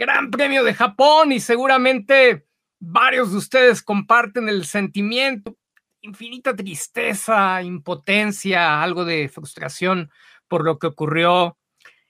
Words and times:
Gran 0.00 0.30
Premio 0.30 0.64
de 0.64 0.72
Japón 0.72 1.30
y 1.30 1.40
seguramente 1.40 2.46
varios 2.78 3.32
de 3.32 3.36
ustedes 3.36 3.82
comparten 3.82 4.48
el 4.48 4.64
sentimiento, 4.64 5.58
infinita 6.00 6.56
tristeza, 6.56 7.62
impotencia, 7.62 8.82
algo 8.82 9.04
de 9.04 9.28
frustración 9.28 10.10
por 10.48 10.64
lo 10.64 10.78
que 10.78 10.86
ocurrió 10.86 11.58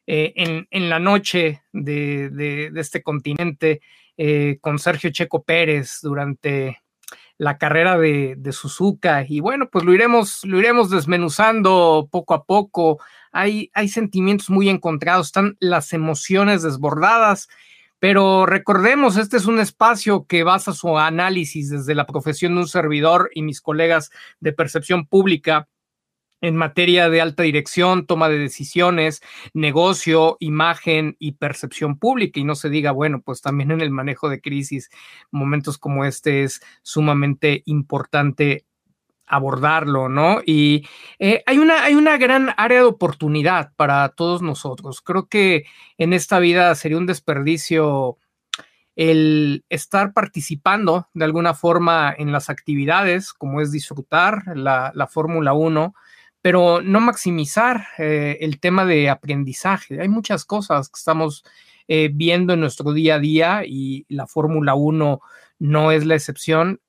eh, 0.07 0.67
en, 0.71 0.89
la 0.89 1.01
noche 1.01 1.62
de, 1.73 2.71
este 2.77 3.03
continente 3.03 3.81
eh, 4.17 4.59
con 4.61 4.79
Sergio 4.79 5.11
Checo 5.11 5.43
Pérez 5.43 5.98
durante 6.01 6.81
la 7.39 7.59
carrera 7.59 7.98
de, 7.98 8.37
de, 8.39 8.53
Suzuka. 8.53 9.25
Y 9.29 9.41
bueno, 9.41 9.69
pues 9.69 9.84
lo 9.84 9.93
iremos, 9.93 10.45
lo 10.45 10.61
iremos 10.61 10.91
desmenuzando 10.91 12.09
poco 12.09 12.34
a 12.34 12.45
poco. 12.45 13.01
Hay, 13.33 13.69
hay 13.75 13.89
sentimientos 13.89 14.48
muy 14.48 14.69
encontrados, 14.69 15.27
están 15.27 15.57
las 15.59 15.93
emociones 15.93 16.62
desbordadas 16.62 17.48
pero 18.01 18.47
recordemos, 18.47 19.17
este 19.19 19.37
es 19.37 19.47
un 19.47 19.61
espacio 19.61 20.27
que 20.27 20.43
basa 20.43 20.73
su 20.73 20.99
análisis 20.99 21.69
desde 21.70 21.95
la 21.95 22.07
profesión 22.07 22.55
de 22.55 22.62
un 22.62 22.69
servidor 22.69 23.31
y 23.34 23.42
mis 23.42 23.61
colegas 23.61 24.11
de 24.41 24.53
percepción 24.55 25.07
pública 25.07 25.69
en 26.41 26.57
materia 26.57 27.11
de 27.11 27.20
alta 27.20 27.42
dirección, 27.42 28.07
toma 28.07 28.31
de 28.31 28.39
decisiones, 28.39 29.20
negocio, 29.53 30.39
imagen 30.41 31.17
y 31.19 31.33
percepción 31.33 31.98
pública. 31.98 32.41
Y 32.41 32.45
no 32.45 32.55
se 32.55 32.70
diga, 32.70 32.92
bueno, 32.92 33.20
pues 33.20 33.42
también 33.42 33.70
en 33.70 33.83
el 33.83 33.91
manejo 33.91 34.31
de 34.31 34.41
crisis, 34.41 34.91
momentos 35.31 35.77
como 35.77 36.05
este 36.07 36.45
es 36.45 36.62
sumamente 36.83 37.62
importante 37.67 38.64
abordarlo, 39.31 40.09
¿no? 40.09 40.41
Y 40.45 40.86
eh, 41.19 41.42
hay, 41.47 41.59
una, 41.59 41.84
hay 41.84 41.95
una 41.95 42.19
gran 42.19 42.53
área 42.56 42.78
de 42.78 42.84
oportunidad 42.84 43.73
para 43.77 44.09
todos 44.11 44.42
nosotros. 44.42 45.00
Creo 45.00 45.28
que 45.28 45.64
en 45.98 46.12
esta 46.12 46.39
vida 46.41 46.75
sería 46.75 46.98
un 46.98 47.06
desperdicio 47.06 48.19
el 48.97 49.64
estar 49.69 50.12
participando 50.12 51.08
de 51.14 51.25
alguna 51.25 51.55
forma 51.55 52.14
en 52.19 52.33
las 52.33 52.51
actividades, 52.51 53.33
como 53.33 53.61
es 53.61 53.70
disfrutar 53.70 54.42
la, 54.56 55.08
Fórmula 55.08 55.53
1, 55.53 55.95
pero 56.42 56.83
no 56.83 57.01
maximizar 57.01 57.86
eh, 57.98 58.39
el 58.41 58.58
tema 58.61 58.84
de 58.84 59.08
aprendizaje. 59.08 60.01
Hay 60.01 60.08
muchas 60.08 60.45
cosas 60.45 60.89
que 60.89 60.98
estamos 60.98 61.45
eh, 61.89 62.11
viendo 62.12 62.53
en 62.53 62.61
nuestro 62.61 62.92
día 62.92 63.14
a 63.14 63.19
día 63.20 63.62
y 63.64 64.05
la 64.08 64.27
Fórmula 64.27 64.75
1 64.75 65.20
no 65.61 65.92
es 65.92 66.05
la 66.05 66.17
excepción 66.17 66.81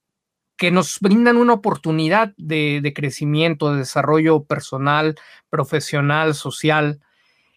que 0.62 0.70
nos 0.70 1.00
brindan 1.00 1.38
una 1.38 1.54
oportunidad 1.54 2.36
de, 2.38 2.94
crecimiento, 2.96 3.72
de 3.72 3.80
desarrollo 3.80 4.44
personal, 4.44 5.16
profesional, 5.50 6.36
social. 6.36 7.00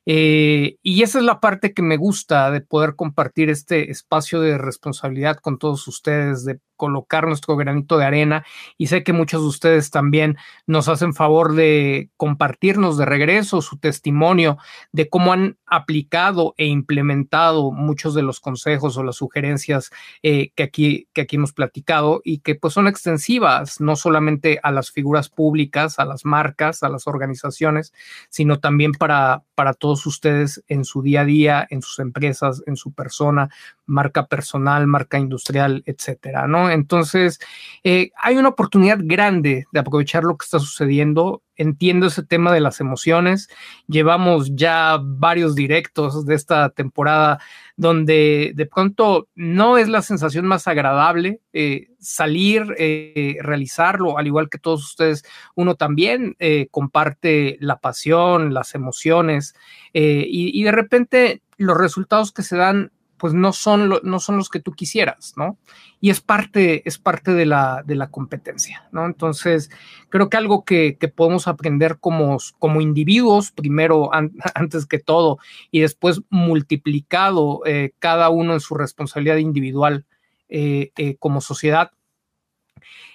Eh, 0.07 0.79
y 0.83 1.03
esa 1.03 1.19
es 1.19 1.25
la 1.27 1.39
parte 1.39 1.75
que 1.75 1.83
me 1.83 1.99
gusta 1.99 2.51
de 2.51 2.63
poder 2.63 2.97
compartir 2.97 3.51
este 3.51 3.91
espacio 3.91 4.41
de 4.41 4.57
responsabilidad 4.57 5.37
con 5.37 5.59
todos 5.59 5.87
ustedes, 5.87 6.47
de 6.47 6.61
colocar 6.77 7.27
nuestro 7.27 7.57
granito 7.57 7.99
de 7.99 8.05
arena 8.05 8.45
y 8.77 8.89
sé 8.89 9.03
que 9.03 9.13
muchos 9.13 9.43
de 9.43 9.49
ustedes 9.49 9.91
también 9.91 10.37
nos 10.67 10.89
hacen 10.89 11.15
favor 11.15 11.55
de 11.55 12.11
compartirnos 12.17 12.97
de 12.97 13.05
regreso 13.05 13.63
su 13.63 13.79
testimonio 13.79 14.59
de 14.93 15.09
cómo 15.09 15.33
han 15.33 15.57
aplicado 15.67 16.55
e 16.57 16.67
implementado 16.67 17.73
muchos 17.73 18.15
de 18.15 18.23
los 18.23 18.41
consejos 18.41 18.97
o 18.97 19.03
las 19.03 19.17
sugerencias 19.17 19.91
eh, 20.23 20.51
que, 20.55 20.63
aquí, 20.63 21.09
que 21.13 21.23
aquí 21.23 21.37
hemos 21.37 21.53
platicado 21.53 22.21
y 22.25 22.39
que 22.39 22.55
pues 22.55 22.75
son 22.75 22.87
extensivas 22.87 23.81
no 23.81 23.97
solamente 23.97 24.61
a 24.63 24.71
las 24.71 24.91
figuras 24.91 25.29
públicas, 25.29 25.99
a 25.99 26.05
las 26.05 26.25
marcas, 26.25 26.83
a 26.83 26.89
las 26.89 27.07
organizaciones, 27.07 27.93
sino 28.29 28.61
también 28.61 28.93
para, 28.93 29.43
para 29.55 29.75
todos 29.75 30.07
ustedes 30.07 30.63
en 30.69 30.85
su 30.85 31.03
día 31.03 31.23
a 31.23 31.25
día, 31.25 31.67
en 31.71 31.83
sus 31.83 31.99
empresas, 31.99 32.63
en 32.67 32.77
su 32.77 32.93
persona, 32.93 33.51
marca 33.87 34.27
personal, 34.27 34.87
marca 34.87 35.19
industrial, 35.19 35.83
etcétera, 35.87 36.47
¿no? 36.47 36.64
Entonces, 36.71 37.39
eh, 37.83 38.11
hay 38.17 38.37
una 38.37 38.51
oportunidad 38.51 38.99
grande 39.01 39.65
de 39.73 39.81
aprovechar 39.81 40.25
lo 40.25 40.37
que 40.37 40.45
está 40.45 40.59
sucediendo. 40.59 41.43
Entiendo 41.57 42.07
ese 42.07 42.23
tema 42.25 42.53
de 42.53 42.61
las 42.61 42.81
emociones. 42.81 43.49
Llevamos 43.87 44.55
ya 44.55 44.99
varios 45.01 45.55
directos 45.55 46.27
de 46.27 46.35
esta 46.35 46.71
temporada 46.71 47.39
donde 47.77 48.53
de 48.55 48.67
pronto 48.67 49.29
no 49.35 49.79
es 49.79 49.89
la 49.89 50.03
sensación 50.03 50.47
más 50.47 50.67
agradable 50.67 51.41
eh, 51.53 51.89
salir, 52.01 52.75
eh, 52.79 53.37
realizarlo, 53.41 54.19
al 54.19 54.27
igual 54.27 54.49
que 54.51 54.59
todos 54.59 54.85
ustedes, 54.85 55.25
uno 55.55 55.75
también 55.75 56.37
comparte 56.71 57.57
la 57.61 57.79
pasión, 57.79 58.53
las 58.53 58.75
emociones 58.75 59.55
y, 59.93 60.61
y 60.61 60.63
de 60.65 60.73
repente 60.73 61.43
los 61.57 61.77
resultados 61.77 62.33
que 62.33 62.43
se 62.43 62.57
dan 62.57 62.91
pues 63.25 63.33
no 63.33 63.55
son, 63.55 64.01
no 64.03 64.21
son 64.21 64.37
los 64.37 64.51
que 64.51 64.61
tú 64.61 64.73
quisieras, 64.73 65.33
¿no? 65.39 65.57
Y 65.99 66.11
es 66.11 66.21
parte, 66.21 66.87
es 66.87 66.99
parte 66.99 67.33
de, 67.33 67.47
la, 67.47 67.83
de 67.83 67.95
la 67.95 68.11
competencia, 68.11 68.87
¿no? 68.93 69.07
Entonces, 69.07 69.71
creo 70.11 70.29
que 70.29 70.37
algo 70.37 70.67
que, 70.67 70.99
podemos 71.17 71.49
aprender 71.49 71.97
como, 72.01 72.37
como 72.59 72.83
individuos, 72.83 73.51
primero, 73.51 74.11
antes 74.55 74.85
que 74.85 74.99
todo, 74.99 75.39
y 75.71 75.81
después 75.81 76.21
multiplicado 76.29 77.63
eh, 77.65 77.95
cada 77.99 78.29
uno 78.29 78.53
en 78.53 78.61
su 78.61 78.75
responsabilidad 78.75 79.39
individual 79.39 80.05
eh, 80.51 80.93
eh, 80.99 81.17
como 81.19 81.41
sociedad, 81.41 81.93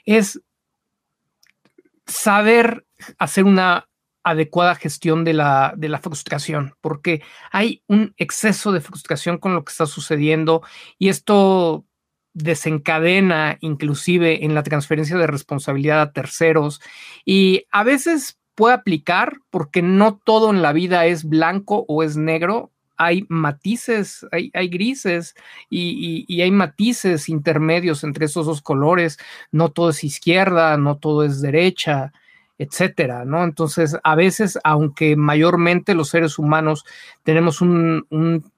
es 0.06 0.42
saber 2.08 2.84
hacer 3.20 3.44
una 3.44 3.89
adecuada 4.24 4.76
gestión 4.76 5.24
de 5.24 5.34
la, 5.34 5.74
de 5.78 5.90
la 5.90 6.00
frustración, 6.00 6.76
porque 6.82 7.22
hay 7.52 7.84
un 7.88 8.14
exceso 8.18 8.72
de 8.72 8.82
frustración 8.82 9.38
con 9.38 9.54
lo 9.54 9.64
que 9.64 9.72
está 9.72 9.86
sucediendo 9.86 10.62
y 10.98 11.10
esto 11.10 11.86
desencadena 12.34 13.58
inclusive 13.62 14.46
en 14.46 14.54
la 14.54 14.64
transferencia 14.64 15.18
de 15.18 15.28
responsabilidad 15.28 16.02
a 16.02 16.12
terceros 16.12 16.80
y 17.26 17.66
a 17.72 17.84
veces 17.84 18.40
puede 18.56 18.76
aplicar 18.76 19.38
porque 19.50 19.82
no 19.82 20.18
todo 20.18 20.52
en 20.52 20.62
la 20.62 20.74
vida 20.74 21.06
es 21.06 21.24
blanco 21.24 21.86
o 21.88 22.04
es 22.04 22.18
negro, 22.18 22.72
hay 22.98 23.26
matices, 23.30 24.28
hay, 24.34 24.52
hay 24.54 24.68
grises 24.68 25.34
y, 25.70 26.26
y, 26.28 26.42
hay 26.42 26.52
matices 26.52 27.30
intermedios 27.30 28.04
entre 28.04 28.26
esos 28.26 28.46
dos 28.46 28.62
colores, 28.62 29.18
no 29.54 29.70
todo 29.70 29.92
es 29.92 30.04
izquierda, 30.04 30.76
no 30.76 30.98
todo 30.98 31.24
es 31.24 31.40
derecha, 31.40 32.12
etcétera, 32.60 33.24
¿no? 33.24 33.46
Entonces, 33.46 33.98
a 34.04 34.16
veces, 34.16 34.60
aunque 34.66 35.16
mayormente 35.16 35.96
los 35.96 36.10
seres 36.10 36.38
humanos 36.38 36.84
tenemos 37.24 37.62
un, 37.62 38.06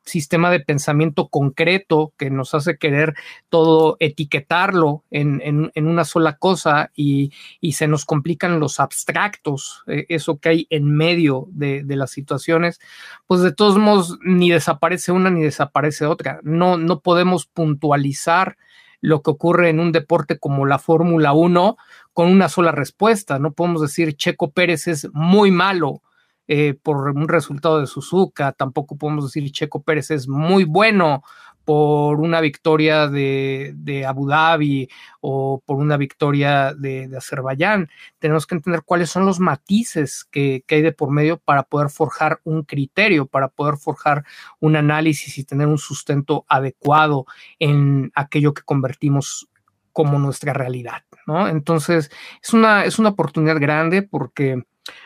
sistema 0.03 0.49
de 0.49 0.59
pensamiento 0.59 1.27
concreto 1.27 2.11
que 2.17 2.31
nos 2.31 2.55
hace 2.55 2.77
querer 2.77 3.13
todo 3.49 3.97
etiquetarlo 3.99 5.03
en, 5.11 5.71
una 5.75 6.03
sola 6.03 6.37
cosa 6.37 6.91
y, 6.95 7.31
se 7.73 7.87
nos 7.87 8.03
complican 8.05 8.59
los 8.59 8.79
abstractos, 8.79 9.83
eh, 9.87 10.07
eso 10.09 10.39
que 10.39 10.49
hay 10.49 10.67
en 10.71 10.91
medio 10.91 11.47
de, 11.51 11.83
de, 11.83 11.95
las 11.95 12.09
situaciones, 12.09 12.81
pues 13.27 13.41
de 13.41 13.53
todos 13.53 13.77
modos 13.77 14.17
ni 14.23 14.49
desaparece 14.49 15.11
una 15.11 15.29
ni 15.29 15.43
desaparece 15.43 16.07
otra. 16.07 16.39
No, 16.41 16.77
no 16.77 16.99
podemos 17.01 17.45
puntualizar 17.45 18.57
lo 19.01 19.21
que 19.21 19.31
ocurre 19.31 19.69
en 19.69 19.79
un 19.79 19.91
deporte 19.91 20.37
como 20.39 20.65
la 20.65 20.79
Fórmula 20.79 21.33
1 21.33 21.77
con 22.13 22.27
una 22.29 22.47
sola 22.47 22.71
respuesta. 22.71 23.39
No 23.39 23.51
podemos 23.51 23.81
decir 23.81 24.15
Checo 24.15 24.51
Pérez 24.51 24.87
es 24.87 25.09
muy 25.11 25.51
malo 25.51 26.01
eh, 26.47 26.75
por 26.81 27.09
un 27.09 27.27
resultado 27.27 27.79
de 27.79 27.87
Suzuka, 27.87 28.51
tampoco 28.51 28.97
podemos 28.97 29.25
decir 29.25 29.51
Checo 29.51 29.83
Pérez 29.83 30.11
es 30.11 30.27
muy 30.27 30.63
bueno 30.63 31.23
por 31.65 32.19
una 32.19 32.41
victoria 32.41 33.07
de, 33.07 34.05
Abu 34.07 34.27
Dhabi 34.27 34.89
o 35.19 35.61
por 35.65 35.77
una 35.77 35.97
victoria 35.97 36.73
de, 36.73 37.09
Azerbaiyán. 37.15 37.89
Tenemos 38.19 38.47
que 38.47 38.55
entender 38.55 38.83
cuáles 38.83 39.09
son 39.09 39.25
los 39.25 39.39
matices 39.39 40.25
que, 40.31 40.63
hay 40.69 40.81
de 40.81 40.91
por 40.91 41.11
medio 41.11 41.37
para 41.37 41.63
poder 41.63 41.89
forjar 41.89 42.39
un 42.43 42.63
criterio, 42.63 43.27
para 43.27 43.47
poder 43.49 43.77
forjar 43.77 44.25
un 44.59 44.75
análisis 44.75 45.37
y 45.37 45.43
tener 45.43 45.67
un 45.67 45.77
sustento 45.77 46.45
adecuado 46.47 47.25
en 47.59 48.11
aquello 48.15 48.53
que 48.53 48.63
convertimos 48.63 49.47
como 49.93 50.19
nuestra 50.19 50.53
realidad, 50.53 51.03
¿no? 51.27 51.49
Entonces, 51.49 52.11
es 52.41 52.53
una, 52.53 52.85
es 52.85 52.97
una 52.97 53.09
oportunidad 53.09 53.59
grande 53.59 54.01
porque 54.03 54.63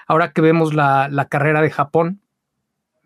ahora 0.08 0.32
que 0.32 0.42
vemos 0.42 0.76
la, 0.76 1.10
la 1.10 1.26
carrera 1.26 1.62
de 1.62 1.72
Japón, 1.72 2.22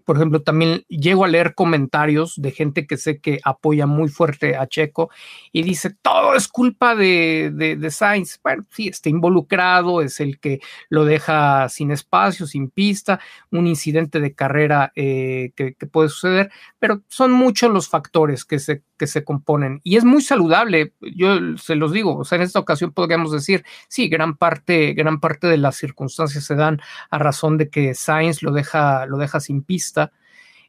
por 0.10 0.18
ejemplo, 0.18 0.42
también 0.42 0.86
llego 0.88 1.24
a 1.24 1.28
leer 1.28 1.54
comentarios 1.54 2.34
de 2.42 2.50
gente 2.50 2.88
que 2.88 2.98
sé 2.98 3.20
que 3.20 3.40
apoya 3.44 3.86
muy 3.86 4.10
fuerte 4.10 4.56
a 4.56 4.66
Checo 4.66 5.12
y 5.52 5.62
dice, 5.62 5.92
todo 6.02 6.34
es 6.34 6.48
culpa 6.48 6.96
de, 6.96 7.52
de, 7.54 7.92
Sainz. 7.92 8.40
Bueno, 8.42 8.66
sí, 8.72 8.88
está 8.88 9.10
involucrado, 9.10 10.02
es 10.02 10.20
el 10.20 10.40
que 10.40 10.62
lo 10.90 11.06
deja 11.06 11.70
sin 11.70 11.92
espacio, 11.92 12.48
sin 12.48 12.72
pista, 12.72 13.20
un 13.52 13.68
incidente 13.68 14.20
de 14.20 14.34
carrera 14.34 14.92
eh, 14.96 15.52
que, 15.56 15.76
puede 15.86 16.10
suceder, 16.10 16.50
pero 16.80 17.02
son 17.08 17.32
muchos 17.32 17.72
los 17.72 17.90
factores 17.90 18.46
que 18.46 18.58
se, 18.58 18.84
que 18.98 19.06
se 19.06 19.24
componen. 19.24 19.82
Y 19.84 19.98
es 19.98 20.06
muy 20.06 20.22
saludable, 20.22 20.94
yo 21.02 21.58
se 21.58 21.76
los 21.76 21.92
digo, 21.92 22.18
o 22.18 22.24
sea, 22.24 22.38
en 22.38 22.44
esta 22.44 22.60
ocasión 22.60 22.92
podríamos 22.92 23.32
decir, 23.32 23.64
sí, 23.90 24.08
gran 24.08 24.38
parte, 24.38 24.94
gran 24.94 25.20
parte 25.20 25.48
de 25.48 25.58
las 25.58 25.76
circunstancias 25.76 26.46
se 26.46 26.56
dan 26.56 26.82
a 27.10 27.20
razón 27.20 27.58
de 27.58 27.70
que 27.70 27.94
Sainz 27.94 28.42
lo 28.42 28.52
deja, 28.52 29.06
lo 29.06 29.18
deja 29.18 29.40
sin 29.40 29.62
pista. 29.62 30.12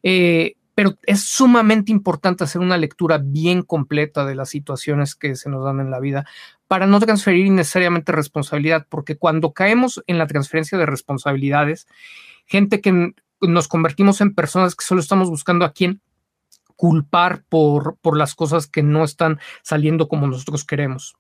Eh, 0.03 0.57
pero 0.75 0.97
es 1.03 1.25
sumamente 1.25 1.93
importante 1.93 2.45
hacer 2.45 2.61
una 2.63 2.79
lectura 2.79 3.19
bien 3.23 3.63
completa 3.63 4.25
de 4.25 4.35
las 4.35 4.49
situaciones 4.49 5.15
que 5.15 5.37
se 5.37 5.51
nos 5.51 5.63
dan 5.65 5.79
en 5.79 5.91
la 5.91 6.01
vida 6.01 6.25
para 6.69 6.87
no 6.87 7.01
transferir 7.01 7.47
innecesariamente 7.47 8.13
responsabilidad, 8.13 8.87
porque 8.89 9.17
cuando 9.17 9.53
caemos 9.53 10.03
en 10.07 10.17
la 10.17 10.27
transferencia 10.27 10.79
de 10.79 10.87
responsabilidades, 10.87 11.87
gente 12.47 12.81
que 12.81 13.13
nos 13.41 13.69
convertimos 13.69 14.21
en 14.21 14.35
personas 14.35 14.75
que 14.75 14.85
solo 14.85 15.01
estamos 15.01 15.31
buscando 15.31 15.65
a 15.65 15.73
quién 15.73 16.01
culpar 16.77 17.45
por, 17.49 17.99
por 18.01 18.17
las 18.17 18.35
cosas 18.35 18.67
que 18.67 18.83
no 18.83 19.05
están 19.05 19.39
saliendo 19.63 20.09
como 20.09 20.27
nosotros 20.27 20.65
queremos. 20.65 21.15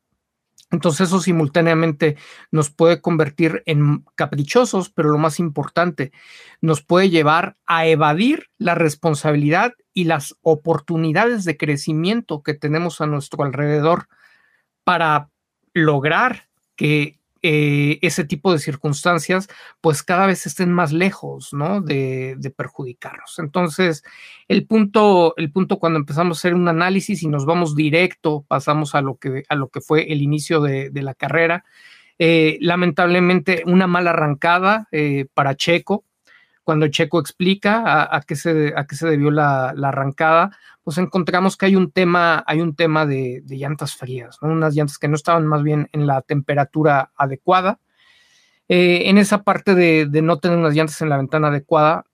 Entonces 0.70 1.08
eso 1.08 1.20
simultáneamente 1.20 2.16
nos 2.50 2.70
puede 2.70 3.00
convertir 3.00 3.62
en 3.66 4.04
caprichosos, 4.14 4.88
pero 4.88 5.10
lo 5.10 5.18
más 5.18 5.40
importante, 5.40 6.12
nos 6.60 6.82
puede 6.82 7.10
llevar 7.10 7.56
a 7.66 7.86
evadir 7.86 8.50
la 8.56 8.74
responsabilidad 8.74 9.74
y 9.92 10.04
las 10.04 10.36
oportunidades 10.42 11.44
de 11.44 11.56
crecimiento 11.56 12.42
que 12.42 12.54
tenemos 12.54 13.00
a 13.00 13.06
nuestro 13.06 13.42
alrededor 13.42 14.06
para 14.84 15.28
lograr 15.74 16.48
que 16.76 17.19
eh, 17.42 17.98
ese 18.02 18.24
tipo 18.24 18.52
de 18.52 18.58
circunstancias, 18.58 19.48
pues 19.80 20.02
cada 20.02 20.26
vez 20.26 20.44
estén 20.46 20.70
más 20.72 20.92
lejos, 20.92 21.52
¿no? 21.52 21.80
De, 21.80 22.36
perjudicarnos. 22.54 23.38
Entonces, 23.38 24.04
el 24.48 24.66
punto, 24.66 25.34
el 25.38 25.50
punto 25.50 25.78
cuando 25.78 25.98
empezamos 25.98 26.36
a 26.36 26.40
hacer 26.40 26.54
un 26.54 26.68
análisis 26.68 27.22
y 27.22 27.28
nos 27.28 27.46
vamos 27.46 27.74
directo, 27.74 28.44
pasamos 28.46 28.94
a 28.94 29.00
lo 29.00 29.16
que, 29.16 29.44
a 29.48 29.54
lo 29.54 29.68
que 29.68 29.80
fue 29.80 30.12
el 30.12 30.20
inicio 30.20 30.60
de, 30.60 30.90
la 30.92 31.14
carrera. 31.14 31.64
Eh, 32.18 32.58
lamentablemente, 32.60 33.62
una 33.66 33.86
mala 33.86 34.10
arrancada 34.10 34.88
eh, 34.92 35.26
para 35.32 35.54
Checo, 35.56 36.04
cuando 36.64 36.88
Checo 36.88 37.18
explica 37.18 38.08
a, 38.14 38.20
qué, 38.22 38.36
se, 38.36 38.72
a 38.76 38.86
qué 38.86 38.94
se 38.94 39.08
debió 39.08 39.30
la, 39.30 39.70
arrancada, 39.70 40.56
pues 40.82 40.98
encontramos 40.98 41.56
que 41.56 41.66
hay 41.66 41.76
un 41.76 41.90
tema, 41.90 42.44
hay 42.46 42.60
un 42.60 42.76
tema 42.76 43.06
de, 43.06 43.42
llantas 43.46 43.94
frías, 43.96 44.38
unas 44.42 44.74
llantas 44.74 44.98
que 44.98 45.08
no 45.08 45.16
estaban 45.16 45.46
más 45.46 45.62
bien 45.62 45.88
en 45.92 46.06
la 46.06 46.22
temperatura 46.22 47.12
adecuada. 47.16 47.80
Eh, 48.68 49.08
en 49.08 49.18
esa 49.18 49.42
parte 49.42 49.74
de, 49.74 50.06
no 50.22 50.38
tener 50.38 50.58
unas 50.58 50.74
llantas 50.74 51.00
en 51.02 51.08
la 51.08 51.16
ventana 51.16 51.48
adecuada, 51.48 52.04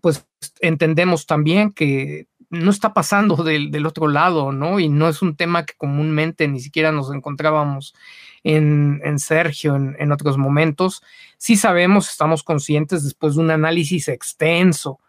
pues 0.00 0.26
entendemos 0.60 1.26
también 1.26 1.72
que 1.72 2.28
no 2.50 2.70
está 2.70 2.94
pasando 2.94 3.36
del, 3.44 3.86
otro 3.86 4.08
lado, 4.08 4.52
¿no? 4.52 4.80
Y 4.80 4.88
no 4.88 5.08
es 5.08 5.22
un 5.22 5.36
tema 5.36 5.64
que 5.64 5.74
comúnmente 5.76 6.48
ni 6.48 6.60
siquiera 6.60 6.92
nos 6.92 7.12
encontrábamos 7.12 7.94
en, 8.42 9.00
Sergio 9.18 9.76
en, 9.76 10.12
otros 10.12 10.38
momentos. 10.38 11.02
Sí 11.36 11.56
sabemos, 11.56 12.08
estamos 12.08 12.42
conscientes 12.42 13.04
después 13.04 13.34
de 13.34 13.42
un 13.42 13.50
análisis 13.50 14.08
extenso 14.08 15.00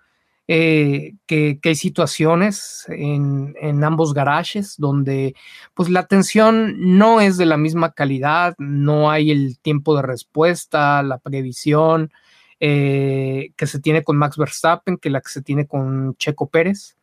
eh, 0.47 1.13
que, 1.27 1.59
hay 1.63 1.75
situaciones 1.75 2.85
en, 2.89 3.83
ambos 3.83 4.13
garajes 4.13 4.75
donde 4.77 5.35
pues 5.75 5.89
la 5.89 6.01
atención 6.01 6.97
no 6.97 7.21
es 7.21 7.37
de 7.37 7.45
la 7.45 7.57
misma 7.57 7.93
calidad, 7.93 8.55
no 8.57 9.11
hay 9.11 9.31
el 9.31 9.59
tiempo 9.59 9.95
de 9.95 10.01
respuesta, 10.01 11.03
la 11.03 11.19
previsión 11.19 12.11
eh, 12.59 13.53
que 13.55 13.67
se 13.67 13.79
tiene 13.79 14.03
con 14.03 14.17
Max 14.17 14.37
Verstappen 14.37 14.97
que 14.97 15.09
la 15.09 15.21
que 15.21 15.29
se 15.29 15.41
tiene 15.41 15.67
con 15.67 16.15
Checo 16.17 16.49
Pérez. 16.49 16.98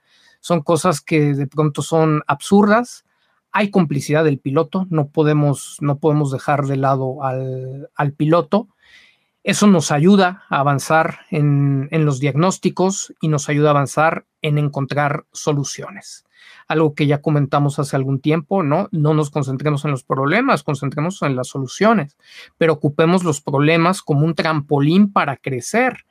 Son 0.46 0.62
cosas 0.62 1.00
que 1.00 1.34
de 1.34 1.48
pronto 1.48 1.82
son 1.82 2.22
absurdas. 2.28 3.04
Hay 3.50 3.68
complicidad 3.68 4.22
del 4.22 4.38
piloto, 4.38 4.86
no 4.90 5.08
podemos, 5.08 5.76
no 5.80 5.98
podemos 5.98 6.30
dejar 6.30 6.66
de 6.66 6.76
lado 6.76 7.24
al, 7.24 8.12
piloto. 8.16 8.68
Eso 9.42 9.66
nos 9.66 9.90
ayuda 9.90 10.44
a 10.48 10.60
avanzar 10.60 11.18
en, 11.32 11.88
los 11.90 12.20
diagnósticos 12.20 13.12
y 13.20 13.26
nos 13.26 13.48
ayuda 13.48 13.70
a 13.70 13.72
avanzar 13.72 14.24
en 14.40 14.58
encontrar 14.58 15.24
soluciones. 15.32 16.24
Algo 16.68 16.94
que 16.94 17.08
ya 17.08 17.20
comentamos 17.20 17.80
hace 17.80 17.96
algún 17.96 18.20
tiempo, 18.20 18.62
¿no? 18.62 18.88
No 18.92 19.14
nos 19.14 19.30
concentremos 19.30 19.84
en 19.84 19.90
los 19.90 20.04
problemas, 20.04 20.62
concentremos 20.62 21.22
en 21.22 21.34
las 21.34 21.48
soluciones, 21.48 22.16
pero 22.56 22.74
ocupemos 22.74 23.24
los 23.24 23.40
problemas 23.40 24.00
como 24.00 24.24
un 24.24 24.36
trampolín 24.36 25.12
para 25.12 25.38
crecer 25.38 26.06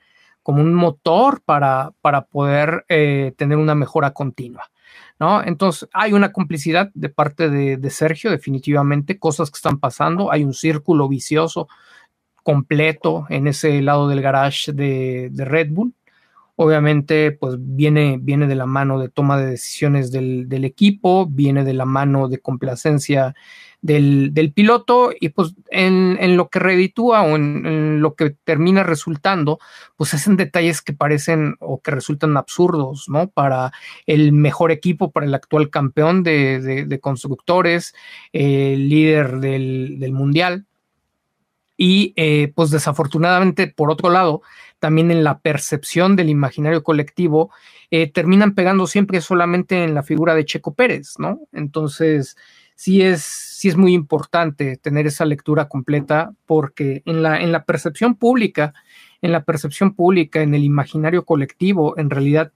como 0.46 0.62
un 0.62 0.74
motor 0.74 1.42
para, 1.44 1.90
para 2.00 2.26
poder 2.26 2.84
eh, 2.88 3.34
tener 3.36 3.58
una 3.58 3.74
mejora 3.74 4.12
continua. 4.12 4.70
¿No? 5.18 5.42
Entonces, 5.42 5.88
hay 5.92 6.12
una 6.12 6.30
complicidad 6.30 6.92
de 6.94 7.08
parte 7.08 7.50
de, 7.50 7.90
Sergio, 7.90 8.30
definitivamente, 8.30 9.18
cosas 9.18 9.50
que 9.50 9.56
están 9.56 9.80
pasando, 9.80 10.30
hay 10.30 10.44
un 10.44 10.54
círculo 10.54 11.08
vicioso 11.08 11.66
completo 12.44 13.26
en 13.28 13.48
ese 13.48 13.82
lado 13.82 14.06
del 14.06 14.22
garage 14.22 14.72
de, 14.72 15.32
Red 15.34 15.70
Bull. 15.72 15.94
Obviamente, 16.54 17.32
pues 17.32 17.56
viene, 17.58 18.16
viene 18.22 18.46
de 18.46 18.54
la 18.54 18.66
mano 18.66 19.00
de 19.00 19.08
toma 19.08 19.38
de 19.38 19.46
decisiones 19.46 20.12
del, 20.12 20.48
del 20.48 20.64
equipo, 20.64 21.26
viene 21.26 21.64
de 21.64 21.74
la 21.74 21.86
mano 21.86 22.28
de 22.28 22.38
complacencia 22.38 23.34
del, 23.82 24.52
piloto 24.54 25.12
y 25.18 25.30
pues 25.30 25.54
en, 25.70 26.36
lo 26.36 26.48
que 26.48 26.58
reditúa 26.58 27.22
o 27.22 27.36
en, 27.36 28.00
lo 28.00 28.14
que 28.14 28.30
termina 28.30 28.82
resultando, 28.82 29.58
pues 29.96 30.14
es 30.14 30.26
en 30.26 30.36
detalles 30.36 30.82
que 30.82 30.92
parecen 30.92 31.56
o 31.60 31.80
que 31.80 31.90
resultan 31.90 32.36
absurdos, 32.36 33.08
¿no? 33.08 33.28
Para 33.28 33.72
el 34.06 34.32
mejor 34.32 34.72
equipo, 34.72 35.10
para 35.10 35.26
el 35.26 35.34
actual 35.34 35.70
campeón 35.70 36.22
de, 36.22 36.98
constructores, 37.00 37.94
el 38.32 38.88
líder 38.88 39.40
del, 39.40 40.12
mundial. 40.12 40.66
Y 41.78 42.14
eh, 42.16 42.52
pues 42.54 42.70
desafortunadamente, 42.70 43.66
por 43.66 43.90
otro 43.90 44.08
lado, 44.08 44.40
también 44.78 45.10
en 45.10 45.24
la 45.24 45.40
percepción 45.40 46.16
del 46.16 46.30
imaginario 46.30 46.82
colectivo, 46.82 47.50
eh, 47.90 48.10
terminan 48.10 48.54
pegando 48.54 48.86
siempre 48.86 49.20
solamente 49.20 49.84
en 49.84 49.94
la 49.94 50.02
figura 50.02 50.34
de 50.34 50.44
Checo 50.44 50.74
Pérez, 50.74 51.18
¿no? 51.18 51.40
Entonces, 51.52 52.36
sí 52.76 53.02
es, 53.02 53.22
sí 53.22 53.68
es 53.68 53.76
muy 53.76 53.94
importante 53.94 54.76
tener 54.76 55.06
esa 55.06 55.24
lectura 55.24 55.68
completa 55.68 56.32
porque 56.44 57.02
en 57.06 57.22
la, 57.22 57.40
en 57.40 57.50
la 57.50 57.64
percepción 57.64 58.14
pública, 58.14 58.74
en 59.22 59.32
la 59.32 59.44
percepción 59.44 59.94
pública, 59.94 60.42
en 60.42 60.54
el 60.54 60.62
imaginario 60.62 61.24
colectivo, 61.24 61.98
en 61.98 62.10
realidad 62.10 62.52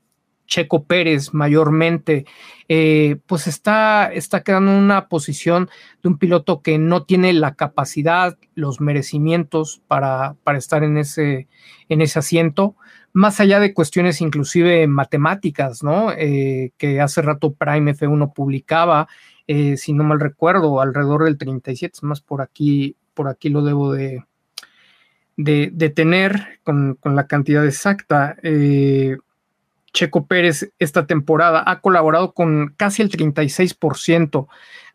Checo 0.47 0.85
Pérez 0.85 1.33
mayormente, 1.33 2.27
eh, 2.69 3.19
pues 3.27 3.47
está, 3.47 4.13
está 4.13 4.43
quedando 4.43 4.73
en 4.73 4.79
una 4.79 5.09
posición 5.09 5.71
de 6.03 6.09
un 6.09 6.19
piloto 6.19 6.61
que 6.61 6.77
no 6.77 7.05
tiene 7.05 7.33
la 7.33 7.55
capacidad, 7.55 8.37
los 8.55 8.81
merecimientos 8.81 9.81
para, 9.87 10.35
para 10.43 10.59
estar 10.59 10.83
en 10.83 10.99
ese, 10.99 11.49
en 11.89 12.03
ese 12.03 12.19
asiento, 12.19 12.77
más 13.13 13.41
allá 13.41 13.61
de 13.61 13.73
cuestiones 13.73 14.21
inclusive 14.21 14.87
matemáticas, 14.87 15.83
¿no? 15.83 16.13
Eh, 16.13 16.73
que 16.77 17.01
hace 17.01 17.23
rato 17.23 17.55
Prime 17.55 17.95
F1 17.95 18.33
publicaba 18.35 19.09
eh, 19.53 19.77
si 19.77 19.93
no 19.93 20.05
mal 20.05 20.21
recuerdo, 20.21 20.81
alrededor 20.81 21.25
del 21.25 21.37
37, 21.37 21.99
más 22.03 22.21
por 22.21 22.41
aquí, 22.41 22.95
por 23.15 23.27
aquí 23.27 23.49
lo 23.49 23.65
debo 23.65 23.93
de, 23.93 24.23
de, 25.37 25.91
tener 25.91 26.61
con, 26.63 26.97
la 27.03 27.27
cantidad 27.27 27.67
exacta. 27.67 28.37
Eh, 28.45 29.17
Checo 29.93 30.27
Pérez 30.27 30.71
esta 30.79 31.09
temporada 31.09 31.65
ha 31.67 31.81
colaborado 31.81 32.33
con 32.33 32.75
casi 32.77 33.03
el 33.03 33.11
36% 33.11 34.47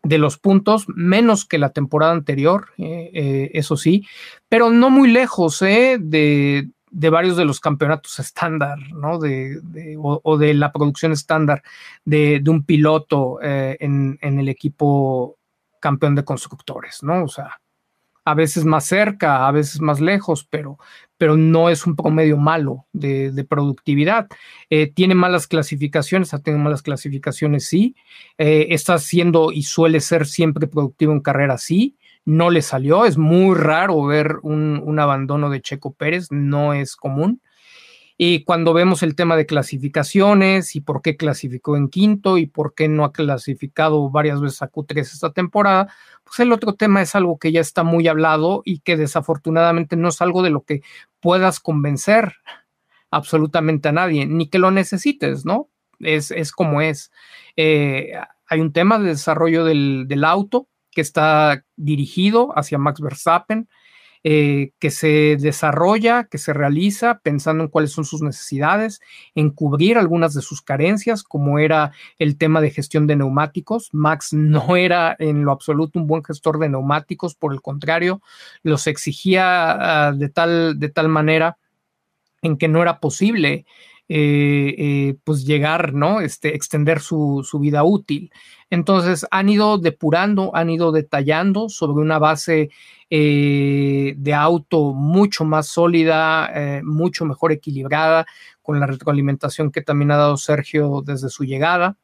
de 0.02 0.16
los 0.16 0.38
puntos, 0.38 0.86
menos 0.88 1.44
que 1.44 1.58
la 1.58 1.74
temporada 1.74 2.12
anterior, 2.12 2.68
eh, 2.78 3.50
eso 3.52 3.76
sí, 3.76 4.06
pero 4.48 4.70
no 4.70 4.88
muy 4.88 5.10
lejos 5.10 5.60
de, 5.60 6.70
de 6.90 7.10
varios 7.10 7.36
de 7.36 7.44
los 7.44 7.60
campeonatos 7.60 8.18
estándar, 8.18 8.78
¿no? 8.92 9.18
De, 9.18 9.60
o, 9.98 10.38
de 10.38 10.54
la 10.54 10.72
producción 10.72 11.12
estándar 11.12 11.62
de, 12.04 12.42
un 12.46 12.64
piloto 12.64 13.38
eh, 13.42 13.76
en, 13.80 14.18
el 14.20 14.48
equipo 14.48 15.36
campeón 15.80 16.14
de 16.14 16.24
constructores, 16.24 17.02
¿no? 17.02 17.24
O 17.24 17.28
sea, 17.28 17.60
a 18.24 18.34
veces 18.34 18.64
más 18.64 18.86
cerca, 18.86 19.46
a 19.46 19.52
veces 19.52 19.80
más 19.80 20.00
lejos, 20.00 20.46
pero, 20.48 20.78
pero 21.16 21.36
no 21.36 21.70
es 21.70 21.86
un 21.86 21.96
promedio 21.96 22.36
malo 22.36 22.86
de, 22.92 23.46
productividad. 23.48 24.26
Eh, 24.70 24.92
tiene 24.92 25.14
malas 25.14 25.46
clasificaciones, 25.46 26.34
ha 26.34 26.40
tenido 26.40 26.62
malas 26.62 26.82
clasificaciones, 26.82 27.66
sí. 27.66 27.94
Eh, 28.38 28.68
está 28.70 28.98
siendo 28.98 29.52
y 29.52 29.62
suele 29.62 30.00
ser 30.00 30.26
siempre 30.26 30.66
productivo 30.66 31.12
en 31.12 31.20
carrera, 31.20 31.58
sí 31.58 31.96
no 32.26 32.50
le 32.50 32.60
salió. 32.60 33.06
Es 33.06 33.16
muy 33.16 33.54
raro 33.54 34.04
ver 34.04 34.36
un, 34.42 34.98
abandono 34.98 35.48
de 35.48 35.62
Checo 35.62 35.94
Pérez, 35.94 36.26
no 36.30 36.74
es 36.74 36.96
común. 36.96 37.40
Y 38.18 38.44
cuando 38.44 38.72
vemos 38.72 39.02
el 39.02 39.14
tema 39.14 39.36
de 39.36 39.46
clasificaciones 39.46 40.74
y 40.74 40.80
por 40.80 41.02
qué 41.02 41.16
clasificó 41.16 41.76
en 41.76 41.88
quinto 41.88 42.38
y 42.38 42.46
por 42.46 42.74
qué 42.74 42.88
no 42.88 43.04
ha 43.04 43.12
clasificado 43.12 44.10
varias 44.10 44.40
veces 44.40 44.62
a 44.62 44.70
Q3 44.70 45.00
esta 45.00 45.32
temporada, 45.32 45.92
pues 46.24 46.40
el 46.40 46.52
otro 46.52 46.74
tema 46.74 47.02
es 47.02 47.14
algo 47.14 47.38
que 47.38 47.52
ya 47.52 47.60
está 47.60 47.82
muy 47.84 48.08
hablado 48.08 48.62
y 48.64 48.80
que 48.80 48.96
desafortunadamente 48.96 49.96
no 49.96 50.08
es 50.08 50.20
algo 50.22 50.42
de 50.42 50.50
lo 50.50 50.62
que 50.62 50.80
puedas 51.20 51.60
convencer 51.60 52.36
absolutamente 53.10 53.88
a 53.90 53.92
nadie, 53.92 54.26
ni 54.26 54.48
que 54.48 54.58
lo 54.58 54.70
necesites, 54.70 55.44
¿no? 55.44 55.68
Es, 56.00 56.52
como 56.52 56.80
es. 56.80 57.12
Eh, 57.56 58.12
hay 58.46 58.60
un 58.60 58.72
tema 58.72 58.98
de 58.98 59.08
desarrollo 59.08 59.64
del, 59.64 60.06
del 60.08 60.24
auto 60.24 60.68
que 60.96 61.02
está 61.02 61.62
dirigido 61.76 62.58
hacia 62.58 62.78
Max 62.78 63.02
Verstappen 63.02 63.68
eh, 64.24 64.72
que 64.78 64.90
se 64.90 65.36
desarrolla, 65.38 66.24
que 66.24 66.38
se 66.38 66.54
realiza 66.54 67.20
pensando 67.22 67.62
en 67.62 67.68
cuáles 67.68 67.92
son 67.92 68.06
sus 68.06 68.22
necesidades, 68.22 69.00
en 69.34 69.50
cubrir 69.50 69.98
algunas 69.98 70.32
de 70.32 70.40
sus 70.40 70.62
carencias, 70.62 71.22
como 71.22 71.58
era 71.58 71.92
el 72.18 72.38
tema 72.38 72.62
de 72.62 72.70
gestión 72.70 73.06
de 73.06 73.14
neumáticos. 73.14 73.90
Max 73.92 74.32
no 74.32 74.74
era 74.74 75.14
en 75.18 75.44
lo 75.44 75.52
absoluto 75.52 75.98
un 75.98 76.06
buen 76.06 76.24
gestor 76.24 76.58
de 76.58 76.70
neumáticos, 76.70 77.34
por 77.34 77.52
el 77.52 77.60
contrario, 77.60 78.22
los 78.62 78.86
exigía 78.86 80.06
ah, 80.06 80.12
de, 80.12 80.30
tal, 80.30 80.80
de 80.80 80.88
tal 80.88 81.10
manera 81.10 81.58
en 82.40 82.56
que 82.56 82.68
no 82.68 82.80
era 82.80 83.00
posible 83.00 83.66
eh, 84.08 84.74
eh, 84.78 85.16
pues 85.24 85.44
llegar, 85.44 85.92
¿no? 85.92 86.20
Este, 86.20 86.54
extender 86.54 87.00
su, 87.00 87.44
vida 87.60 87.82
útil. 87.82 88.30
Entonces 88.70 89.26
han 89.30 89.48
ido 89.48 89.78
depurando, 89.78 90.54
han 90.54 90.70
ido 90.70 90.92
detallando 90.92 91.68
sobre 91.68 92.02
una 92.02 92.18
base 92.18 92.70
eh, 93.10 94.14
de 94.16 94.34
auto 94.34 94.92
mucho 94.92 95.44
más 95.44 95.68
sólida, 95.68 96.50
mucho 96.82 97.24
mejor 97.24 97.52
equilibrada, 97.52 98.26
con 98.62 98.80
la 98.80 98.86
retroalimentación 98.86 99.70
que 99.70 99.82
también 99.82 100.10
ha 100.10 100.16
dado 100.16 100.36
Sergio 100.36 101.02
desde 101.04 101.28
su 101.28 101.44
llegada. 101.44 101.96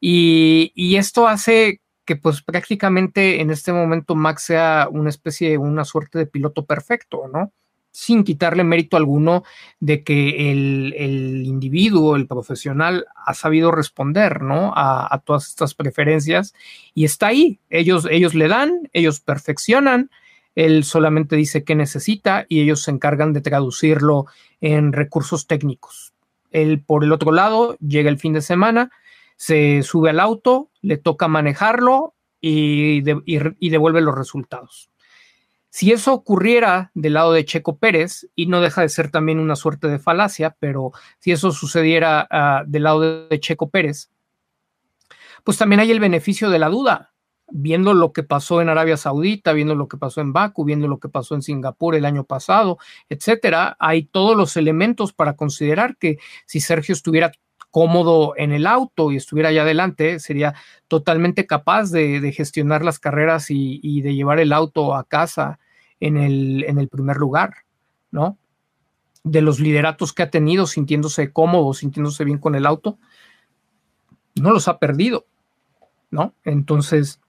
Y, 0.00 0.72
y 0.74 0.96
esto 0.96 1.26
hace 1.28 1.80
que 2.04 2.16
pues 2.16 2.42
prácticamente 2.42 3.40
en 3.40 3.50
este 3.50 3.72
momento 3.72 4.14
Max 4.14 4.44
sea 4.44 4.88
una 4.90 5.08
especie, 5.08 5.58
una 5.58 5.84
suerte 5.84 6.18
de 6.18 6.26
piloto 6.26 6.66
perfecto, 6.66 7.28
¿no? 7.32 7.52
Sin 7.92 8.24
quitarle 8.24 8.64
mérito 8.64 8.96
alguno 8.96 9.44
de 9.78 10.02
que 10.02 10.50
el, 10.50 11.44
individuo, 11.46 12.16
el 12.16 12.26
profesional, 12.26 13.06
ha 13.14 13.34
sabido 13.34 13.70
responder 13.70 14.42
¿no? 14.42 14.72
a, 14.74 15.22
todas 15.24 15.48
estas 15.48 15.74
preferencias 15.74 16.54
y 16.94 17.04
está 17.04 17.28
ahí. 17.28 17.60
Ellos, 17.70 18.08
ellos 18.10 18.34
le 18.34 18.48
dan, 18.48 18.88
ellos 18.92 19.20
perfeccionan, 19.20 20.10
él 20.54 20.84
solamente 20.84 21.36
dice 21.36 21.64
qué 21.64 21.74
necesita 21.74 22.46
y 22.48 22.60
ellos 22.60 22.82
se 22.82 22.90
encargan 22.90 23.32
de 23.32 23.42
traducirlo 23.42 24.26
en 24.60 24.92
recursos 24.92 25.46
técnicos. 25.46 26.14
Él, 26.50 26.82
por 26.82 27.04
el 27.04 27.12
otro 27.12 27.30
lado, 27.30 27.76
llega 27.78 28.10
el 28.10 28.18
fin 28.18 28.32
de 28.32 28.42
semana, 28.42 28.90
se 29.36 29.82
sube 29.82 30.10
al 30.10 30.20
auto, 30.20 30.70
le 30.80 30.96
toca 30.96 31.28
manejarlo 31.28 32.14
y, 32.40 33.02
y 33.26 33.70
devuelve 33.70 34.00
los 34.00 34.16
resultados. 34.16 34.91
Si 35.74 35.90
eso 35.90 36.12
ocurriera 36.12 36.90
del 36.92 37.14
lado 37.14 37.32
de 37.32 37.46
Checo 37.46 37.78
Pérez, 37.78 38.28
y 38.36 38.44
no 38.44 38.60
deja 38.60 38.82
de 38.82 38.90
ser 38.90 39.10
también 39.10 39.38
una 39.38 39.56
suerte 39.56 39.88
de 39.88 39.98
falacia, 39.98 40.54
pero 40.60 40.92
si 41.18 41.32
eso 41.32 41.50
sucediera 41.50 42.28
ah, 42.30 42.62
del 42.66 42.82
lado 42.82 43.00
de 43.26 43.40
Checo 43.40 43.70
Pérez, 43.70 44.10
pues 45.44 45.56
también 45.56 45.80
hay 45.80 45.90
el 45.90 45.98
beneficio 45.98 46.50
de 46.50 46.58
la 46.58 46.68
duda, 46.68 47.14
viendo 47.48 47.94
lo 47.94 48.12
que 48.12 48.22
pasó 48.22 48.60
en 48.60 48.68
Arabia 48.68 48.98
Saudita, 48.98 49.54
viendo 49.54 49.74
lo 49.74 49.88
que 49.88 49.96
pasó 49.96 50.20
en 50.20 50.34
Baku, 50.34 50.66
viendo 50.66 50.88
lo 50.88 50.98
que 50.98 51.08
pasó 51.08 51.34
en 51.34 51.40
Singapur 51.40 51.94
el 51.94 52.04
año 52.04 52.24
pasado, 52.24 52.76
etcétera, 53.08 53.74
hay 53.80 54.04
todos 54.04 54.36
los 54.36 54.58
elementos 54.58 55.14
para 55.14 55.36
considerar 55.36 55.96
que 55.96 56.18
si 56.44 56.60
Sergio 56.60 56.92
estuviera 56.92 57.32
cómodo 57.72 58.34
en 58.36 58.52
el 58.52 58.66
auto 58.66 59.10
y 59.10 59.16
estuviera 59.16 59.48
allá 59.48 59.62
adelante, 59.62 60.20
sería 60.20 60.54
totalmente 60.88 61.46
capaz 61.46 61.90
de, 61.90 62.32
gestionar 62.36 62.84
las 62.84 63.00
carreras 63.00 63.46
y, 63.48 64.02
de 64.02 64.14
llevar 64.14 64.38
el 64.38 64.52
auto 64.52 64.94
a 64.94 65.04
casa 65.04 65.58
en 65.98 66.18
el, 66.18 66.64
en 66.64 66.78
el 66.78 66.88
primer 66.88 67.16
lugar, 67.16 67.54
¿no? 68.10 68.36
De 69.24 69.40
los 69.40 69.58
lideratos 69.58 70.12
que 70.12 70.22
ha 70.22 70.30
tenido, 70.30 70.66
sintiéndose 70.66 71.32
cómodo, 71.32 71.72
sintiéndose 71.72 72.24
bien 72.24 72.38
con 72.38 72.54
el 72.54 72.66
auto, 72.66 72.98
no 74.34 74.50
los 74.50 74.68
ha 74.68 74.78
perdido, 74.78 75.24
¿no? 76.10 76.34
Entonces, 76.44 77.21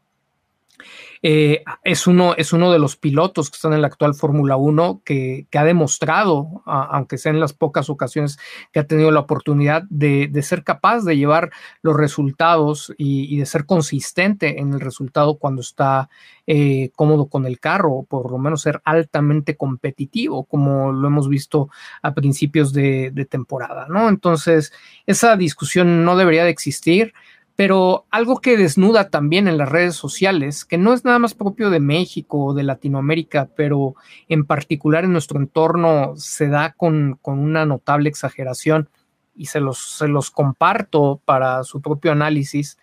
eh, 1.22 1.64
es, 1.84 2.06
uno, 2.06 2.36
es 2.38 2.52
uno 2.52 2.72
de 2.72 2.80
los 2.80 2.98
pilotos 2.98 3.50
que 3.50 3.56
están 3.56 3.74
en 3.74 3.82
la 3.82 3.88
actual 3.88 4.14
Fórmula 4.14 4.58
1 4.58 5.02
que, 5.06 5.48
ha 5.54 5.64
demostrado, 5.64 6.62
aunque 6.66 7.18
sea 7.18 7.32
en 7.32 7.40
las 7.40 7.54
pocas 7.54 7.90
ocasiones 7.90 8.38
que 8.72 8.80
ha 8.80 8.88
tenido 8.88 9.10
la 9.12 9.22
oportunidad 9.22 9.84
de, 9.90 10.30
ser 10.44 10.64
capaz 10.64 11.06
de 11.06 11.16
llevar 11.16 11.52
los 11.82 11.96
resultados 11.96 12.94
y, 12.98 13.38
de 13.38 13.46
ser 13.46 13.66
consistente 13.66 14.60
en 14.60 14.74
el 14.74 14.82
resultado 14.82 15.38
cuando 15.38 15.62
está 15.62 16.10
eh, 16.46 16.92
cómodo 16.96 17.28
con 17.28 17.46
el 17.46 17.60
carro, 17.60 17.94
o 17.94 18.04
por 18.04 18.30
lo 18.30 18.38
menos 18.38 18.62
ser 18.62 18.82
altamente 18.84 19.56
competitivo, 19.56 20.44
como 20.44 20.92
lo 20.92 21.08
hemos 21.08 21.30
visto 21.30 21.70
a 22.02 22.14
principios 22.14 22.74
de, 22.74 23.12
de 23.12 23.26
temporada, 23.26 23.88
¿no? 23.88 24.10
Entonces, 24.10 24.74
esa 25.06 25.38
discusión 25.38 26.04
no 26.04 26.18
debería 26.18 26.44
de 26.44 26.50
existir. 26.50 27.14
Pero 27.56 28.06
algo 28.10 28.42
que 28.42 28.58
desnuda 28.58 29.10
también 29.10 29.48
en 29.48 29.58
las 29.58 29.70
redes 29.70 29.96
sociales, 29.96 30.66
que 30.66 30.78
no 30.78 30.94
es 30.94 31.06
nada 31.06 31.20
más 31.20 31.36
propio 31.36 31.70
de 31.70 31.80
México 31.80 32.46
o 32.46 32.54
de 32.54 32.64
Latinoamérica, 32.64 33.50
pero 33.56 33.96
en 34.28 34.46
particular 34.46 35.04
en 35.04 35.14
nuestro 35.14 35.40
entorno 35.40 36.14
se 36.16 36.48
da 36.48 36.74
con, 36.74 37.20
una 37.24 37.66
notable 37.66 38.10
exageración 38.10 38.90
y 39.36 39.46
se 39.48 39.60
los, 39.60 39.98
se 39.98 40.08
los 40.08 40.32
comparto 40.32 41.22
para 41.26 41.64
su 41.64 41.82
propio 41.82 42.12
análisis, 42.12 42.78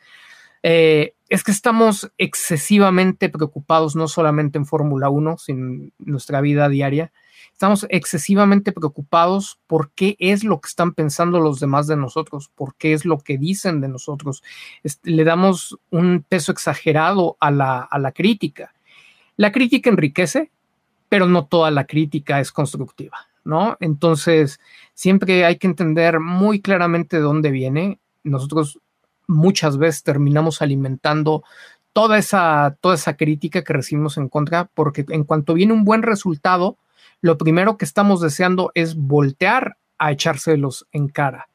eh, 0.62 1.14
es 1.28 1.44
que 1.44 1.52
estamos 1.52 2.12
excesivamente 2.18 3.28
preocupados 3.28 3.96
no 3.96 4.08
solamente 4.08 4.58
en 4.58 4.66
Fórmula 4.66 5.08
1, 5.08 5.38
sino 5.38 5.64
en 5.64 5.92
nuestra 5.98 6.40
vida 6.40 6.68
diaria, 6.68 7.12
estamos 7.60 7.84
excesivamente 7.90 8.72
preocupados 8.72 9.58
por 9.66 9.90
qué 9.90 10.16
es 10.18 10.44
lo 10.44 10.62
que 10.62 10.68
están 10.68 10.94
pensando 10.94 11.40
los 11.40 11.60
demás 11.60 11.86
de 11.86 11.94
nosotros, 11.94 12.50
por 12.54 12.74
qué 12.76 12.94
es 12.94 13.04
lo 13.04 13.18
que 13.18 13.36
dicen 13.36 13.82
de 13.82 13.88
nosotros. 13.88 14.42
le 15.02 15.24
damos 15.24 15.78
un 15.90 16.24
peso 16.26 16.52
exagerado 16.52 17.36
a 17.38 17.50
la, 17.50 17.80
a 17.80 17.98
la 17.98 18.12
crítica. 18.12 18.72
La 19.36 19.52
crítica 19.52 19.90
enriquece, 19.90 20.50
pero 21.10 21.26
no 21.26 21.44
toda 21.44 21.70
la 21.70 21.84
crítica 21.84 22.40
es 22.40 22.50
constructiva, 22.50 23.28
¿no? 23.44 23.76
Entonces, 23.80 24.58
siempre 24.94 25.44
hay 25.44 25.58
que 25.58 25.66
entender 25.66 26.18
muy 26.18 26.62
claramente 26.62 27.18
de 27.18 27.22
dónde 27.22 27.50
viene. 27.50 27.98
Nosotros 28.24 28.80
muchas 29.26 29.76
veces 29.76 30.02
terminamos 30.02 30.62
alimentando 30.62 31.44
toda 31.92 32.16
esa, 32.16 32.78
toda 32.80 32.94
esa 32.94 33.18
crítica 33.18 33.62
que 33.62 33.74
recibimos 33.74 34.16
en 34.16 34.30
contra, 34.30 34.64
porque 34.72 35.04
en 35.10 35.24
cuanto 35.24 35.52
viene 35.52 35.74
un 35.74 35.84
buen 35.84 36.02
resultado, 36.02 36.78
lo 37.20 37.38
primero 37.38 37.76
que 37.76 37.84
estamos 37.84 38.20
deseando 38.20 38.72
es 38.74 38.96
voltear 38.96 39.76
a 39.98 40.12
echárselos 40.12 40.86
en 40.92 41.08
cara. 41.08 41.48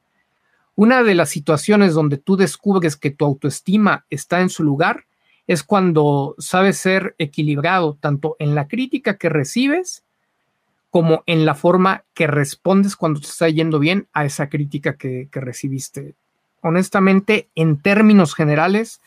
Una 0.74 1.02
de 1.02 1.14
las 1.14 1.30
situaciones 1.30 1.94
donde 1.94 2.18
tú 2.18 2.36
descubres 2.36 2.96
que 2.96 3.10
tu 3.10 3.24
autoestima 3.24 4.04
está 4.10 4.40
en 4.40 4.50
su 4.50 4.62
lugar 4.62 5.06
es 5.46 5.62
cuando 5.62 6.34
sabes 6.38 6.76
ser 6.76 7.14
equilibrado 7.18 7.96
tanto 7.98 8.36
en 8.38 8.54
la 8.54 8.68
crítica 8.68 9.16
que 9.16 9.28
recibes 9.28 10.04
como 10.90 11.22
en 11.26 11.44
la 11.44 11.54
forma 11.54 12.04
que 12.14 12.26
respondes 12.26 12.96
cuando 12.96 13.20
te 13.20 13.26
está 13.26 13.48
yendo 13.48 13.78
bien 13.78 14.08
a 14.12 14.24
esa 14.24 14.48
crítica 14.48 14.96
que, 14.96 15.28
que 15.30 15.40
recibiste. 15.40 16.14
Honestamente, 16.62 17.48
en 17.54 17.80
términos 17.80 18.34
generales, 18.34 19.00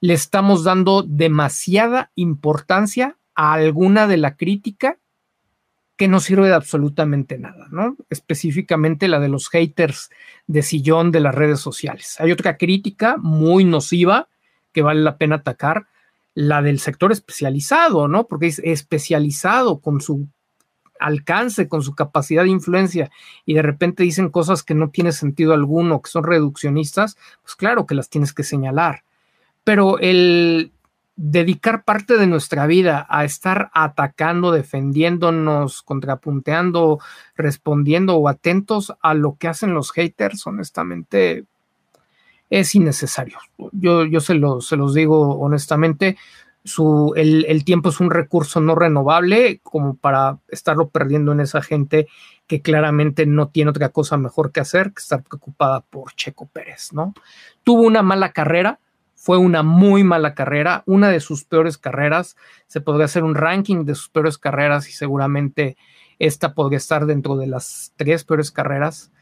le 0.00 0.14
estamos 0.14 0.64
dando 0.64 1.02
demasiada 1.02 2.10
importancia 2.14 3.16
a 3.34 3.52
alguna 3.54 4.06
de 4.06 4.16
la 4.16 4.36
crítica 4.36 4.96
que 6.00 6.08
no 6.08 6.18
sirve 6.18 6.48
de 6.48 6.54
absolutamente 6.54 7.36
nada, 7.36 7.68
¿no? 7.70 7.94
Específicamente 8.08 9.06
la 9.06 9.20
de 9.20 9.28
los 9.28 9.50
haters 9.50 10.08
de 10.46 10.62
sillón 10.62 11.10
de 11.12 11.20
las 11.20 11.34
redes 11.34 11.60
sociales. 11.60 12.16
Hay 12.20 12.32
otra 12.32 12.56
crítica 12.56 13.18
muy 13.18 13.66
nociva 13.66 14.26
que 14.72 14.80
vale 14.80 15.02
la 15.02 15.18
pena 15.18 15.36
atacar, 15.36 15.88
la 16.32 16.62
del 16.62 16.80
sector 16.80 17.12
especializado, 17.12 18.08
¿no? 18.08 18.26
Porque 18.28 18.46
es 18.46 18.60
especializado 18.60 19.80
con 19.80 20.00
su 20.00 20.26
alcance, 20.98 21.68
con 21.68 21.82
su 21.82 21.94
capacidad 21.94 22.44
de 22.44 22.48
influencia 22.48 23.10
y 23.44 23.52
de 23.52 23.60
repente 23.60 24.02
dicen 24.02 24.30
cosas 24.30 24.62
que 24.62 24.74
no 24.74 24.88
tienen 24.88 25.12
sentido 25.12 25.52
alguno, 25.52 26.00
que 26.00 26.08
son 26.08 26.24
reduccionistas, 26.24 27.18
pues 27.42 27.56
claro 27.56 27.84
que 27.84 27.94
las 27.94 28.08
tienes 28.08 28.32
que 28.32 28.42
señalar. 28.42 29.04
Pero 29.64 29.98
el 29.98 30.72
dedicar 31.22 31.84
parte 31.84 32.16
de 32.16 32.26
nuestra 32.26 32.66
vida 32.66 33.06
a 33.10 33.24
estar 33.24 33.70
atacando, 33.74 34.52
defendiéndonos, 34.52 35.82
contrapunteando, 35.82 36.98
respondiendo 37.36 38.16
o 38.16 38.26
atentos 38.26 38.94
a 39.02 39.12
lo 39.12 39.36
que 39.36 39.48
hacen 39.48 39.74
los 39.74 39.92
haters, 39.92 40.46
honestamente, 40.46 41.44
es 42.48 42.74
innecesario. 42.74 43.36
Yo, 43.72 44.06
yo 44.06 44.20
se, 44.20 44.40
se 44.60 44.76
los 44.76 44.94
digo 44.94 45.38
honestamente, 45.38 46.16
su, 46.64 47.12
el, 47.16 47.44
el, 47.48 47.64
tiempo 47.64 47.90
es 47.90 48.00
un 48.00 48.10
recurso 48.10 48.62
no 48.62 48.74
renovable 48.74 49.60
como 49.62 49.96
para 49.96 50.38
estarlo 50.48 50.88
perdiendo 50.88 51.32
en 51.32 51.40
esa 51.40 51.60
gente 51.60 52.08
que 52.46 52.62
claramente 52.62 53.26
no 53.26 53.48
tiene 53.48 53.70
otra 53.70 53.90
cosa 53.90 54.16
mejor 54.16 54.52
que 54.52 54.60
hacer 54.60 54.92
que 54.92 55.00
estar 55.00 55.22
preocupada 55.22 55.80
por 55.80 56.14
Checo 56.14 56.46
Pérez, 56.46 56.94
¿no? 56.94 57.12
Tuvo 57.62 57.82
una 57.82 58.02
mala 58.02 58.32
carrera, 58.32 58.78
fue 59.20 59.36
una 59.36 59.62
muy 59.62 60.02
mala 60.02 60.34
carrera, 60.34 60.82
una 60.86 61.10
de 61.10 61.20
sus 61.20 61.44
peores 61.44 61.76
carreras. 61.76 62.38
Se 62.68 62.80
podría 62.80 63.04
hacer 63.04 63.22
un 63.22 63.34
ranking 63.34 63.84
de 63.84 63.94
sus 63.94 64.08
peores 64.08 64.38
carreras 64.38 64.88
y 64.88 64.92
seguramente 64.92 65.76
esta 66.18 66.54
podría 66.54 66.78
estar 66.78 67.04
dentro 67.04 67.36
de 67.36 67.46
las 67.46 67.92
tres 67.96 68.24
peores 68.24 68.50
carreras. 68.50 69.12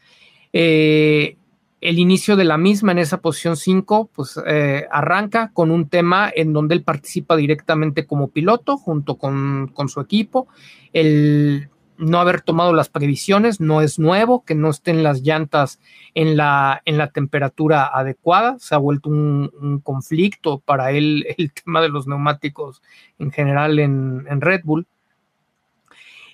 Eh, 0.53 1.35
el 1.81 1.99
inicio 1.99 2.37
de 2.37 2.45
la 2.45 2.57
misma 2.57 2.93
en 2.93 2.99
esa 2.99 3.19
posición 3.19 3.57
5, 3.57 4.09
pues 4.15 4.39
eh, 4.47 4.87
arranca 4.89 5.51
con 5.53 5.69
un 5.69 5.89
tema 5.89 6.31
en 6.33 6.53
donde 6.53 6.75
él 6.75 6.83
participa 6.83 7.35
directamente 7.35 8.07
como 8.07 8.29
piloto 8.29 8.77
junto 8.77 9.17
con, 9.17 9.69
con 9.73 9.89
su 9.89 9.99
equipo. 9.99 10.47
El, 10.93 11.67
no 11.99 12.19
haber 12.19 12.41
tomado 12.41 12.73
las 12.73 12.87
previsiones, 12.87 13.59
no 13.59 13.81
es 13.81 13.99
nuevo, 13.99 14.45
que 14.45 14.55
no 14.55 14.69
estén 14.69 15.03
las 15.03 15.21
llantas 15.21 15.79
en 16.15 16.37
la, 16.37 16.81
en 16.85 16.97
la 16.97 17.11
temperatura 17.11 17.85
adecuada, 17.93 18.57
se 18.57 18.73
ha 18.73 18.77
vuelto 18.77 19.09
un, 19.09 19.81
conflicto 19.83 20.59
para 20.59 20.91
él 20.91 21.25
el 21.37 21.51
tema 21.51 21.81
de 21.81 21.89
los 21.89 22.07
neumáticos 22.07 22.81
en 23.19 23.31
general 23.31 23.79
en, 23.79 24.41
Red 24.41 24.61
Bull. 24.63 24.87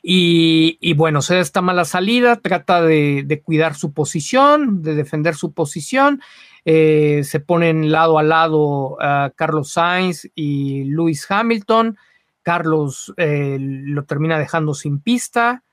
Y, 0.08 0.94
bueno, 0.94 1.24
se 1.24 1.34
da 1.34 1.42
esta 1.42 1.64
mala 1.64 1.84
salida, 1.84 2.36
trata 2.36 2.84
de, 2.84 3.42
cuidar 3.44 3.74
su 3.74 3.92
posición, 3.92 4.84
de 4.84 4.94
defender 4.94 5.34
su 5.34 5.52
posición, 5.52 6.22
eh, 6.64 7.22
se 7.24 7.40
ponen 7.40 7.92
lado 7.92 8.20
a 8.20 8.24
lado 8.24 8.98
a 9.02 9.32
Carlos 9.36 9.72
Sainz 9.72 10.30
y 10.36 10.84
Lewis 10.84 11.26
Hamilton, 11.28 11.98
Carlos 12.46 13.12
eh, 13.18 13.58
lo 13.60 14.04
termina 14.04 14.38
dejando 14.38 14.76
sin 14.76 15.00
pista, 15.00 15.64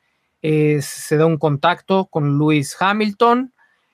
eh, 0.41 0.81
se 0.81 1.19
da 1.19 1.27
un 1.27 1.37
contacto 1.37 2.07
con 2.07 2.39
Lewis 2.39 2.75
Hamilton, 2.81 3.53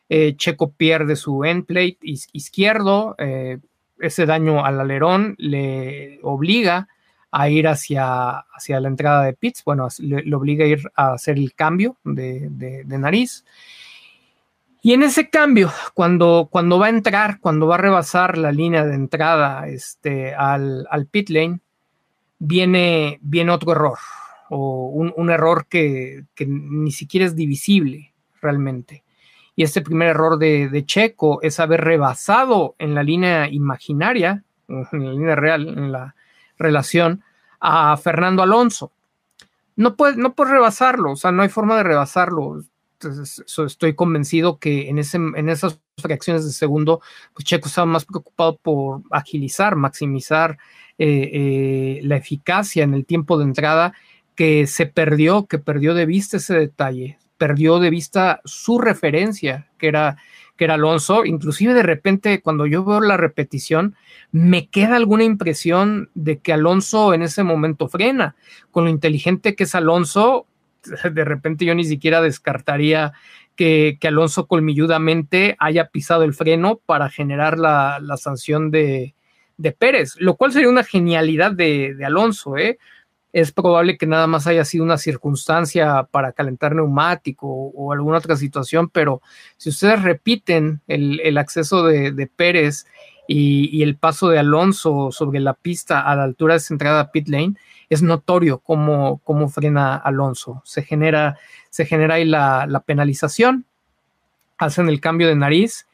eh, 0.08 0.36
Checo 0.36 0.70
pierde 0.70 1.16
su 1.16 1.42
endplate 1.44 1.98
izquierdo, 2.02 3.16
ese 3.98 4.26
daño 4.26 4.64
al 4.64 4.80
alerón 4.80 5.34
le 5.38 6.20
obliga 6.22 6.86
a 7.32 7.48
ir 7.50 7.66
hacia, 7.66 8.38
hacia 8.38 8.78
la 8.78 8.86
entrada 8.86 9.24
de 9.24 9.32
pits, 9.32 9.64
bueno, 9.64 9.88
le, 9.98 10.32
obliga 10.32 10.64
a 10.64 10.68
ir 10.68 10.82
a 10.94 11.14
hacer 11.14 11.36
el 11.36 11.54
cambio 11.54 11.96
de, 12.04 12.84
nariz. 12.86 13.44
Y 14.82 14.92
en 14.92 15.02
ese 15.02 15.28
cambio, 15.28 15.72
cuando, 15.94 16.48
cuando 16.48 16.78
va 16.78 16.86
a 16.86 16.90
entrar, 16.90 17.40
cuando 17.40 17.66
va 17.66 17.74
a 17.74 17.78
rebasar 17.78 18.38
la 18.38 18.52
línea 18.52 18.84
de 18.84 18.94
entrada 18.94 19.66
este, 19.66 20.32
al, 20.32 20.86
al 20.88 21.06
pit 21.06 21.28
lane, 21.30 21.58
viene, 22.38 23.18
viene 23.22 23.52
otro 23.52 23.72
error, 23.72 23.98
o 24.50 24.88
un, 24.88 25.30
error 25.30 25.66
que, 25.66 26.24
ni 26.46 26.92
siquiera 26.92 27.26
es 27.26 27.36
divisible 27.36 28.14
realmente. 28.40 29.04
Y 29.54 29.64
este 29.64 29.82
primer 29.82 30.08
error 30.08 30.38
de, 30.38 30.84
Checo 30.86 31.40
es 31.42 31.58
haber 31.60 31.82
rebasado 31.82 32.76
en 32.78 32.94
la 32.94 33.02
línea 33.02 33.48
imaginaria, 33.50 34.44
en 34.68 34.86
la 34.92 35.12
línea 35.12 35.34
real, 35.34 35.68
en 35.68 35.92
la 35.92 36.14
relación, 36.56 37.22
a 37.60 37.96
Fernando 37.96 38.42
Alonso. 38.42 38.92
No 39.74 39.96
puedes 39.96 40.16
no 40.16 40.34
puede 40.34 40.52
rebasarlo, 40.52 41.12
o 41.12 41.16
sea, 41.16 41.32
no 41.32 41.42
hay 41.42 41.48
forma 41.48 41.76
de 41.76 41.82
rebasarlo. 41.82 42.62
estoy 43.66 43.94
convencido 43.94 44.58
que 44.58 44.88
en, 44.88 44.98
ese, 44.98 45.16
en 45.16 45.48
esas 45.48 45.80
fracciones 45.96 46.44
de 46.44 46.52
segundo, 46.52 47.00
pues 47.34 47.44
Checo 47.44 47.68
estaba 47.68 47.86
más 47.86 48.04
preocupado 48.04 48.56
por 48.56 49.02
agilizar, 49.10 49.76
maximizar 49.76 50.58
eh, 51.00 51.30
eh, 51.32 52.00
la 52.02 52.16
eficacia 52.16 52.82
en 52.82 52.92
el 52.92 53.06
tiempo 53.06 53.38
de 53.38 53.44
entrada 53.44 53.92
que 54.34 54.66
se 54.66 54.86
perdió, 54.86 55.46
que 55.46 55.58
perdió 55.58 55.94
de 55.94 56.06
vista 56.06 56.38
ese 56.38 56.54
detalle, 56.54 57.18
perdió 57.36 57.78
de 57.78 57.90
vista 57.90 58.40
su 58.44 58.80
referencia, 58.80 59.68
que 59.78 59.86
era, 59.86 60.16
que 60.56 60.64
era 60.64 60.74
Alonso. 60.74 61.24
Inclusive 61.24 61.72
de 61.72 61.84
repente 61.84 62.42
cuando 62.42 62.66
yo 62.66 62.84
veo 62.84 63.00
la 63.00 63.16
repetición, 63.16 63.94
me 64.32 64.68
queda 64.68 64.96
alguna 64.96 65.22
impresión 65.22 66.10
de 66.14 66.38
que 66.40 66.52
Alonso 66.52 67.14
en 67.14 67.22
ese 67.22 67.44
momento 67.44 67.88
frena. 67.88 68.34
Con 68.72 68.84
lo 68.84 68.90
inteligente 68.90 69.54
que 69.54 69.64
es 69.64 69.76
Alonso, 69.76 70.46
de 71.12 71.24
repente 71.24 71.64
yo 71.64 71.76
ni 71.76 71.84
siquiera 71.84 72.20
descartaría 72.20 73.12
que, 73.54 73.98
Alonso 74.02 74.48
colmilludamente 74.48 75.54
haya 75.60 75.90
pisado 75.90 76.24
el 76.24 76.34
freno 76.34 76.80
para 76.86 77.08
generar 77.08 77.56
la 77.58 78.16
sanción 78.16 78.72
de, 78.72 79.14
de 79.58 79.72
Pérez, 79.72 80.14
lo 80.18 80.36
cual 80.36 80.52
sería 80.52 80.68
una 80.70 80.84
genialidad 80.84 81.52
de, 81.52 81.96
Alonso, 82.04 82.56
¿eh? 82.56 82.78
Es 83.30 83.52
probable 83.52 83.98
que 83.98 84.06
nada 84.06 84.26
más 84.26 84.46
haya 84.46 84.64
sido 84.64 84.84
una 84.84 84.96
circunstancia 84.96 86.04
para 86.10 86.32
calentar 86.32 86.74
neumático 86.74 87.46
o, 87.46 87.92
alguna 87.92 88.18
otra 88.18 88.36
situación, 88.36 88.88
pero 88.88 89.20
si 89.58 89.68
ustedes 89.68 90.02
repiten 90.02 90.80
el, 90.86 91.36
acceso 91.36 91.84
de, 91.84 92.30
Pérez 92.34 92.86
y, 93.26 93.82
el 93.82 93.96
paso 93.96 94.30
de 94.30 94.38
Alonso 94.38 95.10
sobre 95.12 95.40
la 95.40 95.52
pista 95.52 96.00
a 96.00 96.16
la 96.16 96.24
altura 96.24 96.54
de 96.54 96.58
esa 96.58 96.72
entrada 96.72 97.00
a 97.00 97.10
pit 97.10 97.28
lane, 97.28 97.54
es 97.90 98.00
notorio 98.02 98.58
cómo, 98.60 99.20
cómo 99.24 99.48
frena 99.48 99.96
Alonso. 99.96 100.62
Se 100.64 100.82
genera, 100.82 101.38
se 101.68 101.84
genera 101.84 102.14
ahí 102.14 102.24
la, 102.24 102.66
la 102.66 102.80
penalización, 102.80 103.66
hacen 104.56 104.88
el 104.88 105.00
cambio 105.00 105.28
de 105.28 105.36
nariz 105.36 105.87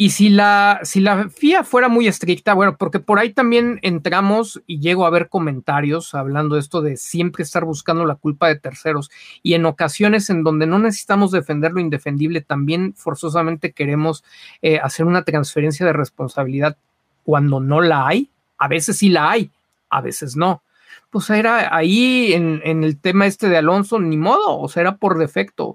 y 0.00 0.10
si 0.10 0.28
la, 0.28 0.78
si 0.84 1.00
la 1.00 1.28
FIA 1.28 1.64
fuera 1.64 1.88
muy 1.88 2.06
estricta, 2.06 2.54
bueno, 2.54 2.76
porque 2.76 3.00
por 3.00 3.18
ahí 3.18 3.32
también 3.32 3.80
entramos 3.82 4.62
y 4.64 4.78
llego 4.78 5.04
a 5.04 5.10
ver 5.10 5.28
comentarios 5.28 6.14
hablando 6.14 6.54
de 6.54 6.60
esto 6.60 6.82
de 6.82 6.96
siempre 6.96 7.42
estar 7.42 7.64
buscando 7.64 8.04
la 8.04 8.14
culpa 8.14 8.46
de 8.46 8.54
terceros 8.54 9.10
y 9.42 9.54
en 9.54 9.66
ocasiones 9.66 10.30
en 10.30 10.44
donde 10.44 10.68
no 10.68 10.78
necesitamos 10.78 11.32
defender 11.32 11.72
lo 11.72 11.80
indefendible, 11.80 12.42
también 12.42 12.94
forzosamente 12.94 13.72
queremos 13.72 14.22
eh, 14.62 14.78
hacer 14.78 15.04
una 15.04 15.24
transferencia 15.24 15.84
de 15.84 15.94
responsabilidad 15.94 16.76
cuando 17.24 17.58
no 17.58 17.80
la 17.80 18.06
hay. 18.06 18.30
A 18.56 18.68
veces 18.68 18.98
sí 18.98 19.08
la 19.08 19.32
hay, 19.32 19.50
a 19.90 20.00
veces 20.00 20.36
no. 20.36 20.62
Pues 21.10 21.28
era 21.28 21.74
ahí 21.74 22.34
en, 22.34 22.60
en 22.62 22.84
el 22.84 23.00
tema 23.00 23.26
este 23.26 23.48
de 23.48 23.56
Alonso, 23.56 23.98
ni 23.98 24.16
modo, 24.16 24.60
o 24.60 24.68
sea, 24.68 24.82
era 24.82 24.96
por 24.96 25.18
defecto 25.18 25.74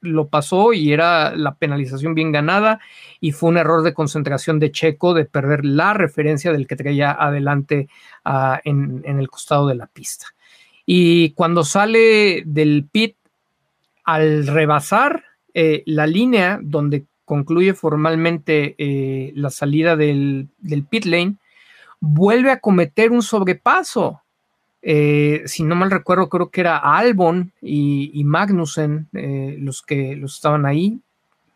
lo 0.00 0.28
pasó 0.28 0.72
y 0.72 0.92
era 0.92 1.34
la 1.36 1.54
penalización 1.54 2.14
bien 2.14 2.32
ganada 2.32 2.80
y 3.20 3.32
fue 3.32 3.50
un 3.50 3.56
error 3.56 3.82
de 3.82 3.94
concentración 3.94 4.58
de 4.58 4.72
Checo 4.72 5.14
de 5.14 5.24
perder 5.24 5.64
la 5.64 5.94
referencia 5.94 6.52
del 6.52 6.66
que 6.66 6.76
traía 6.76 7.12
adelante 7.12 7.88
ah, 8.24 8.60
en, 8.64 9.02
el 9.04 9.28
costado 9.28 9.66
de 9.66 9.74
la 9.74 9.86
pista. 9.86 10.26
Y 10.86 11.30
cuando 11.30 11.64
sale 11.64 12.42
del 12.44 12.86
pit, 12.90 13.16
al 14.04 14.46
rebasar 14.46 15.24
eh, 15.54 15.82
la 15.86 16.06
línea 16.06 16.58
donde 16.60 17.04
concluye 17.24 17.74
formalmente 17.74 18.74
eh, 18.78 19.32
la 19.36 19.50
salida 19.50 19.96
del, 19.96 20.48
del 20.58 20.84
pit 20.84 21.04
lane, 21.04 21.36
vuelve 22.00 22.50
a 22.50 22.58
cometer 22.58 23.12
un 23.12 23.22
sobrepaso 23.22 24.21
eh, 24.82 25.42
si 25.46 25.62
no 25.62 25.76
mal 25.76 25.92
recuerdo, 25.92 26.28
creo 26.28 26.50
que 26.50 26.60
era 26.60 26.76
Albon 26.76 27.52
y, 27.60 28.22
Magnussen 28.24 29.08
eh, 29.12 29.56
los 29.60 29.82
que 29.82 30.20
estaban 30.24 30.66
ahí. 30.66 31.00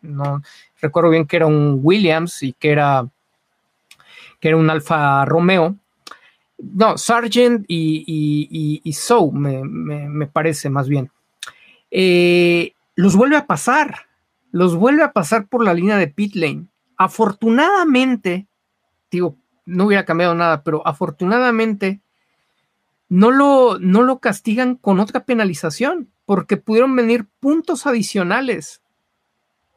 No 0.00 0.42
recuerdo 0.80 1.10
bien 1.10 1.26
que 1.26 1.36
era 1.36 1.46
un 1.46 1.80
Williams 1.82 2.42
y 2.44 2.52
que 2.52 2.70
era, 2.70 3.08
que 4.40 4.48
era 4.48 4.56
un 4.56 4.70
Alfa 4.70 5.24
Romeo. 5.24 5.76
No, 6.58 6.96
Sargent 6.96 7.64
y, 7.68 8.80
y, 8.84 8.94
me, 9.32 10.26
parece 10.28 10.70
más 10.70 10.88
bien. 10.88 11.10
Eh, 11.90 12.72
los 12.94 13.16
vuelve 13.16 13.36
a 13.36 13.46
pasar, 13.46 14.06
los 14.52 14.76
vuelve 14.76 15.02
a 15.02 15.12
pasar 15.12 15.48
por 15.48 15.64
la 15.64 15.74
línea 15.74 15.96
de 15.96 16.08
pit 16.08 16.36
lane. 16.36 16.66
Afortunadamente, 16.96 18.46
digo, 19.10 19.36
no 19.66 19.86
hubiera 19.86 20.04
cambiado 20.04 20.34
nada, 20.34 20.62
pero 20.62 20.86
afortunadamente 20.86 22.00
no 23.08 23.30
lo, 23.30 23.78
no 23.78 24.02
lo 24.02 24.18
castigan 24.18 24.76
con 24.76 25.00
otra 25.00 25.24
penalización, 25.24 26.08
porque 26.24 26.56
pudieron 26.56 26.94
venir 26.96 27.26
puntos 27.40 27.86
adicionales 27.86 28.82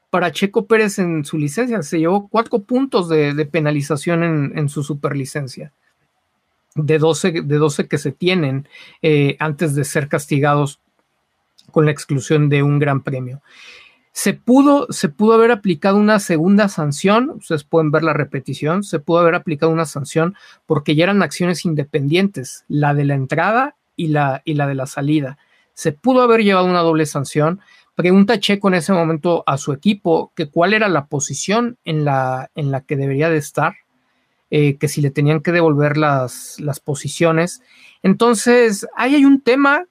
para 0.10 0.32
Checo 0.32 0.66
Pérez 0.66 1.00
en 1.00 1.24
su 1.24 1.38
licencia. 1.38 1.82
Se 1.84 2.00
llevó 2.00 2.28
cuatro 2.28 2.60
puntos 2.60 3.08
de, 3.10 3.46
penalización 3.46 4.24
en, 4.58 4.70
su 4.70 4.84
superlicencia, 4.84 5.72
de 6.76 6.98
12, 6.98 7.44
de 7.44 7.58
12 7.58 7.88
que 7.88 7.98
se 7.98 8.12
tienen 8.12 8.68
eh, 9.02 9.38
antes 9.40 9.76
de 9.76 9.84
ser 9.84 10.08
castigados 10.08 10.80
con 11.72 11.86
la 11.86 11.92
exclusión 11.92 12.50
de 12.50 12.64
un 12.64 12.80
gran 12.80 13.02
premio. 13.02 13.42
Se 14.12 14.34
pudo, 14.34 14.88
se 14.90 15.10
pudo 15.10 15.34
haber 15.34 15.52
aplicado 15.52 15.98
una 15.98 16.20
segunda 16.20 16.68
sanción, 16.68 17.30
ustedes 17.30 17.64
pueden 17.64 17.92
ver 17.92 18.04
la 18.04 18.14
repetición, 18.14 18.84
se 18.84 19.00
pudo 19.00 19.20
haber 19.20 19.36
aplicado 19.36 19.72
una 19.72 19.86
sanción 19.86 20.36
porque 20.66 20.96
ya 20.96 21.06
eran 21.06 21.22
acciones 21.22 21.64
independientes, 21.64 22.66
la 22.68 22.94
de 22.94 23.06
la 23.06 23.16
entrada 23.16 23.76
y 23.96 24.08
la, 24.08 24.42
y 24.46 24.56
la 24.56 24.68
de 24.68 24.76
la 24.76 24.88
salida. 24.88 25.38
Se 25.74 25.92
pudo 25.92 26.22
haber 26.22 26.44
llevado 26.44 26.66
una 26.66 26.82
doble 26.82 27.06
sanción. 27.06 27.62
Pregunta 27.96 28.40
Checo 28.40 28.68
en 28.68 28.74
ese 28.76 28.94
momento 28.94 29.44
a 29.46 29.58
su 29.58 29.74
equipo 29.74 30.34
que 30.36 30.50
cuál 30.50 30.74
era 30.74 30.90
la 30.90 31.06
posición 31.06 31.78
en 31.86 32.04
la, 32.04 32.50
en 32.56 32.72
la 32.72 32.82
que 32.82 32.96
debería 32.96 33.30
de 33.30 33.38
estar, 33.38 33.76
eh, 34.52 34.78
que 34.78 34.88
si 34.88 35.02
le 35.02 35.12
tenían 35.12 35.42
que 35.42 35.52
devolver 35.52 35.98
las, 35.98 36.60
las 36.60 36.80
posiciones. 36.80 37.62
Entonces, 38.02 38.88
ahí 38.96 39.16
hay 39.16 39.26
un 39.26 39.42
tema 39.42 39.86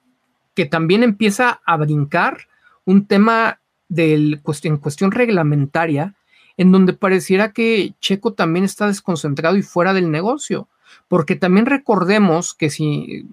que 0.53 0.65
también 0.65 1.03
empieza 1.03 1.61
a 1.65 1.77
brincar 1.77 2.39
un 2.83 3.05
tema 3.05 3.61
del, 3.89 4.41
en 4.63 4.77
cuestión 4.77 5.11
reglamentaria, 5.11 6.15
en 6.57 6.71
donde 6.71 6.93
pareciera 6.93 7.51
que 7.51 7.93
Checo 7.99 8.33
también 8.33 8.65
está 8.65 8.87
desconcentrado 8.87 9.57
y 9.57 9.63
fuera 9.63 9.93
del 9.93 10.11
negocio. 10.11 10.67
Porque 11.07 11.35
también 11.35 11.65
recordemos 11.65 12.53
que 12.53 12.69
si, 12.69 13.27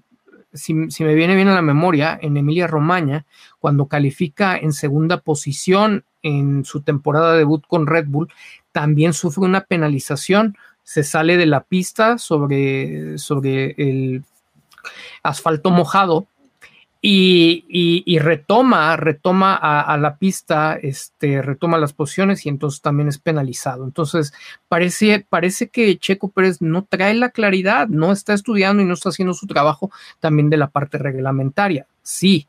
si, 0.53 0.75
me 0.75 1.15
viene 1.15 1.37
bien 1.37 1.49
a 1.49 1.55
la 1.55 1.63
memoria, 1.63 2.19
en 2.21 2.37
Emilia 2.37 2.67
Romagna, 2.67 3.27
cuando 3.59 3.87
califica 3.87 4.57
en 4.57 4.73
segunda 4.73 5.21
posición 5.21 6.05
en 6.23 6.65
su 6.65 6.81
temporada 6.81 7.35
debut 7.35 7.65
con 7.67 7.87
Red 7.87 8.07
Bull, 8.09 8.29
también 8.73 9.13
sufre 9.13 9.45
una 9.45 9.63
penalización. 9.63 10.57
Se 10.83 11.03
sale 11.03 11.37
de 11.37 11.47
la 11.47 11.63
pista 11.63 12.19
sobre, 12.19 13.19
sobre 13.19 13.75
el 13.79 14.25
asfalto 15.23 15.71
mojado 15.71 16.27
y, 17.01 18.19
retoma, 18.19 18.97
retoma 18.97 19.55
a, 19.55 19.97
la 19.97 20.17
pista, 20.17 20.77
este, 20.77 21.43
retoma 21.43 21.79
las 21.79 21.93
posiciones 21.93 22.47
y 22.47 22.49
entonces 22.49 22.81
también 22.81 23.09
es 23.09 23.19
penalizado. 23.19 23.85
Entonces, 23.85 24.33
parece, 24.69 25.25
parece 25.29 25.69
que 25.69 25.99
Checo 25.99 26.29
Pérez 26.29 26.61
no 26.61 26.85
trae 26.85 27.15
la 27.15 27.31
claridad, 27.31 27.89
no 27.89 28.13
está 28.13 28.35
estudiando 28.35 28.83
y 28.83 28.87
no 28.87 28.95
está 28.95 29.11
haciendo 29.11 29.35
su 29.35 29.47
trabajo 29.47 29.91
también 30.21 30.51
de 30.51 30.57
la 30.57 30.69
parte 30.69 30.99
reglamentaria. 30.99 31.87
Sí, 32.03 32.49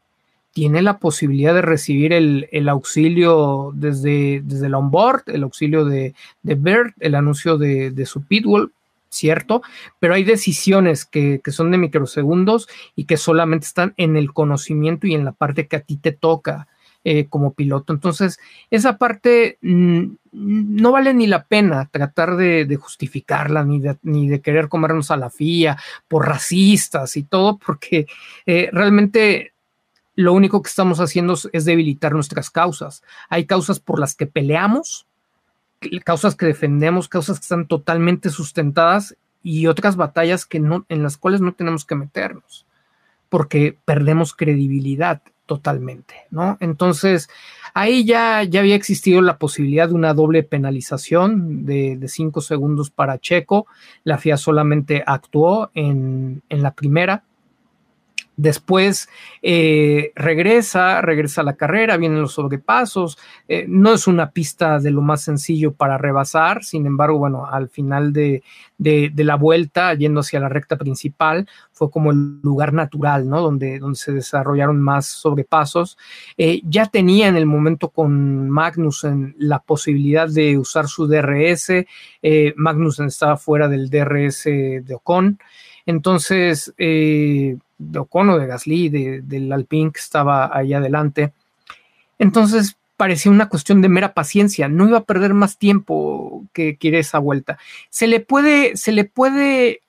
tiene 0.53 0.81
la 0.81 0.97
posibilidad 0.97 1.53
de 1.53 1.61
recibir 1.61 2.13
el, 2.13 2.69
auxilio 2.69 3.71
desde, 3.75 4.41
desde 4.43 4.69
la 4.69 4.79
onboard, 4.79 5.23
el 5.27 5.43
auxilio 5.43 5.85
de, 5.85 6.15
de 6.41 6.55
Bert, 6.55 6.95
el 6.99 7.13
anuncio 7.13 7.59
de, 7.59 7.91
de 7.91 8.05
su 8.07 8.23
pitbull, 8.23 8.73
cierto, 9.09 9.61
pero 9.99 10.13
hay 10.13 10.23
decisiones 10.23 11.05
que, 11.05 11.41
son 11.47 11.71
de 11.71 11.77
microsegundos 11.77 12.67
y 12.95 13.05
que 13.05 13.17
solamente 13.17 13.65
están 13.65 13.93
en 13.97 14.17
el 14.17 14.33
conocimiento 14.33 15.07
y 15.07 15.13
en 15.13 15.25
la 15.25 15.31
parte 15.31 15.67
que 15.67 15.77
a 15.77 15.81
ti 15.81 15.97
te 15.97 16.11
toca 16.11 16.67
eh, 17.03 17.27
como 17.27 17.53
piloto. 17.53 17.93
Entonces, 17.93 18.39
esa 18.69 18.97
parte 18.97 19.57
mm, 19.61 20.05
no 20.31 20.91
vale 20.91 21.13
ni 21.13 21.27
la 21.27 21.45
pena 21.45 21.87
tratar 21.89 22.35
de, 22.35 22.77
justificarla 22.79 23.63
ni 23.63 23.79
de, 23.79 23.97
ni 24.03 24.27
de, 24.27 24.41
querer 24.41 24.67
comernos 24.67 25.11
a 25.11 25.17
la 25.17 25.29
FIA 25.29 25.77
por 26.07 26.27
racistas 26.27 27.15
y 27.17 27.23
todo, 27.23 27.57
porque 27.57 28.07
eh, 28.45 28.69
realmente 28.73 29.53
lo 30.15 30.33
único 30.33 30.61
que 30.61 30.69
estamos 30.69 30.99
haciendo 30.99 31.35
es 31.53 31.65
debilitar 31.65 32.13
nuestras 32.13 32.49
causas. 32.49 33.03
Hay 33.29 33.45
causas 33.45 33.79
por 33.79 33.99
las 33.99 34.15
que 34.15 34.25
peleamos 34.25 35.07
causas 36.03 36.35
que 36.35 36.45
defendemos, 36.45 37.07
causas 37.07 37.39
que 37.39 37.43
están 37.43 37.67
totalmente 37.67 38.29
sustentadas 38.29 39.15
y 39.43 39.67
otras 39.67 39.95
batallas 39.95 40.45
que 40.45 40.59
no, 40.59 40.85
en 40.89 41.03
las 41.03 41.17
cuales 41.17 41.41
no 41.41 41.53
tenemos 41.53 41.85
que 41.85 41.95
meternos, 41.95 42.65
porque 43.29 43.77
perdemos 43.85 44.33
credibilidad 44.33 45.21
totalmente, 45.45 46.15
¿no? 46.29 46.57
Entonces, 46.59 47.29
ahí 47.73 48.05
ya, 48.05 48.43
ya 48.43 48.59
había 48.59 48.75
existido 48.75 49.21
la 49.21 49.37
posibilidad 49.37 49.87
de 49.87 49.93
una 49.93 50.13
doble 50.13 50.43
penalización 50.43 51.65
de, 51.65 52.05
cinco 52.07 52.41
segundos 52.41 52.89
para 52.89 53.17
Checo. 53.17 53.65
La 54.03 54.17
FIA 54.17 54.37
solamente 54.37 55.03
actuó 55.05 55.71
en, 55.73 56.43
en 56.49 56.61
la 56.61 56.73
primera 56.73 57.23
Después 58.37 59.09
eh, 59.41 60.11
regresa, 60.13 61.01
regresa 61.01 61.41
a 61.41 61.43
la 61.43 61.55
carrera, 61.55 61.97
vienen 61.97 62.21
los 62.21 62.33
sobrepasos. 62.33 63.17
Eh, 63.47 63.65
no 63.67 63.95
es 63.95 64.05
una 64.05 64.29
pista 64.29 64.77
de 64.77 64.91
lo 64.91 65.01
más 65.01 65.23
sencillo 65.23 65.73
para 65.73 65.97
rebasar, 65.97 66.63
sin 66.63 66.85
embargo, 66.85 67.17
bueno, 67.17 67.47
al 67.47 67.67
final 67.67 68.13
de, 68.13 68.43
la 68.77 69.35
vuelta, 69.37 69.91
yendo 69.95 70.19
hacia 70.19 70.39
la 70.39 70.49
recta 70.49 70.77
principal, 70.77 71.49
fue 71.71 71.89
como 71.89 72.11
el 72.11 72.39
lugar 72.43 72.73
natural, 72.73 73.27
¿no? 73.27 73.41
Donde, 73.41 73.79
donde 73.79 73.97
se 73.97 74.11
desarrollaron 74.11 74.79
más 74.79 75.07
sobrepasos. 75.07 75.97
Eh, 76.37 76.61
ya 76.63 76.85
tenía 76.85 77.29
en 77.29 77.37
el 77.37 77.47
momento 77.47 77.89
con 77.89 78.51
Magnussen 78.51 79.35
la 79.39 79.63
posibilidad 79.63 80.29
de 80.29 80.59
usar 80.59 80.87
su 80.87 81.07
DRS. 81.07 81.71
Magnussen 82.55 83.07
estaba 83.07 83.35
fuera 83.35 83.67
del 83.67 83.89
DRS 83.89 84.43
de 84.43 84.93
Ocon. 84.93 85.39
Entonces, 85.87 86.71
de 87.77 87.99
Ocon 87.99 88.29
o 88.29 88.39
de 88.39 88.47
Gasly, 88.47 88.89
de, 88.89 89.21
del 89.21 89.51
Alpine 89.51 89.91
que 89.91 89.99
estaba 89.99 90.55
ahí 90.55 90.73
adelante. 90.73 91.33
Entonces 92.19 92.77
parecía 92.97 93.31
una 93.31 93.47
cuestión 93.47 93.81
de 93.81 93.89
mera 93.89 94.13
paciencia, 94.13 94.67
no 94.67 94.87
iba 94.87 94.97
a 94.97 95.03
perder 95.03 95.33
más 95.33 95.57
tiempo 95.57 96.43
que 96.51 96.77
quiere 96.77 96.99
esa 96.99 97.19
vuelta. 97.19 97.59
Se 97.89 98.07
le 98.07 98.19
puede, 98.19 98.75
se 98.75 98.91
le 98.91 99.05
puede 99.05 99.81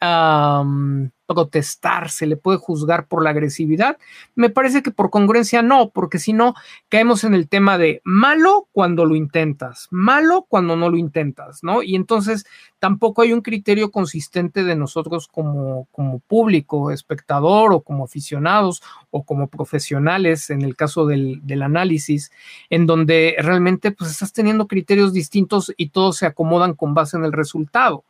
protestar, 1.29 2.09
se 2.09 2.27
le 2.27 2.37
puede 2.37 2.59
juzgar 2.59 3.07
por 3.07 3.23
la 3.23 3.31
agresividad. 3.31 3.99
Me 4.35 4.49
parece 4.49 4.83
que 4.83 4.91
por 4.91 5.11
congruencia 5.11 5.61
no, 5.61 5.91
porque 5.91 6.19
si 6.19 6.33
no, 6.33 6.55
caemos 6.89 7.23
en 7.23 7.35
el 7.35 7.49
tema 7.49 7.77
de 7.77 8.01
malo 8.03 8.67
cuando 8.73 9.05
lo 9.05 9.15
intentas, 9.15 9.89
malo 9.91 10.47
cuando 10.49 10.75
no 10.75 10.89
lo 10.89 10.97
intentas, 10.97 11.63
¿no? 11.63 11.83
Y 11.83 11.97
entonces 11.97 12.47
tampoco 12.79 13.21
hay 13.23 13.35
un 13.35 13.43
criterio 13.43 13.91
consistente 13.91 14.65
de 14.65 14.75
nosotros 14.75 15.29
como, 15.29 15.87
como 15.93 16.21
público, 16.21 16.91
espectador 16.91 17.75
o 17.75 17.83
como 17.83 18.05
aficionados 18.05 18.83
o 19.11 19.25
como 19.25 19.49
profesionales 19.49 20.49
en 20.49 20.63
el 20.63 20.77
caso 20.77 21.05
del, 21.05 21.41
del 21.43 21.63
análisis, 21.63 22.33
en 22.71 22.87
donde 22.87 23.37
realmente 23.39 23.91
pues 23.91 24.11
estás 24.11 24.33
teniendo 24.33 24.67
criterios 24.67 25.13
distintos 25.13 25.75
y 25.77 25.91
todos 25.91 26.17
se 26.17 26.27
acomodan 26.27 26.73
con 26.73 26.95
base 26.95 27.19
en 27.19 27.25
el 27.25 27.33
resultado 27.33 28.05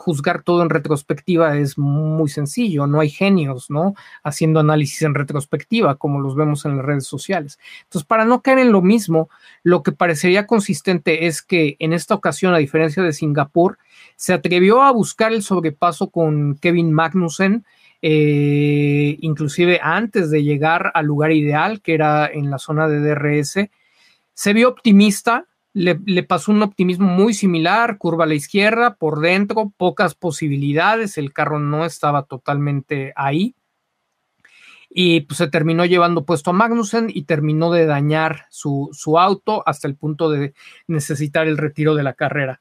juzgar 0.00 0.42
todo 0.42 0.62
en 0.62 0.70
retrospectiva 0.70 1.58
es 1.58 1.76
muy 1.76 2.30
sencillo, 2.30 2.86
no 2.86 3.00
hay 3.00 3.10
genios, 3.10 3.68
¿no? 3.68 3.94
Haciendo 4.24 4.60
análisis 4.60 5.02
en 5.02 5.14
retrospectiva, 5.14 5.96
como 5.96 6.20
los 6.20 6.34
vemos 6.34 6.64
en 6.64 6.78
las 6.78 6.86
redes 6.86 7.06
sociales. 7.06 7.58
Entonces, 7.82 8.06
para 8.06 8.24
no 8.24 8.40
caer 8.40 8.60
en 8.60 8.72
lo 8.72 8.80
mismo, 8.80 9.28
lo 9.62 9.82
que 9.82 9.92
parecería 9.92 10.46
consistente 10.46 11.26
es 11.26 11.42
que 11.42 11.76
en 11.80 11.92
esta 11.92 12.14
ocasión, 12.14 12.54
a 12.54 12.58
diferencia 12.58 13.02
de 13.02 13.12
Singapur, 13.12 13.76
se 14.16 14.32
atrevió 14.32 14.82
a 14.82 14.90
buscar 14.90 15.34
el 15.34 15.42
sobrepaso 15.42 16.08
con 16.08 16.56
Kevin 16.56 16.92
Magnussen, 16.92 17.66
eh, 18.00 19.18
inclusive 19.20 19.80
antes 19.82 20.30
de 20.30 20.42
llegar 20.42 20.92
al 20.94 21.04
lugar 21.04 21.32
ideal, 21.32 21.82
que 21.82 21.92
era 21.92 22.26
en 22.26 22.50
la 22.50 22.58
zona 22.58 22.88
de 22.88 23.00
DRS. 23.00 23.70
Se 24.32 24.52
vio 24.54 24.70
optimista, 24.70 25.44
le, 25.72 26.22
pasó 26.24 26.52
un 26.52 26.62
optimismo 26.62 27.06
muy 27.06 27.34
similar, 27.34 27.98
curva 27.98 28.24
a 28.24 28.26
la 28.26 28.34
izquierda, 28.34 28.94
por 28.94 29.20
dentro, 29.20 29.72
pocas 29.76 30.14
posibilidades, 30.14 31.16
el 31.16 31.32
carro 31.32 31.58
no 31.60 31.84
estaba 31.84 32.24
totalmente 32.24 33.12
ahí. 33.16 33.54
Y 34.92 35.20
pues 35.20 35.38
se 35.38 35.46
terminó 35.46 35.84
llevando 35.84 36.24
puesto 36.24 36.50
a 36.50 36.52
Magnussen 36.52 37.10
y 37.14 37.22
terminó 37.22 37.70
de 37.70 37.86
dañar 37.86 38.46
su, 38.50 38.90
su 38.92 39.18
auto 39.20 39.62
hasta 39.64 39.86
el 39.86 39.94
punto 39.94 40.30
de 40.30 40.52
necesitar 40.88 41.46
el 41.46 41.58
retiro 41.58 41.94
de 41.94 42.02
la 42.02 42.14
carrera. 42.14 42.60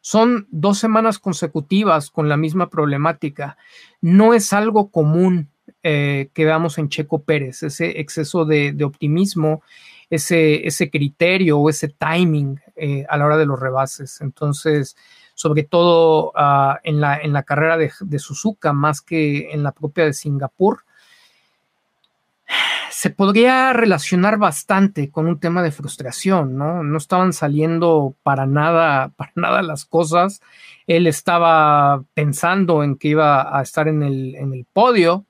Son 0.00 0.46
dos 0.50 0.78
semanas 0.78 1.18
consecutivas 1.18 2.10
con 2.10 2.30
la 2.30 2.38
misma 2.38 2.70
problemática. 2.70 3.58
No 4.00 4.32
es 4.32 4.54
algo 4.54 4.90
común 4.90 5.50
eh, 5.82 6.30
que 6.32 6.44
veamos 6.46 6.78
en 6.78 6.88
Checo 6.88 7.24
Pérez, 7.24 7.62
ese 7.62 8.00
exceso 8.00 8.46
de, 8.46 8.72
de 8.72 8.84
optimismo 8.84 9.62
ese, 10.10 10.66
ese 10.66 10.90
criterio 10.90 11.58
o 11.58 11.70
ese 11.70 11.88
timing 11.88 12.60
eh, 12.76 13.04
a 13.08 13.16
la 13.16 13.26
hora 13.26 13.36
de 13.36 13.46
los 13.46 13.58
rebases. 13.58 14.20
Entonces, 14.20 14.96
sobre 15.34 15.64
todo 15.64 16.32
ah, 16.34 16.80
en, 16.82 17.00
la, 17.00 17.18
en 17.18 17.32
la 17.32 17.42
carrera 17.42 17.76
de, 17.76 17.92
de, 18.00 18.18
Suzuka, 18.18 18.72
más 18.72 19.00
que 19.00 19.50
en 19.52 19.62
la 19.62 19.72
propia 19.72 20.04
de 20.04 20.12
Singapur, 20.12 20.84
se 22.90 23.10
podría 23.10 23.72
relacionar 23.74 24.38
bastante 24.38 25.10
con 25.10 25.26
un 25.26 25.38
tema 25.38 25.62
de 25.62 25.70
frustración, 25.70 26.56
¿no? 26.56 26.82
No 26.82 26.96
estaban 26.96 27.34
saliendo 27.34 28.14
para 28.22 28.46
nada, 28.46 29.08
para 29.16 29.32
nada 29.34 29.62
las 29.62 29.84
cosas. 29.84 30.40
Él 30.86 31.06
estaba 31.06 32.02
pensando 32.14 32.82
en 32.82 32.96
que 32.96 33.08
iba 33.08 33.58
a 33.58 33.62
estar 33.62 33.88
en 33.88 34.02
el, 34.02 34.34
en 34.36 34.54
el 34.54 34.66
podio, 34.72 35.26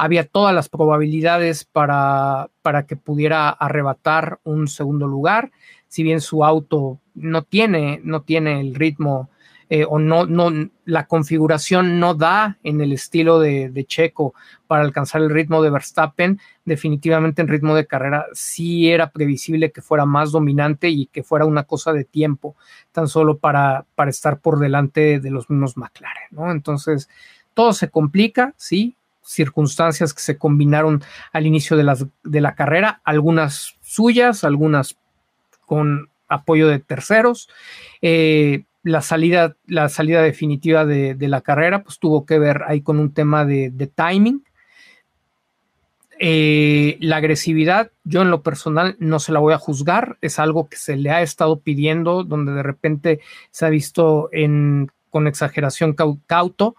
había 0.00 0.26
todas 0.26 0.54
las 0.54 0.70
probabilidades 0.70 1.66
para, 1.66 2.48
para 2.62 2.86
que 2.86 2.96
pudiera 2.96 3.50
arrebatar 3.50 4.40
un 4.44 4.66
segundo 4.66 5.06
lugar, 5.06 5.50
si 5.88 6.02
bien 6.02 6.22
su 6.22 6.42
auto 6.42 6.98
no 7.14 7.42
tiene, 7.42 8.00
no 8.02 8.22
tiene 8.22 8.60
el 8.60 8.74
ritmo 8.74 9.28
eh, 9.68 9.84
o 9.86 9.98
no, 9.98 10.24
no, 10.24 10.70
la 10.86 11.06
configuración 11.06 12.00
no 12.00 12.14
da 12.14 12.58
en 12.62 12.80
el 12.80 12.92
estilo 12.92 13.40
de, 13.40 13.84
Checo 13.86 14.32
para 14.66 14.84
alcanzar 14.84 15.20
el 15.20 15.28
ritmo 15.28 15.62
de 15.62 15.68
Verstappen, 15.68 16.40
definitivamente 16.64 17.42
en 17.42 17.48
ritmo 17.48 17.74
de 17.74 17.86
carrera 17.86 18.24
sí 18.32 18.90
era 18.90 19.10
previsible 19.10 19.70
que 19.70 19.82
fuera 19.82 20.06
más 20.06 20.32
dominante 20.32 20.88
y 20.88 21.06
que 21.06 21.22
fuera 21.22 21.44
una 21.44 21.64
cosa 21.64 21.92
de 21.92 22.04
tiempo, 22.04 22.56
tan 22.90 23.06
solo 23.06 23.36
para, 23.36 23.84
para 23.94 24.08
estar 24.08 24.40
por 24.40 24.60
delante 24.60 25.20
de 25.20 25.30
los 25.30 25.50
mismos 25.50 25.76
McLaren, 25.76 26.28
¿no? 26.30 26.50
Entonces, 26.50 27.10
todo 27.52 27.74
se 27.74 27.90
complica, 27.90 28.54
sí, 28.56 28.96
circunstancias 29.30 30.12
que 30.12 30.22
se 30.22 30.36
combinaron 30.36 31.02
al 31.32 31.46
inicio 31.46 31.76
de, 31.76 32.06
de 32.24 32.40
la 32.40 32.54
carrera, 32.54 33.00
algunas 33.04 33.76
suyas, 33.80 34.44
algunas 34.44 34.96
con 35.66 36.10
apoyo 36.28 36.68
de 36.68 36.80
terceros. 36.80 37.48
Eh, 38.02 38.64
la, 38.82 39.02
salida, 39.02 39.56
la 39.66 39.88
salida 39.88 40.22
definitiva 40.22 40.84
de, 40.84 41.16
la 41.20 41.42
carrera 41.42 41.82
pues 41.82 41.98
tuvo 41.98 42.26
que 42.26 42.38
ver 42.38 42.62
ahí 42.66 42.80
con 42.80 42.98
un 42.98 43.12
tema 43.12 43.44
de, 43.44 43.90
timing. 43.94 44.42
eh, 46.18 46.98
la 47.00 47.16
agresividad, 47.16 47.92
yo 48.04 48.22
en 48.22 48.30
lo 48.30 48.42
personal 48.42 48.96
no 48.98 49.20
se 49.20 49.32
la 49.32 49.38
voy 49.38 49.54
a 49.54 49.58
juzgar, 49.58 50.18
es 50.20 50.38
algo 50.38 50.68
que 50.68 50.76
se 50.76 50.96
le 50.96 51.10
ha 51.10 51.22
estado 51.22 51.60
pidiendo, 51.60 52.24
donde 52.24 52.52
de 52.52 52.62
repente 52.62 53.20
se 53.50 53.64
ha 53.64 53.70
visto 53.70 54.28
en, 54.32 54.90
con 55.08 55.26
exageración 55.26 55.94
cauto, 56.26 56.76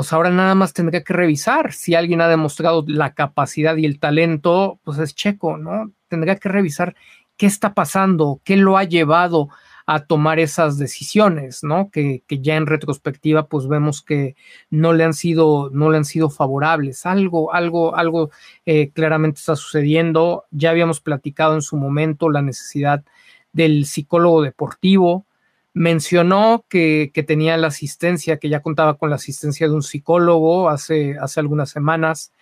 pues 0.00 0.14
ahora 0.14 0.30
nada 0.30 0.54
más 0.54 0.72
tendría 0.72 1.04
que 1.04 1.12
revisar 1.12 1.74
si 1.74 1.94
alguien 1.94 2.22
ha 2.22 2.28
demostrado 2.28 2.86
la 2.86 3.12
capacidad 3.12 3.76
y 3.76 3.84
el 3.84 4.00
talento, 4.00 4.80
pues 4.82 4.98
es 4.98 5.14
Checo, 5.14 5.58
¿no? 5.58 5.92
Tendría 6.08 6.36
que 6.36 6.48
revisar 6.48 6.96
qué 7.36 7.44
está 7.44 7.74
pasando, 7.74 8.40
qué 8.42 8.56
lo 8.56 8.78
ha 8.78 8.84
llevado 8.84 9.50
a 9.84 10.06
tomar 10.06 10.38
esas 10.38 10.78
decisiones, 10.78 11.62
¿no? 11.62 11.90
Que, 11.90 12.22
ya 12.30 12.56
en 12.56 12.64
retrospectiva, 12.64 13.46
pues 13.46 13.68
vemos 13.68 14.00
que 14.00 14.36
no 14.70 14.94
le 14.94 15.04
han 15.04 15.12
sido, 15.12 15.68
no 15.70 15.90
le 15.90 15.98
han 15.98 16.06
sido 16.06 16.30
favorables. 16.30 17.04
Algo, 17.04 17.52
algo, 17.52 17.94
algo 17.94 18.30
eh, 18.64 18.92
claramente 18.92 19.40
está 19.40 19.54
sucediendo. 19.54 20.46
Ya 20.50 20.70
habíamos 20.70 21.02
platicado 21.02 21.52
en 21.54 21.60
su 21.60 21.76
momento 21.76 22.30
la 22.30 22.40
necesidad 22.40 23.04
del 23.52 23.84
psicólogo 23.84 24.40
deportivo. 24.40 25.26
Mencionó 25.72 26.64
que, 26.68 27.10
que 27.14 27.22
tenía 27.22 27.56
la 27.56 27.68
asistencia, 27.68 28.38
que 28.38 28.48
ya 28.48 28.60
contaba 28.60 28.98
con 28.98 29.10
la 29.10 29.16
asistencia 29.16 29.68
de 29.68 29.74
un 29.74 29.82
psicólogo 29.82 30.68
hace, 30.68 31.16
hace 31.18 31.40
algunas 31.40 31.70
semanas. 31.70 32.32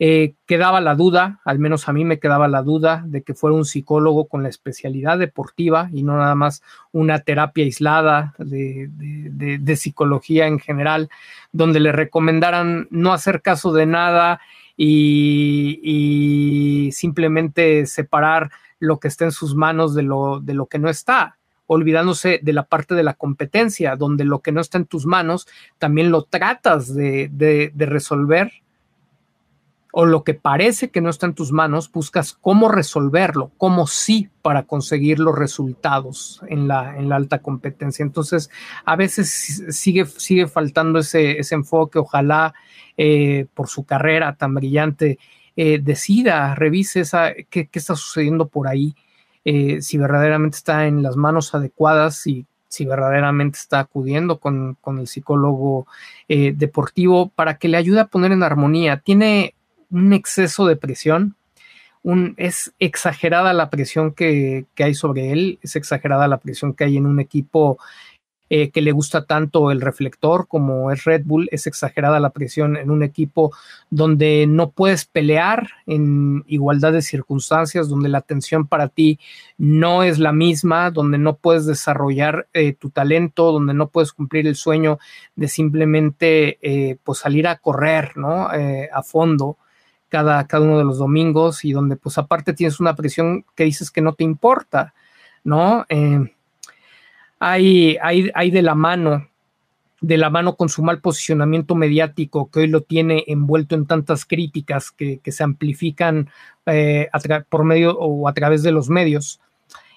Eh, 0.00 0.34
quedaba 0.46 0.80
la 0.80 0.96
duda, 0.96 1.40
al 1.44 1.60
menos 1.60 1.88
a 1.88 1.92
mí 1.92 2.04
me 2.04 2.18
quedaba 2.18 2.48
la 2.48 2.62
duda 2.62 3.04
de 3.06 3.22
que 3.22 3.34
fuera 3.34 3.54
un 3.54 3.64
psicólogo 3.64 4.26
con 4.26 4.42
la 4.42 4.48
especialidad 4.48 5.18
deportiva 5.18 5.88
y 5.92 6.02
no 6.02 6.16
nada 6.16 6.34
más 6.34 6.62
una 6.90 7.20
terapia 7.20 7.64
aislada 7.64 8.34
de, 8.38 9.76
psicología 9.76 10.48
en 10.48 10.58
general, 10.58 11.10
donde 11.52 11.78
le 11.78 11.92
recomendaran 11.92 12.88
no 12.90 13.12
hacer 13.12 13.40
caso 13.40 13.72
de 13.72 13.86
nada 13.86 14.40
y, 14.76 16.90
simplemente 16.92 17.86
separar 17.86 18.50
lo 18.80 18.98
que 18.98 19.08
está 19.08 19.24
en 19.24 19.32
sus 19.32 19.54
manos 19.54 19.94
de 19.94 20.02
lo, 20.02 20.40
de 20.40 20.54
lo 20.54 20.66
que 20.66 20.80
no 20.80 20.90
está 20.90 21.38
olvidándose 21.66 22.40
de 22.42 22.52
la 22.52 22.64
parte 22.64 22.94
de 22.94 23.02
la 23.02 23.14
competencia, 23.14 23.96
donde 23.96 24.24
lo 24.24 24.40
que 24.40 24.52
no 24.52 24.60
está 24.60 24.78
en 24.78 24.86
tus 24.86 25.06
manos 25.06 25.46
también 25.78 26.10
lo 26.10 26.22
tratas 26.22 26.94
de, 26.94 27.72
resolver 27.76 28.52
o 29.96 30.06
lo 30.06 30.24
que 30.24 30.34
parece 30.34 30.90
que 30.90 31.00
no 31.00 31.08
está 31.08 31.26
en 31.26 31.34
tus 31.34 31.52
manos, 31.52 31.90
buscas 31.92 32.32
cómo 32.32 32.68
resolverlo, 32.68 33.52
cómo 33.58 33.86
sí 33.86 34.28
para 34.42 34.64
conseguir 34.64 35.20
los 35.20 35.38
resultados 35.38 36.42
en 36.48 36.66
la, 36.66 36.96
en 36.98 37.08
la 37.08 37.14
alta 37.14 37.38
competencia. 37.38 38.02
Entonces, 38.02 38.50
a 38.84 38.96
veces 38.96 39.66
sigue, 39.70 40.04
sigue 40.06 40.48
faltando 40.48 40.98
ese, 40.98 41.38
ese 41.38 41.54
enfoque. 41.54 42.00
Ojalá 42.00 42.54
eh, 42.96 43.46
por 43.54 43.68
su 43.68 43.84
carrera 43.84 44.34
tan 44.36 44.54
brillante 44.54 45.18
eh, 45.56 45.78
decida, 45.80 46.54
revise 46.54 47.00
esa, 47.00 47.32
qué, 47.50 47.68
está 47.72 47.94
sucediendo 47.94 48.48
por 48.48 48.66
ahí, 48.66 48.94
eh, 49.44 49.82
si 49.82 49.98
verdaderamente 49.98 50.56
está 50.56 50.86
en 50.86 51.02
las 51.02 51.16
manos 51.16 51.54
adecuadas 51.54 52.26
y 52.26 52.46
si 52.68 52.84
verdaderamente 52.84 53.58
está 53.58 53.80
acudiendo 53.80 54.38
con, 54.38 54.76
con 54.80 54.98
el 54.98 55.06
psicólogo 55.06 55.86
deportivo 56.28 57.28
para 57.28 57.56
que 57.56 57.68
le 57.68 57.76
ayude 57.76 58.00
a 58.00 58.06
poner 58.06 58.32
en 58.32 58.42
armonía. 58.42 58.96
Tiene 58.96 59.54
un 59.94 60.12
exceso 60.12 60.66
de 60.66 60.76
presión. 60.76 61.36
Un, 62.02 62.34
es 62.36 62.74
exagerada 62.78 63.54
la 63.54 63.70
presión 63.70 64.12
que, 64.12 64.66
hay 64.76 64.94
sobre 64.94 65.32
él, 65.32 65.58
es 65.62 65.76
exagerada 65.76 66.28
la 66.28 66.36
presión 66.36 66.74
que 66.74 66.84
hay 66.84 66.98
en 66.98 67.06
un 67.06 67.18
equipo 67.18 67.78
eh, 68.50 68.70
que 68.70 68.82
le 68.82 68.92
gusta 68.92 69.24
tanto 69.24 69.70
el 69.70 69.80
reflector 69.80 70.46
como 70.48 70.90
es 70.90 71.04
Red 71.04 71.22
Bull, 71.24 71.48
es 71.50 71.66
exagerada 71.66 72.20
la 72.20 72.30
presión 72.30 72.76
en 72.76 72.90
un 72.90 73.02
equipo 73.02 73.52
donde 73.90 74.46
no 74.46 74.70
puedes 74.70 75.06
pelear 75.06 75.68
en 75.86 76.44
igualdad 76.46 76.92
de 76.92 77.02
circunstancias, 77.02 77.88
donde 77.88 78.08
la 78.08 78.18
atención 78.18 78.66
para 78.66 78.88
ti 78.88 79.18
no 79.58 80.02
es 80.02 80.18
la 80.18 80.32
misma, 80.32 80.90
donde 80.90 81.18
no 81.18 81.36
puedes 81.36 81.66
desarrollar 81.66 82.48
eh, 82.52 82.74
tu 82.74 82.90
talento, 82.90 83.52
donde 83.52 83.74
no 83.74 83.88
puedes 83.88 84.12
cumplir 84.12 84.46
el 84.46 84.56
sueño 84.56 84.98
de 85.36 85.48
simplemente 85.48 86.58
eh, 86.62 86.96
pues 87.02 87.20
salir 87.20 87.48
a 87.48 87.56
correr, 87.56 88.16
¿no? 88.16 88.48
a 88.92 89.02
fondo 89.02 89.56
cada, 90.46 90.60
uno 90.60 90.78
de 90.78 90.84
los 90.84 90.98
domingos 90.98 91.64
y 91.64 91.72
donde 91.72 91.96
pues 91.96 92.18
aparte 92.18 92.52
tienes 92.52 92.78
una 92.78 92.94
presión 92.94 93.44
que 93.56 93.64
dices 93.64 93.90
que 93.90 94.00
no 94.00 94.12
te 94.12 94.22
importa, 94.22 94.94
¿no? 95.42 95.84
Eh, 95.88 96.33
hay, 97.52 97.98
hay, 98.02 98.30
hay 98.34 98.50
de 98.50 98.62
la 98.62 98.74
mano 98.74 99.28
de 100.00 100.18
la 100.18 100.28
mano 100.28 100.56
con 100.56 100.68
su 100.68 100.82
mal 100.82 101.00
posicionamiento 101.00 101.74
mediático 101.74 102.50
que 102.50 102.60
hoy 102.60 102.66
lo 102.66 102.82
tiene 102.82 103.24
envuelto 103.26 103.74
en 103.74 103.86
tantas 103.86 104.26
críticas 104.26 104.90
que, 104.90 105.20
se 105.24 105.42
amplifican 105.42 106.28
eh, 106.66 107.08
por 107.48 107.64
medio 107.64 107.96
o 107.98 108.28
a 108.28 108.34
través 108.34 108.62
de 108.62 108.72
los 108.72 108.90
medios. 108.90 109.40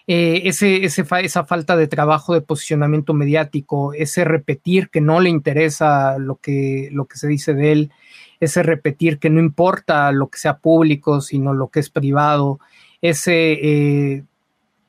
Eh, 0.08 0.44
esa 0.46 1.44
falta 1.44 1.76
de 1.76 1.88
trabajo 1.88 2.34
de 2.34 2.42
posicionamiento 2.42 3.14
mediático, 3.14 3.94
ese 3.94 4.24
repetir 4.24 4.90
que 4.90 5.02
no 5.02 5.20
le 5.20 5.30
interesa 5.30 6.18
lo 6.18 6.38
que, 6.38 6.88
lo 6.94 7.06
que 7.06 7.18
se 7.18 7.28
dice 7.28 7.54
de 7.54 7.72
él, 7.74 7.92
ese 8.40 8.64
repetir 8.64 9.20
que 9.20 9.30
no 9.30 9.42
importa 9.42 10.14
lo 10.14 10.30
que 10.30 10.40
sea 10.40 10.60
público, 10.60 11.20
sino 11.20 11.54
lo 11.54 11.68
que 11.68 11.82
es 11.82 11.90
privado, 11.90 12.62
ese 13.02 13.54
eh, 13.54 14.24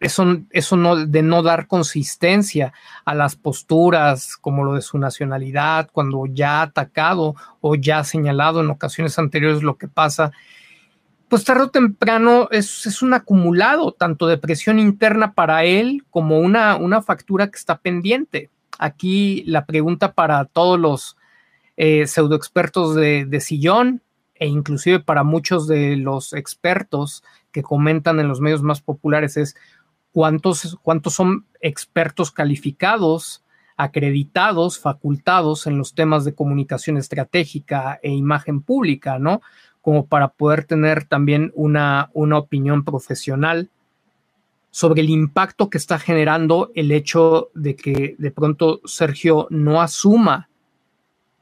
eso, 0.01 0.39
eso 0.51 0.77
no, 0.77 1.07
de 1.07 1.23
no 1.23 1.43
dar 1.43 1.67
consistencia 1.67 2.73
a 3.05 3.15
las 3.15 3.37
posturas 3.37 4.37
como 4.37 4.65
lo 4.65 4.75
de 4.75 4.83
su 4.83 4.99
nacionalidad, 4.99 5.91
cuando 5.93 6.27
ya 6.27 6.61
ha 6.61 6.63
atacado 6.63 7.35
o 7.61 7.75
ya 7.75 8.01
ha 8.01 8.05
señalado 8.05 8.61
en 8.61 8.71
ocasiones 8.71 9.19
anteriores 9.19 9.63
lo 9.63 9.77
que 9.77 9.89
pasa, 9.89 10.33
pues 11.29 11.45
tarde 11.45 11.65
o 11.65 11.71
temprano 11.71 12.49
es, 12.51 12.87
es 12.87 13.03
un 13.03 13.13
acumulado 13.13 13.93
tanto 13.93 14.27
de 14.27 14.39
presión 14.39 14.79
interna 14.79 15.35
para 15.35 15.65
él 15.65 16.05
como 16.11 16.39
una, 16.39 16.77
una 16.77 17.03
factura 17.03 17.49
que 17.51 17.59
está 17.59 17.79
pendiente. 17.79 18.51
Aquí 18.79 19.43
la 19.47 19.67
pregunta 19.67 20.13
para 20.13 20.45
todos 20.47 20.79
los 20.79 21.17
eh, 21.77 22.07
pseudo 22.07 22.35
expertos 22.35 22.95
de, 22.95 23.25
de, 23.27 23.41
sillón 23.41 24.03
e 24.35 24.47
inclusive 24.47 25.01
para 25.01 25.23
muchos 25.23 25.69
de 25.69 25.97
los 25.97 26.33
expertos 26.33 27.23
que 27.53 27.63
comentan 27.63 28.21
en 28.21 28.29
los 28.29 28.41
medios 28.41 28.63
más 28.63 28.81
populares 28.81 29.37
es 29.37 29.55
cuántos, 30.19 30.77
cuántos 30.83 31.15
son 31.15 31.47
expertos 31.61 32.33
calificados, 32.33 33.45
acreditados, 33.77 34.81
facultados 34.81 35.69
en 35.69 35.79
los 35.79 35.95
temas 35.95 36.25
de 36.25 36.35
comunicación 36.35 36.97
estratégica 36.97 38.01
e 38.03 38.11
imagen 38.11 38.61
pública, 38.61 39.21
¿no? 39.21 39.43
Como 39.81 40.07
para 40.07 40.27
poder 40.27 40.65
tener 40.65 41.05
también 41.05 41.53
una, 41.55 42.11
una 42.15 42.37
opinión 42.37 42.85
profesional 42.85 43.71
sobre 44.73 45.03
el 45.03 45.11
impacto 45.11 45.71
que 45.71 45.79
está 45.79 46.01
generando 46.01 46.73
el 46.75 46.91
hecho 46.91 47.51
de 47.55 47.77
que 47.77 48.17
de 48.19 48.31
pronto 48.33 48.81
Sergio 48.87 49.47
no 49.51 49.81
asuma 49.81 50.49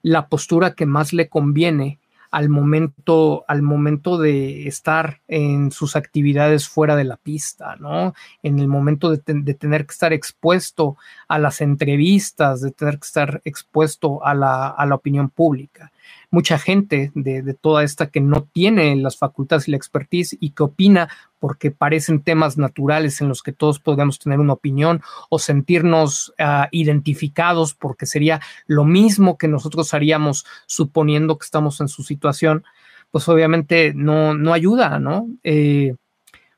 la 0.03 0.29
postura 0.29 0.75
que 0.75 0.85
más 0.85 1.15
le 1.15 1.31
conviene 1.31 1.99
al 2.31 2.49
momento, 2.49 3.45
al 3.49 3.63
momento 3.63 4.19
de 4.19 4.69
estar 4.69 5.21
en 5.29 5.71
sus 5.71 5.97
actividades 5.97 6.69
fuera 6.69 6.97
de 6.97 7.05
la 7.05 7.17
pista, 7.17 7.77
¿no? 7.77 8.15
En 8.43 8.59
el 8.59 8.69
momento 8.69 9.11
de, 9.11 9.21
de, 9.27 9.55
tener 9.55 9.87
que 9.87 9.93
estar 9.93 10.13
expuesto 10.13 10.97
a 11.29 11.39
las 11.39 11.61
entrevistas, 11.61 12.61
de 12.61 12.71
tener 12.71 12.99
que 12.99 13.07
estar 13.07 13.41
expuesto 13.45 14.25
a 14.25 14.35
la, 14.35 14.69
a 14.69 14.87
la 14.87 14.95
opinión 14.95 15.31
pública 15.31 15.93
mucha 16.31 16.59
gente 16.59 17.13
de, 17.15 17.55
toda 17.55 17.83
esta 17.83 18.09
que 18.09 18.21
no 18.21 18.43
tiene 18.53 18.95
las 18.97 19.17
facultades 19.17 19.69
y 19.69 19.71
la 19.71 19.77
expertise 19.77 20.37
y 20.41 20.51
que 20.51 20.65
opina 20.65 21.09
porque 21.39 21.71
parecen 21.71 22.23
temas 22.23 22.59
naturales 22.59 23.21
en 23.21 23.29
los 23.29 23.43
que 23.43 23.53
todos 23.53 23.81
podríamos 23.81 24.19
tener 24.19 24.41
una 24.41 24.55
opinión 24.55 25.03
o 25.29 25.39
sentirnos 25.39 26.35
ah, 26.39 26.69
identificados 26.73 27.75
porque 27.75 28.07
sería 28.07 28.41
lo 28.67 28.85
mismo 28.85 29.39
que 29.39 29.49
nosotros 29.49 29.95
haríamos 29.95 30.47
suponiendo 30.67 31.39
que 31.39 31.45
estamos 31.45 31.81
en 31.81 31.89
su 31.89 32.03
situación, 32.03 32.65
pues 33.11 33.29
obviamente 33.29 33.93
no, 33.95 34.35
no 34.35 34.53
ayuda, 34.53 34.99
¿no? 34.99 35.29
Eh, 35.45 35.95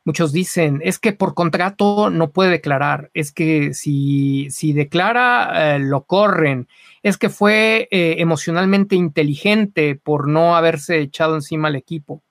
muchos 0.04 0.32
dicen, 0.32 0.80
es 0.82 0.98
que 0.98 1.12
por 1.12 1.34
contrato 1.34 2.08
no 2.08 2.30
puede 2.30 2.50
declarar, 2.50 3.10
es 3.12 3.30
que 3.30 3.74
si, 3.74 4.48
si 4.50 4.72
declara, 4.72 5.76
eh, 5.76 5.78
lo 5.80 6.04
corren, 6.04 6.66
es 7.02 7.18
que 7.18 7.28
fue 7.28 7.88
eh, 7.90 8.16
emocionalmente 8.18 8.96
inteligente 8.96 9.96
por 9.96 10.26
no 10.26 10.56
haberse 10.56 11.00
echado 11.00 11.34
encima 11.34 11.68
al 11.68 11.76
equipo. 11.76 12.22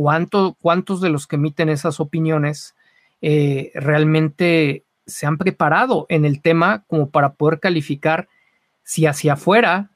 ¿Cuántos 0.00 1.00
de 1.00 1.10
los 1.10 1.26
que 1.26 1.34
emiten 1.34 1.68
esas 1.68 1.98
opiniones 1.98 2.76
eh, 3.20 3.72
realmente 3.74 4.84
se 5.06 5.26
han 5.26 5.38
preparado 5.38 6.06
en 6.08 6.24
el 6.24 6.40
tema 6.40 6.84
como 6.86 7.10
para 7.10 7.32
poder 7.34 7.58
calificar 7.58 8.28
si 8.84 9.06
hacia 9.06 9.32
afuera 9.32 9.90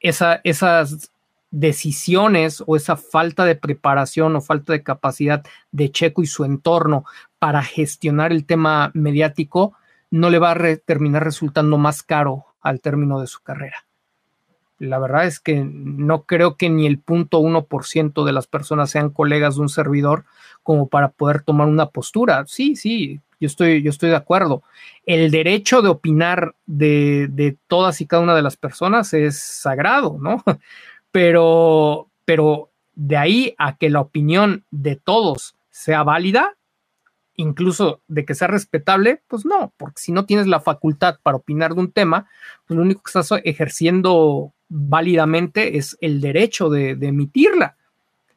esa, 0.00 0.42
esas 0.44 1.12
decisiones 1.50 2.62
o 2.66 2.76
esa 2.76 2.98
falta 2.98 3.46
de 3.46 3.54
preparación 3.54 4.36
o 4.36 4.42
falta 4.42 4.74
de 4.74 4.82
capacidad 4.82 5.42
de 5.72 5.90
Checo 5.90 6.22
y 6.22 6.26
su 6.26 6.44
entorno 6.44 7.06
para 7.38 7.62
gestionar 7.62 8.32
el 8.32 8.44
tema 8.44 8.90
mediático 8.92 9.72
no 10.10 10.28
le 10.28 10.38
va 10.38 10.50
a 10.50 10.76
terminar 10.84 11.24
resultando 11.24 11.78
más 11.78 12.02
caro 12.02 12.44
al 12.60 12.82
término 12.82 13.18
de 13.18 13.26
su 13.26 13.40
carrera. 13.40 13.87
La 14.78 14.98
verdad 14.98 15.26
es 15.26 15.40
que 15.40 15.64
no 15.64 16.22
creo 16.22 16.56
que 16.56 16.70
ni 16.70 16.86
el 16.86 16.98
punto 16.98 17.38
uno 17.38 17.64
por 17.64 17.84
ciento 17.84 18.24
de 18.24 18.32
las 18.32 18.46
personas 18.46 18.90
sean 18.90 19.10
colegas 19.10 19.56
de 19.56 19.62
un 19.62 19.68
servidor 19.68 20.24
como 20.62 20.88
para 20.88 21.10
poder 21.10 21.42
tomar 21.42 21.66
una 21.66 21.86
postura. 21.86 22.44
Sí, 22.46 22.76
sí, 22.76 23.20
yo 23.40 23.46
estoy, 23.46 23.82
yo 23.82 23.90
estoy 23.90 24.10
de 24.10 24.16
acuerdo. 24.16 24.62
El 25.06 25.30
derecho 25.30 25.82
de 25.82 25.88
opinar 25.88 26.54
de, 26.66 27.28
de 27.30 27.56
todas 27.66 28.00
y 28.00 28.06
cada 28.06 28.22
una 28.22 28.34
de 28.34 28.42
las 28.42 28.56
personas 28.56 29.12
es 29.14 29.38
sagrado, 29.38 30.18
¿no? 30.20 30.42
Pero, 31.10 32.10
pero 32.26 32.70
de 32.94 33.16
ahí 33.16 33.54
a 33.56 33.78
que 33.78 33.88
la 33.88 34.00
opinión 34.00 34.66
de 34.70 34.94
todos 34.94 35.56
sea 35.70 36.02
válida, 36.02 36.58
incluso 37.34 38.02
de 38.08 38.26
que 38.26 38.34
sea 38.34 38.48
respetable, 38.48 39.22
pues 39.26 39.46
no, 39.46 39.72
porque 39.78 40.02
si 40.02 40.12
no 40.12 40.26
tienes 40.26 40.46
la 40.46 40.60
facultad 40.60 41.18
para 41.22 41.38
opinar 41.38 41.74
de 41.74 41.80
un 41.80 41.92
tema, 41.92 42.28
pues 42.66 42.76
lo 42.76 42.82
único 42.82 43.02
que 43.02 43.08
estás 43.08 43.30
ejerciendo 43.44 44.52
válidamente 44.68 45.78
es 45.78 45.96
el 46.00 46.20
derecho 46.20 46.68
de, 46.68 46.90
emitirla. 47.00 47.76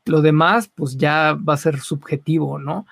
Lo 0.06 0.22
demás, 0.22 0.70
pues 0.74 0.98
ya 0.98 1.34
va 1.34 1.54
a 1.54 1.58
ser 1.58 1.80
subjetivo, 1.80 2.58
¿no? 2.58 2.86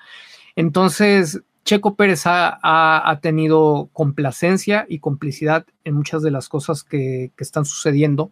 Entonces, 0.56 1.42
Checo 1.64 1.96
Pérez 1.96 2.22
ha, 2.24 3.18
tenido 3.22 3.90
complacencia 3.92 4.86
y 4.88 4.98
complicidad 4.98 5.66
en 5.84 5.94
muchas 5.94 6.22
de 6.22 6.30
las 6.30 6.48
cosas 6.48 6.84
que, 6.84 7.32
están 7.38 7.64
sucediendo, 7.64 8.30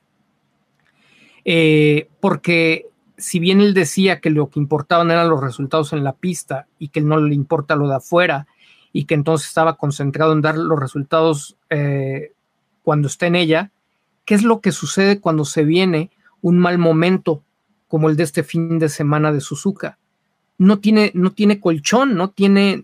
eh, 1.45 2.09
porque 2.21 2.87
si 3.17 3.41
bien 3.41 3.61
él 3.61 3.75
decía 3.75 4.21
que 4.21 4.31
lo 4.31 4.49
que 4.49 4.61
importaban 4.61 5.11
eran 5.11 5.29
los 5.29 5.41
resultados 5.41 5.93
en 5.93 6.05
la 6.05 6.13
pista 6.13 6.69
y 6.79 6.89
que 6.89 7.01
no 7.01 7.21
le 7.21 7.35
importa 7.35 7.75
lo 7.75 7.89
de 7.89 7.97
afuera 7.97 8.47
y 8.93 9.05
que 9.05 9.15
entonces 9.15 9.49
estaba 9.49 9.77
concentrado 9.77 10.33
en 10.33 10.41
dar 10.41 10.57
los 10.57 10.79
resultados 10.79 11.57
eh, 11.69 12.33
cuando 12.83 13.09
está 13.09 13.27
en 13.27 13.35
ella, 13.35 13.73
¿qué 14.29 14.35
es 14.35 14.43
lo 14.43 14.61
que 14.61 14.73
sucede 14.73 15.21
cuando 15.21 15.47
se 15.47 15.65
viene 15.65 16.11
un 16.43 16.59
mal 16.59 16.77
momento 16.77 17.43
como 17.89 18.11
el 18.11 18.17
de 18.17 18.25
este 18.25 18.43
fin 18.43 18.79
de 18.79 18.91
semana 18.91 19.33
de 19.33 19.41
Suzuka? 19.41 19.97
No 20.59 20.81
tiene, 20.81 21.13
no 21.15 21.31
tiene 21.33 21.61
colchón, 21.61 22.15
no 22.15 22.29
tiene, 22.29 22.83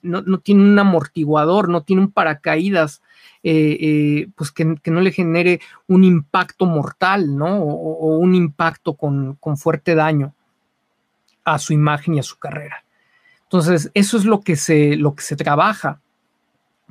no, 0.00 0.22
no 0.22 0.38
tiene 0.38 0.62
un 0.62 0.78
amortiguador, 0.78 1.68
no 1.68 1.82
tiene 1.82 2.00
un 2.00 2.10
paracaídas 2.10 3.02
eh, 3.42 3.76
eh, 3.78 4.28
pues 4.36 4.52
que, 4.52 4.64
no 4.64 5.00
le 5.02 5.12
genere 5.12 5.60
un 5.86 6.02
impacto 6.02 6.64
mortal, 6.64 7.36
¿no? 7.36 7.58
O, 7.58 8.16
un 8.16 8.34
impacto 8.34 8.94
con, 8.94 9.36
fuerte 9.58 9.94
daño 9.94 10.34
a 11.44 11.58
su 11.58 11.74
imagen 11.74 12.14
y 12.14 12.20
a 12.20 12.22
su 12.22 12.38
carrera. 12.38 12.86
Entonces, 13.42 13.90
eso 13.92 14.16
es 14.16 14.24
lo 14.24 14.40
que 14.40 14.56
se, 14.56 14.96
lo 14.96 15.14
que 15.14 15.22
se 15.22 15.36
trabaja 15.36 16.00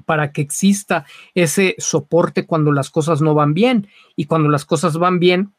para 0.05 0.31
que 0.31 0.41
exista 0.41 1.05
ese 1.34 1.75
soporte 1.77 2.45
cuando 2.45 2.71
las 2.71 2.89
cosas 2.89 3.21
no 3.21 3.34
van 3.34 3.53
bien. 3.53 3.88
Y 4.15 4.25
cuando 4.25 4.49
las 4.49 4.65
cosas 4.65 4.97
van 4.97 5.19
bien, 5.19 5.53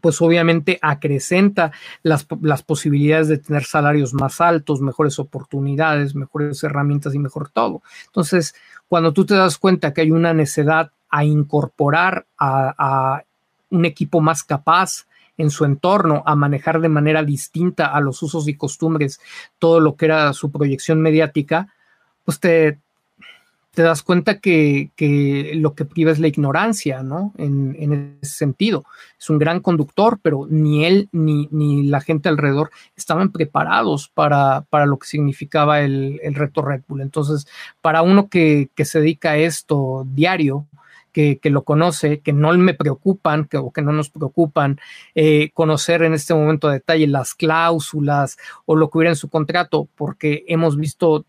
pues 0.00 0.22
obviamente 0.22 0.78
acrecenta 0.80 1.72
las, 2.02 2.26
las, 2.40 2.62
posibilidades 2.62 3.28
de 3.28 3.38
tener 3.38 3.64
salarios 3.64 4.14
más 4.14 4.40
altos, 4.40 4.80
mejores 4.80 5.18
oportunidades, 5.18 6.14
mejores 6.14 6.62
herramientas 6.62 7.14
y 7.14 7.18
mejor 7.18 7.50
todo. 7.50 7.82
Entonces, 8.06 8.54
cuando 8.88 9.12
tú 9.12 9.26
te 9.26 9.34
das 9.34 9.58
cuenta 9.58 9.92
que 9.92 10.00
hay 10.00 10.10
una 10.10 10.32
necesidad 10.32 10.90
a 11.10 11.24
incorporar 11.24 12.26
a, 12.38 13.22
un 13.70 13.84
equipo 13.84 14.20
más 14.20 14.42
capaz 14.42 15.06
en 15.36 15.50
su 15.50 15.64
entorno, 15.64 16.22
a 16.26 16.34
manejar 16.34 16.80
de 16.80 16.88
manera 16.88 17.22
distinta 17.22 17.86
a 17.86 18.00
los 18.00 18.22
usos 18.22 18.48
y 18.48 18.56
costumbres 18.56 19.20
todo 19.58 19.78
lo 19.78 19.94
que 19.94 20.06
era 20.06 20.32
su 20.32 20.50
proyección 20.50 21.00
mediática, 21.00 21.72
pues 22.24 22.40
te, 22.40 22.78
te 23.72 23.82
das 23.82 24.02
cuenta 24.02 24.40
que, 24.40 24.90
lo 25.54 25.74
que 25.74 25.84
priva 25.84 26.10
es 26.10 26.18
la 26.18 26.28
ignorancia, 26.28 27.02
¿no? 27.02 27.32
En, 27.38 28.18
ese 28.20 28.34
sentido. 28.34 28.84
Es 29.18 29.30
un 29.30 29.38
gran 29.38 29.60
conductor, 29.60 30.18
pero 30.20 30.46
ni 30.50 30.84
él 30.84 31.08
ni, 31.12 31.48
ni 31.52 31.84
la 31.84 32.00
gente 32.00 32.28
alrededor 32.28 32.70
estaban 32.96 33.30
preparados 33.30 34.08
para, 34.08 34.64
lo 34.86 34.98
que 34.98 35.06
significaba 35.06 35.80
el, 35.80 36.20
reto 36.34 36.62
Red 36.62 36.82
Bull. 36.88 37.00
Entonces, 37.00 37.46
para 37.80 38.02
uno 38.02 38.28
que, 38.28 38.70
se 38.76 39.00
dedica 39.00 39.32
a 39.32 39.36
esto 39.36 40.04
diario, 40.12 40.66
que, 41.12 41.38
lo 41.44 41.62
conoce, 41.62 42.20
que 42.20 42.32
no 42.32 42.52
me 42.56 42.74
preocupan 42.74 43.44
que, 43.44 43.56
o 43.56 43.70
que 43.70 43.82
no 43.82 43.92
nos 43.92 44.10
preocupan 44.10 44.80
eh, 45.14 45.50
conocer 45.54 46.02
en 46.02 46.14
este 46.14 46.34
momento 46.34 46.68
a 46.68 46.72
detalle 46.72 47.06
las 47.06 47.34
cláusulas 47.34 48.36
o 48.64 48.74
lo 48.74 48.90
que 48.90 48.98
hubiera 48.98 49.12
en 49.12 49.16
su 49.16 49.28
contrato, 49.28 49.88
porque 49.96 50.44
hemos 50.48 50.76
visto 50.76 51.24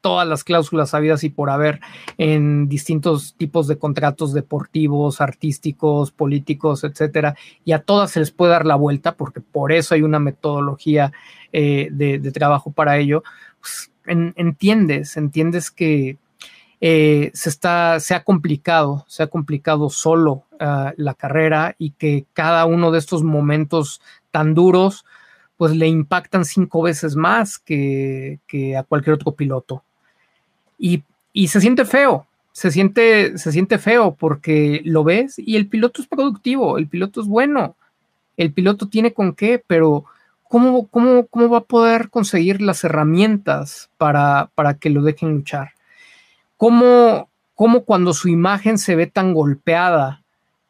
todas 0.00 0.26
las 0.26 0.44
cláusulas 0.44 0.94
habidas 0.94 1.24
y 1.24 1.30
por 1.30 1.50
haber 1.50 1.80
en 2.16 2.68
distintos 2.68 3.34
tipos 3.36 3.68
de 3.68 3.78
contratos 3.78 4.32
deportivos, 4.32 5.20
artísticos, 5.20 6.12
políticos, 6.12 6.84
etcétera, 6.84 7.36
y 7.64 7.72
a 7.72 7.82
todas 7.82 8.10
se 8.10 8.20
les 8.20 8.30
puede 8.30 8.52
dar 8.52 8.66
la 8.66 8.76
vuelta, 8.76 9.16
porque 9.16 9.40
por 9.40 9.72
eso 9.72 9.94
hay 9.94 10.02
una 10.02 10.18
metodología 10.18 11.12
eh, 11.52 11.88
de, 11.90 12.18
trabajo 12.32 12.70
para 12.70 12.98
ello. 12.98 13.22
Pues, 13.60 13.90
entiendes, 14.06 15.16
entiendes 15.16 15.70
que 15.70 16.18
eh, 16.80 17.30
se 17.34 17.48
está, 17.48 18.00
se 18.00 18.14
ha 18.14 18.24
complicado, 18.24 19.04
se 19.08 19.22
ha 19.22 19.26
complicado 19.26 19.90
solo 19.90 20.44
ah, 20.60 20.92
la 20.96 21.14
carrera 21.14 21.74
y 21.78 21.90
que 21.92 22.26
cada 22.32 22.64
uno 22.66 22.90
de 22.90 22.98
estos 22.98 23.22
momentos 23.24 24.00
tan 24.30 24.54
duros, 24.54 25.04
pues 25.56 25.74
le 25.74 25.88
impactan 25.88 26.44
cinco 26.44 26.82
veces 26.82 27.16
más 27.16 27.58
que, 27.58 28.40
que 28.46 28.76
a 28.76 28.84
cualquier 28.84 29.14
otro 29.14 29.32
piloto. 29.32 29.84
Y, 30.78 31.02
se 31.48 31.60
siente 31.60 31.84
feo, 31.84 32.26
se 32.52 32.70
siente, 32.70 33.38
se 33.38 33.52
siente 33.52 33.78
feo 33.78 34.14
porque 34.14 34.80
lo 34.84 35.04
ves 35.04 35.38
y 35.38 35.56
el 35.56 35.68
piloto 35.68 36.02
es 36.02 36.08
productivo, 36.08 36.78
el 36.78 36.88
piloto 36.88 37.20
es 37.20 37.26
bueno, 37.26 37.76
el 38.36 38.52
piloto 38.52 38.88
tiene 38.88 39.12
con 39.12 39.34
qué, 39.34 39.62
pero 39.64 40.04
¿cómo, 40.44 40.88
cómo, 40.88 41.26
cómo 41.26 41.48
va 41.48 41.58
a 41.58 41.64
poder 41.64 42.10
conseguir 42.10 42.60
las 42.60 42.82
herramientas 42.84 43.90
para, 43.98 44.50
para 44.54 44.74
que 44.74 44.90
lo 44.90 45.02
dejen 45.02 45.32
luchar? 45.32 45.72
¿Cómo, 46.56 47.28
¿Cómo, 47.54 47.84
cuando 47.84 48.14
su 48.14 48.28
imagen 48.28 48.78
se 48.78 48.96
ve 48.96 49.06
tan 49.06 49.34
golpeada 49.34 50.22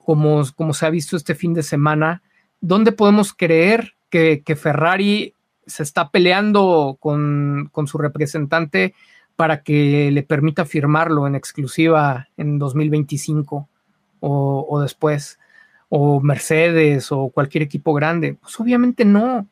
como, 0.04 0.42
como 0.54 0.74
se 0.74 0.86
ha 0.86 0.90
visto 0.90 1.16
este 1.16 1.34
fin 1.34 1.54
de 1.54 1.62
semana, 1.62 2.22
dónde 2.60 2.92
podemos 2.92 3.32
creer 3.32 3.94
que, 4.10 4.42
que 4.44 4.56
Ferrari 4.56 5.34
se 5.66 5.82
está 5.82 6.08
peleando 6.08 6.96
con, 6.98 7.68
con 7.72 7.86
su 7.86 7.98
representante 7.98 8.94
para 9.38 9.62
que 9.62 10.10
le 10.10 10.24
permita 10.24 10.64
firmarlo 10.64 11.28
en 11.28 11.36
exclusiva 11.36 12.26
en 12.36 12.58
2025 12.58 13.68
o, 14.18 14.80
después, 14.82 15.38
o 15.88 16.20
Mercedes 16.20 17.12
o 17.12 17.28
cualquier 17.28 17.62
equipo 17.62 17.94
grande. 17.94 18.34
Pues 18.34 18.58
obviamente 18.58 19.04
no, 19.04 19.46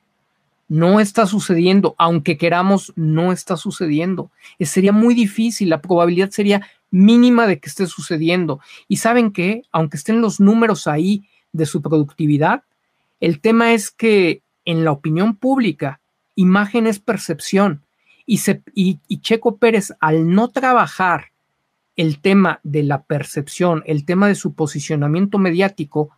no 0.67 0.99
está 0.99 1.25
sucediendo, 1.25 1.95
aunque 1.99 2.37
queramos, 2.37 2.93
no 2.97 3.31
está 3.31 3.57
sucediendo. 3.57 4.33
sería 4.59 4.91
muy 4.91 5.15
difícil, 5.15 5.69
la 5.69 5.81
probabilidad 5.81 6.31
sería 6.31 6.67
mínima 6.91 7.47
de 7.47 7.61
que 7.61 7.69
esté 7.69 7.87
sucediendo. 7.87 8.59
Y 8.89 8.97
saben 8.97 9.31
que, 9.31 9.63
aunque 9.71 9.99
estén 9.99 10.21
los 10.21 10.41
números 10.41 10.89
ahí 10.89 11.29
de 11.53 11.65
su 11.65 11.81
productividad, 11.81 12.65
el 13.21 13.39
tema 13.39 13.73
es 13.73 13.93
que 13.93 14.43
en 14.65 14.85
la 14.85 14.91
opinión 14.91 15.37
pública, 15.37 16.01
imagen 16.35 16.89
es 16.89 16.99
percepción 16.99 17.86
y, 18.27 19.21
Checo 19.21 19.57
Pérez, 19.57 19.93
al 20.01 20.29
no 20.29 20.49
trabajar 20.49 21.33
el 21.95 22.21
tema 22.21 22.61
de 22.65 22.83
la 22.83 23.05
percepción, 23.05 23.83
el 23.87 24.05
tema 24.05 24.29
de 24.29 24.35
su 24.35 24.55
posicionamiento 24.55 25.39
mediático, 25.39 26.11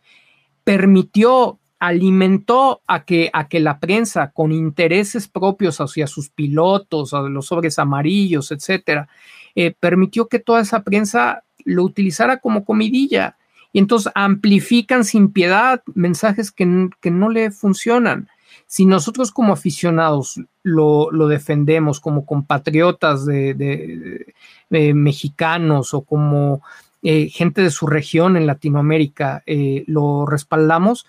permitió, 0.63 1.59
alimentó 1.79 2.81
a 2.87 3.05
que, 3.05 3.29
a 3.31 3.47
que 3.47 3.59
la 3.59 3.79
prensa, 3.79 4.31
con 4.31 4.51
intereses 4.51 5.27
propios 5.27 5.79
hacia 5.79 6.07
sus 6.07 6.29
pilotos, 6.29 7.13
a 7.13 7.21
los 7.21 7.47
sobres 7.47 7.79
amarillos, 7.79 8.51
etcétera, 8.51 9.07
eh, 9.55 9.73
permitió 9.79 10.27
que 10.27 10.39
toda 10.39 10.61
esa 10.61 10.83
prensa 10.83 11.43
lo 11.63 11.83
utilizara 11.83 12.37
como 12.37 12.65
comidilla. 12.65 13.37
Y 13.71 13.79
entonces 13.79 14.11
amplifican 14.15 15.05
sin 15.05 15.31
piedad 15.31 15.83
mensajes 15.93 16.51
que, 16.51 16.89
que 16.99 17.11
no 17.11 17.29
le 17.29 17.51
funcionan. 17.51 18.27
Si 18.67 18.85
nosotros 18.85 19.31
como 19.31 19.53
aficionados 19.53 20.39
lo, 20.63 21.09
defendemos 21.27 21.99
como 21.99 22.25
compatriotas 22.25 23.25
de, 23.25 24.33
mexicanos 24.69 25.93
o 25.93 26.01
como 26.01 26.61
eh, 27.01 27.29
gente 27.29 27.61
de 27.61 27.71
su 27.71 27.87
región 27.87 28.37
en 28.37 28.47
Latinoamérica, 28.47 29.43
eh, 29.45 29.83
lo 29.87 30.25
respaldamos, 30.25 31.05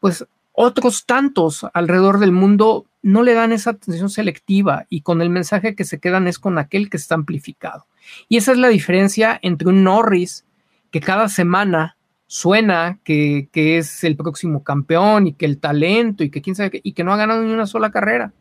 pues 0.00 0.26
otros 0.52 1.06
tantos 1.06 1.66
alrededor 1.72 2.18
del 2.18 2.32
mundo 2.32 2.86
no 3.02 3.22
le 3.22 3.34
dan 3.34 3.52
esa 3.52 3.70
atención 3.70 4.10
selectiva 4.10 4.86
y 4.88 5.00
con 5.00 5.22
el 5.22 5.30
mensaje 5.30 5.74
que 5.74 5.84
se 5.84 5.98
quedan 5.98 6.28
es 6.28 6.38
con 6.38 6.58
aquel 6.58 6.88
que 6.88 6.96
está 6.96 7.14
amplificado. 7.14 7.86
Y 8.28 8.36
esa 8.36 8.52
es 8.52 8.58
la 8.58 8.68
diferencia 8.68 9.38
entre 9.42 9.68
un 9.68 9.82
Norris 9.82 10.44
que 10.90 11.00
cada 11.00 11.28
semana 11.28 11.96
suena 12.32 12.98
que, 13.04 13.50
es 13.52 14.04
el 14.04 14.16
próximo 14.16 14.64
campeón 14.64 15.26
y 15.26 15.34
que 15.34 15.44
el 15.44 15.58
talento 15.58 16.24
y 16.24 16.30
que 16.30 16.40
quién 16.40 16.56
sabe 16.56 16.80
y 16.82 16.94
que 16.94 17.04
no 17.04 17.12
ha 17.12 17.18
ganado 17.18 17.42
ni 17.42 17.52
una 17.52 17.66
sola 17.66 17.90
carrera. 17.90 18.32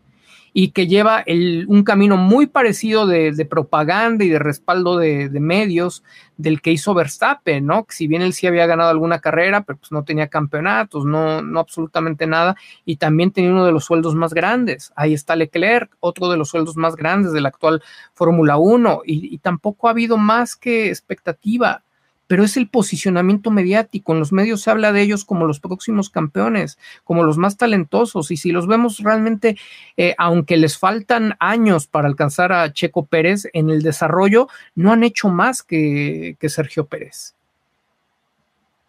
y 0.53 0.71
que 0.71 0.87
lleva 0.87 1.23
un 1.67 1.83
camino 1.83 2.17
muy 2.17 2.45
parecido 2.45 3.07
de, 3.07 3.45
propaganda 3.49 4.23
y 4.25 4.29
de 4.29 4.39
respaldo 4.39 4.97
de, 4.97 5.29
medios 5.39 6.03
del 6.37 6.61
que 6.61 6.71
hizo 6.71 6.93
Verstappen, 6.93 7.65
¿no? 7.65 7.85
Que 7.85 7.93
si 7.93 8.07
bien 8.07 8.21
él 8.21 8.33
sí 8.33 8.47
había 8.47 8.65
ganado 8.65 8.89
alguna 8.89 9.19
carrera, 9.19 9.63
pero 9.63 9.79
pues 9.79 9.91
no 9.91 10.03
tenía 10.03 10.27
campeonatos, 10.27 11.05
no, 11.05 11.41
no 11.41 11.59
absolutamente 11.59 12.27
nada, 12.27 12.55
y 12.85 12.97
también 12.97 13.31
tenía 13.31 13.51
uno 13.51 13.65
de 13.65 13.71
los 13.71 13.85
sueldos 13.85 14.15
más 14.15 14.33
grandes. 14.33 14.91
Ahí 14.95 15.13
está 15.13 15.35
Leclerc, 15.35 15.95
otro 16.01 16.29
de 16.29 16.37
los 16.37 16.49
sueldos 16.49 16.75
más 16.77 16.95
grandes 16.95 17.31
de 17.33 17.41
la 17.41 17.49
actual 17.49 17.81
Fórmula 18.13 18.57
1, 18.57 19.01
y 19.05 19.37
tampoco 19.39 19.87
ha 19.87 19.91
habido 19.91 20.17
más 20.17 20.55
que 20.55 20.89
expectativa 20.89 21.83
pero 22.31 22.45
es 22.45 22.55
el 22.55 22.69
posicionamiento 22.69 23.51
mediático. 23.51 24.13
En 24.13 24.19
los 24.19 24.31
medios 24.31 24.61
se 24.61 24.71
habla 24.71 24.93
de 24.93 25.01
ellos 25.01 25.25
como 25.25 25.45
los 25.45 25.59
próximos 25.59 26.09
campeones, 26.09 26.79
como 27.03 27.23
los 27.23 27.37
más 27.37 27.57
talentosos. 27.57 28.31
Y 28.31 28.37
si 28.37 28.53
los 28.53 28.67
vemos 28.67 28.99
realmente, 28.99 29.57
eh, 29.97 30.15
aunque 30.17 30.55
les 30.55 30.77
faltan 30.77 31.35
años 31.41 31.87
para 31.87 32.07
alcanzar 32.07 32.53
a 32.53 32.71
Checo 32.71 33.05
Pérez 33.05 33.49
en 33.51 33.69
el 33.69 33.81
desarrollo, 33.81 34.47
no 34.75 34.93
han 34.93 35.03
hecho 35.03 35.27
más 35.27 35.61
que, 35.61 36.37
Sergio 36.47 36.85
Pérez. 36.85 37.35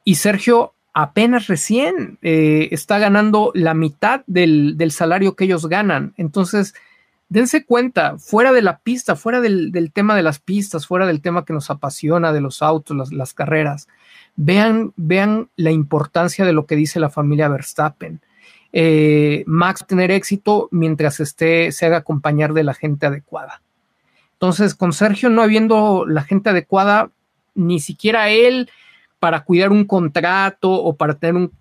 Y 0.05 0.15
Sergio 0.15 0.75
apenas 0.95 1.49
recién 1.49 2.19
eh, 2.23 2.69
está 2.71 3.01
ganando 3.01 3.51
la 3.57 3.75
mitad 3.75 4.23
del, 4.29 4.77
del 4.77 4.93
salario 4.93 5.35
que 5.35 5.47
ellos 5.47 5.67
ganan. 5.67 6.15
Entonces, 6.17 6.75
dense 7.33 7.65
cuenta, 7.65 8.19
fuera 8.19 8.53
de 8.53 8.61
la 8.61 8.81
pista, 8.81 9.17
fuera 9.17 9.41
del, 9.41 9.73
tema 9.95 10.15
de 10.15 10.23
las 10.23 10.39
pistas, 10.39 10.87
fuera 10.87 11.07
del 11.07 11.23
tema 11.23 11.47
que 11.47 11.55
nos 11.55 11.71
apasiona 11.71 12.31
de 12.31 12.43
los 12.43 12.61
autos, 12.61 13.11
las, 13.11 13.33
carreras, 13.33 13.89
vean, 14.37 14.93
vean 14.97 15.49
la 15.57 15.71
importancia 15.71 16.45
de 16.45 16.53
lo 16.53 16.67
que 16.67 16.77
dice 16.77 17.01
la 17.01 17.09
familia 17.09 17.49
Verstappen. 17.49 18.21
Eh, 18.75 19.45
Max 19.47 19.87
tener 19.87 20.11
éxito 20.11 20.69
mientras 20.73 21.21
esté, 21.21 21.73
se 21.73 21.87
haga 21.87 21.99
acompañar 21.99 22.53
de 22.53 22.65
la 22.65 22.75
gente 22.75 23.07
adecuada. 23.07 23.63
Entonces, 24.35 24.75
con 24.75 24.93
Sergio 24.93 25.31
no 25.31 25.41
habiendo 25.41 26.05
la 26.07 26.25
gente 26.25 26.51
adecuada, 26.51 27.11
ni 27.55 27.81
siquiera 27.81 28.29
él 28.29 28.71
para 29.19 29.45
cuidar 29.45 29.71
un 29.71 29.87
contrato 29.87 30.71
o 30.71 30.97
para 30.97 31.15
tener 31.15 31.37
un, 31.37 31.53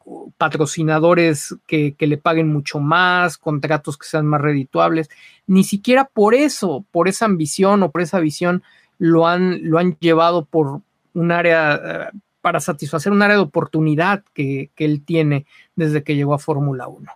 patrocinadores 0.42 1.56
que, 1.68 1.96
le 2.00 2.18
paguen 2.18 2.52
mucho 2.52 2.80
más, 2.80 3.38
contratos 3.38 3.96
que 3.96 4.08
sean 4.08 4.26
más 4.26 4.42
redituables. 4.42 5.08
Ni 5.46 5.64
siquiera 5.64 6.06
por 6.06 6.34
eso, 6.34 6.84
por 6.89 7.08
esa 7.08 7.26
ambición 7.26 7.84
o 7.84 7.92
por 7.92 8.02
esa 8.02 8.20
visión, 8.20 8.64
lo 8.98 9.28
han, 9.28 9.70
lo 9.70 9.78
han 9.78 9.98
llevado 10.00 10.46
por 10.46 10.82
un 11.14 11.32
área, 11.32 11.76
eh, 11.76 12.18
para 12.42 12.60
satisfacer 12.60 13.12
un 13.12 13.22
área 13.22 13.36
de 13.36 13.44
oportunidad 13.44 14.24
que, 14.34 14.72
que 14.74 14.86
él 14.86 15.04
tiene 15.06 15.46
desde 15.76 16.02
que 16.02 16.16
llegó 16.16 16.34
a 16.34 16.39
Fórmula 16.39 16.88
1. 16.88 17.12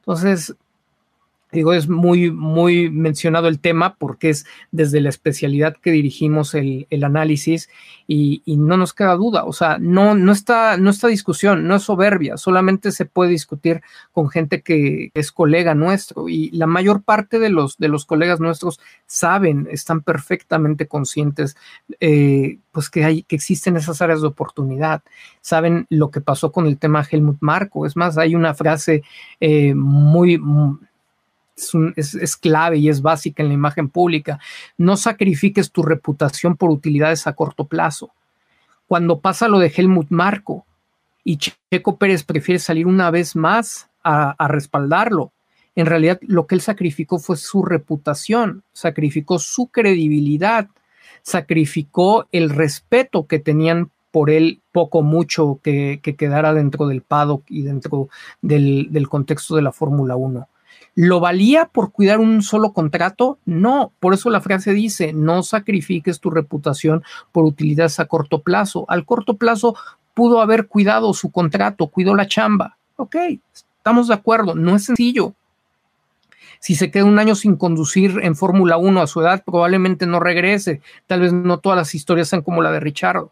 Entonces, 0.00 0.56
Digo, 1.50 1.72
es 1.72 1.88
muy, 1.88 2.30
muy 2.30 2.90
mencionado 2.90 3.48
el 3.48 3.58
tema 3.58 3.94
porque 3.94 4.28
es 4.28 4.44
desde 4.70 5.00
la 5.00 5.08
especialidad 5.08 5.76
que 5.80 5.90
dirigimos 5.90 6.54
el, 6.54 6.86
análisis 7.02 7.70
y, 8.06 8.42
no 8.58 8.76
nos 8.76 8.92
queda 8.92 9.14
duda. 9.14 9.44
O 9.44 9.52
sea, 9.54 9.78
no, 9.78 10.14
no, 10.14 10.32
está, 10.32 10.76
no 10.76 10.90
está 10.90 11.08
discusión, 11.08 11.66
no 11.66 11.76
es 11.76 11.84
soberbia, 11.84 12.36
solamente 12.36 12.92
se 12.92 13.06
puede 13.06 13.30
discutir 13.30 13.80
con 14.12 14.28
gente 14.28 14.60
que 14.60 15.10
es 15.14 15.32
colega 15.32 15.74
nuestro 15.74 16.28
y 16.28 16.50
la 16.50 16.66
mayor 16.66 17.02
parte 17.02 17.38
de 17.38 17.48
los, 17.48 17.78
de 17.78 17.88
los 17.88 18.04
colegas 18.04 18.40
nuestros 18.40 18.78
saben, 19.06 19.68
están 19.70 20.02
perfectamente 20.02 20.86
conscientes 20.86 21.56
eh, 22.00 22.58
pues 22.72 22.90
que, 22.90 23.04
hay, 23.04 23.22
que 23.22 23.36
existen 23.36 23.76
esas 23.76 24.02
áreas 24.02 24.20
de 24.20 24.28
oportunidad. 24.28 25.02
Saben 25.40 25.86
lo 25.88 26.10
que 26.10 26.20
pasó 26.20 26.52
con 26.52 26.66
el 26.66 26.78
tema 26.78 27.06
Helmut 27.10 27.38
Marco. 27.40 27.86
Es 27.86 27.96
más, 27.96 28.18
hay 28.18 28.34
una 28.34 28.54
frase 28.54 29.02
eh, 29.40 29.74
muy 29.74 30.38
es, 31.96 32.36
clave 32.36 32.78
y 32.78 32.88
es 32.88 33.02
básica 33.02 33.42
en 33.42 33.48
la 33.48 33.54
imagen 33.54 33.88
pública. 33.88 34.38
No 34.76 34.96
sacrifiques 34.96 35.70
tu 35.70 35.82
reputación 35.82 36.56
por 36.56 36.70
utilidades 36.70 37.26
a 37.26 37.34
corto 37.34 37.64
plazo. 37.64 38.10
Cuando 38.86 39.20
pasa 39.20 39.48
lo 39.48 39.58
de 39.58 39.72
Helmut 39.74 40.06
Marco 40.10 40.64
y 41.24 41.36
Checo 41.36 41.96
Pérez 41.96 42.24
prefiere 42.24 42.58
salir 42.58 42.86
una 42.86 43.10
vez 43.10 43.36
más 43.36 43.88
a, 44.02 44.30
a 44.38 44.48
respaldarlo, 44.48 45.32
en 45.76 45.86
realidad 45.86 46.18
lo 46.22 46.46
que 46.46 46.54
él 46.54 46.60
sacrificó 46.60 47.18
fue 47.18 47.36
su 47.36 47.62
reputación, 47.62 48.62
sacrificó 48.72 49.38
su 49.38 49.66
credibilidad, 49.66 50.68
sacrificó 51.22 52.26
el 52.32 52.50
respeto 52.50 53.26
que 53.26 53.38
tenían 53.38 53.90
por 54.10 54.30
él 54.30 54.60
poco 54.72 55.02
mucho 55.02 55.60
que, 55.62 56.00
quedara 56.02 56.54
dentro 56.54 56.86
del 56.86 57.02
paddock 57.02 57.44
y 57.48 57.62
dentro 57.62 58.08
del, 58.40 58.88
del 58.90 59.08
contexto 59.08 59.56
de 59.56 59.62
la 59.62 59.72
Fórmula 59.72 60.16
1. 60.16 60.48
¿Lo 61.00 61.20
valía 61.20 61.66
por 61.66 61.92
cuidar 61.92 62.18
un 62.18 62.42
solo 62.42 62.72
contrato? 62.72 63.38
No, 63.44 63.92
por 64.00 64.14
eso 64.14 64.30
la 64.30 64.40
frase 64.40 64.72
dice, 64.72 65.12
no 65.12 65.44
sacrifiques 65.44 66.18
tu 66.18 66.28
reputación 66.28 67.04
por 67.30 67.44
utilidades 67.44 68.00
a 68.00 68.06
corto 68.06 68.42
plazo. 68.42 68.84
Al 68.88 69.04
corto 69.04 69.36
plazo 69.36 69.76
pudo 70.12 70.40
haber 70.40 70.66
cuidado 70.66 71.14
su 71.14 71.30
contrato, 71.30 71.86
cuidó 71.86 72.16
la 72.16 72.26
chamba. 72.26 72.78
Ok, 72.96 73.14
estamos 73.54 74.08
de 74.08 74.14
acuerdo, 74.14 74.56
no 74.56 74.74
es 74.74 74.86
sencillo. 74.86 75.34
Si 76.58 76.74
se 76.74 76.90
queda 76.90 77.04
un 77.04 77.20
año 77.20 77.36
sin 77.36 77.54
conducir 77.54 78.18
en 78.24 78.34
Fórmula 78.34 78.76
1 78.76 79.00
a 79.00 79.06
su 79.06 79.20
edad, 79.20 79.44
probablemente 79.46 80.04
no 80.04 80.18
regrese. 80.18 80.80
Tal 81.06 81.20
vez 81.20 81.32
no 81.32 81.60
todas 81.60 81.78
las 81.78 81.94
historias 81.94 82.26
sean 82.26 82.42
como 82.42 82.60
la 82.60 82.72
de 82.72 82.80
Richard 82.80 83.28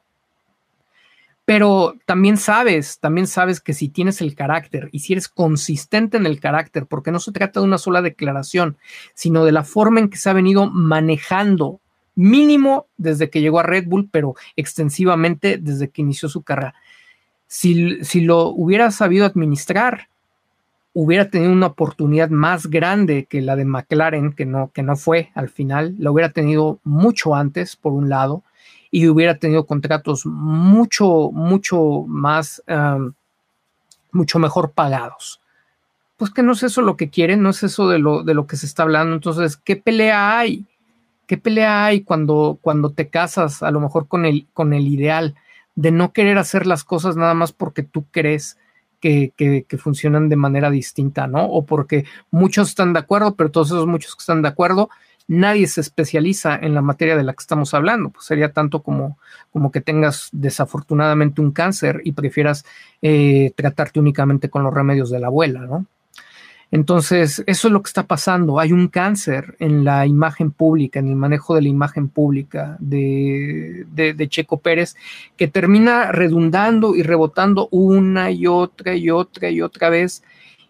pero 1.46 1.94
también 2.06 2.36
sabes, 2.36 2.98
también 2.98 3.28
sabes 3.28 3.60
que 3.60 3.72
si 3.72 3.88
tienes 3.88 4.20
el 4.20 4.34
carácter 4.34 4.88
y 4.90 4.98
si 4.98 5.12
eres 5.12 5.28
consistente 5.28 6.16
en 6.16 6.26
el 6.26 6.40
carácter, 6.40 6.86
porque 6.86 7.12
no 7.12 7.20
se 7.20 7.30
trata 7.30 7.60
de 7.60 7.66
una 7.66 7.78
sola 7.78 8.02
declaración, 8.02 8.76
sino 9.14 9.44
de 9.44 9.52
la 9.52 9.62
forma 9.62 10.00
en 10.00 10.10
que 10.10 10.18
se 10.18 10.28
ha 10.28 10.32
venido 10.32 10.68
manejando, 10.68 11.80
mínimo 12.16 12.86
desde 12.96 13.30
que 13.30 13.40
llegó 13.40 13.60
a 13.60 13.62
Red 13.62 13.86
Bull, 13.86 14.08
pero 14.10 14.34
extensivamente 14.56 15.56
desde 15.56 15.88
que 15.88 16.02
inició 16.02 16.28
su 16.28 16.42
carrera. 16.42 16.74
Si, 17.46 18.04
si 18.04 18.22
lo 18.22 18.48
hubiera 18.48 18.90
sabido 18.90 19.24
administrar, 19.24 20.08
hubiera 20.94 21.30
tenido 21.30 21.52
una 21.52 21.66
oportunidad 21.68 22.28
más 22.28 22.66
grande 22.66 23.26
que 23.26 23.40
la 23.40 23.54
de 23.54 23.66
McLaren, 23.66 24.32
que 24.32 24.46
no, 24.46 24.72
que 24.72 24.82
no 24.82 24.96
fue 24.96 25.30
al 25.34 25.48
final, 25.48 25.94
la 26.00 26.10
hubiera 26.10 26.32
tenido 26.32 26.80
mucho 26.82 27.36
antes, 27.36 27.76
por 27.76 27.92
un 27.92 28.08
lado 28.08 28.42
y 28.96 29.08
hubiera 29.08 29.38
tenido 29.38 29.66
contratos 29.66 30.24
mucho, 30.24 31.30
mucho 31.30 32.06
más, 32.08 32.62
mucho 34.10 34.38
mejor 34.38 34.72
pagados. 34.72 35.42
Pues 36.16 36.30
que 36.30 36.42
no 36.42 36.52
es 36.52 36.62
eso 36.62 36.80
lo 36.80 36.96
que 36.96 37.10
quieren, 37.10 37.42
no 37.42 37.50
es 37.50 37.62
eso 37.62 37.90
de 37.90 37.98
lo, 37.98 38.22
de 38.22 38.32
lo 38.32 38.46
que 38.46 38.56
se 38.56 38.64
está 38.64 38.84
hablando. 38.84 39.14
Entonces, 39.14 39.58
¿qué 39.58 39.76
pelea 39.76 40.38
hay? 40.38 40.64
¿Qué 41.26 41.36
pelea 41.36 41.84
hay 41.84 42.04
cuando, 42.04 42.58
cuando 42.62 42.88
te 42.88 43.10
casas 43.10 43.62
a 43.62 43.70
lo 43.70 43.80
mejor 43.80 44.08
con 44.08 44.24
el, 44.24 44.46
con 44.54 44.72
el 44.72 44.88
ideal 44.88 45.34
de 45.74 45.90
no 45.90 46.14
querer 46.14 46.38
hacer 46.38 46.66
las 46.66 46.82
cosas 46.82 47.16
nada 47.16 47.34
más 47.34 47.52
porque 47.52 47.82
tú 47.82 48.06
crees 48.10 48.56
que, 48.98 49.34
que, 49.36 49.66
que, 49.68 49.76
funcionan 49.76 50.30
de 50.30 50.36
manera 50.36 50.70
distinta, 50.70 51.26
¿no? 51.26 51.44
O 51.44 51.66
porque 51.66 52.06
muchos 52.30 52.70
están 52.70 52.94
de 52.94 53.00
acuerdo, 53.00 53.34
pero 53.34 53.50
todos 53.50 53.68
esos 53.68 53.86
muchos 53.86 54.16
que 54.16 54.20
están 54.20 54.40
de 54.40 54.48
acuerdo 54.48 54.88
nadie 55.28 55.66
se 55.66 55.80
especializa 55.80 56.56
en 56.56 56.74
la 56.74 56.82
materia 56.82 57.16
de 57.16 57.24
la 57.24 57.32
que 57.32 57.42
estamos 57.42 57.74
hablando. 57.74 58.10
Pues 58.10 58.26
sería 58.26 58.52
tanto 58.52 58.82
como, 58.82 59.18
como 59.52 59.70
que 59.70 59.80
tengas 59.80 60.28
desafortunadamente 60.32 61.40
un 61.40 61.52
cáncer 61.52 62.00
y 62.04 62.12
prefieras 62.12 62.64
eh, 63.02 63.52
tratarte 63.56 64.00
únicamente 64.00 64.48
con 64.50 64.62
los 64.62 64.74
remedios 64.74 65.10
de 65.10 65.20
la 65.20 65.28
abuela, 65.28 65.60
¿no? 65.60 65.86
Entonces, 66.72 67.44
eso 67.46 67.68
es 67.68 67.72
lo 67.72 67.80
que 67.80 67.88
está 67.88 68.02
pasando. 68.02 68.58
Hay 68.58 68.72
un 68.72 68.88
cáncer 68.88 69.56
en 69.60 69.84
la 69.84 70.04
imagen 70.04 70.50
pública, 70.50 70.98
en 70.98 71.08
el 71.08 71.16
manejo 71.16 71.54
de 71.54 71.62
la 71.62 71.68
imagen 71.68 72.08
pública 72.08 72.76
de, 72.80 73.86
de, 73.92 74.28
Checo 74.28 74.58
Pérez, 74.58 74.96
que 75.36 75.46
termina 75.46 76.10
redundando 76.10 76.96
y 76.96 77.02
rebotando 77.04 77.68
una 77.70 78.32
y 78.32 78.48
otra 78.48 78.96
y 78.96 79.10
otra 79.10 79.48
y 79.48 79.62
otra 79.62 79.90
vez 79.90 80.24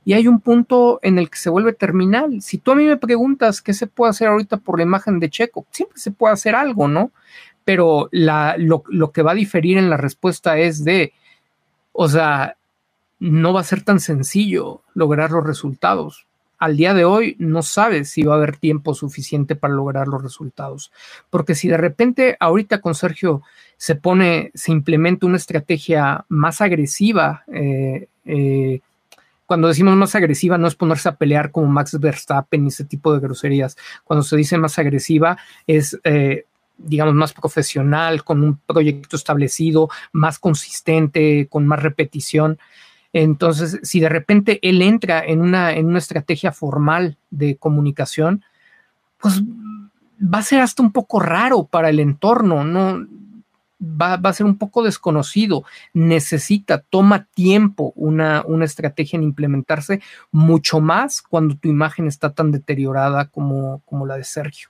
y 0.07 0.13
hay 0.13 0.29
un 0.29 0.41
punto 0.41 1.01
en 1.03 1.19
el 1.19 1.29
que 1.29 1.37
se 1.37 1.51
vuelve 1.51 1.73
terminal. 1.73 2.41
Si 2.41 2.59
tú 2.59 2.71
a 2.71 2.77
mí 2.77 2.85
me 2.85 2.97
preguntas 2.97 3.61
qué 3.61 3.75
se 3.75 3.89
puede 3.89 4.11
hacer 4.11 4.29
ahorita 4.29 4.59
por 4.59 4.79
la 4.79 4.85
imagen 4.85 5.19
de 5.19 5.29
Checo, 5.29 5.67
siempre 5.73 5.99
se 5.99 6.13
puede 6.13 6.33
hacer 6.33 6.55
algo, 6.55 6.87
¿no? 6.87 7.11
Pero 7.65 8.09
lo, 8.13 8.85
lo 8.87 9.11
que 9.11 9.23
va 9.23 9.33
a 9.33 9.35
diferir 9.35 9.79
en 9.79 9.91
la 9.91 9.97
respuesta 9.97 10.59
es 10.59 10.85
de, 10.85 11.13
o 11.93 12.09
sea, 12.09 12.57
no 13.19 13.53
va 13.53 13.63
a 13.63 13.65
ser 13.65 13.83
tan 13.83 13.99
sencillo 13.99 14.83
lograr 14.95 15.33
los 15.33 15.45
resultados. 15.45 16.27
Al 16.57 16.77
día 16.77 16.95
de 16.95 17.05
hoy 17.05 17.35
no 17.41 17.63
sabes 17.63 18.09
si 18.09 18.23
va 18.23 18.35
a 18.35 18.37
haber 18.37 18.59
tiempo 18.59 18.95
suficiente 18.95 19.57
para 19.57 19.75
lograr 19.75 20.07
los 20.07 20.23
resultados. 20.23 20.93
Porque 21.31 21.57
si 21.57 21.67
de 21.67 21.79
repente 21.79 22.37
ahorita 22.39 22.81
con 22.81 22.95
Sergio 22.95 23.43
se 23.77 23.97
pone, 23.97 24.53
se 24.55 24.71
implementa 24.71 25.27
una 25.27 25.37
estrategia 25.37 26.25
más 26.29 26.61
agresiva, 26.61 27.43
eh, 27.53 28.07
eh, 28.25 28.81
cuando 29.47 29.69
decimos 29.69 29.97
más 29.97 30.15
agresiva 30.15 30.59
no 30.59 30.67
es 30.67 30.75
ponerse 30.75 31.09
a 31.09 31.17
pelear 31.17 31.51
como 31.51 31.69
Max 31.69 31.99
Verstappen 31.99 32.65
y 32.65 32.69
ese 32.69 32.85
tipo 32.85 33.15
de 33.15 33.21
groserías. 33.21 33.77
Cuando 34.05 34.23
se 34.23 34.37
dice 34.37 34.59
más 34.59 34.79
agresiva 34.79 35.39
es, 35.67 35.99
eh, 36.05 36.47
digamos, 36.77 37.15
más 37.15 37.33
profesional, 37.33 38.25
con 38.25 38.43
un 38.43 38.59
proyecto 38.59 39.17
establecido, 39.17 39.89
más 40.13 40.39
consistente, 40.39 41.47
con 41.49 41.67
más 41.67 41.83
repetición. 41.83 42.59
Entonces, 43.13 43.79
si 43.83 44.01
de 44.01 44.09
repente 44.09 44.59
él 44.63 44.83
entra 44.83 45.25
en 45.25 45.41
una, 45.41 45.73
en 45.73 45.87
una 45.87 45.99
estrategia 45.99 46.53
formal 46.53 47.17
de 47.31 47.57
comunicación, 47.57 48.45
pues 49.19 49.43
va 50.23 50.39
a 50.39 50.43
ser 50.43 50.61
hasta 50.61 50.83
un 50.83 50.93
poco 50.93 51.21
raro 51.21 51.65
para 51.65 51.89
el 51.89 52.01
entorno, 52.01 52.65
no 52.65 53.07
va, 53.81 54.15
a 54.15 54.33
ser 54.33 54.47
un 54.47 54.59
poco 54.59 54.83
desconocido. 54.83 55.65
Necesita, 55.93 56.79
toma 56.79 57.27
tiempo 57.35 57.93
una, 57.97 58.43
una 58.47 58.65
estrategia 58.65 59.17
en 59.17 59.23
implementarse 59.23 60.01
mucho 60.31 60.81
más 60.81 61.23
cuando 61.23 61.57
tu 61.57 61.69
imagen 61.69 62.07
está 62.07 62.33
tan 62.33 62.53
deteriorada 62.53 63.29
como, 63.29 63.83
como 63.85 64.07
la 64.07 64.17
de 64.17 64.25
Sergio. 64.25 64.69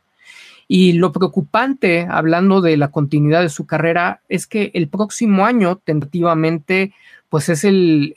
Y 0.68 0.94
lo 0.94 1.12
preocupante, 1.12 2.06
hablando 2.10 2.60
de 2.60 2.76
la 2.76 2.90
continuidad 2.90 3.42
de 3.42 3.48
su 3.48 3.66
carrera, 3.66 4.22
es 4.28 4.46
que 4.46 4.72
el 4.74 4.88
próximo 4.88 5.46
año, 5.46 5.76
tentativamente, 5.76 6.92
pues 7.28 7.48
es 7.48 7.64
el, 7.64 8.14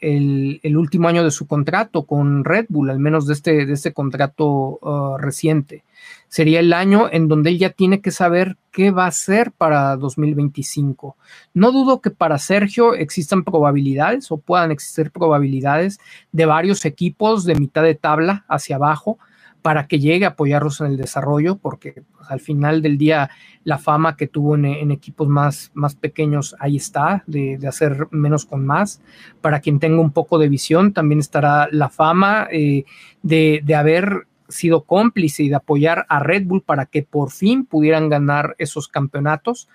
último 0.76 1.08
año 1.08 1.24
de 1.24 1.32
su 1.32 1.48
contrato 1.48 2.04
con 2.04 2.44
Red 2.44 2.68
Bull, 2.70 2.90
al 2.90 3.00
menos 3.00 3.26
de 3.26 3.34
este, 3.34 3.66
de 3.66 3.74
este 3.74 3.94
contrato 3.94 4.80
uh, 4.82 5.18
reciente. 5.18 5.84
Sería 6.28 6.60
el 6.60 6.74
año 6.74 7.10
en 7.12 7.28
donde 7.28 7.50
él 7.50 7.58
ya 7.58 7.72
tiene 7.72 8.02
que 8.02 8.12
saber 8.12 8.56
qué 8.72 8.92
va 8.92 9.06
a 9.06 9.10
hacer 9.10 9.52
para 9.52 9.96
2025. 9.98 11.18
No 11.54 11.72
dudo 11.72 12.02
que 12.02 12.12
para 12.12 12.38
Sergio 12.38 12.94
existan 12.94 13.44
probabilidades 13.44 14.32
o 14.32 14.38
puedan 14.38 14.72
existir 14.72 15.12
probabilidades 15.12 16.00
de 16.32 16.46
varios 16.46 16.86
equipos 16.86 17.46
de 17.46 17.56
mitad 17.56 17.84
de 17.84 17.96
tabla 17.96 18.46
hacia 18.48 18.76
abajo 18.76 19.18
para 19.62 19.88
que 19.88 20.00
llegue 20.00 20.26
a 20.26 20.30
apoyarlos 20.30 20.82
en 20.82 20.88
el 20.88 20.98
desarrollo, 20.98 21.58
porque 21.58 22.04
pues, 22.16 22.30
al 22.30 22.40
final 22.40 22.82
del 22.82 22.98
día 22.98 23.30
la 23.64 23.78
fama 23.78 24.16
que 24.16 24.28
tuvo 24.28 24.56
en, 24.56 24.92
equipos 24.92 25.28
más, 25.28 25.72
más, 25.74 25.96
pequeños 25.96 26.56
ahí 26.60 26.78
está, 26.78 27.24
de, 27.28 27.60
hacer 27.68 28.08
menos 28.12 28.46
con 28.46 28.66
más. 28.66 29.02
Para 29.42 29.60
quien 29.60 29.80
tenga 29.80 30.02
un 30.02 30.12
poco 30.12 30.38
de 30.40 30.50
visión, 30.50 30.94
también 30.94 31.20
estará 31.20 31.68
la 31.72 31.90
fama 31.90 32.48
eh, 32.52 32.86
de, 33.22 33.62
de 33.64 33.76
haber 33.76 34.28
sido 34.48 34.84
cómplice 34.84 35.44
y 35.44 35.50
de 35.50 35.56
apoyar 35.56 36.06
a 36.10 36.20
Red 36.20 36.46
Bull 36.46 36.64
para 36.64 36.86
que 36.86 37.04
por 37.04 37.32
fin 37.32 37.66
pudieran 37.66 38.10
ganar 38.10 38.56
esos 38.58 38.88
campeonatos. 38.88 39.68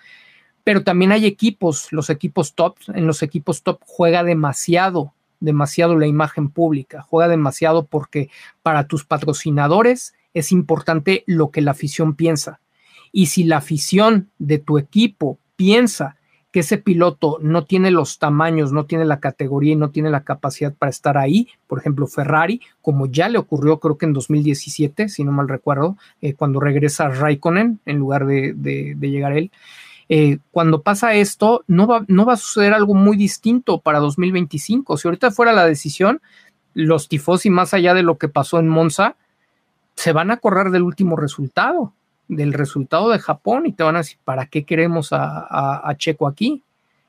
Pero 0.64 0.82
también 0.82 1.12
hay 1.12 1.26
equipos, 1.26 1.93
los 1.93 2.09
equipos 2.09 2.55
top, 2.55 2.76
en 2.95 3.07
los 3.07 3.22
equipos 3.22 3.62
top 3.62 3.80
juega 3.85 4.24
demasiado 4.24 5.12
demasiado 5.41 5.97
la 5.99 6.07
imagen 6.07 6.51
pública, 6.51 7.03
juega 7.03 7.28
demasiado 7.28 7.87
porque 7.87 8.30
para 8.62 8.87
tus 8.87 9.05
patrocinadores 9.05 10.14
es 10.32 10.53
importante 10.53 11.24
lo 11.26 11.51
que 11.51 11.61
la 11.61 11.72
afición 11.72 12.14
piensa. 12.14 12.61
Y 13.12 13.26
si 13.26 13.45
la 13.45 13.59
afición 13.59 14.30
de 14.39 14.59
tu 14.59 14.78
equipo 14.78 15.39
piensa 15.57 16.16
que 16.51 16.61
ese 16.61 16.78
piloto 16.78 17.39
no 17.41 17.64
tiene 17.64 17.91
los 17.91 18.18
tamaños, 18.18 18.72
no 18.72 18.87
tiene 18.87 19.05
la 19.05 19.18
categoría 19.18 19.72
y 19.72 19.76
no 19.76 19.91
tiene 19.91 20.11
la 20.11 20.22
capacidad 20.22 20.72
para 20.72 20.91
estar 20.91 21.18
ahí, 21.18 21.49
por 21.66 21.80
ejemplo 21.80 22.07
Ferrari, 22.07 22.61
como 22.80 23.07
ya 23.07 23.28
le 23.28 23.39
ocurrió 23.39 23.80
creo 23.80 23.99
que 23.99 24.07
en 24.07 24.12
2017, 24.12 25.09
si 25.09 25.24
no 25.24 25.32
mal 25.32 25.49
recuerdo, 25.49 25.97
eh, 26.20 26.35
cuando 26.35 26.61
regresa 26.61 27.09
Raikkonen 27.09 27.80
en 27.87 27.97
lugar 27.97 28.26
de, 28.26 28.53
de 28.55 29.11
llegar 29.11 29.32
él, 29.32 29.51
eh, 30.09 30.38
cuando 30.50 30.82
pasa 30.82 31.14
esto, 31.14 31.64
no 31.66 31.86
va, 31.86 32.05
no 32.09 32.24
va 32.24 32.34
a 32.34 32.38
suceder 32.38 32.74
algo 32.74 32.94
muy 32.94 33.16
distinto 33.16 33.80
para 33.80 34.00
2025. 34.00 34.96
Si 34.96 35.09
ahorita 35.09 35.30
fuera 35.30 35.52
la 35.52 35.66
decisión, 35.66 36.20
los 36.74 37.09
tifosi, 37.09 37.50
más 37.50 37.74
allá 37.74 37.94
de 37.94 38.02
lo 38.02 38.18
que 38.18 38.28
pasó 38.28 38.59
en 38.59 38.68
Monza, 38.68 39.16
se 39.94 40.12
van 40.12 40.30
a 40.30 40.38
correr 40.38 40.70
del 40.70 40.82
último 40.82 41.16
resultado, 41.16 41.92
del 42.28 42.52
resultado 42.52 43.11
de 43.11 43.18
Japón, 43.18 43.66
y 43.66 43.72
te 43.72 43.84
van 43.84 43.96
a 43.96 44.00
decir, 44.00 44.18
¿para 44.24 44.46
qué 44.46 44.64
queremos 44.64 45.09
a, 45.12 45.94
Checo 45.96 46.26
aquí? 46.26 46.62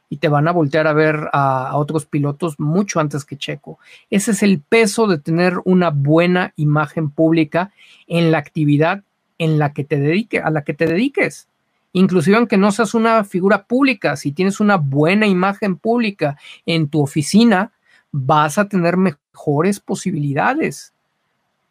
Y 0.07 0.17
te 0.17 0.29
van 0.29 0.47
a 0.47 0.51
voltear 0.51 0.87
a 0.87 0.93
ver 0.93 1.29
a, 1.33 1.69
a, 1.69 1.77
otros 1.77 2.05
pilotos 2.05 2.59
mucho 2.59 2.99
antes 2.99 3.25
que 3.25 3.37
Checo. 3.37 3.79
Ese 4.09 4.31
es 4.31 4.43
el 4.43 4.59
peso 4.59 5.07
de 5.07 5.17
tener 5.17 5.55
una 5.65 5.89
buena 5.89 6.53
imagen 6.55 7.09
pública 7.09 7.71
en 8.07 8.31
la 8.31 8.37
actividad 8.37 9.03
en 9.37 9.57
la 9.57 9.73
que 9.73 9.83
te 9.83 9.99
dedique, 9.99 10.39
a 10.39 10.51
la 10.51 10.63
que 10.63 10.73
te 10.73 10.85
dediques 10.85 11.49
inclusive 11.95 12.35
aunque 12.35 12.57
no 12.57 12.73
seas 12.73 12.93
una 12.93 13.23
figura 13.23 13.67
pública, 13.67 14.17
si 14.17 14.33
tienes 14.33 14.59
una 14.59 14.75
buena 14.75 15.27
imagen 15.27 15.77
pública 15.77 16.37
en 16.65 16.89
tu 16.89 17.01
oficina, 17.01 17.71
vas 18.11 18.57
a 18.57 18.67
tener 18.67 18.97
mejores 18.97 19.79
posibilidades 19.79 20.93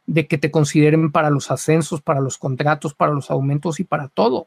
de 0.06 0.26
que 0.26 0.38
te 0.38 0.50
consideren 0.50 1.12
para 1.12 1.28
los 1.28 1.50
ascensos, 1.50 2.00
para 2.00 2.20
los 2.20 2.38
contratos, 2.38 2.94
para 2.94 3.12
los 3.12 3.30
aumentos 3.30 3.80
y 3.80 3.84
para 3.84 4.08
todo. 4.08 4.46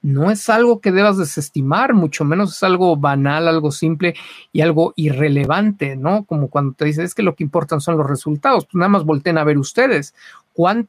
No 0.00 0.30
es 0.30 0.48
algo 0.48 0.80
que 0.80 0.90
debas 0.90 1.18
desestimar, 1.18 1.92
mucho 1.92 2.24
menos 2.24 2.56
es 2.56 2.62
algo 2.62 2.96
banal, 2.96 3.46
algo 3.46 3.72
simple 3.72 4.14
y 4.52 4.62
algo 4.62 4.94
irrelevante, 4.96 5.96
¿no? 5.96 6.24
Como 6.24 6.48
cuando 6.48 6.72
te 6.72 6.86
dices 6.86 7.04
es 7.04 7.14
que 7.14 7.22
lo 7.22 7.34
que 7.34 7.44
importan 7.44 7.82
son 7.82 7.98
los 7.98 8.08
resultados, 8.08 8.64
pues 8.64 8.76
nada 8.76 8.88
más 8.88 9.04
volteen 9.04 9.36
a 9.36 9.44
ver 9.44 9.58
ustedes 9.58 10.14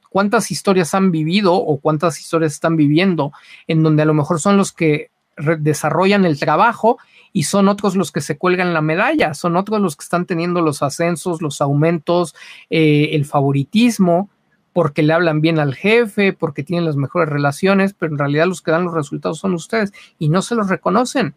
cuántas 0.09 0.51
historias 0.51 0.93
han 0.93 1.11
vivido 1.11 1.53
o 1.53 1.79
cuántas 1.79 2.19
historias 2.19 2.53
están 2.53 2.75
viviendo 2.75 3.31
en 3.67 3.83
donde 3.83 4.03
a 4.03 4.05
lo 4.05 4.13
mejor 4.13 4.39
son 4.39 4.57
los 4.57 4.71
que 4.71 5.11
desarrollan 5.59 6.25
el 6.25 6.39
trabajo 6.39 6.97
y 7.33 7.43
son 7.43 7.67
otros 7.67 7.95
los 7.95 8.11
que 8.11 8.21
se 8.21 8.37
cuelgan 8.37 8.73
la 8.73 8.81
medalla, 8.81 9.33
son 9.33 9.55
otros 9.55 9.79
los 9.79 9.95
que 9.95 10.03
están 10.03 10.25
teniendo 10.25 10.61
los 10.61 10.83
ascensos, 10.83 11.41
los 11.41 11.61
aumentos, 11.61 12.35
eh, 12.69 13.09
el 13.13 13.25
favoritismo, 13.25 14.29
porque 14.73 15.03
le 15.03 15.13
hablan 15.13 15.41
bien 15.41 15.59
al 15.59 15.75
jefe, 15.75 16.33
porque 16.33 16.63
tienen 16.63 16.85
las 16.85 16.95
mejores 16.95 17.29
relaciones, 17.29 17.93
pero 17.93 18.13
en 18.13 18.19
realidad 18.19 18.47
los 18.47 18.61
que 18.61 18.71
dan 18.71 18.85
los 18.85 18.93
resultados 18.93 19.39
son 19.39 19.53
ustedes 19.53 19.93
y 20.19 20.29
no 20.29 20.41
se 20.41 20.55
los 20.55 20.69
reconocen. 20.69 21.33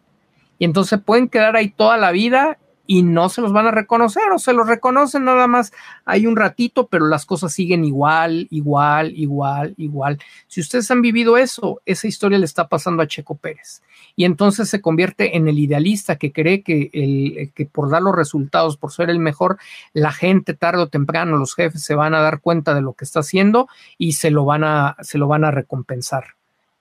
Y 0.57 0.65
entonces 0.65 0.99
pueden 1.03 1.27
quedar 1.27 1.55
ahí 1.55 1.69
toda 1.69 1.97
la 1.97 2.11
vida 2.11 2.57
y 2.87 3.03
no 3.03 3.29
se 3.29 3.41
los 3.41 3.51
van 3.51 3.67
a 3.67 3.71
reconocer 3.71 4.23
o 4.33 4.39
se 4.39 4.53
los 4.53 4.67
reconocen 4.67 5.25
nada 5.25 5.47
más 5.47 5.71
hay 6.05 6.27
un 6.27 6.35
ratito, 6.35 6.87
pero 6.87 7.07
las 7.07 7.25
cosas 7.25 7.53
siguen 7.53 7.83
igual, 7.85 8.47
igual, 8.51 9.13
igual, 9.15 9.73
igual. 9.77 10.19
Si 10.47 10.61
ustedes 10.61 10.89
han 10.91 11.01
vivido 11.01 11.37
eso, 11.37 11.81
esa 11.85 12.07
historia 12.07 12.37
le 12.37 12.45
está 12.45 12.67
pasando 12.67 13.01
a 13.01 13.07
Checo 13.07 13.35
Pérez. 13.35 13.81
Y 14.15 14.25
entonces 14.25 14.69
se 14.69 14.81
convierte 14.81 15.35
en 15.35 15.47
el 15.47 15.59
idealista 15.59 16.17
que 16.17 16.31
cree 16.31 16.61
que, 16.61 16.89
el, 16.93 17.51
que 17.53 17.65
por 17.65 17.89
dar 17.89 18.01
los 18.01 18.15
resultados, 18.15 18.77
por 18.77 18.91
ser 18.91 19.09
el 19.09 19.19
mejor, 19.19 19.57
la 19.93 20.11
gente 20.11 20.53
tarde 20.53 20.83
o 20.83 20.89
temprano, 20.89 21.37
los 21.37 21.55
jefes 21.55 21.83
se 21.83 21.95
van 21.95 22.13
a 22.13 22.21
dar 22.21 22.39
cuenta 22.39 22.73
de 22.73 22.81
lo 22.81 22.93
que 22.93 23.05
está 23.05 23.21
haciendo 23.21 23.67
y 23.97 24.13
se 24.13 24.31
lo 24.31 24.45
van 24.45 24.63
a, 24.63 24.95
se 25.01 25.17
lo 25.17 25.27
van 25.27 25.43
a 25.43 25.51
recompensar 25.51 26.34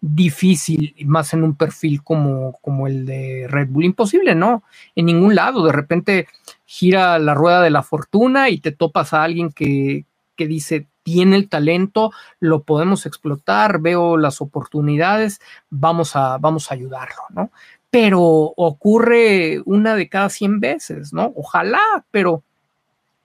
difícil, 0.07 0.95
más 1.07 1.33
en 1.33 1.43
un 1.43 1.57
perfil 1.57 2.03
como, 2.03 2.59
como 2.61 2.87
el 2.87 3.07
de 3.07 3.47
Red 3.49 3.69
Bull. 3.69 3.85
Imposible, 3.85 4.35
¿no? 4.35 4.63
En 4.95 5.07
ningún 5.07 5.35
lado. 5.35 5.65
De 5.65 5.73
repente 5.73 6.29
gira 6.67 7.19
la 7.19 7.33
rueda 7.33 7.63
de 7.63 7.71
la 7.71 7.83
fortuna 7.83 8.51
y 8.51 8.59
te 8.59 8.71
topas 8.71 9.15
a 9.15 9.23
alguien 9.23 9.51
que, 9.51 10.05
que 10.37 10.47
dice, 10.47 10.89
tiene 11.05 11.37
el 11.37 11.49
talento, 11.49 12.13
lo 12.39 12.65
podemos 12.65 13.07
explotar, 13.07 13.81
veo 13.81 14.19
las 14.19 14.43
oportunidades, 14.43 15.41
vamos 15.71 16.17
a, 16.17 16.37
vamos 16.37 16.71
a 16.71 16.75
ayudarlo, 16.75 17.23
¿no? 17.31 17.51
Pero 17.91 18.21
ocurre 18.21 19.63
una 19.65 19.95
de 19.95 20.09
cada 20.11 20.29
100 20.29 20.61
veces, 20.61 21.15
¿no? 21.15 21.33
Ojalá, 21.35 21.81
pero 22.11 22.43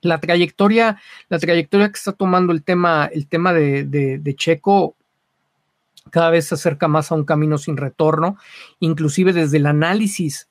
la 0.01 0.21
trayectoria, 0.21 0.97
la 1.27 1.39
trayectoria 1.39 1.89
que 1.89 1.97
está 1.97 2.13
tomando 2.13 2.53
el 2.53 2.63
tema, 2.63 3.09
el 3.11 3.27
tema 3.27 3.51
de, 3.51 3.83
de 3.83 4.35
Checo 4.35 4.95
cada 6.09 6.29
vez 6.29 6.47
se 6.47 6.55
acerca 6.55 6.87
más 6.87 7.11
a 7.11 7.15
un 7.15 7.25
camino 7.25 7.57
sin 7.57 7.77
retorno, 7.77 8.37
inclusive 8.79 9.33
desde 9.33 9.57
el 9.57 9.65
análisis 9.65 10.47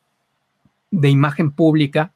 de 0.90 1.10
imagen 1.10 1.50
pública. 1.50 2.12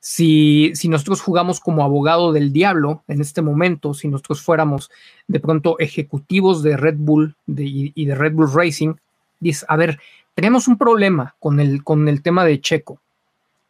Si, 0.00 0.72
si, 0.74 0.88
nosotros 0.88 1.20
jugamos 1.20 1.60
como 1.60 1.84
abogado 1.84 2.32
del 2.32 2.52
diablo 2.52 3.04
en 3.06 3.20
este 3.20 3.40
momento, 3.40 3.94
si 3.94 4.08
nosotros 4.08 4.42
fuéramos 4.42 4.90
de 5.28 5.38
pronto 5.38 5.78
ejecutivos 5.78 6.62
de 6.62 6.76
Red 6.76 6.96
Bull 6.98 7.36
y 7.46 8.04
de 8.04 8.14
Red 8.14 8.32
Bull 8.32 8.52
Racing, 8.52 8.94
dice, 9.38 9.64
a 9.68 9.76
ver, 9.76 10.00
tenemos 10.34 10.66
un 10.66 10.78
problema 10.78 11.36
con 11.38 11.60
el, 11.60 11.84
con 11.84 12.08
el 12.08 12.22
tema 12.22 12.44
de 12.44 12.60
Checo. 12.60 13.01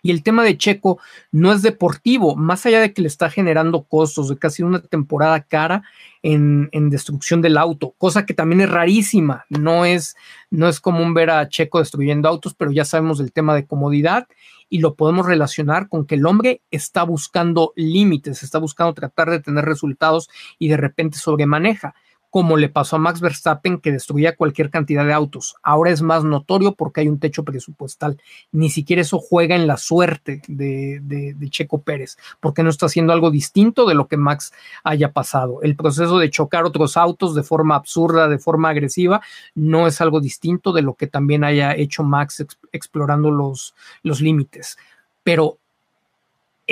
Y 0.03 0.11
el 0.11 0.25
tema 0.25 0.43
de 0.43 0.59
Checo 0.59 0.99
no 1.31 1.53
es 1.53 1.63
deportivo, 1.63 2.35
más 2.35 2.67
allá 2.67 2.81
de 2.81 2.93
que 2.93 3.03
le 3.03 3.09
está 3.09 3.31
generando 3.31 3.85
costos 3.85 4.29
de 4.29 4.37
casi 4.37 4.65
una 4.65 4.83
temporada 4.83 5.41
cara 5.43 5.85
en, 6.23 6.69
destrucción 6.91 7.41
del 7.41 7.57
auto, 7.57 7.95
cosa 7.99 8.27
que 8.27 8.35
también 8.35 8.63
es 8.63 8.71
rarísima. 8.71 9.47
No 9.49 9.85
es, 9.85 10.17
no 10.51 10.69
es 10.69 10.81
común 10.81 11.15
ver 11.15 11.31
a 11.31 11.49
Checo 11.49 11.79
destruyendo 11.79 12.29
autos, 12.29 12.55
pero 12.55 12.73
ya 12.73 12.85
sabemos 12.85 13.19
del 13.19 13.33
tema 13.33 13.55
de 13.55 13.65
comodidad 13.65 14.27
y 14.69 14.79
lo 14.79 14.97
podemos 14.97 15.27
relacionar 15.27 15.89
con 15.89 16.05
que 16.05 16.17
el 16.17 16.27
hombre 16.27 16.63
está 16.73 17.05
buscando 17.05 17.73
límites, 17.77 18.43
está 18.43 18.59
buscando 18.59 18.95
tratar 18.95 19.31
de 19.31 19.39
tener 19.39 19.65
resultados 19.65 20.29
y 20.59 20.69
de 20.69 20.79
repente 20.79 21.19
sobremaneja 21.19 21.95
como 22.33 22.57
le 22.57 22.71
pasó 22.71 22.97
a 22.97 22.99
Max 22.99 23.21
Verstappen 23.21 23.79
que 23.79 23.93
destruía 23.93 24.35
cualquier 24.35 24.71
cantidad 24.71 25.05
de 25.05 25.13
autos. 25.13 25.55
Ahora 25.63 25.91
es 25.91 26.01
más 26.01 26.25
notorio 26.25 26.73
porque 26.75 27.03
hay 27.03 27.09
un 27.09 27.19
techo 27.19 27.45
presupuestal. 27.45 28.19
Ni 28.53 28.71
siquiera 28.71 29.03
eso 29.03 29.19
juega 29.19 29.55
en 29.55 29.67
la 29.67 29.77
suerte 29.77 30.41
de, 30.49 31.37
Checo 31.51 31.83
Pérez, 31.83 32.17
porque 32.41 32.63
no 32.63 32.71
está 32.71 32.87
haciendo 32.87 33.13
algo 33.13 33.31
distinto 33.31 33.85
de 33.85 33.95
lo 33.95 34.09
que 34.09 34.17
Max 34.17 34.55
haya 34.83 35.13
pasado. 35.13 35.61
El 35.61 35.77
proceso 35.77 36.19
de 36.19 36.31
chocar 36.31 36.65
otros 36.65 36.97
autos 36.97 37.35
de 37.35 37.43
forma 37.43 37.75
absurda, 37.75 38.29
de 38.29 38.39
forma 38.39 38.71
agresiva, 38.71 39.21
no 39.55 39.87
es 39.87 40.01
algo 40.01 40.19
distinto 40.19 40.73
de 40.73 40.81
lo 40.81 40.95
que 40.95 41.09
también 41.09 41.45
haya 41.45 41.77
hecho 41.77 42.03
Max 42.03 42.47
explorando 42.73 43.31
los, 43.31 43.75
límites. 44.23 44.79
Pero 45.23 45.59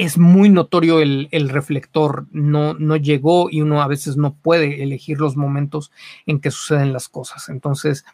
es 0.00 0.16
muy 0.16 0.48
notorio 0.48 1.00
el, 1.00 1.28
reflector, 1.50 2.24
no, 2.32 2.72
no 2.72 2.96
llegó 2.96 3.50
y 3.50 3.60
uno 3.60 3.82
a 3.82 3.86
veces 3.86 4.16
no 4.16 4.32
puede 4.32 4.82
elegir 4.82 5.20
los 5.20 5.36
momentos 5.36 5.92
en 6.24 6.40
que 6.40 6.50
suceden 6.50 6.94
las 6.94 7.10
cosas. 7.10 7.50
Entonces, 7.50 8.06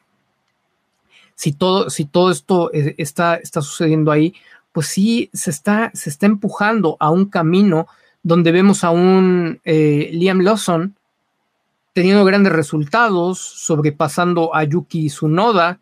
si 1.37 1.53
todo, 1.53 1.89
si 1.89 2.05
todo 2.05 2.32
esto 2.32 2.72
eh, 2.72 2.97
está, 2.99 3.37
está 3.37 3.62
sucediendo 3.62 4.11
ahí, 4.11 4.34
pues 4.72 4.89
sí 4.89 5.30
se 5.32 5.51
está, 5.51 5.93
se 5.95 6.11
está 6.11 6.26
empujando 6.26 6.97
a 6.99 7.11
un 7.11 7.26
camino 7.26 7.87
donde 8.24 8.51
vemos 8.51 8.82
a 8.82 8.91
un 8.91 9.61
eh, 9.64 10.11
Liam 10.12 10.41
Lawson 10.41 10.97
teniendo 11.93 12.24
grandes 12.24 12.53
resultados, 12.53 13.39
sobrepasando 13.39 14.53
a 14.57 14.64
Yuki 14.64 15.07
Tsunoda, 15.07 15.78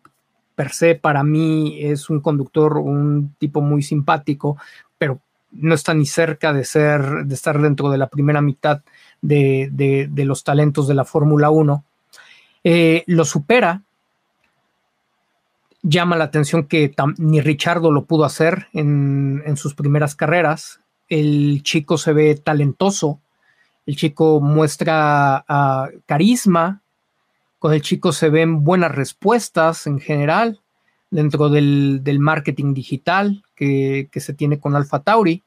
per 0.53 0.71
se 0.71 0.93
para 0.93 1.23
mí 1.23 1.79
es 1.81 2.11
un 2.11 2.21
conductor, 2.21 2.77
un 2.77 3.33
tipo 3.39 3.59
muy 3.59 3.81
simpático, 3.81 4.57
pero 4.99 5.19
no 5.55 5.75
está 5.75 5.93
ni 5.93 6.05
cerca 6.05 6.53
de 6.53 6.63
ser, 6.65 7.25
de 7.25 7.33
estar 7.33 7.59
dentro 7.61 7.89
de 7.89 7.97
la 7.97 8.07
primera 8.07 8.41
mitad 8.41 8.81
de, 9.21 10.09
los 10.15 10.43
talentos 10.43 10.87
de 10.87 10.93
la 10.93 11.05
Fórmula 11.05 11.49
1. 11.49 11.83
Eh, 12.63 13.03
lo 13.07 13.25
supera. 13.25 13.81
Llama 15.81 16.17
la 16.17 16.25
atención 16.25 16.65
que 16.65 16.93
ni 17.17 17.41
Richardo 17.41 17.91
lo 17.91 18.05
pudo 18.05 18.25
hacer 18.25 18.67
en, 18.73 19.55
sus 19.55 19.75
primeras 19.75 20.15
carreras. 20.15 20.81
El 21.09 21.61
chico 21.63 21.97
se 21.97 22.13
ve 22.13 22.35
talentoso. 22.35 23.19
El 23.85 23.95
chico 23.95 24.41
muestra 24.41 25.45
ah, 25.47 25.89
carisma. 26.05 26.81
Con 27.59 27.73
el 27.73 27.81
chico 27.81 28.11
se 28.11 28.29
ven 28.29 28.63
buenas 28.63 28.93
respuestas 28.93 29.87
en 29.87 29.99
general 29.99 30.59
dentro 31.09 31.49
del, 31.49 32.01
marketing 32.19 32.73
digital 32.73 33.43
que, 33.55 34.09
se 34.15 34.33
tiene 34.33 34.59
con 34.59 34.75
Alfa 34.75 34.99
Tauri. 34.99 35.43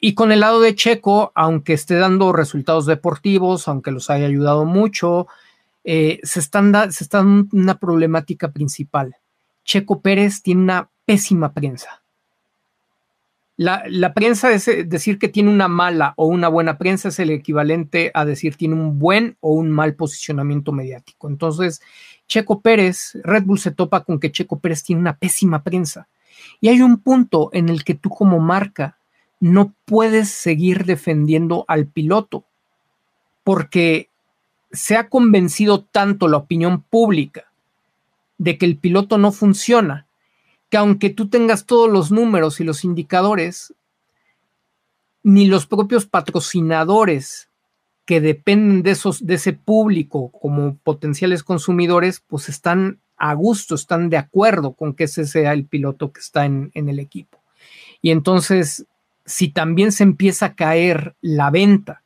Y 0.00 0.14
con 0.14 0.32
el 0.32 0.40
lado 0.40 0.60
de 0.60 0.74
Checo, 0.74 1.30
aunque 1.34 1.74
esté 1.74 1.94
dando 1.94 2.32
resultados 2.32 2.86
deportivos, 2.86 3.68
aunque 3.68 3.92
los 3.92 4.10
haya 4.10 4.26
ayudado 4.26 4.64
mucho, 4.64 5.28
eh, 5.84 6.18
se, 6.24 6.40
está 6.40 6.90
se 6.90 7.04
está 7.04 7.18
dando 7.18 7.48
una 7.52 7.78
problemática 7.78 8.50
principal. 8.50 9.16
Checo 9.64 10.00
Pérez 10.00 10.42
tiene 10.42 10.62
una 10.62 10.88
pésima 11.04 11.52
prensa. 11.52 12.02
La, 13.56 13.84
la, 13.86 14.12
prensa 14.14 14.50
es 14.50 14.66
eh, 14.66 14.82
decir 14.82 15.18
que 15.18 15.28
tiene 15.28 15.50
una 15.50 15.68
mala 15.68 16.14
o 16.16 16.26
una 16.26 16.48
buena 16.48 16.78
prensa 16.78 17.08
es 17.08 17.18
el 17.18 17.30
equivalente 17.30 18.10
a 18.14 18.24
decir 18.24 18.56
tiene 18.56 18.74
un 18.74 18.98
buen 18.98 19.36
o 19.40 19.52
un 19.52 19.70
mal 19.70 19.94
posicionamiento 19.94 20.72
mediático. 20.72 21.28
Entonces, 21.28 21.80
Checo 22.28 22.60
Pérez, 22.60 23.18
Red 23.24 23.44
Bull 23.44 23.58
se 23.58 23.70
topa 23.70 24.04
con 24.04 24.18
que 24.18 24.32
Checo 24.32 24.58
Pérez 24.58 24.82
tiene 24.82 25.00
una 25.00 25.16
pésima 25.16 25.62
prensa. 25.62 26.08
Y 26.60 26.68
hay 26.68 26.80
un 26.80 26.98
punto 26.98 27.50
en 27.52 27.68
el 27.68 27.84
que 27.84 27.94
tú 27.94 28.10
como 28.10 28.38
marca 28.38 28.98
no 29.40 29.74
puedes 29.84 30.30
seguir 30.30 30.84
defendiendo 30.84 31.64
al 31.68 31.86
piloto 31.86 32.44
porque 33.44 34.08
se 34.70 34.96
ha 34.96 35.08
convencido 35.08 35.82
tanto 35.82 36.28
la 36.28 36.38
opinión 36.38 36.82
pública 36.82 37.52
de 38.38 38.56
que 38.56 38.66
el 38.66 38.78
piloto 38.78 39.18
no 39.18 39.32
funciona, 39.32 40.06
que 40.70 40.76
aunque 40.76 41.10
tú 41.10 41.28
tengas 41.28 41.66
todos 41.66 41.90
los 41.90 42.10
números 42.10 42.60
y 42.60 42.64
los 42.64 42.84
indicadores, 42.84 43.74
ni 45.22 45.46
los 45.46 45.66
propios 45.66 46.06
patrocinadores 46.06 47.48
que 48.04 48.20
dependen 48.20 48.82
de, 48.82 48.92
esos, 48.92 49.24
de 49.26 49.34
ese 49.34 49.52
público 49.52 50.30
como 50.32 50.76
potenciales 50.76 51.42
consumidores, 51.42 52.22
pues 52.26 52.48
están 52.48 52.98
a 53.16 53.34
gusto, 53.34 53.74
están 53.74 54.10
de 54.10 54.16
acuerdo 54.16 54.72
con 54.72 54.94
que 54.94 55.04
ese 55.04 55.26
sea 55.26 55.52
el 55.52 55.66
piloto 55.66 56.12
que 56.12 56.20
está 56.20 56.44
en, 56.44 56.70
en 56.74 56.88
el 56.88 56.98
equipo. 56.98 57.38
Y 58.00 58.10
entonces 58.10 58.86
si 59.24 59.48
también 59.48 59.92
se 59.92 60.02
empieza 60.02 60.46
a 60.46 60.54
caer 60.54 61.14
la 61.20 61.50
venta 61.50 62.02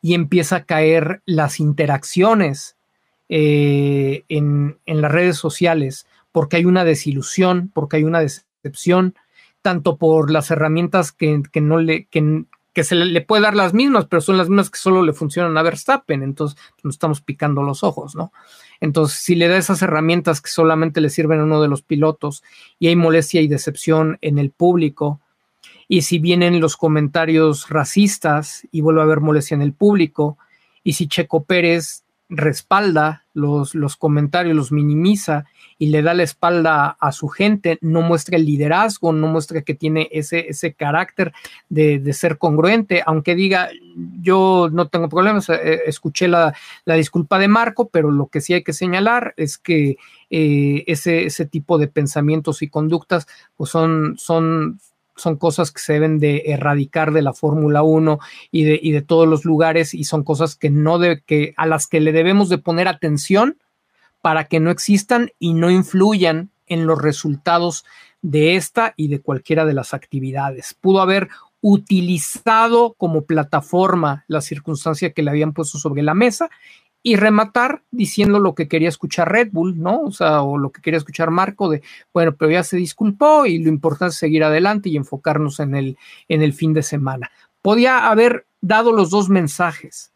y 0.00 0.14
empieza 0.14 0.56
a 0.56 0.64
caer 0.64 1.22
las 1.26 1.60
interacciones 1.60 2.76
eh, 3.28 4.24
en, 4.28 4.78
las 4.86 5.12
redes 5.12 5.36
sociales, 5.36 6.06
porque 6.32 6.56
hay 6.56 6.64
una 6.64 6.84
desilusión, 6.84 7.70
porque 7.74 7.96
hay 7.96 8.04
una 8.04 8.20
decepción, 8.20 9.14
tanto 9.60 9.96
por 9.96 10.30
las 10.30 10.50
herramientas 10.50 11.12
que, 11.12 11.42
no 11.60 11.78
le, 11.78 12.04
que, 12.06 12.44
que 12.78 12.84
se 12.84 12.94
le, 12.94 13.20
puede 13.22 13.42
dar 13.42 13.56
las 13.56 13.74
mismas, 13.74 14.06
pero 14.06 14.20
son 14.20 14.38
las 14.38 14.48
mismas 14.48 14.70
que 14.70 14.78
solo 14.78 15.02
le 15.02 15.12
funcionan 15.12 15.58
a 15.58 15.62
Verstappen, 15.62 16.22
entonces 16.22 16.56
pues, 16.76 16.84
nos 16.84 16.94
estamos 16.94 17.20
picando 17.20 17.64
los 17.64 17.82
ojos, 17.82 18.14
¿no? 18.14 18.32
Entonces, 18.80 19.18
si 19.18 19.34
le 19.34 19.48
da 19.48 19.56
esas 19.56 19.82
herramientas 19.82 20.40
que 20.40 20.48
solamente 20.48 21.00
le 21.00 21.10
sirven 21.10 21.40
a 21.40 21.42
uno 21.42 21.60
de 21.60 21.66
los 21.66 21.82
pilotos 21.82 22.44
y 22.78 22.86
hay 22.86 22.94
molestia 22.94 23.40
y 23.40 23.48
decepción 23.48 24.16
en 24.20 24.38
el 24.38 24.52
público, 24.52 25.20
y 25.88 26.02
si 26.02 26.20
vienen 26.20 26.60
los 26.60 26.76
comentarios 26.76 27.68
racistas 27.68 28.64
y 28.70 28.80
vuelve 28.80 29.00
a 29.00 29.04
haber 29.04 29.18
molestia 29.18 29.56
en 29.56 29.62
el 29.62 29.72
público, 29.72 30.38
y 30.84 30.92
si 30.92 31.08
Checo 31.08 31.42
Pérez 31.42 32.04
respalda 32.28 33.24
los, 33.32 33.74
los 33.74 33.96
comentarios, 33.96 34.54
los 34.54 34.72
minimiza 34.72 35.46
y 35.78 35.86
le 35.86 36.02
da 36.02 36.12
la 36.12 36.24
espalda 36.24 36.96
a 37.00 37.12
su 37.12 37.28
gente, 37.28 37.78
no 37.80 38.02
muestra 38.02 38.36
el 38.36 38.44
liderazgo, 38.44 39.12
no 39.12 39.28
muestra 39.28 39.62
que 39.62 39.74
tiene 39.74 40.08
ese, 40.10 40.48
ese 40.48 40.74
carácter 40.74 41.32
de, 41.68 42.12
ser 42.12 42.36
congruente, 42.36 43.02
aunque 43.06 43.36
diga, 43.36 43.68
yo 44.20 44.68
no 44.72 44.88
tengo 44.88 45.08
problemas, 45.08 45.48
eh, 45.50 45.82
escuché 45.86 46.26
la, 46.26 46.52
disculpa 46.84 47.38
de 47.38 47.48
Marco, 47.48 47.88
pero 47.88 48.10
lo 48.10 48.26
que 48.26 48.40
sí 48.40 48.54
hay 48.54 48.64
que 48.64 48.72
señalar 48.72 49.34
es 49.36 49.56
que 49.56 49.96
eh, 50.30 50.84
ese, 50.88 51.24
ese 51.24 51.46
tipo 51.46 51.78
de 51.78 51.86
pensamientos 51.86 52.60
y 52.62 52.68
conductas 52.68 53.28
pues 53.56 53.70
son, 53.70 54.16
son, 54.18 54.80
son 55.18 55.36
cosas 55.36 55.70
que 55.70 55.80
se 55.80 55.94
deben 55.94 56.18
de 56.18 56.44
erradicar 56.46 57.12
de 57.12 57.22
la 57.22 57.32
Fórmula 57.32 57.82
1 57.82 58.18
y 58.50 58.64
de, 58.64 58.80
de, 58.82 59.02
todos 59.02 59.28
los 59.28 59.44
lugares 59.44 59.92
y 59.94 60.04
son 60.04 60.24
cosas 60.24 60.56
que 60.56 60.70
no 60.70 60.98
de, 60.98 61.22
que 61.22 61.54
a 61.56 61.66
las 61.66 61.86
que 61.86 62.00
le 62.00 62.12
debemos 62.12 62.48
de 62.48 62.58
poner 62.58 62.88
atención 62.88 63.58
para 64.22 64.44
que 64.44 64.60
no 64.60 64.70
existan 64.70 65.30
y 65.38 65.54
no 65.54 65.70
influyan 65.70 66.50
en 66.66 66.86
los 66.86 67.00
resultados 67.00 67.84
de 68.22 68.56
esta 68.56 68.94
y 68.96 69.08
de 69.08 69.20
cualquiera 69.20 69.64
de 69.64 69.74
las 69.74 69.94
actividades. 69.94 70.74
Pudo 70.74 71.00
haber 71.00 71.28
utilizado 71.60 72.94
como 72.96 73.24
plataforma 73.24 74.24
la 74.28 74.40
circunstancia 74.40 75.12
que 75.12 75.22
le 75.22 75.30
habían 75.30 75.52
puesto 75.52 75.78
sobre 75.78 76.02
la 76.02 76.14
mesa 76.14 76.50
y 77.08 77.16
rematar 77.16 77.82
diciendo 77.90 78.38
lo 78.38 78.54
que 78.54 78.68
quería 78.68 78.90
escuchar 78.90 79.32
Red 79.32 79.48
Bull, 79.50 79.80
¿no? 79.80 80.02
O 80.02 80.12
sea, 80.12 80.42
o 80.42 80.58
lo 80.58 80.72
que 80.72 80.82
quería 80.82 80.98
escuchar 80.98 81.30
Marco 81.30 81.70
de, 81.70 81.80
bueno, 82.12 82.36
pero 82.36 82.50
ya 82.50 82.62
se 82.62 82.76
disculpó 82.76 83.46
y 83.46 83.56
lo 83.56 83.70
importante 83.70 84.10
es 84.10 84.18
seguir 84.18 84.44
adelante 84.44 84.90
y 84.90 84.98
enfocarnos 84.98 85.58
en 85.60 85.74
el, 85.74 85.96
en 86.28 86.42
el 86.42 86.52
fin 86.52 86.74
de 86.74 86.82
semana. 86.82 87.30
Podía 87.62 88.10
haber 88.10 88.44
dado 88.60 88.92
los 88.92 89.08
dos 89.08 89.30
mensajes. 89.30 90.12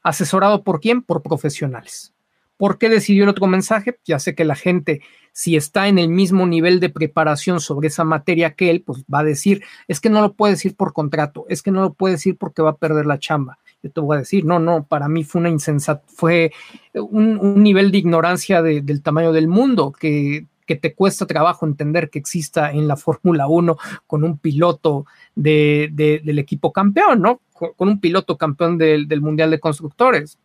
¿Asesorado 0.00 0.62
por 0.62 0.78
quién? 0.78 1.02
Por 1.02 1.22
profesionales. 1.22 2.14
¿Por 2.56 2.78
qué 2.78 2.88
decidió 2.88 3.24
el 3.24 3.30
otro 3.30 3.48
mensaje? 3.48 3.98
Ya 4.04 4.20
sé 4.20 4.36
que 4.36 4.44
la 4.44 4.54
gente, 4.54 5.02
si 5.32 5.56
está 5.56 5.88
en 5.88 5.98
el 5.98 6.08
mismo 6.08 6.46
nivel 6.46 6.78
de 6.78 6.88
preparación 6.88 7.58
sobre 7.58 7.88
esa 7.88 8.04
materia 8.04 8.54
que 8.54 8.70
él, 8.70 8.82
pues 8.82 9.02
va 9.12 9.20
a 9.20 9.24
decir, 9.24 9.64
es 9.88 9.98
que 9.98 10.08
no 10.08 10.20
lo 10.20 10.34
puede 10.34 10.52
decir 10.52 10.76
por 10.76 10.92
contrato, 10.92 11.46
es 11.48 11.62
que 11.62 11.72
no 11.72 11.80
lo 11.80 11.94
puede 11.94 12.14
decir 12.14 12.36
porque 12.38 12.62
va 12.62 12.70
a 12.70 12.76
perder 12.76 13.06
la 13.06 13.18
chamba 13.18 13.58
yo 13.82 13.90
te 13.90 14.00
voy 14.00 14.16
a 14.16 14.20
decir, 14.20 14.44
no, 14.44 14.58
no, 14.58 14.84
para 14.84 15.08
mí 15.08 15.24
fue 15.24 15.40
una 15.40 15.50
insensata, 15.50 16.02
fue 16.06 16.52
un, 16.94 17.62
nivel 17.62 17.90
de 17.90 17.98
ignorancia 17.98 18.62
del 18.62 19.02
tamaño 19.02 19.32
del 19.32 19.48
mundo 19.48 19.92
que, 19.92 20.46
te 20.66 20.94
cuesta 20.94 21.24
trabajo 21.24 21.64
entender 21.64 22.10
que 22.10 22.18
exista 22.18 22.70
en 22.70 22.86
la 22.88 22.96
Fórmula 22.96 23.46
1 23.46 23.76
con 24.06 24.22
un 24.22 24.36
piloto 24.36 25.06
del 25.34 26.38
equipo 26.38 26.72
campeón, 26.72 27.22
¿no? 27.22 27.40
Con, 27.52 27.88
un 27.88 28.00
piloto 28.00 28.36
campeón 28.36 28.76
del, 28.76 29.08
del 29.08 29.22
Mundial 29.22 29.50
de 29.50 29.60
Constructores 29.60 30.38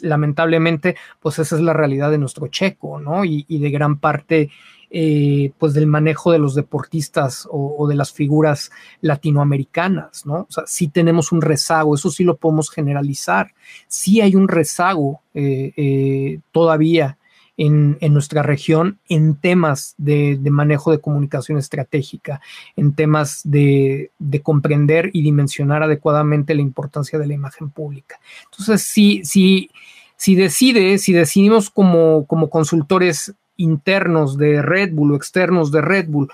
lamentablemente, 0.00 0.96
pues 1.20 1.38
esa 1.38 1.56
es 1.56 1.62
la 1.62 1.72
realidad 1.72 2.10
de 2.10 2.18
nuestro 2.18 2.48
checo, 2.48 3.00
¿no? 3.00 3.24
Y, 3.24 3.44
de 3.48 3.70
gran 3.70 3.98
parte, 3.98 4.50
eh, 4.90 5.52
pues 5.58 5.74
del 5.74 5.86
manejo 5.86 6.32
de 6.32 6.38
los 6.38 6.54
deportistas 6.54 7.46
o, 7.50 7.86
de 7.88 7.94
las 7.94 8.12
figuras 8.12 8.70
latinoamericanas, 9.02 10.24
¿no? 10.24 10.46
O 10.48 10.50
sea, 10.50 10.64
sí 10.66 10.88
tenemos 10.88 11.30
un 11.30 11.42
rezago, 11.42 11.94
eso 11.94 12.10
sí 12.10 12.24
lo 12.24 12.36
podemos 12.36 12.70
generalizar, 12.70 13.52
sí 13.86 14.20
hay 14.20 14.34
un 14.34 14.48
rezago 14.48 15.20
eh, 15.34 15.72
eh, 15.76 16.40
todavía 16.52 17.18
en, 17.58 17.98
nuestra 18.14 18.42
región 18.42 18.98
en 19.08 19.34
temas 19.34 19.94
de, 19.98 20.38
manejo 20.50 20.90
de 20.92 21.00
comunicación 21.00 21.58
estratégica, 21.58 22.40
en 22.76 22.94
temas 22.94 23.42
de, 23.44 24.10
comprender 24.42 25.10
y 25.12 25.22
dimensionar 25.22 25.82
adecuadamente 25.82 26.54
la 26.54 26.62
importancia 26.62 27.18
de 27.18 27.26
la 27.26 27.34
imagen 27.34 27.68
pública. 27.68 28.18
Entonces, 28.50 28.82
si, 28.82 29.22
si, 29.24 29.70
si 30.16 30.34
decide, 30.36 30.98
si 30.98 31.12
decidimos 31.12 31.68
como, 31.68 32.24
como 32.26 32.48
consultores 32.48 33.34
internos 33.58 34.38
de 34.38 34.62
Red 34.62 34.94
Bull 34.94 35.12
o 35.12 35.16
externos 35.16 35.70
de 35.70 35.82
Red 35.82 36.08
Bull, 36.08 36.30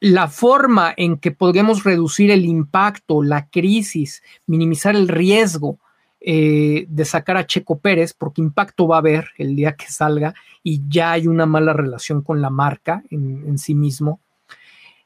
la 0.00 0.28
forma 0.28 0.94
en 0.96 1.18
que 1.18 1.30
podríamos 1.30 1.84
reducir 1.84 2.30
el 2.30 2.44
impacto, 2.46 3.22
la 3.22 3.48
crisis, 3.48 4.22
minimizar 4.46 4.94
el 4.94 5.08
riesgo 5.08 5.78
eh, 6.20 6.86
de 6.88 7.04
sacar 7.04 7.36
a 7.36 7.46
Checo 7.46 7.78
Pérez, 7.78 8.12
porque 8.12 8.40
impacto 8.40 8.88
va 8.88 8.96
a 8.96 8.98
haber 9.00 9.30
el 9.38 9.54
día 9.54 9.76
que 9.76 9.86
salga 9.88 10.34
y 10.62 10.82
ya 10.88 11.12
hay 11.12 11.26
una 11.26 11.46
mala 11.46 11.72
relación 11.72 12.22
con 12.22 12.40
la 12.40 12.50
marca 12.50 13.02
en, 13.10 13.58
sí 13.58 13.74
mismo. 13.74 14.20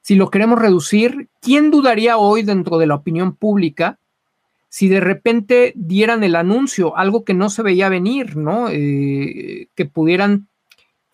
Si 0.00 0.14
lo 0.14 0.30
queremos 0.30 0.58
reducir, 0.58 1.28
¿quién 1.40 1.70
dudaría 1.70 2.16
hoy 2.16 2.42
dentro 2.42 2.78
de 2.78 2.86
la 2.86 2.94
opinión 2.94 3.34
pública 3.34 3.98
si 4.68 4.88
de 4.88 5.00
repente 5.00 5.72
dieran 5.74 6.22
el 6.22 6.36
anuncio, 6.36 6.96
algo 6.96 7.24
que 7.24 7.34
no 7.34 7.50
se 7.50 7.62
veía 7.62 7.88
venir, 7.88 8.36
¿no? 8.36 8.68
Eh, 8.70 9.66
que 9.74 9.84
pudieran 9.84 10.46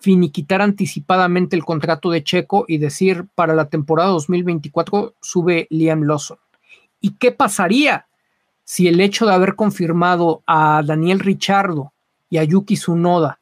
finiquitar 0.06 0.62
anticipadamente 0.62 1.56
el 1.56 1.64
contrato 1.64 2.12
de 2.12 2.22
Checo 2.22 2.64
y 2.68 2.78
decir 2.78 3.26
para 3.34 3.56
la 3.56 3.68
temporada 3.68 4.10
2024 4.10 5.14
sube 5.20 5.66
Liam 5.68 6.04
Lawson. 6.04 6.38
¿Y 7.00 7.16
qué 7.16 7.32
pasaría 7.32 8.06
si 8.62 8.86
el 8.86 9.00
hecho 9.00 9.26
de 9.26 9.34
haber 9.34 9.56
confirmado 9.56 10.44
a 10.46 10.80
Daniel 10.86 11.18
Richardo 11.18 11.92
y 12.30 12.38
a 12.38 12.44
Yuki 12.44 12.76
Tsunoda 12.76 13.40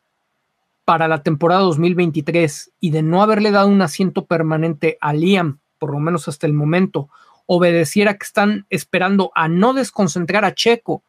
para 0.87 1.07
la 1.07 1.23
temporada 1.23 1.61
2023 1.61 2.73
y 2.81 2.91
de 2.93 3.03
no 3.03 3.23
haberle 3.23 3.51
dado 3.51 3.69
un 3.69 3.83
asiento 3.83 4.25
permanente 4.25 4.97
a 5.03 5.13
Liam, 5.13 5.59
por 5.79 5.93
lo 5.93 5.99
menos 5.99 6.29
hasta 6.29 6.47
el 6.47 6.55
momento, 6.55 7.11
obedeciera 7.45 8.15
que 8.15 8.25
están 8.25 8.65
esperando 8.71 9.33
a 9.35 9.49
no 9.49 9.75
desconcentrar 9.75 10.47
a 10.47 10.55
Checo 10.55 11.03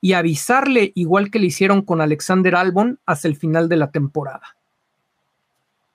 y 0.00 0.14
avisarle 0.14 0.90
igual 0.94 1.30
que 1.30 1.38
le 1.38 1.48
hicieron 1.48 1.82
con 1.82 2.00
Alexander 2.00 2.54
Albon 2.54 2.98
hasta 3.04 3.28
el 3.28 3.36
final 3.36 3.68
de 3.68 3.76
la 3.76 3.90
temporada. 3.90 4.56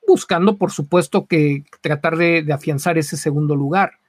Buscando, 0.08 0.58
por 0.58 0.72
supuesto, 0.72 1.28
que 1.28 1.66
tratar 1.82 2.18
de, 2.18 2.46
afianzar 2.52 2.98
ese 2.98 3.18
segundo 3.18 3.56
lugar. 3.56 4.00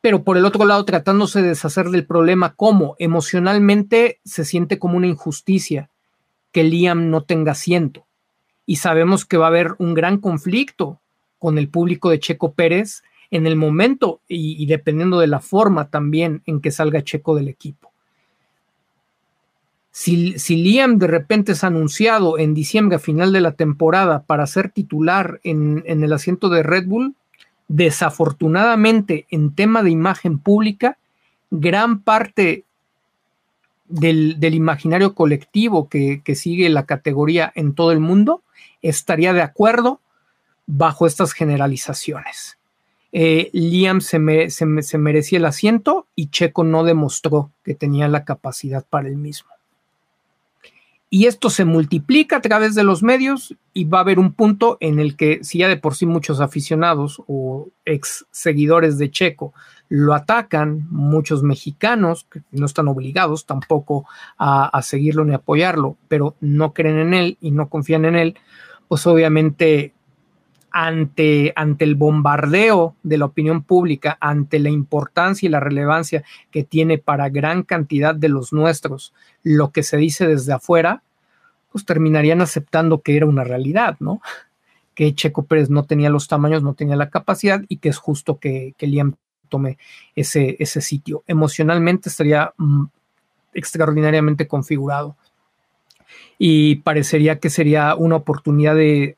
Pero 0.00 0.24
por 0.24 0.38
el 0.38 0.46
otro 0.46 0.64
lado, 0.64 0.84
tratándose 0.86 1.42
de 1.42 1.48
deshacer 1.48 1.90
del 1.90 2.06
problema, 2.06 2.54
como 2.54 2.96
emocionalmente 2.98 4.18
se 4.24 4.46
siente 4.46 4.78
como 4.78 4.96
una 4.96 5.06
injusticia 5.06 5.90
que 6.52 6.64
Liam 6.64 7.10
no 7.10 7.22
tenga 7.22 7.52
asiento. 7.52 8.06
Y 8.64 8.76
sabemos 8.76 9.26
que 9.26 9.36
va 9.36 9.46
a 9.46 9.48
haber 9.48 9.74
un 9.78 9.94
gran 9.94 10.18
conflicto 10.18 11.00
con 11.38 11.58
el 11.58 11.68
público 11.68 12.10
de 12.10 12.18
Checo 12.18 12.54
Pérez 12.54 13.02
en 13.30 13.46
el 13.46 13.56
momento 13.56 14.20
y, 14.26 14.64
dependiendo 14.66 15.20
de 15.20 15.26
la 15.26 15.40
forma 15.40 15.88
también 15.90 16.42
en 16.46 16.60
que 16.60 16.70
salga 16.70 17.02
Checo 17.04 17.34
del 17.34 17.48
equipo. 17.48 17.89
Si, 19.92 20.56
Liam 20.56 20.98
de 20.98 21.08
repente 21.08 21.52
es 21.52 21.64
anunciado 21.64 22.38
en 22.38 22.54
diciembre 22.54 22.96
a 22.96 23.00
final 23.00 23.32
de 23.32 23.40
la 23.40 23.52
temporada 23.52 24.22
para 24.22 24.46
ser 24.46 24.70
titular 24.70 25.40
en, 25.42 25.82
el 25.84 26.12
asiento 26.12 26.48
de 26.48 26.62
Red 26.62 26.86
Bull, 26.86 27.14
desafortunadamente 27.68 29.26
en 29.30 29.54
tema 29.54 29.82
de 29.82 29.90
imagen 29.90 30.38
pública, 30.38 30.98
gran 31.50 32.00
parte 32.00 32.64
del, 33.88 34.38
imaginario 34.54 35.14
colectivo 35.14 35.88
que, 35.88 36.22
sigue 36.36 36.68
la 36.68 36.86
categoría 36.86 37.52
en 37.54 37.74
todo 37.74 37.90
el 37.92 38.00
mundo 38.00 38.42
estaría 38.82 39.32
de 39.32 39.42
acuerdo 39.42 40.00
bajo 40.66 41.06
estas 41.06 41.32
generalizaciones. 41.32 42.58
Eh, 43.12 43.50
Liam 43.52 44.00
se, 44.00 44.20
merecía 44.20 45.38
el 45.38 45.44
asiento 45.44 46.06
y 46.14 46.28
Checo 46.28 46.62
no 46.62 46.84
demostró 46.84 47.50
que 47.64 47.74
tenía 47.74 48.06
la 48.06 48.24
capacidad 48.24 48.86
para 48.88 49.08
el 49.08 49.16
mismo. 49.16 49.50
Y 51.12 51.26
esto 51.26 51.50
se 51.50 51.64
multiplica 51.64 52.36
a 52.36 52.40
través 52.40 52.76
de 52.76 52.84
los 52.84 53.02
medios 53.02 53.56
y 53.74 53.84
va 53.84 53.98
a 53.98 54.02
haber 54.02 54.20
un 54.20 54.32
punto 54.32 54.78
en 54.80 55.00
el 55.00 55.16
que 55.16 55.42
si 55.42 55.58
ya 55.58 55.68
de 55.68 55.76
por 55.76 55.96
sí 55.96 56.06
muchos 56.06 56.40
aficionados 56.40 57.20
o 57.26 57.68
ex 57.84 58.26
seguidores 58.30 58.96
de 58.96 59.10
Checo 59.10 59.52
lo 59.88 60.14
atacan, 60.14 60.86
muchos 60.88 61.42
mexicanos 61.42 62.24
que 62.30 62.42
no 62.52 62.64
están 62.64 62.86
obligados 62.86 63.44
tampoco 63.44 64.06
a, 64.38 64.80
seguirlo 64.82 65.24
ni 65.24 65.34
apoyarlo, 65.34 65.96
pero 66.06 66.36
no 66.40 66.72
creen 66.72 66.98
en 66.98 67.14
él 67.14 67.38
y 67.40 67.50
no 67.50 67.68
confían 67.68 68.04
en 68.04 68.14
él, 68.14 68.38
pues 68.86 69.04
obviamente 69.08 69.92
ante, 70.70 71.52
ante 71.56 71.84
el 71.84 71.94
bombardeo 71.94 72.94
de 73.02 73.18
la 73.18 73.26
opinión 73.26 73.62
pública, 73.62 74.16
ante 74.20 74.58
la 74.58 74.70
importancia 74.70 75.46
y 75.46 75.50
la 75.50 75.60
relevancia 75.60 76.24
que 76.50 76.64
tiene 76.64 76.98
para 76.98 77.28
gran 77.28 77.62
cantidad 77.62 78.14
de 78.14 78.28
los 78.28 78.52
nuestros 78.52 79.12
lo 79.42 79.70
que 79.70 79.82
se 79.82 79.96
dice 79.96 80.26
desde 80.26 80.52
afuera, 80.52 81.02
pues 81.72 81.84
terminarían 81.84 82.40
aceptando 82.40 83.00
que 83.00 83.16
era 83.16 83.26
una 83.26 83.44
realidad, 83.44 83.96
¿no? 84.00 84.20
Que 84.94 85.14
Checo 85.14 85.44
Pérez 85.44 85.70
no 85.70 85.84
tenía 85.84 86.10
los 86.10 86.28
tamaños, 86.28 86.62
no 86.62 86.74
tenía 86.74 86.96
la 86.96 87.10
capacidad 87.10 87.62
y 87.68 87.78
que 87.78 87.88
es 87.88 87.98
justo 87.98 88.38
que, 88.38 88.74
que 88.76 88.86
Liam 88.86 89.14
tome 89.48 89.78
ese, 90.14 90.56
ese 90.58 90.80
sitio. 90.80 91.22
Emocionalmente 91.26 92.08
estaría 92.08 92.52
mm, 92.56 92.84
extraordinariamente 93.54 94.46
configurado 94.46 95.16
y 96.38 96.76
parecería 96.76 97.38
que 97.38 97.50
sería 97.50 97.94
una 97.94 98.16
oportunidad 98.16 98.74
de, 98.74 99.16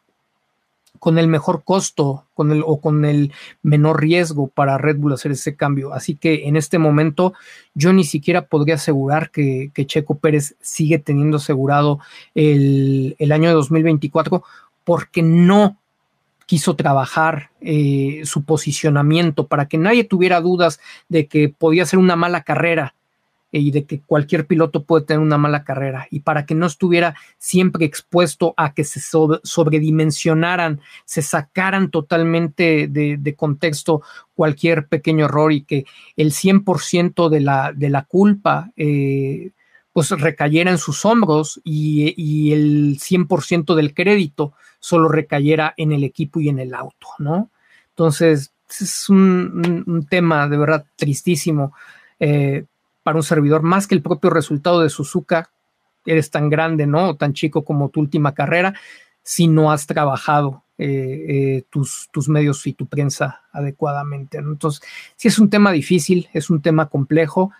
con 1.02 1.18
el 1.18 1.26
mejor 1.26 1.64
costo 1.64 2.26
con 2.32 2.52
el, 2.52 2.62
o 2.64 2.80
con 2.80 3.04
el 3.04 3.32
menor 3.64 4.00
riesgo 4.00 4.46
para 4.46 4.78
Red 4.78 4.98
Bull 4.98 5.14
hacer 5.14 5.32
ese 5.32 5.56
cambio. 5.56 5.92
Así 5.92 6.14
que 6.14 6.46
en 6.46 6.54
este 6.56 6.78
momento 6.78 7.34
yo 7.74 7.92
ni 7.92 8.04
siquiera 8.04 8.46
podría 8.46 8.76
asegurar 8.76 9.32
que, 9.32 9.72
Checo 9.74 10.18
Pérez 10.18 10.54
sigue 10.60 11.00
teniendo 11.00 11.38
asegurado 11.38 11.98
el, 12.36 13.16
año 13.32 13.48
de 13.48 13.54
2024 13.56 14.44
porque 14.84 15.22
no 15.22 15.76
quiso 16.46 16.76
trabajar 16.76 17.50
eh, 17.60 18.20
su 18.22 18.44
posicionamiento 18.44 19.48
para 19.48 19.66
que 19.66 19.78
nadie 19.78 20.04
tuviera 20.04 20.40
dudas 20.40 20.78
de 21.08 21.26
que 21.26 21.48
podía 21.48 21.84
ser 21.84 21.98
una 21.98 22.14
mala 22.14 22.44
carrera 22.44 22.94
y 23.60 23.70
de 23.70 23.84
que 23.84 24.00
cualquier 24.00 24.46
piloto 24.46 24.84
puede 24.84 25.04
tener 25.04 25.20
una 25.20 25.38
mala 25.38 25.62
carrera 25.62 26.08
y 26.10 26.20
para 26.20 26.46
que 26.46 26.54
no 26.54 26.66
estuviera 26.66 27.14
siempre 27.38 27.84
expuesto 27.84 28.54
a 28.56 28.72
que 28.72 28.84
se 28.84 29.00
sobredimensionaran, 29.00 30.80
se 31.04 31.22
sacaran 31.22 31.90
totalmente 31.90 32.88
de, 32.88 33.34
contexto 33.36 34.02
cualquier 34.34 34.86
pequeño 34.86 35.26
error 35.26 35.52
y 35.52 35.62
que 35.62 35.84
el 36.16 36.32
100% 36.32 37.28
de 37.28 37.40
la, 37.40 37.72
de 37.74 37.90
la 37.90 38.04
culpa 38.04 38.70
eh, 38.76 39.50
pues 39.92 40.10
recayera 40.10 40.70
en 40.70 40.78
sus 40.78 41.04
hombros 41.04 41.60
y, 41.64 42.52
el 42.52 42.98
100% 42.98 43.74
del 43.74 43.94
crédito 43.94 44.54
solo 44.80 45.08
recayera 45.08 45.74
en 45.76 45.92
el 45.92 46.02
equipo 46.04 46.40
y 46.40 46.48
en 46.48 46.58
el 46.58 46.74
auto, 46.74 47.08
¿no? 47.18 47.50
Entonces, 47.90 48.52
es 48.68 49.08
un, 49.08 50.06
tema 50.08 50.48
de 50.48 50.56
verdad 50.56 50.86
tristísimo. 50.96 51.74
Eh, 52.18 52.64
para 53.02 53.16
un 53.16 53.22
servidor, 53.22 53.62
más 53.62 53.86
que 53.86 53.94
el 53.94 54.02
propio 54.02 54.30
resultado 54.30 54.80
de 54.80 54.90
Suzuka, 54.90 55.50
eres 56.06 56.30
tan 56.30 56.48
grande, 56.48 56.86
¿no? 56.86 57.10
O 57.10 57.16
tan 57.16 57.32
chico 57.32 57.64
como 57.64 57.88
tu 57.88 58.00
última 58.00 58.34
carrera, 58.34 58.74
si 59.22 59.46
no 59.46 59.70
has 59.70 59.86
trabajado 59.86 60.64
eh, 60.78 60.86
eh, 61.28 61.64
tus, 61.70 62.08
tus, 62.12 62.28
medios 62.28 62.66
y 62.66 62.72
tu 62.72 62.86
prensa 62.86 63.42
adecuadamente. 63.52 64.38
Entonces, 64.38 64.82
sí 65.16 65.28
es 65.28 65.38
un 65.38 65.48
tema 65.48 65.70
difícil, 65.70 66.28
es 66.32 66.50
un 66.50 66.60
tema 66.60 66.88
complejo, 66.88 67.52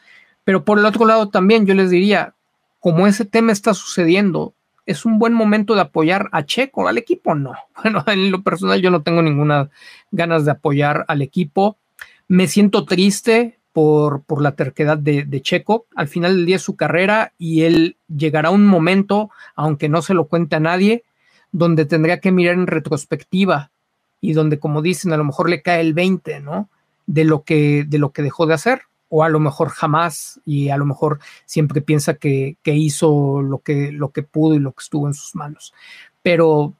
pero 0.44 0.64
por 0.64 0.78
el 0.78 0.86
otro 0.86 1.06
lado 1.06 1.28
también 1.28 1.66
yo 1.66 1.74
les 1.74 1.90
diría, 1.90 2.34
como 2.80 3.06
ese 3.06 3.24
tema 3.24 3.52
está 3.52 3.74
sucediendo, 3.74 4.54
es 4.86 5.04
un 5.04 5.18
buen 5.18 5.32
momento 5.32 5.74
de 5.74 5.82
apoyar 5.82 6.28
a 6.32 6.44
Checo, 6.44 6.88
al 6.88 6.98
equipo 6.98 7.34
no. 7.34 7.54
Bueno, 7.82 8.02
en 8.08 8.30
lo 8.30 8.42
personal 8.42 8.80
yo 8.80 8.90
no 8.90 9.02
tengo 9.02 9.22
ninguna 9.22 9.70
ganas 10.10 10.44
de 10.44 10.50
apoyar 10.52 11.04
al 11.08 11.22
equipo. 11.22 11.78
Me 12.28 12.48
siento 12.48 12.84
triste 12.84 13.60
por, 13.72 14.22
por 14.22 14.42
la 14.42 14.52
terquedad 14.52 14.98
de, 14.98 15.42
Checo. 15.42 15.86
Al 15.94 16.08
final 16.08 16.36
del 16.36 16.46
día 16.46 16.56
es 16.56 16.62
su 16.62 16.76
carrera 16.76 17.32
y 17.38 17.62
él 17.62 17.96
llegará 18.14 18.50
un 18.50 18.66
momento, 18.66 19.30
aunque 19.54 19.88
no 19.88 20.02
se 20.02 20.14
lo 20.14 20.26
cuente 20.26 20.56
a 20.56 20.60
nadie, 20.60 21.04
donde 21.52 21.84
tendría 21.84 22.20
que 22.20 22.32
mirar 22.32 22.54
en 22.54 22.66
retrospectiva 22.66 23.70
y 24.20 24.34
donde, 24.34 24.58
como 24.58 24.82
dicen, 24.82 25.12
a 25.12 25.16
lo 25.16 25.24
mejor 25.24 25.48
le 25.50 25.62
cae 25.62 25.80
el 25.80 25.94
20, 25.94 26.40
¿no? 26.40 26.68
De 27.06 27.24
lo 27.24 27.42
que, 27.42 27.84
de 27.86 27.98
lo 27.98 28.10
que 28.10 28.22
dejó 28.22 28.46
de 28.46 28.54
hacer, 28.54 28.82
o 29.08 29.24
a 29.24 29.28
lo 29.28 29.40
mejor 29.40 29.68
jamás, 29.68 30.40
y 30.46 30.68
a 30.68 30.76
lo 30.76 30.86
mejor 30.86 31.18
siempre 31.44 31.80
piensa 31.82 32.14
que, 32.14 32.56
que 32.62 32.74
hizo 32.74 33.42
lo 33.42 33.58
que, 33.58 33.90
lo 33.90 34.10
que 34.10 34.22
pudo 34.22 34.54
y 34.54 34.60
lo 34.60 34.72
que 34.72 34.82
estuvo 34.82 35.08
en 35.08 35.14
sus 35.14 35.34
manos. 35.34 35.74
Pero 36.22 36.74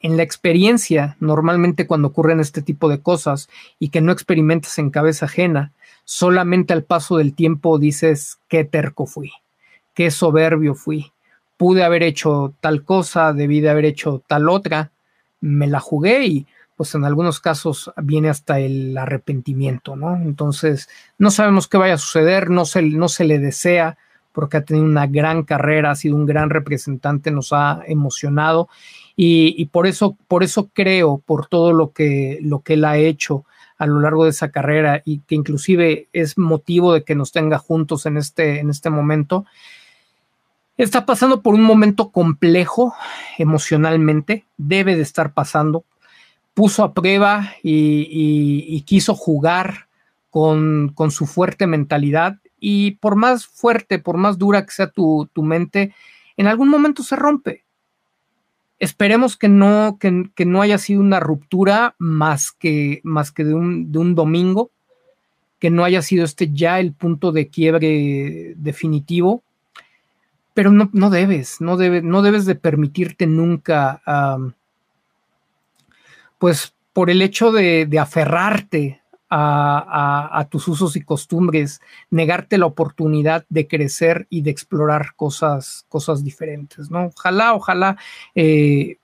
en 0.00 0.16
la 0.16 0.24
experiencia, 0.24 1.16
normalmente 1.20 1.86
cuando 1.86 2.08
ocurren 2.08 2.40
este 2.40 2.62
tipo 2.62 2.88
de 2.88 3.00
cosas 3.00 3.48
y 3.78 3.90
que 3.90 4.00
no 4.00 4.10
experimentas 4.10 4.78
en 4.78 4.90
cabeza 4.90 5.26
ajena, 5.26 5.72
solamente 6.04 6.72
al 6.72 6.84
paso 6.84 7.16
del 7.16 7.34
tiempo 7.34 7.78
dices 7.78 8.38
qué 8.48 8.64
terco 8.64 9.06
fui, 9.06 9.32
qué 9.94 10.10
soberbio 10.10 10.74
fui, 10.74 11.12
pude 11.56 11.84
haber 11.84 12.02
hecho 12.02 12.54
tal 12.60 12.84
cosa, 12.84 13.32
debí 13.32 13.60
de 13.60 13.70
haber 13.70 13.84
hecho 13.84 14.22
tal 14.26 14.48
otra, 14.48 14.90
me 15.40 15.66
la 15.66 15.80
jugué 15.80 16.24
y 16.26 16.46
pues 16.76 16.94
en 16.94 17.04
algunos 17.04 17.38
casos 17.38 17.92
viene 17.96 18.28
hasta 18.28 18.58
el 18.58 18.96
arrepentimiento, 18.96 19.94
¿no? 19.94 20.16
Entonces, 20.16 20.88
no 21.18 21.30
sabemos 21.30 21.68
qué 21.68 21.76
vaya 21.76 21.94
a 21.94 21.98
suceder, 21.98 22.50
no 22.50 22.64
se, 22.64 22.82
no 22.82 23.08
se 23.08 23.24
le 23.24 23.38
desea 23.38 23.98
porque 24.32 24.56
ha 24.56 24.64
tenido 24.64 24.86
una 24.86 25.06
gran 25.06 25.44
carrera, 25.44 25.90
ha 25.90 25.94
sido 25.94 26.16
un 26.16 26.26
gran 26.26 26.50
representante, 26.50 27.30
nos 27.30 27.52
ha 27.52 27.82
emocionado 27.86 28.68
y, 29.14 29.66
por 29.66 29.86
eso, 29.86 30.16
por 30.26 30.42
eso 30.42 30.70
creo, 30.72 31.22
por 31.24 31.46
todo 31.46 31.72
lo 31.72 31.92
que, 31.92 32.38
lo 32.42 32.60
que 32.60 32.74
él 32.74 32.84
ha 32.84 32.96
hecho 32.96 33.44
a 33.78 33.86
lo 33.86 34.00
largo 34.00 34.24
de 34.24 34.30
esa 34.30 34.50
carrera 34.50 35.02
y 35.04 35.20
que 35.20 35.34
inclusive 35.34 36.08
es 36.12 36.38
motivo 36.38 36.92
de 36.92 37.04
que 37.04 37.14
nos 37.14 37.32
tenga 37.32 37.58
juntos 37.58 38.06
en 38.06 38.16
este, 38.16 38.60
en 38.60 38.70
este 38.70 38.90
momento, 38.90 39.44
está 40.76 41.06
pasando 41.06 41.42
por 41.42 41.54
un 41.54 41.62
momento 41.62 42.10
complejo 42.10 42.94
emocionalmente, 43.38 44.46
debe 44.56 44.96
de 44.96 45.02
estar 45.02 45.32
pasando, 45.32 45.84
puso 46.54 46.84
a 46.84 46.92
prueba 46.92 47.54
y, 47.62 48.82
quiso 48.82 49.14
jugar 49.14 49.88
con, 50.30 50.94
su 51.10 51.26
fuerte 51.26 51.66
mentalidad 51.66 52.38
y 52.58 52.92
por 52.92 53.16
más 53.16 53.46
fuerte, 53.46 53.98
por 53.98 54.16
más 54.16 54.38
dura 54.38 54.64
que 54.64 54.72
sea 54.72 54.90
tu, 54.90 55.28
mente, 55.36 55.94
en 56.36 56.46
algún 56.46 56.68
momento 56.68 57.02
se 57.02 57.16
rompe. 57.16 57.64
Esperemos 58.82 59.36
que 59.36 59.46
no, 59.46 59.96
que, 60.00 60.44
no 60.44 60.60
haya 60.60 60.76
sido 60.76 61.02
una 61.02 61.20
ruptura 61.20 61.94
más 61.98 62.50
que, 62.50 63.00
más 63.04 63.30
que 63.30 63.44
de, 63.44 63.54
un, 63.54 63.92
de 63.92 63.98
un 64.00 64.16
domingo, 64.16 64.72
que 65.60 65.70
no 65.70 65.84
haya 65.84 66.02
sido 66.02 66.24
este 66.24 66.50
ya 66.52 66.80
el 66.80 66.92
punto 66.92 67.30
de 67.30 67.46
quiebre 67.46 68.54
definitivo, 68.56 69.44
pero 70.52 70.72
no, 70.72 70.90
no 70.92 71.10
debes, 71.10 71.60
no, 71.60 71.76
no 71.76 72.22
debes 72.22 72.44
de 72.44 72.56
permitirte 72.56 73.28
nunca, 73.28 74.02
pues 76.40 76.74
por 76.92 77.08
el 77.08 77.22
hecho 77.22 77.52
de, 77.52 77.86
de 77.86 77.98
aferrarte 78.00 79.00
a, 79.34 80.46
tus 80.50 80.68
usos 80.68 80.94
y 80.96 81.02
costumbres, 81.02 81.80
negarte 82.10 82.58
la 82.58 82.66
oportunidad 82.66 83.46
de 83.48 83.66
crecer 83.66 84.26
y 84.28 84.42
de 84.42 84.50
explorar 84.50 85.14
cosas, 85.16 85.86
cosas 85.88 86.22
diferentes, 86.22 86.90
¿no? 86.90 87.06
Ojalá, 87.06 87.54
ojalá 87.54 87.96
eh, 88.34 88.98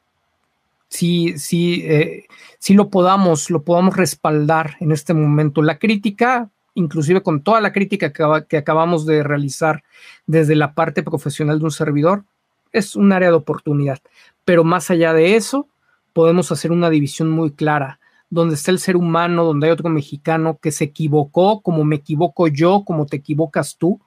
sí, 0.89 1.39
sí, 1.39 1.83
eh, 1.87 2.26
sí 2.59 2.74
lo 2.74 2.91
podamos, 2.91 3.49
lo 3.49 3.62
podamos 3.62 3.97
respaldar 3.97 4.76
en 4.81 4.93
este 4.93 5.14
momento. 5.14 5.62
La 5.62 5.79
crítica, 5.79 6.51
inclusive 6.74 7.22
con 7.22 7.43
toda 7.43 7.62
la 7.62 7.72
crítica 7.72 8.12
que 8.12 8.57
acabamos 8.59 9.07
de 9.07 9.22
realizar 9.22 9.83
desde 10.26 10.57
la 10.57 10.74
parte 10.74 11.03
profesional 11.03 11.59
de 11.59 11.64
un 11.64 11.70
servidor, 11.70 12.24
es 12.72 12.97
un 12.97 13.12
área 13.12 13.31
de 13.31 13.37
oportunidad. 13.37 13.99
Pero 14.45 14.62
más 14.62 14.91
allá 14.91 15.14
de 15.14 15.37
eso, 15.37 15.68
podemos 16.12 16.53
hacer 16.53 16.70
una 16.70 16.91
división 16.91 17.31
muy 17.31 17.53
clara 17.53 17.99
donde 18.31 18.55
está 18.55 18.70
el 18.70 18.79
ser 18.79 18.97
humano, 18.97 19.45
donde 19.45 19.66
hay 19.66 19.72
otro 19.72 19.89
mexicano 19.89 20.59
que 20.61 20.70
se 20.70 20.85
equivocó, 20.85 21.61
como 21.61 21.85
me 21.85 21.97
equivoco 21.97 22.49
yo, 22.49 22.85
como 22.85 23.07
te 23.07 23.16
equivocas 23.16 23.76
tú, 23.76 24.01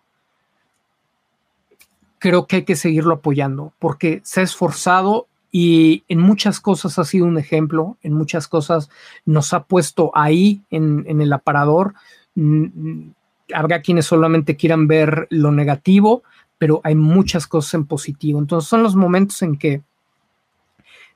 creo 2.20 2.46
que 2.46 2.58
hay 2.58 2.64
que 2.64 2.76
seguirlo 2.76 3.16
apoyando 3.16 3.74
porque 3.80 4.22
se 4.24 4.42
ha 4.42 4.44
esforzado 4.44 5.28
y 5.52 6.04
en 6.08 6.20
muchas 6.20 6.60
cosas 6.60 7.00
ha 7.00 7.04
sido 7.04 7.26
un 7.26 7.38
ejemplo, 7.38 7.98
en 8.04 8.14
muchas 8.14 8.48
cosas 8.48 8.90
nos 9.26 9.54
ha 9.54 9.64
puesto 9.64 10.12
ahí 10.14 10.62
en, 10.70 11.06
el 11.08 11.34
aparador. 11.34 11.96
Mm, 12.36 12.64
mm, 12.64 13.14
habrá 13.54 13.82
quienes 13.82 14.06
solamente 14.06 14.56
quieran 14.56 14.88
ver 14.88 15.28
lo 15.30 15.52
negativo, 15.52 16.24
pero 16.58 16.80
hay 16.84 16.96
muchas 16.96 17.48
cosas 17.48 17.74
en 17.74 17.86
positivo. 17.86 18.40
Entonces 18.40 18.70
son 18.70 18.84
los 18.84 18.96
momentos 18.96 19.42
en 19.42 19.58
que 19.58 19.82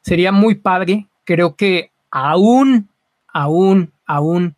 sería 0.01 0.31
muy 0.31 0.55
padre, 0.55 1.07
creo 1.23 1.55
que 1.55 1.91
aún 2.11 2.89
aún, 3.35 3.91
aún 4.05 4.55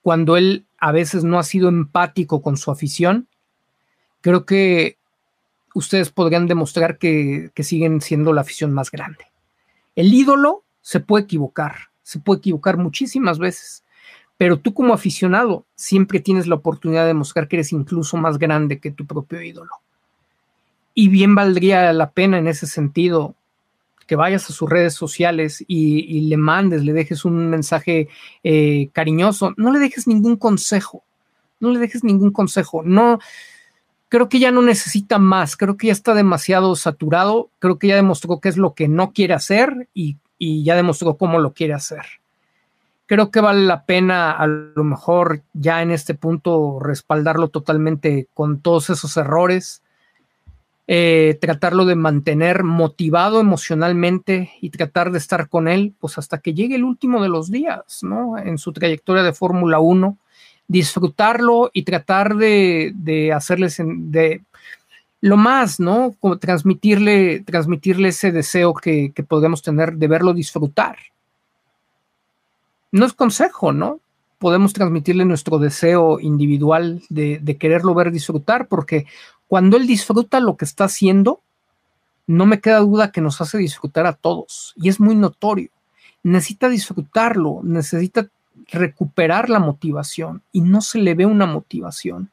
cuando 0.00 0.36
él 0.36 0.66
a 0.78 0.92
veces 0.92 1.24
no 1.24 1.36
ha 1.36 1.42
sido 1.42 1.68
empático 1.68 2.42
con 2.42 2.56
su 2.56 2.70
afición, 2.70 3.26
creo 4.20 4.46
que 4.46 4.98
ustedes 5.74 6.10
podrían 6.10 6.46
demostrar 6.46 6.98
que, 6.98 7.50
siguen 7.56 8.00
siendo 8.00 8.32
la 8.32 8.42
afición 8.42 8.72
más 8.72 8.92
grande. 8.92 9.24
El 9.96 10.14
ídolo 10.14 10.62
se 10.80 11.00
puede 11.00 11.24
equivocar, 11.24 11.88
se 12.04 12.20
puede 12.20 12.38
equivocar 12.38 12.76
muchísimas 12.76 13.40
veces, 13.40 13.84
pero 14.38 14.60
tú 14.60 14.74
como 14.74 14.94
aficionado 14.94 15.66
siempre 15.74 16.20
tienes 16.20 16.46
la 16.46 16.54
oportunidad 16.54 17.02
de 17.02 17.08
demostrar 17.08 17.48
que 17.48 17.56
eres 17.56 17.72
incluso 17.72 18.16
más 18.16 18.38
grande 18.38 18.78
que 18.78 18.92
tu 18.92 19.06
propio 19.06 19.42
ídolo. 19.42 19.72
Y 20.94 21.08
bien 21.08 21.34
valdría 21.34 21.92
la 21.92 22.12
pena 22.12 22.38
en 22.38 22.46
ese 22.46 22.68
sentido 22.68 23.34
que 24.04 24.16
vayas 24.16 24.48
a 24.48 24.52
sus 24.52 24.68
redes 24.68 24.94
sociales 24.94 25.64
y, 25.66 26.20
le 26.22 26.36
mandes, 26.36 26.84
le 26.84 26.92
dejes 26.92 27.24
un 27.24 27.50
mensaje 27.50 28.08
eh, 28.42 28.88
cariñoso, 28.92 29.54
no 29.56 29.72
le 29.72 29.78
dejes 29.78 30.06
ningún 30.06 30.36
consejo, 30.36 31.02
no 31.60 31.70
le 31.70 31.78
dejes 31.78 32.04
ningún 32.04 32.30
consejo, 32.30 32.82
no, 32.84 33.18
creo 34.08 34.28
que 34.28 34.38
ya 34.38 34.50
no 34.50 34.62
necesita 34.62 35.18
más, 35.18 35.56
creo 35.56 35.76
que 35.76 35.88
ya 35.88 35.92
está 35.92 36.14
demasiado 36.14 36.76
saturado, 36.76 37.50
creo 37.58 37.78
que 37.78 37.88
ya 37.88 37.96
demostró 37.96 38.40
qué 38.40 38.48
es 38.48 38.56
lo 38.56 38.74
que 38.74 38.88
no 38.88 39.12
quiere 39.12 39.34
hacer 39.34 39.88
y, 39.94 40.16
y 40.38 40.64
ya 40.64 40.76
demostró 40.76 41.16
cómo 41.16 41.38
lo 41.40 41.52
quiere 41.52 41.74
hacer. 41.74 42.04
Creo 43.06 43.30
que 43.30 43.40
vale 43.40 43.66
la 43.66 43.84
pena 43.84 44.32
a 44.32 44.46
lo 44.46 44.82
mejor 44.82 45.42
ya 45.52 45.82
en 45.82 45.90
este 45.90 46.14
punto 46.14 46.78
respaldarlo 46.80 47.48
totalmente 47.48 48.28
con 48.32 48.60
todos 48.60 48.88
esos 48.88 49.16
errores, 49.18 49.83
eh, 50.86 51.38
tratarlo 51.40 51.86
de 51.86 51.94
mantener 51.94 52.62
motivado 52.62 53.40
emocionalmente 53.40 54.52
y 54.60 54.70
tratar 54.70 55.12
de 55.12 55.18
estar 55.18 55.48
con 55.48 55.66
él, 55.66 55.94
pues 55.98 56.18
hasta 56.18 56.38
que 56.38 56.52
llegue 56.52 56.74
el 56.74 56.84
último 56.84 57.22
de 57.22 57.30
los 57.30 57.50
días, 57.50 58.00
¿no? 58.02 58.36
En 58.36 58.58
su 58.58 58.72
trayectoria 58.72 59.22
de 59.22 59.32
Fórmula 59.32 59.78
1, 59.78 60.18
disfrutarlo 60.68 61.70
y 61.72 61.84
tratar 61.84 62.36
de, 62.36 62.92
de 62.94 63.32
hacerles 63.32 63.80
de 63.82 64.42
lo 65.22 65.38
más, 65.38 65.80
¿no? 65.80 66.14
Como 66.20 66.36
transmitirle, 66.36 67.40
transmitirle 67.40 68.08
ese 68.08 68.30
deseo 68.30 68.74
que, 68.74 69.12
que 69.14 69.22
podemos 69.22 69.62
tener 69.62 69.94
de 69.94 70.06
verlo 70.06 70.34
disfrutar. 70.34 70.98
No 72.92 73.06
es 73.06 73.14
consejo, 73.14 73.72
¿no? 73.72 74.00
Podemos 74.38 74.74
transmitirle 74.74 75.24
nuestro 75.24 75.58
deseo 75.58 76.20
individual 76.20 77.00
de, 77.08 77.38
de 77.40 77.56
quererlo 77.56 77.94
ver 77.94 78.12
disfrutar, 78.12 78.68
porque 78.68 79.06
cuando 79.46 79.76
él 79.76 79.86
disfruta 79.86 80.40
lo 80.40 80.56
que 80.56 80.64
está 80.64 80.84
haciendo, 80.84 81.40
no 82.26 82.46
me 82.46 82.60
queda 82.60 82.78
duda 82.78 83.12
que 83.12 83.20
nos 83.20 83.40
hace 83.40 83.58
disfrutar 83.58 84.06
a 84.06 84.14
todos 84.14 84.72
y 84.76 84.88
es 84.88 85.00
muy 85.00 85.14
notorio. 85.14 85.70
Necesita 86.22 86.68
disfrutarlo, 86.68 87.60
necesita 87.62 88.28
recuperar 88.68 89.50
la 89.50 89.58
motivación 89.58 90.42
y 90.52 90.62
no 90.62 90.80
se 90.80 90.98
le 90.98 91.14
ve 91.14 91.26
una 91.26 91.46
motivación. 91.46 92.30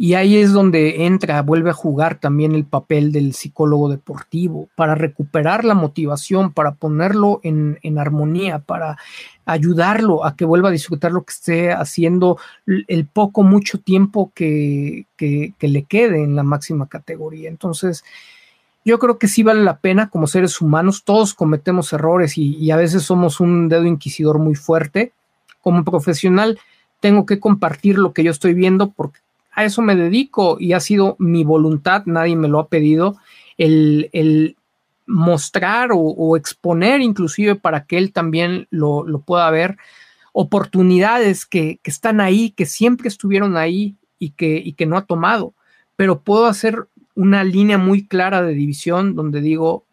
Y 0.00 0.14
ahí 0.14 0.36
es 0.36 0.52
donde 0.52 1.06
entra, 1.06 1.42
vuelve 1.42 1.70
a 1.70 1.72
jugar 1.72 2.20
también 2.20 2.54
el 2.54 2.64
papel 2.64 3.10
del 3.10 3.34
psicólogo 3.34 3.88
deportivo, 3.88 4.68
para 4.76 4.94
recuperar 4.94 5.64
la 5.64 5.74
motivación, 5.74 6.52
para 6.52 6.76
ponerlo 6.76 7.40
en, 7.42 7.98
armonía, 7.98 8.60
para 8.60 8.96
ayudarlo 9.44 10.24
a 10.24 10.36
que 10.36 10.44
vuelva 10.44 10.68
a 10.68 10.72
disfrutar 10.72 11.10
lo 11.10 11.24
que 11.24 11.32
esté 11.32 11.72
haciendo 11.72 12.38
el 12.64 13.06
poco, 13.06 13.42
mucho 13.42 13.80
tiempo 13.80 14.30
que, 14.36 15.06
le 15.18 15.82
quede 15.82 16.22
en 16.22 16.36
la 16.36 16.44
máxima 16.44 16.86
categoría. 16.86 17.48
Entonces, 17.48 18.04
yo 18.84 19.00
creo 19.00 19.18
que 19.18 19.26
sí 19.26 19.42
vale 19.42 19.64
la 19.64 19.78
pena 19.78 20.10
como 20.10 20.28
seres 20.28 20.60
humanos, 20.60 21.02
todos 21.02 21.34
cometemos 21.34 21.92
errores 21.92 22.38
y, 22.38 22.54
y 22.54 22.70
a 22.70 22.76
veces 22.76 23.02
somos 23.02 23.40
un 23.40 23.68
dedo 23.68 23.84
inquisidor 23.84 24.38
muy 24.38 24.54
fuerte. 24.54 25.12
Como 25.60 25.82
profesional, 25.82 26.60
tengo 27.00 27.26
que 27.26 27.40
compartir 27.40 27.98
lo 27.98 28.12
que 28.12 28.22
yo 28.22 28.30
estoy 28.30 28.54
viendo 28.54 28.92
porque 28.92 29.18
a 29.58 29.64
eso 29.64 29.82
me 29.82 29.96
dedico 29.96 30.56
y 30.60 30.72
ha 30.72 30.78
sido 30.78 31.16
mi 31.18 31.42
voluntad, 31.42 32.04
nadie 32.06 32.36
me 32.36 32.46
lo 32.46 32.60
ha 32.60 32.68
pedido, 32.68 33.16
el, 33.56 34.54
mostrar 35.04 35.90
o, 35.92 36.36
exponer 36.36 37.00
inclusive 37.00 37.56
para 37.56 37.84
que 37.84 37.98
él 37.98 38.12
también 38.12 38.68
lo, 38.70 39.04
pueda 39.26 39.50
ver, 39.50 39.76
oportunidades 40.32 41.44
que, 41.44 41.80
están 41.82 42.20
ahí, 42.20 42.50
que 42.50 42.66
siempre 42.66 43.08
estuvieron 43.08 43.56
ahí 43.56 43.96
y 44.20 44.30
que, 44.30 44.62
y 44.64 44.74
que 44.74 44.86
no 44.86 44.96
ha 44.96 45.06
tomado, 45.06 45.54
pero 45.96 46.20
puedo 46.20 46.46
hacer 46.46 46.86
una 47.16 47.42
línea 47.42 47.78
muy 47.78 48.06
clara 48.06 48.42
de 48.42 48.54
división 48.54 49.16
donde 49.16 49.40
digo, 49.40 49.84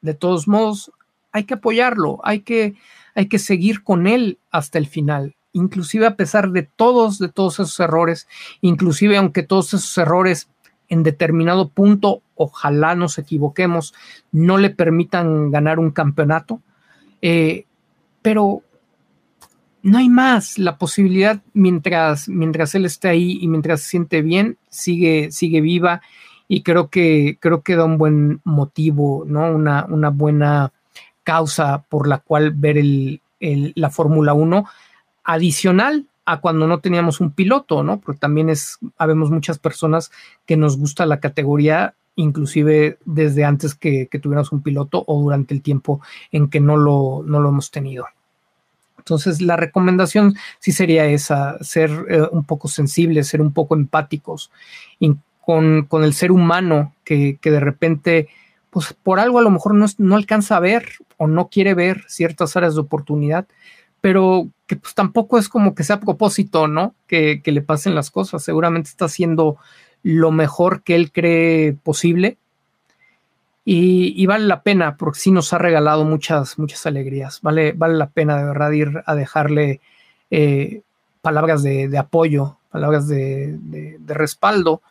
de 0.00 0.14
todos 0.14 0.48
modos, 0.48 0.90
hay 1.30 1.44
que 1.44 1.54
apoyarlo, 1.54 2.18
hay 2.24 2.40
que, 2.40 2.74
hay 3.14 3.28
que 3.28 3.38
seguir 3.38 3.84
con 3.84 4.08
él 4.08 4.38
hasta 4.50 4.76
el 4.78 4.88
final 4.88 5.36
inclusive 5.52 6.06
a 6.06 6.16
pesar 6.16 6.50
de 6.50 6.62
todos, 6.62 7.18
de 7.18 7.28
todos 7.28 7.54
esos 7.54 7.80
errores, 7.80 8.28
inclusive 8.60 9.16
aunque 9.16 9.42
todos 9.42 9.74
esos 9.74 9.96
errores 9.98 10.48
en 10.88 11.02
determinado 11.02 11.68
punto, 11.68 12.22
ojalá 12.34 12.94
nos 12.94 13.18
equivoquemos, 13.18 13.94
no 14.32 14.56
le 14.56 14.70
permitan 14.70 15.50
ganar 15.50 15.78
un 15.78 15.90
campeonato, 15.90 16.60
eh, 17.20 17.66
pero 18.22 18.62
no 19.82 19.98
hay 19.98 20.08
más. 20.08 20.58
La 20.58 20.78
posibilidad, 20.78 21.40
mientras, 21.52 22.28
mientras 22.28 22.74
él 22.74 22.84
esté 22.84 23.08
ahí 23.08 23.38
y 23.40 23.48
mientras 23.48 23.82
se 23.82 23.90
siente 23.90 24.22
bien, 24.22 24.56
sigue, 24.68 25.30
sigue 25.30 25.60
viva 25.60 26.00
y 26.48 26.62
creo 26.62 26.88
que, 26.88 27.36
creo 27.40 27.62
que 27.62 27.76
da 27.76 27.84
un 27.84 27.98
buen 27.98 28.40
motivo, 28.44 29.24
¿no? 29.26 29.50
Una, 29.50 29.84
una 29.86 30.08
buena 30.10 30.72
causa 31.22 31.82
por 31.88 32.08
la 32.08 32.18
cual 32.18 32.52
ver 32.52 32.78
el, 32.78 33.20
la 33.40 33.90
Fórmula 33.90 34.32
1 34.32 34.64
adicional 35.28 36.06
a 36.24 36.40
cuando 36.40 36.66
no 36.66 36.80
teníamos 36.80 37.20
un 37.20 37.32
piloto, 37.32 37.82
¿no? 37.82 38.00
Porque 38.00 38.18
también 38.18 38.48
es, 38.48 38.78
habemos 38.96 39.30
muchas 39.30 39.58
personas 39.58 40.10
que 40.46 40.56
nos 40.56 40.78
gusta 40.78 41.04
la 41.04 41.20
categoría, 41.20 41.94
inclusive 42.16 42.98
desde 43.04 43.44
antes 43.44 43.74
que, 43.74 44.08
tuviéramos 44.22 44.52
un 44.52 44.62
piloto 44.62 45.04
o 45.06 45.20
durante 45.20 45.52
el 45.52 45.60
tiempo 45.60 46.00
en 46.32 46.48
que 46.48 46.60
no 46.60 46.78
lo, 46.78 47.22
no 47.26 47.40
lo 47.40 47.50
hemos 47.50 47.70
tenido. 47.70 48.06
Entonces, 48.96 49.42
la 49.42 49.56
recomendación 49.56 50.34
sí 50.60 50.72
sería 50.72 51.04
esa, 51.06 51.62
ser 51.62 51.90
eh, 52.08 52.22
un 52.32 52.44
poco 52.44 52.68
sensibles, 52.68 53.28
ser 53.28 53.42
un 53.42 53.52
poco 53.52 53.74
empáticos 53.74 54.50
con, 55.44 55.84
con, 55.84 56.04
el 56.04 56.14
ser 56.14 56.32
humano 56.32 56.94
que, 57.04 57.38
que, 57.40 57.50
de 57.50 57.60
repente, 57.60 58.28
pues 58.70 58.94
por 58.94 59.20
algo 59.20 59.38
a 59.38 59.42
lo 59.42 59.50
mejor 59.50 59.74
no, 59.74 59.86
no 59.98 60.16
alcanza 60.16 60.56
a 60.56 60.60
ver 60.60 60.88
o 61.18 61.26
no 61.26 61.48
quiere 61.48 61.74
ver 61.74 62.04
ciertas 62.08 62.56
áreas 62.56 62.74
de 62.74 62.80
oportunidad, 62.80 63.46
pero 64.00 64.48
que 64.68 64.76
pues 64.76 64.94
tampoco 64.94 65.38
es 65.38 65.48
como 65.48 65.74
que 65.74 65.82
sea 65.82 65.96
a 65.96 66.00
propósito, 66.00 66.68
¿no? 66.68 66.94
Que, 67.08 67.40
le 67.44 67.62
pasen 67.62 67.94
las 67.94 68.10
cosas. 68.10 68.44
Seguramente 68.44 68.90
está 68.90 69.06
haciendo 69.06 69.56
lo 70.02 70.30
mejor 70.30 70.82
que 70.82 70.94
él 70.94 71.10
cree 71.10 71.72
posible. 71.72 72.36
Y, 73.64 74.24
vale 74.26 74.46
la 74.46 74.62
pena, 74.62 74.96
porque 74.96 75.20
sí 75.20 75.30
nos 75.30 75.52
ha 75.52 75.58
regalado 75.58 76.04
muchas, 76.04 76.58
muchas 76.58 76.86
alegrías. 76.86 77.40
Vale, 77.42 77.72
vale 77.72 77.94
la 77.94 78.08
pena 78.08 78.36
de 78.38 78.44
verdad 78.44 78.70
ir 78.70 79.02
a 79.04 79.14
dejarle 79.14 79.80
eh, 80.30 80.82
palabras 81.20 81.62
de, 81.62 81.98
apoyo, 81.98 82.58
palabras 82.70 83.08
de, 83.08 83.58
de 83.58 84.14
respaldo. 84.14 84.82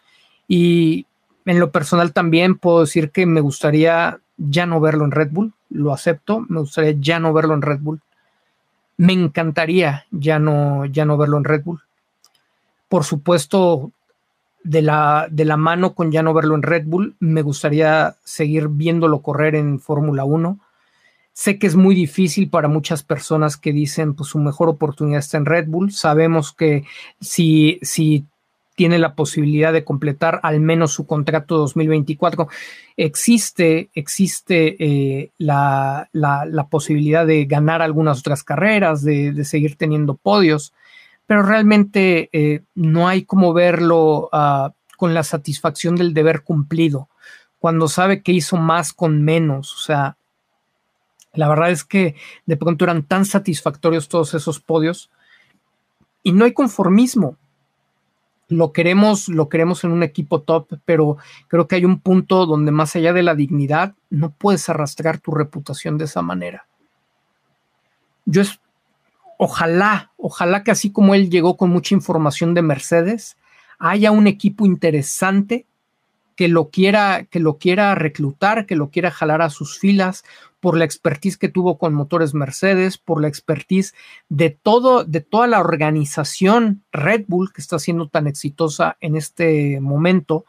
Y 0.47 1.05
en 1.45 1.59
lo 1.59 1.71
personal 1.71 2.13
también 2.13 2.57
puedo 2.57 2.82
decir 2.82 3.11
que 3.11 3.25
me 3.25 3.41
gustaría 3.41 4.19
ya 4.38 4.65
no 4.65 4.80
verlo 4.80 5.05
en 5.05 5.11
Red 5.11 5.30
Bull, 5.32 5.53
lo 5.69 5.93
acepto, 5.93 6.45
me 6.49 6.59
gustaría 6.59 6.95
ya 6.99 7.19
no 7.19 7.34
verlo 7.34 7.55
en 7.55 7.63
Red 7.63 7.80
Bull 7.80 8.01
me 8.97 9.13
encantaría 9.13 10.05
ya 10.11 10.39
no, 10.39 10.85
ya 10.85 11.05
no 11.05 11.17
verlo 11.17 11.37
en 11.37 11.43
Red 11.43 11.63
Bull. 11.63 11.81
Por 12.89 13.03
supuesto, 13.03 13.91
de 14.63 14.81
la, 14.81 15.27
de 15.31 15.45
la 15.45 15.55
mano 15.55 15.93
con 15.93 16.11
ya 16.11 16.23
no 16.23 16.33
verlo 16.33 16.55
en 16.55 16.61
Red 16.61 16.85
Bull, 16.85 17.15
me 17.19 17.41
gustaría 17.41 18.17
seguir 18.25 18.67
viéndolo 18.67 19.21
correr 19.21 19.55
en 19.55 19.79
Fórmula 19.79 20.25
1. 20.25 20.59
Sé 21.31 21.57
que 21.57 21.67
es 21.67 21.75
muy 21.75 21.95
difícil 21.95 22.49
para 22.49 22.67
muchas 22.67 23.03
personas 23.03 23.55
que 23.55 23.71
dicen, 23.71 24.13
pues 24.13 24.29
su 24.29 24.39
mejor 24.39 24.67
oportunidad 24.67 25.19
está 25.19 25.37
en 25.37 25.45
Red 25.45 25.67
Bull. 25.67 25.91
Sabemos 25.91 26.51
que 26.51 26.83
si, 27.21 27.79
si 27.81 28.25
tiene 28.78 28.99
la 28.99 29.15
posibilidad 29.15 29.73
de 29.73 29.84
completar 29.84 30.39
al 30.43 30.59
menos 30.59 30.91
su 30.91 31.07
contrato 31.07 31.57
2024. 31.57 32.47
Existe, 32.95 33.89
existe 33.95 34.75
eh, 34.80 35.32
la, 35.39 36.07
posibilidad 36.69 37.25
de 37.25 37.45
ganar 37.45 37.82
algunas 37.82 38.19
otras 38.19 38.43
carreras, 38.43 39.03
de, 39.03 39.43
seguir 39.45 39.78
teniendo 39.78 40.13
podios, 40.13 40.73
pero 41.25 41.41
realmente 41.41 42.30
eh, 42.32 42.61
no 42.75 43.07
hay 43.07 43.23
como 43.23 43.51
verlo 43.51 44.30
ah, 44.32 44.73
con 44.95 45.15
la 45.15 45.23
satisfacción 45.23 45.95
del 45.95 46.13
deber 46.13 46.43
cumplido, 46.43 47.09
cuando 47.57 47.88
sabe 47.88 48.21
que 48.21 48.32
hizo 48.32 48.57
más 48.57 48.93
con 48.93 49.23
menos. 49.23 49.73
O 49.73 49.80
sea, 49.80 50.17
la 51.34 51.49
verdad 51.49 51.71
es 51.71 51.84
que 51.84 52.13
de 52.45 52.57
pronto 52.57 52.86
eran 52.86 53.01
tan 53.01 53.25
satisfactorios 53.25 54.07
todos 54.07 54.36
esos 54.36 54.59
podios 54.59 55.09
y 56.21 56.32
no 56.32 56.45
hay 56.45 56.53
conformismo 56.53 57.38
lo 58.49 58.71
queremos, 58.71 59.27
lo 59.27 59.49
queremos 59.49 59.83
en 59.83 59.91
un 59.91 60.03
equipo 60.03 60.41
top, 60.41 60.79
pero 60.85 61.17
creo 61.47 61.67
que 61.67 61.75
hay 61.75 61.85
un 61.85 61.99
punto 61.99 62.45
donde 62.45 62.71
más 62.71 62.95
allá 62.95 63.13
de 63.13 63.23
la 63.23 63.35
dignidad, 63.35 63.95
no 64.09 64.31
puedes 64.31 64.69
arrastrar 64.69 65.19
tu 65.19 65.31
reputación 65.31 65.97
de 65.97 66.05
esa 66.05 66.21
manera. 66.21 66.65
Yo 68.25 68.41
es, 68.41 68.59
ojalá, 69.37 70.11
ojalá 70.17 70.63
que 70.63 70.71
así 70.71 70.91
como 70.91 71.13
él 71.13 71.29
llegó 71.29 71.57
con 71.57 71.69
mucha 71.69 71.93
información 71.93 72.53
de 72.53 72.61
Mercedes, 72.61 73.37
haya 73.79 74.11
un 74.11 74.27
equipo 74.27 74.65
interesante 74.65 75.65
que 76.35 76.47
lo 76.47 76.69
quiera, 76.69 77.25
que 77.25 77.39
lo 77.39 77.57
quiera 77.57 77.95
reclutar, 77.95 78.65
que 78.65 78.75
lo 78.75 78.89
quiera 78.89 79.11
jalar 79.11 79.41
a 79.41 79.49
sus 79.49 79.79
filas, 79.79 80.23
por 80.59 80.77
la 80.77 80.85
expertise 80.85 81.37
que 81.37 81.49
tuvo 81.49 81.77
con 81.77 81.93
motores 81.93 82.33
Mercedes, 82.33 82.97
por 82.97 83.21
la 83.21 83.27
expertise 83.27 83.93
de 84.29 84.49
todo, 84.49 85.03
de 85.03 85.21
toda 85.21 85.47
la 85.47 85.59
organización 85.59 86.83
Red 86.91 87.25
Bull 87.27 87.53
que 87.53 87.61
está 87.61 87.79
siendo 87.79 88.07
tan 88.07 88.27
exitosa 88.27 88.97
en 88.99 89.15
este 89.15 89.79
momento. 89.79 90.45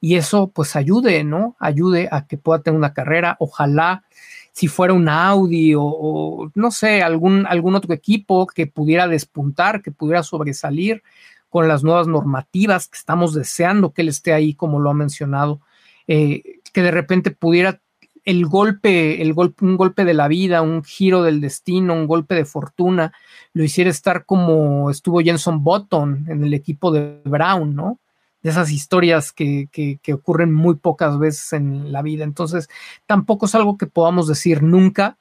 Y 0.00 0.16
eso 0.16 0.48
pues 0.48 0.74
ayude, 0.74 1.22
¿no? 1.22 1.56
Ayude 1.60 2.08
a 2.10 2.26
que 2.26 2.38
pueda 2.38 2.62
tener 2.62 2.76
una 2.76 2.94
carrera. 2.94 3.36
Ojalá 3.38 4.04
si 4.52 4.68
fuera 4.68 4.92
un 4.92 5.08
Audi 5.08 5.74
o, 5.76 6.50
no 6.54 6.70
sé, 6.70 7.02
algún, 7.02 7.46
algún 7.46 7.74
otro 7.74 7.94
equipo 7.94 8.46
que 8.46 8.66
pudiera 8.66 9.08
despuntar, 9.08 9.82
que 9.82 9.90
pudiera 9.90 10.22
sobresalir 10.22 11.02
con 11.48 11.68
las 11.68 11.82
nuevas 11.84 12.06
normativas 12.06 12.88
que 12.88 12.98
estamos 12.98 13.34
deseando 13.34 13.92
que 13.92 14.02
él 14.02 14.08
esté 14.08 14.32
ahí, 14.32 14.54
como 14.54 14.80
lo 14.80 14.90
ha 14.90 14.94
mencionado, 14.94 15.60
eh, 16.06 16.42
que 16.72 16.82
de 16.82 16.90
repente 16.90 17.30
pudiera 17.30 17.80
el 18.24 18.46
golpe, 18.46 19.20
el 19.20 19.32
golpe, 19.34 19.64
un 19.64 19.76
golpe 19.76 20.04
de 20.04 20.14
la 20.14 20.28
vida, 20.28 20.62
un 20.62 20.84
giro 20.84 21.22
del 21.22 21.40
destino, 21.40 21.94
un 21.94 22.06
golpe 22.06 22.34
de 22.34 22.44
fortuna, 22.44 23.12
lo 23.52 23.64
hiciera 23.64 23.90
estar 23.90 24.24
como 24.24 24.90
estuvo 24.90 25.20
Jenson 25.20 25.64
Button 25.64 26.26
en 26.28 26.44
el 26.44 26.54
equipo 26.54 26.92
de 26.92 27.20
Brown, 27.24 27.74
¿no? 27.74 27.98
De 28.42 28.50
esas 28.50 28.70
historias 28.70 29.32
que, 29.32 29.68
que, 29.70 30.14
ocurren 30.14 30.52
muy 30.52 30.74
pocas 30.74 31.18
veces 31.18 31.52
en 31.52 31.92
la 31.92 32.02
vida. 32.02 32.24
Entonces, 32.24 32.68
tampoco 33.06 33.46
es 33.46 33.54
algo 33.54 33.76
que 33.78 33.86
podamos 33.86 34.26
decir 34.26 34.62
nunca. 34.62 35.16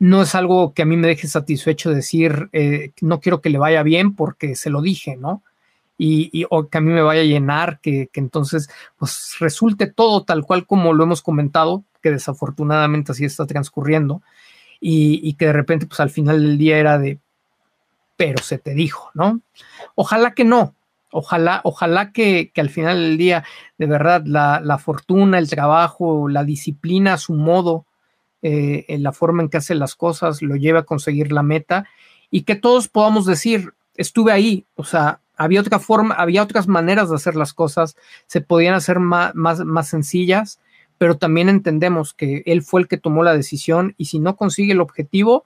No 0.00 0.22
es 0.22 0.34
algo 0.34 0.74
que 0.74 0.82
a 0.82 0.84
mí 0.84 0.96
me 0.96 1.08
deje 1.08 1.28
satisfecho 1.28 1.90
decir, 1.90 2.48
eh, 2.52 2.92
no 3.00 3.20
quiero 3.20 3.40
que 3.40 3.50
le 3.50 3.58
vaya 3.58 3.82
bien 3.82 4.14
porque 4.14 4.56
se 4.56 4.70
lo 4.70 4.80
dije, 4.82 5.16
¿no? 5.16 5.42
Y, 6.00 6.46
o 6.50 6.68
que 6.68 6.78
a 6.78 6.80
mí 6.80 6.92
me 6.92 7.02
vaya 7.02 7.22
a 7.22 7.24
llenar, 7.24 7.80
que, 7.80 8.08
que, 8.12 8.20
entonces 8.20 8.70
pues 8.96 9.34
resulte 9.40 9.88
todo 9.88 10.22
tal 10.22 10.44
cual 10.44 10.64
como 10.64 10.92
lo 10.92 11.02
hemos 11.02 11.22
comentado, 11.22 11.84
que 12.02 12.10
desafortunadamente 12.10 13.12
así 13.12 13.24
está 13.24 13.46
transcurriendo, 13.46 14.22
y, 14.80 15.34
que 15.34 15.46
de 15.46 15.52
repente, 15.52 15.86
pues 15.86 16.00
al 16.00 16.10
final 16.10 16.40
del 16.40 16.58
día 16.58 16.78
era 16.78 16.98
de, 16.98 17.18
pero 18.16 18.42
se 18.42 18.58
te 18.58 18.74
dijo, 18.74 19.10
¿no? 19.14 19.40
Ojalá 19.94 20.34
que 20.34 20.44
no, 20.44 20.74
ojalá, 21.10 21.60
ojalá 21.64 22.12
que, 22.12 22.52
al 22.56 22.70
final 22.70 23.00
del 23.00 23.18
día, 23.18 23.44
de 23.76 23.86
verdad, 23.86 24.22
la, 24.24 24.78
fortuna, 24.78 25.38
el 25.38 25.50
trabajo, 25.50 26.28
la 26.28 26.44
disciplina 26.44 27.14
a 27.14 27.18
su 27.18 27.34
modo, 27.34 27.86
eh, 28.42 28.84
en 28.88 29.02
la 29.02 29.12
forma 29.12 29.42
en 29.42 29.48
que 29.48 29.56
hace 29.56 29.74
las 29.74 29.96
cosas, 29.96 30.42
lo 30.42 30.54
lleve 30.54 30.78
a 30.78 30.84
conseguir 30.84 31.32
la 31.32 31.42
meta 31.42 31.86
y 32.30 32.42
que 32.42 32.54
todos 32.54 32.86
podamos 32.86 33.26
decir, 33.26 33.72
estuve 33.96 34.30
ahí, 34.30 34.64
o 34.76 34.84
sea, 34.84 35.20
había 35.36 35.60
otra 35.60 35.80
forma, 35.80 36.14
había 36.14 36.42
otras 36.42 36.68
maneras 36.68 37.10
de 37.10 37.16
hacer 37.16 37.34
las 37.34 37.52
cosas, 37.52 37.96
se 38.26 38.40
podían 38.40 38.74
hacer 38.74 39.00
más, 39.00 39.34
más, 39.34 39.60
más 39.64 39.88
sencillas 39.88 40.60
pero 40.98 41.16
también 41.16 41.48
entendemos 41.48 42.12
que 42.12 42.42
él 42.44 42.62
fue 42.62 42.82
el 42.82 42.88
que 42.88 42.98
tomó 42.98 43.22
la 43.22 43.34
decisión 43.34 43.94
y 43.96 44.06
si 44.06 44.18
no 44.18 44.36
consigue 44.36 44.72
el 44.72 44.80
objetivo, 44.80 45.44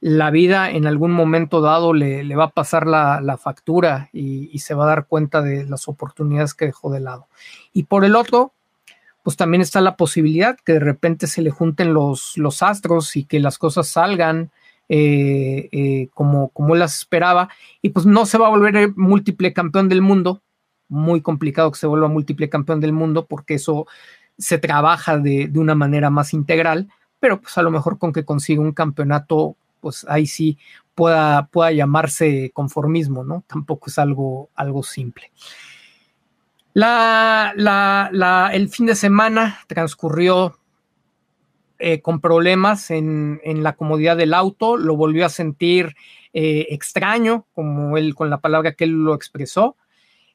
la 0.00 0.30
vida 0.30 0.70
en 0.70 0.86
algún 0.86 1.12
momento 1.12 1.60
dado 1.60 1.92
le, 1.94 2.36
va 2.36 2.44
a 2.44 2.50
pasar 2.50 2.86
la, 2.86 3.38
factura 3.38 4.10
y, 4.12 4.58
se 4.58 4.74
va 4.74 4.84
a 4.84 4.88
dar 4.88 5.06
cuenta 5.06 5.40
de 5.42 5.64
las 5.64 5.88
oportunidades 5.88 6.54
que 6.54 6.66
dejó 6.66 6.92
de 6.92 7.00
lado. 7.00 7.26
Y 7.72 7.84
por 7.84 8.04
el 8.04 8.14
otro, 8.14 8.52
pues 9.22 9.36
también 9.36 9.62
está 9.62 9.80
la 9.80 9.96
posibilidad 9.96 10.58
que 10.62 10.74
de 10.74 10.80
repente 10.80 11.26
se 11.26 11.40
le 11.40 11.50
junten 11.50 11.94
los, 11.94 12.36
los 12.36 12.62
astros 12.62 13.16
y 13.16 13.24
que 13.24 13.40
las 13.40 13.56
cosas 13.56 13.88
salgan 13.88 14.50
eh, 14.90 15.70
eh, 15.72 16.08
como, 16.12 16.50
como 16.50 16.74
él 16.74 16.80
las 16.80 16.98
esperaba 16.98 17.48
y 17.80 17.88
pues 17.88 18.04
no 18.04 18.26
se 18.26 18.36
va 18.36 18.48
a 18.48 18.50
volver 18.50 18.92
múltiple 18.96 19.54
campeón 19.54 19.88
del 19.88 20.02
mundo. 20.02 20.42
Muy 20.88 21.22
complicado 21.22 21.72
que 21.72 21.78
se 21.78 21.86
vuelva 21.86 22.08
múltiple 22.08 22.50
campeón 22.50 22.80
del 22.80 22.92
mundo 22.92 23.24
porque 23.24 23.54
eso 23.54 23.86
se 24.38 24.58
trabaja 24.58 25.18
de, 25.18 25.50
una 25.54 25.74
manera 25.74 26.10
más 26.10 26.34
integral, 26.34 26.88
pero 27.20 27.40
pues 27.40 27.56
a 27.58 27.62
lo 27.62 27.70
mejor 27.70 27.98
con 27.98 28.12
que 28.12 28.24
consiga 28.24 28.60
un 28.60 28.72
campeonato, 28.72 29.56
pues 29.80 30.06
ahí 30.08 30.26
sí 30.26 30.58
pueda, 30.94 31.46
pueda 31.46 31.72
llamarse 31.72 32.50
conformismo, 32.52 33.24
¿no? 33.24 33.44
Tampoco 33.46 33.88
es 33.88 33.98
algo, 33.98 34.50
algo 34.54 34.82
simple. 34.82 35.30
La, 36.72 37.52
la, 37.56 38.50
el 38.52 38.68
fin 38.68 38.86
de 38.86 38.96
semana 38.96 39.60
transcurrió 39.68 40.58
eh, 41.78 42.00
con 42.00 42.20
problemas 42.20 42.90
en, 42.90 43.40
la 43.44 43.74
comodidad 43.74 44.16
del 44.16 44.34
auto, 44.34 44.76
lo 44.76 44.96
volvió 44.96 45.24
a 45.24 45.28
sentir 45.28 45.94
eh, 46.32 46.66
extraño, 46.70 47.46
como 47.54 47.96
él 47.96 48.14
con 48.14 48.28
la 48.28 48.38
palabra 48.38 48.74
que 48.74 48.84
él 48.84 49.04
lo 49.04 49.14
expresó 49.14 49.76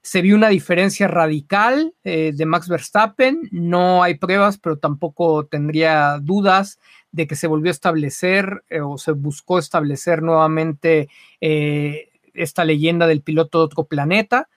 se 0.02 0.22
vio 0.22 0.36
una 0.36 0.50
diferencia 0.50 1.08
radical 1.08 1.94
eh, 2.04 2.32
de 2.34 2.46
Max 2.46 2.68
Verstappen. 2.68 3.50
No 3.52 4.04
hay 4.04 4.16
pruebas, 4.16 4.58
pero 4.58 4.78
tampoco 4.78 5.46
tendría 5.46 6.20
dudas 6.20 6.80
de 7.12 7.28
que 7.28 7.36
se 7.36 7.48
volvió 7.48 7.70
a 7.70 7.72
establecer 7.72 8.64
eh, 8.70 8.82
o 8.82 8.98
se 8.98 9.12
buscó 9.12 9.60
establecer 9.60 10.22
nuevamente 10.22 11.10
eh, 11.42 12.10
esta 12.34 12.64
leyenda 12.64 13.08
del 13.08 13.22
piloto 13.22 13.60
de 13.60 13.66
otro 13.66 13.86
planeta. 13.86 14.48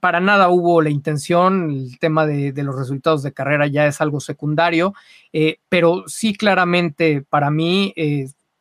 Para 0.00 0.20
nada 0.20 0.48
hubo 0.48 0.80
la 0.82 0.90
intención, 0.90 1.70
el 1.70 1.98
tema 1.98 2.24
de, 2.26 2.52
de 2.52 2.62
los 2.62 2.76
resultados 2.76 3.22
de 3.22 3.32
carrera 3.32 3.66
ya 3.66 3.86
es 3.88 4.00
algo 4.00 4.20
secundario, 4.20 4.94
pero 5.68 6.04
sí 6.06 6.36
claramente 6.36 7.24
para 7.28 7.50
mí 7.50 7.92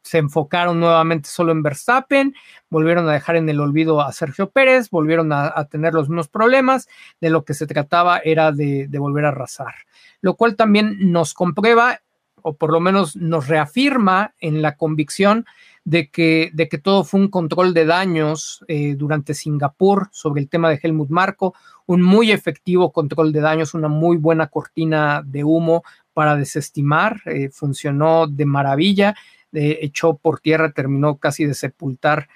se 0.04 0.18
enfocaron 0.18 0.80
nuevamente 0.80 1.30
solo 1.30 1.52
en 1.52 1.64
Verstappen, 1.64 2.34
volvieron 2.70 3.08
a 3.08 3.14
dejar 3.14 3.36
en 3.36 3.50
el 3.50 3.60
olvido 3.60 4.02
a 4.02 4.12
Sergio 4.12 4.50
Pérez, 4.50 4.90
volvieron 4.90 5.32
a, 5.32 5.66
tener 5.66 5.94
los 5.94 6.10
mismos 6.10 6.28
problemas, 6.28 6.88
de 7.20 7.30
lo 7.30 7.46
que 7.46 7.54
se 7.54 7.68
trataba 7.68 8.20
era 8.20 8.52
de, 8.52 8.88
volver 8.98 9.26
a 9.26 9.30
arrasar, 9.30 9.74
lo 10.22 10.36
cual 10.36 10.56
también 10.56 11.12
nos 11.12 11.34
comprueba 11.34 12.02
o 12.44 12.56
por 12.56 12.72
lo 12.72 12.80
menos 12.80 13.16
nos 13.16 13.48
reafirma 13.48 14.34
en 14.40 14.64
la 14.64 14.76
convicción 14.76 15.46
de 15.84 16.10
que, 16.10 16.50
de 16.54 16.68
que 16.68 16.78
todo 16.78 17.04
fue 17.04 17.20
un 17.20 17.28
control 17.28 17.74
de 17.74 17.86
daños 17.86 18.64
eh, 18.68 18.96
durante 18.96 19.34
Singapur 19.34 20.10
sobre 20.12 20.42
el 20.42 20.50
tema 20.50 20.70
de 20.70 20.80
Helmut 20.82 21.10
Marco, 21.10 21.54
un 21.86 22.02
muy 22.02 22.32
efectivo 22.32 22.92
control 22.92 23.32
de 23.32 23.42
daños, 23.42 23.74
una 23.74 23.88
muy 23.88 24.18
buena 24.18 24.48
cortina 24.48 25.22
de 25.26 25.44
humo 25.44 25.84
para 26.14 26.36
desestimar, 26.36 27.22
eh, 27.26 27.50
funcionó 27.50 28.28
de 28.28 28.46
maravilla 28.46 29.16
echó 29.54 30.16
por 30.16 30.40
tierra, 30.40 30.72
terminó 30.72 31.18
casi 31.18 31.46
de 31.46 31.54
sepultar 31.54 32.28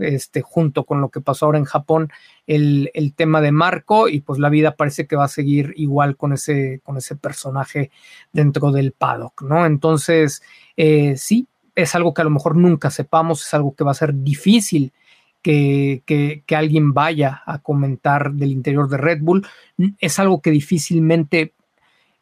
este, 0.00 0.40
junto 0.40 0.84
con 0.84 1.00
lo 1.00 1.10
que 1.10 1.20
pasó 1.20 1.46
ahora 1.46 1.58
en 1.58 1.64
Japón, 1.64 2.10
el, 2.46 3.12
tema 3.14 3.40
de 3.40 3.52
Marco, 3.52 4.08
y 4.08 4.20
pues 4.20 4.38
la 4.38 4.48
vida 4.48 4.74
parece 4.74 5.06
que 5.06 5.16
va 5.16 5.24
a 5.24 5.28
seguir 5.28 5.74
igual 5.76 6.16
con 6.16 6.32
ese, 6.32 6.80
con 6.82 6.96
ese 6.96 7.16
personaje 7.16 7.90
dentro 8.32 8.72
del 8.72 8.92
paddock, 8.92 9.42
¿no? 9.42 9.66
Entonces, 9.66 10.42
eh, 10.76 11.16
sí, 11.16 11.46
es 11.74 11.94
algo 11.94 12.14
que 12.14 12.22
a 12.22 12.24
lo 12.24 12.30
mejor 12.30 12.56
nunca 12.56 12.90
sepamos, 12.90 13.46
es 13.46 13.54
algo 13.54 13.74
que 13.74 13.84
va 13.84 13.90
a 13.90 13.94
ser 13.94 14.14
difícil 14.14 14.92
que, 15.42 16.02
que, 16.06 16.56
alguien 16.56 16.92
vaya 16.92 17.42
a 17.46 17.58
comentar 17.58 18.32
del 18.32 18.52
interior 18.52 18.88
de 18.88 18.98
Red 18.98 19.20
Bull. 19.22 19.46
Es 19.98 20.18
algo 20.18 20.42
que 20.42 20.50
difícilmente 20.50 21.54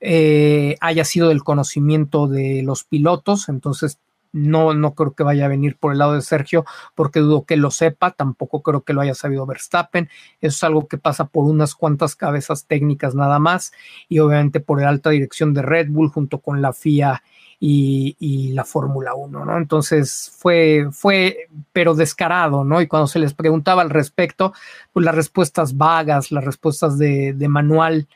eh, 0.00 0.76
haya 0.80 1.04
sido 1.04 1.28
del 1.28 1.42
conocimiento 1.42 2.28
de 2.28 2.62
los 2.62 2.84
pilotos, 2.84 3.48
entonces 3.48 3.98
no, 4.32 4.74
no 4.74 4.94
creo 4.94 5.14
que 5.14 5.22
vaya 5.22 5.46
a 5.46 5.48
venir 5.48 5.76
por 5.76 5.92
el 5.92 5.98
lado 5.98 6.14
de 6.14 6.22
Sergio, 6.22 6.64
porque 6.94 7.20
dudo 7.20 7.44
que 7.44 7.56
lo 7.56 7.70
sepa, 7.70 8.10
tampoco 8.10 8.62
creo 8.62 8.82
que 8.82 8.92
lo 8.92 9.00
haya 9.00 9.14
sabido 9.14 9.46
Verstappen, 9.46 10.08
eso 10.40 10.56
es 10.56 10.64
algo 10.64 10.86
que 10.88 10.98
pasa 10.98 11.26
por 11.26 11.44
unas 11.44 11.74
cuantas 11.74 12.16
cabezas 12.16 12.66
técnicas 12.66 13.14
nada 13.14 13.38
más, 13.38 13.72
y 14.08 14.18
obviamente 14.18 14.60
por 14.60 14.80
la 14.80 14.88
alta 14.88 15.10
dirección 15.10 15.54
de 15.54 15.62
Red 15.62 15.88
Bull 15.90 16.10
junto 16.10 16.38
con 16.40 16.62
la 16.62 16.72
FIA 16.72 17.22
y, 17.60 18.52
la 18.52 18.64
Fórmula 18.64 19.14
1, 19.14 19.44
¿no? 19.44 19.56
Entonces 19.56 20.32
fue, 20.36 20.88
fue, 20.92 21.48
pero 21.72 21.94
descarado, 21.94 22.64
¿no? 22.64 22.80
Y 22.80 22.86
cuando 22.86 23.06
se 23.06 23.18
les 23.18 23.34
preguntaba 23.34 23.82
al 23.82 23.90
respecto, 23.90 24.52
pues 24.92 25.04
las 25.04 25.14
respuestas 25.14 25.76
vagas, 25.76 26.30
las 26.30 26.44
respuestas 26.44 26.98
de, 26.98 27.32
de 27.32 27.48
manual, 27.48 28.08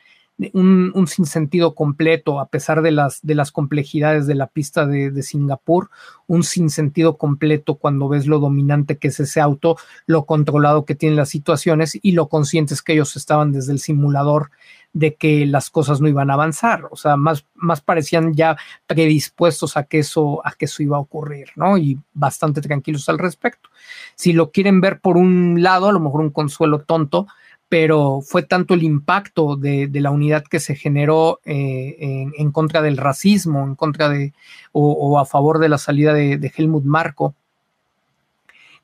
un, 0.53 1.07
sinsentido 1.07 1.75
completo, 1.75 2.39
a 2.39 2.47
pesar 2.47 2.81
de 2.81 2.91
las, 2.91 3.19
de 3.21 3.35
las 3.35 3.51
complejidades 3.51 4.27
de 4.27 4.35
la 4.35 4.47
pista 4.47 4.85
de, 4.85 5.11
de, 5.11 5.23
Singapur, 5.23 5.89
un 6.27 6.43
sinsentido 6.43 7.17
completo 7.17 7.75
cuando 7.75 8.09
ves 8.09 8.27
lo 8.27 8.39
dominante 8.39 8.97
que 8.97 9.09
es 9.09 9.19
ese 9.19 9.39
auto, 9.41 9.77
lo 10.05 10.25
controlado 10.25 10.85
que 10.85 10.95
tienen 10.95 11.17
las 11.17 11.29
situaciones 11.29 11.97
y 12.01 12.11
lo 12.13 12.27
conscientes 12.27 12.81
que 12.81 12.93
ellos 12.93 13.15
estaban 13.15 13.51
desde 13.51 13.73
el 13.73 13.79
simulador 13.79 14.49
de 14.93 15.15
que 15.15 15.45
las 15.47 15.71
cosas 15.71 15.99
no 15.99 16.07
iban 16.07 16.29
a 16.29 16.35
avanzar, 16.35 16.87
o 16.91 16.95
sea, 16.95 17.17
más, 17.17 17.45
más 17.55 17.81
parecían 17.81 18.35
ya 18.35 18.55
predispuestos 18.85 19.75
a 19.75 19.83
que 19.83 19.99
eso, 19.99 20.45
a 20.45 20.51
que 20.51 20.65
eso 20.65 20.83
iba 20.83 20.97
a 20.97 21.01
ocurrir, 21.01 21.49
¿no? 21.55 21.79
Y 21.79 21.99
bastante 22.13 22.61
tranquilos 22.61 23.09
al 23.09 23.17
respecto. 23.17 23.69
Si 24.15 24.33
lo 24.33 24.51
quieren 24.51 24.81
ver 24.81 24.99
por 24.99 25.17
un 25.17 25.63
lado, 25.63 25.89
a 25.89 25.91
lo 25.91 25.99
mejor 25.99 26.21
un 26.21 26.29
consuelo 26.29 26.79
tonto, 26.79 27.27
pero 27.73 28.21
fue 28.21 28.43
tanto 28.43 28.75
el 28.75 28.83
impacto 28.83 29.55
de, 29.55 29.89
la 29.93 30.11
unidad 30.11 30.43
que 30.43 30.59
se 30.59 30.75
generó 30.75 31.39
eh, 31.43 32.27
en, 32.37 32.51
contra 32.51 32.83
del 32.83 32.97
racismo, 32.97 33.63
en 33.63 33.73
contra 33.73 34.09
de, 34.09 34.31
o, 34.73 35.17
a 35.17 35.25
favor 35.25 35.57
de 35.57 35.69
la 35.69 35.79
salida 35.79 36.13
de, 36.13 36.53
Helmut 36.55 36.83
Marco, 36.83 37.33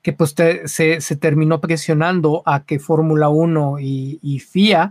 que 0.02 0.12
pues 0.12 0.34
se, 0.64 1.16
terminó 1.20 1.60
presionando 1.60 2.42
a 2.44 2.64
que 2.64 2.80
Fórmula 2.80 3.28
1 3.28 3.76
y, 3.78 4.40
FIA, 4.40 4.90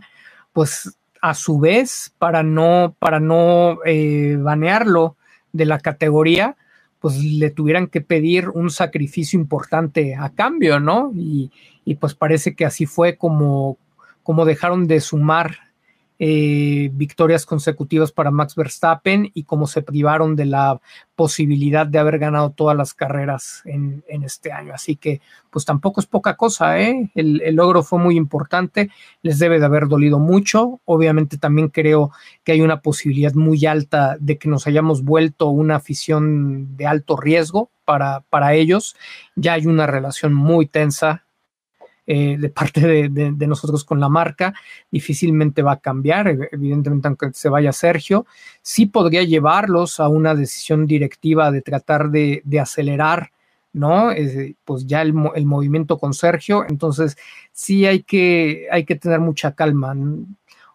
pues 0.54 0.98
a 1.22 1.34
su 1.34 1.60
vez, 1.60 2.14
para 2.20 2.42
no, 2.42 2.96
para 3.00 3.20
no 3.20 3.80
eh, 3.84 4.38
banearlo 4.40 5.18
de 5.52 5.66
la 5.66 5.78
categoría, 5.78 6.56
pues 7.02 7.22
le 7.22 7.50
tuvieran 7.50 7.88
que 7.88 8.00
pedir 8.00 8.48
un 8.48 8.70
sacrificio 8.70 9.38
importante 9.38 10.16
a 10.16 10.30
cambio, 10.30 10.80
¿no? 10.80 11.12
Y, 11.14 11.52
y 11.84 11.96
pues 11.96 12.16
parece 12.16 12.56
que 12.56 12.64
así 12.64 12.86
fue 12.86 13.18
como, 13.18 13.78
como 14.30 14.46
dejaron 14.46 14.86
de 14.86 15.02
sumar 15.02 15.58
eh, 16.20 16.92
victorias 16.94 17.48
consecutivas 17.48 18.12
para 18.12 18.30
Max 18.30 18.54
Verstappen 18.54 19.32
y 19.34 19.44
cómo 19.46 19.66
se 19.66 19.82
privaron 19.82 20.36
de 20.36 20.46
la 20.46 20.80
posibilidad 21.16 21.88
de 21.88 21.98
haber 21.98 22.20
ganado 22.20 22.52
todas 22.52 22.78
las 22.78 22.94
carreras 22.94 23.64
en, 23.66 24.04
este 24.08 24.52
año. 24.52 24.72
Así 24.76 24.98
que, 24.98 25.20
pues 25.50 25.66
tampoco 25.66 26.00
es 26.00 26.06
poca 26.06 26.38
cosa, 26.38 26.80
¿eh? 26.80 27.10
El, 27.16 27.42
el, 27.42 27.56
logro 27.56 27.82
fue 27.82 27.98
muy 27.98 28.18
importante, 28.18 28.92
les 29.24 29.40
debe 29.40 29.58
de 29.58 29.66
haber 29.66 29.88
dolido 29.88 30.20
mucho. 30.20 30.80
Obviamente 30.86 31.40
también 31.40 31.70
creo 31.70 32.12
que 32.44 32.52
hay 32.52 32.62
una 32.62 32.82
posibilidad 32.82 33.34
muy 33.34 33.66
alta 33.66 34.16
de 34.20 34.38
que 34.38 34.48
nos 34.48 34.68
hayamos 34.68 35.04
vuelto 35.04 35.48
una 35.48 35.78
afición 35.78 36.78
de 36.78 36.86
alto 36.86 37.18
riesgo 37.18 37.72
para, 37.84 38.22
para 38.30 38.54
ellos. 38.54 38.96
Ya 39.36 39.54
hay 39.54 39.66
una 39.66 39.88
relación 39.88 40.36
muy 40.36 40.68
tensa 40.68 41.26
eh, 42.12 42.38
de 42.40 42.50
parte 42.50 43.08
de, 43.08 43.48
nosotros 43.48 43.84
con 43.84 44.00
la 44.00 44.10
marca, 44.10 44.56
difícilmente 44.90 45.62
va 45.62 45.74
a 45.74 45.80
cambiar, 45.80 46.28
evidentemente 46.52 47.08
aunque 47.08 47.30
se 47.34 47.50
vaya 47.50 47.72
Sergio, 47.72 48.26
sí 48.64 48.88
podría 48.88 49.22
llevarlos 49.22 50.00
a 50.00 50.08
una 50.08 50.34
decisión 50.34 50.88
directiva 50.88 51.52
de 51.52 51.62
tratar 51.62 52.10
de, 52.10 52.42
acelerar, 52.60 53.30
¿no? 53.74 54.10
pues 54.66 54.88
ya 54.88 55.04
el, 55.04 55.14
movimiento 55.14 56.00
con 56.00 56.16
Sergio, 56.16 56.66
entonces 56.68 57.16
sí 57.52 57.86
hay 57.86 58.02
que, 58.02 58.68
hay 58.72 58.86
que 58.86 58.96
tener 58.96 59.20
mucha 59.20 59.54
calma. 59.54 59.96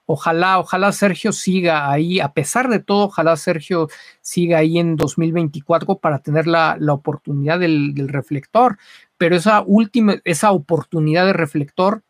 Ojalá, 0.06 0.60
ojalá 0.60 0.92
Sergio 0.92 1.32
siga 1.32 1.90
ahí, 1.90 2.20
a 2.20 2.32
pesar 2.32 2.68
de 2.68 2.78
todo, 2.78 3.06
ojalá 3.06 3.36
Sergio 3.36 3.88
siga 4.20 4.58
ahí 4.58 4.78
en 4.78 4.94
2024 4.94 5.98
para 5.98 6.20
tener 6.20 6.46
la, 6.46 6.78
oportunidad 6.90 7.58
del, 7.58 7.92
del, 7.92 8.08
reflector 8.08 8.78
pero 9.18 9.36
esa 9.36 9.62
última, 9.66 10.16
esa 10.24 10.52
oportunidad 10.52 11.26
de 11.26 11.32
reflector 11.32 12.02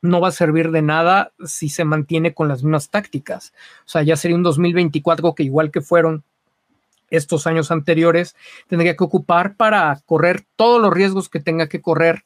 no 0.00 0.20
va 0.20 0.28
a 0.28 0.32
servir 0.32 0.70
de 0.70 0.82
nada 0.82 1.32
si 1.44 1.68
se 1.68 1.84
mantiene 1.84 2.34
con 2.34 2.48
las 2.48 2.62
mismas 2.62 2.88
tácticas. 2.90 3.52
O 3.84 3.88
sea, 3.88 4.02
ya 4.02 4.16
sería 4.16 4.36
un 4.36 4.42
2024 4.42 5.34
que 5.34 5.42
igual 5.42 5.70
que 5.70 5.80
fueron 5.80 6.24
estos 7.10 7.46
años 7.46 7.70
anteriores, 7.70 8.36
tendría 8.66 8.96
que 8.96 9.04
ocupar 9.04 9.56
para 9.56 9.98
correr 10.06 10.44
todos 10.56 10.80
los 10.80 10.92
riesgos 10.92 11.28
que 11.28 11.40
tenga 11.40 11.68
que 11.68 11.80
correr 11.80 12.24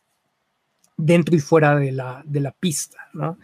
dentro 1.05 1.35
y 1.35 1.41
fuera 1.41 1.77
de 1.77 1.93
la, 1.93 2.23
de 2.25 2.41
la 2.41 2.53
pista, 2.53 3.09
¿no? 3.13 3.39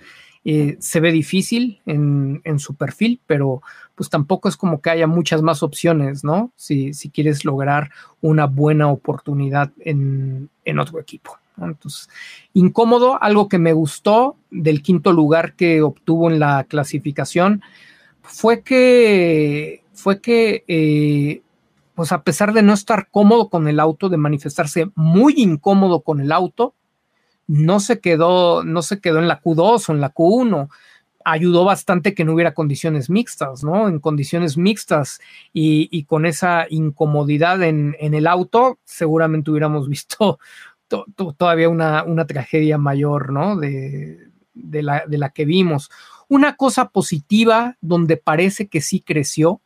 Eh, 0.44 0.76
se 0.78 1.00
ve 1.00 1.12
difícil 1.12 1.80
en, 1.84 2.58
su 2.58 2.74
perfil, 2.74 3.20
pero 3.26 3.60
pues 3.94 4.08
tampoco 4.08 4.48
es 4.48 4.56
como 4.56 4.80
que 4.80 4.90
haya 4.90 5.06
muchas 5.06 5.42
más 5.42 5.62
opciones, 5.62 6.24
¿no? 6.24 6.52
Si, 6.56 6.94
si 6.94 7.10
quieres 7.10 7.44
lograr 7.44 7.90
una 8.20 8.46
buena 8.46 8.88
oportunidad 8.88 9.72
en, 9.80 10.48
otro 10.78 11.00
equipo. 11.00 11.38
Entonces, 11.60 12.08
incómodo, 12.54 13.22
algo 13.22 13.48
que 13.48 13.58
me 13.58 13.72
gustó 13.72 14.36
del 14.50 14.80
quinto 14.80 15.12
lugar 15.12 15.54
que 15.54 15.82
obtuvo 15.82 16.30
en 16.30 16.38
la 16.38 16.64
clasificación 16.64 17.60
fue 18.22 18.62
que, 18.62 19.82
fue 19.92 20.20
que 20.20 20.64
eh, 20.68 21.42
pues 21.94 22.12
a 22.12 22.22
pesar 22.22 22.52
de 22.52 22.62
no 22.62 22.72
estar 22.72 23.08
cómodo 23.10 23.50
con 23.50 23.66
el 23.66 23.80
auto, 23.80 24.08
de 24.08 24.16
manifestarse 24.16 24.88
muy 24.94 25.34
incómodo 25.36 26.00
con 26.00 26.20
el 26.20 26.30
auto, 26.30 26.74
no 27.48 27.80
se 27.80 27.98
quedó, 27.98 28.62
no 28.62 28.82
se 28.82 29.00
quedó 29.00 29.18
en 29.18 29.26
la 29.26 29.40
Q2 29.42 29.88
o 29.88 29.92
en 29.92 30.00
la 30.00 30.14
Q1. 30.14 30.68
Ayudó 31.24 31.64
bastante 31.64 32.14
que 32.14 32.24
no 32.24 32.34
hubiera 32.34 32.54
condiciones 32.54 33.10
mixtas, 33.10 33.64
¿no? 33.64 33.88
En 33.88 33.98
condiciones 33.98 34.56
mixtas 34.56 35.20
y, 35.52 36.04
con 36.04 36.24
esa 36.26 36.66
incomodidad 36.70 37.62
en, 37.62 37.96
el 37.98 38.26
auto, 38.26 38.78
seguramente 38.84 39.50
hubiéramos 39.50 39.88
visto 39.90 40.38
todavía 41.36 41.68
una, 41.68 42.26
tragedia 42.26 42.78
mayor, 42.78 43.32
¿no? 43.32 43.56
De, 43.56 44.30
la, 44.54 45.04
de 45.06 45.18
la 45.18 45.30
que 45.30 45.44
vimos. 45.44 45.90
Una 46.28 46.56
cosa 46.56 46.90
positiva 46.90 47.76
donde 47.80 48.18
parece 48.18 48.68
que 48.68 48.80
sí 48.80 49.00
creció, 49.00 49.60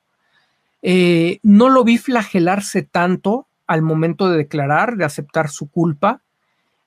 eh, 0.82 1.39
no 1.44 1.69
lo 1.69 1.85
vi 1.85 1.98
flagelarse 1.98 2.82
tanto 2.82 3.47
al 3.66 3.82
momento 3.82 4.28
de 4.28 4.36
declarar, 4.36 4.97
de 4.97 5.05
aceptar 5.05 5.48
su 5.48 5.70
culpa. 5.70 6.23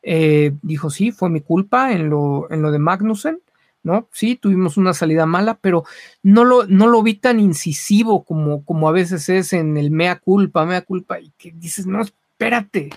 Eh, 0.07 0.53
dijo, 0.61 0.91
sí, 0.91 1.11
fue 1.11 1.31
mi 1.31 1.41
culpa 1.41 1.91
en 1.91 2.11
lo, 2.11 2.47
en 2.51 2.61
lo 2.61 2.71
de 2.71 2.77
Magnussen, 2.77 3.39
¿no? 3.81 4.07
Sí, 4.11 4.35
tuvimos 4.35 4.77
una 4.77 4.93
salida 4.93 5.25
mala, 5.25 5.57
pero 5.59 5.83
no 6.21 6.45
lo, 6.45 6.67
no 6.67 6.85
lo 6.85 7.01
vi 7.01 7.15
tan 7.15 7.39
incisivo 7.39 8.23
como, 8.23 8.63
como 8.63 8.87
a 8.87 8.91
veces 8.91 9.27
es 9.29 9.51
en 9.53 9.77
el 9.77 9.89
mea 9.89 10.19
culpa, 10.19 10.63
mea 10.65 10.83
culpa, 10.83 11.19
y 11.19 11.31
que 11.39 11.51
dices, 11.51 11.87
no, 11.87 12.01
espérate, 12.01 12.91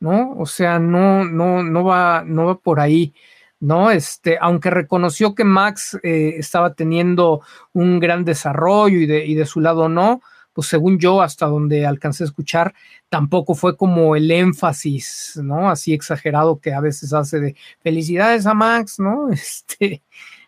¿no? 0.00 0.34
O 0.36 0.46
sea, 0.46 0.80
no, 0.80 1.24
no, 1.24 1.62
no 1.62 1.84
va, 1.84 2.24
no 2.26 2.46
va 2.46 2.58
por 2.58 2.80
ahí. 2.80 3.14
¿no? 3.60 3.90
Este, 3.90 4.38
aunque 4.40 4.70
reconoció 4.70 5.34
que 5.34 5.44
Max 5.44 5.98
eh, 6.02 6.34
estaba 6.38 6.74
teniendo 6.74 7.40
un 7.72 7.98
gran 7.98 8.24
desarrollo 8.24 8.98
y 8.98 9.06
de, 9.06 9.26
y 9.26 9.34
de 9.34 9.46
su 9.46 9.60
lado 9.60 9.88
no, 9.88 10.22
pues 10.58 10.66
según 10.66 10.98
yo, 10.98 11.22
hasta 11.22 11.46
donde 11.46 11.86
alcancé 11.86 12.24
a 12.24 12.26
escuchar, 12.26 12.74
tampoco 13.08 13.54
fue 13.54 13.76
como 13.76 14.16
el 14.16 14.28
énfasis, 14.28 15.38
¿no? 15.40 15.70
Así 15.70 15.94
exagerado 15.94 16.58
que 16.58 16.72
a 16.74 16.80
veces 16.80 17.12
hace 17.12 17.38
de 17.38 17.56
felicidades 17.80 18.44
a 18.44 18.54
Max, 18.54 18.98
¿no? 18.98 19.28
Este, 19.32 20.02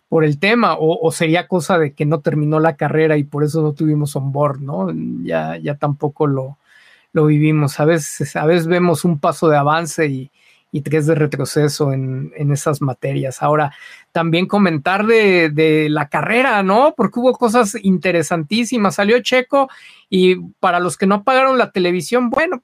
por 0.08 0.24
el 0.24 0.40
tema, 0.40 0.74
o, 0.76 1.12
sería 1.12 1.46
cosa 1.46 1.78
de 1.78 1.92
que 1.94 2.06
no 2.06 2.18
terminó 2.22 2.58
la 2.58 2.74
carrera 2.74 3.18
y 3.18 3.22
por 3.22 3.44
eso 3.44 3.62
no 3.62 3.72
tuvimos 3.72 4.16
on 4.16 4.32
board, 4.32 4.60
¿no? 4.60 4.88
Ya, 5.22 5.56
ya 5.58 5.76
tampoco 5.76 6.26
lo, 6.26 6.58
lo 7.12 7.26
vivimos. 7.26 7.78
A 7.78 7.84
veces, 7.84 8.34
a 8.34 8.46
veces 8.46 8.66
vemos 8.66 9.04
un 9.04 9.20
paso 9.20 9.48
de 9.48 9.58
avance 9.58 10.06
y, 10.08 10.32
y 10.72 10.82
tres 10.82 11.06
de 11.06 11.14
retroceso 11.14 11.92
en, 11.92 12.32
esas 12.52 12.80
materias. 12.80 13.42
Ahora, 13.42 13.72
también 14.12 14.46
comentar 14.46 15.06
de, 15.06 15.86
la 15.90 16.08
carrera, 16.08 16.62
¿no? 16.62 16.94
Porque 16.96 17.20
hubo 17.20 17.32
cosas 17.34 17.76
interesantísimas. 17.82 18.96
Salió 18.96 19.20
Checo 19.20 19.68
y 20.08 20.36
para 20.58 20.80
los 20.80 20.96
que 20.96 21.06
no 21.06 21.22
pagaron 21.22 21.58
la 21.58 21.70
televisión, 21.70 22.30
bueno, 22.30 22.62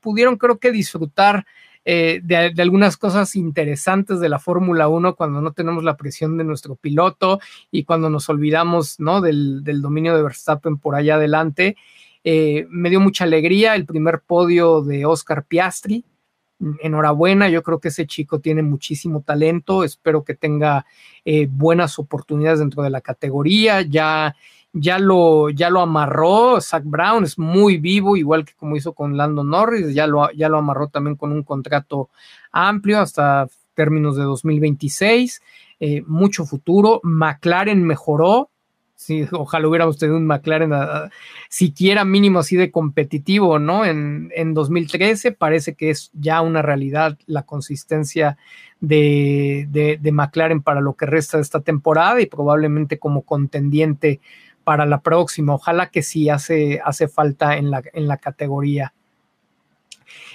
pudieron 0.00 0.36
creo 0.36 0.58
que 0.58 0.70
disfrutar 0.70 1.46
eh, 1.86 2.20
de, 2.22 2.54
algunas 2.62 2.96
cosas 2.96 3.36
interesantes 3.36 4.18
de 4.20 4.28
la 4.28 4.38
Fórmula 4.38 4.88
1 4.88 5.16
cuando 5.16 5.42
no 5.42 5.52
tenemos 5.52 5.84
la 5.84 5.96
presión 5.96 6.38
de 6.38 6.44
nuestro 6.44 6.76
piloto 6.76 7.40
y 7.70 7.84
cuando 7.84 8.08
nos 8.08 8.28
olvidamos 8.28 8.98
¿no? 9.00 9.20
del, 9.20 9.62
dominio 9.64 10.16
de 10.16 10.22
Verstappen 10.22 10.78
por 10.78 10.94
allá 10.94 11.16
adelante. 11.16 11.76
Eh, 12.22 12.66
me 12.70 12.88
dio 12.88 13.00
mucha 13.00 13.24
alegría 13.24 13.74
el 13.74 13.84
primer 13.84 14.20
podio 14.20 14.80
de 14.80 15.04
Oscar 15.04 15.44
Piastri. 15.44 16.04
Enhorabuena, 16.80 17.48
yo 17.48 17.62
creo 17.62 17.80
que 17.80 17.88
ese 17.88 18.06
chico 18.06 18.38
tiene 18.40 18.62
muchísimo 18.62 19.22
talento, 19.22 19.84
espero 19.84 20.24
que 20.24 20.34
tenga 20.34 20.86
eh, 21.24 21.48
buenas 21.50 21.98
oportunidades 21.98 22.60
dentro 22.60 22.82
de 22.82 22.90
la 22.90 23.00
categoría, 23.00 23.82
ya 23.82 24.34
ya 24.74 24.98
lo, 24.98 25.50
ya 25.50 25.70
lo 25.70 25.80
amarró 25.80 26.60
Zach 26.60 26.82
Brown, 26.84 27.22
es 27.22 27.38
muy 27.38 27.78
vivo, 27.78 28.16
igual 28.16 28.44
que 28.44 28.54
como 28.54 28.76
hizo 28.76 28.92
con 28.92 29.16
Lando 29.16 29.44
Norris, 29.44 29.94
ya 29.94 30.08
lo, 30.08 30.30
ya 30.32 30.48
lo 30.48 30.58
amarró 30.58 30.88
también 30.88 31.14
con 31.14 31.30
un 31.30 31.44
contrato 31.44 32.10
amplio 32.50 33.00
hasta 33.00 33.46
términos 33.74 34.16
de 34.16 34.24
2026, 34.24 35.42
eh, 35.78 36.02
mucho 36.06 36.44
futuro. 36.44 37.00
McLaren 37.04 37.84
mejoró, 37.84 38.50
sí, 38.94 39.26
ojalá 39.32 39.68
hubiéramos 39.68 39.98
tenido 39.98 40.16
un 40.16 40.26
McLaren 40.26 40.72
siquiera 41.48 42.04
mínimo 42.04 42.40
así 42.40 42.56
de 42.56 42.70
competitivo, 42.70 43.58
¿no? 43.58 43.84
En, 43.84 44.30
en 44.34 44.54
2013 44.54 45.32
parece 45.32 45.74
que 45.74 45.90
es 45.90 46.10
ya 46.14 46.40
una 46.40 46.62
realidad 46.62 47.18
la 47.26 47.42
consistencia 47.42 48.36
de, 48.80 49.98
de, 50.00 50.12
McLaren 50.12 50.62
para 50.62 50.80
lo 50.80 50.94
que 50.94 51.06
resta 51.06 51.38
de 51.38 51.42
esta 51.42 51.60
temporada 51.60 52.20
y 52.20 52.26
probablemente 52.26 52.98
como 52.98 53.22
contendiente 53.22 54.20
para 54.62 54.86
la 54.86 55.00
próxima. 55.00 55.54
Ojalá 55.54 55.90
que 55.90 56.02
sí 56.02 56.28
hace, 56.28 56.80
hace 56.84 57.08
falta 57.08 57.56
en 57.56 57.70
la, 57.70 57.82
en 57.92 58.08
la 58.08 58.16
categoría. 58.18 58.92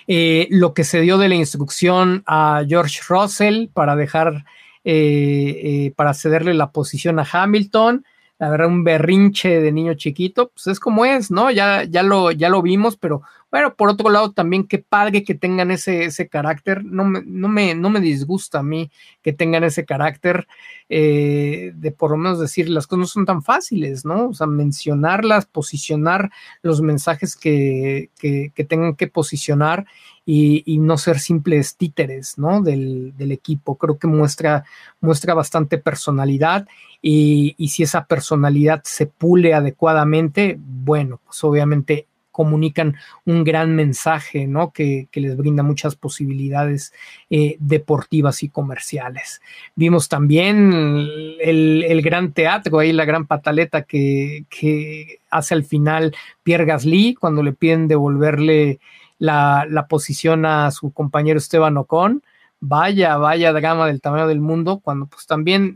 Eh, 0.08 0.48
lo 0.50 0.74
que 0.74 0.84
se 0.84 1.02
dio 1.02 1.18
de 1.18 1.30
la 1.30 1.36
instrucción 1.36 2.24
a 2.26 2.64
George 2.68 3.00
Russell 3.08 3.68
para 3.68 3.96
dejar, 3.96 4.46
eh, 4.84 5.62
eh, 5.64 5.94
para 5.96 6.14
cederle 6.14 6.54
la 6.56 6.72
posición 6.72 7.20
a 7.20 7.28
Hamilton, 7.32 8.06
la 8.40 8.50
verdad, 8.50 8.68
un 8.68 8.84
berrinche 8.86 9.62
de 9.62 9.72
niño 9.72 9.94
chiquito, 9.96 10.50
pues 10.50 10.68
es 10.68 10.80
como 10.80 11.06
es, 11.06 11.30
¿no? 11.30 11.52
Ya, 11.52 11.84
ya, 11.84 12.04
lo, 12.04 12.32
ya 12.32 12.50
lo 12.50 12.62
vimos, 12.62 12.96
pero 12.96 13.22
bueno, 13.52 13.76
por 13.76 13.90
otro 13.90 14.10
lado, 14.10 14.32
también 14.32 14.68
qué 14.68 14.78
padre 14.78 15.24
que 15.24 15.34
tengan 15.34 15.72
ese, 15.72 16.04
ese 16.04 16.28
carácter. 16.28 16.86
No 16.86 17.04
me, 17.04 17.24
no, 17.26 17.48
me, 17.48 17.74
no 17.74 17.90
me 17.90 18.00
disgusta 18.00 18.60
a 18.60 18.64
mí 18.64 18.92
que 19.24 19.34
tengan 19.34 19.64
ese 19.64 19.86
carácter 19.86 20.48
eh, 20.88 21.72
de 21.76 21.92
por 21.92 22.12
lo 22.12 22.18
menos 22.18 22.40
decir 22.40 22.70
las 22.70 22.86
cosas 22.86 23.00
no 23.00 23.08
son 23.08 23.26
tan 23.26 23.42
fáciles, 23.42 24.06
¿no? 24.06 24.30
O 24.30 24.34
sea, 24.34 24.46
mencionarlas, 24.46 25.48
posicionar 25.48 26.30
los 26.62 26.82
mensajes 26.82 27.36
que, 27.36 28.12
que, 28.20 28.52
tengan 28.66 28.96
que 28.96 29.08
posicionar 29.08 29.86
y, 30.26 30.78
no 30.80 31.00
ser 31.00 31.20
simples 31.20 31.76
títeres, 31.76 32.38
¿no? 32.38 32.62
Del, 32.62 33.18
del, 33.18 33.32
equipo. 33.32 33.78
Creo 33.78 33.98
que 33.98 34.08
muestra, 34.08 34.64
muestra 35.02 35.34
bastante 35.34 35.80
personalidad 35.80 36.68
y, 37.02 37.56
y 37.58 37.70
si 37.70 37.82
esa 37.82 38.06
personalidad 38.06 38.84
se 38.84 39.08
pule 39.08 39.56
adecuadamente, 39.56 40.56
bueno, 40.60 41.20
pues 41.26 41.44
obviamente 41.44 42.06
comunican 42.32 42.96
un 43.26 43.44
gran 43.44 43.76
mensaje, 43.76 44.48
¿no? 44.48 44.72
Que, 44.72 45.08
les 45.14 45.36
brinda 45.36 45.64
muchas 45.64 45.96
posibilidades 45.96 46.94
eh, 47.30 47.58
deportivas 47.60 48.44
y 48.44 48.50
comerciales. 48.50 49.42
Vimos 49.76 50.08
también 50.08 50.72
el, 51.42 52.02
gran 52.02 52.32
teatro, 52.32 52.80
ahí 52.80 52.94
la 52.94 53.06
gran 53.06 53.28
pataleta 53.28 53.84
que, 53.84 54.46
hace 55.30 55.54
al 55.54 55.64
final 55.64 56.16
Pierre 56.44 56.66
Gasly 56.66 57.16
cuando 57.16 57.44
le 57.44 57.54
piden 57.54 57.88
devolverle 57.88 58.80
la, 59.18 59.86
posición 59.90 60.46
a 60.46 60.72
su 60.72 60.92
compañero 60.92 61.38
Esteban 61.40 61.78
Ocon. 61.78 62.24
Vaya, 62.62 63.18
vaya 63.18 63.54
drama 63.54 63.88
del 63.88 64.02
tamaño 64.02 64.28
del 64.28 64.42
mundo, 64.42 64.80
cuando 64.80 65.06
pues 65.06 65.26
también 65.26 65.76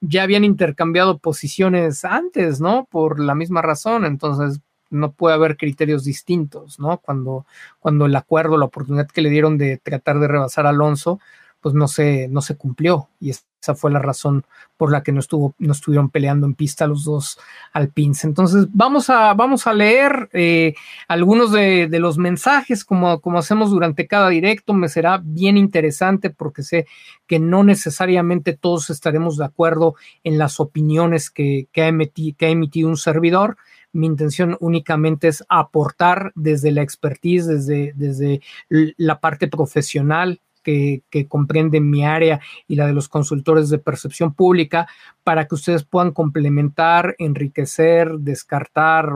ya 0.00 0.22
habían 0.22 0.44
intercambiado 0.44 1.18
posiciones 1.18 2.04
antes, 2.04 2.60
¿no? 2.60 2.86
Por 2.90 3.20
la 3.20 3.34
misma 3.34 3.62
razón. 3.62 4.04
Entonces, 4.04 4.60
no 4.90 5.12
puede 5.12 5.34
haber 5.34 5.56
criterios 5.56 6.04
distintos, 6.04 6.78
¿no? 6.78 6.98
Cuando, 6.98 7.46
cuando 7.80 8.06
el 8.06 8.16
acuerdo, 8.16 8.56
la 8.56 8.66
oportunidad 8.66 9.08
que 9.08 9.22
le 9.22 9.30
dieron 9.30 9.58
de 9.58 9.78
tratar 9.78 10.18
de 10.20 10.28
rebasar 10.28 10.66
a 10.66 10.70
Alonso, 10.70 11.20
pues 11.60 11.74
no 11.74 11.88
se, 11.88 12.28
no 12.28 12.42
se 12.42 12.56
cumplió. 12.56 13.08
Y 13.20 13.30
esa 13.30 13.74
fue 13.74 13.90
la 13.90 13.98
razón 13.98 14.44
por 14.76 14.92
la 14.92 15.02
que 15.02 15.10
no, 15.10 15.18
estuvo, 15.18 15.56
no 15.58 15.72
estuvieron 15.72 16.10
peleando 16.10 16.46
en 16.46 16.54
pista 16.54 16.86
los 16.86 17.04
dos 17.04 17.40
alpins. 17.72 18.22
Entonces, 18.22 18.68
vamos 18.72 19.10
a, 19.10 19.34
vamos 19.34 19.66
a 19.66 19.72
leer 19.72 20.28
eh, 20.32 20.74
algunos 21.08 21.50
de, 21.50 21.88
de, 21.88 21.98
los 21.98 22.18
mensajes, 22.18 22.84
como, 22.84 23.20
como 23.20 23.38
hacemos 23.38 23.70
durante 23.70 24.06
cada 24.06 24.28
directo. 24.28 24.74
Me 24.74 24.88
será 24.88 25.20
bien 25.20 25.56
interesante 25.56 26.30
porque 26.30 26.62
sé 26.62 26.86
que 27.26 27.40
no 27.40 27.64
necesariamente 27.64 28.52
todos 28.52 28.90
estaremos 28.90 29.36
de 29.36 29.46
acuerdo 29.46 29.96
en 30.22 30.38
las 30.38 30.60
opiniones 30.60 31.30
que, 31.30 31.66
que, 31.72 31.82
ha, 31.82 31.88
emitido, 31.88 32.36
que 32.38 32.46
ha 32.46 32.50
emitido 32.50 32.88
un 32.88 32.96
servidor 32.96 33.56
mi 33.96 34.06
intención 34.06 34.56
únicamente 34.60 35.28
es 35.28 35.42
aportar 35.48 36.32
desde 36.34 36.70
la 36.70 36.82
expertise, 36.82 37.46
desde, 37.46 37.92
desde 37.96 38.42
la 38.68 39.20
parte 39.20 39.48
profesional 39.48 40.40
que, 40.62 41.26
comprende 41.28 41.80
mi 41.80 42.04
área 42.04 42.40
y 42.66 42.74
la 42.74 42.86
de 42.86 42.92
los 42.92 43.08
consultores 43.08 43.70
de 43.70 43.78
percepción 43.78 44.34
pública, 44.34 44.88
para 45.22 45.46
que 45.46 45.54
ustedes 45.54 45.84
puedan 45.84 46.10
complementar, 46.10 47.14
enriquecer, 47.18 48.18
descartar 48.18 49.10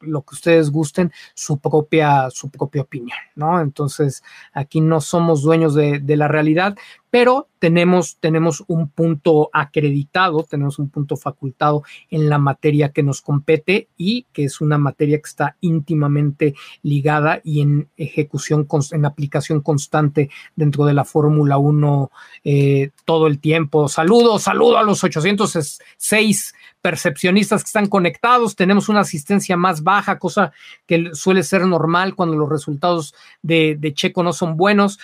lo 0.00 0.22
que 0.22 0.34
ustedes 0.34 0.70
gusten, 0.70 1.12
su 1.34 1.58
propia, 1.58 2.28
su 2.30 2.50
propia 2.50 2.82
opinión, 2.82 3.18
¿no? 3.36 3.60
Entonces, 3.60 4.22
aquí 4.52 4.80
no 4.80 5.00
somos 5.00 5.42
dueños 5.42 5.74
de 5.74 6.16
la 6.16 6.26
realidad, 6.26 6.76
pero 7.10 7.48
tenemos, 7.58 8.16
tenemos 8.20 8.64
un 8.68 8.88
punto 8.88 9.50
acreditado, 9.52 10.46
tenemos 10.48 10.78
un 10.78 10.88
punto 10.88 11.16
facultado 11.16 11.82
en 12.08 12.28
la 12.28 12.38
materia 12.38 12.90
que 12.90 13.02
nos 13.02 13.20
compete 13.20 13.88
y 13.98 14.26
que 14.32 14.44
es 14.44 14.60
una 14.60 14.78
materia 14.78 15.18
que 15.18 15.28
está 15.28 15.56
íntimamente 15.60 16.54
ligada 16.82 17.40
y 17.44 17.60
en 17.60 17.88
ejecución, 17.96 18.66
en 18.92 19.04
aplicación 19.04 19.60
constante 19.60 20.30
dentro 20.56 20.86
de 20.86 20.94
la 20.94 21.04
Fórmula 21.04 21.58
1 21.58 22.10
eh, 22.44 22.90
todo 23.04 23.26
el 23.26 23.40
tiempo. 23.40 23.88
Saludos, 23.88 24.42
saludo 24.44 24.78
a 24.78 24.82
los 24.82 25.04
806 25.04 26.54
percepcionistas 26.80 27.62
que 27.62 27.68
están 27.68 27.88
conectados. 27.88 28.56
Tenemos 28.56 28.88
una 28.88 29.00
asistencia 29.00 29.56
más 29.56 29.82
baja, 29.82 30.18
cosa 30.18 30.52
que 30.86 31.10
suele 31.12 31.42
ser 31.42 31.66
normal 31.66 32.14
cuando 32.14 32.36
los 32.36 32.48
resultados 32.48 33.14
de, 33.42 33.76
de 33.78 33.92
Checo 33.92 34.22
no 34.22 34.32
son 34.32 34.56
buenos 34.56 34.98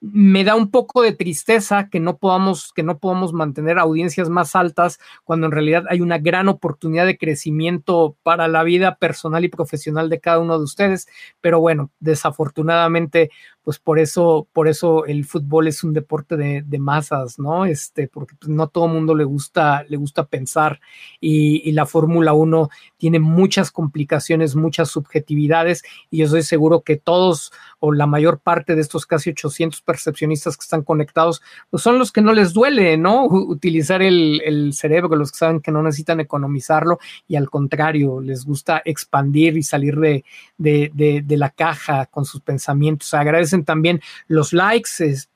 me 0.00 0.44
da 0.44 0.54
un 0.54 0.70
poco 0.70 1.02
de 1.02 1.12
tristeza 1.12 1.88
que 1.88 1.98
no 2.00 2.18
podamos, 2.18 2.72
que 2.72 2.82
no 2.82 2.98
podamos 2.98 3.32
mantener 3.32 3.78
audiencias 3.78 4.28
más 4.28 4.54
altas 4.54 4.98
cuando 5.24 5.46
en 5.46 5.52
realidad 5.52 5.84
hay 5.90 6.00
una 6.00 6.18
gran 6.18 6.48
oportunidad 6.48 7.06
de 7.06 7.18
crecimiento 7.18 8.16
para 8.22 8.46
la 8.48 8.62
vida 8.62 8.96
personal 8.96 9.44
y 9.44 9.48
profesional 9.48 10.08
de 10.08 10.20
cada 10.20 10.38
uno 10.38 10.56
de 10.56 10.64
ustedes. 10.64 11.08
Pero 11.40 11.60
bueno, 11.60 11.90
desafortunadamente 11.98 13.30
pues 13.68 13.78
por 13.78 13.98
eso, 13.98 14.48
por 14.54 14.66
eso 14.66 15.04
el 15.04 15.26
fútbol 15.26 15.68
es 15.68 15.84
un 15.84 15.92
deporte 15.92 16.38
de, 16.38 16.78
masas, 16.78 17.38
¿no? 17.38 17.66
Este, 17.66 18.08
porque 18.08 18.34
pues, 18.40 18.48
no 18.48 18.68
todo 18.68 18.88
mundo 18.88 19.14
le 19.14 19.24
gusta, 19.24 19.84
le 19.90 19.98
gusta 19.98 20.24
pensar 20.24 20.80
y, 21.20 21.70
la 21.72 21.84
Fórmula 21.84 22.32
1 22.32 22.70
tiene 22.96 23.18
muchas 23.18 23.70
complicaciones, 23.70 24.56
muchas 24.56 24.88
subjetividades 24.88 25.82
y 26.10 26.16
yo 26.16 26.24
estoy 26.24 26.44
seguro 26.44 26.80
que 26.80 26.96
todos 26.96 27.52
o 27.78 27.92
la 27.92 28.06
mayor 28.06 28.38
parte 28.38 28.74
de 28.74 28.80
estos 28.80 29.04
casi 29.04 29.30
800 29.30 29.82
percepcionistas 29.82 30.56
que 30.56 30.62
están 30.62 30.82
conectados, 30.82 31.42
pues 31.68 31.82
son 31.82 31.98
los 31.98 32.10
que 32.10 32.22
no 32.22 32.32
les 32.32 32.54
duele, 32.54 32.96
¿no? 32.96 33.26
Utilizar 33.26 34.00
el, 34.00 34.70
cerebro, 34.72 35.14
los 35.14 35.30
que 35.30 35.38
saben 35.38 35.60
que 35.60 35.72
no 35.72 35.82
necesitan 35.82 36.20
economizarlo 36.20 37.00
y 37.26 37.36
al 37.36 37.50
contrario, 37.50 38.22
les 38.22 38.46
gusta 38.46 38.80
expandir 38.82 39.58
y 39.58 39.62
salir 39.62 39.98
de, 39.98 40.24
de 40.56 41.36
la 41.36 41.50
caja 41.50 42.06
con 42.06 42.24
sus 42.24 42.40
pensamientos. 42.40 43.12
Agradecen 43.12 43.57
también 43.64 44.00
los 44.26 44.52
likes. 44.52 44.90
Es 44.98 45.30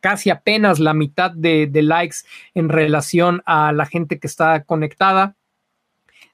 casi 0.00 0.30
apenas 0.30 0.80
la 0.80 0.94
mitad 0.94 1.30
de, 1.30 1.70
likes 1.72 2.18
en 2.54 2.68
relación 2.68 3.42
a 3.46 3.72
la 3.72 3.86
gente 3.86 4.18
que 4.18 4.26
está 4.26 4.64
conectada. 4.64 5.36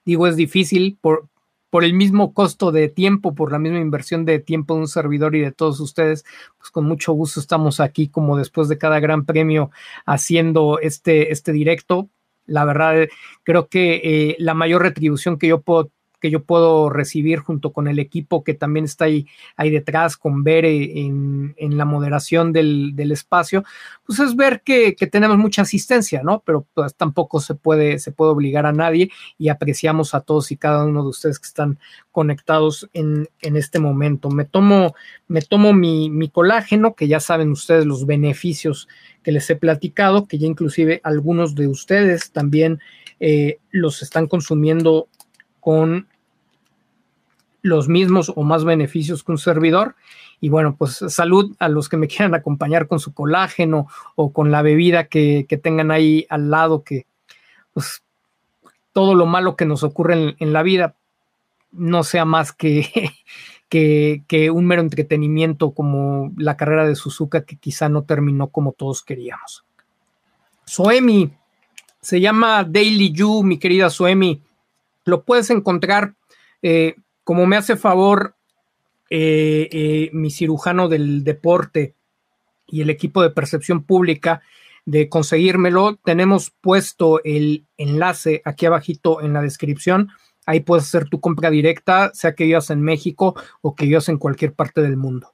Digo, 0.05 0.27
es 0.27 0.36
difícil 0.36 0.98
por, 1.01 1.28
por 1.70 1.85
el 1.85 1.93
mismo 1.93 2.32
costo 2.32 2.73
de 2.73 2.89
tiempo, 2.89 3.35
por 3.35 3.52
la 3.52 3.59
misma 3.59 3.78
inversión 3.78 4.24
de 4.24 4.39
tiempo 4.39 4.74
de 4.74 4.81
un 4.81 4.89
servidor 4.89 5.36
y 5.36 5.40
de 5.40 5.52
todos 5.52 5.81
ustedes, 5.81 6.24
pues 6.56 6.70
con 6.70 6.86
mucho 6.86 7.12
gusto 7.12 7.40
estamos 7.40 7.81
aquí 7.81 8.09
como 8.09 8.36
después 8.36 8.69
de 8.69 8.78
cada 8.78 9.01
gran 9.01 9.27
premio 9.27 9.70
haciendo 10.06 10.78
este, 10.81 11.32
este 11.32 11.52
directo. 11.52 12.09
La 12.47 12.65
verdad, 12.65 13.09
creo 13.43 13.69
que 13.69 14.01
eh, 14.02 14.36
la 14.39 14.55
mayor 14.55 14.81
retribución 14.82 15.39
que 15.39 15.48
yo 15.48 15.60
puedo 15.60 15.90
que 16.20 16.30
yo 16.30 16.42
puedo 16.44 16.90
recibir 16.90 17.38
junto 17.40 17.72
con 17.72 17.88
el 17.88 17.98
equipo 17.98 18.44
que 18.44 18.54
también 18.54 18.84
está 18.84 19.04
ahí, 19.04 19.26
ahí 19.56 19.70
detrás, 19.70 20.16
con 20.16 20.44
Bere 20.44 21.00
en, 21.00 21.54
la 21.58 21.84
moderación 21.84 22.52
del, 22.52 22.94
espacio, 23.12 23.64
pues 24.04 24.18
es 24.18 24.34
ver 24.36 24.62
que, 24.62 24.94
tenemos 25.10 25.38
mucha 25.38 25.62
asistencia, 25.62 26.22
¿no? 26.22 26.42
Pero 26.44 26.66
pues 26.74 26.94
tampoco 26.94 27.40
se 27.40 27.54
puede, 27.54 27.98
se 27.98 28.12
puede 28.12 28.32
obligar 28.32 28.66
a 28.66 28.72
nadie 28.72 29.10
y 29.38 29.48
apreciamos 29.48 30.14
a 30.14 30.20
todos 30.20 30.50
y 30.50 30.56
cada 30.56 30.84
uno 30.84 31.02
de 31.02 31.08
ustedes 31.10 31.38
que 31.38 31.46
están 31.46 31.78
conectados 32.10 32.88
en, 32.92 33.28
este 33.40 33.78
momento. 33.78 34.28
Me 34.28 34.44
tomo, 34.44 34.94
me 35.28 35.40
tomo 35.42 35.72
mi, 35.72 36.10
mi 36.10 36.28
colágeno, 36.28 36.94
que 36.94 37.08
ya 37.08 37.20
saben 37.20 37.50
ustedes 37.50 37.86
los 37.86 38.06
beneficios 38.06 38.88
que 39.22 39.32
les 39.32 39.48
he 39.50 39.56
platicado, 39.56 40.26
que 40.26 40.38
ya 40.38 40.46
inclusive 40.46 41.00
algunos 41.04 41.54
de 41.54 41.68
ustedes 41.68 42.32
también 42.32 42.80
eh, 43.20 43.58
los 43.70 44.02
están 44.02 44.26
consumiendo 44.26 45.08
con 45.68 46.08
los 47.60 47.88
mismos 47.90 48.32
o 48.34 48.42
más 48.42 48.64
beneficios 48.64 49.22
que 49.22 49.32
un 49.32 49.36
servidor. 49.36 49.96
Y 50.40 50.48
bueno, 50.48 50.76
pues 50.78 51.04
salud 51.08 51.54
a 51.58 51.68
los 51.68 51.90
que 51.90 51.98
me 51.98 52.08
quieran 52.08 52.34
acompañar 52.34 52.88
con 52.88 53.00
su 53.00 53.12
colágeno 53.12 53.86
o 54.14 54.32
con 54.32 54.50
la 54.50 54.62
bebida 54.62 55.08
que, 55.08 55.44
tengan 55.62 55.90
ahí 55.90 56.24
al 56.30 56.48
lado, 56.48 56.84
que 56.84 57.04
pues 57.74 58.02
todo 58.94 59.14
lo 59.14 59.26
malo 59.26 59.56
que 59.56 59.66
nos 59.66 59.82
ocurre 59.82 60.36
en, 60.38 60.52
la 60.54 60.62
vida 60.62 60.94
no 61.70 62.02
sea 62.02 62.24
más 62.24 62.52
que, 62.52 63.12
que, 63.68 64.22
que, 64.26 64.50
un 64.50 64.64
mero 64.64 64.80
entretenimiento 64.80 65.72
como 65.72 66.32
la 66.38 66.56
carrera 66.56 66.86
de 66.86 66.94
Suzuka 66.94 67.44
que 67.44 67.56
quizá 67.56 67.90
no 67.90 68.04
terminó 68.04 68.46
como 68.46 68.72
todos 68.72 69.02
queríamos. 69.02 69.66
Soemi, 70.64 71.30
se 72.00 72.22
llama 72.22 72.64
Daily 72.64 73.12
You, 73.12 73.42
mi 73.42 73.58
querida 73.58 73.90
Soemi. 73.90 74.47
Lo 75.09 75.24
puedes 75.24 75.48
encontrar, 75.48 76.14
eh, 76.60 76.97
como 77.24 77.47
me 77.47 77.56
hace 77.56 77.76
favor 77.76 78.35
eh, 79.09 79.68
eh, 79.72 80.10
mi 80.12 80.30
cirujano 80.30 80.86
del 80.89 81.24
deporte 81.24 81.94
y 82.66 82.82
el 82.82 82.90
equipo 82.90 83.22
de 83.22 83.30
percepción 83.30 83.85
pública 83.85 84.43
de 84.85 85.09
conseguírmelo. 85.09 85.97
Tenemos 86.05 86.51
puesto 86.51 87.22
el 87.24 87.64
enlace 87.78 88.43
aquí 88.44 88.66
abajito 88.66 89.22
en 89.22 89.32
la 89.32 89.40
descripción. 89.40 90.10
Ahí 90.44 90.60
puedes 90.60 90.85
hacer 90.85 91.09
tu 91.09 91.20
compra 91.20 91.48
directa, 91.48 92.10
sea 92.12 92.35
que 92.35 92.44
vivas 92.44 92.68
en 92.68 92.82
México 92.82 93.35
o 93.62 93.74
que 93.74 93.86
vivas 93.86 94.10
en 94.10 94.18
cualquier 94.18 94.52
parte 94.52 94.82
del 94.82 94.98
mundo. 94.98 95.32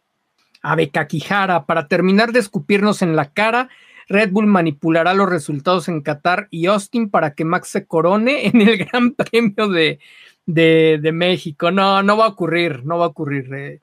Abeca 0.62 1.08
Quijara, 1.08 1.66
para 1.66 1.88
terminar 1.88 2.30
de 2.30 2.38
escupirnos 2.38 3.02
en 3.02 3.16
la 3.16 3.32
cara, 3.32 3.70
Red 4.08 4.30
Bull 4.30 4.46
manipulará 4.46 5.14
los 5.14 5.28
resultados 5.28 5.88
en 5.88 6.02
Qatar 6.02 6.48
y 6.50 6.66
Austin 6.66 7.10
para 7.10 7.34
que 7.34 7.44
Max 7.44 7.68
se 7.68 7.86
corone 7.86 8.46
en 8.48 8.60
el 8.60 8.78
Gran 8.78 9.12
Premio 9.12 9.68
de, 9.68 9.98
de, 10.46 11.12
México. 11.12 11.70
No, 11.70 12.02
no 12.02 12.16
va 12.16 12.26
a 12.26 12.28
ocurrir, 12.28 12.84
no 12.84 12.98
va 12.98 13.06
a 13.06 13.08
ocurrir. 13.08 13.52
Eh. 13.54 13.80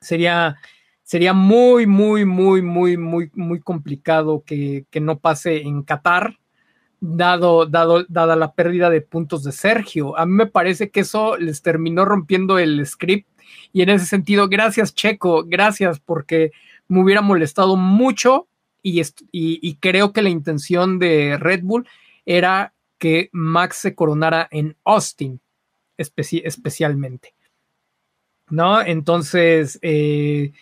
Sería, 0.00 0.56
sería 1.02 1.32
muy, 1.32 1.86
muy, 1.86 2.24
muy, 2.24 2.62
muy, 2.62 2.96
muy, 2.96 3.30
muy 3.34 3.60
complicado 3.60 4.44
que, 4.46 4.86
que 4.90 5.00
no 5.00 5.18
pase 5.18 5.62
en 5.62 5.82
Qatar, 5.82 6.38
dado, 7.00 7.66
dado, 7.66 8.04
dada 8.08 8.36
la 8.36 8.52
pérdida 8.52 8.90
de 8.90 9.00
puntos 9.00 9.44
de 9.44 9.52
Sergio. 9.52 10.16
A 10.18 10.26
mí 10.26 10.32
me 10.32 10.46
parece 10.46 10.90
que 10.90 11.00
eso 11.00 11.36
les 11.36 11.62
terminó 11.62 12.04
rompiendo 12.04 12.58
el 12.58 12.84
script. 12.86 13.28
Y 13.72 13.82
en 13.82 13.90
ese 13.90 14.06
sentido, 14.06 14.48
gracias 14.48 14.94
Checo, 14.94 15.44
gracias 15.46 16.00
porque 16.00 16.52
me 16.86 17.02
hubiera 17.02 17.20
molestado 17.20 17.76
mucho 17.76 18.47
y, 18.82 19.74
creo 19.76 20.12
que 20.12 20.22
la 20.22 20.30
intención 20.30 20.98
de 20.98 21.36
Red 21.38 21.62
Bull 21.62 21.86
era 22.24 22.74
que 22.98 23.28
Max 23.32 23.76
se 23.78 23.94
coronara 23.94 24.48
en 24.50 24.76
Austin 24.84 25.40
especialmente. 25.96 27.34
¿No? 28.50 28.80
Entonces, 28.80 29.78
eh, 29.82 30.52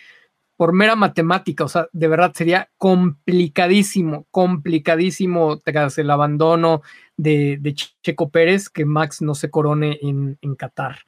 por 0.57 0.73
mera 0.73 0.97
matemática, 0.97 1.65
o 1.65 1.69
sea, 1.69 1.89
de 1.93 2.09
verdad 2.09 2.33
sería 2.35 2.71
complicadísimo, 2.79 4.27
complicadísimo 4.31 5.59
tras 5.59 5.99
el 5.99 6.11
abandono 6.11 6.83
de, 7.17 7.61
Checo 8.03 8.31
Pérez 8.31 8.69
que 8.69 8.85
Max 8.85 9.23
no 9.23 9.35
se 9.35 9.51
corone 9.51 9.99
en, 10.03 10.39
en 10.41 10.57
Qatar. 10.57 11.01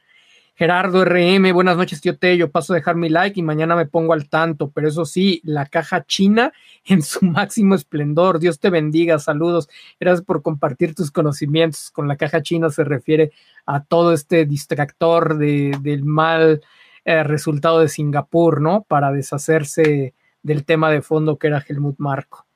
Gerardo 0.59 1.05
RM, 1.05 1.53
buenas 1.53 1.77
noches, 1.77 2.01
tío 2.01 2.15
Yo 2.35 2.51
Paso 2.51 2.73
a 2.73 2.77
dejar 2.77 2.97
mi 2.97 3.09
like 3.09 3.39
y 3.39 3.45
mañana 3.45 3.77
me 3.77 3.87
pongo 3.87 4.13
al 4.13 4.29
tanto. 4.29 4.73
Pero 4.73 4.89
eso 4.89 5.05
sí, 5.05 5.41
la 5.45 5.67
caja 5.67 6.05
china 6.05 6.53
en 6.85 7.03
su 7.03 7.25
máximo 7.25 7.77
esplendor. 7.77 8.41
Dios 8.41 8.59
te 8.59 8.69
bendiga, 8.69 9.21
saludos. 9.21 9.69
Gracias 10.01 10.27
por 10.27 10.43
compartir 10.43 10.97
tus 10.97 11.13
conocimientos. 11.13 11.93
Con 11.93 12.09
la 12.09 12.17
caja 12.17 12.43
china 12.43 12.71
se 12.71 12.83
refiere 12.83 13.31
a 13.67 13.85
todo 13.85 14.13
este 14.13 14.47
distractor 14.47 15.39
del 15.39 16.05
mal 16.05 16.61
eh, 17.05 17.23
resultado 17.23 17.79
de 17.79 17.89
Singapur, 17.89 18.61
¿no? 18.61 18.83
Para 18.83 19.13
deshacerse 19.13 20.13
del 20.43 20.65
tema 20.65 20.91
de 20.91 21.03
fondo 21.03 21.39
que 21.39 21.47
era 21.47 21.65
Helmut 21.69 22.01
Marco. 22.01 22.47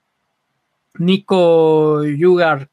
Nico 0.98 2.04
Yugar, 2.04 2.68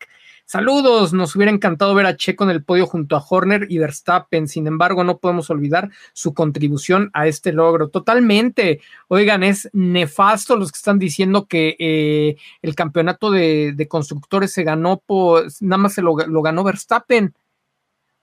Saludos, 0.52 1.14
nos 1.14 1.36
hubiera 1.36 1.52
encantado 1.52 1.94
ver 1.94 2.08
a 2.08 2.18
Checo 2.18 2.44
en 2.44 2.50
el 2.50 2.64
podio 2.64 2.88
junto 2.88 3.16
a 3.16 3.24
Horner 3.24 3.68
y 3.70 3.78
Verstappen, 3.78 4.48
sin 4.48 4.66
embargo 4.66 5.04
no 5.04 5.20
podemos 5.20 5.52
olvidar 5.52 5.92
su 6.14 6.34
contribución 6.34 7.12
a 7.14 7.28
este 7.28 7.54
logro. 7.54 7.90
Totalmente, 7.90 8.82
oigan, 9.10 9.44
es 9.44 9.70
nefasto 9.74 10.56
los 10.56 10.72
que 10.72 10.78
están 10.78 10.98
diciendo 10.98 11.46
que 11.46 11.76
eh, 11.78 12.38
el 12.64 12.74
campeonato 12.74 13.30
de, 13.30 13.88
constructores 13.88 14.52
se 14.52 14.64
ganó, 14.64 14.98
por, 14.98 15.46
nada 15.60 15.84
más 15.84 15.94
se 15.94 16.02
lo, 16.02 16.16
ganó 16.16 16.64
Verstappen. 16.64 17.36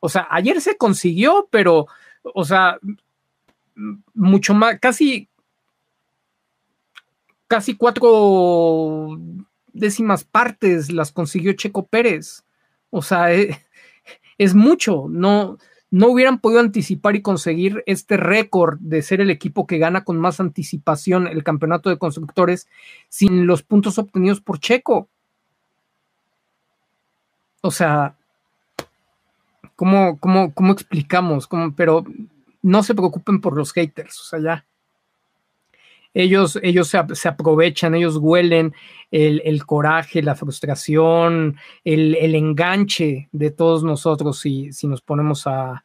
O 0.00 0.08
sea, 0.08 0.26
ayer 0.28 0.60
se 0.60 0.76
consiguió, 0.76 1.46
pero, 1.52 1.86
o 2.22 2.44
sea, 2.44 2.80
mucho 4.14 4.52
más, 4.52 4.80
casi, 4.80 5.28
casi 7.46 7.76
cuatro 7.76 9.16
décimas 9.76 10.24
partes 10.24 10.92
las 10.92 11.12
consiguió 11.12 11.52
Checo 11.52 11.86
Pérez. 11.86 12.44
O 12.90 13.02
sea, 13.02 13.28
es, 14.38 14.54
mucho. 14.54 15.06
No, 15.08 15.58
no 15.90 16.08
hubieran 16.08 16.40
podido 16.40 16.60
anticipar 16.60 17.16
y 17.16 17.22
conseguir 17.22 17.82
este 17.86 18.16
récord 18.16 18.78
de 18.80 19.02
ser 19.02 19.20
el 19.20 19.30
equipo 19.30 19.66
que 19.66 19.78
gana 19.78 20.04
con 20.04 20.18
más 20.18 20.40
anticipación 20.40 21.26
el 21.26 21.44
campeonato 21.44 21.90
de 21.90 21.98
constructores 21.98 22.68
sin 23.08 23.46
los 23.46 23.62
puntos 23.62 23.98
obtenidos 23.98 24.40
por 24.40 24.58
Checo. 24.58 25.08
O 27.62 27.70
sea, 27.70 28.16
¿cómo, 29.74 30.18
cómo, 30.18 30.52
cómo 30.54 30.72
explicamos? 30.72 31.48
pero 31.76 32.04
no 32.62 32.82
se 32.82 32.94
preocupen 32.94 33.40
por 33.40 33.56
los 33.56 33.72
haters, 33.72 34.20
o 34.20 34.24
sea, 34.24 34.38
ya 34.40 34.66
ellos, 36.16 36.58
ellos 36.62 36.88
se, 36.88 37.28
aprovechan, 37.28 37.94
ellos 37.94 38.16
huelen 38.16 38.74
el, 39.10 39.66
coraje, 39.66 40.22
la 40.22 40.34
frustración, 40.34 41.58
el, 41.84 42.14
el, 42.14 42.34
enganche 42.34 43.28
de 43.32 43.50
todos 43.50 43.84
nosotros 43.84 44.40
si, 44.40 44.72
si 44.72 44.86
nos 44.86 45.02
ponemos 45.02 45.46
a, 45.46 45.84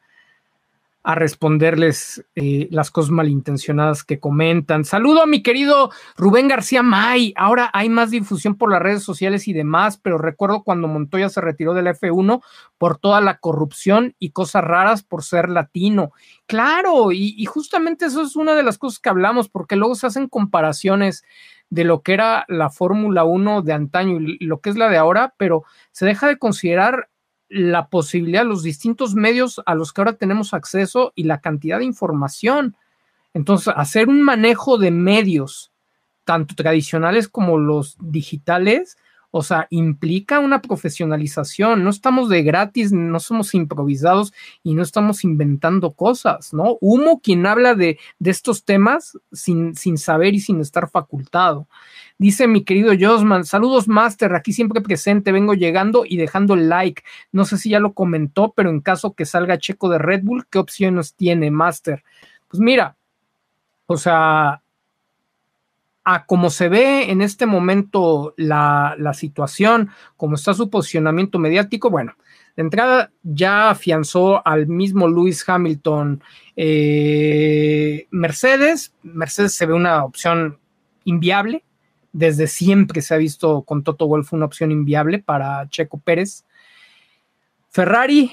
a 1.04 1.14
responderles 1.16 2.24
eh, 2.36 2.68
las 2.70 2.90
cosas 2.90 3.10
malintencionadas 3.10 4.04
que 4.04 4.20
comentan. 4.20 4.84
Saludo 4.84 5.22
a 5.22 5.26
mi 5.26 5.42
querido 5.42 5.90
Rubén 6.16 6.46
García 6.46 6.82
May. 6.82 7.34
Ahora 7.36 7.70
hay 7.72 7.88
más 7.88 8.10
difusión 8.10 8.56
por 8.56 8.70
las 8.70 8.80
redes 8.80 9.02
sociales 9.02 9.48
y 9.48 9.52
demás, 9.52 9.98
pero 9.98 10.18
recuerdo 10.18 10.62
cuando 10.62 10.86
Montoya 10.86 11.28
se 11.28 11.40
retiró 11.40 11.74
del 11.74 11.88
F1 11.88 12.40
por 12.78 12.98
toda 12.98 13.20
la 13.20 13.38
corrupción 13.38 14.14
y 14.18 14.30
cosas 14.30 14.62
raras 14.62 15.02
por 15.02 15.24
ser 15.24 15.48
latino. 15.48 16.12
Claro, 16.46 17.10
y, 17.10 17.34
y 17.36 17.46
justamente 17.46 18.06
eso 18.06 18.22
es 18.22 18.36
una 18.36 18.54
de 18.54 18.62
las 18.62 18.78
cosas 18.78 19.00
que 19.00 19.08
hablamos, 19.08 19.48
porque 19.48 19.76
luego 19.76 19.96
se 19.96 20.06
hacen 20.06 20.28
comparaciones 20.28 21.24
de 21.72 21.84
lo 21.84 22.02
que 22.02 22.12
era 22.12 22.44
la 22.48 22.68
Fórmula 22.68 23.24
1 23.24 23.62
de 23.62 23.72
antaño 23.72 24.20
y 24.20 24.44
lo 24.44 24.60
que 24.60 24.68
es 24.68 24.76
la 24.76 24.90
de 24.90 24.98
ahora, 24.98 25.34
pero 25.38 25.64
se 25.90 26.04
deja 26.04 26.28
de 26.28 26.36
considerar 26.36 27.08
la 27.52 27.88
posibilidad, 27.88 28.46
los 28.46 28.62
distintos 28.62 29.14
medios 29.14 29.60
a 29.66 29.74
los 29.74 29.92
que 29.92 30.00
ahora 30.00 30.14
tenemos 30.14 30.54
acceso 30.54 31.12
y 31.14 31.24
la 31.24 31.40
cantidad 31.40 31.78
de 31.78 31.84
información. 31.84 32.76
Entonces, 33.34 33.72
hacer 33.76 34.08
un 34.08 34.22
manejo 34.22 34.78
de 34.78 34.90
medios, 34.90 35.70
tanto 36.24 36.54
tradicionales 36.54 37.28
como 37.28 37.58
los 37.58 37.96
digitales, 38.00 38.96
o 39.34 39.42
sea, 39.42 39.66
implica 39.70 40.40
una 40.40 40.60
profesionalización. 40.60 41.82
No 41.82 41.90
estamos 41.90 42.28
de 42.28 42.42
gratis, 42.42 42.92
no 42.92 43.18
somos 43.18 43.54
improvisados 43.54 44.32
y 44.62 44.74
no 44.74 44.82
estamos 44.82 45.24
inventando 45.24 45.92
cosas, 45.92 46.52
¿no? 46.52 46.76
Humo 46.80 47.20
quien 47.22 47.46
habla 47.46 47.74
de, 47.74 47.98
de 48.18 48.30
estos 48.30 48.64
temas 48.64 49.18
sin, 49.32 49.74
sin 49.74 49.96
saber 49.96 50.34
y 50.34 50.40
sin 50.40 50.60
estar 50.60 50.90
facultado. 50.90 51.66
Dice 52.22 52.46
mi 52.46 52.62
querido 52.62 52.92
Josman, 52.96 53.44
saludos 53.44 53.88
Master, 53.88 54.36
aquí 54.36 54.52
siempre 54.52 54.80
presente, 54.80 55.32
vengo 55.32 55.54
llegando 55.54 56.04
y 56.06 56.18
dejando 56.18 56.54
like. 56.54 57.02
No 57.32 57.44
sé 57.44 57.58
si 57.58 57.70
ya 57.70 57.80
lo 57.80 57.94
comentó, 57.94 58.52
pero 58.52 58.70
en 58.70 58.80
caso 58.80 59.14
que 59.14 59.24
salga 59.24 59.58
Checo 59.58 59.88
de 59.88 59.98
Red 59.98 60.22
Bull, 60.22 60.46
¿qué 60.48 60.60
opciones 60.60 61.16
tiene 61.16 61.50
Master? 61.50 62.04
Pues 62.46 62.60
mira, 62.60 62.96
o 63.86 63.96
sea, 63.96 64.62
a 66.04 66.24
como 66.24 66.50
se 66.50 66.68
ve 66.68 67.10
en 67.10 67.22
este 67.22 67.44
momento 67.44 68.34
la, 68.36 68.94
situación, 69.14 69.90
como 70.16 70.36
está 70.36 70.54
su 70.54 70.70
posicionamiento 70.70 71.40
mediático, 71.40 71.90
bueno, 71.90 72.14
de 72.54 72.62
entrada 72.62 73.10
ya 73.24 73.68
afianzó 73.68 74.46
al 74.46 74.68
mismo 74.68 75.08
Lewis 75.08 75.42
Hamilton 75.44 76.22
eh, 76.54 78.06
Mercedes. 78.12 78.94
Mercedes 79.02 79.54
se 79.54 79.66
ve 79.66 79.72
una 79.72 80.04
opción 80.04 80.60
inviable. 81.02 81.64
Desde 82.12 82.46
siempre 82.46 83.00
se 83.02 83.14
ha 83.14 83.18
visto 83.18 83.62
con 83.62 83.82
Toto 83.82 84.06
Wolf 84.06 84.32
una 84.32 84.44
opción 84.44 84.70
inviable 84.70 85.18
para 85.18 85.68
Checo 85.68 85.98
Pérez. 85.98 86.44
Ferrari, 87.70 88.32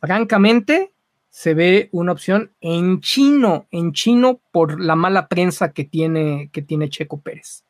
francamente, 0.00 0.92
se 1.28 1.54
ve 1.54 1.88
una 1.92 2.12
opción 2.12 2.50
en 2.60 3.00
chino, 3.00 3.66
en 3.70 3.92
chino 3.92 4.40
por 4.50 4.80
la 4.80 4.96
mala 4.96 5.28
prensa 5.28 5.72
que 5.72 5.84
tiene, 5.84 6.50
que 6.52 6.60
tiene 6.60 6.90
Checo 6.90 7.20
Pérez. 7.20 7.64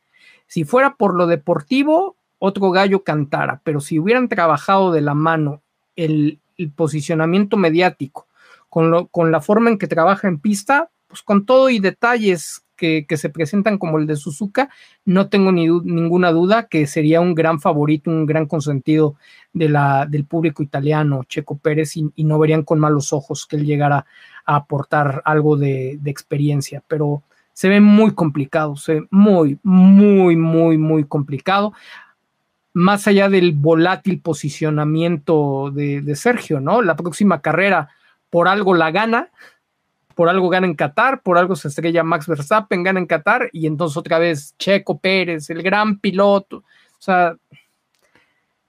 Si 0.46 0.64
fuera 0.64 0.96
por 0.96 1.14
lo 1.14 1.26
deportivo, 1.26 2.16
otro 2.38 2.70
gallo 2.72 3.04
cantara, 3.04 3.60
pero 3.62 3.80
si 3.80 4.00
hubieran 4.00 4.28
trabajado 4.28 4.90
de 4.90 5.00
la 5.00 5.14
mano 5.14 5.62
el, 5.94 6.40
posicionamiento 6.76 7.56
mediático 7.56 8.28
con, 8.68 8.90
lo, 8.90 9.08
con 9.08 9.32
la 9.32 9.40
forma 9.40 9.70
en 9.70 9.78
que 9.78 9.88
trabaja 9.88 10.28
en 10.28 10.38
pista, 10.38 10.90
pues 11.08 11.22
con 11.22 11.44
todo 11.44 11.70
y 11.70 11.78
detalles 11.78 12.62
que, 12.82 13.16
se 13.16 13.30
presentan 13.30 13.78
como 13.78 13.98
el 13.98 14.06
de 14.08 14.16
Suzuka, 14.16 14.68
no 15.04 15.28
tengo 15.28 15.52
ni 15.52 15.66
ninguna 15.66 16.32
duda 16.32 16.66
que 16.66 16.88
sería 16.88 17.20
un 17.20 17.34
gran 17.34 17.60
favorito, 17.60 18.10
un 18.10 18.26
gran 18.26 18.46
consentido 18.46 19.14
de 19.52 19.68
la, 19.68 20.06
del 20.06 20.24
público 20.24 20.62
italiano, 20.64 21.22
Checo 21.28 21.58
Pérez, 21.58 21.96
y, 21.96 22.24
no 22.24 22.38
verían 22.40 22.64
con 22.64 22.80
malos 22.80 23.12
ojos 23.12 23.46
que 23.46 23.56
él 23.56 23.66
llegara 23.66 24.04
a 24.44 24.56
aportar 24.56 25.22
algo 25.24 25.56
de, 25.56 26.00
experiencia, 26.04 26.82
pero 26.88 27.22
se 27.52 27.68
ve 27.68 27.80
muy 27.80 28.14
complicado, 28.14 28.74
se 28.76 28.94
ve 28.94 29.06
muy, 29.10 29.58
muy, 29.62 30.36
muy, 30.36 30.76
muy 30.76 31.04
complicado. 31.04 31.72
Más 32.74 33.06
allá 33.06 33.28
del 33.28 33.52
volátil 33.52 34.20
posicionamiento 34.20 35.70
de, 35.70 36.00
de 36.00 36.16
Sergio, 36.16 36.58
¿no? 36.58 36.82
La 36.82 36.96
próxima 36.96 37.42
carrera 37.42 37.90
por 38.30 38.48
algo 38.48 38.74
la 38.74 38.90
gana, 38.90 39.28
por 40.12 40.28
algo 40.28 40.48
gana 40.48 40.66
en 40.66 40.74
Qatar, 40.74 41.22
por 41.22 41.38
algo 41.38 41.56
se 41.56 41.68
estrella 41.68 42.02
Max 42.02 42.26
Verstappen, 42.26 42.82
gana 42.82 43.00
en 43.00 43.06
Qatar 43.06 43.50
y 43.52 43.66
entonces 43.66 43.96
otra 43.96 44.18
vez 44.18 44.54
Checo 44.58 44.98
Pérez, 44.98 45.50
el 45.50 45.62
gran 45.62 45.98
piloto. 45.98 46.58
O 46.58 47.02
sea, 47.04 47.36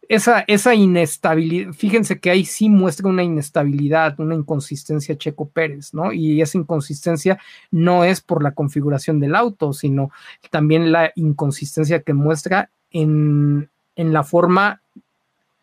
esa, 0.09 0.43
esa 0.47 0.75
inestabilidad, 0.75 1.73
fíjense 1.73 2.19
que 2.19 2.29
ahí 2.29 2.45
sí 2.45 2.69
muestra 2.69 3.07
una 3.07 3.23
inestabilidad, 3.23 4.19
una 4.19 4.35
inconsistencia 4.35 5.17
Checo 5.17 5.47
Pérez, 5.47 5.93
¿no? 5.93 6.11
Y 6.11 6.41
esa 6.41 6.57
inconsistencia 6.57 7.39
no 7.71 8.03
es 8.03 8.21
por 8.21 8.43
la 8.43 8.51
configuración 8.51 9.19
del 9.19 9.35
auto, 9.35 9.73
sino 9.73 10.11
también 10.51 10.91
la 10.91 11.11
inconsistencia 11.15 12.01
que 12.01 12.13
muestra 12.13 12.69
en, 12.91 13.69
en 13.95 14.13
la 14.13 14.23
forma 14.23 14.81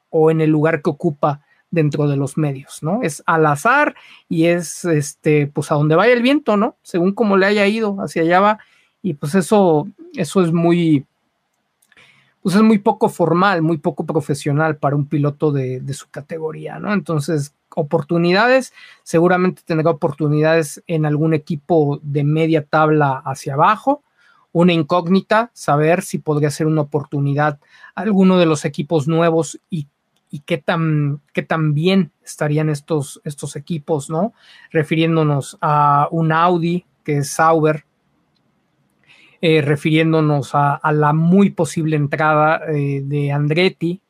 o 0.09 0.31
en 0.31 0.41
el 0.41 0.51
lugar 0.51 0.83
que 0.83 0.91
ocupa 0.91 1.43
dentro 1.71 2.09
de 2.09 2.17
los 2.17 2.37
medios, 2.37 2.83
¿no? 2.83 3.01
Es 3.03 3.23
al 3.27 3.47
azar 3.47 3.95
y 4.29 4.47
es, 4.47 4.85
este, 4.85 5.47
pues 5.47 5.71
a 5.71 5.77
donde 5.77 5.97
vaya 5.97 6.13
el 6.13 6.23
viento, 6.23 6.57
¿no? 6.57 6.77
Según 6.83 7.13
como 7.13 7.37
le 7.37 7.47
haya 7.47 7.67
ido, 7.67 7.97
hacia 8.01 8.23
allá 8.23 8.41
va. 8.41 8.59
Y 9.03 9.15
pues 9.15 9.35
eso, 9.35 9.89
eso 10.15 10.43
es 10.43 10.53
muy, 10.53 11.07
pues 12.43 12.55
es 12.57 12.63
muy 12.63 12.79
poco 12.79 13.09
formal, 13.09 13.63
muy 13.63 13.79
poco 13.79 14.05
profesional 14.05 14.77
para 14.77 14.97
un 14.97 15.07
piloto 15.07 15.53
de, 15.53 15.81
de 15.81 15.95
su 15.95 16.09
categoría, 16.11 16.79
¿no? 16.79 16.93
Entonces, 16.93 17.55
oportunidades, 17.75 18.73
seguramente 19.03 19.63
tendrá 19.65 19.91
oportunidades 19.91 20.83
en 20.87 21.07
algún 21.07 21.35
equipo 21.35 22.01
de 22.03 22.25
media 22.25 22.65
tabla 22.65 23.23
hacia 23.25 23.55
abajo. 23.55 24.03
Una 24.53 24.73
incógnita, 24.73 25.53
saber 25.55 26.03
si 26.03 26.19
podría 26.19 26.51
ser 26.51 26.67
una 26.67 26.81
oportunidad 26.81 27.61
alguno 27.95 28.39
de 28.39 28.47
los 28.47 28.65
equipos 28.65 29.07
nuevos 29.07 29.61
y 29.71 29.87
y 30.31 30.41
qué 30.41 30.59
tan, 30.59 31.21
qué 31.33 31.43
tan 31.43 31.75
bien 31.75 32.13
estarían 32.25 32.71
estos, 32.71 33.21
estos 33.25 33.57
equipos, 33.57 34.09
¿no? 34.09 34.33
Refiriéndonos 34.71 35.59
a 35.61 36.09
un 36.11 36.33
Audi 36.33 36.87
que 37.05 37.19
es 37.19 37.31
Sauber, 37.31 37.85
eh, 39.41 39.63
refiriéndonos 39.63 40.51
a, 40.55 40.81
la 40.93 41.13
muy 41.13 41.51
posible 41.51 41.97
entrada 41.97 42.61
eh, 42.69 43.03
de 43.05 43.33
Andretti. 43.33 44.01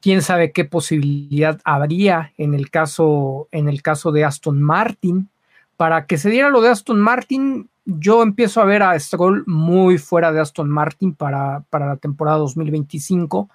Quién 0.00 0.22
sabe 0.22 0.52
qué 0.52 0.64
posibilidad 0.64 1.60
habría 1.64 2.32
en 2.38 2.54
el 2.54 2.70
caso, 2.70 3.48
en 3.50 3.68
el 3.68 3.82
caso 3.82 4.12
de 4.12 4.24
Aston 4.24 4.62
Martin. 4.62 5.28
Para 5.76 6.06
que 6.06 6.18
se 6.18 6.30
diera 6.30 6.50
lo 6.50 6.60
de 6.60 6.68
Aston 6.68 7.00
Martin, 7.00 7.68
yo 7.86 8.22
empiezo 8.22 8.60
a 8.60 8.66
ver 8.66 8.82
a 8.82 8.98
Stroll 8.98 9.44
muy 9.46 9.98
fuera 9.98 10.32
de 10.32 10.40
Aston 10.40 10.68
Martin 10.68 11.14
para, 11.14 11.64
para 11.70 11.86
la 11.86 11.96
temporada 11.96 12.38
2025 12.38 13.48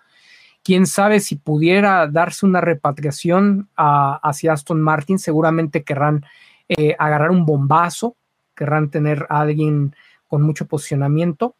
quién 0.66 0.88
sabe 0.88 1.20
si 1.20 1.36
pudiera 1.36 2.08
darse 2.08 2.44
una 2.44 2.60
repatriación 2.60 3.70
hacia 3.76 4.54
Aston 4.54 4.82
Martin, 4.82 5.20
seguramente 5.20 5.84
querrán 5.84 6.26
eh, 6.68 6.96
agarrar 6.98 7.30
un 7.30 7.46
bombazo, 7.46 8.16
querrán 8.56 8.90
tener 8.90 9.28
a 9.30 9.42
alguien 9.42 9.96
con 10.28 10.42
mucho 10.42 10.66
posicionamiento. 10.66 11.56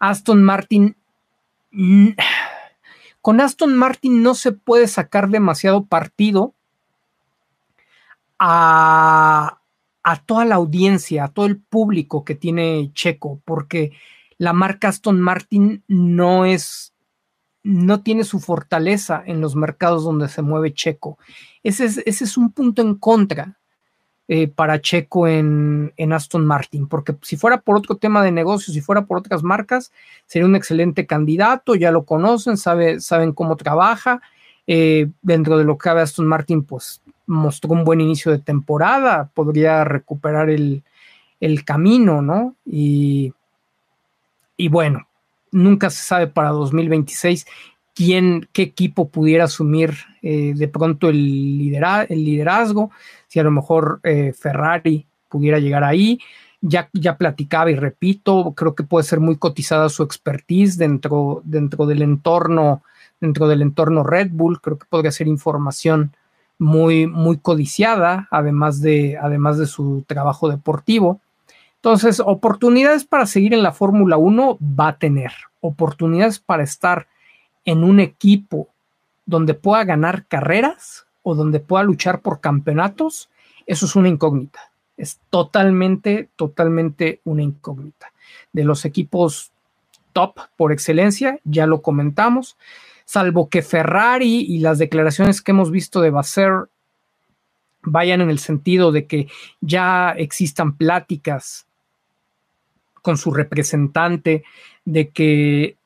Aston 0.00 0.42
Martin, 0.42 0.96
mm, 1.70 2.08
con 3.22 3.40
Aston 3.40 3.76
Martin 3.76 4.24
no 4.24 4.34
se 4.34 4.50
puede 4.50 4.88
sacar 4.88 5.28
demasiado 5.28 5.84
partido 5.84 6.52
a, 8.40 9.60
a 10.02 10.16
toda 10.16 10.44
la 10.44 10.56
audiencia, 10.56 11.22
a 11.22 11.28
todo 11.28 11.46
el 11.46 11.58
público 11.58 12.24
que 12.24 12.34
tiene 12.34 12.90
Checo, 12.92 13.40
porque 13.44 13.92
la 14.36 14.52
marca 14.52 14.88
Aston 14.88 15.20
Martin 15.20 15.84
no 15.86 16.44
es 16.44 16.92
no 17.66 18.00
tiene 18.00 18.22
su 18.22 18.38
fortaleza 18.38 19.24
en 19.26 19.40
los 19.40 19.56
mercados 19.56 20.04
donde 20.04 20.28
se 20.28 20.40
mueve 20.40 20.72
Checo. 20.72 21.18
Ese 21.64 21.86
es, 21.86 21.98
ese 22.06 22.22
es 22.22 22.36
un 22.36 22.52
punto 22.52 22.80
en 22.80 22.94
contra 22.94 23.58
eh, 24.28 24.46
para 24.46 24.80
Checo 24.80 25.26
en, 25.26 25.92
Aston 26.12 26.46
Martin, 26.46 26.86
porque 26.86 27.16
si 27.22 27.36
fuera 27.36 27.60
por 27.60 27.76
otro 27.76 27.96
tema 27.96 28.22
de 28.22 28.30
negocios, 28.30 28.72
si 28.72 28.80
fuera 28.80 29.06
por 29.06 29.18
otras 29.18 29.42
marcas, 29.42 29.90
sería 30.26 30.46
un 30.46 30.54
excelente 30.54 31.06
candidato, 31.06 31.74
ya 31.74 31.90
lo 31.90 32.04
conocen, 32.04 32.56
sabe, 32.56 33.00
saben 33.00 33.32
cómo 33.32 33.56
trabaja. 33.56 34.22
Eh, 34.68 35.08
dentro 35.22 35.58
de 35.58 35.64
lo 35.64 35.76
que 35.76 35.84
cabe 35.84 36.02
Aston 36.02 36.26
Martin, 36.26 36.62
pues 36.62 37.02
mostró 37.26 37.72
un 37.72 37.82
buen 37.82 38.00
inicio 38.00 38.30
de 38.30 38.38
temporada, 38.38 39.28
podría 39.34 39.82
recuperar 39.82 40.50
el, 40.50 40.84
camino, 41.64 42.22
¿no? 42.22 42.54
Y, 42.64 43.32
y 44.56 44.68
bueno, 44.68 45.08
nunca 45.52 45.90
se 45.90 46.02
sabe 46.02 46.26
para 46.26 46.50
2026 46.50 47.46
quién, 47.94 48.48
qué 48.52 48.62
equipo 48.62 49.08
pudiera 49.08 49.44
asumir 49.44 49.94
eh, 50.22 50.52
de 50.54 50.68
pronto 50.68 51.08
el, 51.08 51.74
el, 52.08 52.24
liderazgo, 52.24 52.90
si 53.26 53.40
a 53.40 53.42
lo 53.42 53.50
mejor 53.50 54.00
eh, 54.02 54.32
Ferrari 54.38 55.06
pudiera 55.28 55.58
llegar 55.58 55.82
ahí. 55.82 56.20
Ya, 56.60 56.88
ya 56.92 57.16
platicaba 57.16 57.70
y 57.70 57.76
repito, 57.76 58.52
creo 58.56 58.74
que 58.74 58.82
puede 58.82 59.04
ser 59.04 59.20
muy 59.20 59.36
cotizada 59.36 59.88
su 59.88 60.02
expertise 60.02 60.78
dentro, 60.78 61.42
dentro 61.44 61.86
del 61.86 62.02
entorno, 62.02 62.82
dentro 63.20 63.46
del 63.46 63.62
entorno 63.62 64.02
Red 64.02 64.30
Bull, 64.32 64.60
creo 64.60 64.78
que 64.78 64.86
podría 64.88 65.12
ser 65.12 65.28
información 65.28 66.12
muy, 66.58 67.06
muy 67.06 67.38
codiciada, 67.38 68.28
además 68.30 68.80
de, 68.80 69.18
además 69.20 69.58
de 69.58 69.66
su 69.66 70.04
trabajo 70.06 70.48
deportivo. 70.48 71.20
Entonces, 71.86 72.18
oportunidades 72.18 73.04
para 73.04 73.26
seguir 73.26 73.54
en 73.54 73.62
la 73.62 73.70
Fórmula 73.70 74.16
1 74.16 74.58
va 74.60 74.88
a 74.88 74.98
tener, 74.98 75.30
oportunidades 75.60 76.40
para 76.40 76.64
estar 76.64 77.06
en 77.64 77.84
un 77.84 78.00
equipo 78.00 78.66
donde 79.24 79.54
pueda 79.54 79.84
ganar 79.84 80.26
carreras 80.26 81.06
o 81.22 81.36
donde 81.36 81.60
pueda 81.60 81.84
luchar 81.84 82.22
por 82.22 82.40
campeonatos, 82.40 83.30
eso 83.66 83.86
es 83.86 83.94
una 83.94 84.08
incógnita. 84.08 84.72
Es 84.96 85.20
totalmente, 85.30 86.28
totalmente 86.34 87.20
una 87.22 87.44
incógnita. 87.44 88.12
De 88.52 88.64
los 88.64 88.84
equipos 88.84 89.52
top 90.12 90.40
por 90.56 90.72
excelencia, 90.72 91.38
ya 91.44 91.68
lo 91.68 91.82
comentamos, 91.82 92.56
salvo 93.04 93.48
que 93.48 93.62
Ferrari 93.62 94.40
y 94.40 94.58
las 94.58 94.78
declaraciones 94.78 95.40
que 95.40 95.52
hemos 95.52 95.70
visto 95.70 96.00
de 96.00 96.10
Basser 96.10 96.68
vayan 97.82 98.22
en 98.22 98.30
el 98.30 98.40
sentido 98.40 98.90
de 98.90 99.06
que 99.06 99.28
ya 99.60 100.10
existan 100.18 100.76
pláticas 100.76 101.65
con 103.06 103.18
su 103.18 103.30
representante, 103.30 104.42
de 104.84 105.10
que 105.10 105.76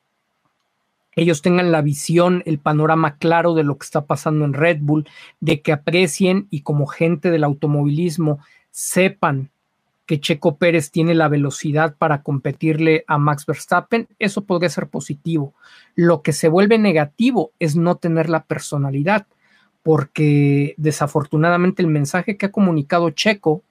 ellos 1.15 1.43
tengan 1.43 1.71
la 1.71 1.83
visión, 1.83 2.41
el 2.47 2.57
panorama 2.57 3.17
claro 3.17 3.53
de 3.53 3.63
lo 3.63 3.77
que 3.77 3.85
está 3.85 4.07
pasando 4.07 4.43
en 4.43 4.53
Red 4.53 4.79
Bull, 4.81 5.07
de 5.39 5.61
que 5.61 5.71
aprecien 5.71 6.47
y 6.49 6.61
como 6.61 6.87
gente 6.87 7.29
del 7.29 7.43
automovilismo 7.43 8.39
sepan 8.71 9.51
que 10.07 10.19
Checo 10.19 10.57
Pérez 10.57 10.89
tiene 10.89 11.13
la 11.13 11.27
velocidad 11.27 11.95
para 11.95 12.23
competirle 12.23 13.03
a 13.05 13.19
Max 13.19 13.45
Verstappen, 13.45 14.07
eso 14.17 14.43
podría 14.45 14.71
ser 14.71 14.87
positivo. 14.87 15.53
Lo 15.93 16.23
que 16.23 16.33
se 16.33 16.49
vuelve 16.49 16.79
negativo 16.79 17.51
es 17.59 17.75
no 17.75 17.97
tener 17.97 18.31
la 18.31 18.45
personalidad, 18.45 19.27
porque 19.83 20.73
desafortunadamente 20.77 21.83
el 21.83 21.87
mensaje 21.87 22.35
que 22.35 22.47
ha 22.47 22.51
comunicado 22.51 23.11
Checo 23.11 23.61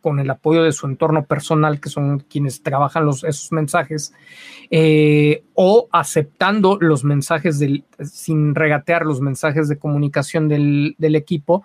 con 0.00 0.20
el 0.20 0.30
apoyo 0.30 0.62
de 0.62 0.72
su 0.72 0.86
entorno 0.86 1.24
personal, 1.24 1.80
que 1.80 1.88
son 1.88 2.20
quienes 2.20 2.62
trabajan 2.62 3.04
los, 3.04 3.24
esos 3.24 3.52
mensajes, 3.52 4.12
eh, 4.70 5.42
o 5.54 5.88
aceptando 5.92 6.78
los 6.80 7.04
mensajes 7.04 7.58
del, 7.58 7.84
sin 8.02 8.54
regatear 8.54 9.04
los 9.04 9.20
mensajes 9.20 9.68
de 9.68 9.78
comunicación 9.78 10.48
del, 10.48 10.94
del, 10.98 11.16
equipo, 11.16 11.64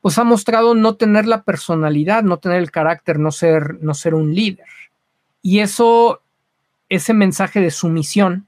pues 0.00 0.18
ha 0.18 0.24
mostrado 0.24 0.74
no 0.74 0.96
tener 0.96 1.26
la 1.26 1.42
personalidad, 1.42 2.22
no 2.22 2.38
tener 2.38 2.58
el 2.58 2.70
carácter, 2.70 3.18
no 3.18 3.30
ser, 3.30 3.82
no 3.82 3.94
ser 3.94 4.14
un 4.14 4.34
líder. 4.34 4.66
Y 5.40 5.60
eso, 5.60 6.20
ese 6.88 7.14
mensaje 7.14 7.60
de 7.60 7.70
sumisión, 7.70 8.46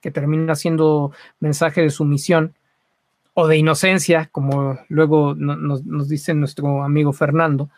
que 0.00 0.10
termina 0.10 0.54
siendo 0.54 1.12
mensaje 1.40 1.80
de 1.80 1.90
sumisión, 1.90 2.54
o 3.38 3.46
de 3.46 3.58
inocencia, 3.58 4.30
como 4.32 4.78
luego 4.88 5.34
nos 5.34 6.08
dice 6.08 6.32
nuestro 6.32 6.82
amigo 6.82 7.12
Fernando, 7.12 7.68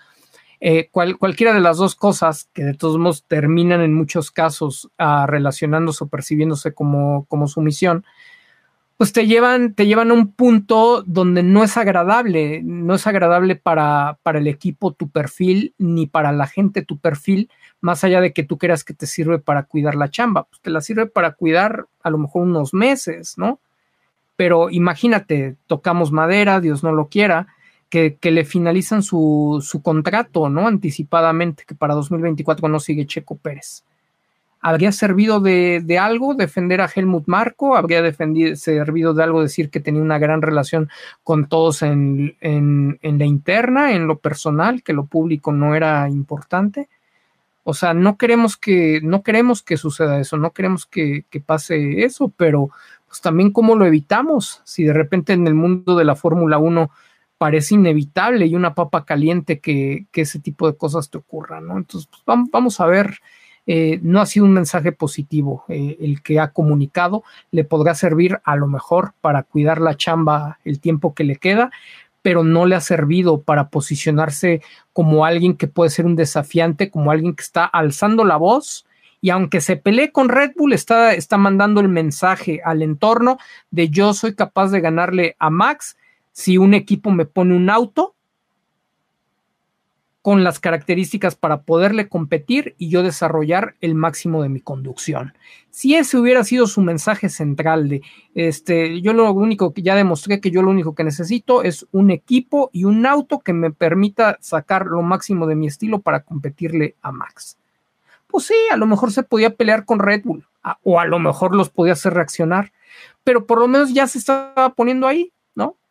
eh, 0.61 0.89
cualquiera 0.91 1.53
de 1.53 1.61
las 1.61 1.77
dos 1.77 1.95
cosas 1.95 2.49
que 2.53 2.65
de 2.65 2.75
todos 2.75 2.99
modos 2.99 3.25
terminan 3.25 3.81
en 3.81 3.95
muchos 3.95 4.31
casos 4.31 4.91
uh, 4.99 5.27
relacionándose 5.27 6.05
o 6.05 6.09
percibiéndose 6.09 6.75
como, 6.75 7.27
como 7.27 7.47
sumisión, 7.47 8.05
pues 8.97 9.13
te 9.13 9.29
llevan, 9.29 9.75
te 9.75 9.87
llevan 9.87 10.11
a 10.11 10.15
un 10.15 10.33
punto 10.33 11.05
donde 11.07 11.45
no 11.45 11.63
es 11.63 11.77
agradable, 11.77 12.63
no 12.65 12.97
es 12.97 13.07
agradable 13.07 13.55
para, 13.55 14.19
para 14.25 14.41
el 14.41 14.49
equipo 14.49 14.93
tu 14.93 15.09
perfil, 15.09 15.73
ni 15.79 16.09
para 16.09 16.33
la 16.33 16.49
gente 16.49 16.83
tu 16.83 16.99
perfil, 16.99 17.49
más 17.81 18.03
allá 18.03 18.21
de 18.21 18.33
que 18.33 18.43
tú 18.43 18.59
creas 18.59 18.83
que 18.83 18.95
te 18.95 19.07
sirve 19.07 19.39
para 19.39 19.63
cuidar 19.63 19.95
la 19.95 20.11
chamba, 20.11 20.45
pues 20.45 20.61
te 20.61 20.71
la 20.71 20.81
sirve 20.81 21.07
para 21.07 21.35
cuidar 21.35 21.87
a 22.03 22.11
lo 22.11 22.19
mejor 22.19 22.43
unos 22.43 22.75
meses, 22.75 23.39
¿no? 23.39 23.61
Pero 24.35 24.69
imagínate, 24.69 25.55
tocamos 25.69 26.11
madera, 26.11 26.61
Dios 26.61 26.83
no 26.83 26.91
lo 26.91 27.07
quiera, 27.07 27.47
que, 27.89 28.19
le 28.23 28.45
finalizan 28.45 29.03
su, 29.03 29.63
contrato, 29.83 30.49
¿no? 30.49 30.67
Anticipadamente, 30.67 31.65
que 31.67 31.75
para 31.75 31.95
2024 31.95 32.69
no 32.69 32.81
sigue 32.81 33.07
Checo 33.07 33.37
Pérez. 33.37 33.85
¿Habría 34.61 34.91
servido 34.91 35.41
de, 35.41 35.99
algo 36.01 36.35
defender 36.35 36.81
a 36.81 36.91
Helmut 36.93 37.25
Marco? 37.27 37.77
¿Habría 37.77 38.03
servido 38.57 39.15
de 39.15 39.23
algo 39.23 39.41
decir 39.41 39.71
que 39.71 39.81
tenía 39.81 40.03
una 40.03 40.19
gran 40.19 40.43
relación 40.43 40.91
con 41.23 41.49
todos 41.49 41.83
en, 41.83 42.37
la 42.41 43.25
interna, 43.25 43.93
en 43.93 44.07
lo 44.07 44.19
personal, 44.19 44.83
que 44.83 44.93
lo 44.93 45.07
público 45.07 45.53
no 45.53 45.75
era 45.75 46.09
importante? 46.09 46.89
O 47.63 47.75
sea, 47.75 47.95
no 47.95 48.17
queremos 48.17 48.57
que, 48.57 49.01
no 49.03 49.23
queremos 49.23 49.63
que 49.63 49.77
suceda 49.77 50.19
eso, 50.19 50.39
no 50.39 50.53
queremos 50.53 50.87
que, 50.87 51.25
que 51.31 51.41
pase 51.41 52.03
eso, 52.05 52.33
pero 52.37 52.71
pues 53.07 53.21
también 53.21 53.53
cómo 53.53 53.77
lo 53.77 53.87
evitamos 53.87 54.61
si 54.65 54.85
de 54.85 54.93
repente 54.93 55.35
en 55.35 55.47
el 55.47 55.55
mundo 55.55 55.97
de 55.97 56.05
la 56.05 56.17
Fórmula 56.17 56.59
1 56.59 56.91
parece 57.39 57.77
inevitable 57.77 58.47
y 58.47 58.55
una 58.55 58.75
papa 58.75 59.05
caliente 59.05 59.61
que, 59.61 60.07
ese 60.13 60.41
tipo 60.41 60.67
de 60.67 60.77
cosas 60.77 61.09
te 61.09 61.19
ocurran, 61.19 61.69
¿no? 61.69 61.79
Entonces, 61.79 62.09
pues, 62.11 62.23
vamos, 62.51 62.81
a 62.81 62.87
ver, 62.87 63.21
eh, 63.67 64.01
no 64.03 64.21
ha 64.21 64.27
sido 64.27 64.45
un 64.45 64.53
mensaje 64.53 64.91
positivo 64.91 65.65
eh, 65.69 65.97
el 66.01 66.23
que 66.23 66.41
ha 66.41 66.51
comunicado, 66.51 67.23
le 67.53 67.65
podrá 67.65 67.95
servir 67.95 68.41
a 68.43 68.57
lo 68.57 68.67
mejor 68.67 69.15
para 69.21 69.45
cuidar 69.45 69.81
la 69.81 69.97
chamba 69.97 70.59
el 70.65 70.81
tiempo 70.81 71.15
que 71.15 71.25
le 71.25 71.37
queda, 71.37 71.71
pero 72.23 72.43
no 72.43 72.67
le 72.67 72.75
ha 72.75 72.81
servido 72.81 73.41
para 73.43 73.69
posicionarse 73.69 74.61
como 74.93 75.25
alguien 75.25 75.57
que 75.57 75.69
puede 75.69 75.91
ser 75.91 76.07
un 76.07 76.17
desafiante, 76.17 76.91
como 76.91 77.13
alguien 77.13 77.35
que 77.35 77.43
está 77.43 77.65
alzando 77.65 78.25
la 78.25 78.37
voz 78.37 78.85
y 79.21 79.31
aunque 79.31 79.61
se 79.61 79.77
pelee 79.77 80.13
con 80.13 80.29
Red 80.29 80.53
Bull, 80.57 80.73
está, 80.73 81.15
está 81.15 81.37
mandando 81.37 81.81
el 81.81 81.89
mensaje 81.89 82.61
al 82.65 82.83
entorno 82.83 83.39
de 83.71 83.89
yo 83.89 84.15
soy 84.15 84.35
capaz 84.35 84.71
de 84.71 84.81
ganarle 84.81 85.37
a 85.39 85.51
Max 85.51 85.97
si 86.39 86.57
un 86.57 86.73
equipo 86.73 87.11
me 87.11 87.27
pone 87.27 87.57
un 87.57 87.69
auto 87.69 88.15
con 90.23 90.45
las 90.45 90.61
características 90.61 91.35
para 91.35 91.63
poderle 91.63 92.09
competir 92.09 92.77
y 92.79 92.91
yo 92.91 93.03
desarrollar 93.03 93.75
el 93.81 93.97
máximo 93.97 94.41
de 94.41 94.49
mi 94.49 94.61
conducción. 94.61 95.35
Si 95.71 95.97
ese 95.97 96.17
hubiera 96.17 96.45
sido 96.45 96.69
su 96.69 96.81
mensaje 96.81 97.29
central 97.29 97.89
de 97.89 98.03
este, 98.37 99.01
yo 99.01 99.15
lo 99.15 99.33
único 99.33 99.75
que 99.75 99.83
ya 99.83 99.97
demostré 99.97 100.41
que 100.41 100.53
yo 100.53 100.63
lo 100.63 100.71
único 100.71 100.95
que 100.95 101.03
necesito 101.03 101.65
es 101.65 101.89
un 101.91 102.13
equipo 102.13 102.71
y 102.73 102.85
un 102.85 103.05
auto 103.05 103.41
que 103.41 103.53
me 103.53 103.73
permita 103.73 104.39
sacar 104.41 104.87
lo 104.87 105.03
máximo 105.03 105.45
de 105.49 105.57
mi 105.57 105.67
estilo 105.67 106.03
para 106.03 106.21
competirle 106.21 106.95
a 107.03 107.11
Max. 107.11 107.59
Pues 108.29 108.45
sí, 108.45 108.55
a 108.71 108.77
lo 108.77 108.87
mejor 108.87 109.11
se 109.11 109.25
podía 109.25 109.57
pelear 109.57 109.85
con 109.85 109.99
Red 109.99 110.23
Bull 110.23 110.47
o 110.85 111.01
a 111.01 111.05
lo 111.05 111.19
mejor 111.19 111.57
los 111.57 111.69
podía 111.69 111.95
hacer 111.95 112.15
reaccionar, 112.15 112.71
pero 113.25 113.45
por 113.45 113.59
lo 113.59 113.67
menos 113.67 113.93
ya 113.93 114.07
se 114.07 114.19
estaba 114.19 114.73
poniendo 114.77 115.09
ahí. 115.09 115.33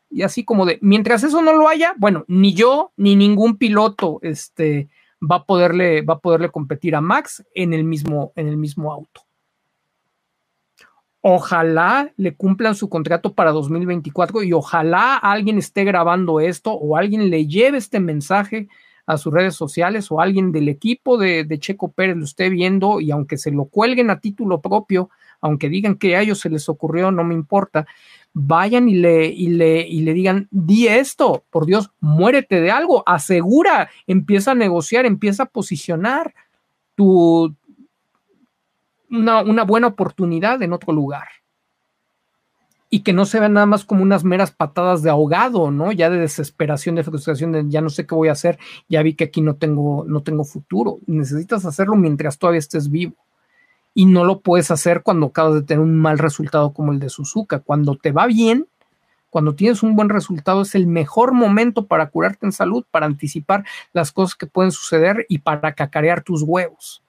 Y 0.10 0.22
así 0.22 0.44
como 0.44 0.66
de, 0.66 0.80
mientras 0.82 1.24
eso 1.24 1.42
no 1.42 1.54
lo 1.54 1.68
haya, 1.68 1.94
bueno, 1.98 2.26
ni 2.28 2.54
yo 2.54 2.92
ni 2.98 3.16
ningún 3.16 3.58
piloto 3.58 4.20
este, 4.22 4.90
va, 5.22 5.38
a 5.38 5.44
poderle, 5.46 6.02
va 6.02 6.16
a 6.16 6.20
poderle 6.20 6.50
competir 6.50 6.96
a 6.96 7.02
Max 7.02 7.46
en 7.54 7.74
el 7.74 7.84
mismo, 7.84 8.32
en 8.36 8.48
el 8.48 8.58
mismo 8.58 8.92
auto. 8.92 9.22
Ojalá 11.22 12.14
le 12.16 12.36
cumplan 12.36 12.76
su 12.76 12.88
contrato 12.88 13.34
para 13.34 13.52
2024 13.52 14.44
y 14.44 14.54
ojalá 14.54 15.18
alguien 15.18 15.58
esté 15.58 15.84
grabando 15.84 16.40
esto 16.40 16.72
o 16.72 16.96
alguien 16.96 17.30
le 17.30 17.48
lleve 17.48 17.80
este 17.80 18.00
mensaje 18.00 18.70
a 19.06 19.18
sus 19.18 19.34
redes 19.34 19.56
sociales 19.56 20.12
o 20.12 20.22
alguien 20.22 20.52
del 20.52 20.70
equipo 20.70 21.18
de, 21.18 21.44
de 21.44 21.60
Checo 21.60 21.92
Pérez 21.92 22.18
lo 22.18 22.26
esté 22.26 22.50
viendo 22.50 23.02
y 23.02 23.12
aunque 23.12 23.38
se 23.38 23.52
lo 23.52 23.66
cuelguen 23.66 24.10
a 24.10 24.20
título 24.20 24.62
propio, 24.62 25.10
aunque 25.42 25.70
digan 25.70 25.96
que 25.96 26.16
a 26.16 26.22
ellos 26.22 26.40
se 26.40 26.50
les 26.50 26.70
ocurrió, 26.70 27.12
no 27.12 27.24
me 27.24 27.34
importa, 27.34 27.88
vayan 28.40 28.88
y 28.88 28.94
le, 28.94 29.26
y 29.26 29.48
le, 29.48 29.88
y 29.88 30.02
le 30.02 30.14
digan, 30.14 30.48
di 30.52 30.88
esto, 30.88 31.44
por 31.50 31.66
Dios, 31.66 31.90
muérete 32.00 32.62
de 32.62 32.70
algo, 32.70 33.02
asegura, 33.08 33.90
empieza 34.06 34.52
a 34.52 34.56
negociar, 34.56 35.08
empieza 35.08 35.44
a 35.44 35.48
posicionar 35.48 36.36
tu, 36.94 37.56
una, 39.10 39.42
una 39.42 39.64
buena 39.64 39.88
oportunidad 39.88 40.62
en 40.62 40.74
otro 40.74 40.94
lugar 40.94 41.28
y 42.92 43.02
que 43.02 43.12
no 43.12 43.26
se 43.26 43.40
vean 43.40 43.54
nada 43.54 43.66
más 43.66 43.84
como 43.84 44.04
unas 44.04 44.24
meras 44.24 44.52
patadas 44.52 45.02
de 45.02 45.10
ahogado, 45.10 45.72
¿no? 45.72 45.92
Ya 45.92 46.12
de 46.12 46.20
desesperación, 46.20 46.94
de 46.94 47.04
frustración, 47.04 47.52
de 47.52 47.66
ya 47.68 47.82
no 47.82 47.90
sé 47.90 48.06
qué 48.06 48.14
voy 48.14 48.30
a 48.30 48.34
hacer, 48.34 48.60
ya 48.88 49.02
vi 49.02 49.16
que 49.16 49.26
aquí 49.26 49.42
no 49.42 49.56
tengo, 49.56 50.06
no 50.08 50.22
tengo 50.22 50.46
futuro. 50.46 51.00
Necesitas 51.08 51.66
hacerlo 51.66 51.96
mientras 51.96 52.38
todavía 52.38 52.60
estés 52.60 52.90
vivo 52.90 53.27
y 53.98 54.06
no 54.06 54.26
lo 54.26 54.42
puedes 54.42 54.70
hacer 54.70 55.02
cuando 55.02 55.26
acabas 55.26 55.56
de 55.56 55.64
tener 55.64 55.84
un 55.84 55.98
mal 55.98 56.20
resultado 56.20 56.72
como 56.72 56.92
el 56.92 57.00
de 57.00 57.10
Suzuka. 57.10 57.62
Cuando 57.62 57.96
te 57.96 58.12
va 58.12 58.28
bien, 58.28 58.68
cuando 59.32 59.56
tienes 59.56 59.82
un 59.82 59.96
buen 59.96 60.10
resultado, 60.10 60.62
es 60.62 60.76
el 60.76 60.86
mejor 60.86 61.34
momento 61.34 61.88
para 61.88 62.12
curarte 62.12 62.46
en 62.46 62.52
salud, 62.52 62.86
para 62.92 63.08
anticipar 63.08 63.66
las 63.94 64.12
cosas 64.12 64.36
que 64.36 64.46
pueden 64.46 64.72
suceder 64.72 65.26
y 65.30 65.40
para 65.40 65.74
cacarear 65.74 66.22
tus 66.22 66.44
huevos. 66.44 67.02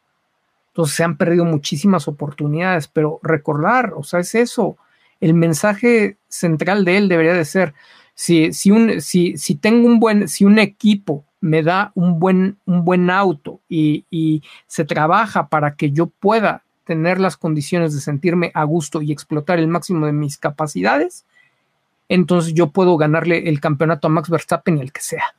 Entonces 0.68 0.96
se 0.96 1.04
han 1.04 1.18
perdido 1.18 1.44
muchísimas 1.44 2.08
oportunidades, 2.08 2.88
pero 2.88 3.20
recordar, 3.22 3.92
o 3.94 4.02
sea, 4.02 4.20
es 4.20 4.34
eso. 4.34 4.78
El 5.20 5.34
mensaje 5.34 6.16
central 6.28 6.86
de 6.86 6.96
él 6.96 7.10
debería 7.10 7.34
de 7.34 7.44
ser, 7.44 7.74
si, 8.14 8.54
si, 8.54 8.70
un, 8.70 9.02
si, 9.02 9.36
si 9.36 9.56
tengo 9.56 9.86
un 9.86 10.00
buen, 10.00 10.26
si 10.26 10.46
un 10.46 10.58
equipo 10.58 11.26
me 11.42 11.62
da 11.62 11.92
un 11.94 12.18
buen, 12.18 12.56
un 12.64 12.82
buen 12.86 13.10
auto 13.10 13.60
y, 13.68 14.06
y 14.10 14.42
se 14.66 14.86
trabaja 14.86 15.50
para 15.50 15.76
que 15.76 15.90
yo 15.90 16.06
pueda 16.06 16.62
tener 16.88 17.20
las 17.20 17.36
condiciones 17.36 17.94
de 17.94 18.00
sentirme 18.00 18.50
a 18.54 18.64
gusto 18.64 19.02
y 19.02 19.12
explotar 19.12 19.58
el 19.58 19.68
máximo 19.68 20.06
de 20.06 20.12
mis 20.12 20.38
capacidades, 20.38 21.26
entonces 22.08 22.54
yo 22.54 22.70
puedo 22.70 22.96
ganarle 22.96 23.50
el 23.50 23.60
campeonato 23.60 24.06
a 24.06 24.10
Max 24.10 24.30
Verstappen 24.30 24.78
el 24.78 24.90
que 24.90 25.02
sea. 25.02 25.34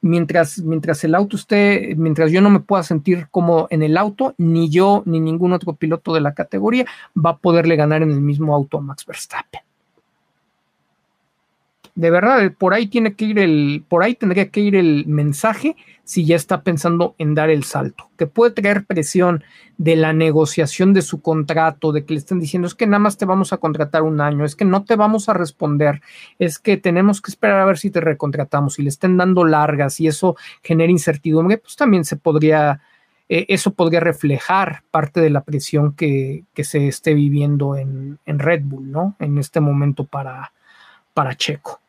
Mientras, 0.00 0.60
mientras 0.60 1.04
el 1.04 1.14
auto 1.14 1.36
esté, 1.36 1.94
mientras 1.98 2.32
yo 2.32 2.40
no 2.40 2.48
me 2.48 2.60
pueda 2.60 2.82
sentir 2.84 3.28
como 3.30 3.66
en 3.68 3.82
el 3.82 3.98
auto, 3.98 4.34
ni 4.38 4.70
yo 4.70 5.02
ni 5.04 5.20
ningún 5.20 5.52
otro 5.52 5.74
piloto 5.74 6.14
de 6.14 6.22
la 6.22 6.32
categoría 6.32 6.86
va 7.14 7.30
a 7.30 7.36
poderle 7.36 7.76
ganar 7.76 8.02
en 8.02 8.10
el 8.10 8.22
mismo 8.22 8.54
auto 8.54 8.78
a 8.78 8.80
Max 8.80 9.04
Verstappen 9.04 9.61
de 11.94 12.10
verdad, 12.10 12.52
por 12.56 12.72
ahí 12.72 12.86
tiene 12.86 13.14
que 13.14 13.26
ir 13.26 13.38
el, 13.38 13.84
por 13.86 14.02
ahí 14.02 14.14
tendría 14.14 14.48
que 14.48 14.60
ir 14.60 14.76
el 14.76 15.06
mensaje 15.06 15.76
si 16.04 16.24
ya 16.24 16.36
está 16.36 16.62
pensando 16.62 17.14
en 17.18 17.34
dar 17.34 17.50
el 17.50 17.64
salto, 17.64 18.10
que 18.16 18.26
puede 18.26 18.52
traer 18.52 18.86
presión 18.86 19.44
de 19.76 19.96
la 19.96 20.12
negociación 20.12 20.94
de 20.94 21.02
su 21.02 21.20
contrato, 21.20 21.92
de 21.92 22.04
que 22.04 22.14
le 22.14 22.20
estén 22.20 22.40
diciendo 22.40 22.66
es 22.66 22.74
que 22.74 22.86
nada 22.86 22.98
más 22.98 23.18
te 23.18 23.26
vamos 23.26 23.52
a 23.52 23.58
contratar 23.58 24.02
un 24.02 24.20
año, 24.20 24.44
es 24.44 24.56
que 24.56 24.64
no 24.64 24.84
te 24.84 24.96
vamos 24.96 25.28
a 25.28 25.34
responder, 25.34 26.00
es 26.38 26.58
que 26.58 26.76
tenemos 26.78 27.20
que 27.20 27.30
esperar 27.30 27.60
a 27.60 27.64
ver 27.66 27.78
si 27.78 27.90
te 27.90 28.00
recontratamos, 28.00 28.78
y 28.78 28.82
le 28.82 28.88
estén 28.88 29.16
dando 29.18 29.44
largas 29.44 30.00
y 30.00 30.06
eso 30.06 30.36
genera 30.62 30.90
incertidumbre, 30.90 31.58
pues 31.58 31.76
también 31.76 32.04
se 32.04 32.16
podría, 32.16 32.80
eh, 33.28 33.44
eso 33.48 33.74
podría 33.74 34.00
reflejar 34.00 34.82
parte 34.90 35.20
de 35.20 35.30
la 35.30 35.42
presión 35.42 35.92
que, 35.92 36.44
que 36.54 36.64
se 36.64 36.88
esté 36.88 37.12
viviendo 37.12 37.76
en, 37.76 38.18
en, 38.24 38.38
Red 38.38 38.62
Bull, 38.64 38.90
¿no? 38.90 39.16
En 39.18 39.36
este 39.38 39.60
momento 39.60 40.04
para, 40.04 40.52
para 41.14 41.36
Checo. 41.36 41.81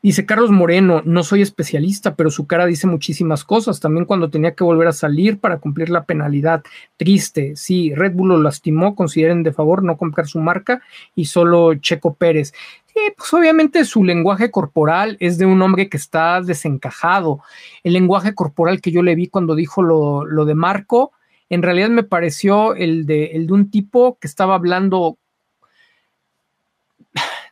Dice 0.00 0.26
Carlos 0.26 0.50
Moreno, 0.50 1.02
no 1.04 1.24
soy 1.24 1.42
especialista, 1.42 2.14
pero 2.14 2.30
su 2.30 2.46
cara 2.46 2.66
dice 2.66 2.86
muchísimas 2.86 3.44
cosas. 3.44 3.80
También 3.80 4.06
cuando 4.06 4.30
tenía 4.30 4.54
que 4.54 4.62
volver 4.62 4.86
a 4.88 4.92
salir 4.92 5.40
para 5.40 5.58
cumplir 5.58 5.90
la 5.90 6.04
penalidad. 6.04 6.62
Triste, 6.96 7.56
sí, 7.56 7.92
Red 7.94 8.12
Bull 8.12 8.28
lo 8.28 8.40
lastimó, 8.40 8.94
consideren 8.94 9.42
de 9.42 9.52
favor 9.52 9.82
no 9.82 9.96
comprar 9.96 10.28
su 10.28 10.38
marca 10.38 10.82
y 11.16 11.24
solo 11.24 11.74
Checo 11.74 12.14
Pérez. 12.14 12.52
Sí, 12.86 13.00
pues 13.16 13.32
obviamente 13.34 13.84
su 13.84 14.04
lenguaje 14.04 14.50
corporal 14.50 15.16
es 15.20 15.36
de 15.36 15.46
un 15.46 15.60
hombre 15.62 15.88
que 15.88 15.96
está 15.96 16.40
desencajado. 16.42 17.40
El 17.82 17.94
lenguaje 17.94 18.34
corporal 18.34 18.80
que 18.80 18.92
yo 18.92 19.02
le 19.02 19.16
vi 19.16 19.26
cuando 19.26 19.56
dijo 19.56 19.82
lo, 19.82 20.24
lo 20.24 20.44
de 20.44 20.54
Marco, 20.54 21.12
en 21.50 21.62
realidad 21.62 21.88
me 21.88 22.02
pareció 22.02 22.74
el 22.74 23.06
de, 23.06 23.26
el 23.32 23.46
de 23.46 23.52
un 23.52 23.70
tipo 23.70 24.18
que 24.20 24.28
estaba 24.28 24.54
hablando 24.54 25.18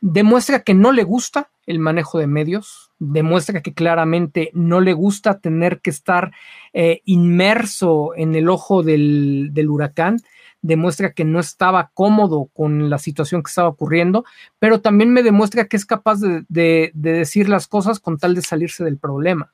demuestra 0.01 0.61
que 0.61 0.73
no 0.73 0.91
le 0.91 1.03
gusta 1.03 1.49
el 1.65 1.79
manejo 1.79 2.17
de 2.17 2.27
medios, 2.27 2.91
demuestra 2.97 3.61
que 3.61 3.73
claramente 3.73 4.51
no 4.53 4.79
le 4.79 4.93
gusta 4.93 5.39
tener 5.39 5.81
que 5.81 5.89
estar 5.89 6.31
eh, 6.73 7.01
inmerso 7.05 8.13
en 8.15 8.35
el 8.35 8.49
ojo 8.49 8.83
del, 8.83 9.51
huracán, 9.69 10.17
demuestra 10.61 11.11
que 11.11 11.25
no 11.25 11.39
estaba 11.39 11.91
cómodo 11.93 12.49
con 12.53 12.89
la 12.89 12.97
situación 12.97 13.43
que 13.43 13.49
estaba 13.49 13.67
ocurriendo, 13.67 14.23
pero 14.59 14.81
también 14.81 15.11
me 15.11 15.23
demuestra 15.23 15.65
que 15.65 15.77
es 15.77 15.85
capaz 15.85 16.19
de, 16.21 16.91
decir 16.93 17.49
las 17.49 17.67
cosas 17.67 17.99
con 17.99 18.17
tal 18.17 18.33
de 18.33 18.41
salirse 18.41 18.83
del 18.83 18.97
problema. 18.97 19.51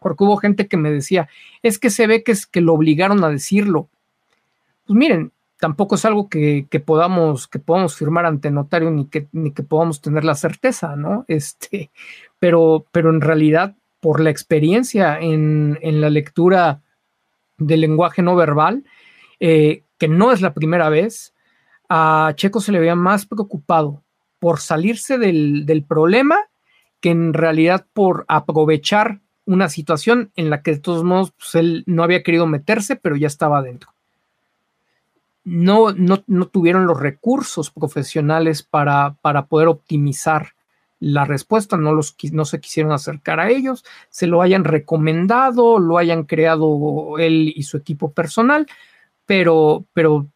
Porque 0.00 0.24
hubo 0.24 0.36
gente 0.36 0.68
que 0.68 0.76
me 0.76 0.90
decía, 0.90 1.28
es 1.62 1.78
que 1.78 1.90
se 1.90 2.06
ve 2.06 2.22
que 2.22 2.32
es 2.32 2.46
que 2.46 2.60
lo 2.60 2.74
obligaron 2.74 3.24
a 3.24 3.30
decirlo. 3.30 3.88
Pues 4.86 4.96
miren, 4.96 5.32
tampoco 5.58 5.94
es 5.94 6.04
algo 6.04 6.28
que, 6.28 6.66
podamos, 6.84 7.48
que 7.48 7.58
podamos 7.58 7.96
firmar 7.96 8.26
ante 8.26 8.50
notario 8.50 8.90
ni 8.90 9.06
que, 9.06 9.28
ni 9.32 9.52
que 9.52 9.62
podamos 9.62 10.00
tener 10.00 10.24
la 10.24 10.34
certeza, 10.34 10.96
¿no? 10.96 11.24
Este, 11.28 11.90
pero, 12.38 12.86
pero 12.92 13.10
en 13.10 13.20
realidad, 13.20 13.74
por 14.00 14.20
la 14.20 14.30
experiencia 14.30 15.18
en, 15.18 15.78
la 15.82 16.10
lectura 16.10 16.82
del 17.58 17.80
lenguaje 17.80 18.22
no 18.22 18.36
verbal, 18.36 18.84
eh, 19.40 19.82
que 19.98 20.08
no 20.08 20.32
es 20.32 20.42
la 20.42 20.52
primera 20.52 20.88
vez, 20.88 21.34
a 21.88 22.32
Checo 22.34 22.60
se 22.60 22.72
le 22.72 22.80
veía 22.80 22.96
más 22.96 23.26
preocupado 23.26 24.02
por 24.38 24.60
salirse 24.60 25.18
del, 25.18 25.64
del 25.64 25.82
problema 25.82 26.36
que 27.00 27.10
en 27.10 27.32
realidad 27.32 27.86
por 27.92 28.24
aprovechar 28.28 29.20
una 29.46 29.68
situación 29.68 30.32
en 30.34 30.50
la 30.50 30.62
que 30.62 30.72
de 30.72 30.80
todos 30.80 31.04
modos 31.04 31.32
pues, 31.32 31.54
él 31.54 31.84
no 31.86 32.02
había 32.02 32.22
querido 32.22 32.46
meterse, 32.46 32.96
pero 32.96 33.16
ya 33.16 33.28
estaba 33.28 33.58
adentro 33.58 33.95
no, 35.46 35.94
no, 35.96 36.46
tuvieron 36.48 36.86
los 36.86 36.98
recursos 36.98 37.70
profesionales 37.70 38.64
para, 38.64 39.14
para 39.22 39.46
poder 39.46 39.68
optimizar 39.68 40.54
la 40.98 41.24
respuesta, 41.24 41.76
no, 41.76 41.92
los, 41.92 42.16
no 42.32 42.44
se 42.44 42.58
quisieron 42.58 42.90
acercar 42.90 43.38
a 43.38 43.48
ellos, 43.48 43.84
se 44.10 44.26
lo 44.26 44.42
hayan 44.42 44.64
recomendado, 44.64 45.78
lo 45.78 45.98
hayan 45.98 46.24
creado 46.24 47.16
él 47.18 47.52
y 47.54 47.62
su 47.62 47.76
equipo 47.76 48.10
personal, 48.10 48.66
pero, 49.24 49.84
pero 49.92 50.26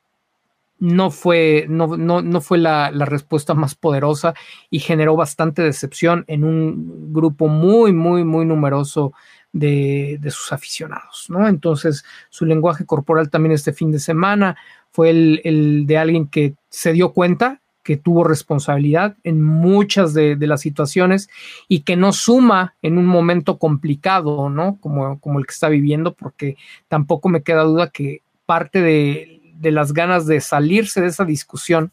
no 0.78 1.10
fue, 1.10 1.66
no, 1.68 1.96
no, 1.96 2.22
no 2.22 2.40
fue 2.40 2.58
la, 2.58 2.92
la, 2.92 3.04
respuesta 3.04 3.52
más 3.54 3.74
poderosa 3.74 4.34
y 4.70 4.78
generó 4.78 5.16
bastante 5.16 5.60
decepción 5.62 6.24
en 6.28 6.44
un 6.44 7.12
grupo 7.12 7.48
muy, 7.48 7.92
muy, 7.92 8.22
muy 8.22 8.46
numeroso 8.46 9.12
de, 9.52 10.18
de 10.20 10.30
sus 10.30 10.52
aficionados, 10.52 11.26
¿no? 11.28 11.48
Entonces, 11.48 12.04
su 12.28 12.46
lenguaje 12.46 12.86
corporal 12.86 13.28
también 13.28 13.52
este 13.52 13.72
fin 13.72 13.90
de 13.90 13.98
semana 13.98 14.56
fue 14.92 15.10
el, 15.10 15.84
de 15.86 15.98
alguien 15.98 16.26
que 16.26 16.54
se 16.68 16.92
dio 16.92 17.12
cuenta 17.12 17.60
que 17.82 17.96
tuvo 17.96 18.24
responsabilidad 18.24 19.16
en 19.24 19.42
muchas 19.42 20.12
de, 20.12 20.36
las 20.40 20.60
situaciones 20.60 21.28
y 21.66 21.80
que 21.80 21.96
no 21.96 22.12
suma 22.12 22.74
en 22.82 22.98
un 22.98 23.06
momento 23.06 23.58
complicado, 23.58 24.50
¿no? 24.50 24.78
Como, 24.80 25.18
como, 25.18 25.38
el 25.38 25.46
que 25.46 25.52
está 25.52 25.68
viviendo, 25.68 26.14
porque 26.14 26.56
tampoco 26.88 27.28
me 27.28 27.42
queda 27.42 27.62
duda 27.62 27.88
que 27.88 28.22
parte 28.46 28.82
de, 28.82 29.40
las 29.70 29.92
ganas 29.92 30.26
de 30.26 30.40
salirse 30.40 31.00
de 31.00 31.08
esa 31.08 31.24
discusión 31.24 31.92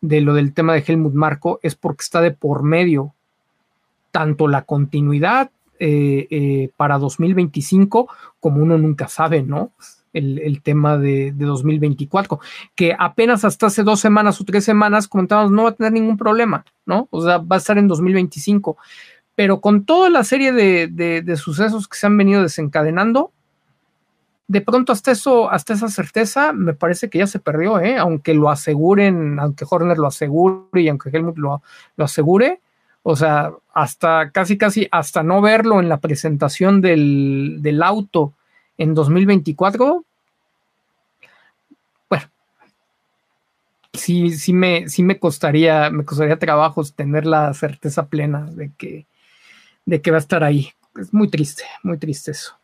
de 0.00 0.20
lo 0.20 0.34
del 0.34 0.52
tema 0.52 0.74
de 0.74 0.84
Helmut 0.86 1.14
Marco 1.14 1.60
es 1.62 1.74
porque 1.74 2.02
está 2.02 2.20
de 2.20 2.30
por 2.30 2.62
medio 2.62 3.14
tanto 4.10 4.48
la 4.48 4.62
continuidad 4.62 5.50
eh, 5.78 6.26
eh, 6.30 6.70
para 6.76 6.98
2025 6.98 8.08
como 8.40 8.62
uno 8.62 8.78
nunca 8.78 9.08
sabe, 9.08 9.42
¿no? 9.42 9.72
El, 10.16 10.62
tema 10.62 10.98
de, 10.98 11.32
2024, 11.32 12.40
que 12.74 12.94
apenas 12.98 13.44
hasta 13.44 13.66
hace 13.66 13.82
dos 13.82 14.00
semanas 14.00 14.40
o 14.40 14.44
tres 14.44 14.64
semanas 14.64 15.08
comentábamos 15.08 15.52
no 15.52 15.64
va 15.64 15.70
a 15.70 15.74
tener 15.74 15.92
ningún 15.92 16.16
problema, 16.16 16.64
¿no? 16.84 17.08
O 17.10 17.22
sea, 17.22 17.38
va 17.38 17.56
a 17.56 17.58
estar 17.58 17.78
en 17.78 17.88
2025. 17.88 18.76
Pero 19.34 19.60
con 19.60 19.84
toda 19.84 20.08
la 20.08 20.24
serie 20.24 20.52
de, 20.52 21.36
sucesos 21.36 21.88
que 21.88 21.98
se 21.98 22.06
han 22.06 22.16
venido 22.16 22.42
desencadenando, 22.42 23.32
de 24.48 24.60
pronto 24.60 24.92
hasta 24.92 25.10
eso, 25.10 25.50
hasta 25.50 25.74
esa 25.74 25.88
certeza, 25.88 26.52
me 26.52 26.72
parece 26.72 27.10
que 27.10 27.18
ya 27.18 27.26
se 27.26 27.40
perdió, 27.40 27.80
¿eh? 27.80 27.96
aunque 27.98 28.32
lo 28.32 28.48
aseguren, 28.48 29.38
aunque 29.40 29.66
Horner 29.68 29.98
lo 29.98 30.06
asegure 30.06 30.80
y 30.80 30.88
aunque 30.88 31.10
Helmut 31.10 31.36
lo, 31.36 31.62
lo 31.96 32.04
asegure, 32.04 32.60
o 33.02 33.14
sea, 33.14 33.52
hasta 33.74 34.30
casi, 34.30 34.56
casi, 34.56 34.88
hasta 34.90 35.22
no 35.22 35.40
verlo 35.40 35.80
en 35.80 35.88
la 35.88 35.98
presentación 35.98 36.80
del, 36.80 37.58
del 37.60 37.82
auto 37.82 38.32
en 38.78 38.94
2024, 38.94 40.04
bueno, 42.08 42.24
sí, 43.96 44.30
sí 44.30 44.52
me, 44.52 44.88
sí 44.88 45.02
me 45.02 45.18
costaría, 45.18 45.90
me 45.90 46.04
costaría 46.04 46.38
trabajos 46.38 46.94
tener 46.94 47.26
la 47.26 47.52
certeza 47.54 48.06
plena 48.06 48.42
de 48.42 48.70
que, 48.76 49.06
de 49.84 50.00
que 50.00 50.10
va 50.10 50.18
a 50.18 50.20
estar 50.20 50.44
ahí. 50.44 50.70
Es 51.00 51.12
muy 51.12 51.28
triste, 51.28 51.64
muy 51.82 51.98
triste 51.98 52.30
eso. 52.30 52.54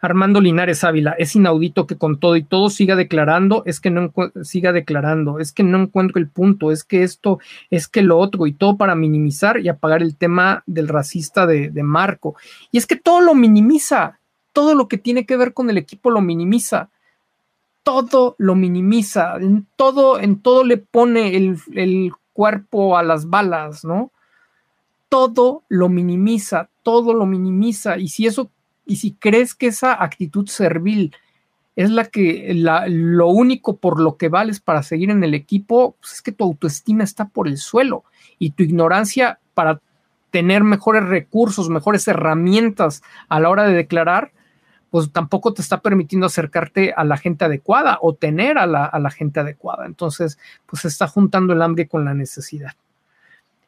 Armando 0.00 0.40
Linares 0.40 0.84
Ávila, 0.84 1.12
es 1.18 1.34
inaudito 1.34 1.86
que 1.86 1.96
con 1.96 2.20
todo 2.20 2.36
y 2.36 2.44
todo 2.44 2.70
siga 2.70 2.94
declarando, 2.94 3.64
es 3.66 3.80
que 3.80 3.90
no 3.90 4.12
siga 4.42 4.72
declarando, 4.72 5.40
es 5.40 5.52
que 5.52 5.64
no 5.64 5.82
encuentro 5.82 6.20
el 6.20 6.28
punto, 6.28 6.70
es 6.70 6.84
que 6.84 7.02
esto, 7.02 7.40
es 7.70 7.88
que 7.88 8.02
lo 8.02 8.18
otro, 8.18 8.46
y 8.46 8.52
todo 8.52 8.76
para 8.76 8.94
minimizar 8.94 9.58
y 9.58 9.68
apagar 9.68 10.02
el 10.02 10.16
tema 10.16 10.62
del 10.66 10.88
racista 10.88 11.46
de, 11.46 11.70
de 11.70 11.82
Marco. 11.82 12.36
Y 12.70 12.78
es 12.78 12.86
que 12.86 12.96
todo 12.96 13.20
lo 13.20 13.34
minimiza, 13.34 14.20
todo 14.52 14.74
lo 14.74 14.86
que 14.86 14.98
tiene 14.98 15.26
que 15.26 15.36
ver 15.36 15.52
con 15.52 15.68
el 15.68 15.78
equipo 15.78 16.10
lo 16.10 16.20
minimiza. 16.20 16.90
Todo 17.88 18.34
lo 18.36 18.54
minimiza, 18.54 19.36
en 19.36 19.66
todo, 19.74 20.20
en 20.20 20.42
todo 20.42 20.62
le 20.62 20.76
pone 20.76 21.34
el, 21.34 22.12
cuerpo 22.34 22.98
a 22.98 23.02
las 23.02 23.30
balas, 23.30 23.82
¿no? 23.82 24.12
Todo 25.08 25.62
lo 25.70 25.88
minimiza, 25.88 26.68
todo 26.82 27.14
lo 27.14 27.24
minimiza. 27.24 27.96
Y 27.96 28.08
si 28.08 28.26
eso, 28.26 28.50
y 28.84 28.96
si 28.96 29.14
crees 29.14 29.54
que 29.54 29.68
esa 29.68 30.04
actitud 30.04 30.46
servil 30.48 31.16
es 31.76 31.90
la 31.90 32.04
que 32.04 32.52
la, 32.54 32.86
lo 32.88 33.28
único 33.28 33.78
por 33.78 33.98
lo 33.98 34.18
que 34.18 34.28
vales 34.28 34.60
para 34.60 34.82
seguir 34.82 35.08
en 35.08 35.24
el 35.24 35.32
equipo, 35.32 35.96
pues 35.98 36.12
es 36.12 36.20
que 36.20 36.32
tu 36.32 36.44
autoestima 36.44 37.04
está 37.04 37.28
por 37.28 37.48
el 37.48 37.56
suelo 37.56 38.04
y 38.38 38.50
tu 38.50 38.64
ignorancia 38.64 39.38
para 39.54 39.80
tener 40.30 40.62
mejores 40.62 41.06
recursos, 41.06 41.70
mejores 41.70 42.06
herramientas 42.06 43.02
a 43.30 43.40
la 43.40 43.48
hora 43.48 43.64
de 43.64 43.72
declarar, 43.72 44.32
pues 44.90 45.12
tampoco 45.12 45.52
te 45.52 45.62
está 45.62 45.80
permitiendo 45.80 46.26
acercarte 46.26 46.92
a 46.96 47.04
la 47.04 47.16
gente 47.16 47.44
adecuada 47.44 47.98
o 48.00 48.14
tener 48.14 48.58
a 48.58 48.66
la, 48.66 48.84
a 48.84 48.98
la 48.98 49.10
gente 49.10 49.40
adecuada. 49.40 49.86
Entonces, 49.86 50.38
pues 50.66 50.82
se 50.82 50.88
está 50.88 51.08
juntando 51.08 51.52
el 51.52 51.62
hambre 51.62 51.88
con 51.88 52.04
la 52.04 52.14
necesidad. 52.14 52.72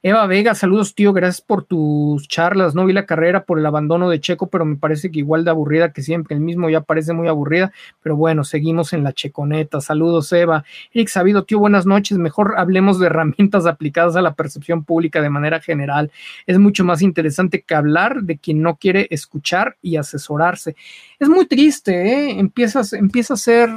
Eva 0.03 0.27
Vega, 0.27 0.55
saludos 0.55 0.95
tío, 0.95 1.13
gracias 1.13 1.43
por 1.43 1.63
tus 1.65 2.27
charlas. 2.27 2.75
No 2.75 2.87
vi 2.87 2.95
la 2.95 3.05
carrera 3.05 3.45
por 3.45 3.59
el 3.59 3.67
abandono 3.67 4.09
de 4.09 4.19
Checo, 4.19 4.47
pero 4.47 4.65
me 4.65 4.77
parece 4.77 5.11
que 5.11 5.19
igual 5.19 5.45
de 5.45 5.51
aburrida 5.51 5.93
que 5.93 6.01
siempre. 6.01 6.35
El 6.35 6.41
mismo 6.41 6.71
ya 6.71 6.81
parece 6.81 7.13
muy 7.13 7.29
aburrida, 7.29 7.71
pero 8.03 8.17
bueno, 8.17 8.43
seguimos 8.43 8.95
en 8.95 9.05
la 9.05 9.13
checoneta. 9.13 9.83
Saludos 9.83 10.33
Eva. 10.33 10.65
Eric 10.95 11.09
Sabido, 11.09 11.45
tío, 11.45 11.59
buenas 11.59 11.85
noches. 11.85 12.17
Mejor 12.17 12.55
hablemos 12.57 12.99
de 12.99 13.09
herramientas 13.09 13.67
aplicadas 13.67 14.17
a 14.17 14.23
la 14.23 14.33
percepción 14.33 14.85
pública 14.85 15.21
de 15.21 15.29
manera 15.29 15.61
general. 15.61 16.11
Es 16.47 16.59
mucho 16.59 16.83
más 16.83 17.03
interesante 17.03 17.61
que 17.61 17.75
hablar 17.75 18.23
de 18.23 18.39
quien 18.39 18.63
no 18.63 18.77
quiere 18.77 19.07
escuchar 19.11 19.77
y 19.83 19.97
asesorarse. 19.97 20.77
Es 21.19 21.29
muy 21.29 21.45
triste, 21.45 21.93
¿eh? 21.93 22.41
Empiezas, 22.41 22.95
empieza 22.95 23.35
a 23.35 23.37
ser 23.37 23.69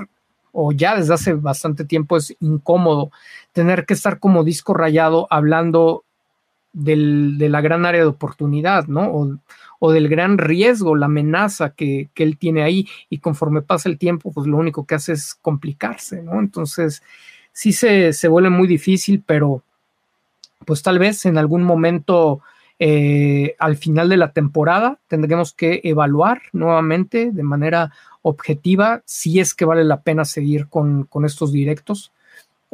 o 0.54 0.72
ya 0.72 0.96
desde 0.96 1.16
hace 1.16 1.34
bastante 1.34 1.84
tiempo 1.84 2.16
es 2.16 2.34
incómodo 2.40 3.12
tener 3.52 3.86
que 3.86 3.96
estar 3.96 4.20
como 4.20 4.44
disco 4.44 4.74
rayado 4.74 5.28
hablando 5.30 6.06
de 6.74 7.48
la 7.50 7.62
gran 7.62 7.86
área 7.86 8.02
de 8.02 8.08
oportunidad, 8.08 8.88
¿no? 8.88 9.40
O, 9.80 9.92
del 9.92 10.08
gran 10.10 10.38
riesgo, 10.38 10.96
la 10.96 11.06
amenaza 11.06 11.72
que, 11.72 12.10
él 12.16 12.38
tiene 12.38 12.64
ahí 12.64 12.88
y 13.10 13.20
conforme 13.20 13.62
pasa 13.62 13.90
el 13.90 13.98
tiempo, 13.98 14.32
pues 14.32 14.48
lo 14.48 14.58
único 14.58 14.86
que 14.86 14.96
hace 14.96 15.14
es 15.14 15.36
complicarse, 15.36 16.22
¿no? 16.24 16.40
Entonces, 16.40 17.04
sí 17.52 17.74
se, 17.74 18.14
se 18.14 18.28
vuelve 18.28 18.50
muy 18.50 18.68
difícil, 18.68 19.24
pero 19.26 19.62
pues 20.66 20.82
tal 20.82 21.00
vez 21.00 21.26
en 21.26 21.38
algún 21.38 21.64
momento 21.64 22.42
eh, 22.80 23.56
al 23.60 23.78
final 23.78 24.10
de 24.10 24.18
la 24.18 24.32
temporada 24.32 25.00
tendremos 25.08 25.54
que 25.54 25.82
evaluar 25.84 26.42
nuevamente 26.54 27.32
de 27.32 27.44
manera 27.44 27.92
objetiva 28.22 29.04
si 29.06 29.40
es 29.40 29.54
que 29.54 29.66
vale 29.66 29.84
la 29.84 30.02
pena 30.02 30.26
seguir 30.26 30.68
con, 30.68 31.04
con 31.04 31.26
estos 31.26 31.52
directos 31.52 32.12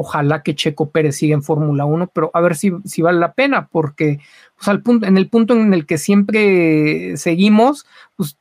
Ojalá 0.02 0.44
que 0.44 0.56
Checo 0.56 0.92
Pérez 0.92 1.18
siga 1.18 1.34
en 1.34 1.44
Fórmula 1.44 1.84
1, 1.84 2.12
pero 2.14 2.32
a 2.34 2.40
ver 2.40 2.56
si, 2.56 2.72
vale 3.02 3.20
la 3.20 3.34
pena, 3.34 3.68
porque 3.68 4.22
pues, 4.56 5.04
en 5.04 5.18
el 5.18 5.28
punto 5.28 5.54
en 5.54 5.74
el 5.74 5.86
que 5.86 5.98
siempre 5.98 7.18
seguimos, 7.18 7.86
pues 8.16 8.38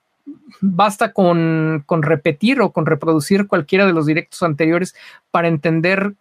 basta 0.60 1.12
con 1.12 1.82
repetir 1.89 2.60
o 2.60 2.70
con 2.70 2.86
reproducir 2.86 3.48
cualquiera 3.48 3.86
de 3.86 3.93
los 3.93 4.06
directos 4.06 4.43
anteriores 4.44 4.94
para 5.32 5.48
entender 5.48 6.14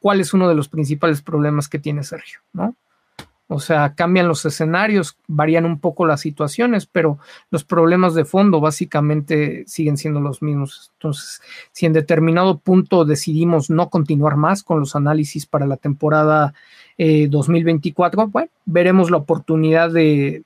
cuál 0.00 0.20
es 0.20 0.32
uno 0.32 0.48
de 0.48 0.54
los 0.54 0.68
principales 0.68 1.22
problemas 1.22 1.68
que 1.68 1.78
tiene 1.78 2.02
Sergio, 2.02 2.40
¿no? 2.54 2.74
O 3.50 3.60
sea, 3.60 3.94
cambian 3.94 4.28
los 4.28 4.44
escenarios, 4.44 5.16
varían 5.26 5.64
un 5.64 5.80
poco 5.80 6.04
las 6.04 6.20
situaciones, 6.20 6.84
pero 6.84 7.18
los 7.50 7.64
problemas 7.64 8.14
de 8.14 8.26
fondo 8.26 8.60
básicamente 8.60 9.64
siguen 9.66 9.96
siendo 9.96 10.20
los 10.20 10.42
mismos. 10.42 10.92
Entonces, 10.94 11.40
si 11.72 11.86
en 11.86 11.94
determinado 11.94 12.58
punto 12.58 13.06
decidimos 13.06 13.70
no 13.70 13.88
continuar 13.88 14.36
más 14.36 14.62
con 14.62 14.80
los 14.80 14.94
análisis 14.94 15.46
para 15.46 15.66
la 15.66 15.78
temporada 15.78 16.52
2024, 16.98 18.20
eh, 18.20 18.26
bueno, 18.30 18.50
veremos 18.66 19.10
la 19.10 19.16
oportunidad 19.16 19.90
de 19.92 20.42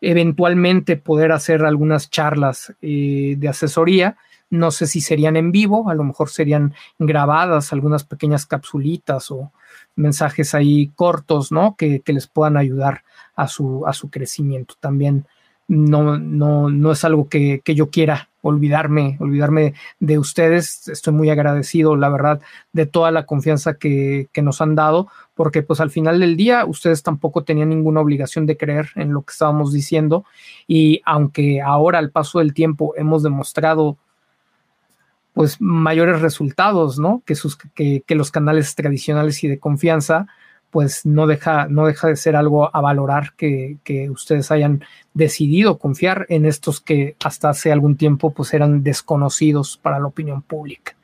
eventualmente 0.00 0.96
poder 0.96 1.32
hacer 1.32 1.64
algunas 1.64 2.08
charlas 2.08 2.72
eh, 2.82 3.34
de 3.36 3.48
asesoría. 3.48 4.16
No 4.48 4.70
sé 4.70 4.86
si 4.86 5.00
serían 5.00 5.36
en 5.36 5.50
vivo, 5.50 5.90
a 5.90 5.94
lo 5.94 6.04
mejor 6.04 6.30
serían 6.30 6.72
grabadas 7.00 7.72
algunas 7.72 8.04
pequeñas 8.04 8.46
capsulitas 8.46 9.32
o, 9.32 9.50
mensajes 9.98 10.54
ahí 10.54 10.90
cortos, 10.94 11.52
¿no? 11.52 11.74
Que, 11.76 12.02
les 12.06 12.26
puedan 12.26 12.56
ayudar 12.56 13.02
a 13.36 13.48
su, 13.48 13.86
a 13.86 13.92
su 13.92 14.08
crecimiento. 14.10 14.74
También 14.80 15.26
no, 15.66 16.18
no, 16.18 16.70
no 16.70 16.92
es 16.92 17.04
algo 17.04 17.28
que, 17.28 17.60
yo 17.66 17.90
quiera 17.90 18.30
olvidarme, 18.40 19.16
olvidarme 19.20 19.74
de 20.00 20.18
ustedes. 20.18 20.88
Estoy 20.88 21.12
muy 21.12 21.28
agradecido, 21.30 21.96
la 21.96 22.08
verdad, 22.08 22.40
de 22.72 22.86
toda 22.86 23.10
la 23.10 23.26
confianza 23.26 23.74
que, 23.74 24.28
que, 24.32 24.40
nos 24.40 24.60
han 24.60 24.74
dado, 24.74 25.08
porque 25.34 25.62
pues 25.62 25.80
al 25.80 25.90
final 25.90 26.20
del 26.20 26.36
día 26.36 26.64
ustedes 26.64 27.02
tampoco 27.02 27.44
tenían 27.44 27.68
ninguna 27.68 28.00
obligación 28.00 28.46
de 28.46 28.56
creer 28.56 28.90
en 28.94 29.12
lo 29.12 29.22
que 29.22 29.32
estábamos 29.32 29.72
diciendo 29.72 30.24
y 30.66 31.02
aunque 31.04 31.60
ahora 31.60 31.98
al 31.98 32.10
paso 32.10 32.38
del 32.38 32.54
tiempo 32.54 32.94
hemos 32.96 33.22
demostrado 33.22 33.98
pues 35.38 35.60
mayores 35.60 36.20
resultados, 36.20 36.98
¿no? 36.98 37.22
Que, 37.24 37.36
sus, 37.36 37.56
que, 37.56 38.02
los 38.08 38.32
canales 38.32 38.74
tradicionales 38.74 39.44
y 39.44 39.46
de 39.46 39.60
confianza, 39.60 40.26
pues 40.72 41.06
no 41.06 41.28
deja, 41.28 41.68
no 41.68 41.86
deja 41.86 42.08
de 42.08 42.16
ser 42.16 42.34
algo 42.34 42.74
a 42.74 42.80
valorar 42.80 43.34
que, 43.36 43.76
que, 43.84 44.10
ustedes 44.10 44.50
hayan 44.50 44.82
decidido 45.14 45.78
confiar 45.78 46.26
en 46.28 46.44
estos 46.44 46.80
que 46.80 47.14
hasta 47.22 47.50
hace 47.50 47.70
algún 47.70 47.96
tiempo 47.96 48.34
pues 48.34 48.52
eran 48.52 48.82
desconocidos 48.82 49.78
para 49.80 50.00
la 50.00 50.08
opinión 50.08 50.42
pública. 50.42 50.96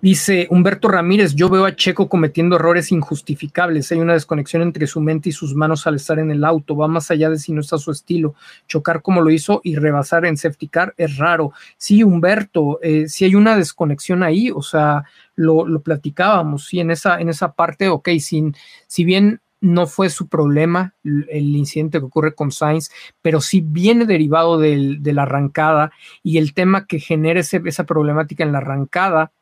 Dice 0.00 0.46
Humberto 0.50 0.86
Ramírez, 0.86 1.34
yo 1.34 1.48
veo 1.48 1.64
a 1.64 1.74
Checo 1.74 2.08
cometiendo 2.08 2.54
errores 2.54 2.92
injustificables. 2.92 3.90
Hay 3.90 3.98
una 3.98 4.12
desconexión 4.12 4.62
entre 4.62 4.86
su 4.86 5.00
mente 5.00 5.30
y 5.30 5.32
sus 5.32 5.56
manos 5.56 5.88
al 5.88 5.96
estar 5.96 6.20
en 6.20 6.30
el 6.30 6.44
auto. 6.44 6.76
Va 6.76 6.86
más 6.86 7.10
allá 7.10 7.28
de 7.30 7.38
si 7.38 7.52
no 7.52 7.62
está 7.62 7.78
su 7.78 7.90
estilo. 7.90 8.36
Chocar 8.68 9.02
como 9.02 9.22
lo 9.22 9.30
hizo 9.30 9.60
y 9.64 9.74
rebasar 9.74 10.24
en 10.24 10.36
safety 10.36 10.68
car 10.68 10.94
es 10.96 11.16
raro. 11.16 11.52
Sí, 11.78 12.04
Humberto, 12.04 12.78
eh, 12.80 13.08
si 13.08 13.24
hay 13.24 13.34
una 13.34 13.56
desconexión 13.56 14.22
ahí, 14.22 14.52
o 14.54 14.62
sea, 14.62 15.02
lo, 15.34 15.66
platicábamos, 15.80 16.66
sí, 16.66 16.78
en 16.78 16.92
esa, 16.92 17.20
en 17.20 17.28
esa 17.28 17.54
parte, 17.54 17.88
ok, 17.88 18.08
sin, 18.20 18.54
si 18.86 19.04
bien 19.04 19.40
no 19.60 19.88
fue 19.88 20.10
su 20.10 20.28
problema 20.28 20.94
el 21.02 21.56
incidente 21.56 21.98
que 21.98 22.04
ocurre 22.04 22.36
con 22.36 22.52
Sainz, 22.52 22.90
pero 23.20 23.40
sí 23.40 23.60
viene 23.66 24.04
derivado 24.04 24.60
de 24.60 25.00
la 25.12 25.22
arrancada 25.22 25.90
y 26.22 26.38
el 26.38 26.54
tema 26.54 26.86
que 26.86 27.00
genera 27.00 27.40
esa 27.40 27.84
problemática 27.84 28.44
en 28.44 28.52
la 28.52 28.58
arrancada 28.58 29.32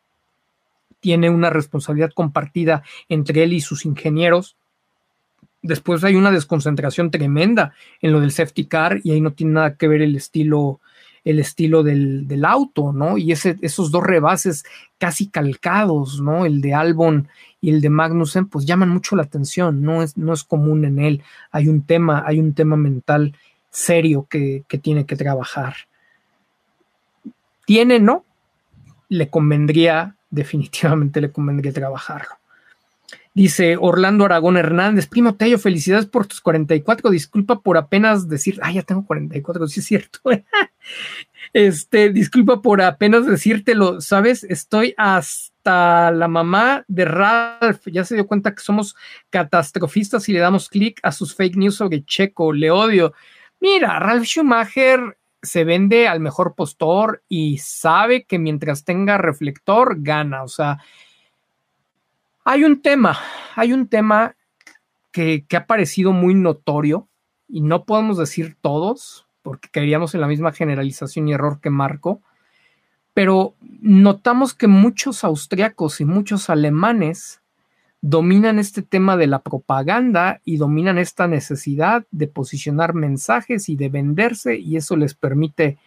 tiene 1.06 1.30
una 1.30 1.50
responsabilidad 1.50 2.10
compartida 2.12 2.82
entre 3.08 3.44
él 3.44 3.52
y 3.52 3.60
sus 3.60 3.84
ingenieros. 3.84 4.56
Después 5.62 6.02
hay 6.02 6.16
una 6.16 6.32
desconcentración 6.32 7.12
tremenda 7.12 7.74
en 8.02 8.10
lo 8.10 8.18
del 8.18 8.32
safety 8.32 8.64
car 8.64 8.98
y 9.04 9.12
ahí 9.12 9.20
no 9.20 9.32
tiene 9.32 9.52
nada 9.52 9.76
que 9.76 9.86
ver 9.86 10.02
el 10.02 10.16
estilo, 10.16 10.80
el 11.22 11.38
estilo 11.38 11.84
del, 11.84 12.44
auto, 12.44 12.92
¿no? 12.92 13.18
Y 13.18 13.30
esos 13.30 13.92
dos 13.92 14.02
rebases 14.02 14.64
casi 14.98 15.28
calcados, 15.28 16.20
¿no? 16.20 16.44
El 16.44 16.60
de 16.60 16.74
Albon 16.74 17.28
y 17.60 17.70
el 17.70 17.80
de 17.80 17.90
Magnussen, 17.90 18.46
pues 18.46 18.66
llaman 18.66 18.88
mucho 18.88 19.14
la 19.14 19.22
atención, 19.22 19.82
no 19.82 20.02
es, 20.02 20.16
no 20.16 20.32
es 20.32 20.42
común 20.42 20.84
en 20.84 20.98
él. 20.98 21.22
Hay 21.52 21.68
un 21.68 21.82
tema, 21.82 22.24
hay 22.26 22.40
un 22.40 22.52
tema 22.52 22.74
mental 22.76 23.32
serio 23.70 24.26
que, 24.28 24.64
que 24.66 24.78
tiene 24.78 25.06
que 25.06 25.14
trabajar. 25.14 25.76
Tiene, 27.64 28.00
¿no? 28.00 28.24
Le 29.08 29.30
convendría 29.30 30.15
definitivamente 30.36 31.20
le 31.20 31.32
convendría 31.32 31.72
trabajarlo. 31.72 32.36
Dice 33.34 33.76
Orlando 33.78 34.24
Aragón 34.24 34.56
Hernández, 34.56 35.06
primo 35.06 35.34
Tello, 35.34 35.58
felicidades 35.58 36.06
por 36.06 36.26
tus 36.26 36.40
44, 36.40 37.10
disculpa 37.10 37.60
por 37.60 37.76
apenas 37.76 38.30
decir, 38.30 38.58
ah, 38.62 38.72
ya 38.72 38.82
tengo 38.82 39.04
44, 39.04 39.68
sí 39.68 39.80
es 39.80 39.86
cierto. 39.86 40.20
este, 41.52 42.10
disculpa 42.10 42.62
por 42.62 42.80
apenas 42.80 43.26
decírtelo, 43.26 44.00
¿sabes? 44.00 44.42
Estoy 44.44 44.94
hasta 44.96 46.12
la 46.12 46.28
mamá 46.28 46.86
de 46.88 47.04
Ralph, 47.04 47.86
ya 47.86 48.04
se 48.04 48.14
dio 48.14 48.26
cuenta 48.26 48.54
que 48.54 48.62
somos 48.62 48.96
catastrofistas 49.28 50.26
y 50.30 50.32
le 50.32 50.38
damos 50.38 50.70
clic 50.70 50.98
a 51.02 51.12
sus 51.12 51.34
fake 51.34 51.56
news 51.56 51.74
sobre 51.74 52.06
Checo, 52.06 52.54
le 52.54 52.70
odio. 52.70 53.12
Mira, 53.60 53.98
Ralph 53.98 54.24
Schumacher 54.24 55.18
se 55.46 55.64
vende 55.64 56.08
al 56.08 56.20
mejor 56.20 56.54
postor 56.54 57.22
y 57.28 57.58
sabe 57.58 58.24
que 58.24 58.38
mientras 58.38 58.84
tenga 58.84 59.16
reflector 59.16 59.96
gana. 60.00 60.42
O 60.42 60.48
sea, 60.48 60.78
hay 62.44 62.64
un 62.64 62.82
tema, 62.82 63.18
hay 63.54 63.72
un 63.72 63.88
tema 63.88 64.36
que, 65.10 65.46
ha 65.56 65.66
parecido 65.66 66.12
muy 66.12 66.34
notorio 66.34 67.08
y 67.48 67.62
no 67.62 67.84
podemos 67.84 68.18
decir 68.18 68.56
todos 68.60 69.26
porque 69.42 69.68
caeríamos 69.70 70.14
en 70.14 70.20
la 70.20 70.26
misma 70.26 70.52
generalización 70.52 71.28
y 71.28 71.32
error 71.32 71.60
que 71.60 71.70
Marco, 71.70 72.20
pero 73.14 73.54
notamos 73.80 74.54
que 74.54 74.66
muchos 74.66 75.24
austriacos 75.24 76.00
y 76.00 76.04
muchos 76.04 76.50
alemanes 76.50 77.40
dominan 78.00 78.58
este 78.58 78.82
tema 78.82 79.16
de 79.16 79.26
la 79.26 79.40
propaganda 79.40 80.40
y 80.44 80.58
dominan 80.58 80.98
esta 80.98 81.26
necesidad 81.26 82.04
de 82.10 82.28
posicionar 82.28 82.94
mensajes 82.94 83.68
y 83.68 83.76
de 83.76 83.88
venderse 83.88 84.56
y 84.56 84.76
eso 84.76 84.96
les 84.96 85.14
permite 85.14 85.78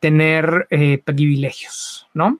tener 0.00 0.66
eh, 0.70 1.02
privilegios, 1.04 2.08
¿no? 2.14 2.38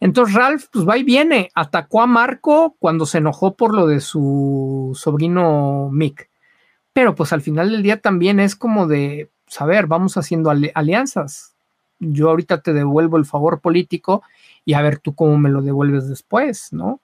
Entonces 0.00 0.34
Ralph, 0.34 0.66
pues 0.72 0.88
va 0.88 0.96
y 0.96 1.02
viene, 1.02 1.50
atacó 1.54 2.02
a 2.02 2.06
Marco 2.06 2.76
cuando 2.78 3.04
se 3.04 3.18
enojó 3.18 3.54
por 3.54 3.74
lo 3.74 3.86
de 3.86 4.00
su 4.00 4.92
sobrino 4.94 5.88
Mick, 5.90 6.28
pero 6.92 7.14
pues 7.14 7.32
al 7.32 7.42
final 7.42 7.70
del 7.70 7.82
día 7.82 8.00
también 8.00 8.38
es 8.38 8.54
como 8.54 8.86
de, 8.86 9.28
saber, 9.48 9.82
pues, 9.82 9.88
vamos 9.88 10.16
haciendo 10.16 10.50
alianzas, 10.74 11.54
yo 11.98 12.30
ahorita 12.30 12.60
te 12.60 12.72
devuelvo 12.72 13.16
el 13.16 13.24
favor 13.24 13.60
político 13.60 14.22
y 14.64 14.74
a 14.74 14.82
ver 14.82 14.98
tú 14.98 15.14
cómo 15.14 15.36
me 15.36 15.50
lo 15.50 15.62
devuelves 15.62 16.08
después, 16.08 16.72
¿no? 16.72 17.00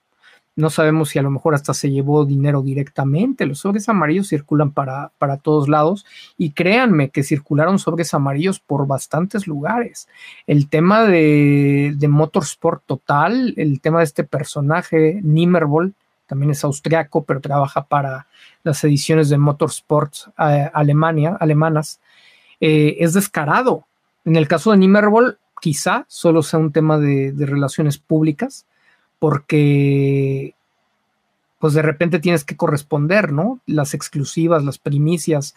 No 0.56 0.70
sabemos 0.70 1.08
si 1.08 1.18
a 1.18 1.22
lo 1.22 1.30
mejor 1.30 1.54
hasta 1.54 1.74
se 1.74 1.90
llevó 1.90 2.24
dinero 2.24 2.62
directamente. 2.62 3.44
Los 3.44 3.58
sobres 3.58 3.88
amarillos 3.88 4.28
circulan 4.28 4.70
para, 4.70 5.10
para 5.18 5.38
todos 5.38 5.68
lados 5.68 6.06
y 6.38 6.50
créanme 6.50 7.10
que 7.10 7.24
circularon 7.24 7.80
sobres 7.80 8.14
amarillos 8.14 8.60
por 8.60 8.86
bastantes 8.86 9.48
lugares. 9.48 10.08
El 10.46 10.68
tema 10.68 11.04
de, 11.04 11.94
de 11.96 12.08
Motorsport 12.08 12.84
Total, 12.86 13.54
el 13.56 13.80
tema 13.80 13.98
de 13.98 14.04
este 14.04 14.22
personaje, 14.22 15.20
Nimmervoll, 15.24 15.94
también 16.26 16.50
es 16.50 16.64
austriaco, 16.64 17.24
pero 17.24 17.40
trabaja 17.40 17.84
para 17.84 18.26
las 18.62 18.82
ediciones 18.84 19.28
de 19.28 19.38
Motorsport 19.38 20.14
eh, 20.38 20.70
Alemania, 20.72 21.36
alemanas, 21.38 22.00
eh, 22.60 22.96
es 23.00 23.12
descarado. 23.12 23.86
En 24.24 24.36
el 24.36 24.48
caso 24.48 24.70
de 24.70 24.78
Nimmervoll, 24.78 25.38
quizá 25.60 26.04
solo 26.08 26.42
sea 26.42 26.60
un 26.60 26.72
tema 26.72 26.98
de, 26.98 27.32
de 27.32 27.46
relaciones 27.46 27.98
públicas, 27.98 28.66
porque 29.24 30.54
pues 31.58 31.72
de 31.72 31.80
repente 31.80 32.18
tienes 32.18 32.44
que 32.44 32.58
corresponder, 32.58 33.32
¿no? 33.32 33.58
Las 33.64 33.94
exclusivas, 33.94 34.62
las 34.66 34.76
primicias 34.76 35.54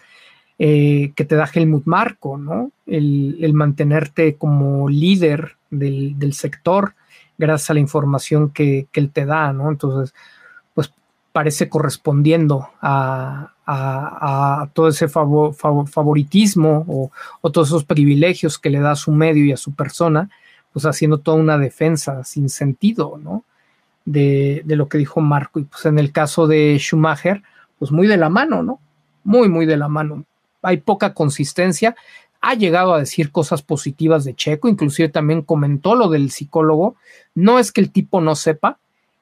eh, 0.57 1.11
que 1.18 1.26
te 1.26 1.35
da 1.35 1.49
Helmut 1.53 1.84
Marco, 1.84 2.38
¿no? 2.38 2.72
El, 2.85 3.52
mantenerte 3.53 4.38
como 4.38 4.88
líder 4.88 5.57
del, 5.69 6.31
sector 6.31 6.94
gracias 7.38 7.69
a 7.69 7.73
la 7.73 7.81
información 7.81 8.52
que, 8.52 8.88
él 8.94 9.11
te 9.11 9.26
da, 9.26 9.52
¿no? 9.52 9.69
Entonces, 9.69 10.15
pues 10.73 10.89
parece 11.34 11.68
correspondiendo 11.68 12.69
a, 12.81 13.52
todo 14.72 14.88
ese 14.88 15.10
favoritismo 15.10 16.85
o, 16.88 17.11
o, 17.41 17.52
todos 17.52 17.68
esos 17.68 17.84
privilegios 17.84 18.57
que 18.57 18.69
le 18.69 18.80
da 18.80 18.91
a 18.91 18.95
su 18.95 19.11
medio 19.11 19.44
y 19.44 19.52
a 19.52 19.57
su 19.57 19.73
persona, 19.73 20.30
pues 20.72 20.85
haciendo 20.85 21.18
toda 21.18 21.35
una 21.35 21.57
defensa 21.57 22.23
sin 22.23 22.48
sentido, 22.48 23.19
¿no? 23.22 23.44
De, 24.08 24.64
lo 24.66 24.88
que 24.88 24.98
dijo 24.98 25.22
Marco. 25.22 25.60
Y 25.60 25.66
pues 25.66 25.86
en 25.86 26.00
el 26.00 26.12
caso 26.12 26.48
de 26.48 26.78
Schumacher, 26.80 27.44
pues 27.78 27.92
muy 27.92 28.08
de 28.08 28.18
la 28.18 28.30
mano, 28.30 28.64
¿no? 28.64 28.80
Muy, 29.24 29.50
muy 29.50 29.66
de 29.66 29.78
la 29.78 29.88
mano. 29.88 30.24
Hay 30.64 30.78
poca 30.78 31.14
consistencia. 31.14 31.96
ha 32.42 32.54
llegado 32.54 32.94
a 32.94 33.00
decir 33.00 33.32
cosas 33.32 33.62
positivas 33.62 34.24
de 34.24 34.36
Checo, 34.36 34.70
inclusive 34.70 35.10
también 35.10 35.42
comentó 35.42 35.96
lo 35.96 36.08
del 36.10 36.32
psicólogo. 36.32 36.96
No 37.36 37.60
es 37.60 37.72
que 37.72 37.82
el 37.82 37.92
tipo 37.92 38.22
no 38.22 38.36
sepa, 38.36 38.78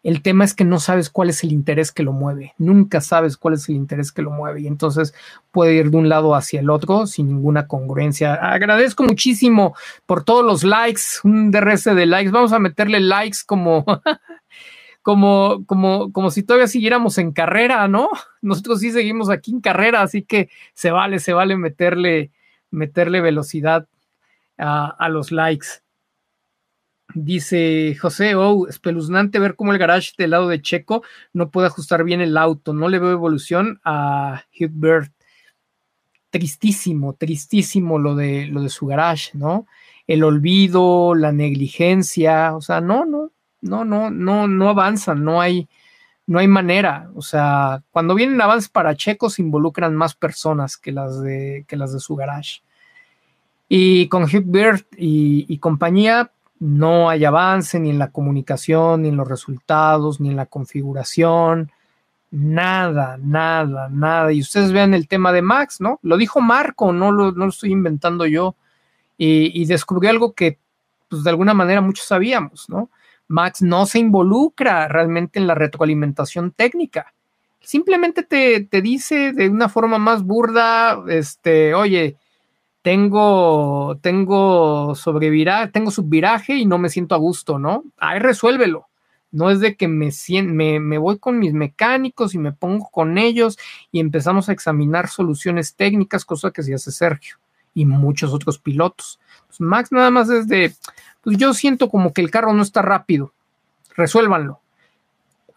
el 0.05 0.21
tema 0.21 0.45
es 0.45 0.53
que 0.53 0.65
no 0.65 0.79
sabes 0.79 1.09
cuál 1.09 1.31
es 1.31 1.43
el 1.43 1.51
interés 1.51 1.91
que 1.91 2.03
lo 2.03 2.11
mueve, 2.11 2.53
nunca 2.59 3.01
sabes 3.01 3.37
cuál 3.37 3.55
es 3.55 3.67
el 3.69 3.75
interés 3.75 4.11
que 4.11 4.21
lo 4.21 4.29
mueve 4.29 4.61
y 4.61 4.67
entonces 4.67 5.15
puede 5.51 5.73
ir 5.73 5.89
de 5.89 5.97
un 5.97 6.09
lado 6.09 6.35
hacia 6.35 6.59
el 6.59 6.69
otro 6.69 7.07
sin 7.07 7.27
ninguna 7.27 7.67
congruencia. 7.67 8.35
Agradezco 8.35 9.01
muchísimo 9.01 9.75
por 10.05 10.23
todos 10.23 10.45
los 10.45 10.63
likes, 10.63 11.01
un 11.23 11.49
DRS 11.49 11.85
de 11.85 12.05
likes. 12.05 12.29
Vamos 12.29 12.53
a 12.53 12.59
meterle 12.59 12.99
likes 12.99 13.39
como 13.47 13.83
como, 15.05 15.67
como, 15.67 16.11
como 16.11 16.31
si 16.31 16.41
todavía 16.41 16.65
siguiéramos 16.65 17.19
en 17.19 17.31
carrera, 17.31 17.87
¿no? 17.87 18.09
Nosotros 18.41 18.79
sí 18.79 18.89
seguimos 18.89 19.29
aquí 19.29 19.51
en 19.51 19.61
carrera, 19.61 20.01
así 20.01 20.23
que 20.23 20.49
se 20.73 20.89
vale, 20.89 21.19
se 21.19 21.31
vale 21.31 21.55
meterle, 21.57 22.31
meterle 22.71 23.21
velocidad 23.21 23.87
a, 24.57 25.07
los 25.09 25.31
likes. 25.31 25.67
Dice 27.13 27.95
José, 28.01 28.33
oh, 28.33 28.67
espeluznante 28.67 29.37
ver 29.37 29.55
cómo 29.55 29.73
el 29.73 29.77
garage 29.77 30.13
del 30.17 30.31
lado 30.31 30.47
de 30.47 30.63
Checo 30.63 31.03
no 31.33 31.51
puede 31.51 31.67
ajustar 31.67 32.03
bien 32.03 32.19
el 32.19 32.35
auto. 32.35 32.73
No 32.73 32.89
le 32.89 32.97
veo 32.97 33.11
evolución 33.11 33.79
a 33.83 34.45
Hubert. 34.59 35.13
Tristísimo, 36.31 37.13
tristísimo 37.13 37.99
lo 37.99 38.15
de, 38.15 38.47
lo 38.47 38.63
de 38.63 38.69
su 38.69 38.87
garage, 38.87 39.37
¿no? 39.37 39.67
El 40.07 40.23
olvido, 40.23 41.13
la 41.13 41.31
negligencia, 41.31 42.55
o 42.55 42.61
sea, 42.61 42.81
no, 42.81 43.05
no, 43.05 43.31
no, 43.65 43.83
no, 43.85 44.09
no, 44.09 44.47
no 44.47 44.69
avanzan, 44.69 45.23
no 45.23 45.41
hay, 45.41 45.67
no 46.27 46.39
hay 46.39 46.47
manera. 46.47 47.09
O 47.15 47.21
sea, 47.21 47.83
cuando 47.91 48.15
vienen 48.15 48.41
avances 48.41 48.69
para 48.69 48.95
Checo 48.95 49.29
se 49.29 49.41
involucran 49.41 49.95
más 49.95 50.15
personas 50.15 50.77
que 50.77 50.91
las 50.91 51.21
de, 51.21 51.65
que 51.67 51.75
las 51.75 51.93
de 51.93 51.99
su 51.99 52.15
garage. 52.15 52.61
Y 53.67 54.07
con 54.09 54.23
Hugh 54.23 54.85
y, 54.97 55.45
y 55.47 55.57
compañía, 55.57 56.31
no 56.59 57.09
hay 57.09 57.25
avance 57.25 57.79
ni 57.79 57.89
en 57.89 57.99
la 57.99 58.11
comunicación, 58.11 59.01
ni 59.01 59.09
en 59.09 59.17
los 59.17 59.27
resultados, 59.27 60.21
ni 60.21 60.29
en 60.29 60.35
la 60.35 60.45
configuración. 60.45 61.71
Nada, 62.31 63.17
nada, 63.21 63.89
nada. 63.89 64.31
Y 64.31 64.41
ustedes 64.41 64.71
vean 64.71 64.93
el 64.93 65.07
tema 65.07 65.31
de 65.31 65.41
Max, 65.41 65.81
¿no? 65.81 65.99
Lo 66.01 66.17
dijo 66.17 66.41
Marco, 66.41 66.93
no 66.93 67.11
lo, 67.11 67.31
no 67.31 67.45
lo 67.45 67.49
estoy 67.49 67.71
inventando 67.71 68.25
yo. 68.25 68.55
Y, 69.17 69.61
y 69.61 69.65
descubrió 69.65 70.09
algo 70.09 70.33
que, 70.33 70.59
pues, 71.09 71.23
de 71.23 71.29
alguna 71.29 71.53
manera 71.53 71.81
muchos 71.81 72.05
sabíamos, 72.05 72.69
¿no? 72.69 72.89
Max 73.27 73.61
no 73.61 73.85
se 73.85 73.99
involucra 73.99 74.87
realmente 74.87 75.39
en 75.39 75.47
la 75.47 75.55
retroalimentación 75.55 76.51
técnica. 76.51 77.13
Simplemente 77.59 78.23
te, 78.23 78.81
dice 78.81 79.33
de 79.33 79.49
una 79.49 79.69
forma 79.69 79.97
más 79.97 80.23
burda, 80.23 81.03
este, 81.07 81.73
oye, 81.73 82.17
tengo, 82.83 83.97
tengo 84.01 84.93
sobreviraje, 84.93 85.71
tengo 85.71 85.89
subviraje 85.89 86.55
y 86.55 86.67
no 86.67 86.77
me 86.77 86.89
siento 86.89 87.15
a 87.15 87.17
gusto, 87.17 87.57
¿no? 87.57 87.83
Ahí 87.97 88.19
resuélvelo. 88.19 88.87
No 89.31 89.49
es 89.49 89.59
de 89.59 89.75
que 89.75 89.87
me, 89.87 90.11
me, 90.43 90.79
me, 90.79 90.97
voy 90.99 91.17
con 91.17 91.39
mis 91.39 91.53
mecánicos 91.53 92.35
y 92.35 92.37
me 92.37 92.53
pongo 92.53 92.87
con 92.91 93.17
ellos 93.17 93.57
y 93.91 93.99
empezamos 93.99 94.47
a 94.47 94.53
examinar 94.53 95.09
soluciones 95.09 95.75
técnicas, 95.75 96.23
cosa 96.23 96.51
que 96.51 96.61
se 96.61 96.75
hace 96.75 96.91
Sergio 96.91 97.37
y 97.73 97.85
muchos 97.85 98.33
otros 98.33 98.59
pilotos. 98.59 99.19
Max 99.59 99.91
nada 99.91 100.11
más 100.11 100.29
es 100.29 100.47
de, 100.47 100.73
pues 101.21 101.37
yo 101.37 101.53
siento 101.53 101.89
como 101.89 102.13
que 102.13 102.21
el 102.21 102.31
carro 102.31 102.53
no 102.53 102.63
está 102.63 102.81
rápido. 102.81 103.33
Resuélvanlo. 103.95 104.59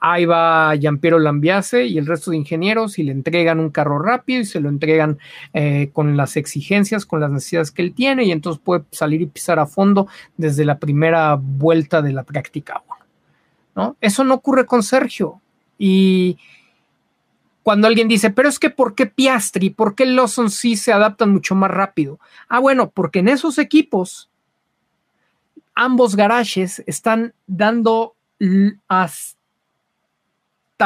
Ahí 0.00 0.26
va 0.26 0.76
Giampiero 0.76 1.18
Lambiase 1.18 1.86
y 1.86 1.98
el 1.98 2.06
resto 2.06 2.30
de 2.30 2.36
ingenieros 2.36 3.00
y 3.00 3.02
le 3.02 3.10
entregan 3.10 3.58
un 3.58 3.70
carro 3.70 3.98
rápido 3.98 4.40
y 4.40 4.44
se 4.44 4.60
lo 4.60 4.68
entregan 4.68 5.18
eh, 5.52 5.90
con 5.92 6.16
las 6.16 6.36
exigencias, 6.36 7.04
con 7.04 7.20
las 7.20 7.32
necesidades 7.32 7.72
que 7.72 7.82
él 7.82 7.94
tiene 7.94 8.22
y 8.22 8.30
entonces 8.30 8.62
puede 8.64 8.84
salir 8.92 9.22
y 9.22 9.26
pisar 9.26 9.58
a 9.58 9.66
fondo 9.66 10.06
desde 10.36 10.64
la 10.64 10.78
primera 10.78 11.36
vuelta 11.40 12.00
de 12.00 12.12
la 12.12 12.22
práctica 12.22 12.82
¿no? 13.78 13.96
Eso 14.00 14.24
no 14.24 14.34
ocurre 14.34 14.66
con 14.66 14.82
Sergio. 14.82 15.40
Y 15.78 16.36
cuando 17.68 17.86
alguien 17.86 18.08
dice, 18.08 18.30
pero 18.30 18.48
es 18.48 18.58
que 18.58 18.70
¿por 18.70 18.94
qué 18.94 19.04
Piastri? 19.04 19.68
¿Por 19.68 19.94
qué 19.94 20.06
Lawson 20.06 20.48
sí 20.48 20.74
se 20.74 20.90
adaptan 20.90 21.28
mucho 21.28 21.54
más 21.54 21.70
rápido? 21.70 22.18
Ah, 22.48 22.60
bueno, 22.60 22.88
porque 22.88 23.18
en 23.18 23.28
esos 23.28 23.58
equipos 23.58 24.30
ambos 25.74 26.16
garajes 26.16 26.82
están 26.86 27.34
dando 27.46 28.16
hasta 28.88 29.36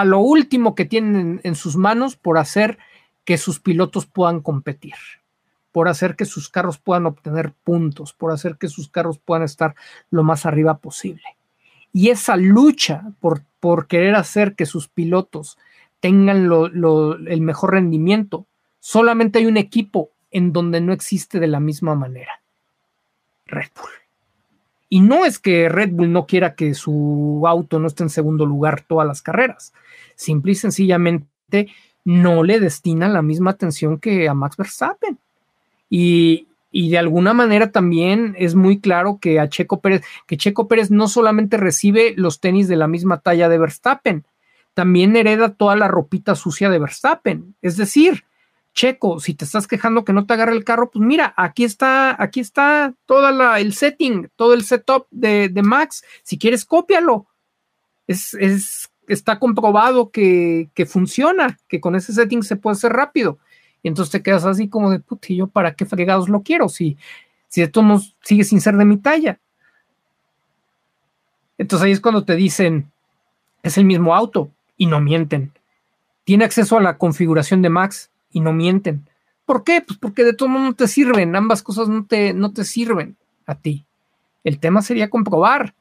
lo 0.05 0.19
último 0.19 0.75
que 0.75 0.85
tienen 0.85 1.41
en 1.45 1.55
sus 1.55 1.77
manos 1.77 2.17
por 2.17 2.37
hacer 2.37 2.79
que 3.25 3.39
sus 3.39 3.61
pilotos 3.61 4.07
puedan 4.07 4.41
competir, 4.41 4.97
por 5.71 5.89
hacer 5.89 6.17
que 6.17 6.25
sus 6.25 6.49
carros 6.49 6.79
puedan 6.79 7.07
obtener 7.07 7.53
puntos, 7.63 8.13
por 8.13 8.33
hacer 8.33 8.57
que 8.57 8.67
sus 8.67 8.89
carros 8.89 9.21
puedan 9.21 9.45
estar 9.45 9.77
lo 10.11 10.25
más 10.25 10.47
arriba 10.47 10.79
posible. 10.79 11.23
Y 11.93 12.09
esa 12.09 12.35
lucha 12.37 13.13
por, 13.21 13.45
por 13.61 13.87
querer 13.87 14.17
hacer 14.17 14.57
que 14.57 14.67
sus 14.67 14.89
pilotos 14.89 15.59
tengan 16.03 16.51
el 17.29 17.41
mejor 17.41 17.75
rendimiento, 17.75 18.45
solamente 18.81 19.39
hay 19.39 19.47
un 19.47 19.57
equipo 19.57 20.11
en 20.33 20.53
donde 20.53 20.81
no 20.81 20.93
existe 20.93 21.39
de 21.39 21.47
la 21.47 21.61
misma 21.61 21.95
manera. 21.95 22.43
Red 23.47 23.69
Bull. 23.77 23.91
Y 24.89 25.01
no 25.01 25.25
es 25.25 25.39
que 25.39 25.69
Red 25.69 25.93
Bull 25.93 26.11
no 26.11 26.27
quiera 26.27 26.57
que 26.57 26.75
su 26.75 27.45
auto 27.47 27.79
no 27.79 27.87
esté 27.87 28.03
en 28.03 28.11
segundo 28.11 28.45
lugar 28.45 28.83
todas 28.83 29.07
las 29.07 29.23
carreras. 29.23 29.73
Simple 30.17 30.53
y 30.53 30.57
sencillamente 30.57 31.69
no 32.05 32.43
le 32.43 32.59
destina 32.59 33.09
la 33.09 33.23
misma 33.23 33.53
atención 33.53 34.01
que 34.01 34.29
a 34.29 34.35
Max 34.35 34.57
Verstappen. 34.57 35.19
Y, 35.89 36.49
de 36.73 36.99
alguna 36.99 37.33
manera 37.33 37.71
también 37.71 38.35
es 38.39 38.57
muy 38.57 38.81
claro 38.81 39.19
que 39.21 39.39
a 39.39 39.49
Checo 39.49 39.81
Pérez, 39.81 40.03
que 40.27 40.37
Checo 40.37 40.67
Pérez 40.67 40.91
no 40.91 41.07
solamente 41.07 41.59
recibe 41.59 42.13
los 42.17 42.41
tenis 42.41 42.67
de 42.67 42.77
la 42.77 42.89
misma 42.89 43.21
talla 43.21 43.49
de 43.49 43.59
Verstappen, 43.59 44.25
también 44.75 45.17
hereda 45.17 45.55
toda 45.55 45.77
la 45.77 45.89
ropita 45.89 46.35
sucia 46.35 46.71
de 46.71 46.79
Verstappen. 46.79 47.55
Es 47.61 47.77
decir, 47.77 48.25
Checo, 48.75 49.21
si 49.21 49.35
te 49.35 49.45
estás 49.45 49.67
quejando 49.67 50.05
que 50.05 50.13
no 50.13 50.27
te 50.27 50.33
agarra 50.33 50.53
el 50.53 50.65
carro, 50.65 50.91
pues 50.91 51.05
mira, 51.05 51.35
aquí 51.37 51.65
está, 51.65 52.21
aquí 52.21 52.41
está 52.41 52.95
todo 53.07 53.57
el 53.57 53.75
setting, 53.75 54.31
todo 54.35 54.55
el 54.55 54.65
setup 54.65 55.07
de, 55.11 55.51
Max. 55.63 56.05
Si 56.23 56.39
quieres, 56.39 56.65
cópialo. 56.65 57.27
Es, 58.07 58.35
es, 58.35 58.91
está 59.09 59.39
comprobado 59.39 60.11
que, 60.11 60.71
funciona, 60.89 61.59
que 61.69 61.81
con 61.81 61.95
ese 61.95 62.13
setting 62.13 62.43
se 62.43 62.57
puede 62.57 62.75
hacer 62.75 62.93
rápido. 62.93 63.39
Y 63.83 63.89
entonces 63.89 64.13
te 64.13 64.23
quedas 64.23 64.45
así 64.45 64.69
como 64.69 64.91
de, 64.91 65.01
puti, 65.01 65.37
yo 65.37 65.49
para 65.49 65.75
qué 65.75 65.85
fregados 65.85 66.29
lo 66.29 66.43
quiero 66.43 66.69
si, 66.69 66.97
si 67.49 67.61
de 67.61 67.69
todos 67.69 68.17
sigue 68.23 68.45
sin 68.45 68.61
ser 68.61 68.77
de 68.77 68.85
mi 68.85 68.97
talla. 68.97 69.39
Entonces 71.59 71.85
ahí 71.85 71.93
es 71.93 72.01
cuando 72.01 72.25
te 72.25 72.37
dicen, 72.37 72.91
es 73.63 73.77
el 73.77 73.85
mismo 73.85 74.15
auto 74.15 74.51
y 74.83 74.87
no 74.87 75.01
mienten. 75.01 75.53
Tiene 76.25 76.45
acceso 76.45 76.77
a 76.77 76.83
la 76.83 76.99
configuración 76.99 77.63
de 77.63 77.69
Max, 77.69 78.11
y 78.33 78.41
no 78.41 78.53
mienten. 78.53 79.09
¿Por 79.45 79.63
qué? 79.63 79.81
Pues 79.87 79.97
porque 79.97 80.25
de 80.25 80.33
todo 80.33 80.49
modo 80.49 80.65
no 80.65 80.75
te 80.75 80.89
sirven, 80.89 81.37
ambas 81.37 81.63
cosas 81.63 81.89
no 81.89 82.05
te, 82.05 82.35
no 82.35 82.53
te 82.53 82.65
sirven 82.65 83.17
a 83.47 83.55
ti. 83.55 83.85
El 84.43 84.59
tema 84.59 84.83
sería 84.83 85.09
comprobar 85.09 85.75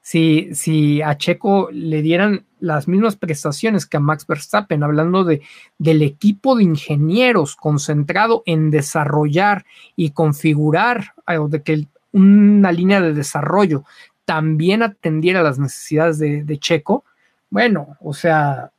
si, 0.00 0.52
si 0.54 1.02
a 1.02 1.16
Checo 1.16 1.68
le 1.70 2.02
dieran 2.02 2.46
las 2.58 2.88
mismas 2.88 3.14
prestaciones 3.14 3.86
que 3.86 3.98
a 3.98 4.00
Max 4.00 4.26
Verstappen, 4.26 4.82
hablando 4.82 5.22
de, 5.22 5.42
del 5.78 6.02
equipo 6.02 6.56
de 6.56 6.64
ingenieros 6.64 7.54
concentrado 7.54 8.42
en 8.44 8.72
desarrollar 8.72 9.66
y 9.94 10.10
configurar, 10.10 11.14
o 11.28 11.46
de 11.46 11.62
que 11.62 11.86
una 12.10 12.72
línea 12.72 13.00
de 13.00 13.12
desarrollo 13.12 13.84
también 14.24 14.82
atendiera 14.82 15.44
las 15.44 15.60
necesidades 15.60 16.18
de, 16.18 16.42
de 16.42 16.58
Checo, 16.58 17.04
bueno, 17.50 17.96
o 18.00 18.12
sea, 18.12 18.72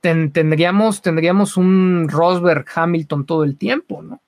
tendríamos, 0.00 1.02
tendríamos 1.02 1.56
un 1.56 2.08
Rosberg 2.08 2.64
Hamilton 2.74 3.26
todo 3.26 3.44
el 3.44 3.56
tiempo, 3.56 4.02
¿no? 4.02 4.20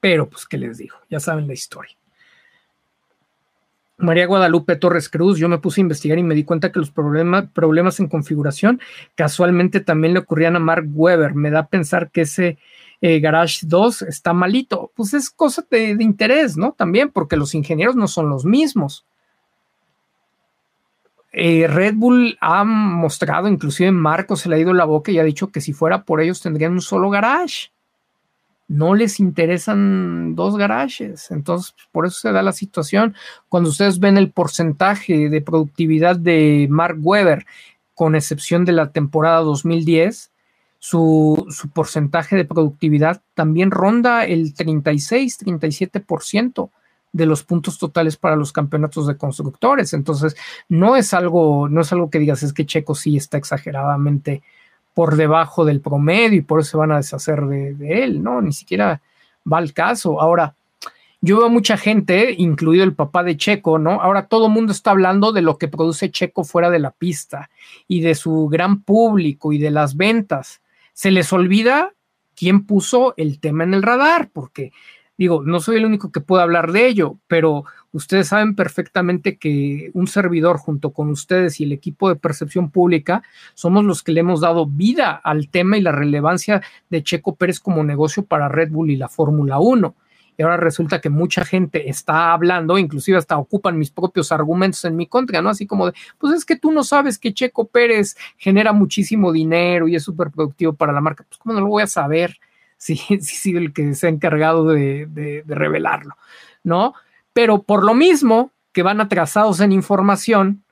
Pero, 0.00 0.28
pues, 0.28 0.46
¿qué 0.46 0.58
les 0.58 0.78
digo? 0.78 0.96
Ya 1.08 1.20
saben 1.20 1.46
la 1.46 1.54
historia. 1.54 1.96
María 3.96 4.26
Guadalupe 4.26 4.76
Torres 4.76 5.08
Cruz, 5.08 5.38
yo 5.38 5.48
me 5.48 5.58
puse 5.58 5.80
a 5.80 5.82
investigar 5.82 6.18
y 6.18 6.22
me 6.22 6.34
di 6.34 6.44
cuenta 6.44 6.72
que 6.72 6.80
los 6.80 6.90
problemas 6.90 8.00
en 8.00 8.08
configuración 8.08 8.80
casualmente 9.14 9.80
también 9.80 10.14
le 10.14 10.20
ocurrían 10.20 10.56
a 10.56 10.58
Mark 10.58 10.86
Webber. 10.92 11.34
Me 11.34 11.50
da 11.50 11.60
a 11.60 11.66
pensar 11.68 12.10
que 12.10 12.22
ese 12.22 12.58
eh, 13.00 13.20
Garage 13.20 13.60
2 13.62 14.02
está 14.02 14.32
malito. 14.32 14.90
Pues 14.94 15.14
es 15.14 15.30
cosa 15.30 15.64
de, 15.70 15.94
de 15.94 16.04
interés, 16.04 16.56
¿no? 16.56 16.72
También 16.72 17.10
porque 17.10 17.36
los 17.36 17.54
ingenieros 17.54 17.94
no 17.94 18.08
son 18.08 18.28
los 18.28 18.44
mismos. 18.44 19.06
Eh, 21.36 21.66
Red 21.66 21.94
Bull 21.96 22.38
ha 22.40 22.62
mostrado, 22.62 23.48
inclusive 23.48 23.90
Marco 23.90 24.36
se 24.36 24.48
le 24.48 24.54
ha 24.54 24.60
ido 24.60 24.72
la 24.72 24.84
boca 24.84 25.10
y 25.10 25.18
ha 25.18 25.24
dicho 25.24 25.48
que 25.48 25.60
si 25.60 25.72
fuera 25.72 26.04
por 26.04 26.20
ellos 26.20 26.40
tendrían 26.40 26.70
un 26.70 26.80
solo 26.80 27.10
garage. 27.10 27.72
No 28.68 28.94
les 28.94 29.18
interesan 29.18 30.36
dos 30.36 30.56
garajes. 30.56 31.32
Entonces, 31.32 31.74
por 31.90 32.06
eso 32.06 32.20
se 32.20 32.30
da 32.30 32.42
la 32.42 32.52
situación. 32.52 33.16
Cuando 33.48 33.70
ustedes 33.70 33.98
ven 33.98 34.16
el 34.16 34.30
porcentaje 34.30 35.28
de 35.28 35.40
productividad 35.40 36.14
de 36.16 36.68
Mark 36.70 36.98
Webber, 37.00 37.44
con 37.94 38.14
excepción 38.14 38.64
de 38.64 38.70
la 38.72 38.92
temporada 38.92 39.40
2010, 39.40 40.30
su, 40.78 41.46
su 41.50 41.68
porcentaje 41.70 42.36
de 42.36 42.44
productividad 42.44 43.22
también 43.34 43.72
ronda 43.72 44.24
el 44.24 44.54
36-37% 44.54 46.70
de 47.14 47.26
los 47.26 47.44
puntos 47.44 47.78
totales 47.78 48.16
para 48.16 48.34
los 48.34 48.52
campeonatos 48.52 49.06
de 49.06 49.16
constructores. 49.16 49.94
Entonces, 49.94 50.36
no 50.68 50.96
es 50.96 51.14
algo, 51.14 51.68
no 51.68 51.80
es 51.80 51.92
algo 51.92 52.10
que 52.10 52.18
digas, 52.18 52.42
es 52.42 52.52
que 52.52 52.66
Checo 52.66 52.96
sí 52.96 53.16
está 53.16 53.38
exageradamente 53.38 54.42
por 54.94 55.16
debajo 55.16 55.64
del 55.64 55.80
promedio 55.80 56.38
y 56.38 56.42
por 56.42 56.60
eso 56.60 56.72
se 56.72 56.76
van 56.76 56.90
a 56.90 56.96
deshacer 56.96 57.42
de, 57.46 58.02
él, 58.02 58.20
¿no? 58.20 58.42
Ni 58.42 58.52
siquiera 58.52 59.00
va 59.50 59.58
al 59.58 59.72
caso. 59.72 60.20
Ahora, 60.20 60.56
yo 61.20 61.38
veo 61.38 61.48
mucha 61.48 61.76
gente, 61.76 62.34
incluido 62.36 62.82
el 62.82 62.94
papá 62.94 63.22
de 63.22 63.36
Checo, 63.36 63.78
¿no? 63.78 64.02
Ahora 64.02 64.26
todo 64.26 64.46
el 64.48 64.52
mundo 64.52 64.72
está 64.72 64.90
hablando 64.90 65.30
de 65.30 65.42
lo 65.42 65.56
que 65.56 65.68
produce 65.68 66.10
Checo 66.10 66.42
fuera 66.42 66.68
de 66.68 66.80
la 66.80 66.90
pista 66.90 67.48
y 67.86 68.00
de 68.00 68.16
su 68.16 68.48
gran 68.48 68.82
público 68.82 69.52
y 69.52 69.58
de 69.58 69.70
las 69.70 69.96
ventas. 69.96 70.62
Se 70.94 71.12
les 71.12 71.32
olvida 71.32 71.92
quién 72.34 72.66
puso 72.66 73.14
el 73.16 73.38
tema 73.38 73.62
en 73.62 73.74
el 73.74 73.84
radar, 73.84 74.30
porque 74.32 74.72
Digo, 75.16 75.42
no 75.44 75.60
soy 75.60 75.76
el 75.76 75.86
único 75.86 76.10
que 76.10 76.20
puede 76.20 76.42
hablar 76.42 76.72
de 76.72 76.88
ello, 76.88 77.18
pero 77.28 77.64
ustedes 77.92 78.28
saben 78.28 78.56
perfectamente 78.56 79.36
que 79.36 79.90
un 79.94 80.08
servidor 80.08 80.58
junto 80.58 80.92
con 80.92 81.08
ustedes 81.10 81.60
y 81.60 81.64
el 81.64 81.72
equipo 81.72 82.08
de 82.08 82.16
percepción 82.16 82.70
pública 82.70 83.22
somos 83.54 83.84
los 83.84 84.02
que 84.02 84.10
le 84.10 84.20
hemos 84.20 84.40
dado 84.40 84.66
vida 84.66 85.12
al 85.12 85.48
tema 85.48 85.78
y 85.78 85.82
la 85.82 85.92
relevancia 85.92 86.62
de 86.90 87.04
Checo 87.04 87.36
Pérez 87.36 87.60
como 87.60 87.84
negocio 87.84 88.24
para 88.24 88.48
Red 88.48 88.70
Bull 88.72 88.90
y 88.90 88.96
la 88.96 89.08
Fórmula 89.08 89.60
1. 89.60 89.94
Y 90.36 90.42
ahora 90.42 90.56
resulta 90.56 91.00
que 91.00 91.10
mucha 91.10 91.44
gente 91.44 91.88
está 91.88 92.32
hablando, 92.32 92.76
inclusive 92.76 93.16
hasta 93.16 93.38
ocupan 93.38 93.78
mis 93.78 93.90
propios 93.90 94.32
argumentos 94.32 94.84
en 94.84 94.96
mi 94.96 95.06
contra, 95.06 95.40
¿no? 95.40 95.50
Así 95.50 95.64
como 95.64 95.86
de, 95.86 95.92
pues 96.18 96.34
es 96.34 96.44
que 96.44 96.56
tú 96.56 96.72
no 96.72 96.82
sabes 96.82 97.20
que 97.20 97.32
Checo 97.32 97.68
Pérez 97.68 98.16
genera 98.36 98.72
muchísimo 98.72 99.30
dinero 99.30 99.86
y 99.86 99.94
es 99.94 100.02
súper 100.02 100.32
productivo 100.32 100.72
para 100.72 100.92
la 100.92 101.00
marca. 101.00 101.24
Pues, 101.28 101.38
¿cómo 101.38 101.54
no 101.54 101.60
lo 101.60 101.68
voy 101.68 101.84
a 101.84 101.86
saber? 101.86 102.36
sí, 102.78 102.96
sí, 103.20 103.56
el 103.56 103.72
que 103.72 103.94
se 103.94 104.06
ha 104.06 104.10
encargado 104.10 104.66
de, 104.66 105.44
revelarlo, 105.46 106.16
¿no? 106.62 106.94
Pero 107.32 107.62
por 107.62 107.84
lo 107.84 107.94
mismo 107.94 108.52
que 108.72 108.82
van 108.82 109.00
atrasados 109.00 109.60
en 109.60 109.72
información, 109.72 110.64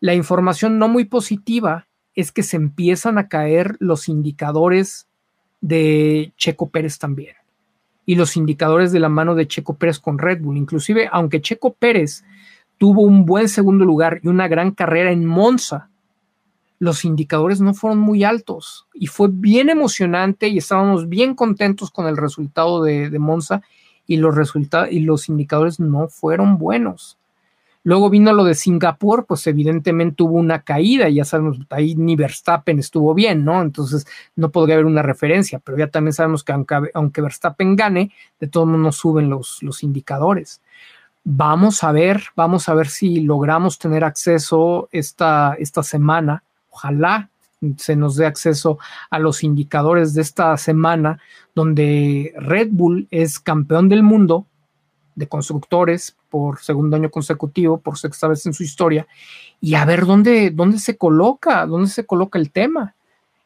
la 0.00 0.14
información 0.14 0.78
no 0.78 0.88
muy 0.88 1.04
positiva 1.04 1.86
es 2.14 2.32
que 2.32 2.42
se 2.42 2.56
empiezan 2.56 3.18
a 3.18 3.28
caer 3.28 3.76
los 3.78 4.08
indicadores 4.08 5.06
de 5.60 6.32
Checo 6.36 6.70
Pérez 6.70 6.98
también. 6.98 7.36
Y 8.06 8.14
los 8.14 8.36
indicadores 8.36 8.90
de 8.90 9.00
la 9.00 9.08
mano 9.08 9.34
de 9.34 9.46
Checo 9.46 9.74
Pérez 9.74 9.98
con 9.98 10.18
Red 10.18 10.40
Bull. 10.40 10.56
Inclusive, 10.56 11.08
aunque 11.12 11.42
Checo 11.42 11.74
Pérez 11.74 12.24
tuvo 12.78 13.02
un 13.02 13.26
buen 13.26 13.48
segundo 13.48 13.84
lugar 13.84 14.20
y 14.22 14.28
una 14.28 14.48
gran 14.48 14.70
carrera 14.70 15.12
en 15.12 15.26
Monza, 15.26 15.87
los 16.78 17.04
indicadores 17.04 17.60
no 17.60 17.74
fueron 17.74 17.98
muy 17.98 18.24
altos 18.24 18.86
y 18.94 19.06
fue 19.06 19.28
bien 19.30 19.68
emocionante 19.68 20.48
y 20.48 20.58
estábamos 20.58 21.08
bien 21.08 21.34
contentos 21.34 21.90
con 21.90 22.06
el 22.06 22.16
resultado 22.16 22.82
de, 22.82 23.10
Monza 23.18 23.62
y 24.06 24.16
los 24.16 24.34
resultados 24.34 24.90
y 24.90 25.00
los 25.00 25.28
indicadores 25.28 25.80
no 25.80 26.08
fueron 26.08 26.56
buenos. 26.58 27.18
Luego 27.84 28.10
vino 28.10 28.32
lo 28.32 28.44
de 28.44 28.54
Singapur, 28.54 29.24
pues 29.24 29.46
evidentemente 29.46 30.22
hubo 30.22 30.34
una 30.36 30.62
caída, 30.62 31.08
ya 31.08 31.24
sabemos, 31.24 31.58
ahí 31.70 31.94
ni 31.94 32.16
Verstappen 32.16 32.78
estuvo 32.78 33.14
bien, 33.14 33.44
¿no? 33.44 33.62
Entonces 33.62 34.06
no 34.36 34.50
podría 34.50 34.74
haber 34.74 34.86
una 34.86 35.02
referencia, 35.02 35.58
pero 35.58 35.78
ya 35.78 35.86
también 35.88 36.12
sabemos 36.12 36.44
que 36.44 36.52
aunque, 36.52 37.22
Verstappen 37.22 37.76
gane, 37.76 38.12
de 38.40 38.46
todos 38.46 38.66
modos 38.66 38.96
suben 38.96 39.30
los, 39.30 39.62
los 39.62 39.82
indicadores. 39.82 40.60
Vamos 41.24 41.82
a 41.82 41.92
ver, 41.92 42.24
vamos 42.36 42.68
a 42.68 42.74
ver 42.74 42.88
si 42.88 43.20
logramos 43.20 43.78
tener 43.78 44.04
acceso 44.04 44.88
esta, 44.92 45.54
esta 45.58 45.82
semana 45.82 46.42
ojalá 46.78 47.28
se 47.76 47.96
nos 47.96 48.14
dé 48.14 48.24
acceso 48.26 48.78
a 49.10 49.18
los 49.18 49.42
indicadores 49.42 50.14
de 50.14 50.22
esta 50.22 50.56
semana, 50.56 51.18
donde 51.54 52.32
Red 52.36 52.68
Bull 52.70 53.08
es 53.10 53.40
campeón 53.40 53.88
del 53.88 54.04
mundo 54.04 54.46
de 55.16 55.26
constructores 55.26 56.16
por 56.30 56.60
segundo 56.60 56.96
año 56.96 57.10
consecutivo, 57.10 57.80
por 57.80 57.98
sexta 57.98 58.28
vez 58.28 58.46
en 58.46 58.54
su 58.54 58.62
historia, 58.62 59.08
y 59.60 59.74
a 59.74 59.84
ver 59.84 60.06
dónde, 60.06 60.50
dónde 60.50 60.78
se 60.78 60.96
coloca, 60.96 61.66
dónde 61.66 61.90
se 61.90 62.06
coloca 62.06 62.38
el 62.38 62.52
tema, 62.52 62.94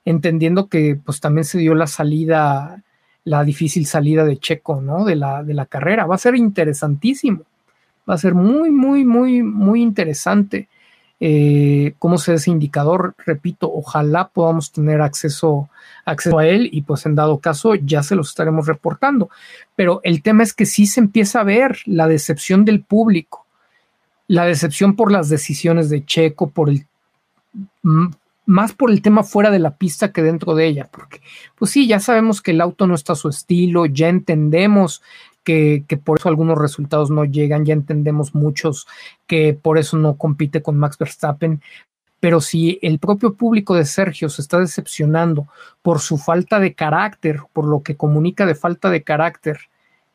entendiendo 0.05 0.69
que 0.69 1.01
pues 1.03 1.21
también 1.21 1.47
se 1.47 1.57
dio 1.57 1.75
la 1.75 1.87
salida, 1.87 2.83
la 3.25 3.45
difícil 3.45 3.87
salida 3.87 4.27
de 4.27 4.37
Checo, 4.37 4.83
¿no? 4.83 5.07
De 5.07 5.17
la, 5.17 5.43
de 5.43 5.55
la 5.55 5.65
carrera. 5.65 6.05
Va 6.05 6.17
a 6.17 6.19
ser 6.19 6.37
interesantísimo, 6.37 7.45
va 8.07 8.15
a 8.15 8.19
ser 8.19 8.35
muy, 8.35 8.71
muy, 8.71 9.07
muy, 9.07 9.43
muy 9.43 9.81
interesante 9.81 10.69
eh, 11.25 11.95
cómo 12.01 12.19
se 12.19 12.35
ese 12.35 12.51
indicador. 12.51 13.15
Repito, 13.25 13.73
ojalá 13.73 14.31
podamos 14.31 14.73
tener 14.73 15.01
acceso, 15.01 15.71
acceso 16.05 16.39
a 16.39 16.49
él 16.49 16.69
y 16.73 16.83
pues 16.83 17.07
en 17.07 17.15
dado 17.15 17.39
caso 17.39 17.77
ya 17.77 18.03
se 18.03 18.17
los 18.17 18.31
estaremos 18.31 18.67
reportando. 18.67 19.31
Pero 19.77 20.01
el 20.03 20.21
tema 20.21 20.43
es 20.43 20.53
que 20.53 20.67
sí 20.67 20.85
se 20.85 20.99
empieza 20.99 21.39
a 21.39 21.45
ver 21.45 21.79
la 21.87 22.09
decepción 22.09 22.65
del 22.65 22.83
público, 22.83 23.47
la 24.27 24.47
decepción 24.47 24.97
por 24.97 25.13
las 25.13 25.29
decisiones 25.29 25.91
de 25.91 26.05
Checo, 26.05 26.51
por 26.51 26.71
el 26.71 26.87
más 28.45 28.73
por 28.73 28.91
el 28.91 29.01
tema 29.01 29.23
fuera 29.23 29.53
de 29.53 29.61
la 29.61 29.77
pista 29.77 30.11
que 30.11 30.23
dentro 30.23 30.57
de 30.57 30.67
ella, 30.67 30.89
porque 30.91 31.21
pues 31.57 31.71
sí, 31.71 31.87
ya 31.87 32.01
sabemos 32.01 32.43
que 32.43 32.51
el 32.51 32.61
auto 32.61 32.89
no 32.89 32.97
está 32.97 33.13
a 33.13 33.17
su 33.17 33.29
estilo, 33.29 33.87
ya 33.87 34.09
entendemos 34.09 35.03
que, 35.45 35.85
por 36.05 36.19
eso 36.19 36.29
algunos 36.29 36.59
resultados 36.59 37.11
no 37.11 37.25
llegan, 37.25 37.65
ya 37.65 37.75
entendemos 37.75 38.35
muchos 38.35 38.87
que 39.27 39.55
por 39.55 39.79
eso 39.79 39.97
no 39.97 40.17
compite 40.17 40.63
con 40.63 40.77
Max 40.77 40.99
Verstappen, 40.99 41.61
pero 42.21 42.41
si 42.41 42.79
el 42.83 42.99
propio 42.99 43.35
público 43.35 43.75
de 43.75 43.85
Sergio 43.85 44.29
se 44.29 44.43
está 44.43 44.61
decepcionando 44.61 45.49
por 45.83 46.01
su 46.01 46.19
falta 46.19 46.61
de 46.61 46.75
carácter, 46.75 47.41
por 47.53 47.67
lo 47.67 47.83
que 47.83 47.97
comunica 47.97 48.47
de 48.47 48.55
falta 48.55 48.91
de 48.91 49.03
carácter 49.03 49.59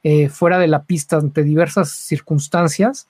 eh, 0.04 0.30
fuera 0.30 0.58
de 0.58 0.68
la 0.68 0.84
pista 0.84 1.18
ante 1.18 1.44
diversas 1.44 1.92
circunstancias, 1.92 3.10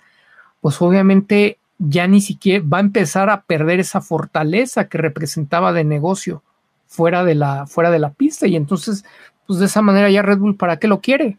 pues 0.62 0.82
obviamente 0.82 1.60
ya 1.78 2.08
ni 2.08 2.22
siquiera 2.22 2.66
va 2.68 2.80
a 2.80 2.82
empezar 2.82 3.30
a 3.30 3.42
perder 3.42 3.80
esa 3.80 4.02
fortaleza 4.02 4.88
que 4.88 4.98
representaba 4.98 5.74
de 5.74 5.84
negocio 5.84 6.42
fuera 6.88 7.24
de 7.24 7.36
la, 7.36 7.68
fuera 7.68 7.92
de 7.92 8.00
la 8.00 8.12
pista 8.12 8.48
y 8.48 8.56
entonces, 8.56 9.06
pues 9.46 9.60
de 9.60 9.66
esa 9.68 9.84
manera 9.84 10.10
ya 10.10 10.24
Red 10.24 10.40
Bull, 10.40 10.56
¿para 10.56 10.78
qué 10.80 10.88
lo 10.88 11.02
quiere? 11.02 11.38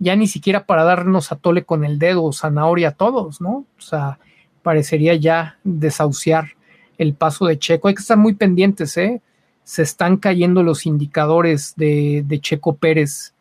Ya 0.00 0.16
ni 0.16 0.26
siquiera 0.26 0.64
para 0.64 0.82
darnos 0.82 1.30
a 1.30 1.36
tole 1.36 1.64
con 1.64 1.84
el 1.84 1.98
dedo 1.98 2.24
o 2.24 2.32
zanahoria 2.32 2.88
a 2.88 2.92
todos, 2.92 3.40
¿no? 3.40 3.66
O 3.78 3.80
sea, 3.80 4.18
parecería 4.62 5.14
ya 5.14 5.58
desahuciar 5.62 6.56
el 6.98 7.14
paso 7.14 7.46
de 7.46 7.58
Checo. 7.58 7.86
Hay 7.86 7.94
que 7.94 8.00
estar 8.00 8.16
muy 8.16 8.34
pendientes, 8.34 8.96
¿eh? 8.96 9.20
Se 9.62 9.82
están 9.82 10.16
cayendo 10.16 10.62
los 10.62 10.86
indicadores 10.86 11.74
de, 11.76 12.24
Checo 12.40 12.76
Pérez, 12.76 13.34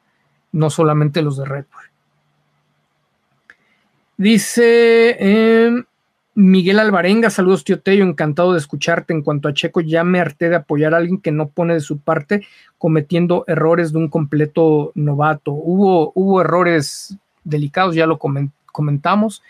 no 0.51 0.69
solamente 0.69 1.21
los 1.21 1.37
de 1.37 1.45
Red 1.45 1.65
Bull. 1.71 1.85
Dice, 4.17 5.15
em, 5.17 5.85
Miguel 6.35 6.79
Alvarenga, 6.79 7.29
saludos 7.29 7.63
tío 7.63 7.81
Tello, 7.81 8.03
encantado 8.03 8.53
de 8.53 8.59
escucharte. 8.59 9.13
En 9.13 9.23
cuanto 9.23 9.49
a 9.49 9.53
Checo, 9.53 9.81
ya 9.81 10.03
me 10.03 10.19
harté 10.19 10.49
de 10.49 10.55
apoyar 10.55 10.93
a 10.93 10.97
alguien 10.97 11.19
que 11.19 11.31
no 11.31 11.49
pone 11.49 11.73
de 11.73 11.81
su 11.81 11.99
parte, 11.99 12.45
cometiendo 12.77 13.43
errores 13.47 13.91
de 13.91 13.97
un 13.97 14.07
completo 14.07 14.91
novato. 14.95 15.51
Hubo, 15.51 16.11
hubo 16.15 16.41
errores 16.41 17.17
delicados, 17.43 17.95
ya 17.95 18.05
lo 18.05 18.19
comentamos. 18.19 19.41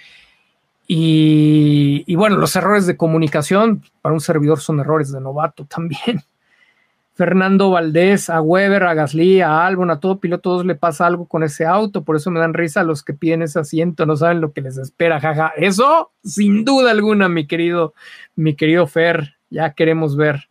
Y, 0.87 2.03
y, 2.07 2.15
bueno, 2.15 2.37
los 2.37 2.55
errores 2.55 2.87
de 2.87 2.97
comunicación 2.97 3.83
para 4.01 4.13
un 4.13 4.21
servidor 4.21 4.59
son 4.59 4.79
errores 4.79 5.11
de 5.11 5.21
novato 5.21 5.65
también. 5.65 6.23
Fernando 7.19 7.69
Valdés, 7.69 8.29
a 8.29 8.39
Weber, 8.39 8.83
a 8.83 8.93
Gasly, 8.93 9.41
a 9.41 9.67
Albon, 9.67 9.91
a 9.91 9.99
todo 9.99 10.21
piloto, 10.21 10.41
todos 10.41 10.65
le 10.65 10.75
pasa 10.75 11.05
algo 11.05 11.27
con 11.27 11.43
ese 11.43 11.65
auto, 11.65 12.05
por 12.05 12.15
eso 12.15 12.31
me 12.31 12.39
dan 12.39 12.53
risa 12.53 12.81
los 12.83 13.03
que 13.03 13.13
piden 13.13 13.41
ese 13.41 13.59
asiento, 13.59 14.05
no 14.05 14.15
saben 14.15 14.39
lo 14.39 14.53
que 14.53 14.61
les 14.61 14.77
espera, 14.77 15.19
jaja. 15.19 15.51
Eso, 15.57 16.13
sin 16.23 16.63
duda 16.63 16.91
alguna, 16.91 17.27
mi 17.27 17.45
querido, 17.45 17.93
mi 18.37 18.55
querido 18.55 18.87
Fer, 18.87 19.35
ya 19.49 19.73
queremos 19.73 20.15
ver. 20.15 20.47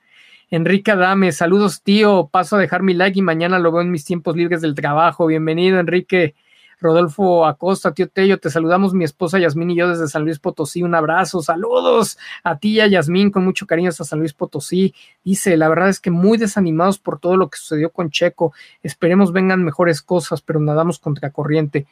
Enrique 0.51 0.90
Adame, 0.90 1.32
saludos 1.32 1.82
tío, 1.82 2.28
paso 2.31 2.57
a 2.57 2.59
dejar 2.59 2.82
mi 2.82 2.93
like 2.93 3.19
y 3.19 3.23
mañana 3.23 3.59
lo 3.59 3.73
veo 3.73 3.81
en 3.81 3.90
mis 3.90 4.05
tiempos 4.05 4.36
libres 4.36 4.61
del 4.61 4.74
trabajo. 4.74 5.24
Bienvenido, 5.27 5.81
Enrique. 5.81 6.35
Rodolfo 6.81 7.45
Acosta, 7.45 7.93
tío 7.93 8.09
Tello, 8.09 8.39
te 8.39 8.51
saludamos 8.51 8.95
mi 8.95 9.05
esposa 9.05 9.39
Yasmín 9.39 9.71
y 9.71 9.77
yo 9.77 9.89
desde 9.89 10.07
San 10.07 10.25
Luis 10.25 10.39
Potosí. 10.39 10.83
Un 10.83 10.95
abrazo, 10.95 11.43
saludos 11.43 12.19
a 12.45 12.57
ti 12.59 12.75
y 12.75 12.81
a 12.81 12.87
Yasmín 12.87 13.31
con 13.31 13.45
mucho 13.45 13.67
cariño 13.67 13.89
hasta 13.89 14.05
San 14.05 14.21
Luis 14.21 14.33
Potosí. 14.33 14.95
Dice, 15.25 15.57
la 15.57 15.69
verdad 15.69 15.89
es 15.89 15.99
que 15.99 16.11
muy 16.11 16.39
desanimados 16.39 16.99
por 16.99 17.19
todo 17.19 17.37
lo 17.37 17.49
que 17.49 17.59
sucedió 17.59 17.91
con 17.91 18.11
Checo. 18.11 18.53
Esperemos 18.83 19.33
vengan 19.33 19.65
mejores 19.65 20.03
cosas, 20.03 20.41
pero 20.41 20.61
nadamos 20.61 20.99
contra 20.99 21.31
corriente. 21.31 21.87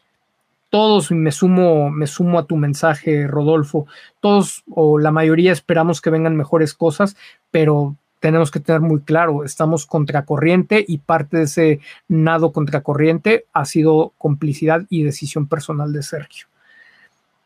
Todos, 0.70 1.10
me 1.10 1.32
sumo, 1.32 1.90
me 1.90 2.06
sumo 2.06 2.38
a 2.38 2.46
tu 2.46 2.56
mensaje, 2.56 3.26
Rodolfo. 3.26 3.86
Todos 4.20 4.62
o 4.70 4.98
la 4.98 5.10
mayoría 5.10 5.52
esperamos 5.52 6.00
que 6.00 6.10
vengan 6.10 6.36
mejores 6.36 6.74
cosas, 6.74 7.16
pero 7.50 7.96
tenemos 8.26 8.50
que 8.50 8.58
tener 8.58 8.80
muy 8.80 9.02
claro, 9.02 9.44
estamos 9.44 9.86
contracorriente 9.86 10.84
y 10.88 10.98
parte 10.98 11.36
de 11.36 11.42
ese 11.44 11.80
nado 12.08 12.50
contracorriente 12.50 13.46
ha 13.52 13.64
sido 13.64 14.14
complicidad 14.18 14.82
y 14.90 15.04
decisión 15.04 15.46
personal 15.46 15.92
de 15.92 16.02
Sergio. 16.02 16.48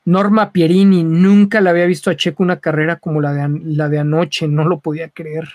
Norma 0.06 0.52
Pierini, 0.52 1.04
nunca 1.04 1.60
le 1.60 1.68
había 1.68 1.84
visto 1.84 2.08
a 2.08 2.16
Checo 2.16 2.42
una 2.42 2.60
carrera 2.60 2.96
como 2.96 3.20
la 3.20 3.34
de, 3.34 3.60
la 3.62 3.90
de 3.90 3.98
anoche, 3.98 4.48
no 4.48 4.64
lo 4.64 4.80
podía 4.80 5.10
creer. 5.10 5.50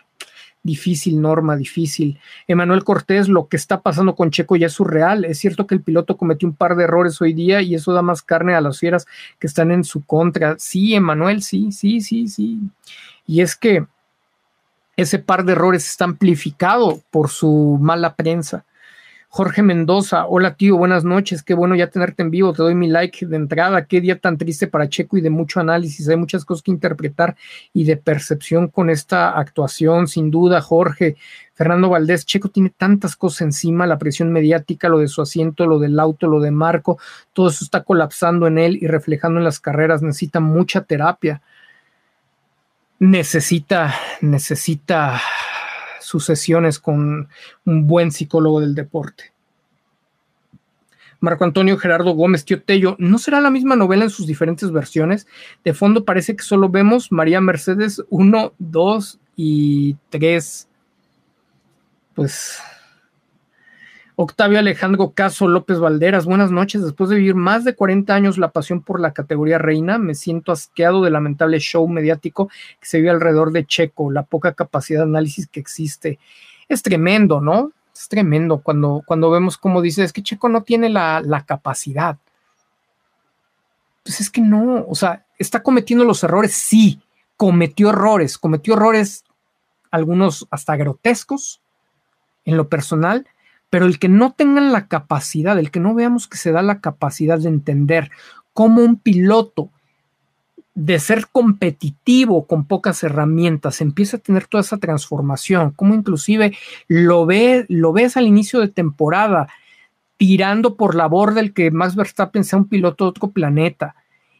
Difícil, 0.62 1.20
Norma, 1.20 1.56
difícil. 1.56 2.20
Emanuel 2.48 2.84
Cortés, 2.84 3.28
lo 3.28 3.48
que 3.48 3.58
está 3.58 3.82
pasando 3.82 4.14
con 4.14 4.30
Checo 4.30 4.56
ya 4.56 4.68
es 4.68 4.74
surreal. 4.74 5.26
Es 5.26 5.40
cierto 5.40 5.66
que 5.66 5.74
el 5.74 5.82
piloto 5.82 6.18
cometió 6.18 6.48
un 6.48 6.56
par 6.56 6.76
de 6.76 6.84
errores 6.84 7.20
hoy 7.20 7.34
día 7.34 7.64
y 7.64 7.74
eso 7.74 7.94
da 7.94 8.04
más 8.04 8.22
carne 8.22 8.54
a 8.54 8.62
las 8.62 8.80
fieras 8.80 9.08
que 9.40 9.48
están 9.48 9.72
en 9.72 9.84
su 9.84 10.06
contra. 10.06 10.56
Sí, 10.60 10.94
Emanuel, 10.94 11.42
sí, 11.42 11.72
sí, 11.72 12.00
sí, 12.02 12.28
sí. 12.28 12.60
Y 13.26 13.42
es 13.42 13.56
que 13.56 13.88
ese 14.96 15.20
par 15.20 15.46
de 15.46 15.54
errores 15.54 15.88
está 15.88 16.06
amplificado 16.06 17.02
por 17.12 17.30
su 17.30 17.78
mala 17.82 18.16
prensa. 18.16 18.66
Jorge 19.36 19.64
Mendoza, 19.64 20.28
hola 20.28 20.56
tío, 20.56 20.78
buenas 20.78 21.04
noches, 21.04 21.44
qué 21.44 21.54
bueno 21.54 21.76
ya 21.76 21.88
tenerte 21.90 22.24
en 22.24 22.32
vivo, 22.32 22.54
te 22.54 22.64
doy 22.64 22.74
mi 22.74 22.88
like 22.88 23.26
de 23.26 23.36
entrada, 23.36 23.86
qué 23.86 24.00
día 24.00 24.18
tan 24.18 24.38
triste 24.38 24.66
para 24.68 24.88
Checo 24.88 25.18
y 25.18 25.22
de 25.22 25.30
mucho 25.30 25.60
análisis, 25.60 26.08
hay 26.08 26.16
muchas 26.16 26.46
cosas 26.46 26.64
que 26.64 26.72
interpretar 26.72 27.36
y 27.74 27.84
de 27.84 27.98
percepción 27.98 28.70
con 28.70 28.90
esta 28.90 29.38
actuación, 29.38 30.08
sin 30.08 30.32
duda, 30.32 30.62
Jorge. 30.62 31.18
Fernando 31.54 31.90
Valdés, 31.90 32.26
Checo 32.26 32.48
tiene 32.48 32.70
tantas 32.70 33.18
cosas 33.18 33.42
encima, 33.42 33.86
la 33.86 33.98
presión 33.98 34.32
mediática, 34.32 34.88
lo 34.88 35.00
de 35.00 35.10
su 35.10 35.22
asiento, 35.22 35.68
lo 35.68 35.80
del 35.80 36.00
auto, 36.00 36.28
lo 36.28 36.40
de 36.40 36.52
Marco, 36.52 36.98
todo 37.34 37.50
eso 37.50 37.66
está 37.66 37.84
colapsando 37.84 38.48
en 38.48 38.58
él 38.58 38.80
y 38.82 38.88
reflejando 38.88 39.40
en 39.40 39.44
las 39.44 39.60
carreras, 39.60 40.02
necesita 40.02 40.40
mucha 40.40 40.80
terapia. 40.80 41.42
Necesita, 43.00 43.94
necesita 44.22 45.22
sus 46.00 46.26
sesiones 46.26 46.80
con 46.80 47.30
un 47.66 47.88
buen 47.88 48.12
psicólogo 48.12 48.62
del 48.62 48.76
deporte. 48.76 49.34
Marco 51.20 51.44
Antonio 51.44 51.78
Gerardo 51.78 52.12
Gómez, 52.12 52.46
Tío 52.46 52.62
Tello, 52.62 52.96
¿no 53.00 53.18
será 53.18 53.42
la 53.42 53.50
misma 53.50 53.76
novela 53.76 54.04
en 54.04 54.10
sus 54.10 54.28
diferentes 54.28 54.72
versiones? 54.72 55.28
De 55.64 55.74
fondo 55.74 56.06
parece 56.06 56.36
que 56.36 56.44
solo 56.44 56.70
vemos 56.70 57.12
María 57.12 57.42
Mercedes 57.42 58.04
1, 58.10 58.54
2 58.60 59.20
y 59.36 59.96
3. 60.10 60.68
Pues 62.14 62.60
Octavio 64.18 64.60
Alejandro 64.60 65.12
Caso 65.12 65.48
López 65.48 65.80
Valderas, 65.80 66.26
buenas 66.26 66.50
noches. 66.50 66.82
Después 66.82 67.10
de 67.10 67.18
vivir 67.18 67.36
más 67.36 67.66
de 67.66 67.76
40 67.76 68.16
años 68.16 68.38
la 68.38 68.52
pasión 68.52 68.82
por 68.82 69.02
la 69.02 69.12
categoría 69.12 69.58
reina, 69.58 69.98
me 69.98 70.16
siento 70.16 70.54
asqueado 70.54 71.04
del 71.04 71.14
lamentable 71.14 71.60
show 71.60 71.86
mediático 71.88 72.48
que 72.80 72.88
se 72.88 73.00
vive 73.00 73.10
alrededor 73.10 73.52
de 73.52 73.66
Checo, 73.66 74.12
la 74.12 74.24
poca 74.24 74.54
capacidad 74.54 75.02
de 75.02 75.10
análisis 75.10 75.48
que 75.48 75.60
existe. 75.60 76.18
Es 76.70 76.82
tremendo, 76.82 77.42
¿no? 77.42 77.74
Es 77.94 78.08
tremendo 78.08 78.60
cuando, 78.60 79.04
cuando 79.06 79.30
vemos 79.30 79.58
como 79.58 79.82
dice, 79.82 80.04
es 80.04 80.14
que 80.14 80.24
Checo 80.24 80.48
no 80.48 80.64
tiene 80.64 80.88
la, 80.88 81.22
la 81.22 81.46
capacidad. 81.46 82.18
Pues 84.04 84.22
es 84.22 84.30
que 84.30 84.40
no, 84.40 84.86
o 84.88 84.96
sea, 84.96 85.26
está 85.38 85.62
cometiendo 85.62 86.06
los 86.06 86.24
errores, 86.24 86.54
sí, 86.54 87.02
cometió 87.36 87.90
errores, 87.90 88.38
cometió 88.38 88.76
errores, 88.76 89.26
algunos 89.92 90.48
hasta 90.52 90.78
grotescos 90.78 91.62
en 92.46 92.56
lo 92.56 92.70
personal, 92.70 93.28
pero 93.70 93.86
el 93.86 94.00
que 94.00 94.10
no 94.10 94.34
tengan 94.34 94.72
la 94.72 94.88
capacidad, 94.88 95.58
el 95.60 95.72
que 95.72 95.80
no 95.80 95.94
veamos 95.94 96.28
que 96.28 96.38
se 96.38 96.52
da 96.52 96.62
la 96.62 96.80
capacidad 96.80 97.40
de 97.40 97.50
entender 97.50 98.12
cómo 98.54 98.82
un 98.82 98.98
piloto 98.98 99.70
de 100.76 101.00
ser 101.00 101.28
competitivo 101.32 102.48
con 102.48 102.66
pocas 102.66 103.02
herramientas 103.04 103.80
empieza 103.80 104.18
a 104.18 104.20
tener 104.20 104.46
toda 104.46 104.62
esa 104.62 104.78
transformación, 104.78 105.72
como 105.72 105.94
inclusive 105.94 106.56
lo, 106.88 107.28
lo 107.70 107.94
ves 107.94 108.18
al 108.18 108.28
inicio 108.28 108.60
de 108.60 108.68
temporada 108.68 109.48
tirando 110.18 110.76
por 110.76 110.96
la 110.96 111.08
borda 111.08 111.40
el 111.40 111.54
que 111.54 111.72
Max 111.72 111.96
Verstappen 111.96 112.44
sea 112.44 112.60
un 112.60 112.68
piloto 112.68 113.06
de 113.06 113.10
otro 113.10 113.32
planeta. 113.32 113.96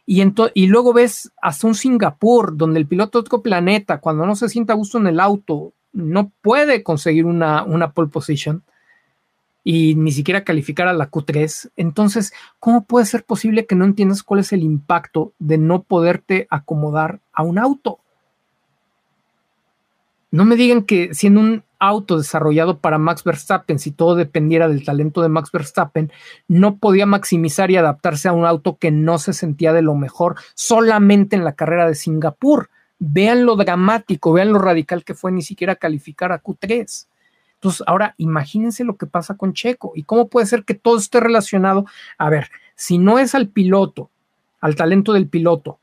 Y, 0.06 0.22
y 0.54 0.66
luego 0.66 0.92
ves 0.92 1.32
hasta 1.42 1.66
un 1.66 1.74
Singapur, 1.74 2.56
donde 2.56 2.78
el 2.78 2.86
piloto 2.86 3.18
de 3.18 3.26
otro 3.26 3.42
planeta, 3.42 3.98
cuando 3.98 4.24
no 4.24 4.36
se 4.36 4.48
sienta 4.48 4.72
a 4.72 4.76
gusto 4.76 4.98
en 4.98 5.08
el 5.08 5.20
auto, 5.20 5.72
no 5.92 6.30
puede 6.42 6.82
conseguir 6.82 7.26
una, 7.26 7.64
una 7.64 7.92
pole 7.92 8.08
position 8.08 8.62
y 9.68 9.96
ni 9.96 10.12
siquiera 10.12 10.44
calificar 10.44 10.86
a 10.86 10.92
la 10.92 11.10
Q3. 11.10 11.72
Entonces, 11.76 12.32
¿cómo 12.60 12.84
puede 12.84 13.04
ser 13.04 13.24
posible 13.24 13.66
que 13.66 13.74
no 13.74 13.84
entiendas 13.84 14.22
cuál 14.22 14.38
es 14.38 14.52
el 14.52 14.62
impacto 14.62 15.32
de 15.40 15.58
no 15.58 15.82
poderte 15.82 16.46
acomodar 16.50 17.18
a 17.32 17.42
un 17.42 17.58
auto? 17.58 17.98
No 20.30 20.44
me 20.44 20.54
digan 20.54 20.84
que 20.84 21.12
siendo 21.14 21.40
un 21.40 21.64
auto 21.80 22.16
desarrollado 22.16 22.78
para 22.78 22.98
Max 22.98 23.24
Verstappen, 23.24 23.80
si 23.80 23.90
todo 23.90 24.14
dependiera 24.14 24.68
del 24.68 24.84
talento 24.84 25.20
de 25.20 25.30
Max 25.30 25.50
Verstappen, 25.50 26.12
no 26.46 26.76
podía 26.76 27.04
maximizar 27.04 27.72
y 27.72 27.76
adaptarse 27.76 28.28
a 28.28 28.34
un 28.34 28.46
auto 28.46 28.76
que 28.76 28.92
no 28.92 29.18
se 29.18 29.32
sentía 29.32 29.72
de 29.72 29.82
lo 29.82 29.96
mejor 29.96 30.36
solamente 30.54 31.34
en 31.34 31.42
la 31.42 31.54
carrera 31.54 31.88
de 31.88 31.96
Singapur. 31.96 32.70
Vean 33.00 33.44
lo 33.44 33.56
dramático, 33.56 34.32
vean 34.32 34.52
lo 34.52 34.60
radical 34.60 35.02
que 35.02 35.14
fue 35.14 35.32
ni 35.32 35.42
siquiera 35.42 35.74
calificar 35.74 36.30
a 36.30 36.40
Q3. 36.40 37.08
Entonces, 37.56 37.82
ahora 37.86 38.14
imagínense 38.18 38.84
lo 38.84 38.96
que 38.96 39.06
pasa 39.06 39.36
con 39.36 39.52
Checo 39.52 39.92
y 39.94 40.04
cómo 40.04 40.28
puede 40.28 40.46
ser 40.46 40.64
que 40.64 40.74
todo 40.74 40.98
esté 40.98 41.20
relacionado. 41.20 41.86
A 42.18 42.28
ver, 42.28 42.50
si 42.74 42.98
no 42.98 43.18
es 43.18 43.34
al 43.34 43.48
piloto, 43.48 44.10
al 44.60 44.76
talento 44.76 45.12
del 45.12 45.28
piloto, 45.28 45.78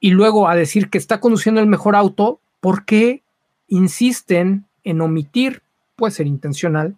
y 0.00 0.10
luego 0.10 0.48
a 0.48 0.56
decir 0.56 0.90
que 0.90 0.98
está 0.98 1.20
conduciendo 1.20 1.60
el 1.60 1.68
mejor 1.68 1.94
auto, 1.94 2.40
¿por 2.60 2.84
qué 2.84 3.22
insisten 3.68 4.64
en 4.82 5.00
omitir, 5.00 5.62
puede 5.94 6.12
ser 6.12 6.26
intencional, 6.26 6.96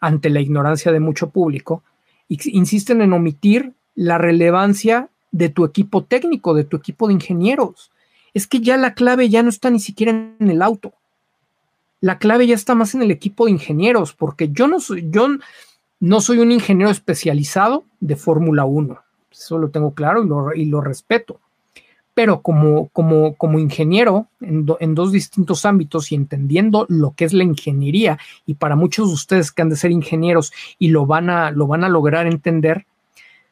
ante 0.00 0.30
la 0.30 0.40
ignorancia 0.40 0.90
de 0.90 1.00
mucho 1.00 1.30
público, 1.30 1.82
insisten 2.28 3.02
en 3.02 3.12
omitir 3.12 3.74
la 3.94 4.16
relevancia 4.16 5.10
de 5.32 5.50
tu 5.50 5.66
equipo 5.66 6.04
técnico, 6.04 6.54
de 6.54 6.64
tu 6.64 6.76
equipo 6.78 7.08
de 7.08 7.14
ingenieros? 7.14 7.90
Es 8.32 8.46
que 8.46 8.60
ya 8.60 8.76
la 8.78 8.94
clave 8.94 9.28
ya 9.28 9.42
no 9.42 9.50
está 9.50 9.68
ni 9.68 9.80
siquiera 9.80 10.12
en 10.12 10.48
el 10.48 10.62
auto 10.62 10.94
la 12.00 12.18
clave 12.18 12.46
ya 12.46 12.54
está 12.54 12.74
más 12.74 12.94
en 12.94 13.02
el 13.02 13.10
equipo 13.10 13.44
de 13.44 13.52
ingenieros, 13.52 14.14
porque 14.14 14.50
yo 14.50 14.66
no 14.66 14.80
soy, 14.80 15.08
yo 15.10 15.28
no 16.00 16.20
soy 16.20 16.38
un 16.38 16.50
ingeniero 16.50 16.90
especializado 16.90 17.84
de 18.00 18.16
Fórmula 18.16 18.64
1. 18.64 18.98
Eso 19.30 19.58
lo 19.58 19.70
tengo 19.70 19.94
claro 19.94 20.24
y 20.54 20.64
lo, 20.64 20.80
respeto. 20.80 21.40
Pero 22.14 22.42
como, 22.42 22.90
ingeniero 23.58 24.28
en, 24.40 24.94
dos 24.94 25.12
distintos 25.12 25.64
ámbitos 25.64 26.10
y 26.10 26.14
entendiendo 26.16 26.86
lo 26.88 27.12
que 27.12 27.24
es 27.24 27.32
la 27.32 27.44
ingeniería, 27.44 28.18
y 28.46 28.54
para 28.54 28.76
muchos 28.76 29.08
de 29.08 29.14
ustedes 29.14 29.52
que 29.52 29.62
han 29.62 29.68
de 29.68 29.76
ser 29.76 29.90
ingenieros 29.90 30.52
y 30.78 30.88
lo 30.88 31.00
lo 31.00 31.06
van 31.06 31.30
a 31.30 31.88
lograr 31.88 32.26
entender, 32.26 32.86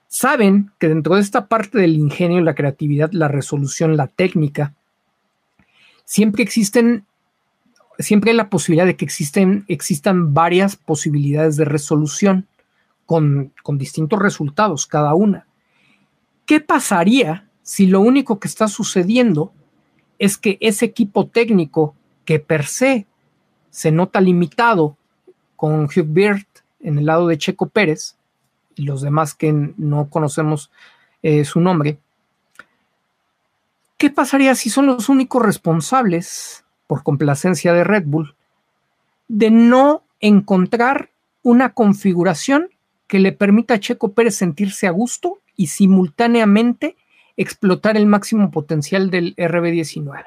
saben 0.09 0.73
que 0.79 0.89
dentro 0.89 1.15
de 1.15 1.21
esta 1.21 1.47
parte 1.47 1.79
del 1.79 1.95
ingenio, 1.95 2.41
la 2.41 2.55
creatividad, 2.55 3.13
la 3.13 3.29
resolución, 3.29 3.97
la 3.97 4.07
técnica, 4.07 4.75
siempre 6.05 6.43
existen 6.43 7.05
siempre 7.99 8.31
hay 8.31 8.37
la 8.37 8.51
posibilidad 8.51 8.87
de 8.87 8.97
que 8.97 9.05
existen, 9.05 9.65
existan 9.69 10.35
varias 10.35 10.77
posibilidades 10.77 11.57
de 11.57 11.65
resolución 11.65 12.47
con, 13.07 13.53
con 13.63 13.79
distintos 13.79 14.19
resultados 14.21 14.87
cada 14.87 15.15
una. 15.15 15.47
¿Qué 16.47 16.61
pasaría 16.61 17.49
si 17.63 17.87
lo 17.87 18.01
único 18.01 18.39
que 18.39 18.49
está 18.49 18.69
sucediendo 18.69 19.53
es 20.19 20.39
que 20.39 20.59
ese 20.61 20.85
equipo 20.85 21.27
técnico 21.27 21.95
que 22.25 22.39
per 22.39 22.67
se 22.67 23.07
se 23.71 23.93
nota 23.93 24.21
limitado 24.21 24.97
con 25.57 25.85
Hugh 25.85 26.07
Beard 26.07 26.47
en 26.81 26.99
el 26.99 27.07
lado 27.07 27.27
de 27.27 27.39
Checo 27.39 27.69
Pérez 27.69 28.17
y 28.75 28.83
los 28.83 29.03
demás 29.03 29.35
que 29.35 29.53
no 29.77 30.09
conocemos 30.09 30.71
eh, 31.23 31.45
su 31.45 31.61
nombre, 31.61 31.99
¿qué 33.97 34.11
pasaría 34.11 34.55
si 34.55 34.71
son 34.71 34.87
los 34.87 35.09
únicos 35.09 35.43
responsables 35.43 36.65
por 36.89 37.05
complacencia 37.05 37.73
de 37.73 37.85
Red 37.85 38.05
Bull, 38.07 38.35
de 39.29 39.53
no 39.53 40.03
encontrar 40.19 41.11
una 41.43 41.73
configuración 41.75 42.71
que 43.07 43.21
le 43.21 43.31
permita 43.31 43.75
a 43.75 43.81
Checo 43.81 44.13
Pérez 44.13 44.35
sentirse 44.35 44.89
a 44.89 44.91
gusto 44.91 45.39
y 45.55 45.69
simultáneamente 45.69 46.97
explotar 47.37 47.97
el 47.97 48.07
máximo 48.07 48.51
potencial 48.51 49.11
del 49.11 49.37
RB19. 49.37 50.25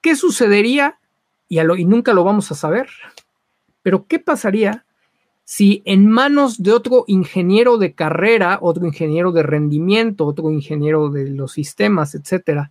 ¿Qué 0.00 0.14
sucedería? 0.14 0.98
Y, 1.48 1.58
y, 1.60 1.84
nunca 1.84 2.12
lo 2.12 2.24
vamos 2.24 2.52
a 2.52 2.54
saber, 2.54 2.88
pero 3.82 4.06
¿qué 4.06 4.18
pasaría 4.18 4.84
si 5.44 5.82
en 5.84 6.08
manos 6.08 6.62
de 6.62 6.72
otro 6.72 7.04
ingeniero 7.06 7.76
de 7.76 7.92
carrera, 7.92 8.58
otro 8.62 8.86
ingeniero 8.86 9.32
de 9.32 9.42
rendimiento, 9.42 10.24
otro 10.26 10.50
ingeniero 10.50 11.10
de 11.10 11.30
los 11.30 11.52
sistemas, 11.52 12.14
etcétera, 12.14 12.70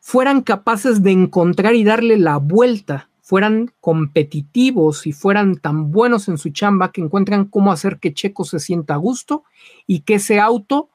fueran 0.00 0.42
capaces 0.42 1.02
de 1.02 1.12
encontrar 1.12 1.74
y 1.74 1.84
darle 1.84 2.18
la 2.18 2.38
vuelta, 2.38 3.08
fueran 3.20 3.72
competitivos 3.80 5.06
y 5.06 5.12
fueran 5.12 5.56
tan 5.56 5.92
buenos 5.92 6.28
en 6.28 6.38
su 6.38 6.48
chamba 6.50 6.92
que 6.92 7.02
encuentran 7.02 7.44
cómo 7.44 7.72
hacer 7.72 7.98
que 7.98 8.14
Checo 8.14 8.44
se 8.44 8.58
sienta 8.58 8.94
a 8.94 8.98
gusto 8.98 9.44
y 9.86 10.00
que 10.00 10.14
ese 10.14 10.40
auto, 10.40 10.88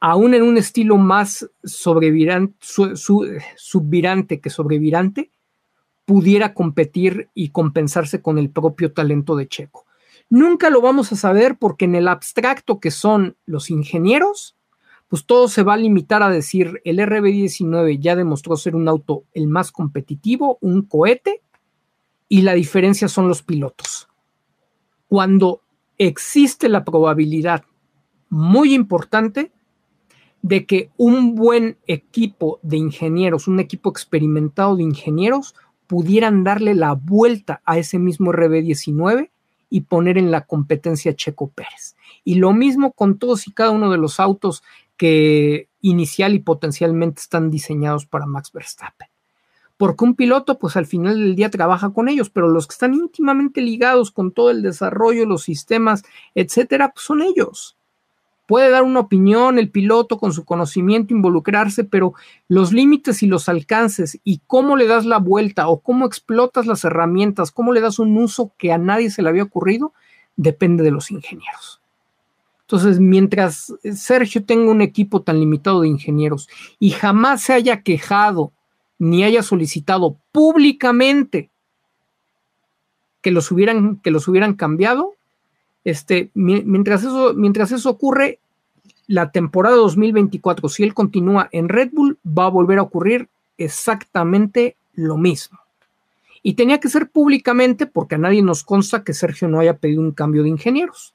aún 0.00 0.34
en 0.34 0.42
un 0.42 0.56
estilo 0.56 0.96
más 0.96 1.48
subvirante 1.62 2.56
que 4.40 4.50
sobrevirante, 4.50 5.30
pudiera 6.04 6.54
competir 6.54 7.28
y 7.34 7.50
compensarse 7.50 8.22
con 8.22 8.38
el 8.38 8.50
propio 8.50 8.92
talento 8.92 9.36
de 9.36 9.46
Checo. 9.46 9.84
Nunca 10.30 10.70
lo 10.70 10.80
vamos 10.80 11.12
a 11.12 11.16
saber 11.16 11.58
porque 11.58 11.84
en 11.84 11.94
el 11.94 12.08
abstracto 12.08 12.80
que 12.80 12.90
son 12.90 13.36
los 13.46 13.70
ingenieros, 13.70 14.57
pues 15.08 15.24
todo 15.24 15.48
se 15.48 15.62
va 15.62 15.74
a 15.74 15.78
limitar 15.78 16.22
a 16.22 16.30
decir 16.30 16.80
el 16.84 16.98
RB19 16.98 17.98
ya 17.98 18.14
demostró 18.14 18.56
ser 18.56 18.76
un 18.76 18.88
auto 18.88 19.24
el 19.32 19.48
más 19.48 19.72
competitivo, 19.72 20.58
un 20.60 20.82
cohete, 20.82 21.42
y 22.28 22.42
la 22.42 22.52
diferencia 22.52 23.08
son 23.08 23.26
los 23.26 23.42
pilotos. 23.42 24.08
Cuando 25.08 25.62
existe 25.96 26.68
la 26.68 26.84
probabilidad 26.84 27.64
muy 28.28 28.74
importante 28.74 29.50
de 30.42 30.66
que 30.66 30.90
un 30.98 31.34
buen 31.34 31.78
equipo 31.86 32.60
de 32.62 32.76
ingenieros, 32.76 33.48
un 33.48 33.60
equipo 33.60 33.90
experimentado 33.90 34.76
de 34.76 34.82
ingenieros, 34.82 35.54
pudieran 35.86 36.44
darle 36.44 36.74
la 36.74 36.92
vuelta 36.92 37.62
a 37.64 37.78
ese 37.78 37.98
mismo 37.98 38.30
RB19 38.32 39.30
y 39.70 39.80
poner 39.82 40.18
en 40.18 40.30
la 40.30 40.42
competencia 40.42 41.16
Checo 41.16 41.48
Pérez. 41.48 41.96
Y 42.24 42.36
lo 42.36 42.52
mismo 42.52 42.92
con 42.92 43.18
todos 43.18 43.46
y 43.48 43.52
cada 43.52 43.70
uno 43.70 43.90
de 43.90 43.98
los 43.98 44.20
autos 44.20 44.62
que 44.98 45.68
inicial 45.80 46.34
y 46.34 46.40
potencialmente 46.40 47.22
están 47.22 47.50
diseñados 47.50 48.04
para 48.04 48.26
Max 48.26 48.52
Verstappen. 48.52 49.08
Porque 49.78 50.04
un 50.04 50.16
piloto, 50.16 50.58
pues 50.58 50.76
al 50.76 50.86
final 50.86 51.18
del 51.18 51.36
día 51.36 51.50
trabaja 51.50 51.90
con 51.90 52.08
ellos, 52.08 52.30
pero 52.30 52.48
los 52.48 52.66
que 52.66 52.72
están 52.72 52.94
íntimamente 52.94 53.62
ligados 53.62 54.10
con 54.10 54.32
todo 54.32 54.50
el 54.50 54.60
desarrollo, 54.60 55.24
los 55.24 55.44
sistemas, 55.44 56.02
etcétera, 56.34 56.90
pues 56.92 57.06
son 57.06 57.22
ellos. 57.22 57.76
Puede 58.46 58.70
dar 58.70 58.82
una 58.82 59.00
opinión 59.00 59.58
el 59.58 59.70
piloto 59.70 60.18
con 60.18 60.32
su 60.32 60.44
conocimiento, 60.44 61.14
involucrarse, 61.14 61.84
pero 61.84 62.14
los 62.48 62.72
límites 62.72 63.22
y 63.22 63.26
los 63.26 63.48
alcances 63.48 64.18
y 64.24 64.40
cómo 64.46 64.76
le 64.76 64.86
das 64.86 65.04
la 65.04 65.18
vuelta 65.18 65.68
o 65.68 65.80
cómo 65.80 66.06
explotas 66.06 66.66
las 66.66 66.82
herramientas, 66.82 67.52
cómo 67.52 67.72
le 67.72 67.80
das 67.80 68.00
un 68.00 68.16
uso 68.16 68.52
que 68.58 68.72
a 68.72 68.78
nadie 68.78 69.10
se 69.10 69.22
le 69.22 69.28
había 69.28 69.44
ocurrido, 69.44 69.92
depende 70.34 70.82
de 70.82 70.90
los 70.90 71.10
ingenieros. 71.10 71.77
Entonces, 72.68 73.00
mientras 73.00 73.72
Sergio 73.94 74.44
tenga 74.44 74.70
un 74.70 74.82
equipo 74.82 75.22
tan 75.22 75.40
limitado 75.40 75.80
de 75.80 75.88
ingenieros 75.88 76.50
y 76.78 76.90
jamás 76.90 77.40
se 77.40 77.54
haya 77.54 77.82
quejado 77.82 78.52
ni 78.98 79.24
haya 79.24 79.42
solicitado 79.42 80.18
públicamente 80.32 81.48
que 83.22 83.30
los 83.30 83.50
hubieran, 83.50 83.96
que 83.96 84.10
los 84.10 84.28
hubieran 84.28 84.52
cambiado, 84.52 85.14
este, 85.82 86.30
mientras, 86.34 87.04
eso, 87.04 87.32
mientras 87.32 87.72
eso 87.72 87.88
ocurre, 87.88 88.38
la 89.06 89.32
temporada 89.32 89.76
2024, 89.76 90.68
si 90.68 90.82
él 90.82 90.92
continúa 90.92 91.48
en 91.52 91.70
Red 91.70 91.92
Bull, 91.92 92.18
va 92.22 92.44
a 92.44 92.50
volver 92.50 92.80
a 92.80 92.82
ocurrir 92.82 93.30
exactamente 93.56 94.76
lo 94.92 95.16
mismo. 95.16 95.58
Y 96.42 96.52
tenía 96.52 96.80
que 96.80 96.90
ser 96.90 97.08
públicamente 97.08 97.86
porque 97.86 98.16
a 98.16 98.18
nadie 98.18 98.42
nos 98.42 98.62
consta 98.62 99.04
que 99.04 99.14
Sergio 99.14 99.48
no 99.48 99.58
haya 99.58 99.78
pedido 99.78 100.02
un 100.02 100.12
cambio 100.12 100.42
de 100.42 100.50
ingenieros. 100.50 101.14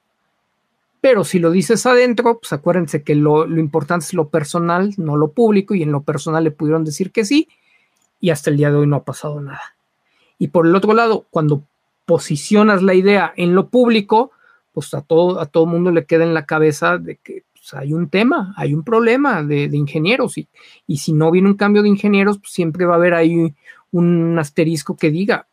Pero 1.04 1.22
si 1.22 1.38
lo 1.38 1.50
dices 1.50 1.84
adentro, 1.84 2.38
pues 2.38 2.54
acuérdense 2.54 3.02
que 3.02 3.14
lo, 3.14 3.46
lo 3.46 3.60
importante 3.60 4.06
es 4.06 4.14
lo 4.14 4.30
personal, 4.30 4.94
no 4.96 5.18
lo 5.18 5.32
público, 5.32 5.74
y 5.74 5.82
en 5.82 5.92
lo 5.92 6.02
personal 6.02 6.44
le 6.44 6.50
pudieron 6.50 6.82
decir 6.82 7.12
que 7.12 7.26
sí, 7.26 7.46
y 8.20 8.30
hasta 8.30 8.48
el 8.48 8.56
día 8.56 8.70
de 8.70 8.78
hoy 8.78 8.86
no 8.86 8.96
ha 8.96 9.04
pasado 9.04 9.38
nada. 9.38 9.76
Y 10.38 10.48
por 10.48 10.66
el 10.66 10.74
otro 10.74 10.94
lado, 10.94 11.26
cuando 11.28 11.62
posicionas 12.06 12.82
la 12.82 12.94
idea 12.94 13.34
en 13.36 13.54
lo 13.54 13.68
público, 13.68 14.30
pues 14.72 14.94
a 14.94 15.02
todo, 15.02 15.40
a 15.40 15.44
todo 15.44 15.66
mundo 15.66 15.90
le 15.90 16.06
queda 16.06 16.24
en 16.24 16.32
la 16.32 16.46
cabeza 16.46 16.96
de 16.96 17.16
que 17.16 17.42
pues, 17.52 17.74
hay 17.74 17.92
un 17.92 18.08
tema, 18.08 18.54
hay 18.56 18.72
un 18.72 18.82
problema 18.82 19.42
de, 19.42 19.64
ingenieros 19.74 20.38
y, 20.38 20.48
y, 20.86 20.96
si 20.96 21.12
no 21.12 21.30
viene 21.30 21.48
un 21.48 21.56
cambio 21.58 21.82
de 21.82 21.90
ingenieros, 21.90 22.38
pues 22.38 22.50
siempre 22.50 22.86
va 22.86 22.94
a 22.94 22.96
haber 22.96 23.12
ahí 23.12 23.54
un 23.90 24.38
asterisco 24.38 24.96
que 24.96 25.10
diga, 25.10 25.48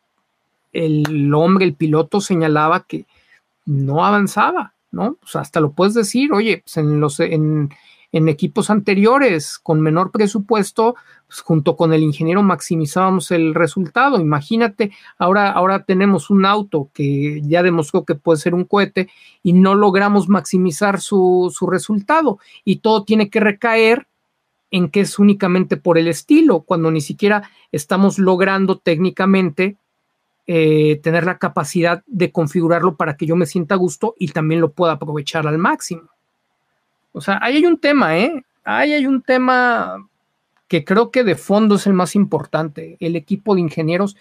el 0.71 1.33
hombre, 1.33 1.65
el 1.65 1.73
piloto 1.73 2.21
señalaba 2.21 2.85
que 2.87 3.05
no 3.65 4.05
avanzaba, 4.05 4.75
¿no? 4.91 5.15
Pues 5.15 5.35
hasta 5.35 5.59
lo 5.59 5.71
puedes 5.71 5.93
decir, 5.93 6.31
oye, 6.33 6.59
pues 6.63 6.77
en 6.77 6.99
los, 6.99 7.19
en, 7.19 7.69
equipos 8.11 8.69
anteriores 8.69 9.57
con 9.57 9.79
menor 9.79 10.11
presupuesto, 10.11 10.95
pues 11.27 11.39
junto 11.41 11.77
con 11.77 11.93
el 11.93 12.03
ingeniero 12.03 12.43
maximizábamos 12.43 13.31
el 13.31 13.55
resultado. 13.55 14.19
Imagínate, 14.19 14.91
ahora, 15.17 15.49
ahora 15.49 15.85
tenemos 15.85 16.29
un 16.29 16.45
auto 16.45 16.89
que 16.93 17.41
ya 17.43 17.63
demostró 17.63 18.03
que 18.03 18.15
puede 18.15 18.39
ser 18.39 18.53
un 18.53 18.65
cohete 18.65 19.09
y 19.43 19.53
no 19.53 19.75
logramos 19.75 20.27
maximizar 20.27 20.99
su, 20.99 21.53
su 21.55 21.67
resultado 21.67 22.39
y 22.65 22.77
todo 22.77 23.05
tiene 23.05 23.29
que 23.29 23.39
recaer 23.39 24.07
en 24.71 24.89
que 24.89 25.01
es 25.01 25.19
únicamente 25.19 25.77
por 25.77 25.97
el 25.97 26.07
estilo, 26.07 26.61
cuando 26.61 26.91
ni 26.91 27.01
siquiera 27.01 27.49
estamos 27.71 28.17
logrando 28.17 28.79
técnicamente 28.79 29.77
eh, 30.53 30.99
tener 31.01 31.23
la 31.23 31.37
capacidad 31.37 32.03
de 32.07 32.33
configurarlo 32.33 32.97
para 32.97 33.15
que 33.15 33.25
yo 33.25 33.37
me 33.37 33.45
sienta 33.45 33.75
a 33.75 33.77
gusto 33.77 34.15
y 34.19 34.27
también 34.27 34.59
lo 34.59 34.73
pueda 34.73 34.91
aprovechar 34.91 35.47
al 35.47 35.57
máximo. 35.57 36.09
O 37.13 37.21
sea, 37.21 37.39
ahí 37.41 37.55
hay 37.55 37.65
un 37.65 37.79
tema, 37.79 38.17
¿eh? 38.17 38.43
Ahí 38.65 38.91
hay 38.91 39.05
un 39.05 39.21
tema 39.21 40.05
que 40.67 40.83
creo 40.83 41.09
que 41.09 41.23
de 41.23 41.35
fondo 41.35 41.75
es 41.75 41.87
el 41.87 41.93
más 41.93 42.17
importante. 42.17 42.97
El 42.99 43.15
equipo 43.15 43.55
de 43.55 43.61
ingenieros 43.61 44.17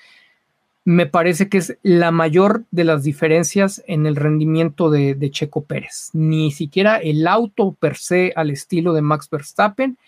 me 0.85 1.07
parece 1.07 1.49
que 1.49 1.59
es 1.59 1.77
la 1.83 2.13
mayor 2.13 2.63
de 2.71 2.85
las 2.85 3.03
diferencias 3.03 3.83
en 3.89 4.07
el 4.07 4.15
rendimiento 4.15 4.89
de, 4.89 5.31
Checo 5.33 5.65
Pérez. 5.65 6.11
Ni 6.13 6.53
siquiera 6.53 6.99
el 6.99 7.27
auto 7.27 7.73
per 7.73 7.97
se 7.97 8.33
al 8.37 8.51
estilo 8.51 8.93
de 8.93 9.03
Max 9.03 9.29
Verstappen, 9.29 9.99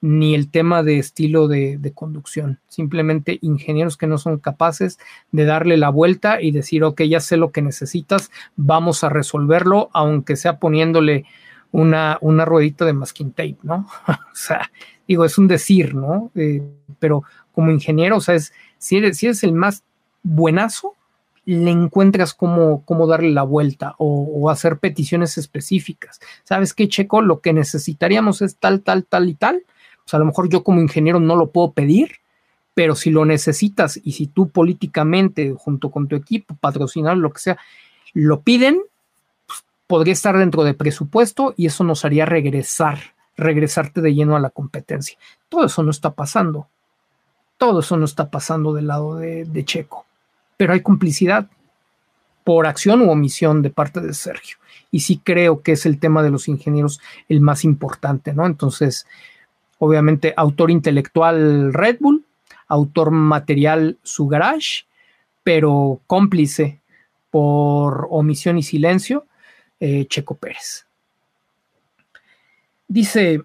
ni 0.00 0.34
el 0.34 0.50
tema 0.50 0.82
de 0.82 0.98
estilo 0.98 1.48
de, 1.48 1.92
conducción. 1.94 2.58
Simplemente 2.68 3.38
ingenieros 3.42 3.96
que 3.96 4.06
no 4.06 4.18
son 4.18 4.38
capaces 4.38 4.98
de 5.32 5.44
darle 5.44 5.76
la 5.76 5.90
vuelta 5.90 6.40
y 6.40 6.52
decir, 6.52 6.84
ok, 6.84 7.02
ya 7.02 7.20
sé 7.20 7.36
lo 7.36 7.52
que 7.52 7.62
necesitas, 7.62 8.30
vamos 8.56 9.04
a 9.04 9.08
resolverlo, 9.08 9.90
aunque 9.92 10.36
sea 10.36 10.58
poniéndole 10.58 11.26
una, 11.72 12.18
una 12.20 12.44
ruedita 12.44 12.84
de 12.84 12.92
masking 12.92 13.32
tape, 13.32 13.58
¿no? 13.62 13.86
o 14.08 14.34
sea, 14.34 14.70
digo, 15.06 15.24
es 15.24 15.36
un 15.38 15.48
decir, 15.48 15.94
¿no? 15.94 16.30
Eh, 16.34 16.62
pero 16.98 17.24
como 17.52 17.70
ingeniero, 17.70 18.16
o 18.16 18.20
sea, 18.20 18.34
es, 18.34 18.52
si, 18.78 18.96
eres, 18.96 19.18
si 19.18 19.26
eres 19.26 19.44
el 19.44 19.52
más 19.52 19.84
buenazo, 20.22 20.96
le 21.44 21.70
encuentras 21.70 22.34
cómo, 22.34 22.84
cómo 22.84 23.06
darle 23.06 23.30
la 23.30 23.42
vuelta 23.42 23.94
o, 23.98 24.50
hacer 24.50 24.78
peticiones 24.78 25.38
específicas. 25.38 26.20
¿Sabes 26.44 26.74
qué, 26.74 26.88
Checo? 26.88 27.22
Lo 27.22 27.40
que 27.40 27.52
necesitaríamos 27.52 28.42
es 28.42 28.56
tal, 28.56 28.82
tal, 28.82 29.04
tal 29.04 29.28
y 29.28 29.34
tal. 29.34 29.64
Pues 30.10 30.16
a 30.16 30.18
lo 30.18 30.24
mejor 30.24 30.48
yo 30.48 30.64
como 30.64 30.80
ingeniero 30.80 31.20
no 31.20 31.36
lo 31.36 31.52
puedo 31.52 31.70
pedir, 31.70 32.16
pero 32.74 32.96
si 32.96 33.10
lo 33.10 33.24
necesitas 33.24 34.00
y 34.02 34.10
si 34.10 34.26
tú 34.26 34.48
políticamente, 34.48 35.54
junto 35.56 35.92
con 35.92 36.08
tu 36.08 36.16
equipo, 36.16 36.56
patrocinar 36.60 37.16
lo 37.16 37.32
que 37.32 37.38
sea, 37.38 37.58
lo 38.12 38.40
piden, 38.40 38.80
podría 39.86 40.12
estar 40.12 40.36
dentro 40.36 40.64
de 40.64 40.74
presupuesto 40.74 41.54
y 41.56 41.66
eso 41.66 41.84
nos 41.84 42.04
haría 42.04 42.26
regresar, 42.26 42.98
regresarte 43.36 44.00
de 44.00 44.12
lleno 44.12 44.34
a 44.34 44.40
la 44.40 44.50
competencia. 44.50 45.16
Todo 45.48 45.66
eso 45.66 45.84
no 45.84 45.92
está 45.92 46.10
pasando. 46.10 46.66
Todo 47.56 47.78
eso 47.78 47.96
no 47.96 48.04
está 48.04 48.30
pasando 48.30 48.72
del 48.72 48.88
lado 48.88 49.14
de, 49.14 49.64
Checo. 49.64 50.06
Pero 50.56 50.72
hay 50.72 50.80
complicidad 50.80 51.46
por 52.42 52.66
acción 52.66 53.02
u 53.02 53.12
omisión 53.12 53.62
de 53.62 53.70
parte 53.70 54.00
de 54.00 54.12
Sergio. 54.12 54.56
Y 54.90 55.00
sí 55.00 55.20
creo 55.22 55.62
que 55.62 55.70
es 55.70 55.86
el 55.86 56.00
tema 56.00 56.24
de 56.24 56.30
los 56.30 56.48
ingenieros 56.48 57.00
el 57.28 57.40
más 57.40 57.62
importante, 57.62 58.34
¿no? 58.34 58.44
Entonces, 58.44 59.06
obviamente, 59.80 60.34
autor 60.36 60.70
intelectual 60.70 61.72
Red 61.72 61.96
Bull, 62.00 62.24
autor 62.68 63.10
material 63.10 63.98
su 64.02 64.28
garage, 64.28 64.84
pero 65.42 66.00
cómplice 66.06 66.80
por 67.30 68.06
omisión 68.10 68.58
y 68.58 68.62
silencio 68.62 69.26
eh, 69.80 70.06
Checo 70.06 70.36
Pérez. 70.36 70.86
Dice 72.86 73.42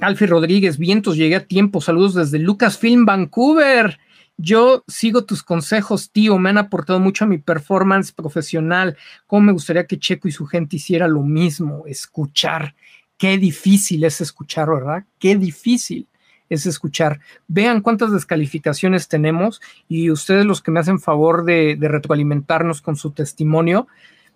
Alfie 0.00 0.26
Rodríguez, 0.26 0.78
vientos, 0.78 1.16
llegué 1.16 1.36
a 1.36 1.46
tiempo, 1.46 1.80
saludos 1.80 2.14
desde 2.14 2.38
Lucasfilm, 2.38 3.04
Vancouver. 3.04 3.98
Yo 4.38 4.82
sigo 4.88 5.24
tus 5.24 5.42
consejos, 5.42 6.10
tío, 6.10 6.38
me 6.38 6.50
han 6.50 6.58
aportado 6.58 7.00
mucho 7.00 7.24
a 7.24 7.28
mi 7.28 7.38
performance 7.38 8.12
profesional. 8.12 8.96
Cómo 9.26 9.42
me 9.42 9.52
gustaría 9.52 9.86
que 9.86 9.98
Checo 9.98 10.26
y 10.26 10.32
su 10.32 10.46
gente 10.46 10.76
hiciera 10.76 11.06
lo 11.06 11.22
mismo, 11.22 11.84
escuchar. 11.86 12.74
Qué 13.16 13.38
difícil 13.38 14.04
es 14.04 14.20
escuchar, 14.20 14.68
¿verdad? 14.68 15.04
Qué 15.18 15.36
difícil 15.36 16.08
es 16.48 16.66
escuchar. 16.66 17.20
Vean 17.48 17.80
cuántas 17.80 18.12
descalificaciones 18.12 19.08
tenemos 19.08 19.60
y 19.88 20.10
ustedes 20.10 20.44
los 20.44 20.62
que 20.62 20.70
me 20.70 20.80
hacen 20.80 21.00
favor 21.00 21.44
de, 21.44 21.76
retroalimentarnos 21.80 22.82
con 22.82 22.96
su 22.96 23.10
testimonio, 23.12 23.86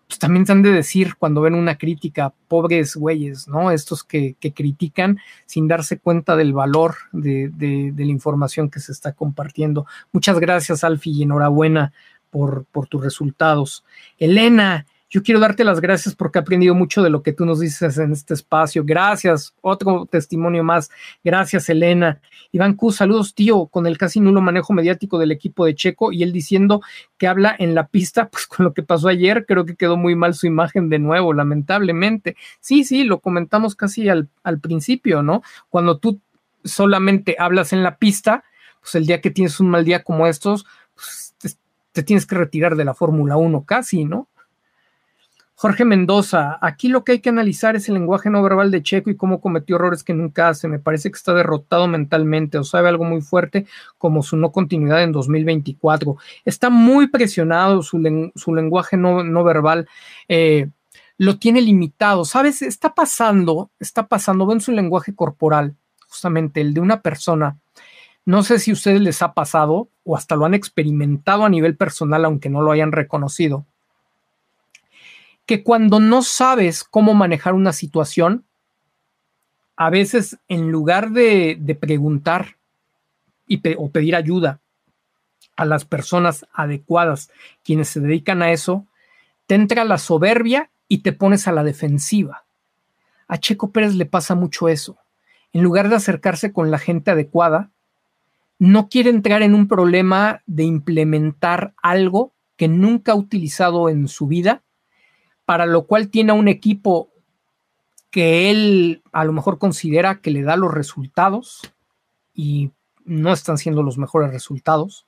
pues 0.07 0.19
también 0.19 0.47
se 0.47 0.53
han 0.53 0.63
de 0.63 0.73
decir 0.73 1.17
cuando 1.17 1.43
ven 1.43 1.55
una 1.55 1.77
crítica, 1.77 2.33
pobres 2.49 2.97
güeyes, 2.97 3.47
¿no? 3.47 3.71
Estos 3.71 4.05
que, 4.05 4.37
critican 4.55 5.19
sin 5.45 5.69
darse 5.69 5.99
cuenta 5.99 6.35
del 6.35 6.55
valor 6.55 6.97
de, 7.13 7.93
la 7.95 8.05
información 8.05 8.71
que 8.71 8.81
se 8.81 8.93
está 8.93 9.13
compartiendo. 9.13 9.87
Muchas 10.13 10.41
gracias, 10.41 10.83
Alfie, 10.83 11.13
y 11.13 11.23
enhorabuena 11.25 11.93
por 12.31 12.65
tus 12.89 13.03
resultados. 13.03 13.85
Elena, 14.19 14.87
Yo 15.11 15.23
quiero 15.23 15.41
darte 15.41 15.65
las 15.65 15.81
gracias 15.81 16.15
porque 16.15 16.39
he 16.39 16.43
aprendido 16.43 16.75
mucho 16.75 17.03
de 17.03 17.09
lo 17.09 17.23
que 17.23 17.33
tú 17.33 17.47
nos 17.47 17.61
dices 17.61 17.97
en 17.97 18.13
este 18.13 18.35
espacio. 18.35 18.83
Gracias. 18.85 19.55
Otro 19.63 20.05
testimonio 20.05 20.63
más. 20.63 20.91
Gracias, 21.25 21.71
Elena. 21.71 22.21
Iván 22.53 22.75
Q, 22.75 22.93
saludos, 22.93 23.35
tío, 23.35 23.67
con 23.67 23.87
el 23.87 23.97
casi 23.97 24.21
nulo 24.21 24.43
manejo 24.43 24.75
mediático 24.75 25.19
del 25.19 25.33
equipo 25.33 25.65
de 25.65 25.75
Checo 25.75 26.13
y 26.13 26.23
él 26.23 26.33
diciendo 26.33 26.83
que 27.17 27.27
habla 27.27 27.57
en 27.59 27.75
la 27.75 27.87
pista, 27.87 28.29
pues 28.29 28.47
con 28.47 28.65
lo 28.65 28.75
que 28.75 28.83
pasó 28.83 29.09
ayer, 29.09 29.47
creo 29.47 29.65
que 29.65 29.77
quedó 29.77 29.97
muy 29.97 30.15
mal 30.15 30.35
su 30.35 30.47
imagen 30.47 30.91
de 30.91 30.99
nuevo, 30.99 31.33
lamentablemente. 31.33 32.37
Sí, 32.61 32.85
sí, 32.85 33.05
lo 33.05 33.21
comentamos 33.21 33.75
casi 33.75 34.11
al, 34.11 34.29
al 34.43 34.61
principio, 34.61 35.23
¿no? 35.23 35.43
Cuando 35.71 35.99
tú 35.99 36.21
solamente 36.65 37.37
hablas 37.39 37.73
en 37.73 37.83
la 37.83 37.97
pista, 37.97 38.45
pues 38.81 38.95
el 38.95 39.07
día 39.07 39.23
que 39.23 39.31
tienes 39.31 39.59
un 39.59 39.71
mal 39.71 39.87
día 39.87 40.03
como 40.03 40.27
estos, 40.27 40.67
pues 40.95 41.35
te, 41.39 41.49
te 41.93 42.03
tienes 42.03 42.27
que 42.27 42.35
retirar 42.35 42.77
de 42.77 42.85
la 42.85 42.93
Fórmula 42.93 43.37
1 43.39 43.65
casi, 43.65 44.05
¿no? 44.05 44.29
Jorge 45.61 45.85
Mendoza, 45.85 46.57
aquí 46.61 46.87
lo 46.87 47.03
que 47.03 47.11
hay 47.11 47.19
que 47.19 47.31
analizar 47.31 47.75
es 47.75 47.89
el 47.89 47.95
lenguaje 47.95 48.31
no 48.31 48.41
verbal 48.45 48.71
de 48.71 48.81
Checo 48.81 49.11
y 49.11 49.17
cómo 49.17 49.41
cometió 49.41 49.75
errores 49.75 50.05
que 50.05 50.15
nunca 50.15 50.49
hace. 50.49 50.69
Me 50.69 50.79
parece 50.79 51.11
que 51.11 51.17
está 51.17 51.35
derrotado 51.35 51.89
mentalmente 51.89 52.59
o 52.59 52.63
sabe 52.63 52.89
algo 52.89 53.03
muy 53.03 53.23
fuerte 53.23 53.67
como 53.99 54.23
su 54.23 54.37
no 54.37 54.53
continuidad 54.53 55.03
en 55.03 55.11
2024. 55.11 56.17
Está 56.45 56.71
muy 56.71 57.09
presionado 57.09 57.83
su, 57.83 57.99
lenguaje 57.99 58.97
no, 58.97 59.43
verbal. 59.43 59.89
Eh, 60.29 60.69
lo 61.17 61.41
tiene 61.41 61.61
limitado. 61.61 62.25
¿Sabes? 62.25 62.63
Está 62.63 62.95
pasando, 62.95 63.73
está 63.81 64.07
pasando, 64.07 64.47
ven 64.47 64.61
su 64.61 64.71
lenguaje 64.71 65.13
corporal, 65.13 65.75
justamente 66.07 66.61
el 66.61 66.73
de 66.73 66.83
una 66.83 67.01
persona. 67.01 67.59
No 68.25 68.45
sé 68.45 68.61
si 68.61 68.71
a 68.71 68.75
ustedes 68.75 69.01
les 69.01 69.23
ha 69.23 69.33
pasado 69.33 69.89
o 70.05 70.17
hasta 70.17 70.37
lo 70.37 70.45
han 70.45 70.55
experimentado 70.55 71.45
a 71.45 71.49
nivel 71.49 71.77
personal, 71.77 72.25
aunque 72.25 72.49
no 72.49 72.63
lo 72.63 72.71
hayan 72.71 72.93
reconocido 72.93 73.67
que 75.49 75.63
cuando 75.63 75.99
no 75.99 76.21
sabes 76.21 76.85
cómo 76.85 77.15
manejar 77.15 77.55
una 77.55 77.73
situación, 77.73 78.45
a 79.77 79.89
veces 79.89 80.37
en 80.47 80.71
lugar 80.71 81.13
de, 81.13 81.79
preguntar 81.81 82.59
y 83.47 83.63
o 83.79 83.91
pedir 83.91 84.15
ayuda 84.15 84.61
a 85.57 85.65
las 85.65 85.87
personas 85.87 86.47
adecuadas, 86.53 87.31
quienes 87.65 87.89
se 87.89 88.01
dedican 88.01 88.43
a 88.43 88.53
eso, 88.53 88.85
te 89.47 89.55
entra 89.55 89.87
la 89.87 89.97
soberbia 89.97 90.69
y 90.87 90.99
te 90.99 91.15
pones 91.15 91.49
a 91.49 91.53
la 91.53 91.65
defensiva. 91.65 92.45
A 93.27 93.39
Checo 93.39 93.71
Pérez 93.71 93.95
le 93.95 94.05
pasa 94.05 94.35
mucho 94.35 94.69
eso. 94.69 94.99
En 95.55 95.63
lugar 95.63 95.89
de 95.89 95.97
acercarse 95.97 96.53
con 96.53 96.71
la 96.71 96.79
gente 96.79 97.11
adecuada, 97.11 97.71
no 98.59 98.91
quiere 98.91 99.09
entrar 99.09 99.41
en 99.41 99.55
un 99.55 99.67
problema 99.67 100.43
de 100.45 100.65
implementar 100.65 101.73
algo 101.83 102.33
que 102.59 102.69
nunca 102.69 103.13
ha 103.13 103.17
utilizado 103.17 103.89
en 103.89 104.09
su 104.09 104.27
vida 104.27 104.63
para 105.49 105.65
lo 105.65 105.87
cual 105.87 106.11
tiene 106.11 106.33
un 106.33 106.47
equipo 106.47 107.09
que 108.11 108.51
él 108.51 109.03
a 109.13 109.25
lo 109.25 109.33
mejor 109.33 109.57
considera 109.57 110.21
que 110.21 110.31
le 110.31 110.43
da 110.43 110.59
los 110.59 110.75
resultados 110.75 111.73
y 112.35 112.71
no 113.07 113.33
están 113.33 113.57
siendo 113.57 113.83
los 113.83 113.97
mejores 113.97 114.31
resultados. 114.31 115.07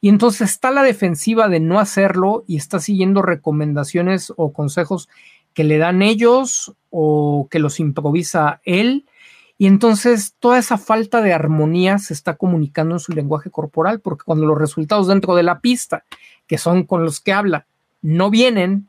Y 0.00 0.08
entonces 0.08 0.50
está 0.50 0.72
la 0.72 0.82
defensiva 0.82 1.46
de 1.46 1.60
no 1.60 1.78
hacerlo 1.78 2.42
y 2.48 2.56
está 2.56 2.80
siguiendo 2.80 3.22
recomendaciones 3.22 4.32
o 4.36 4.52
consejos 4.52 5.08
que 5.54 5.62
le 5.62 5.78
dan 5.78 6.02
ellos 6.02 6.74
o 6.90 7.46
que 7.48 7.60
los 7.60 7.78
improvisa 7.78 8.60
él. 8.64 9.06
Y 9.56 9.68
entonces 9.68 10.34
toda 10.40 10.58
esa 10.58 10.78
falta 10.78 11.22
de 11.22 11.32
armonía 11.32 11.98
se 11.98 12.12
está 12.12 12.34
comunicando 12.34 12.96
en 12.96 13.00
su 13.00 13.12
lenguaje 13.12 13.52
corporal, 13.52 14.00
porque 14.00 14.24
cuando 14.24 14.46
los 14.46 14.58
resultados 14.58 15.06
dentro 15.06 15.36
de 15.36 15.44
la 15.44 15.60
pista, 15.60 16.02
que 16.48 16.58
son 16.58 16.82
con 16.82 17.04
los 17.04 17.20
que 17.20 17.32
habla, 17.32 17.68
no 18.02 18.30
vienen, 18.30 18.88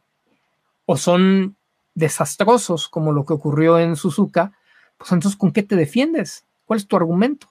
o 0.88 0.97
son 0.97 1.57
desastrosos, 1.93 2.88
como 2.88 3.11
lo 3.11 3.26
que 3.26 3.34
ocurrió 3.34 3.77
en 3.77 3.95
Suzuka, 3.95 4.53
pues 4.97 5.11
entonces, 5.11 5.38
¿con 5.38 5.51
qué 5.51 5.61
te 5.61 5.76
defiendes? 5.76 6.45
¿Cuál 6.65 6.77
es 6.77 6.88
tu 6.88 6.95
argumento? 6.95 7.49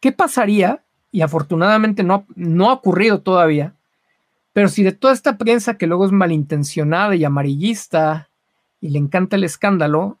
¿Qué 0.00 0.12
pasaría? 0.12 0.82
Y 1.12 1.20
afortunadamente 1.20 2.02
no, 2.02 2.26
no 2.34 2.70
ha 2.70 2.72
ocurrido 2.72 3.20
todavía, 3.20 3.74
pero 4.52 4.68
si 4.68 4.82
de 4.82 4.92
toda 4.92 5.12
esta 5.12 5.36
prensa 5.36 5.76
que 5.76 5.86
luego 5.86 6.06
es 6.06 6.12
malintencionada 6.12 7.14
y 7.14 7.24
amarillista 7.24 8.30
y 8.80 8.88
le 8.88 8.98
encanta 8.98 9.36
el 9.36 9.44
escándalo, 9.44 10.18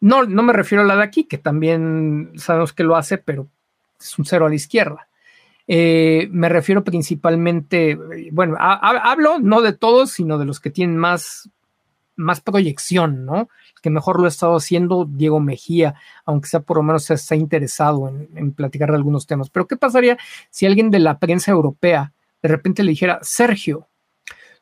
no, 0.00 0.24
no 0.24 0.42
me 0.42 0.52
refiero 0.52 0.84
a 0.84 0.86
la 0.86 0.96
de 0.96 1.02
aquí, 1.02 1.24
que 1.24 1.38
también 1.38 2.32
sabemos 2.36 2.74
que 2.74 2.84
lo 2.84 2.96
hace, 2.96 3.16
pero 3.16 3.48
es 3.98 4.18
un 4.18 4.26
cero 4.26 4.44
a 4.44 4.50
la 4.50 4.54
izquierda. 4.54 5.08
Eh, 5.66 6.28
me 6.30 6.48
refiero 6.48 6.84
principalmente, 6.84 7.98
bueno, 8.32 8.56
hablo 8.58 9.38
no 9.38 9.62
de 9.62 9.72
todos, 9.72 10.10
sino 10.10 10.38
de 10.38 10.44
los 10.44 10.60
que 10.60 10.70
tienen 10.70 10.98
más, 10.98 11.48
más 12.16 12.40
proyección, 12.40 13.24
¿no? 13.24 13.48
Que 13.82 13.90
mejor 13.90 14.18
lo 14.18 14.26
ha 14.26 14.28
estado 14.28 14.56
haciendo 14.56 15.06
Diego 15.06 15.40
Mejía, 15.40 15.94
aunque 16.26 16.48
sea 16.48 16.60
por 16.60 16.78
lo 16.78 16.82
menos 16.82 17.04
se 17.04 17.14
está 17.14 17.34
interesado 17.34 18.08
en, 18.08 18.52
platicar 18.52 18.90
de 18.90 18.96
algunos 18.96 19.26
temas. 19.26 19.50
Pero 19.50 19.66
¿qué 19.66 19.76
pasaría 19.76 20.18
si 20.50 20.66
alguien 20.66 20.90
de 20.90 20.98
la 20.98 21.18
prensa 21.18 21.50
europea 21.50 22.12
de 22.42 22.48
repente 22.48 22.82
le 22.82 22.90
dijera, 22.90 23.20
Sergio, 23.22 23.88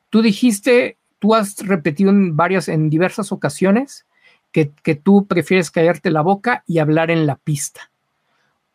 tú 0.09 0.21
dijiste, 0.21 0.97
tú 1.19 1.35
has 1.35 1.57
repetido 1.67 2.11
en 2.11 2.37
varias, 2.37 2.69
en 2.69 2.89
diversas 2.89 3.33
ocasiones 3.33 4.05
que, 4.53 4.71
que 4.83 4.95
tú 4.95 5.27
prefieres 5.27 5.69
callarte 5.69 6.09
la 6.09 6.21
boca 6.21 6.63
y 6.65 6.77
hablar 6.79 7.11
en 7.11 7.27
la 7.27 7.35
pista 7.35 7.91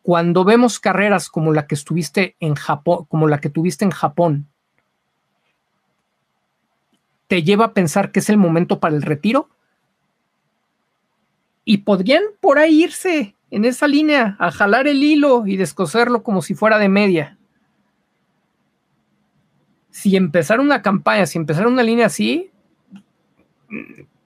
cuando 0.09 0.43
vemos 0.43 0.81
carreras 0.81 1.29
como 1.29 1.53
la 1.53 1.67
que 1.67 1.75
estuviste 1.75 2.35
en 2.41 2.55
Japón, 2.55 3.05
como 3.11 3.29
la 3.29 3.43
que 3.43 3.51
tuviste 3.51 3.85
en 3.85 3.91
Japón, 3.91 4.49
te 7.27 7.43
lleva 7.43 7.67
a 7.67 7.73
pensar 7.75 8.11
que 8.11 8.21
es 8.21 8.31
el 8.31 8.39
momento 8.39 8.81
para 8.81 8.97
el 8.97 9.03
retiro? 9.03 9.51
Y 11.67 11.77
podrían 11.85 12.23
por 12.41 12.59
ahí 12.59 12.85
irse 12.85 13.35
en 13.51 13.67
esa 13.67 13.87
línea 13.87 14.35
a 14.39 14.51
jalar 14.51 14.89
el 14.89 15.03
hilo 15.03 15.47
y 15.47 15.59
descoserlo 15.59 16.23
como 16.23 16.41
si 16.41 16.55
fuera 16.55 16.79
de 16.79 16.89
media. 16.89 17.37
Si 19.91 20.17
empezar 20.17 20.59
una 20.59 20.81
campaña, 20.81 21.27
si 21.27 21.37
empezar 21.37 21.67
una 21.67 21.83
línea 21.83 22.07
así, 22.07 22.51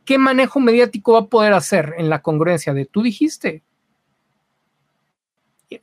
¿qué 0.05 0.17
manejo 0.17 0.61
mediático 0.61 1.15
va 1.15 1.19
a 1.19 1.27
poder 1.27 1.55
hacer 1.55 1.97
en 1.99 2.09
la 2.09 2.23
congruencia 2.23 2.73
de 2.73 2.87
tú 2.87 3.03
dijiste? 3.03 3.65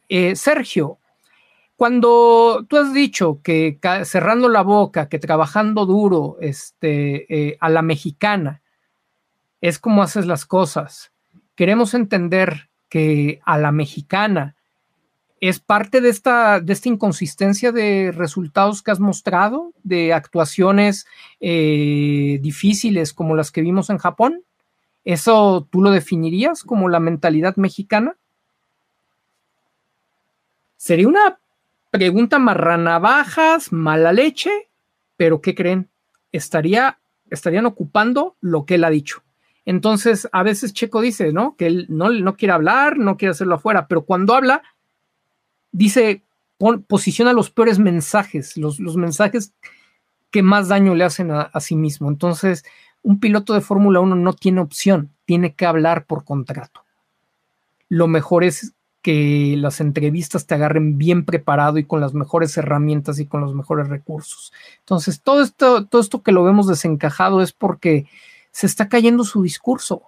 Eh, 0.10 0.36
Sergio, 0.36 1.00
cuando 1.76 2.66
tú 2.68 2.78
has 2.78 2.94
dicho 2.94 3.40
que 3.42 3.80
cerrando 4.04 4.50
la 4.50 4.64
boca, 4.64 5.08
que 5.08 5.18
trabajando 5.18 5.86
duro, 5.86 6.38
este, 6.42 7.26
eh, 7.34 7.58
a 7.62 7.70
la 7.70 7.82
mexicana, 7.82 8.62
es 9.62 9.80
como 9.80 10.04
haces 10.04 10.26
las 10.26 10.46
cosas. 10.46 11.12
Queremos 11.56 11.94
entender 11.94 12.70
que 12.90 13.40
a 13.46 13.58
la 13.58 13.72
mexicana 13.72 14.56
es 15.42 15.60
parte 15.60 16.02
de 16.02 16.10
esta, 16.10 16.60
de 16.60 16.74
esta 16.74 16.90
inconsistencia 16.90 17.72
de 17.72 18.12
resultados 18.12 18.84
que 18.84 18.92
has 18.92 19.00
mostrado, 19.00 19.74
de 19.84 20.14
actuaciones 20.14 21.06
eh, 21.40 22.40
difíciles 22.42 23.14
como 23.14 23.36
las 23.36 23.52
que 23.52 23.62
vimos 23.62 23.90
en 23.90 24.00
Japón. 24.00 24.44
¿Eso 25.06 25.68
tú 25.70 25.82
lo 25.82 25.92
definirías 25.92 26.64
como 26.64 26.90
la 26.90 27.00
mentalidad 27.00 27.56
mexicana? 27.56 28.18
Sería 30.80 31.10
una 31.10 31.38
pregunta 31.92 32.40
marranavajas, 32.40 33.74
mala 33.74 34.14
leche, 34.14 34.70
pero 35.18 35.42
¿qué 35.42 35.54
creen? 35.54 35.90
Estaría, 36.32 37.00
estarían 37.30 37.66
ocupando 37.66 38.38
lo 38.40 38.66
que 38.66 38.76
él 38.76 38.86
ha 38.86 38.90
dicho. 38.90 39.22
Entonces, 39.66 40.30
a 40.32 40.42
veces 40.42 40.72
Checo 40.72 41.02
dice, 41.02 41.34
¿no? 41.34 41.58
Que 41.58 41.68
él 41.68 41.86
no, 41.90 42.38
quiere 42.38 42.54
hablar, 42.54 42.98
no 42.98 43.18
quiere 43.18 43.32
hacerlo 43.32 43.56
afuera, 43.56 43.88
pero 43.88 44.04
cuando 44.04 44.34
habla, 44.34 44.64
dice, 45.74 46.24
posiciona 46.88 47.34
los 47.34 47.52
peores 47.52 47.78
mensajes, 47.78 48.56
los, 48.56 48.80
los, 48.80 48.96
mensajes 48.96 49.52
que 50.32 50.44
más 50.44 50.70
daño 50.70 50.96
le 50.96 51.04
hacen 51.04 51.30
a, 51.32 51.42
a 51.42 51.60
sí 51.60 51.76
mismo. 51.76 52.08
Entonces, 52.08 52.64
un 53.04 53.20
piloto 53.20 53.54
de 53.54 53.60
Fórmula 53.60 54.00
1 54.00 54.16
no 54.16 54.32
tiene 54.32 54.62
opción, 54.62 55.12
tiene 55.26 55.56
que 55.56 55.66
hablar 55.66 56.06
por 56.06 56.24
contrato. 56.24 56.86
Lo 57.90 58.08
mejor 58.08 58.46
es 58.46 58.76
que 59.02 59.56
las 59.58 59.80
entrevistas 59.80 60.46
te 60.46 60.56
agarren 60.56 60.98
bien 60.98 61.24
preparado 61.24 61.78
y 61.78 61.86
con 61.86 62.02
las 62.02 62.14
mejores 62.14 62.58
herramientas 62.58 63.20
y 63.20 63.26
con 63.26 63.42
los 63.42 63.56
mejores 63.56 63.88
recursos. 63.88 64.52
Entonces, 64.80 65.22
todo 65.22 65.42
esto, 65.42 65.86
todo 65.86 66.02
esto 66.02 66.22
que 66.22 66.32
lo 66.32 66.44
vemos 66.44 66.68
desencajado 66.68 67.42
es 67.42 67.54
porque 67.54 68.08
se 68.52 68.68
está 68.68 68.90
cayendo 68.90 69.24
su 69.24 69.42
discurso. 69.42 70.04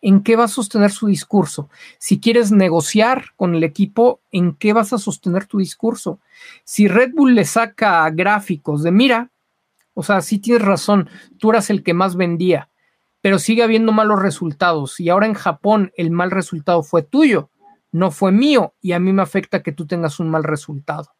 ¿En 0.00 0.22
qué 0.22 0.36
va 0.36 0.44
a 0.44 0.48
sostener 0.48 0.92
su 0.92 1.08
discurso? 1.08 1.68
Si 1.98 2.20
quieres 2.20 2.52
negociar 2.52 3.32
con 3.36 3.54
el 3.56 3.64
equipo, 3.64 4.20
¿en 4.30 4.54
qué 4.54 4.72
vas 4.72 4.92
a 4.92 4.98
sostener 4.98 5.46
tu 5.46 5.58
discurso? 5.58 6.20
Si 6.64 6.86
Red 6.86 7.12
Bull 7.14 7.34
le 7.34 7.44
saca 7.44 8.08
gráficos 8.10 8.84
de, 8.84 8.92
mira, 8.92 9.30
o 9.94 10.04
sea, 10.04 10.20
sí 10.20 10.38
tienes 10.38 10.62
razón, 10.62 11.10
tú 11.38 11.50
eras 11.50 11.68
el 11.70 11.82
que 11.82 11.94
más 11.94 12.14
vendía, 12.14 12.68
pero 13.20 13.40
sigue 13.40 13.64
habiendo 13.64 13.90
malos 13.90 14.22
resultados 14.22 15.00
y 15.00 15.08
ahora 15.08 15.26
en 15.26 15.34
Japón 15.34 15.92
el 15.96 16.12
mal 16.12 16.30
resultado 16.30 16.84
fue 16.84 17.02
tuyo 17.02 17.50
no 17.92 18.10
fue 18.10 18.32
mío 18.32 18.74
y 18.80 18.92
a 18.92 18.98
mí 18.98 19.12
me 19.12 19.22
afecta 19.22 19.62
que 19.62 19.72
tú 19.72 19.86
tengas 19.86 20.20
un 20.20 20.30
mal 20.30 20.44
resultado. 20.44 21.14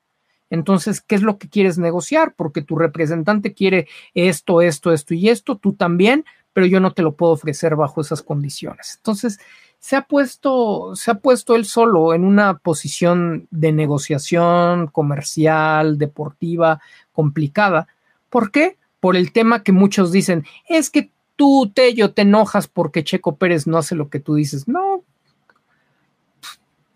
Entonces, 0.50 1.00
¿qué 1.00 1.14
es 1.14 1.22
lo 1.22 1.38
que 1.38 1.48
quieres 1.48 1.78
negociar? 1.78 2.34
Porque 2.34 2.62
tu 2.62 2.76
representante 2.76 3.52
quiere 3.52 3.86
esto, 4.14 4.62
esto, 4.62 4.92
esto 4.92 5.14
y 5.14 5.28
esto, 5.28 5.56
tú 5.58 5.74
también, 5.74 6.24
pero 6.52 6.66
yo 6.66 6.80
no 6.80 6.92
te 6.92 7.02
lo 7.02 7.16
puedo 7.16 7.32
ofrecer 7.32 7.76
bajo 7.76 8.00
esas 8.00 8.22
condiciones. 8.22 8.96
Entonces, 8.96 9.38
se 9.78 9.96
ha 9.96 10.02
puesto, 10.02 10.96
se 10.96 11.10
ha 11.10 11.14
puesto 11.14 11.54
él 11.54 11.64
solo 11.64 12.14
en 12.14 12.24
una 12.24 12.58
posición 12.58 13.46
de 13.50 13.72
negociación 13.72 14.88
comercial, 14.88 15.98
deportiva, 15.98 16.80
complicada. 17.12 17.86
¿Por 18.28 18.50
qué? 18.50 18.76
Por 19.00 19.16
el 19.16 19.32
tema 19.32 19.62
que 19.62 19.72
muchos 19.72 20.10
dicen, 20.10 20.44
es 20.68 20.90
que 20.90 21.10
tú, 21.36 21.70
Tello, 21.72 22.12
te 22.12 22.22
enojas 22.22 22.66
porque 22.66 23.04
Checo 23.04 23.36
Pérez 23.36 23.66
no 23.66 23.78
hace 23.78 23.94
lo 23.94 24.08
que 24.08 24.18
tú 24.18 24.34
dices. 24.34 24.66
No. 24.66 25.04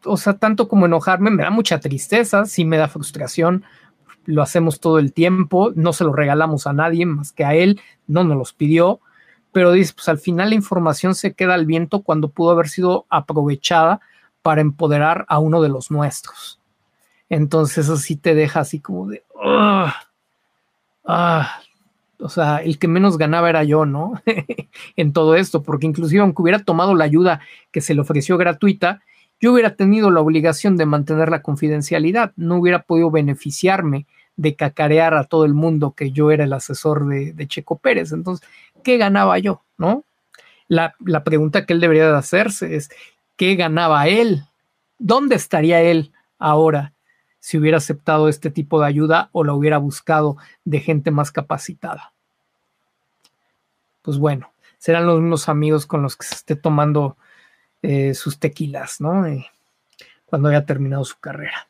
O 0.04 0.16
sea, 0.16 0.34
tanto 0.34 0.68
como 0.68 0.86
enojarme, 0.86 1.30
me 1.30 1.42
da 1.42 1.50
mucha 1.50 1.80
tristeza, 1.80 2.44
sí 2.44 2.64
me 2.64 2.78
da 2.78 2.88
frustración, 2.88 3.64
lo 4.24 4.42
hacemos 4.42 4.80
todo 4.80 4.98
el 4.98 5.12
tiempo, 5.12 5.72
no 5.74 5.92
se 5.92 6.04
lo 6.04 6.12
regalamos 6.12 6.66
a 6.66 6.72
nadie 6.72 7.06
más 7.06 7.32
que 7.32 7.44
a 7.44 7.54
él, 7.54 7.80
no 8.06 8.24
nos 8.24 8.36
los 8.36 8.52
pidió 8.52 9.00
pero 9.52 9.72
dice, 9.72 9.92
pues 9.94 10.08
al 10.08 10.18
final 10.18 10.48
la 10.48 10.56
información 10.56 11.14
se 11.14 11.34
queda 11.34 11.54
al 11.54 11.66
viento 11.66 12.02
cuando 12.02 12.28
pudo 12.28 12.50
haber 12.50 12.68
sido 12.68 13.06
aprovechada 13.10 14.00
para 14.40 14.62
empoderar 14.62 15.26
a 15.28 15.38
uno 15.38 15.62
de 15.62 15.68
los 15.68 15.90
nuestros. 15.90 16.58
Entonces 17.28 17.84
eso 17.84 17.96
sí 17.98 18.16
te 18.16 18.34
deja 18.34 18.60
así 18.60 18.80
como 18.80 19.06
de, 19.06 19.22
ah, 19.44 19.94
o 22.18 22.28
sea, 22.28 22.58
el 22.58 22.78
que 22.78 22.88
menos 22.88 23.18
ganaba 23.18 23.50
era 23.50 23.62
yo, 23.62 23.84
¿no? 23.84 24.14
en 24.96 25.12
todo 25.12 25.36
esto, 25.36 25.62
porque 25.62 25.86
inclusive 25.86 26.22
aunque 26.22 26.42
hubiera 26.42 26.60
tomado 26.60 26.94
la 26.94 27.04
ayuda 27.04 27.40
que 27.70 27.82
se 27.82 27.94
le 27.94 28.00
ofreció 28.00 28.38
gratuita, 28.38 29.02
yo 29.42 29.52
hubiera 29.52 29.74
tenido 29.74 30.12
la 30.12 30.20
obligación 30.20 30.76
de 30.76 30.86
mantener 30.86 31.28
la 31.28 31.42
confidencialidad, 31.42 32.32
no 32.36 32.58
hubiera 32.58 32.84
podido 32.84 33.10
beneficiarme 33.10 34.06
de 34.36 34.54
cacarear 34.54 35.14
a 35.14 35.24
todo 35.24 35.44
el 35.44 35.52
mundo 35.52 35.94
que 35.96 36.12
yo 36.12 36.30
era 36.30 36.44
el 36.44 36.52
asesor 36.52 37.08
de, 37.08 37.46
Checo 37.48 37.76
Pérez. 37.76 38.12
Entonces, 38.12 38.48
¿qué 38.84 38.98
ganaba 38.98 39.36
yo? 39.40 39.62
¿No? 39.76 40.04
La, 40.68 40.94
la 41.04 41.24
pregunta 41.24 41.66
que 41.66 41.72
él 41.72 41.80
debería 41.80 42.06
de 42.08 42.16
hacerse 42.16 42.76
es, 42.76 42.88
¿qué 43.36 43.56
ganaba 43.56 44.06
él? 44.06 44.44
¿Dónde 45.00 45.34
estaría 45.34 45.82
él 45.82 46.12
ahora 46.38 46.92
si 47.40 47.58
hubiera 47.58 47.78
aceptado 47.78 48.28
este 48.28 48.48
tipo 48.48 48.80
de 48.80 48.86
ayuda 48.86 49.28
o 49.32 49.42
la 49.42 49.54
hubiera 49.54 49.78
buscado 49.78 50.36
de 50.64 50.78
gente 50.78 51.10
más 51.10 51.32
capacitada? 51.32 52.12
Pues 54.02 54.18
bueno, 54.18 54.52
serán 54.78 55.04
los 55.04 55.20
mismos 55.20 55.48
amigos 55.48 55.84
con 55.84 56.00
los 56.00 56.16
que 56.16 56.26
se 56.26 56.36
esté 56.36 56.54
tomando 56.54 57.16
eh, 57.82 58.14
sus 58.14 58.38
tequilas, 58.38 59.00
¿no? 59.00 59.26
Eh, 59.26 59.46
cuando 60.26 60.48
haya 60.48 60.64
terminado 60.64 61.04
su 61.04 61.18
carrera. 61.18 61.68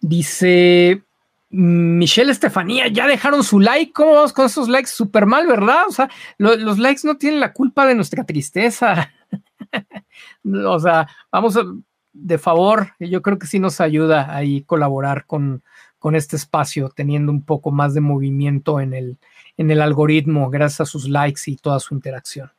Dice 0.00 1.02
Michelle 1.50 2.32
Estefanía, 2.32 2.88
ya 2.88 3.06
dejaron 3.06 3.42
su 3.42 3.58
like. 3.60 3.92
¿Cómo 3.92 4.14
vamos 4.14 4.32
con 4.32 4.46
esos 4.46 4.68
likes? 4.68 4.90
Súper 4.90 5.26
mal, 5.26 5.46
¿verdad? 5.46 5.84
O 5.88 5.92
sea, 5.92 6.10
los 6.36 6.78
likes 6.78 7.02
no 7.04 7.16
tienen 7.16 7.40
la 7.40 7.52
culpa 7.52 7.86
de 7.86 7.94
nuestra 7.94 8.24
tristeza. 8.24 9.12
o 10.44 10.78
sea, 10.78 11.08
vamos 11.32 11.58
de 12.12 12.38
favor, 12.38 12.94
yo 12.98 13.22
creo 13.22 13.38
que 13.38 13.46
sí 13.46 13.58
nos 13.58 13.80
ayuda 13.80 14.34
ahí 14.34 14.62
colaborar 14.62 15.24
con, 15.26 15.62
con 15.98 16.16
este 16.16 16.36
espacio, 16.36 16.88
teniendo 16.88 17.30
un 17.30 17.42
poco 17.42 17.70
más 17.70 17.94
de 17.94 18.00
movimiento 18.00 18.80
en 18.80 18.92
el, 18.92 19.18
en 19.56 19.70
el 19.70 19.80
algoritmo, 19.80 20.50
gracias 20.50 20.80
a 20.82 20.86
sus 20.86 21.08
likes 21.08 21.42
y 21.46 21.56
toda 21.56 21.80
su 21.80 21.94
interacción. 21.94 22.50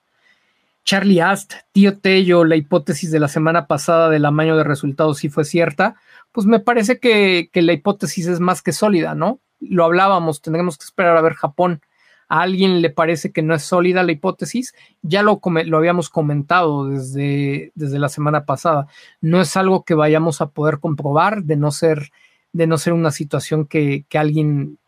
Charlie 0.89 1.21
Ast, 1.21 1.53
tío 1.71 1.99
Tello, 1.99 2.45
la 2.45 2.55
hipótesis 2.55 3.11
de 3.11 3.19
la 3.19 3.27
semana 3.27 3.67
pasada 3.67 4.09
del 4.09 4.25
amaño 4.25 4.57
de 4.57 4.63
resultados 4.63 5.19
sí 5.19 5.29
fue 5.29 5.45
cierta 5.45 5.95
pues 6.31 6.47
me 6.47 6.59
parece 6.59 6.99
que, 6.99 7.51
la 7.53 7.73
hipótesis 7.73 8.25
es 8.25 8.39
más 8.39 8.63
que 8.63 8.71
sólida, 8.71 9.13
¿no? 9.13 9.39
Lo 9.59 9.85
hablábamos, 9.85 10.41
tendremos 10.41 10.79
que 10.79 10.85
esperar 10.85 11.15
a 11.15 11.21
ver 11.21 11.35
Japón. 11.35 11.81
¿A 12.27 12.41
alguien 12.41 12.81
le 12.81 12.89
parece 12.89 13.31
que 13.31 13.43
no 13.43 13.53
es 13.53 13.61
sólida 13.61 14.01
la 14.01 14.13
hipótesis? 14.13 14.73
Ya 15.03 15.21
lo, 15.21 15.39
lo 15.43 15.77
habíamos 15.77 16.09
comentado 16.09 16.87
desde, 16.87 17.71
desde 17.75 17.99
la 17.99 18.09
semana 18.09 18.45
pasada. 18.45 18.87
No 19.21 19.41
es 19.41 19.55
algo 19.57 19.83
que 19.83 19.93
vayamos 19.93 20.41
a 20.41 20.49
poder 20.49 20.79
comprobar 20.79 21.43
de 21.43 21.55
no 21.55 21.69
ser, 21.69 22.09
de 22.51 22.65
no 22.65 22.79
ser 22.79 22.93
una 22.93 23.11
situación 23.11 23.67
que, 23.67 24.05
alguien 24.13 24.79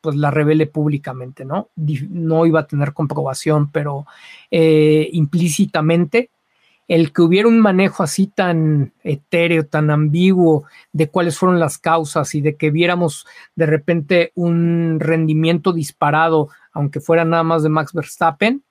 pues 0.00 0.16
la 0.16 0.30
revele 0.30 0.66
públicamente, 0.66 1.44
¿no? 1.44 1.68
No 1.76 2.46
iba 2.46 2.60
a 2.60 2.66
tener 2.66 2.92
comprobación, 2.92 3.70
pero 3.70 4.06
eh, 4.50 5.08
implícitamente 5.12 6.30
el 6.90 7.12
que 7.12 7.22
hubiera 7.22 7.46
un 7.46 7.60
manejo 7.60 8.02
así 8.02 8.26
tan 8.26 8.92
etéreo, 9.04 9.64
tan 9.64 9.90
ambiguo 9.90 10.64
de 10.92 11.08
cuáles 11.08 11.38
fueron 11.38 11.60
las 11.60 11.78
causas 11.78 12.34
y 12.34 12.40
de 12.40 12.56
que 12.56 12.72
viéramos 12.72 13.28
de 13.54 13.66
repente 13.66 14.32
un 14.34 14.98
rendimiento 14.98 15.72
disparado, 15.72 16.48
aunque 16.72 16.98
fuera 16.98 17.24
nada 17.24 17.44
más 17.44 17.62
de 17.62 17.68
Max 17.68 17.92
Verstappen, 17.92 18.64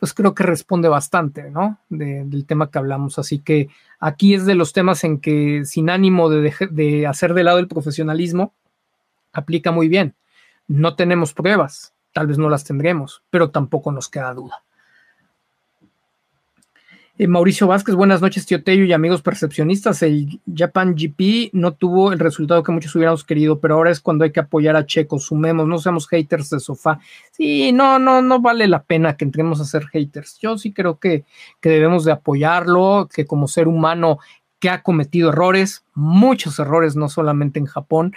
pues 0.00 0.14
creo 0.14 0.34
que 0.34 0.42
responde 0.42 0.88
bastante, 0.88 1.48
¿no? 1.48 1.78
del 1.88 2.44
tema 2.44 2.72
que 2.72 2.78
hablamos. 2.78 3.20
Así 3.20 3.38
que 3.38 3.68
aquí 4.00 4.34
es 4.34 4.46
de 4.46 4.56
los 4.56 4.72
temas 4.72 5.04
en 5.04 5.20
que 5.20 5.64
sin 5.64 5.90
ánimo 5.90 6.30
de, 6.30 6.52
de 6.72 7.06
hacer 7.06 7.34
de 7.34 7.44
lado 7.44 7.60
el 7.60 7.68
profesionalismo, 7.68 8.52
aplica 9.32 9.70
muy 9.70 9.86
bien. 9.86 10.16
No 10.66 10.96
tenemos 10.96 11.34
pruebas, 11.34 11.94
tal 12.12 12.26
vez 12.26 12.38
no 12.38 12.48
las 12.48 12.64
tendremos, 12.64 13.22
pero 13.30 13.50
tampoco 13.50 13.92
nos 13.92 14.08
queda 14.08 14.32
duda. 14.34 14.64
Eh, 17.16 17.28
Mauricio 17.28 17.68
Vázquez, 17.68 17.94
buenas 17.94 18.20
noches, 18.20 18.44
tío 18.44 18.64
Tello 18.64 18.84
y 18.84 18.92
amigos 18.92 19.22
percepcionistas. 19.22 20.02
El 20.02 20.40
Japan 20.52 20.96
GP 20.96 21.50
no 21.52 21.72
tuvo 21.72 22.12
el 22.12 22.18
resultado 22.18 22.64
que 22.64 22.72
muchos 22.72 22.92
hubiéramos 22.96 23.22
querido, 23.22 23.60
pero 23.60 23.74
ahora 23.74 23.92
es 23.92 24.00
cuando 24.00 24.24
hay 24.24 24.32
que 24.32 24.40
apoyar 24.40 24.74
a 24.74 24.84
Checo. 24.84 25.20
Sumemos, 25.20 25.68
no 25.68 25.78
seamos 25.78 26.08
haters 26.08 26.50
de 26.50 26.58
sofá. 26.58 26.98
Sí, 27.30 27.70
no, 27.70 28.00
no, 28.00 28.20
no 28.20 28.40
vale 28.40 28.66
la 28.66 28.82
pena 28.82 29.16
que 29.16 29.24
entremos 29.24 29.60
a 29.60 29.64
ser 29.64 29.86
haters. 29.86 30.40
Yo 30.40 30.58
sí 30.58 30.72
creo 30.72 30.98
que, 30.98 31.24
que 31.60 31.68
debemos 31.68 32.04
de 32.04 32.10
apoyarlo, 32.10 33.08
que 33.14 33.26
como 33.26 33.46
ser 33.46 33.68
humano 33.68 34.18
que 34.58 34.70
ha 34.70 34.82
cometido 34.82 35.28
errores, 35.28 35.84
muchos 35.94 36.58
errores, 36.58 36.96
no 36.96 37.08
solamente 37.08 37.60
en 37.60 37.66
Japón, 37.66 38.14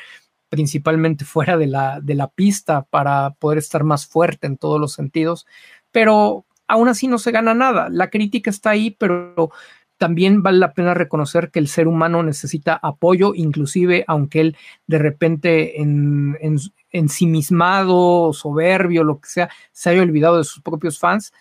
principalmente 0.50 1.26
fuera 1.26 1.58
de 1.58 1.68
la, 1.68 2.00
de 2.02 2.16
la 2.16 2.28
pista 2.28 2.84
para 2.84 3.32
poder 3.32 3.58
estar 3.58 3.84
más 3.84 4.08
fuerte 4.08 4.48
en 4.48 4.58
todos 4.58 4.80
los 4.80 4.94
sentidos. 4.94 5.46
Pero 5.92 6.46
aún 6.68 6.88
así 6.88 7.08
no 7.08 7.18
se 7.18 7.32
gana 7.32 7.54
nada. 7.54 7.90
La 7.90 8.10
crítica 8.10 8.50
está 8.50 8.72
ahí, 8.72 8.92
pero 8.92 9.52
también 9.98 10.44
vale 10.44 10.60
la 10.60 10.74
pena 10.74 10.94
reconocer 10.94 11.50
que 11.50 11.60
el 11.60 11.68
ser 11.68 11.88
humano 11.88 12.22
necesita 12.24 12.80
apoyo, 12.82 13.34
inclusive 13.34 14.04
aunque 14.08 14.42
él 14.42 14.58
de 14.86 15.00
repente 15.00 15.82
en, 15.82 16.38
en, 16.40 16.58
ensimismado, 16.92 18.32
soberbio, 18.34 19.04
lo 19.04 19.20
que 19.20 19.30
sea, 19.30 19.50
se 19.72 19.90
haya 19.90 20.02
olvidado 20.02 20.38
de 20.38 20.44
sus 20.44 20.62
propios 20.62 21.00
fans, 21.00 21.34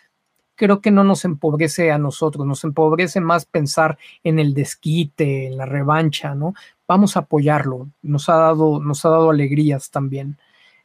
creo 0.57 0.81
que 0.81 0.91
no 0.91 1.05
nos 1.05 1.25
empobrece 1.25 1.93
a 1.93 1.99
nosotros, 1.99 2.47
nos 2.47 2.65
empobrece 2.65 3.21
más 3.21 3.45
pensar 3.45 3.99
en 4.25 4.39
el 4.39 4.55
desquite, 4.55 5.47
en 5.47 5.57
la 5.59 5.67
revancha, 5.67 6.35
¿no? 6.35 6.55
Vamos 6.89 7.17
a 7.17 7.21
apoyarlo, 7.21 7.89
nos 8.03 8.29
ha 8.29 8.37
dado, 8.37 8.81
nos 8.81 9.05
ha 9.05 9.11
dado 9.11 9.31
alegrías 9.31 9.91
también. 9.91 10.39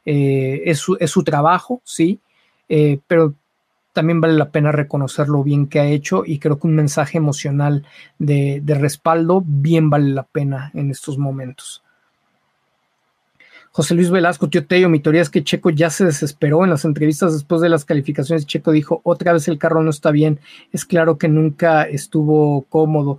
Eh, 0.04 0.62
es, 0.66 0.78
su, 0.78 0.96
es, 1.00 1.10
su, 1.10 1.22
trabajo, 1.24 1.80
sí, 1.84 2.20
eh, 2.68 2.98
pero 3.06 3.34
también 3.92 4.20
vale 4.20 4.34
la 4.34 4.50
pena 4.50 4.72
reconocer 4.72 5.28
lo 5.28 5.42
bien 5.42 5.66
que 5.66 5.80
ha 5.80 5.86
hecho 5.86 6.24
y 6.26 6.38
creo 6.38 6.58
que 6.58 6.66
un 6.66 6.74
mensaje 6.74 7.18
emocional 7.18 7.86
de, 8.18 8.62
respaldo 8.66 9.42
bien 9.46 9.90
vale 9.90 10.10
la 10.10 10.24
pena 10.24 10.70
en 10.74 10.90
estos 10.90 11.18
momentos. 11.18 11.81
José 13.72 13.94
Luis 13.94 14.10
Velasco, 14.10 14.50
tío 14.50 14.66
Tello, 14.66 14.90
mi 14.90 15.00
teoría 15.00 15.22
es 15.22 15.30
que 15.30 15.42
Checo 15.42 15.70
ya 15.70 15.88
se 15.88 16.04
desesperó 16.04 16.62
en 16.62 16.70
las 16.70 16.84
entrevistas 16.84 17.32
después 17.32 17.62
de 17.62 17.70
las 17.70 17.86
calificaciones. 17.86 18.46
Checo 18.46 18.70
dijo, 18.70 19.00
otra 19.02 19.32
vez 19.32 19.48
el 19.48 19.58
carro 19.58 19.82
no 19.82 19.90
está 19.90 20.10
bien, 20.10 20.40
es 20.72 20.84
claro 20.84 21.16
que 21.16 21.28
nunca 21.28 21.84
estuvo 21.84 22.62
cómodo. 22.68 23.18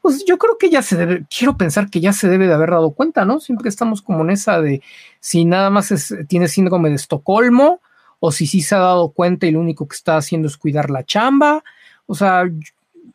Pues 0.00 0.24
yo 0.26 0.38
creo 0.38 0.58
que 0.58 0.70
ya 0.70 0.82
se 0.82 0.96
debe, 0.96 1.24
quiero 1.30 1.56
pensar 1.56 1.88
que 1.88 2.00
ya 2.00 2.12
se 2.12 2.28
debe 2.28 2.48
de 2.48 2.54
haber 2.54 2.70
dado 2.70 2.90
cuenta, 2.90 3.24
¿no? 3.24 3.38
Siempre 3.38 3.68
estamos 3.68 4.02
como 4.02 4.22
en 4.22 4.30
esa 4.30 4.60
de 4.60 4.82
si 5.20 5.44
nada 5.44 5.70
más 5.70 5.94
tiene 6.26 6.48
síndrome 6.48 6.88
de 6.88 6.96
Estocolmo, 6.96 7.80
o 8.24 8.32
si 8.32 8.46
sí 8.46 8.60
se 8.62 8.74
ha 8.74 8.78
dado 8.78 9.10
cuenta 9.10 9.46
y 9.46 9.52
lo 9.52 9.60
único 9.60 9.86
que 9.86 9.94
está 9.96 10.16
haciendo 10.16 10.48
es 10.48 10.56
cuidar 10.56 10.90
la 10.90 11.04
chamba. 11.04 11.62
O 12.06 12.14
sea, 12.14 12.44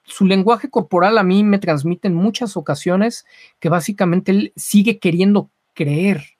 su 0.03 0.25
lenguaje 0.25 0.69
corporal 0.69 1.17
a 1.17 1.23
mí 1.23 1.43
me 1.43 1.59
transmite 1.59 2.07
en 2.07 2.13
muchas 2.13 2.55
ocasiones 2.57 3.25
que 3.59 3.69
básicamente 3.69 4.31
él 4.31 4.53
sigue 4.55 4.99
queriendo 4.99 5.49
creer, 5.73 6.36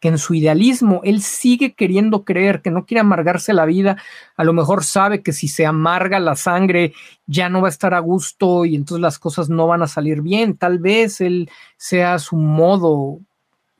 que 0.00 0.08
en 0.08 0.18
su 0.18 0.34
idealismo 0.34 1.00
él 1.04 1.22
sigue 1.22 1.74
queriendo 1.74 2.24
creer, 2.24 2.62
que 2.62 2.70
no 2.70 2.86
quiere 2.86 3.00
amargarse 3.00 3.52
la 3.52 3.64
vida, 3.64 3.96
a 4.36 4.44
lo 4.44 4.52
mejor 4.52 4.84
sabe 4.84 5.22
que 5.22 5.32
si 5.32 5.48
se 5.48 5.66
amarga 5.66 6.20
la 6.20 6.36
sangre 6.36 6.92
ya 7.26 7.48
no 7.48 7.60
va 7.60 7.68
a 7.68 7.70
estar 7.70 7.94
a 7.94 7.98
gusto 7.98 8.64
y 8.64 8.76
entonces 8.76 9.02
las 9.02 9.18
cosas 9.18 9.48
no 9.48 9.66
van 9.66 9.82
a 9.82 9.88
salir 9.88 10.22
bien, 10.22 10.56
tal 10.56 10.78
vez 10.78 11.20
él 11.20 11.50
sea 11.76 12.18
su 12.18 12.36
modo 12.36 13.20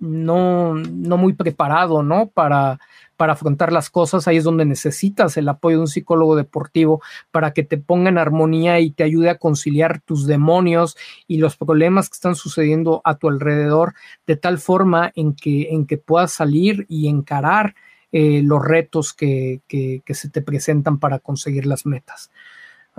no, 0.00 0.74
no 0.74 1.16
muy 1.16 1.32
preparado, 1.32 2.02
¿no? 2.02 2.28
Para, 2.28 2.78
para 3.18 3.32
afrontar 3.32 3.72
las 3.72 3.90
cosas, 3.90 4.28
ahí 4.28 4.36
es 4.36 4.44
donde 4.44 4.64
necesitas 4.64 5.36
el 5.36 5.48
apoyo 5.48 5.78
de 5.78 5.82
un 5.82 5.88
psicólogo 5.88 6.36
deportivo 6.36 7.02
para 7.32 7.52
que 7.52 7.64
te 7.64 7.76
ponga 7.76 8.08
en 8.10 8.16
armonía 8.16 8.78
y 8.78 8.92
te 8.92 9.02
ayude 9.02 9.28
a 9.28 9.38
conciliar 9.38 10.00
tus 10.00 10.28
demonios 10.28 10.96
y 11.26 11.38
los 11.38 11.56
problemas 11.56 12.08
que 12.08 12.14
están 12.14 12.36
sucediendo 12.36 13.02
a 13.02 13.16
tu 13.16 13.28
alrededor 13.28 13.94
de 14.24 14.36
tal 14.36 14.58
forma 14.58 15.10
en 15.16 15.34
que, 15.34 15.68
en 15.70 15.84
que 15.84 15.98
puedas 15.98 16.30
salir 16.30 16.86
y 16.88 17.08
encarar 17.08 17.74
eh, 18.12 18.40
los 18.44 18.64
retos 18.64 19.12
que, 19.12 19.62
que, 19.66 20.00
que 20.04 20.14
se 20.14 20.30
te 20.30 20.40
presentan 20.40 21.00
para 21.00 21.18
conseguir 21.18 21.66
las 21.66 21.86
metas. 21.86 22.30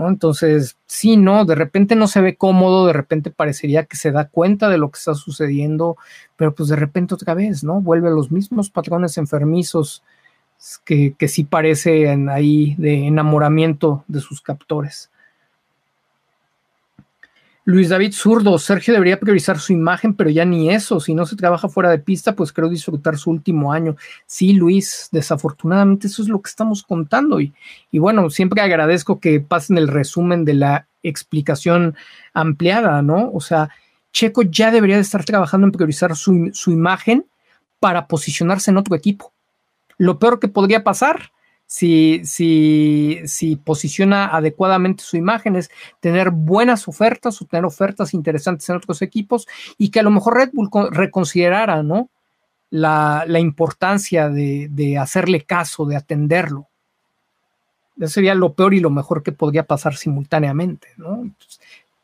Entonces, 0.07 0.77
sí, 0.85 1.17
¿no? 1.17 1.45
De 1.45 1.55
repente 1.55 1.95
no 1.95 2.07
se 2.07 2.21
ve 2.21 2.35
cómodo, 2.35 2.87
de 2.87 2.93
repente 2.93 3.31
parecería 3.31 3.85
que 3.85 3.97
se 3.97 4.11
da 4.11 4.27
cuenta 4.29 4.69
de 4.69 4.77
lo 4.77 4.89
que 4.91 4.97
está 4.97 5.13
sucediendo, 5.13 5.97
pero 6.37 6.53
pues 6.55 6.69
de 6.69 6.75
repente 6.75 7.15
otra 7.15 7.33
vez, 7.33 7.63
¿no? 7.63 7.81
Vuelve 7.81 8.07
a 8.07 8.11
los 8.11 8.31
mismos 8.31 8.69
patrones 8.69 9.17
enfermizos 9.17 10.03
que, 10.85 11.15
que 11.17 11.27
sí 11.27 11.43
parecen 11.43 12.29
ahí 12.29 12.75
de 12.77 13.07
enamoramiento 13.07 14.03
de 14.07 14.19
sus 14.21 14.41
captores. 14.41 15.09
Luis 17.69 17.89
David 17.89 18.13
Zurdo, 18.13 18.57
Sergio 18.57 18.95
debería 18.95 19.19
priorizar 19.19 19.59
su 19.59 19.73
imagen, 19.73 20.15
pero 20.15 20.31
ya 20.31 20.43
ni 20.43 20.71
eso. 20.71 20.99
Si 20.99 21.13
no 21.13 21.27
se 21.27 21.35
trabaja 21.35 21.69
fuera 21.69 21.91
de 21.91 21.99
pista, 21.99 22.35
pues 22.35 22.51
creo 22.51 22.67
disfrutar 22.67 23.19
su 23.19 23.29
último 23.29 23.71
año. 23.71 23.95
Sí, 24.25 24.53
Luis, 24.53 25.07
desafortunadamente 25.11 26.07
eso 26.07 26.23
es 26.23 26.29
lo 26.29 26.41
que 26.41 26.49
estamos 26.49 26.81
contando. 26.81 27.39
Y, 27.39 27.53
y 27.91 27.99
bueno, 27.99 28.31
siempre 28.31 28.63
agradezco 28.63 29.19
que 29.19 29.39
pasen 29.39 29.77
el 29.77 29.87
resumen 29.87 30.45
de 30.45 30.55
la 30.55 30.87
explicación 31.03 31.95
ampliada, 32.33 33.03
¿no? 33.03 33.29
O 33.31 33.39
sea, 33.39 33.69
Checo 34.13 34.41
ya 34.41 34.71
debería 34.71 34.95
de 34.95 35.03
estar 35.03 35.23
trabajando 35.23 35.67
en 35.67 35.71
priorizar 35.71 36.15
su, 36.15 36.49
su 36.53 36.71
imagen 36.71 37.27
para 37.79 38.07
posicionarse 38.07 38.71
en 38.71 38.77
otro 38.77 38.95
equipo. 38.95 39.31
Lo 39.99 40.17
peor 40.17 40.39
que 40.39 40.47
podría 40.47 40.83
pasar 40.83 41.31
si, 41.71 42.21
si, 42.23 43.19
si 43.25 43.55
posiciona 43.55 44.35
adecuadamente 44.35 45.03
su 45.03 45.17
imagen, 45.17 45.55
es 45.55 45.69
tener 45.99 46.31
buenas 46.31 46.87
ofertas 46.87 47.39
o 47.39 47.45
tener 47.45 47.63
ofertas 47.63 48.15
interesantes 48.15 48.67
en 48.69 48.77
otros 48.77 49.03
equipos 49.03 49.47
y 49.77 49.91
que 49.91 49.99
a 49.99 50.03
lo 50.03 50.09
mejor 50.09 50.33
Red 50.33 50.49
Bull 50.51 50.71
reconsiderara, 50.89 51.83
¿no? 51.83 52.09
La, 52.71 53.23
importancia 53.37 54.29
de, 54.29 54.97
hacerle 54.99 55.43
caso, 55.43 55.85
de 55.85 55.95
atenderlo. 55.95 56.67
Eso 57.99 58.13
sería 58.15 58.33
lo 58.33 58.53
peor 58.53 58.73
y 58.73 58.79
lo 58.79 58.89
mejor 58.89 59.21
que 59.21 59.31
podría 59.31 59.67
pasar 59.67 59.95
simultáneamente, 59.95 60.87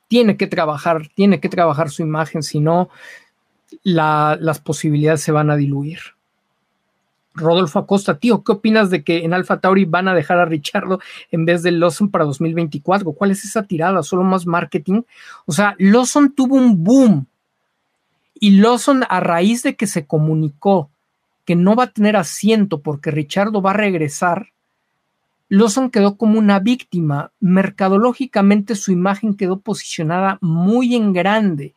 tiene 0.08 0.38
que 0.38 0.46
trabajar, 0.46 1.08
tiene 1.16 1.40
que 1.40 1.50
trabajar 1.50 1.90
su 1.90 2.04
imagen, 2.04 2.44
si 2.44 2.60
no, 2.60 2.90
la, 3.82 4.38
las 4.40 4.60
posibilidades 4.60 5.22
se 5.22 5.32
van 5.32 5.50
a 5.50 5.56
diluir. 5.56 6.15
Rodolfo 7.36 7.80
Acosta, 7.80 8.18
tío, 8.18 8.44
¿qué 8.44 8.54
opinas 8.54 8.90
de 8.90 9.04
que 9.04 9.26
en 9.26 9.34
Alfa 9.34 9.60
Tauri 9.60 9.86
van 9.86 10.08
a 10.08 10.14
dejar 10.14 10.40
a 10.40 10.46
Richardo 10.46 11.00
en 11.32 11.46
vez 11.46 11.64
de 11.64 11.72
Lawson 11.72 12.10
para 12.10 12.26
2024? 12.26 13.12
¿Cuál 13.12 13.32
es 13.32 13.44
esa 13.44 13.64
tirada? 13.64 14.04
¿Solo 14.04 14.24
más 14.24 14.48
marketing? 14.48 15.02
O 15.46 15.52
sea, 15.52 15.76
Lawson 15.78 16.34
tuvo 16.34 16.56
un 16.56 16.84
boom 16.84 17.28
y 18.40 18.52
Lawson 18.52 19.04
a 19.08 19.20
raíz 19.20 19.64
de 19.64 19.76
que 19.76 19.86
se 19.86 20.06
comunicó 20.06 20.90
que 21.44 21.56
no 21.56 21.76
va 21.76 21.86
a 21.86 21.92
tener 21.92 22.16
asiento 22.16 22.82
porque 22.82 23.12
Richardo 23.12 23.62
va 23.62 23.72
a 23.72 23.76
regresar, 23.76 24.54
Lawson 25.50 25.92
quedó 25.92 26.18
como 26.18 26.40
una 26.40 26.60
víctima. 26.60 27.32
Mercadológicamente 27.40 28.76
su 28.76 28.92
imagen 28.92 29.36
quedó 29.36 29.60
posicionada 29.60 30.40
muy 30.42 30.96
en 30.96 31.14
grande 31.14 31.76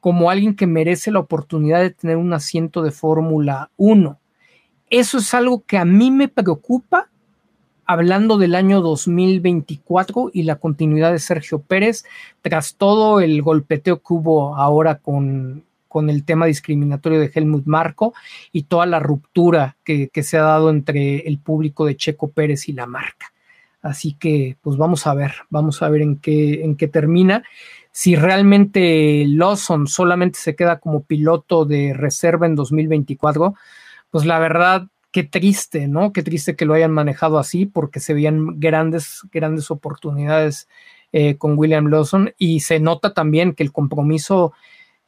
como 0.00 0.30
alguien 0.30 0.54
que 0.54 0.66
merece 0.66 1.10
la 1.10 1.18
oportunidad 1.18 1.80
de 1.80 1.90
tener 1.90 2.16
un 2.16 2.32
asiento 2.32 2.82
de 2.82 2.92
Fórmula 2.92 3.70
1 3.76 4.18
eso 4.90 5.18
es 5.18 5.34
algo 5.34 5.64
que 5.66 5.78
a 5.78 5.84
mí 5.84 6.10
me 6.10 6.28
preocupa 6.28 7.08
hablando 7.86 8.36
del 8.36 8.54
año 8.54 8.80
2024 8.80 10.30
y 10.32 10.42
la 10.42 10.56
continuidad 10.56 11.12
de 11.12 11.20
Sergio 11.20 11.60
Pérez, 11.60 12.04
tras 12.42 12.74
todo 12.74 13.20
el 13.20 13.40
golpeteo 13.42 13.98
que 13.98 14.12
hubo 14.12 14.56
ahora 14.56 14.96
con, 14.96 15.64
con 15.88 16.10
el 16.10 16.24
tema 16.24 16.46
discriminatorio 16.46 17.20
de 17.20 17.30
Helmut 17.32 17.66
Marco 17.66 18.12
y 18.52 18.64
toda 18.64 18.86
la 18.86 18.98
ruptura 18.98 19.76
que, 19.84 20.08
que, 20.08 20.22
se 20.24 20.36
ha 20.36 20.42
dado 20.42 20.70
entre 20.70 21.28
el 21.28 21.38
público 21.38 21.86
de 21.86 21.96
Checo 21.96 22.28
Pérez 22.28 22.68
y 22.68 22.72
la 22.72 22.86
marca. 22.86 23.32
Así 23.82 24.14
que, 24.14 24.56
pues 24.62 24.76
vamos 24.76 25.06
a 25.06 25.14
ver, 25.14 25.32
vamos 25.48 25.80
a 25.80 25.88
ver 25.88 26.02
en 26.02 26.16
qué, 26.16 26.64
en 26.64 26.76
qué 26.76 26.88
termina. 26.88 27.44
Si 27.92 28.16
realmente 28.16 29.24
Lawson 29.28 29.86
solamente 29.86 30.40
se 30.40 30.56
queda 30.56 30.80
como 30.80 31.02
piloto 31.02 31.64
de 31.64 31.94
reserva 31.94 32.46
en 32.46 32.56
2024, 32.56 33.54
pues 34.10 34.24
la 34.24 34.38
verdad, 34.38 34.88
qué 35.12 35.24
triste, 35.24 35.88
¿no? 35.88 36.12
Qué 36.12 36.22
triste 36.22 36.56
que 36.56 36.66
lo 36.66 36.74
hayan 36.74 36.92
manejado 36.92 37.38
así 37.38 37.66
porque 37.66 38.00
se 38.00 38.14
veían 38.14 38.60
grandes, 38.60 39.22
grandes 39.32 39.70
oportunidades 39.70 40.68
eh, 41.12 41.36
con 41.38 41.56
William 41.58 41.86
Lawson 41.86 42.34
y 42.36 42.60
se 42.60 42.80
nota 42.80 43.14
también 43.14 43.54
que 43.54 43.62
el 43.62 43.72
compromiso 43.72 44.52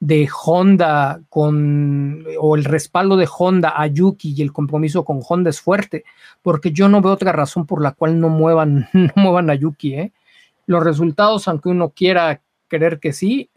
de 0.01 0.29
Honda 0.45 1.20
con 1.29 2.25
o 2.41 2.57
el 2.57 2.65
respaldo 2.65 3.16
de 3.16 3.29
Honda 3.37 3.75
a 3.77 3.87
Yuki 3.87 4.33
y 4.37 4.43
el 4.43 4.53
compromiso 4.53 5.05
con 5.05 5.20
Honda 5.29 5.51
es 5.51 5.61
fuerte, 5.61 6.05
porque 6.41 6.70
yo 6.73 6.89
no 6.89 7.03
veo 7.03 7.12
otra 7.12 7.33
razón 7.33 7.66
por 7.66 7.83
la 7.83 7.93
cual 7.93 8.20
no 8.20 8.29
muevan, 8.29 8.89
no 8.95 9.12
muevan 9.16 9.51
a 9.51 9.55
Yuki, 9.55 9.95
¿eh? 9.95 10.12
Los 10.66 10.85
resultados, 10.85 11.49
aunque 11.49 11.69
uno 11.70 11.91
quiera 11.91 12.41
creer 12.69 13.01
que 13.01 13.12
sí, 13.12 13.51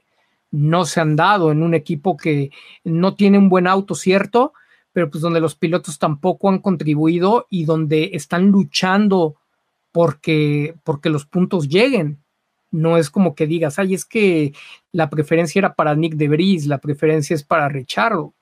no 0.50 0.86
se 0.86 1.00
han 1.00 1.16
dado 1.16 1.52
en 1.52 1.62
un 1.62 1.74
equipo 1.74 2.18
que 2.18 2.52
no 2.84 3.16
tiene 3.16 3.38
un 3.38 3.50
buen 3.50 3.68
auto, 3.68 3.96
cierto, 3.96 4.54
pero 4.94 5.10
pues 5.10 5.22
donde 5.22 5.40
los 5.40 5.56
pilotos 5.56 6.00
tampoco 6.00 6.50
han 6.50 6.60
contribuido 6.60 7.48
y 7.50 7.66
donde 7.66 8.12
están 8.14 8.48
luchando 8.48 9.36
porque, 9.92 10.76
porque 10.84 11.10
los 11.10 11.26
puntos 11.26 11.70
lleguen. 11.70 12.24
No 12.72 12.98
es 12.98 13.10
como 13.10 13.36
que 13.36 13.48
digas, 13.48 13.80
ay, 13.80 13.94
es 13.94 14.06
que 14.06 14.54
la 14.92 15.10
preferencia 15.10 15.60
era 15.60 15.74
para 15.74 15.96
Nick 15.96 16.16
de 16.16 16.30
Vries, 16.30 16.68
la 16.68 16.78
preferencia 16.78 17.34
es 17.34 17.44
para 17.44 17.68
Richardo. 17.68 18.34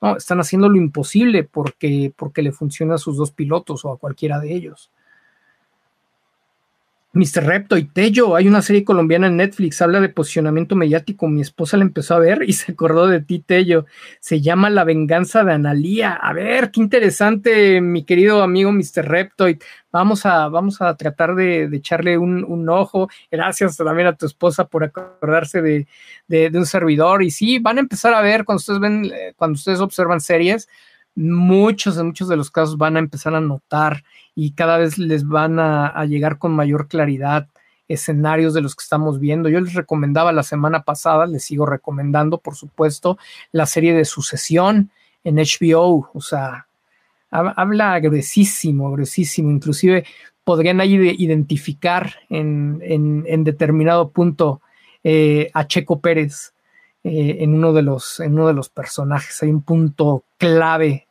No, 0.00 0.16
están 0.16 0.40
haciendo 0.40 0.68
lo 0.68 0.76
imposible 0.76 1.44
porque, 1.44 2.12
porque 2.16 2.42
le 2.42 2.52
funciona 2.52 2.94
a 2.94 2.98
sus 2.98 3.16
dos 3.16 3.32
pilotos 3.32 3.84
o 3.84 3.92
a 3.92 3.98
cualquiera 3.98 4.38
de 4.38 4.54
ellos. 4.54 4.90
Mr. 7.14 7.44
Repto 7.44 7.76
y 7.76 7.84
Tello, 7.84 8.34
hay 8.34 8.48
una 8.48 8.60
serie 8.60 8.84
colombiana 8.84 9.28
en 9.28 9.36
Netflix, 9.36 9.80
habla 9.80 10.00
de 10.00 10.08
posicionamiento 10.08 10.74
mediático. 10.74 11.28
Mi 11.28 11.42
esposa 11.42 11.76
la 11.76 11.84
empezó 11.84 12.14
a 12.14 12.18
ver 12.18 12.42
y 12.44 12.52
se 12.54 12.72
acordó 12.72 13.06
de 13.06 13.20
ti, 13.20 13.38
Tello. 13.38 13.86
Se 14.18 14.40
llama 14.40 14.68
La 14.68 14.82
venganza 14.82 15.44
de 15.44 15.52
Analía. 15.52 16.12
A 16.12 16.32
ver, 16.32 16.72
qué 16.72 16.80
interesante, 16.80 17.80
mi 17.80 18.04
querido 18.04 18.42
amigo 18.42 18.72
Mr. 18.72 19.06
Reptoid. 19.06 19.58
Vamos 19.92 20.26
a, 20.26 20.48
vamos 20.48 20.82
a 20.82 20.96
tratar 20.96 21.36
de, 21.36 21.64
echarle 21.72 22.18
un, 22.18 22.42
un, 22.42 22.68
ojo. 22.68 23.08
Gracias 23.30 23.76
también 23.76 24.08
a 24.08 24.16
tu 24.16 24.26
esposa 24.26 24.66
por 24.66 24.82
acordarse 24.82 25.62
de, 25.62 25.86
de, 26.26 26.50
de, 26.50 26.58
un 26.58 26.66
servidor. 26.66 27.22
Y 27.22 27.30
sí, 27.30 27.60
van 27.60 27.76
a 27.78 27.80
empezar 27.80 28.12
a 28.12 28.20
ver 28.20 28.44
cuando 28.44 28.58
ustedes 28.58 28.80
ven, 28.80 29.04
eh, 29.04 29.34
cuando 29.36 29.54
ustedes 29.54 29.78
observan 29.78 30.20
series, 30.20 30.68
muchos, 31.14 31.98
en 31.98 32.06
muchos 32.06 32.28
de 32.28 32.36
los 32.36 32.50
casos 32.50 32.76
van 32.76 32.96
a 32.96 33.00
empezar 33.00 33.34
a 33.34 33.40
notar 33.40 34.04
y 34.34 34.52
cada 34.52 34.78
vez 34.78 34.98
les 34.98 35.26
van 35.26 35.58
a, 35.58 35.86
a, 35.86 36.04
llegar 36.06 36.38
con 36.38 36.52
mayor 36.52 36.88
claridad 36.88 37.48
escenarios 37.86 38.54
de 38.54 38.62
los 38.62 38.74
que 38.74 38.82
estamos 38.82 39.20
viendo. 39.20 39.48
Yo 39.48 39.60
les 39.60 39.74
recomendaba 39.74 40.32
la 40.32 40.42
semana 40.42 40.82
pasada, 40.82 41.26
les 41.26 41.44
sigo 41.44 41.66
recomendando, 41.66 42.38
por 42.38 42.56
supuesto, 42.56 43.18
la 43.52 43.66
serie 43.66 43.94
de 43.94 44.04
Sucesión 44.04 44.90
en 45.22 45.36
HBO, 45.36 46.10
o 46.12 46.20
sea, 46.20 46.66
habla 47.30 47.98
gruesísimo, 48.00 48.92
gruesísimo, 48.92 49.50
inclusive 49.50 50.04
podrían 50.44 50.80
ahí 50.80 50.94
identificar 51.18 52.14
en, 52.28 52.78
en, 52.82 53.24
en 53.26 53.44
determinado 53.44 54.10
punto 54.10 54.60
eh, 55.02 55.50
a 55.52 55.66
Checo 55.66 56.00
Pérez 56.00 56.54
eh, 57.02 57.38
en, 57.40 57.54
uno 57.54 57.72
de 57.72 57.82
los, 57.82 58.20
en 58.20 58.34
uno 58.34 58.46
de 58.46 58.54
los 58.54 58.68
personajes. 58.68 59.42
Hay 59.42 59.50
un 59.50 59.62
punto 59.62 60.24
clave 60.38 61.03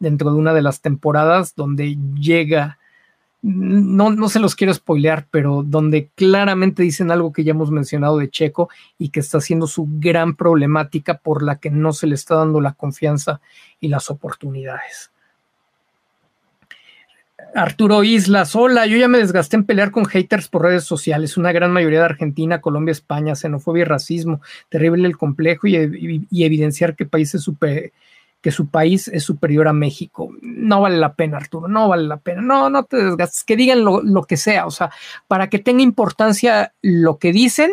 dentro 0.00 0.32
de 0.32 0.38
una 0.38 0.52
de 0.52 0.62
las 0.62 0.80
temporadas 0.80 1.54
donde 1.54 1.96
llega, 2.18 2.78
no, 3.42 4.10
no 4.10 4.28
se 4.28 4.40
los 4.40 4.56
quiero 4.56 4.74
spoilear, 4.74 5.26
pero 5.30 5.62
donde 5.64 6.08
claramente 6.14 6.82
dicen 6.82 7.10
algo 7.10 7.32
que 7.32 7.44
ya 7.44 7.52
hemos 7.52 7.70
mencionado 7.70 8.18
de 8.18 8.30
Checo 8.30 8.68
y 8.98 9.10
que 9.10 9.20
está 9.20 9.40
siendo 9.40 9.66
su 9.66 9.86
gran 9.88 10.34
problemática 10.34 11.18
por 11.18 11.42
la 11.42 11.56
que 11.56 11.70
no 11.70 11.92
se 11.92 12.06
le 12.06 12.14
está 12.14 12.34
dando 12.34 12.60
la 12.60 12.72
confianza 12.72 13.40
y 13.78 13.88
las 13.88 14.10
oportunidades. 14.10 15.10
Arturo 17.54 18.04
Islas, 18.04 18.54
hola, 18.54 18.86
yo 18.86 18.96
ya 18.96 19.08
me 19.08 19.18
desgasté 19.18 19.56
en 19.56 19.64
pelear 19.64 19.90
con 19.90 20.04
haters 20.04 20.48
por 20.48 20.62
redes 20.62 20.84
sociales, 20.84 21.36
una 21.36 21.50
gran 21.50 21.72
mayoría 21.72 21.98
de 21.98 22.04
Argentina, 22.04 22.60
Colombia, 22.60 22.92
España, 22.92 23.34
xenofobia 23.34 23.82
y 23.82 23.84
racismo, 23.84 24.40
terrible 24.68 25.08
el 25.08 25.16
complejo 25.16 25.66
y, 25.66 25.76
y, 25.76 26.26
y 26.30 26.44
evidenciar 26.44 26.94
que 26.94 27.06
países 27.06 27.42
super, 27.42 27.92
que 28.40 28.50
su 28.50 28.68
país 28.68 29.08
es 29.08 29.24
superior 29.24 29.68
a 29.68 29.72
México. 29.72 30.30
No 30.40 30.80
vale 30.80 30.96
la 30.96 31.14
pena, 31.14 31.36
Arturo, 31.36 31.68
no 31.68 31.88
vale 31.88 32.04
la 32.04 32.16
pena. 32.16 32.40
No, 32.40 32.70
no 32.70 32.84
te 32.84 32.96
desgastes, 32.96 33.44
que 33.44 33.56
digan 33.56 33.84
lo, 33.84 34.02
lo, 34.02 34.24
que 34.24 34.36
sea. 34.36 34.66
O 34.66 34.70
sea, 34.70 34.90
para 35.28 35.48
que 35.48 35.58
tenga 35.58 35.82
importancia 35.82 36.72
lo 36.80 37.18
que 37.18 37.32
dicen, 37.32 37.72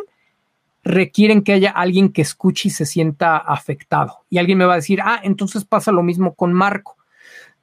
requieren 0.83 1.41
que 1.41 1.53
haya 1.53 1.71
alguien 1.71 2.11
que 2.11 2.21
escuche 2.21 2.69
y 2.69 2.71
se 2.71 2.85
sienta 2.85 3.37
afectado. 3.37 4.25
Y 4.29 4.37
alguien 4.37 4.57
me 4.57 4.65
va 4.65 4.73
a 4.73 4.77
decir, 4.77 4.99
ah, 5.03 5.19
entonces 5.23 5.65
pasa 5.65 5.91
lo 5.91 6.03
mismo 6.03 6.33
con 6.33 6.53
Marco. 6.53 6.97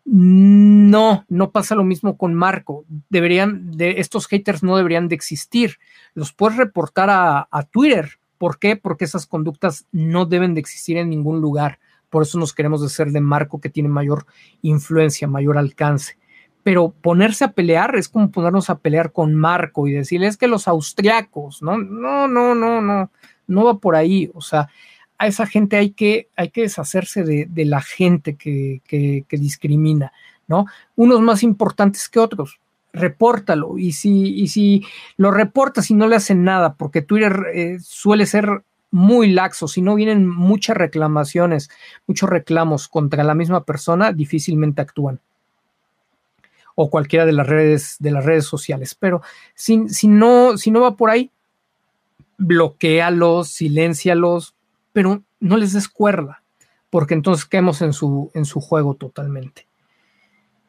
No, 0.06 1.24
no 1.28 1.50
pasa 1.50 1.74
lo 1.74 1.84
mismo 1.84 2.16
con 2.16 2.34
Marco. 2.34 2.84
Deberían, 3.08 3.72
de 3.72 4.00
estos 4.00 4.26
haters 4.28 4.62
no 4.62 4.76
deberían 4.76 5.08
de 5.08 5.14
existir. 5.14 5.78
Los 6.14 6.32
puedes 6.32 6.58
reportar 6.58 7.10
a, 7.10 7.48
a 7.50 7.62
Twitter. 7.64 8.18
¿Por 8.36 8.58
qué? 8.58 8.76
Porque 8.76 9.06
esas 9.06 9.26
conductas 9.26 9.86
no 9.92 10.26
deben 10.26 10.54
de 10.54 10.60
existir 10.60 10.98
en 10.98 11.08
ningún 11.08 11.40
lugar. 11.40 11.78
Por 12.14 12.22
eso 12.22 12.38
nos 12.38 12.52
queremos 12.52 12.80
hacer 12.80 13.10
de 13.10 13.20
Marco 13.20 13.60
que 13.60 13.68
tiene 13.68 13.88
mayor 13.88 14.24
influencia, 14.62 15.26
mayor 15.26 15.58
alcance. 15.58 16.16
Pero 16.62 16.94
ponerse 17.00 17.42
a 17.42 17.50
pelear 17.50 17.96
es 17.96 18.08
como 18.08 18.30
ponernos 18.30 18.70
a 18.70 18.78
pelear 18.78 19.10
con 19.10 19.34
Marco 19.34 19.88
y 19.88 19.92
decirles 19.94 20.36
que 20.36 20.46
los 20.46 20.68
austriacos, 20.68 21.60
¿no? 21.60 21.76
No, 21.76 22.28
no, 22.28 22.54
no, 22.54 22.80
no, 22.80 23.10
no 23.48 23.64
va 23.64 23.78
por 23.78 23.96
ahí. 23.96 24.30
O 24.32 24.40
sea, 24.40 24.68
a 25.18 25.26
esa 25.26 25.44
gente 25.44 25.76
hay 25.76 25.90
que, 25.90 26.28
hay 26.36 26.50
que 26.50 26.60
deshacerse 26.60 27.24
de, 27.24 27.64
la 27.64 27.80
gente 27.80 28.36
que, 28.36 28.80
discrimina, 29.32 30.12
¿no? 30.46 30.66
Unos 30.94 31.20
más 31.20 31.42
importantes 31.42 32.08
que 32.08 32.20
otros. 32.20 32.60
Repórtalo 32.92 33.76
y 33.76 33.90
si, 33.90 34.40
y 34.40 34.46
si 34.46 34.86
lo 35.16 35.32
reportas 35.32 35.90
y 35.90 35.94
no 35.94 36.06
le 36.06 36.14
hacen 36.14 36.44
nada, 36.44 36.74
porque 36.74 37.02
Twitter 37.02 37.46
eh, 37.52 37.78
suele 37.80 38.24
ser 38.26 38.62
muy 38.94 39.32
laxo, 39.32 39.66
si 39.66 39.82
no 39.82 39.96
vienen 39.96 40.28
muchas 40.28 40.76
reclamaciones, 40.76 41.68
muchos 42.06 42.30
reclamos 42.30 42.86
contra 42.86 43.24
la 43.24 43.34
misma 43.34 43.64
persona, 43.64 44.12
difícilmente 44.12 44.80
actúan 44.80 45.18
o 46.76 46.90
cualquiera 46.90 47.26
de 47.26 47.32
las 47.32 47.46
redes 47.48 47.96
de 47.98 48.12
las 48.12 48.24
redes 48.24 48.46
sociales. 48.46 48.94
Pero 48.94 49.20
si, 49.54 49.88
si, 49.88 50.06
no, 50.06 50.56
si 50.56 50.70
no 50.70 50.80
va 50.80 50.96
por 50.96 51.10
ahí, 51.10 51.32
bloquealos, 52.38 53.48
siléncialos, 53.48 54.54
pero 54.92 55.22
no 55.40 55.56
les 55.56 55.72
des 55.72 55.88
cuerda, 55.88 56.42
porque 56.88 57.14
entonces 57.14 57.46
caemos 57.46 57.82
en 57.82 57.92
su, 57.92 58.30
en 58.32 58.44
su 58.44 58.60
juego 58.60 58.94
totalmente. 58.94 59.66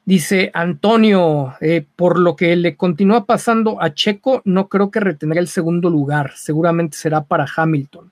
Dice 0.04 0.50
Antonio, 0.56 1.54
eh, 1.62 1.86
por 1.96 2.18
lo 2.18 2.36
que 2.36 2.56
le 2.56 2.76
continúa 2.76 3.26
pasando 3.26 3.80
a 3.84 3.94
Checo, 3.94 4.42
no 4.46 4.68
creo 4.68 4.90
que 4.90 5.00
retendrá 5.00 5.40
el 5.40 5.48
segundo 5.48 5.92
lugar, 5.92 6.34
seguramente 6.36 6.98
será 6.98 7.24
para 7.24 7.46
Hamilton. 7.56 8.12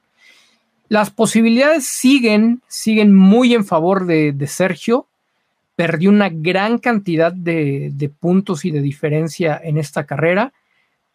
Las 0.94 1.10
posibilidades 1.10 1.88
siguen, 1.88 2.62
siguen 2.68 3.16
muy 3.16 3.56
en 3.56 3.66
favor 3.66 4.06
de, 4.06 4.46
Sergio. 4.46 5.08
Perdió 5.76 6.12
una 6.12 6.30
gran 6.30 6.78
cantidad 6.78 7.34
de, 7.34 7.90
de, 7.92 8.10
puntos 8.10 8.64
y 8.64 8.70
de 8.70 8.80
diferencia 8.80 9.60
en 9.64 9.80
esta 9.80 10.06
carrera, 10.06 10.54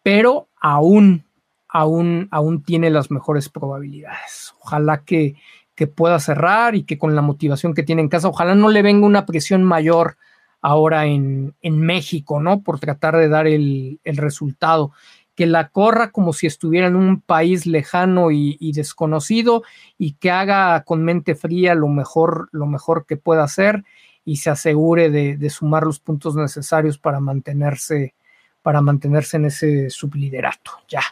pero 0.03 0.49
aún 0.59 1.23
aún, 1.69 2.27
aún 2.29 2.61
tiene 2.61 2.89
las 2.89 3.09
mejores 3.09 3.47
probabilidades. 3.47 4.53
Ojalá 4.59 5.05
que, 5.05 5.35
que 5.75 5.87
pueda 5.87 6.19
cerrar 6.19 6.75
y 6.75 6.83
que 6.83 6.97
con 6.97 7.15
la 7.15 7.21
motivación 7.21 7.73
que 7.73 7.83
tiene 7.83 8.01
en 8.01 8.09
casa, 8.09 8.27
ojalá 8.27 8.55
no 8.55 8.67
le 8.67 8.81
venga 8.81 9.07
una 9.07 9.25
presión 9.25 9.63
mayor 9.63 10.17
ahora 10.61 11.05
en, 11.05 11.55
en 11.61 11.79
México, 11.79 12.41
¿no? 12.41 12.63
Por 12.63 12.81
tratar 12.81 13.15
de 13.15 13.29
dar 13.29 13.47
el, 13.47 14.01
el, 14.03 14.17
resultado. 14.17 14.91
Que 15.39 15.47
la 15.47 15.69
corra 15.69 16.11
como 16.11 16.33
si 16.33 16.47
estuviera 16.47 16.87
en 16.87 16.95
un 16.97 17.21
país 17.21 17.65
lejano 17.65 18.31
y, 18.31 18.71
desconocido 18.73 19.63
y 19.97 20.13
que 20.13 20.31
haga 20.31 20.83
con 20.83 21.03
mente 21.03 21.33
fría 21.33 21.75
lo 21.75 21.87
mejor, 21.87 22.49
lo 22.51 22.65
mejor 22.65 23.05
que 23.05 23.15
pueda 23.15 23.43
hacer 23.43 23.83
y 24.25 24.37
se 24.37 24.49
asegure 24.49 25.09
de, 25.09 25.37
de 25.37 25.49
sumar 25.49 25.83
los 25.83 25.99
puntos 25.99 26.35
necesarios 26.35 26.97
para 26.97 27.19
mantenerse, 27.19 28.13
para 28.61 28.81
mantenerse 28.81 29.37
en 29.37 29.45
ese 29.45 29.89
subliderato. 29.89 30.71
Ya, 30.89 31.03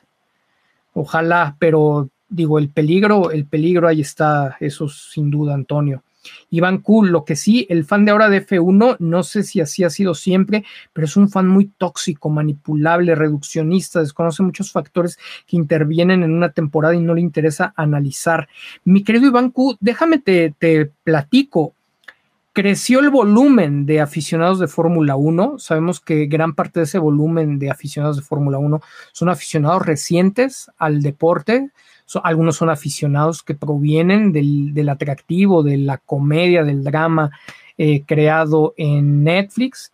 Ojalá, 0.99 1.55
pero 1.59 2.09
digo, 2.27 2.57
el 2.57 2.69
peligro, 2.69 3.29
el 3.29 3.45
peligro 3.45 3.87
ahí 3.87 4.01
está, 4.01 4.57
eso 4.59 4.89
sin 4.89 5.29
duda, 5.29 5.53
Antonio. 5.53 6.01
Iván 6.49 6.79
Cool, 6.79 7.09
lo 7.09 7.25
que 7.25 7.35
sí, 7.35 7.65
el 7.69 7.85
fan 7.85 8.05
de 8.05 8.11
ahora 8.11 8.29
de 8.29 8.45
F1, 8.45 8.97
no 8.99 9.23
sé 9.23 9.43
si 9.43 9.61
así 9.61 9.83
ha 9.83 9.89
sido 9.89 10.13
siempre, 10.13 10.63
pero 10.93 11.05
es 11.05 11.17
un 11.17 11.29
fan 11.29 11.47
muy 11.47 11.71
tóxico, 11.77 12.29
manipulable, 12.29 13.15
reduccionista, 13.15 13.99
desconoce 13.99 14.43
muchos 14.43 14.71
factores 14.71 15.17
que 15.45 15.57
intervienen 15.57 16.23
en 16.23 16.33
una 16.33 16.51
temporada 16.51 16.95
y 16.95 16.99
no 16.99 17.13
le 17.13 17.21
interesa 17.21 17.73
analizar. 17.75 18.47
Mi 18.83 19.03
querido 19.03 19.27
Iván 19.27 19.51
Q, 19.51 19.77
déjame 19.79 20.19
te, 20.19 20.53
te 20.57 20.91
platico 21.03 21.73
creció 22.57 23.01
el 23.01 23.11
volumen 23.11 23.85
de 23.85 24.01
aficionados 24.01 24.57
de 24.57 24.67
Fórmula 24.67 25.15
1. 25.15 25.59
Sabemos 25.59 25.99
que 25.99 26.25
gran 26.25 26.55
parte 26.55 26.79
de 26.79 26.85
ese 26.85 26.97
volumen 26.97 27.59
de 27.59 27.69
aficionados 27.69 28.17
de 28.17 28.23
Fórmula 28.23 28.57
1 28.57 28.81
son 29.11 29.29
aficionados 29.29 29.85
recientes 29.85 30.71
al 30.79 31.03
deporte. 31.03 31.69
algunos 32.23 32.55
son 32.55 32.71
aficionados 32.71 33.43
que 33.43 33.53
provienen 33.53 34.31
del, 34.31 34.89
atractivo, 34.89 35.61
de 35.61 35.77
la 35.77 35.99
comedia, 35.99 36.63
del 36.63 36.83
drama 36.83 37.29
eh, 37.77 38.01
creado 38.07 38.73
en 38.75 39.23
Netflix. 39.23 39.91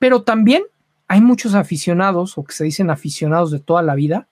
Pero 0.00 0.22
también 0.22 0.64
hay 1.06 1.20
muchos 1.20 1.54
aficionados, 1.54 2.36
o 2.36 2.42
que 2.42 2.52
se 2.52 2.64
dicen 2.64 2.90
aficionados 2.90 3.52
de 3.52 3.60
toda 3.60 3.82
la 3.82 3.94
vida, 3.94 4.26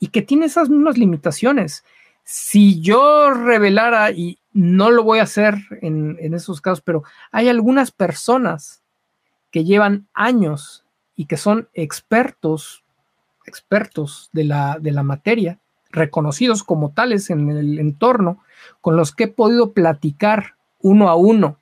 y 0.00 0.08
que 0.08 0.22
tienen 0.22 0.46
esas 0.46 0.68
mismas 0.68 0.98
limitaciones. 0.98 1.84
Si 2.24 2.80
yo 2.80 3.30
revelara, 3.30 4.10
y 4.10 4.40
no 4.52 4.90
lo 4.90 5.02
voy 5.02 5.18
a 5.18 5.24
hacer 5.24 5.56
en, 5.80 6.34
esos 6.34 6.60
casos, 6.60 6.82
pero 6.82 7.04
hay 7.30 7.48
algunas 7.48 7.90
personas 7.90 8.82
que 9.50 9.64
llevan 9.64 10.06
años 10.14 10.84
y 11.16 11.26
que 11.26 11.36
son 11.36 11.68
expertos, 11.74 12.84
expertos 13.46 14.30
de 14.32 14.44
la, 14.44 14.78
de 14.80 14.92
la 14.92 15.02
materia, 15.02 15.58
reconocidos 15.90 16.62
como 16.62 16.90
tales 16.90 17.30
en 17.30 17.50
el 17.50 17.78
entorno, 17.78 18.42
con 18.80 18.96
los 18.96 19.14
que 19.14 19.24
he 19.24 19.28
podido 19.28 19.72
platicar 19.72 20.56
uno 20.80 21.08
a 21.08 21.14
uno. 21.14 21.58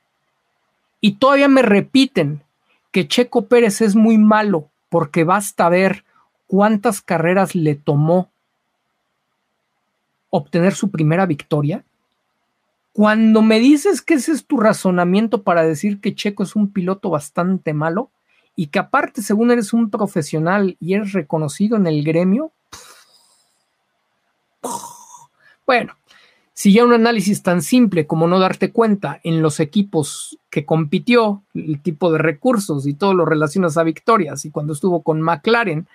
Y 1.01 1.17
todavía 1.17 1.49
me 1.49 1.63
repiten 1.63 2.43
que 2.93 3.09
Checo 3.09 3.47
Pérez 3.47 3.81
es 3.81 3.95
muy 3.95 4.19
malo 4.19 4.69
porque 4.89 5.25
basta 5.25 5.69
ver 5.69 6.05
cuántas 6.47 7.01
carreras 7.01 7.55
le 7.55 7.77
tomó 7.77 8.31
obtener 10.31 10.75
su 10.75 10.91
primera 10.91 11.27
victoria 11.27 11.85
cuando 12.93 13.43
me 13.43 13.61
dices 13.61 14.03
que 14.03 14.15
ese 14.15 14.33
es 14.33 14.47
tu 14.47 14.59
razonamiento 14.59 15.43
para 15.43 15.63
decir 15.63 16.01
que 16.01 16.15
Checo 16.15 16.43
es 16.43 16.57
un 16.57 16.73
piloto 16.73 17.11
bastante 17.11 17.73
malo 17.73 18.11
y 18.57 18.67
que 18.67 18.79
aparte, 18.79 19.23
según 19.23 19.51
eres 19.51 19.73
un 19.73 19.91
profesional 19.91 20.77
y 20.81 20.95
eres 20.95 21.13
reconocido 21.13 21.77
en 21.77 21.87
el 21.87 22.03
gremio, 22.05 22.53
bueno, 25.67 25.97
si 26.53 26.73
ya 26.73 26.85
un 26.85 26.93
análisis 26.93 27.43
tan 27.43 27.63
simple 27.63 28.07
como 28.07 28.27
no 28.27 28.39
darte 28.39 28.73
cuenta 28.73 29.21
en 29.23 29.41
los 29.41 29.61
equipos 29.61 30.39
que 30.51 30.67
compitió, 30.67 31.43
el 31.55 31.81
tipo 31.81 32.13
de 32.13 32.19
recursos 32.19 32.87
y 32.87 32.95
todo 32.95 33.15
lo 33.15 33.25
relacionas 33.25 33.79
a 33.79 33.83
victorias, 33.83 34.45
y 34.45 34.51
cuando 34.51 34.73
estuvo 34.73 35.03
con 35.03 35.23
McLaren, 35.23 35.87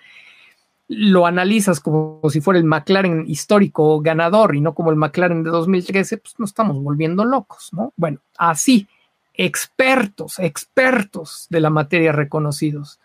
lo 0.88 1.26
analizas 1.26 1.80
como 1.80 2.20
si 2.30 2.40
fuera 2.40 2.58
el 2.58 2.64
McLaren 2.64 3.24
histórico 3.26 4.00
ganador 4.00 4.54
y 4.54 4.60
no 4.60 4.74
como 4.74 4.90
el 4.90 4.96
McLaren 4.96 5.42
de 5.42 5.50
2013, 5.50 6.18
pues 6.18 6.38
nos 6.38 6.50
estamos 6.50 6.80
volviendo 6.80 7.24
locos, 7.24 7.70
¿no? 7.72 7.92
Bueno, 7.96 8.20
así, 8.38 8.86
expertos, 9.34 10.38
expertos 10.38 11.46
de 11.50 11.60
la 11.60 11.70
materia 11.70 12.12
reconocidos, 12.12 13.00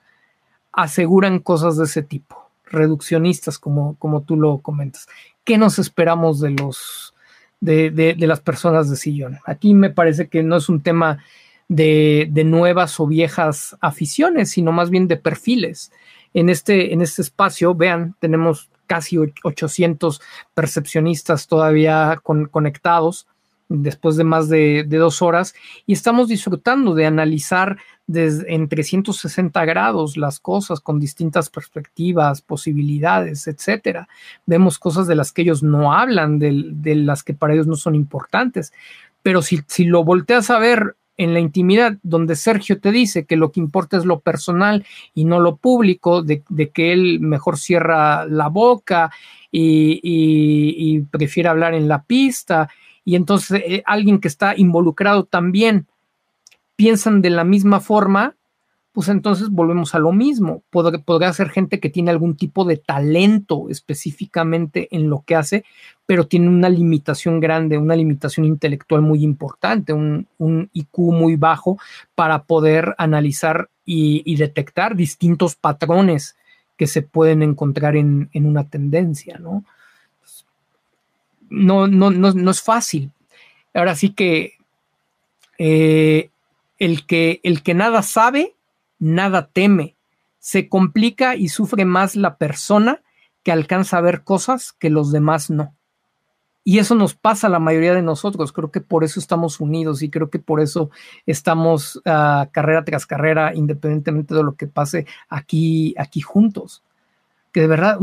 aseguran 0.72 1.40
cosas 1.40 1.78
de 1.78 1.86
ese 1.86 2.04
tipo, 2.04 2.50
reduccionistas 2.66 3.58
como, 3.58 3.96
como 3.98 4.22
tú 4.22 4.38
lo 4.38 4.60
comentas. 4.60 5.08
¿Qué 5.44 5.58
nos 5.58 5.80
esperamos 5.80 6.40
de 6.40 6.52
los 6.52 7.16
de, 7.60 7.90
de, 7.92 8.28
las 8.28 8.42
personas 8.42 8.90
de 8.90 8.96
sillón? 8.96 9.40
Aquí 9.46 9.74
me 9.74 9.90
parece 9.90 10.30
que 10.30 10.44
no 10.44 10.58
es 10.58 10.70
un 10.70 10.82
tema 10.82 11.24
de, 11.68 12.28
de 12.32 12.44
nuevas 12.44 13.00
o 13.00 13.08
viejas 13.08 13.76
aficiones, 13.82 14.52
sino 14.52 14.72
más 14.72 14.92
bien 14.92 15.08
de 15.08 15.18
perfiles 15.18 15.92
en 16.34 16.50
este, 16.50 16.94
en 16.94 17.02
este 17.02 17.22
espacio, 17.22 17.76
vean, 17.76 18.16
tenemos 18.20 18.70
casi 18.88 19.18
800 19.18 20.22
percepcionistas 20.54 21.48
todavía 21.48 22.20
conectados 22.24 23.28
después 23.70 24.18
de 24.18 24.26
más 24.26 24.50
de, 24.50 24.84
dos 24.84 25.22
horas 25.22 25.54
y 25.86 25.94
estamos 25.94 26.28
disfrutando 26.28 26.94
de 26.94 27.06
analizar 27.06 27.78
desde, 28.06 28.54
en 28.54 28.68
360 28.68 29.64
grados 29.64 30.18
las 30.18 30.40
cosas 30.42 30.82
con 30.82 31.00
distintas 31.00 31.50
perspectivas, 31.50 32.42
posibilidades, 32.42 33.48
etcétera. 33.48 34.10
Vemos 34.46 34.78
cosas 34.78 35.08
de 35.08 35.16
las 35.16 35.32
que 35.32 35.44
ellos 35.44 35.64
no 35.64 35.94
hablan, 35.94 36.38
de, 36.38 36.72
de 36.72 36.96
las 36.96 37.24
que 37.24 37.34
para 37.34 37.54
ellos 37.54 37.68
no 37.68 37.78
son 37.78 37.96
importantes. 37.96 38.74
Pero 39.24 39.42
si, 39.42 39.62
si 39.68 39.86
lo 39.86 40.04
volteas 40.04 40.50
a 40.50 40.60
ver 40.60 40.96
en 41.18 41.34
la 41.34 41.40
intimidad, 41.40 41.98
donde 42.04 42.36
Sergio 42.36 42.80
te 42.80 42.92
dice 42.92 43.26
que 43.26 43.36
lo 43.36 43.52
que 43.52 43.60
importa 43.60 43.98
es 43.98 44.06
lo 44.06 44.20
personal 44.20 44.86
y 45.14 45.26
no 45.26 45.40
lo 45.40 45.58
público, 45.58 46.24
de, 46.24 46.44
que 46.74 46.94
él 46.94 47.20
mejor 47.20 47.58
cierra 47.58 48.26
la 48.26 48.48
boca 48.48 49.12
y, 49.52 51.00
prefiere 51.12 51.50
hablar 51.50 51.74
en 51.74 51.88
la 51.88 52.04
pista, 52.04 52.70
y 53.04 53.16
entonces 53.16 53.62
eh, 53.66 53.84
alguien 53.86 54.20
que 54.20 54.28
está 54.28 54.56
involucrado 54.56 55.26
también 55.26 55.88
piensan 56.76 57.22
de 57.22 57.30
la 57.30 57.44
misma 57.44 57.80
forma, 57.80 58.36
pues 58.94 59.08
entonces 59.08 59.50
volvemos 59.50 59.96
a 59.96 60.00
lo 60.00 60.12
mismo. 60.12 60.64
Podrá, 60.70 61.34
ser 61.34 61.50
gente 61.50 61.80
que 61.80 61.90
tiene 61.90 62.12
algún 62.12 62.36
tipo 62.36 62.66
de 62.66 62.78
talento 62.78 63.68
específicamente 63.70 64.90
en 64.92 65.10
lo 65.10 65.24
que 65.26 65.36
hace, 65.36 65.64
pero 66.06 66.28
tiene 66.28 66.50
una 66.50 66.68
limitación 66.68 67.40
grande, 67.40 67.78
una 67.78 67.96
limitación 67.96 68.46
intelectual 68.46 69.02
muy 69.02 69.24
importante, 69.24 69.94
un, 69.94 70.28
IQ 70.74 70.98
muy 70.98 71.38
bajo 71.38 71.78
para 72.16 72.44
poder 72.44 72.94
analizar 72.98 73.70
y, 73.86 74.36
detectar 74.36 74.96
distintos 74.96 75.56
patrones 75.56 76.36
que 76.76 76.88
se 76.88 77.02
pueden 77.02 77.44
encontrar 77.44 77.96
en, 77.96 78.30
una 78.34 78.70
tendencia, 78.70 79.38
¿no? 79.38 79.64
No, 81.50 81.88
no, 81.88 82.12
no, 82.12 82.52
es 82.52 82.62
fácil. 82.62 83.12
Ahora 83.74 83.96
sí 83.96 84.10
que, 84.10 84.54
eh, 85.58 86.30
el 86.80 87.06
que 87.06 87.40
el 87.44 87.62
que 87.62 87.74
nada 87.74 88.02
sabe 88.02 88.56
nada 89.02 89.50
teme. 89.52 89.98
Se 90.40 90.70
complica 90.70 91.36
y 91.36 91.50
sufre 91.50 91.84
más 91.84 92.16
la 92.16 92.38
persona 92.38 93.02
que 93.44 93.52
alcanza 93.52 93.98
a 93.98 94.02
ver 94.02 94.24
cosas 94.24 94.72
que 94.72 94.90
los 94.90 95.12
demás 95.12 95.50
no. 95.50 95.76
Y 96.64 96.78
eso 96.78 96.94
nos 96.94 97.16
pasa 97.16 97.48
a 97.48 97.50
la 97.50 97.60
mayoría 97.60 97.96
de 97.96 98.04
nosotros. 98.04 98.54
Creo 98.54 98.70
que 98.70 98.82
por 98.82 99.04
eso 99.04 99.20
estamos 99.20 99.60
unidos 99.60 100.04
y 100.04 100.10
creo 100.12 100.30
que 100.30 100.38
por 100.38 100.62
eso 100.62 100.92
estamos 101.26 101.96
uh, 101.98 102.46
carrera 102.52 102.86
tras 102.86 103.08
carrera, 103.08 103.56
independientemente 103.56 104.36
de 104.36 104.44
lo 104.44 104.54
que 104.54 104.68
pase 104.68 105.08
aquí, 105.28 105.96
aquí 105.98 106.22
juntos. 106.22 106.84
Que 107.52 107.62
de 107.62 107.68
verdad 107.68 107.98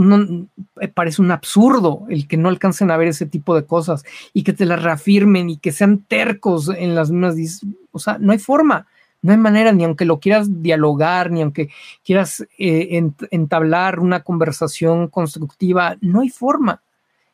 eh, 0.80 0.88
parece 0.88 1.22
un 1.22 1.30
absurdo 1.30 2.04
el 2.08 2.26
que 2.26 2.36
no 2.36 2.48
alcancen 2.48 2.90
a 2.90 2.96
ver 2.96 3.08
ese 3.08 3.26
tipo 3.26 3.54
de 3.54 3.64
cosas 3.64 4.04
y 4.34 4.42
que 4.42 4.52
te 4.52 4.66
las 4.66 4.82
reafirmen 4.82 5.50
y 5.50 5.58
que 5.58 5.70
sean 5.70 5.98
tercos 5.98 6.68
en 6.68 6.96
las 6.96 7.10
mismas. 7.12 7.64
O 7.92 8.00
sea, 8.00 8.18
no 8.18 8.32
hay 8.32 8.38
forma. 8.38 8.88
No 9.20 9.32
hay 9.32 9.38
manera, 9.38 9.72
ni 9.72 9.84
aunque 9.84 10.04
lo 10.04 10.20
quieras 10.20 10.62
dialogar, 10.62 11.30
ni 11.30 11.42
aunque 11.42 11.70
quieras 12.04 12.46
eh, 12.56 13.02
entablar 13.30 13.98
una 13.98 14.22
conversación 14.22 15.08
constructiva, 15.08 15.96
no 16.00 16.20
hay 16.20 16.28
forma. 16.28 16.82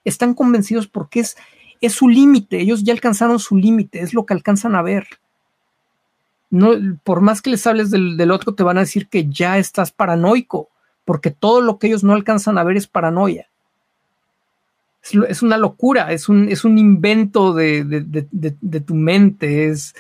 Están 0.05 0.35
convencidos 0.35 0.87
porque 0.87 1.21
es, 1.21 1.37
es 1.81 1.93
su 1.93 2.09
límite, 2.09 2.61
ellos 2.61 2.85
ya 2.85 2.93
alcanzaron 2.93 3.39
su 3.39 3.57
límite, 3.57 4.01
es 4.01 4.15
lo 4.15 4.25
que 4.25 4.33
alcanzan 4.33 4.75
a 4.77 4.83
ver. 4.83 5.07
No, 6.49 6.71
por 7.03 7.21
más 7.21 7.43
que 7.43 7.51
les 7.51 7.67
hables 7.67 7.91
del, 7.91 8.31
otro, 8.31 8.55
te 8.55 8.63
van 8.63 8.79
a 8.79 8.83
decir 8.83 9.09
que 9.09 9.29
ya 9.29 9.59
estás 9.59 9.93
paranoico, 9.93 10.69
porque 11.05 11.31
todo 11.31 11.61
lo 11.61 11.79
que 11.79 11.89
ellos 11.89 12.05
no 12.05 12.15
alcanzan 12.15 12.57
a 12.57 12.65
ver 12.65 12.77
es 12.77 12.87
paranoia. 12.87 13.49
Es, 15.29 15.43
una 15.43 15.59
locura, 15.59 16.13
es 16.13 16.31
un, 16.31 16.49
es 16.49 16.65
un 16.65 16.79
invento 16.79 17.53
de, 17.53 17.85
de 17.85 18.81
tu 18.81 18.95
mente, 18.95 19.67
es, 19.67 19.95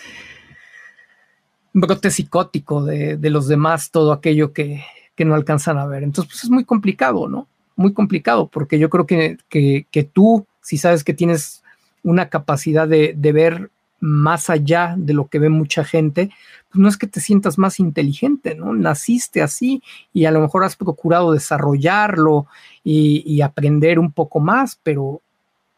brote 1.75 2.11
psicótico 2.11 2.85
de, 2.85 3.19
los 3.31 3.49
demás, 3.49 3.91
todo 3.91 4.13
aquello 4.13 4.53
que, 4.53 4.85
no 5.19 5.35
alcanzan 5.35 5.77
a 5.77 5.87
ver. 5.87 6.03
Entonces, 6.03 6.33
pues 6.33 6.45
es 6.45 6.51
muy 6.51 6.65
complicado, 6.65 7.29
¿no? 7.29 7.49
Muy 7.77 7.93
complicado, 7.93 8.49
porque 8.49 8.79
yo 8.79 8.89
creo 8.89 9.07
que, 9.07 9.37
que, 9.49 10.05
tú, 10.05 10.47
si 10.63 10.79
sabes 10.79 11.05
que 11.05 11.13
tienes 11.13 11.63
una 12.03 12.29
capacidad 12.29 12.89
de, 12.89 13.15
ver 13.15 13.71
más 14.01 14.51
allá 14.51 14.95
de 14.97 15.15
lo 15.15 15.27
que 15.27 15.39
ve 15.39 15.49
mucha 15.49 15.83
gente, 15.85 16.31
pues 16.71 16.81
no 16.81 16.89
es 16.89 16.97
que 16.97 17.07
te 17.07 17.21
sientas 17.21 17.59
más 17.59 17.81
inteligente, 17.81 18.55
¿no? 18.55 18.73
Naciste 18.73 19.43
así 19.43 19.83
y 20.13 20.27
a 20.27 20.31
lo 20.31 20.41
mejor 20.41 20.63
has 20.63 20.77
procurado 20.77 21.33
desarrollarlo 21.33 22.47
y, 22.85 23.23
y 23.27 23.41
aprender 23.41 23.99
un 23.99 24.13
poco 24.13 24.41
más, 24.41 24.79
pero, 24.83 25.23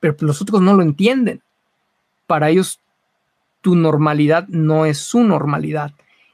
pero 0.01 0.17
los 0.21 0.43
otros 0.43 0.61
no 0.61 0.75
lo 0.75 0.83
entienden. 0.83 1.41
Para 2.27 2.51
ellos 2.51 2.81
tu 3.67 3.75
normalidad 3.75 4.47
no 4.47 4.87
es 4.87 4.99
su 4.99 5.25
normalidad. 5.25 5.91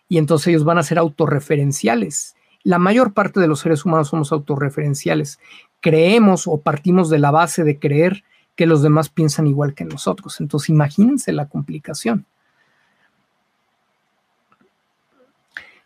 Y 0.06 0.18
entonces 0.18 0.48
ellos 0.48 0.64
van 0.64 0.76
a 0.76 0.82
ser 0.82 0.98
autorreferenciales. 0.98 2.36
La 2.62 2.78
mayor 2.78 3.14
parte 3.14 3.40
de 3.40 3.46
los 3.46 3.60
seres 3.60 3.86
humanos 3.86 4.08
somos 4.08 4.32
autorreferenciales. 4.32 5.40
Creemos 5.80 6.46
o 6.46 6.60
partimos 6.60 7.08
de 7.08 7.18
la 7.18 7.30
base 7.30 7.64
de 7.64 7.78
creer 7.78 8.22
que 8.54 8.66
los 8.66 8.82
demás 8.82 9.08
piensan 9.08 9.46
igual 9.46 9.72
que 9.72 9.86
nosotros. 9.86 10.42
Entonces 10.42 10.68
imagínense 10.68 11.32
la 11.32 11.48
complicación. 11.48 12.26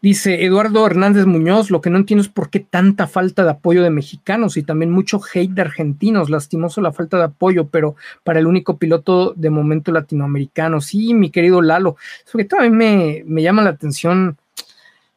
Dice 0.06 0.44
Eduardo 0.44 0.86
Hernández 0.86 1.26
Muñoz, 1.26 1.68
lo 1.68 1.80
que 1.80 1.90
no 1.90 1.98
entiendo 1.98 2.22
es 2.22 2.28
por 2.28 2.48
qué 2.48 2.60
tanta 2.60 3.08
falta 3.08 3.42
de 3.42 3.50
apoyo 3.50 3.82
de 3.82 3.90
mexicanos 3.90 4.56
y 4.56 4.62
también 4.62 4.92
mucho 4.92 5.20
hate 5.34 5.50
de 5.50 5.62
argentinos. 5.62 6.30
Lastimoso 6.30 6.80
la 6.80 6.92
falta 6.92 7.16
de 7.16 7.24
apoyo, 7.24 7.66
pero 7.70 7.96
para 8.22 8.38
el 8.38 8.46
único 8.46 8.78
piloto 8.78 9.32
de 9.34 9.50
momento 9.50 9.90
latinoamericano. 9.90 10.80
Sí, 10.80 11.12
mi 11.12 11.30
querido 11.30 11.60
Lalo. 11.60 11.96
Sobre 12.24 12.44
todo 12.44 12.60
a 12.60 12.62
mí 12.62 12.70
me, 12.70 13.24
me 13.26 13.42
llama 13.42 13.64
la 13.64 13.70
atención 13.70 14.36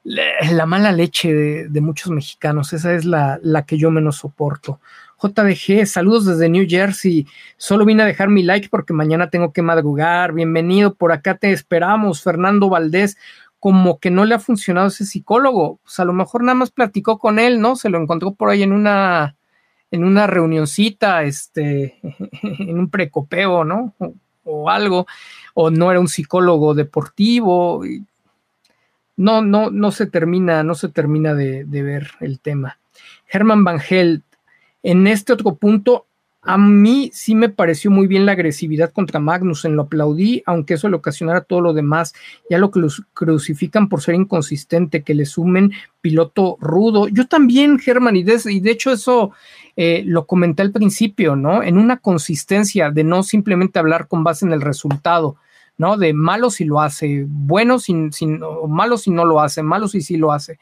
la, 0.03 0.65
mala 0.65 0.91
leche 0.91 1.35
de, 1.35 1.81
muchos 1.81 2.11
mexicanos. 2.11 2.73
Esa 2.73 2.95
es 2.95 3.05
la, 3.05 3.39
la 3.43 3.67
que 3.67 3.77
yo 3.77 3.91
menos 3.91 4.15
soporto. 4.15 4.79
JDG, 5.21 5.85
saludos 5.85 6.25
desde 6.25 6.49
New 6.49 6.65
Jersey. 6.67 7.27
Solo 7.57 7.85
vine 7.85 8.01
a 8.01 8.05
dejar 8.07 8.29
mi 8.29 8.41
like 8.41 8.69
porque 8.69 8.93
mañana 8.93 9.29
tengo 9.29 9.53
que 9.53 9.61
madrugar. 9.61 10.33
Bienvenido, 10.33 10.95
por 10.95 11.11
acá 11.11 11.35
te 11.35 11.51
esperamos. 11.51 12.23
Fernando 12.23 12.69
Valdés, 12.69 13.17
como 13.59 13.99
que 13.99 14.09
no 14.09 14.25
le 14.25 14.35
ha 14.35 14.39
funcionado 14.39 14.87
ese 14.87 15.05
psicólogo. 15.05 15.79
Pues 15.83 15.99
a 15.99 16.05
lo 16.05 16.13
mejor 16.13 16.43
nada 16.43 16.55
más 16.55 16.71
platicó 16.71 17.19
con 17.19 17.39
él, 17.39 17.59
¿no? 17.59 17.75
Se 17.75 17.89
lo 17.89 18.01
encontró 18.01 18.33
por 18.33 18.49
ahí 18.49 18.63
en 18.63 18.71
una, 18.71 19.35
en 19.91 20.03
una 20.03 20.27
reunioncita, 20.27 21.23
este, 21.23 21.99
en 22.41 22.79
un 22.79 22.89
precopeo, 22.89 23.63
¿no? 23.63 23.93
O, 24.43 24.69
algo, 24.69 25.05
o 25.53 25.69
no 25.69 25.91
era 25.91 25.99
un 25.99 26.07
psicólogo 26.07 26.73
deportivo. 26.73 27.83
no, 29.17 29.41
no, 29.41 29.69
no 29.69 29.91
se 29.91 30.07
termina, 30.07 30.63
no 30.63 30.75
se 30.75 30.89
termina 30.89 31.33
de, 31.35 31.65
ver 31.65 32.11
el 32.21 32.39
tema. 32.39 32.79
Herman 33.27 33.63
Van 33.63 33.79
Helt, 33.79 34.23
en 34.81 35.05
este 35.05 35.33
otro 35.33 35.55
punto, 35.55 36.07
a 36.41 36.57
mí 36.57 37.11
sí 37.13 37.35
me 37.35 37.49
pareció 37.49 37.91
muy 37.91 38.07
bien 38.07 38.25
la 38.25 38.31
agresividad 38.31 38.93
contra 38.93 39.19
Magnussen, 39.19 39.75
lo 39.75 39.83
aplaudí, 39.83 40.41
aunque 40.45 40.75
eso 40.75 40.87
le 40.87 40.95
ocasionara 40.95 41.41
todo 41.41 41.59
lo 41.59 41.73
demás. 41.73 42.13
Ya 42.49 42.57
lo 42.57 42.71
que 42.71 42.81
crucifican 43.13 43.89
por 43.89 44.01
ser 44.01 44.15
inconsistente, 44.15 45.03
que 45.03 45.15
le 45.15 45.25
sumen 45.25 45.73
piloto 45.99 46.57
rudo. 46.61 47.09
Yo 47.09 47.27
también, 47.27 47.77
Germán, 47.77 48.15
y 48.15 48.23
de, 48.23 48.71
hecho 48.71 48.91
eso 48.91 49.31
eh, 49.75 50.03
lo 50.05 50.25
comenté 50.27 50.61
al 50.61 50.71
principio, 50.71 51.35
¿no? 51.35 51.61
En 51.61 51.77
una 51.77 51.97
consistencia 51.97 52.89
de 52.89 53.03
no 53.03 53.23
simplemente 53.23 53.79
hablar 53.79 54.07
con 54.07 54.23
base 54.23 54.45
en 54.45 54.53
el 54.53 54.61
resultado, 54.61 55.35
¿no? 55.77 55.97
De 55.97 56.13
malo 56.13 56.51
si 56.51 56.63
lo 56.63 56.79
hace, 56.79 57.25
bueno 57.27 57.79
si, 57.79 57.93
malo 57.93 58.97
si 58.97 59.11
no 59.11 59.25
lo 59.25 59.41
hace, 59.41 59.61
malo 59.61 59.89
si 59.89 60.01
sí 60.01 60.15
lo 60.15 60.31
hace. 60.31 60.53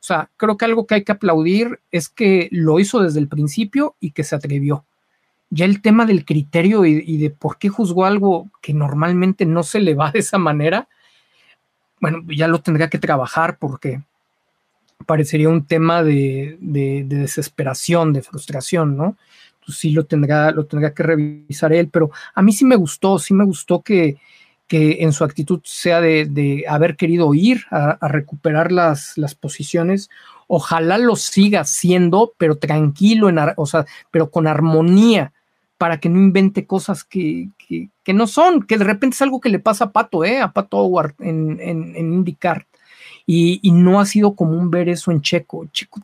O 0.00 0.02
sea, 0.02 0.30
creo 0.38 0.56
que 0.56 0.64
algo 0.64 0.86
que 0.86 0.94
hay 0.94 1.04
que 1.04 1.12
aplaudir 1.12 1.78
es 1.90 2.08
que 2.08 2.48
lo 2.52 2.80
hizo 2.80 3.02
desde 3.02 3.20
el 3.20 3.28
principio 3.28 3.96
y 4.00 4.12
que 4.12 4.24
se 4.24 4.34
atrevió 4.34 4.86
ya 5.50 5.64
el 5.64 5.80
tema 5.80 6.06
del 6.06 6.24
criterio 6.24 6.84
y, 6.84 7.16
de 7.18 7.30
por 7.30 7.58
qué 7.58 7.68
juzgó 7.68 8.04
algo 8.04 8.50
que 8.60 8.74
normalmente 8.74 9.46
no 9.46 9.62
se 9.62 9.80
le 9.80 9.94
va 9.94 10.10
de 10.10 10.18
esa 10.18 10.38
manera, 10.38 10.88
bueno, 12.00 12.22
ya 12.28 12.48
lo 12.48 12.60
tendría 12.60 12.90
que 12.90 12.98
trabajar 12.98 13.58
porque 13.58 14.02
parecería 15.06 15.48
un 15.48 15.66
tema 15.66 16.02
de, 16.02 16.56
desesperación, 16.60 18.12
de 18.12 18.22
frustración, 18.22 18.96
¿no? 18.96 19.16
Entonces 19.60 19.80
sí 19.80 19.90
lo 19.90 20.04
tendrá, 20.04 20.50
lo 20.50 20.66
tendrá 20.66 20.94
que 20.94 21.02
revisar 21.02 21.72
él, 21.72 21.88
pero 21.88 22.10
a 22.34 22.42
mí 22.42 22.52
sí 22.52 22.64
me 22.64 22.76
gustó, 22.76 23.18
sí 23.18 23.34
me 23.34 23.44
gustó 23.44 23.82
que, 23.82 24.16
que 24.66 24.98
en 25.00 25.12
su 25.12 25.24
actitud 25.24 25.60
sea 25.64 26.00
de, 26.00 26.64
haber 26.68 26.96
querido 26.96 27.34
ir 27.34 27.64
a, 27.70 28.08
recuperar 28.08 28.72
las, 28.72 29.16
las, 29.16 29.34
posiciones. 29.34 30.08
Ojalá 30.48 30.98
lo 30.98 31.16
siga 31.16 31.64
siendo, 31.64 32.32
pero 32.36 32.56
tranquilo, 32.56 33.28
en, 33.28 33.38
o 33.56 33.66
sea, 33.66 33.86
pero 34.10 34.30
con 34.30 34.46
armonía, 34.46 35.32
para 35.78 35.98
que 36.00 36.08
no 36.08 36.18
invente 36.18 36.66
cosas 36.66 37.04
que, 37.04 37.48
no 38.06 38.26
son, 38.26 38.62
que 38.62 38.78
de 38.78 38.84
repente 38.84 39.14
es 39.14 39.22
algo 39.22 39.40
que 39.40 39.50
le 39.50 39.58
pasa 39.58 39.86
a 39.86 39.92
Pato, 39.92 40.24
¿eh? 40.24 40.40
a 40.40 40.52
Pato 40.52 40.78
Howard 40.78 41.14
en, 41.20 41.58
en, 41.60 41.96
IndyCar. 41.96 42.66
Y, 43.26 43.60
no 43.72 44.00
ha 44.00 44.06
sido 44.06 44.34
común 44.34 44.70
ver 44.70 44.88
eso 44.88 45.10
en 45.10 45.20
Checo. 45.20 45.66
Checo 45.72 46.00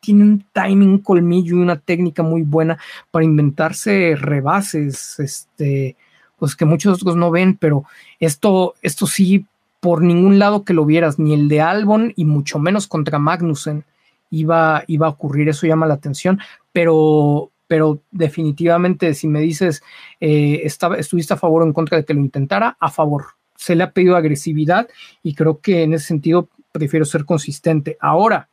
tiene 0.00 0.22
un 0.22 0.44
timing, 0.52 0.88
un 0.88 0.98
colmillo 0.98 1.56
y 1.56 1.60
una 1.60 1.78
técnica 1.78 2.22
muy 2.22 2.42
buena 2.42 2.78
para 3.10 3.24
inventarse 3.24 4.14
rebases, 4.16 5.18
este, 5.18 5.96
pues 6.38 6.54
que 6.54 6.64
muchos 6.64 7.00
otros 7.00 7.16
no 7.16 7.30
ven, 7.30 7.56
pero 7.56 7.84
esto, 8.20 8.74
esto 8.82 9.06
sí, 9.06 9.46
por 9.80 10.02
ningún 10.02 10.38
lado 10.38 10.64
que 10.64 10.74
lo 10.74 10.84
vieras, 10.84 11.18
ni 11.18 11.34
el 11.34 11.48
de 11.48 11.60
Albon 11.60 12.12
y 12.16 12.24
mucho 12.24 12.58
menos 12.58 12.86
contra 12.86 13.18
Magnussen 13.18 13.84
iba, 14.30 14.84
iba 14.86 15.06
a 15.06 15.10
ocurrir, 15.10 15.48
eso 15.48 15.66
llama 15.66 15.86
la 15.86 15.94
atención, 15.94 16.40
pero, 16.72 17.50
pero 17.66 18.02
definitivamente 18.10 19.14
si 19.14 19.28
me 19.28 19.40
dices, 19.40 19.82
eh, 20.20 20.60
estaba, 20.64 20.96
estuviste 20.96 21.34
a 21.34 21.38
favor 21.38 21.62
o 21.62 21.66
en 21.66 21.72
contra 21.72 21.98
de 21.98 22.04
que 22.04 22.14
lo 22.14 22.20
intentara, 22.20 22.76
a 22.80 22.90
favor. 22.90 23.24
Se 23.56 23.74
le 23.74 23.84
ha 23.84 23.92
pedido 23.92 24.16
agresividad 24.16 24.88
y 25.22 25.34
creo 25.34 25.60
que 25.60 25.82
en 25.82 25.94
ese 25.94 26.06
sentido 26.06 26.48
prefiero 26.72 27.04
ser 27.04 27.24
consistente. 27.24 27.96
Ahora, 28.00 28.48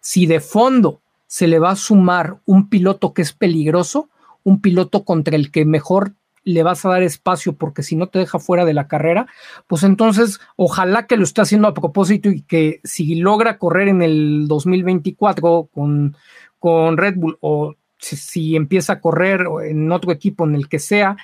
si 0.00 0.26
de 0.26 0.40
fondo 0.40 1.00
se 1.26 1.46
le 1.46 1.58
va 1.58 1.70
a 1.70 1.76
sumar 1.76 2.38
un 2.46 2.68
piloto 2.68 3.12
que 3.12 3.22
es 3.22 3.32
peligroso, 3.32 4.08
un 4.44 4.60
piloto 4.60 5.04
contra 5.04 5.36
el 5.36 5.50
que 5.50 5.64
mejor 5.64 6.12
le 6.44 6.62
vas 6.62 6.84
a 6.84 6.88
dar 6.88 7.02
espacio 7.02 7.52
porque 7.52 7.82
si 7.82 7.94
no 7.94 8.06
te 8.06 8.18
deja 8.18 8.38
fuera 8.38 8.64
de 8.64 8.72
la 8.72 8.88
carrera, 8.88 9.26
pues 9.66 9.82
entonces 9.82 10.40
ojalá 10.56 11.06
que 11.06 11.16
lo 11.16 11.24
esté 11.24 11.42
haciendo 11.42 11.68
a 11.68 11.74
propósito 11.74 12.30
y 12.30 12.40
que 12.42 12.80
si 12.84 13.16
logra 13.16 13.58
correr 13.58 13.88
en 13.88 14.00
el 14.00 14.48
2024 14.48 15.68
con, 15.72 16.16
con 16.58 16.96
Red 16.96 17.16
Bull 17.16 17.36
o 17.40 17.74
si, 17.98 18.56
empieza 18.56 18.94
a 18.94 19.00
correr 19.00 19.46
en 19.64 19.90
otro 19.92 20.12
equipo 20.12 20.46
en 20.46 20.54
el 20.54 20.68
que 20.68 20.78
sea, 20.78 21.16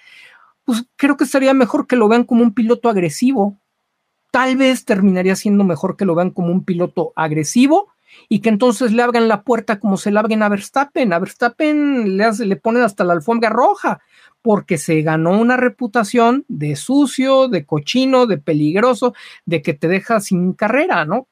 pues 0.65 0.85
creo 0.97 1.17
que 1.17 1.25
estaría 1.25 1.55
mejor 1.55 1.87
que 1.87 1.97
lo 1.97 2.09
vean 2.09 2.25
como 2.25 2.43
un 2.43 2.55
piloto 2.55 2.89
agresivo. 2.89 3.59
Tal 4.31 4.57
vez 4.57 4.85
terminaría 4.85 5.37
siendo 5.37 5.65
mejor 5.65 5.97
que 5.97 6.05
lo 6.05 6.15
vean 6.15 6.31
como 6.31 6.49
un 6.49 6.65
piloto 6.65 7.13
agresivo 7.17 7.93
y 8.29 8.41
que 8.41 8.49
entonces 8.49 8.93
le 8.93 9.03
abran 9.03 9.29
la 9.29 9.43
puerta 9.43 9.79
como 9.79 9.97
se 9.97 10.11
la 10.11 10.21
abren 10.21 10.43
a 10.43 10.49
Verstappen. 10.49 11.13
A 11.13 11.19
Verstappen 11.19 12.17
le, 12.17 12.31
le 12.31 12.57
ponen 12.57 12.83
hasta 12.83 13.05
la 13.05 13.13
alfombra 13.13 13.51
roja 13.51 14.01
porque 14.43 14.77
se 14.77 15.01
ganó 15.03 15.41
una 15.41 15.57
reputación 15.57 16.45
de 16.49 16.77
sucio, 16.77 17.49
de 17.49 17.65
cochino, 17.65 18.27
de 18.27 18.39
peligroso, 18.39 19.15
de 19.47 19.63
que 19.63 19.75
te 19.75 19.89
deja 19.89 20.21
sin 20.21 20.53
carrera, 20.53 21.05
¿no? 21.05 21.29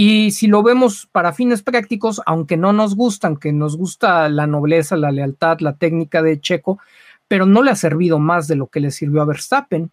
Y 0.00 0.30
si 0.30 0.46
lo 0.46 0.62
vemos 0.62 1.08
para 1.10 1.32
fines 1.32 1.64
prácticos, 1.64 2.22
aunque 2.24 2.56
no 2.56 2.72
nos 2.72 2.94
gustan, 2.94 3.36
que 3.36 3.52
nos 3.52 3.76
gusta 3.76 4.28
la 4.28 4.46
nobleza, 4.46 4.96
la 4.96 5.10
lealtad, 5.10 5.58
la 5.58 5.72
técnica 5.72 6.22
de 6.22 6.40
Checo, 6.40 6.78
pero 7.26 7.46
no 7.46 7.64
le 7.64 7.72
ha 7.72 7.74
servido 7.74 8.20
más 8.20 8.46
de 8.46 8.54
lo 8.54 8.68
que 8.68 8.78
le 8.78 8.92
sirvió 8.92 9.22
a 9.22 9.24
Verstappen. 9.24 9.90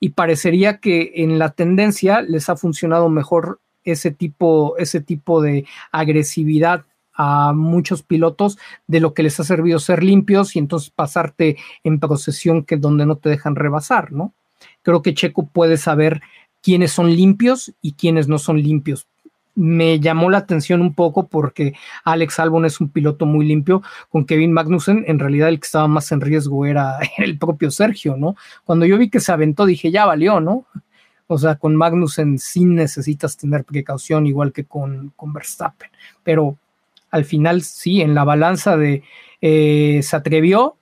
Y 0.00 0.10
parecería 0.10 0.80
que 0.80 1.12
en 1.14 1.38
la 1.38 1.48
tendencia 1.48 2.20
les 2.20 2.50
ha 2.50 2.56
funcionado 2.56 3.08
mejor 3.08 3.58
ese 3.84 4.10
tipo, 4.10 4.76
ese 4.76 5.00
tipo 5.00 5.40
de 5.40 5.64
agresividad 5.92 6.84
a 7.14 7.54
muchos 7.54 8.02
pilotos 8.02 8.58
de 8.86 9.00
lo 9.00 9.14
que 9.14 9.22
les 9.22 9.40
ha 9.40 9.44
servido 9.44 9.78
ser 9.78 10.02
limpios 10.04 10.56
y 10.56 10.58
entonces 10.58 10.90
pasarte 10.90 11.56
en 11.84 12.00
procesión 12.00 12.64
que 12.64 12.76
donde 12.76 13.06
no 13.06 13.16
te 13.16 13.30
dejan 13.30 13.56
rebasar, 13.56 14.12
¿no? 14.12 14.34
Creo 14.82 15.00
que 15.00 15.14
Checo 15.14 15.46
puede 15.46 15.78
saber 15.78 16.20
quiénes 16.60 16.92
son 16.92 17.16
limpios 17.16 17.72
y 17.80 17.94
quiénes 17.94 18.28
no 18.28 18.36
son 18.36 18.62
limpios. 18.62 19.08
Me 19.54 20.00
llamó 20.00 20.30
la 20.30 20.38
atención 20.38 20.80
un 20.80 20.94
poco 20.94 21.28
porque 21.28 21.74
Alex 22.04 22.40
Albon 22.40 22.64
es 22.64 22.80
un 22.80 22.88
piloto 22.88 23.26
muy 23.26 23.46
limpio, 23.46 23.82
con 24.08 24.24
Kevin 24.24 24.52
Magnussen 24.52 25.04
en 25.06 25.18
realidad 25.18 25.48
el 25.48 25.60
que 25.60 25.66
estaba 25.66 25.88
más 25.88 26.10
en 26.12 26.20
riesgo 26.20 26.64
era 26.66 26.98
el 27.18 27.38
propio 27.38 27.70
Sergio, 27.70 28.16
¿no? 28.16 28.36
Cuando 28.64 28.86
yo 28.86 28.98
vi 28.98 29.10
que 29.10 29.20
se 29.20 29.32
aventó 29.32 29.66
dije, 29.66 29.90
ya 29.90 30.06
valió, 30.06 30.40
¿no? 30.40 30.66
O 31.26 31.38
sea, 31.38 31.56
con 31.56 31.76
Magnussen 31.76 32.38
sí 32.38 32.64
necesitas 32.64 33.36
tener 33.36 33.64
precaución, 33.64 34.26
igual 34.26 34.52
que 34.52 34.64
con, 34.64 35.12
con 35.16 35.32
Verstappen. 35.32 35.90
Pero 36.22 36.58
al 37.10 37.24
final 37.24 37.62
sí, 37.62 38.02
en 38.02 38.14
la 38.14 38.24
balanza 38.24 38.76
de 38.76 39.02
eh, 39.40 40.00
se 40.02 40.16
atrevió, 40.16 40.76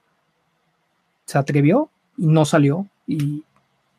se 1.24 1.38
atrevió 1.38 1.90
y 2.16 2.26
no 2.26 2.44
salió. 2.44 2.86
Y 3.06 3.44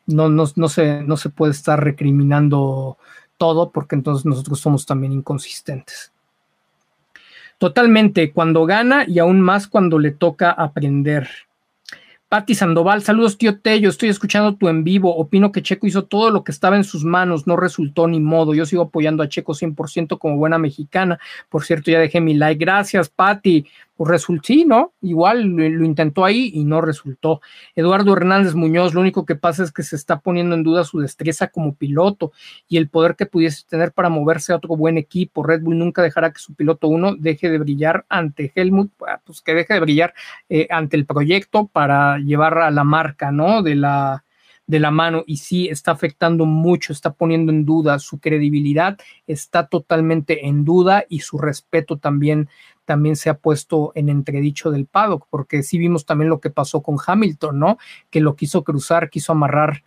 no, 0.06 0.28
no, 0.28 0.44
no, 0.56 0.68
se, 0.68 1.02
no 1.02 1.16
se 1.16 1.30
puede 1.30 1.52
estar 1.52 1.82
recriminando 1.82 2.98
todo 3.42 3.72
porque 3.72 3.96
entonces 3.96 4.24
nosotros 4.24 4.60
somos 4.60 4.86
también 4.86 5.10
inconsistentes. 5.10 6.12
Totalmente, 7.58 8.30
cuando 8.30 8.66
gana 8.66 9.04
y 9.04 9.18
aún 9.18 9.40
más 9.40 9.66
cuando 9.66 9.98
le 9.98 10.12
toca 10.12 10.52
aprender. 10.52 11.28
Patti 12.28 12.54
Sandoval, 12.54 13.02
saludos 13.02 13.36
tío 13.36 13.58
Tello, 13.58 13.88
estoy 13.88 14.10
escuchando 14.10 14.54
tu 14.54 14.68
en 14.68 14.84
vivo, 14.84 15.16
opino 15.16 15.50
que 15.50 15.60
Checo 15.60 15.88
hizo 15.88 16.04
todo 16.04 16.30
lo 16.30 16.44
que 16.44 16.52
estaba 16.52 16.76
en 16.76 16.84
sus 16.84 17.02
manos, 17.02 17.48
no 17.48 17.56
resultó 17.56 18.06
ni 18.06 18.20
modo, 18.20 18.54
yo 18.54 18.64
sigo 18.64 18.82
apoyando 18.82 19.24
a 19.24 19.28
Checo 19.28 19.54
100% 19.54 20.18
como 20.18 20.36
buena 20.36 20.56
mexicana, 20.56 21.18
por 21.48 21.64
cierto 21.64 21.90
ya 21.90 21.98
dejé 21.98 22.20
mi 22.20 22.34
like, 22.34 22.64
gracias 22.64 23.08
Patti, 23.08 23.66
pues 24.02 24.10
resultó, 24.10 24.42
sí, 24.48 24.64
¿no? 24.64 24.94
Igual 25.00 25.44
lo, 25.44 25.84
intentó 25.84 26.24
ahí 26.24 26.50
y 26.52 26.64
no 26.64 26.80
resultó. 26.80 27.40
Eduardo 27.76 28.12
Hernández 28.16 28.56
Muñoz, 28.56 28.94
lo 28.94 29.00
único 29.00 29.24
que 29.24 29.36
pasa 29.36 29.62
es 29.62 29.70
que 29.70 29.84
se 29.84 29.94
está 29.94 30.18
poniendo 30.18 30.56
en 30.56 30.64
duda 30.64 30.82
su 30.82 30.98
destreza 30.98 31.46
como 31.46 31.76
piloto 31.76 32.32
y 32.66 32.78
el 32.78 32.88
poder 32.88 33.14
que 33.14 33.26
pudiese 33.26 33.62
tener 33.64 33.92
para 33.92 34.08
moverse 34.08 34.52
a 34.52 34.56
otro 34.56 34.76
buen 34.76 34.98
equipo. 34.98 35.44
Red 35.44 35.62
Bull 35.62 35.78
nunca 35.78 36.02
dejará 36.02 36.32
que 36.32 36.40
su 36.40 36.52
piloto 36.54 36.88
uno 36.88 37.14
deje 37.14 37.48
de 37.48 37.58
brillar 37.58 38.04
ante 38.08 38.50
Helmut, 38.56 38.90
ah, 39.06 39.20
pues 39.24 39.40
que 39.40 39.54
deje 39.54 39.74
de 39.74 39.80
brillar 39.80 40.14
eh, 40.48 40.66
ante 40.68 40.96
el 40.96 41.06
proyecto 41.06 41.68
para 41.68 42.18
llevar 42.18 42.58
a 42.58 42.72
la 42.72 42.82
marca, 42.82 43.30
¿no? 43.30 43.62
De 43.62 43.76
la, 43.76 44.24
de 44.66 44.80
la 44.80 44.90
mano 44.90 45.22
y 45.26 45.36
sí 45.36 45.68
está 45.68 45.92
afectando 45.92 46.46
mucho, 46.46 46.92
está 46.92 47.12
poniendo 47.12 47.52
en 47.52 47.64
duda 47.64 47.98
su 47.98 48.18
credibilidad, 48.18 48.98
está 49.26 49.66
totalmente 49.66 50.46
en 50.46 50.64
duda 50.64 51.04
y 51.08 51.20
su 51.20 51.38
respeto 51.38 51.98
también 51.98 52.48
también 52.84 53.16
se 53.16 53.30
ha 53.30 53.34
puesto 53.34 53.92
en 53.94 54.08
entredicho 54.08 54.70
del 54.70 54.86
paddock, 54.86 55.26
porque 55.30 55.62
sí 55.62 55.78
vimos 55.78 56.04
también 56.04 56.28
lo 56.28 56.40
que 56.40 56.50
pasó 56.50 56.82
con 56.82 56.96
Hamilton, 57.04 57.58
¿no? 57.58 57.78
Que 58.10 58.20
lo 58.20 58.36
quiso 58.36 58.64
cruzar, 58.64 59.10
quiso 59.10 59.32
amarrar 59.32 59.82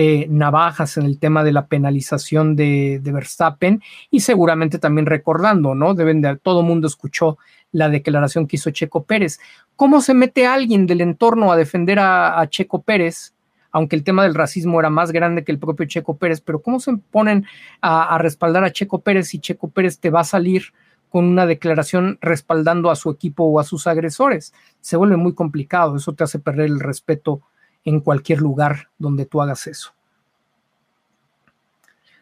eh, 0.00 0.28
navajas 0.30 0.96
en 0.96 1.06
el 1.06 1.18
tema 1.18 1.42
de 1.42 1.50
la 1.50 1.66
penalización 1.66 2.54
de, 2.54 3.00
Verstappen 3.02 3.82
y 4.12 4.20
seguramente 4.20 4.78
también 4.78 5.06
recordando, 5.06 5.74
¿no? 5.74 5.94
Deben 5.94 6.20
de, 6.20 6.36
todo 6.36 6.62
mundo 6.62 6.86
escuchó 6.86 7.36
la 7.72 7.88
declaración 7.88 8.46
que 8.46 8.54
hizo 8.54 8.70
Checo 8.70 9.02
Pérez. 9.02 9.40
¿Cómo 9.74 10.00
se 10.00 10.14
mete 10.14 10.46
alguien 10.46 10.86
del 10.86 11.00
entorno 11.00 11.50
a 11.50 11.56
defender 11.56 11.98
a, 11.98 12.46
Checo 12.48 12.82
Pérez? 12.82 13.34
Aunque 13.72 13.96
el 13.96 14.04
tema 14.04 14.22
del 14.22 14.36
racismo 14.36 14.78
era 14.78 14.88
más 14.88 15.10
grande 15.10 15.42
que 15.42 15.50
el 15.50 15.58
propio 15.58 15.86
Checo 15.86 16.16
Pérez, 16.16 16.40
pero 16.40 16.62
¿cómo 16.62 16.78
se 16.78 16.96
ponen 17.10 17.44
a, 17.80 18.14
a 18.14 18.18
respaldar 18.18 18.62
a 18.62 18.72
Checo 18.72 19.00
Pérez 19.00 19.26
si 19.26 19.40
Checo 19.40 19.68
Pérez 19.68 19.98
te 19.98 20.10
va 20.10 20.20
a 20.20 20.24
salir 20.24 20.72
con 21.08 21.24
una 21.24 21.46
declaración 21.46 22.18
respaldando 22.20 22.90
a 22.90 22.96
su 22.96 23.10
equipo 23.10 23.44
o 23.44 23.60
a 23.60 23.64
sus 23.64 23.86
agresores. 23.86 24.52
Se 24.80 24.96
vuelve 24.96 25.16
muy 25.16 25.34
complicado, 25.34 25.96
eso 25.96 26.12
te 26.12 26.24
hace 26.24 26.38
perder 26.38 26.66
el 26.66 26.80
respeto 26.80 27.42
en 27.84 28.00
cualquier 28.00 28.40
lugar 28.40 28.88
donde 28.98 29.26
tú 29.26 29.40
hagas 29.42 29.66
eso. 29.66 29.92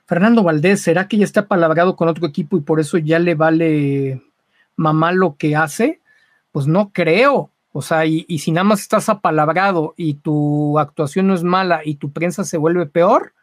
Fernando 0.07 0.45
Valdés, 0.45 0.83
¿será 0.83 1.09
que 1.09 1.17
ya 1.17 1.25
está 1.25 1.49
palabrado 1.49 1.97
con 1.97 2.09
otro 2.09 2.27
equipo 2.27 2.57
y 2.57 2.61
por 2.61 2.79
eso 2.79 2.97
ya 2.97 3.19
le 3.19 3.35
vale 3.35 4.23
mamá 4.77 5.11
lo 5.13 5.37
que 5.37 5.57
hace? 5.57 6.01
Pues 6.53 6.69
no 6.69 6.93
creo. 6.93 7.51
O 7.73 7.83
sea, 7.83 8.07
y, 8.07 8.25
si 8.39 8.53
nada 8.53 8.65
más 8.65 8.81
estás 8.81 9.09
apalabrado 9.09 9.95
y 9.97 10.15
tu 10.15 10.79
actuación 10.79 11.27
no 11.27 11.35
es 11.35 11.43
mala 11.43 11.83
y 11.85 11.97
tu 11.97 12.13
prensa 12.13 12.45
se 12.45 12.57
vuelve 12.57 12.87
peor, 12.87 13.35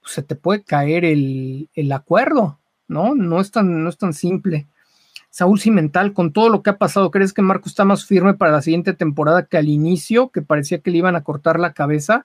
pues 0.00 0.12
se 0.12 0.22
te 0.22 0.36
puede 0.36 0.62
caer 0.62 1.04
el, 1.04 1.68
el 1.74 1.90
acuerdo. 1.90 2.60
¿No? 2.88 3.14
No 3.14 3.40
es 3.40 3.50
tan, 3.50 3.82
no 3.82 3.88
es 3.88 3.98
tan 3.98 4.12
simple. 4.12 4.66
Saúl 5.30 5.60
Cimental, 5.60 6.14
con 6.14 6.32
todo 6.32 6.48
lo 6.48 6.62
que 6.62 6.70
ha 6.70 6.78
pasado, 6.78 7.10
¿crees 7.10 7.32
que 7.32 7.42
Marco 7.42 7.68
está 7.68 7.84
más 7.84 8.06
firme 8.06 8.34
para 8.34 8.52
la 8.52 8.62
siguiente 8.62 8.94
temporada 8.94 9.44
que 9.44 9.58
al 9.58 9.68
inicio, 9.68 10.30
que 10.30 10.40
parecía 10.40 10.78
que 10.78 10.90
le 10.90 10.98
iban 10.98 11.14
a 11.14 11.24
cortar 11.24 11.60
la 11.60 11.74
cabeza? 11.74 12.24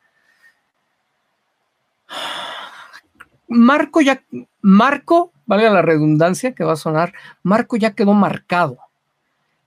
Marco 3.49 3.99
ya, 3.99 4.23
Marco, 4.61 5.33
valga 5.45 5.69
la 5.69 5.81
redundancia 5.81 6.53
que 6.53 6.63
va 6.63 6.73
a 6.73 6.77
sonar, 6.77 7.13
Marco 7.43 7.75
ya 7.75 7.91
quedó 7.95 8.13
marcado. 8.13 8.77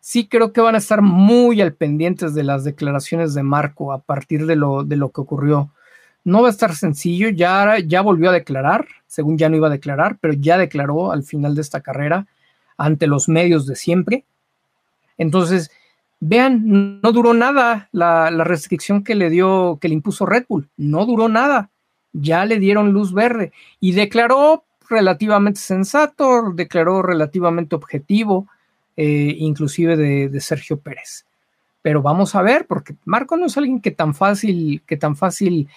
Sí 0.01 0.27
creo 0.27 0.55
que 0.55 0.63
van 0.63 0.75
a 0.75 0.79
estar 0.79 1.03
muy 1.03 1.61
al 1.61 1.75
pendientes 1.75 2.35
de 2.35 2.45
las 2.45 2.65
declaraciones 2.65 3.35
de 3.35 3.43
Marco 3.43 3.93
a 3.93 3.99
partir 3.99 4.47
de 4.47 4.57
lo, 4.57 4.85
de 4.85 4.97
lo 4.97 5.11
que 5.11 5.21
ocurrió. 5.21 5.71
No 6.25 6.43
va 6.43 6.49
a 6.49 6.51
estar 6.51 6.75
sencillo, 6.75 7.29
ya, 7.29 7.79
ya 7.79 8.01
volvió 8.01 8.31
a 8.31 8.33
declarar, 8.33 8.87
según 9.07 9.37
ya 9.37 9.49
no 9.49 9.57
iba 9.57 9.69
a 9.69 9.71
declarar, 9.71 10.19
pero 10.21 10.35
ya 10.35 10.57
declaró 10.59 11.13
al 11.13 11.23
final 11.23 11.55
de 11.55 11.61
esta 11.61 11.81
carrera 11.81 12.27
ante 12.77 13.07
los 13.07 13.29
medios 13.29 13.67
de 13.67 13.77
siempre. 13.77 14.25
Entonces, 15.19 15.71
vean, 16.21 17.01
no 17.03 17.13
duró 17.13 17.35
nada 17.35 17.89
la, 17.93 18.31
restricción 18.45 19.05
que 19.05 19.15
le 19.15 19.31
dio, 19.31 19.79
que 19.81 19.89
le 19.89 19.95
impuso 19.95 20.27
Red 20.27 20.47
Bull, 20.49 20.69
no 20.77 21.05
duró 21.05 21.29
nada, 21.29 21.71
ya 22.13 22.45
le 22.47 22.59
dieron 22.59 22.93
luz 22.93 23.13
verde 23.13 23.53
y 23.81 23.93
declaró 23.93 24.65
relativamente 24.89 25.61
sensato, 25.61 26.53
declaró 26.55 27.03
relativamente 27.03 27.75
objetivo, 27.75 28.47
eh, 28.97 29.35
inclusive 29.39 29.97
de, 29.97 30.29
de, 30.29 30.41
Sergio 30.41 30.79
Pérez. 30.79 31.27
Pero 31.83 32.01
vamos 32.01 32.35
a 32.35 32.43
ver, 32.43 32.67
porque 32.67 32.95
Marco 33.05 33.37
no 33.37 33.47
es 33.47 33.57
alguien 33.59 33.81
que 33.81 33.91
tan 33.91 34.15
fácil, 34.15 34.83
que 34.87 34.97
tan 34.97 35.17
fácil 35.17 35.69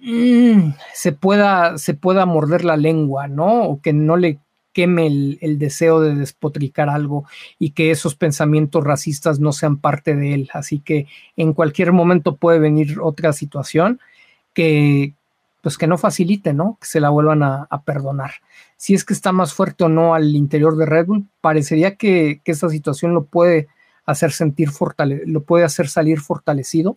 Mm, 0.00 0.74
se, 0.94 1.12
pueda, 1.12 1.78
se 1.78 1.94
pueda 1.94 2.26
morder 2.26 2.64
la 2.64 2.76
lengua, 2.76 3.28
¿no? 3.28 3.64
O 3.64 3.80
que 3.80 3.92
no 3.92 4.16
le 4.16 4.38
queme 4.72 5.06
el, 5.40 5.58
deseo 5.58 6.00
de 6.00 6.14
despotricar 6.14 6.88
algo 6.88 7.24
y 7.58 7.70
que 7.70 7.90
esos 7.90 8.14
pensamientos 8.14 8.84
racistas 8.84 9.40
no 9.40 9.52
sean 9.52 9.78
parte 9.78 10.14
de 10.14 10.34
él. 10.34 10.50
Así 10.52 10.78
que 10.78 11.08
en 11.36 11.52
cualquier 11.52 11.92
momento 11.92 12.36
puede 12.36 12.60
venir 12.60 13.00
otra 13.00 13.32
situación 13.32 14.00
que, 14.54 15.14
pues 15.62 15.78
que 15.78 15.88
no 15.88 15.98
facilite, 15.98 16.52
¿no? 16.52 16.78
Que 16.80 16.86
se 16.86 17.00
la 17.00 17.10
vuelvan 17.10 17.42
a, 17.42 17.66
perdonar. 17.84 18.34
Si 18.76 18.94
es 18.94 19.04
que 19.04 19.14
está 19.14 19.32
más 19.32 19.52
fuerte 19.52 19.84
o 19.84 19.88
no 19.88 20.14
al 20.14 20.36
interior 20.36 20.76
de 20.76 20.86
Red 20.86 21.06
Bull, 21.06 21.26
parecería 21.40 21.96
que, 21.96 22.40
que 22.44 22.54
situación 22.54 23.14
lo 23.14 23.24
puede 23.24 23.66
hacer 24.06 24.32
sentir 24.32 24.70
fortale 24.70 25.22
lo 25.26 25.42
puede 25.42 25.64
hacer 25.64 25.88
salir 25.88 26.20
fortalecido. 26.20 26.96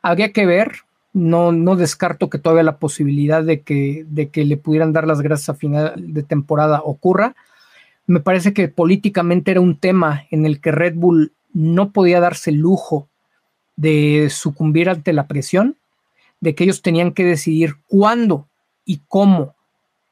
Habría 0.00 0.32
que 0.32 0.46
ver, 0.46 0.72
no, 1.12 1.52
no 1.52 1.76
descarto 1.76 2.30
que 2.30 2.38
todavía 2.38 2.62
la 2.62 2.78
posibilidad 2.78 3.42
de 3.42 3.60
que, 3.60 4.04
de 4.08 4.30
que 4.30 4.44
le 4.44 4.56
pudieran 4.56 4.92
dar 4.92 5.06
las 5.06 5.20
gracias 5.20 5.50
a 5.50 5.54
final 5.54 5.94
de 5.96 6.22
temporada 6.22 6.80
ocurra. 6.84 7.34
Me 8.06 8.20
parece 8.20 8.52
que 8.52 8.68
políticamente 8.68 9.50
era 9.50 9.60
un 9.60 9.76
tema 9.76 10.24
en 10.30 10.46
el 10.46 10.60
que 10.60 10.72
Red 10.72 10.94
Bull 10.94 11.32
no 11.52 11.90
podía 11.92 12.20
darse 12.20 12.50
el 12.50 12.56
lujo 12.56 13.08
de 13.76 14.28
sucumbir 14.30 14.88
ante 14.88 15.12
la 15.12 15.26
presión, 15.26 15.76
de 16.40 16.54
que 16.54 16.64
ellos 16.64 16.82
tenían 16.82 17.12
que 17.12 17.24
decidir 17.24 17.76
cuándo 17.86 18.48
y 18.84 19.00
cómo 19.08 19.54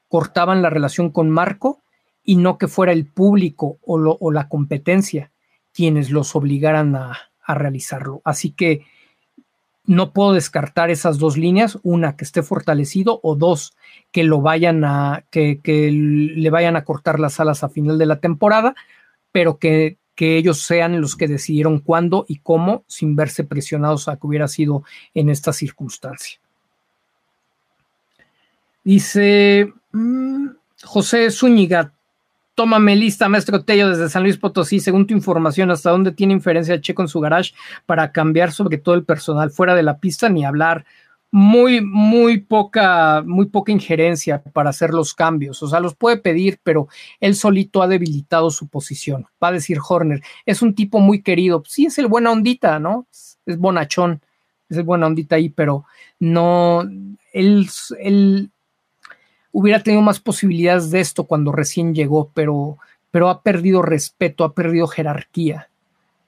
cortaban 0.07 0.61
la 0.61 0.69
relación 0.69 1.09
con 1.09 1.29
Marco 1.29 1.79
y 2.23 2.35
no 2.35 2.57
que 2.57 2.67
fuera 2.67 2.91
el 2.91 3.05
público 3.05 3.77
o, 3.85 4.31
la 4.31 4.47
competencia 4.47 5.31
quienes 5.73 6.11
los 6.11 6.35
obligaran 6.35 6.95
a, 6.95 7.17
realizarlo. 7.47 8.21
Así 8.23 8.51
que 8.51 8.85
no 9.85 10.13
puedo 10.13 10.33
descartar 10.33 10.91
esas 10.91 11.17
dos 11.17 11.37
líneas, 11.37 11.79
una 11.83 12.15
que 12.15 12.23
esté 12.23 12.43
fortalecido 12.43 13.19
o 13.23 13.35
dos 13.35 13.75
que 14.11 14.23
lo 14.23 14.41
vayan 14.41 14.83
a 14.83 15.23
que, 15.31 15.59
le 15.91 16.49
vayan 16.49 16.75
a 16.75 16.83
cortar 16.83 17.19
las 17.19 17.39
alas 17.39 17.63
a 17.63 17.69
final 17.69 17.97
de 17.97 18.05
la 18.05 18.19
temporada, 18.19 18.75
pero 19.31 19.57
que, 19.57 19.97
que 20.15 20.37
ellos 20.37 20.61
sean 20.61 21.01
los 21.01 21.15
que 21.15 21.27
decidieron 21.27 21.79
cuándo 21.79 22.25
y 22.27 22.37
cómo 22.37 22.83
sin 22.87 23.15
verse 23.15 23.43
presionados 23.43 24.07
a 24.07 24.17
que 24.17 24.27
hubiera 24.27 24.47
sido 24.47 24.83
en 25.13 25.29
esta 25.29 25.53
circunstancia. 25.53 26.39
Dice 28.83 29.73
mm, 29.91 30.47
José 30.83 31.29
Zúñiga, 31.31 31.93
tómame 32.61 32.95
lista, 32.95 33.27
maestro 33.27 33.63
Tello, 33.63 33.89
desde 33.89 34.07
San 34.07 34.21
Luis 34.21 34.37
Potosí. 34.37 34.79
Según 34.79 35.07
tu 35.07 35.15
información, 35.15 35.71
¿hasta 35.71 35.89
dónde 35.89 36.11
tiene 36.11 36.33
inferencia 36.33 36.79
Checo 36.79 37.01
en 37.01 37.07
su 37.07 37.19
garage 37.19 37.55
para 37.87 38.11
cambiar 38.11 38.51
sobre 38.51 38.77
todo 38.77 38.93
el 38.93 39.03
personal 39.03 39.49
fuera 39.49 39.73
de 39.73 39.81
la 39.81 39.97
pista? 39.97 40.29
Ni 40.29 40.45
hablar. 40.45 40.85
Muy, 41.31 41.81
muy 41.81 42.37
poca, 42.41 43.23
muy 43.25 43.47
poca 43.47 43.71
injerencia 43.71 44.43
para 44.43 44.69
hacer 44.69 44.91
los 44.91 45.15
cambios. 45.15 45.63
O 45.63 45.67
sea, 45.67 45.79
los 45.79 45.95
puede 45.95 46.17
pedir, 46.17 46.59
pero 46.61 46.87
él 47.19 47.33
solito 47.33 47.81
ha 47.81 47.87
debilitado 47.87 48.51
su 48.51 48.67
posición. 48.67 49.25
Va 49.43 49.47
a 49.47 49.53
decir 49.53 49.79
Horner, 49.89 50.21
es 50.45 50.61
un 50.61 50.75
tipo 50.75 50.99
muy 50.99 51.23
querido. 51.23 51.63
Sí, 51.65 51.87
es 51.87 51.97
el 51.97 52.05
buena 52.05 52.31
ondita, 52.31 52.77
¿no? 52.77 53.07
Es 53.11 53.57
bonachón, 53.57 54.21
es 54.69 54.77
el 54.77 54.83
buena 54.83 55.07
ondita 55.07 55.37
ahí, 55.37 55.49
pero 55.49 55.85
no, 56.19 56.83
él, 57.33 57.67
él 57.99 58.51
hubiera 59.51 59.81
tenido 59.83 60.01
más 60.01 60.19
posibilidades 60.19 60.91
de 60.91 60.99
esto 60.99 61.25
cuando 61.25 61.51
recién 61.51 61.93
llegó, 61.93 62.29
pero, 62.33 62.77
pero 63.11 63.29
ha 63.29 63.41
perdido 63.41 63.81
respeto, 63.81 64.43
ha 64.43 64.53
perdido 64.53 64.87
jerarquía. 64.87 65.69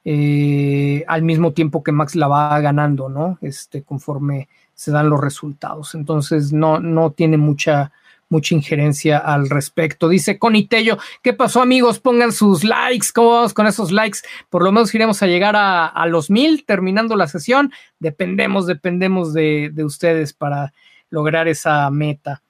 Eh, 0.06 1.06
al 1.08 1.24
mismo 1.24 1.54
tiempo 1.54 1.82
que 1.82 1.94
Max 1.94 2.16
la 2.16 2.28
va 2.28 2.60
ganando, 2.60 3.08
¿no? 3.08 3.38
Este, 3.42 3.84
conforme 3.84 4.50
se 4.74 4.92
dan 4.92 5.10
los 5.10 5.22
resultados. 5.22 5.96
Entonces, 5.96 6.52
no, 6.52 6.80
no 6.80 7.12
tiene 7.12 7.38
mucha, 7.38 7.94
mucha 8.28 8.54
injerencia 8.54 9.18
al 9.18 9.50
respecto. 9.50 10.10
Dice 10.10 10.38
Connie 10.38 10.68
Tello, 10.68 10.98
¿qué 11.22 11.32
pasó 11.32 11.62
amigos? 11.62 12.00
Pongan 12.00 12.34
sus 12.34 12.66
likes, 12.66 13.08
¿cómo 13.16 13.32
vamos 13.32 13.54
con 13.54 13.66
esos 13.66 13.94
likes? 13.94 14.20
Por 14.50 14.64
lo 14.64 14.74
menos 14.74 14.94
iremos 14.94 15.24
a 15.24 15.28
llegar 15.28 15.56
a, 15.56 15.86
a 15.86 16.06
los 16.08 16.30
mil 16.30 16.66
terminando 16.66 17.16
la 17.16 17.28
sesión. 17.28 17.72
Dependemos, 18.00 18.68
dependemos 18.68 19.34
de, 19.34 19.72
de 19.74 19.86
ustedes 19.86 20.34
para 20.34 20.74
lograr 21.10 21.48
esa 21.48 21.90
meta. 21.92 22.42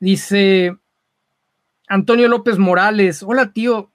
Dice 0.00 0.76
Antonio 1.86 2.28
López 2.28 2.58
Morales, 2.58 3.22
hola 3.22 3.52
tío, 3.52 3.92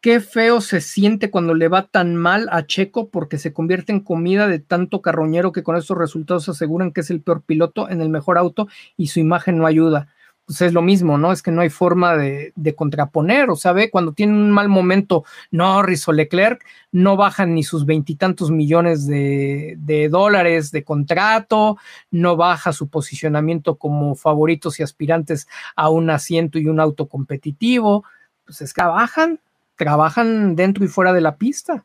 qué 0.00 0.20
feo 0.20 0.60
se 0.60 0.80
siente 0.80 1.30
cuando 1.30 1.54
le 1.54 1.68
va 1.68 1.88
tan 1.88 2.14
mal 2.14 2.48
a 2.52 2.64
Checo 2.64 3.10
porque 3.10 3.38
se 3.38 3.52
convierte 3.52 3.92
en 3.92 4.00
comida 4.00 4.46
de 4.46 4.60
tanto 4.60 5.02
carroñero 5.02 5.50
que 5.50 5.64
con 5.64 5.76
estos 5.76 5.98
resultados 5.98 6.48
aseguran 6.48 6.92
que 6.92 7.00
es 7.00 7.10
el 7.10 7.20
peor 7.20 7.42
piloto 7.42 7.90
en 7.90 8.00
el 8.00 8.08
mejor 8.08 8.38
auto 8.38 8.68
y 8.96 9.08
su 9.08 9.18
imagen 9.18 9.58
no 9.58 9.66
ayuda 9.66 10.14
pues 10.48 10.62
es 10.62 10.72
lo 10.72 10.80
mismo, 10.80 11.18
¿no? 11.18 11.30
Es 11.30 11.42
que 11.42 11.50
no 11.50 11.60
hay 11.60 11.68
forma 11.68 12.16
de, 12.16 12.54
contraponer, 12.74 13.50
o 13.50 13.56
sea, 13.56 13.74
ve, 13.74 13.90
cuando 13.90 14.14
tiene 14.14 14.32
un 14.32 14.50
mal 14.50 14.70
momento 14.70 15.24
Norris 15.50 16.08
o 16.08 16.12
Leclerc, 16.12 16.64
no 16.90 17.18
bajan 17.18 17.54
ni 17.54 17.62
sus 17.62 17.84
veintitantos 17.84 18.50
millones 18.50 19.06
de, 19.06 19.74
de, 19.76 20.08
dólares 20.08 20.70
de 20.70 20.84
contrato, 20.84 21.76
no 22.10 22.36
baja 22.36 22.72
su 22.72 22.88
posicionamiento 22.88 23.76
como 23.76 24.14
favoritos 24.14 24.80
y 24.80 24.82
aspirantes 24.82 25.48
a 25.76 25.90
un 25.90 26.08
asiento 26.08 26.58
y 26.58 26.66
un 26.66 26.80
auto 26.80 27.08
competitivo, 27.08 28.04
pues 28.46 28.62
es 28.62 28.72
que 28.72 28.80
trabajan, 28.80 29.40
trabajan 29.76 30.56
dentro 30.56 30.82
y 30.82 30.88
fuera 30.88 31.12
de 31.12 31.20
la 31.20 31.36
pista, 31.36 31.84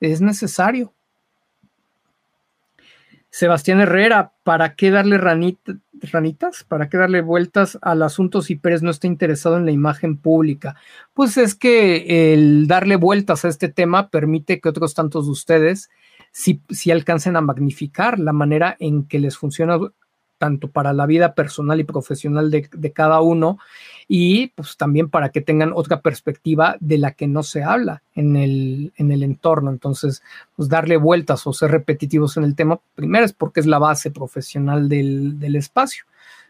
es 0.00 0.22
necesario. 0.22 0.94
Sebastián 3.28 3.80
Herrera, 3.80 4.32
¿para 4.42 4.74
qué 4.74 4.90
darle 4.90 5.18
ranitas? 6.02 6.64
¿Para 6.64 6.88
qué 6.88 6.96
darle 6.96 7.20
vueltas 7.20 7.78
al 7.82 8.02
asunto 8.02 8.42
si 8.42 8.56
Pérez 8.56 8.82
no 8.82 8.90
está 8.90 9.06
interesado 9.06 9.56
en 9.56 9.66
la 9.66 9.72
imagen 9.72 10.16
pública? 10.16 10.76
Pues 11.14 11.36
es 11.36 11.54
que 11.54 12.32
el 12.34 12.66
darle 12.66 12.96
vueltas 12.96 13.44
a 13.44 13.48
este 13.48 13.68
tema 13.68 14.08
permite 14.08 14.60
que 14.60 14.68
otros 14.68 14.94
tantos 14.94 15.26
de 15.26 15.32
ustedes 15.32 15.90
si, 16.32 16.62
si 16.70 16.90
alcancen 16.90 17.36
a 17.36 17.40
magnificar 17.40 18.18
la 18.18 18.32
manera 18.32 18.76
en 18.78 19.06
que 19.06 19.18
les 19.18 19.36
funciona 19.36 19.78
tanto 20.40 20.70
para 20.70 20.94
la 20.94 21.04
vida 21.04 21.34
personal 21.34 21.80
y 21.80 21.84
profesional 21.84 22.50
de, 22.50 22.92
cada 22.94 23.20
uno 23.20 23.58
y 24.12 24.48
pues 24.48 24.76
también 24.76 25.08
para 25.08 25.28
que 25.28 25.40
tengan 25.40 25.72
otra 25.72 26.00
perspectiva 26.00 26.76
de 26.80 26.98
la 26.98 27.12
que 27.12 27.28
no 27.28 27.44
se 27.44 27.62
habla 27.62 28.02
en 28.16 28.34
el, 28.34 28.92
en 28.96 29.12
el 29.12 29.22
entorno. 29.22 29.70
Entonces, 29.70 30.20
pues 30.56 30.68
darle 30.68 30.96
vueltas 30.96 31.46
o 31.46 31.52
ser 31.52 31.70
repetitivos 31.70 32.36
en 32.36 32.42
el 32.42 32.56
tema, 32.56 32.80
primero 32.96 33.24
es 33.24 33.32
porque 33.32 33.60
es 33.60 33.66
la 33.66 33.78
base 33.78 34.10
profesional 34.10 34.88
del, 34.88 35.54
espacio. 35.54 36.06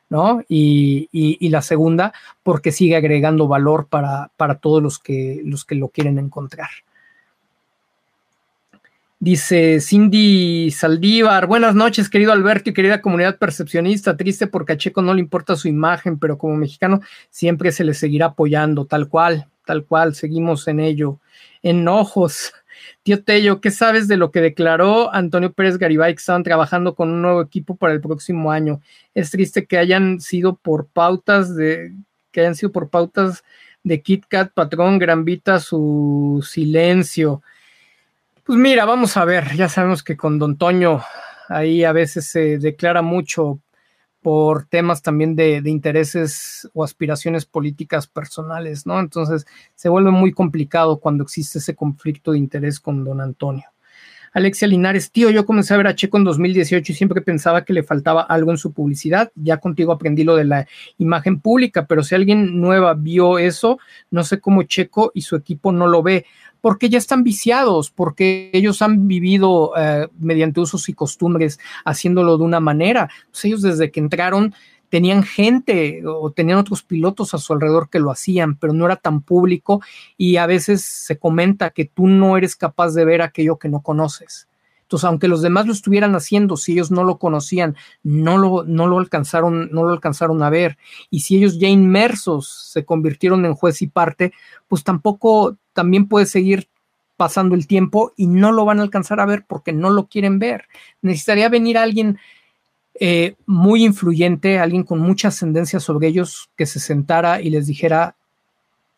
¿no? 0.08 0.42
Y, 0.48 1.10
y, 1.12 1.48
la 1.50 1.60
segunda, 1.60 2.14
porque 2.42 2.72
sigue 2.72 2.96
agregando 2.96 3.46
valor 3.46 3.88
para, 3.88 4.30
para 4.38 4.54
todos 4.54 4.82
los 4.82 4.98
que, 4.98 5.42
los 5.44 5.66
que 5.66 5.74
lo 5.74 5.88
quieren 5.88 6.18
encontrar. 6.18 6.70
Dice 9.22 9.80
Cindy 9.82 10.70
Saldívar, 10.70 11.46
buenas 11.46 11.74
noches, 11.74 12.08
querido 12.08 12.32
Alberto 12.32 12.70
y 12.70 12.72
querida 12.72 13.02
comunidad 13.02 13.36
percepcionista. 13.36 14.16
Triste 14.16 14.46
porque 14.46 14.72
a 14.72 14.78
Checo 14.78 15.02
no 15.02 15.12
le 15.12 15.20
importa 15.20 15.56
su 15.56 15.68
imagen, 15.68 16.18
pero 16.18 16.38
como 16.38 16.56
mexicano 16.56 17.02
siempre 17.28 17.70
se 17.70 17.84
le 17.84 17.92
seguirá 17.92 18.28
apoyando, 18.28 18.86
tal 18.86 19.10
cual, 19.10 19.46
tal 19.66 19.84
cual, 19.84 20.14
seguimos 20.14 20.66
en 20.68 20.80
ello. 20.80 21.18
Enojos. 21.62 22.54
Tío 23.02 23.22
Tello, 23.22 23.60
¿qué 23.60 23.70
sabes 23.70 24.08
de 24.08 24.16
lo 24.16 24.30
que 24.30 24.40
declaró 24.40 25.12
Antonio 25.12 25.52
Pérez 25.52 25.76
Garibay 25.76 26.14
que 26.14 26.20
estaban 26.20 26.42
trabajando 26.42 26.94
con 26.94 27.10
un 27.10 27.20
nuevo 27.20 27.42
equipo 27.42 27.76
para 27.76 27.92
el 27.92 28.00
próximo 28.00 28.50
año? 28.50 28.80
Es 29.12 29.30
triste 29.30 29.66
que 29.66 29.76
hayan 29.76 30.22
sido 30.22 30.56
por 30.56 30.86
pautas 30.86 31.54
de, 31.54 31.92
que 32.32 32.40
hayan 32.40 32.54
sido 32.54 32.72
por 32.72 32.88
pautas 32.88 33.44
de 33.82 34.00
Kit 34.00 34.24
Kat, 34.28 34.50
patrón, 34.54 34.98
Gran 34.98 35.26
Vita, 35.26 35.60
su 35.60 36.42
silencio. 36.48 37.42
Pues 38.44 38.58
mira, 38.58 38.84
vamos 38.84 39.16
a 39.16 39.24
ver, 39.24 39.54
ya 39.54 39.68
sabemos 39.68 40.02
que 40.02 40.16
con 40.16 40.38
Don 40.38 40.56
Toño 40.56 41.02
ahí 41.48 41.84
a 41.84 41.92
veces 41.92 42.26
se 42.26 42.58
declara 42.58 43.02
mucho 43.02 43.60
por 44.22 44.66
temas 44.66 45.02
también 45.02 45.34
de, 45.36 45.62
intereses 45.64 46.68
o 46.74 46.84
aspiraciones 46.84 47.46
políticas 47.46 48.06
personales, 48.06 48.86
¿no? 48.86 48.98
Entonces 49.00 49.46
se 49.74 49.88
vuelve 49.88 50.10
muy 50.10 50.32
complicado 50.32 51.00
cuando 51.00 51.24
existe 51.24 51.58
ese 51.58 51.74
conflicto 51.74 52.32
de 52.32 52.38
interés 52.38 52.80
con 52.80 53.04
don 53.04 53.20
Antonio. 53.20 53.64
Alexia 54.32 54.68
Linares, 54.68 55.10
tío, 55.10 55.30
yo 55.30 55.44
comencé 55.44 55.74
a 55.74 55.76
ver 55.76 55.88
a 55.88 55.94
Checo 55.96 56.16
en 56.16 56.22
2018 56.22 56.92
y 56.92 56.94
siempre 56.94 57.20
pensaba 57.20 57.64
que 57.64 57.72
le 57.72 57.82
faltaba 57.82 58.22
algo 58.22 58.52
en 58.52 58.58
su 58.58 58.72
publicidad. 58.72 59.32
Ya 59.34 59.56
contigo 59.56 59.90
aprendí 59.90 60.22
lo 60.22 60.36
de 60.36 60.44
la 60.44 60.68
imagen 60.98 61.40
pública, 61.40 61.86
pero 61.86 62.04
si 62.04 62.14
alguien 62.14 62.60
nueva 62.60 62.94
vio 62.94 63.38
eso, 63.38 63.80
no 64.10 64.22
sé 64.22 64.38
cómo 64.38 64.62
Checo 64.62 65.10
y 65.14 65.22
su 65.22 65.34
equipo 65.34 65.72
no 65.72 65.88
lo 65.88 66.04
ve 66.04 66.26
porque 66.60 66.88
ya 66.88 66.98
están 66.98 67.24
viciados, 67.24 67.90
porque 67.90 68.50
ellos 68.52 68.82
han 68.82 69.08
vivido 69.08 69.72
eh, 69.76 70.08
mediante 70.18 70.60
usos 70.60 70.88
y 70.88 70.94
costumbres 70.94 71.58
haciéndolo 71.84 72.38
de 72.38 72.44
una 72.44 72.60
manera. 72.60 73.10
Pues 73.30 73.44
ellos 73.44 73.62
desde 73.62 73.90
que 73.90 74.00
entraron 74.00 74.54
tenían 74.90 75.22
gente 75.22 76.02
o 76.04 76.32
tenían 76.32 76.58
otros 76.58 76.82
pilotos 76.82 77.32
a 77.32 77.38
su 77.38 77.52
alrededor 77.52 77.88
que 77.88 78.00
lo 78.00 78.10
hacían, 78.10 78.56
pero 78.56 78.72
no 78.72 78.84
era 78.84 78.96
tan 78.96 79.22
público 79.22 79.80
y 80.18 80.36
a 80.36 80.46
veces 80.46 80.82
se 80.82 81.18
comenta 81.18 81.70
que 81.70 81.86
tú 81.86 82.08
no 82.08 82.36
eres 82.36 82.56
capaz 82.56 82.92
de 82.92 83.04
ver 83.04 83.22
aquello 83.22 83.56
que 83.56 83.68
no 83.68 83.80
conoces. 83.80 84.49
Entonces, 84.90 85.04
aunque 85.04 85.28
los 85.28 85.40
demás 85.40 85.68
lo 85.68 85.72
estuvieran 85.72 86.16
haciendo, 86.16 86.56
si 86.56 86.72
ellos 86.72 86.90
no 86.90 87.04
lo 87.04 87.18
conocían, 87.18 87.76
no 88.02 88.38
lo, 88.38 88.64
no 88.64 88.88
lo 88.88 88.98
alcanzaron, 88.98 89.70
no 89.70 89.84
lo 89.84 89.90
alcanzaron 89.90 90.42
a 90.42 90.50
ver. 90.50 90.78
Y 91.10 91.20
si 91.20 91.36
ellos 91.36 91.60
ya 91.60 91.68
inmersos 91.68 92.48
se 92.72 92.84
convirtieron 92.84 93.46
en 93.46 93.54
juez 93.54 93.82
y 93.82 93.86
parte, 93.86 94.32
pues 94.66 94.82
tampoco 94.82 95.56
también 95.74 96.08
puede 96.08 96.26
seguir 96.26 96.66
pasando 97.16 97.54
el 97.54 97.68
tiempo 97.68 98.12
y 98.16 98.26
no 98.26 98.50
lo 98.50 98.64
van 98.64 98.80
a 98.80 98.82
alcanzar 98.82 99.20
a 99.20 99.26
ver 99.26 99.44
porque 99.46 99.72
no 99.72 99.90
lo 99.90 100.08
quieren 100.08 100.40
ver. 100.40 100.64
Necesitaría 101.02 101.48
venir 101.48 101.78
alguien 101.78 102.18
eh, 102.98 103.36
muy 103.46 103.84
influyente, 103.84 104.58
alguien 104.58 104.82
con 104.82 104.98
mucha 104.98 105.28
ascendencia 105.28 105.78
sobre 105.78 106.08
ellos, 106.08 106.50
que 106.56 106.66
se 106.66 106.80
sentara 106.80 107.40
y 107.40 107.50
les 107.50 107.68
dijera, 107.68 108.16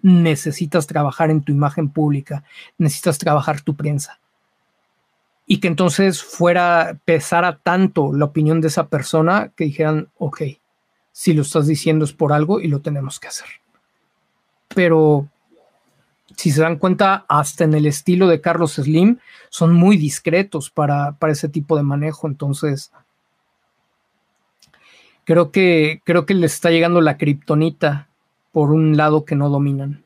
necesitas 0.01 0.87
trabajar 0.87 1.31
en 1.31 1.43
tu 1.43 1.53
imagen 1.53 1.91
pública, 1.91 2.45
necesitas 2.79 3.19
trabajar 3.19 3.61
tu 3.61 3.77
prensa 3.77 4.22
y 5.47 5.59
que 5.59 5.69
entonces 5.69 6.23
fuera, 6.23 6.99
pesara 7.05 7.59
tanto 7.63 8.13
la 8.13 8.27
opinión 8.27 8.61
de 8.61 8.69
esa 8.69 8.89
persona 8.89 9.53
que 9.57 9.65
dijeran, 9.65 10.09
ok, 10.19 10.43
si 11.13 11.35
lo 11.35 11.43
estás 11.43 11.67
diciendo 11.67 12.05
es 12.05 12.13
por 12.13 12.33
algo 12.33 12.61
y 12.61 12.69
lo 12.69 12.81
tenemos 12.81 13.21
que 13.21 13.29
hacer. 13.29 13.49
Pero 14.69 15.29
si 16.37 16.51
se 16.51 16.63
dan 16.63 16.77
cuenta, 16.77 17.25
hasta 17.29 17.65
en 17.65 17.75
el 17.75 17.87
estilo 17.87 18.29
de 18.29 18.41
Carlos 18.41 18.75
Slim, 18.75 19.19
son 19.51 19.75
muy 19.75 19.97
discretos 19.97 20.71
para, 20.71 21.13
para 21.13 21.33
ese 21.33 21.49
tipo 21.49 21.77
de 21.77 21.83
manejo. 21.83 22.27
Entonces, 22.27 22.93
creo 25.25 25.51
que, 25.51 26.01
creo 26.05 26.27
que 26.27 26.35
les 26.35 26.55
está 26.55 26.71
llegando 26.71 27.01
la 27.01 27.19
kriptonita 27.19 28.09
por 28.53 28.71
un 28.71 28.97
lado 28.97 29.25
que 29.25 29.35
no 29.35 29.49
dominan. 29.49 30.05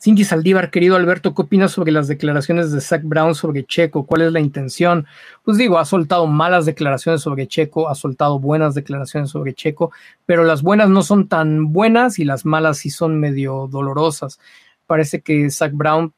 Cindy 0.00 0.22
Saldívar, 0.22 0.70
querido 0.70 0.94
Alberto, 0.94 1.34
¿qué 1.34 1.42
opinas 1.42 1.72
sobre 1.72 1.90
las 1.90 2.06
declaraciones 2.06 2.70
de 2.70 2.80
Zach 2.80 3.02
Brown 3.02 3.34
sobre 3.34 3.64
Checo? 3.64 4.06
¿Cuál 4.06 4.22
es 4.22 4.32
la 4.32 4.38
intención? 4.38 5.06
Pues 5.42 5.58
digo, 5.58 5.76
ha 5.76 5.84
soltado 5.84 6.28
malas 6.28 6.66
declaraciones 6.66 7.20
sobre 7.20 7.48
Checo, 7.48 7.88
ha 7.88 7.96
soltado 7.96 8.38
buenas 8.38 8.76
declaraciones 8.76 9.30
sobre 9.30 9.54
Checo, 9.54 9.90
pero 10.24 10.44
las 10.44 10.62
buenas 10.62 10.88
no 10.88 11.02
son 11.02 11.26
tan 11.26 11.72
buenas 11.72 12.20
y 12.20 12.24
las 12.24 12.44
malas 12.44 12.78
sí 12.78 12.90
son 12.90 13.18
medio 13.18 13.66
dolorosas. 13.68 14.38
Parece 14.86 15.20
que 15.20 15.50
Zach 15.50 15.72
Brown 15.72 16.12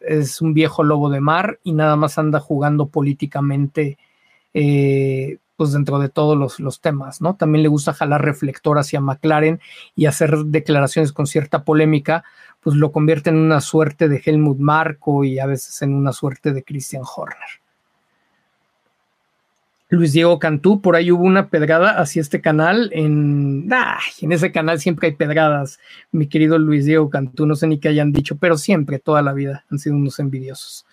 es 0.00 0.42
un 0.42 0.52
viejo 0.52 0.82
lobo 0.82 1.08
de 1.08 1.20
mar 1.20 1.60
y 1.62 1.74
nada 1.74 1.94
más 1.94 2.18
anda 2.18 2.40
jugando 2.40 2.86
políticamente 2.86 3.98
eh, 4.52 5.38
pues 5.62 5.70
dentro 5.70 6.00
de 6.00 6.08
todos 6.08 6.36
los, 6.36 6.58
los, 6.58 6.80
temas, 6.80 7.20
¿no? 7.20 7.36
También 7.36 7.62
le 7.62 7.68
gusta 7.68 7.92
jalar 7.92 8.24
reflector 8.24 8.80
hacia 8.80 9.00
McLaren 9.00 9.60
y 9.94 10.06
hacer 10.06 10.36
declaraciones 10.46 11.12
con 11.12 11.28
cierta 11.28 11.62
polémica, 11.62 12.24
pues 12.60 12.74
lo 12.74 12.90
convierte 12.90 13.30
en 13.30 13.36
una 13.36 13.60
suerte 13.60 14.08
de 14.08 14.20
Helmut 14.24 14.58
Marco 14.58 15.22
y 15.22 15.38
a 15.38 15.46
veces 15.46 15.80
en 15.82 15.94
una 15.94 16.12
suerte 16.12 16.52
de 16.52 16.64
Christian 16.64 17.04
Horner. 17.04 17.62
Luis 19.88 20.12
Diego 20.12 20.40
Cantú, 20.40 20.80
por 20.80 20.96
ahí 20.96 21.12
hubo 21.12 21.22
una 21.22 21.48
pedrada 21.48 22.00
hacia 22.00 22.22
este 22.22 22.40
canal. 22.40 22.90
En, 22.92 23.68
en 24.20 24.32
ese 24.32 24.50
canal 24.50 24.80
siempre 24.80 25.10
hay 25.10 25.14
pedradas, 25.14 25.78
mi 26.10 26.26
querido 26.26 26.58
Luis 26.58 26.86
Diego 26.86 27.08
Cantú. 27.08 27.46
No 27.46 27.54
sé 27.54 27.68
ni 27.68 27.78
qué 27.78 27.86
hayan 27.86 28.10
dicho, 28.10 28.34
pero 28.34 28.58
siempre, 28.58 28.98
toda 28.98 29.22
la 29.22 29.32
vida, 29.32 29.64
han 29.70 29.78
sido 29.78 29.94
unos 29.94 30.18
envidiosos. 30.18 30.86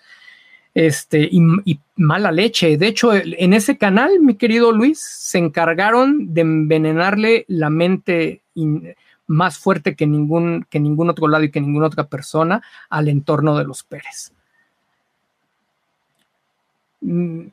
Este, 0.74 1.28
y, 1.30 1.80
mala 1.96 2.30
leche. 2.30 2.76
De 2.78 2.86
hecho, 2.86 3.12
en 3.14 3.52
ese 3.52 3.76
canal, 3.76 4.20
mi 4.20 4.34
querido 4.36 4.72
Luis, 4.72 5.00
se 5.00 5.38
encargaron 5.38 6.32
de 6.32 6.42
envenenarle 6.42 7.44
la 7.48 7.70
mente 7.70 8.42
más 9.26 9.58
fuerte 9.58 9.94
que 9.94 10.06
ningún, 10.06 10.66
que 10.70 10.80
ningún 10.80 11.10
otro 11.10 11.28
lado 11.28 11.44
y 11.44 11.50
que 11.50 11.60
ninguna 11.60 11.86
otra 11.86 12.04
persona 12.04 12.62
al 12.88 13.08
entorno 13.08 13.56
de 13.56 13.64
los 13.64 13.82
Pérez. 13.82 14.32
Mm, 17.00 17.46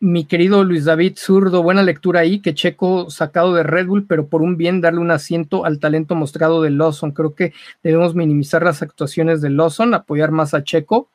mi 0.00 0.26
querido 0.26 0.64
Luis 0.64 0.84
David 0.84 1.14
Zurdo, 1.16 1.62
buena 1.62 1.82
lectura 1.82 2.20
ahí, 2.20 2.40
que 2.40 2.54
Checo 2.54 3.10
sacado 3.10 3.54
de 3.54 3.62
Red 3.62 3.86
Bull, 3.86 4.06
pero 4.06 4.26
por 4.26 4.42
un 4.42 4.56
bien 4.56 4.80
darle 4.80 5.00
un 5.00 5.10
asiento 5.10 5.64
al 5.64 5.78
talento 5.78 6.14
mostrado 6.14 6.60
de 6.62 6.70
Lawson. 6.70 7.12
Creo 7.12 7.34
que 7.34 7.54
debemos 7.82 8.14
minimizar 8.14 8.62
las 8.62 8.82
actuaciones 8.82 9.40
de 9.40 9.50
Lawson, 9.50 9.94
apoyar 9.94 10.30
más 10.30 10.52
a 10.52 10.62
Checo. 10.62 11.08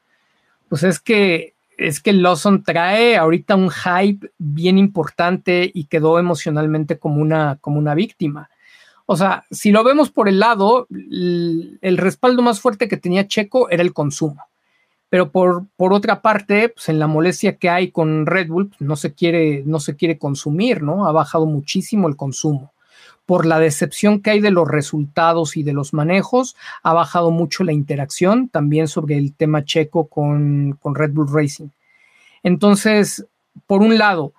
Pues 0.69 0.83
es 0.83 0.99
que 0.99 1.55
es 1.79 2.01
que 2.01 2.13
Lawson 2.13 2.63
trae 2.63 3.15
ahorita 3.15 3.55
un 3.55 3.69
hype 3.71 4.31
bien 4.37 4.77
importante 4.77 5.71
y 5.73 5.85
quedó 5.85 6.19
emocionalmente 6.19 6.99
como 6.99 7.21
una, 7.21 7.57
como 7.61 7.79
una 7.79 7.95
víctima. 7.95 8.49
O 9.05 9.15
sea, 9.15 9.45
si 9.49 9.71
lo 9.71 9.83
vemos 9.83 10.11
por 10.11 10.27
el 10.27 10.39
lado, 10.39 10.87
el, 10.91 11.97
respaldo 11.97 12.41
más 12.41 12.59
fuerte 12.59 12.87
que 12.87 12.97
tenía 12.97 13.27
Checo 13.27 13.69
era 13.69 13.81
el 13.81 13.93
consumo. 13.93 14.43
Pero 15.09 15.31
por, 15.31 15.65
por 15.77 15.93
otra 15.93 16.21
parte, 16.21 16.69
pues 16.69 16.89
en 16.89 16.99
la 16.99 17.07
molestia 17.07 17.55
que 17.55 17.69
hay 17.69 17.91
con 17.91 18.25
Red 18.27 18.49
Bull, 18.49 18.67
pues 18.67 18.81
no 18.81 18.95
se 18.95 19.13
quiere, 19.13 19.63
no 19.65 19.79
se 19.79 19.95
quiere 19.95 20.19
consumir, 20.19 20.83
¿no? 20.83 21.07
Ha 21.07 21.11
bajado 21.11 21.45
muchísimo 21.47 22.07
el 22.07 22.15
consumo. 22.15 22.71
Por 23.29 23.45
la 23.45 23.59
decepción 23.59 24.23
que 24.23 24.31
hay 24.31 24.39
de 24.39 24.49
los 24.49 24.67
resultados 24.67 25.55
y 25.55 25.61
de 25.61 25.73
los 25.73 25.93
manejos, 25.93 26.55
ha 26.81 26.93
bajado 26.93 27.29
mucho 27.29 27.63
la 27.63 27.73
interacción 27.73 28.49
también 28.49 28.87
sobre 28.87 29.19
el 29.19 29.35
tema 29.35 29.63
checo 29.63 30.07
con, 30.07 30.79
con 30.81 30.95
Red 30.95 31.11
Bull 31.11 31.31
Racing. 31.31 31.67
Entonces, 32.41 33.27
por 33.67 33.83
un 33.83 33.99
lado, 33.99 34.33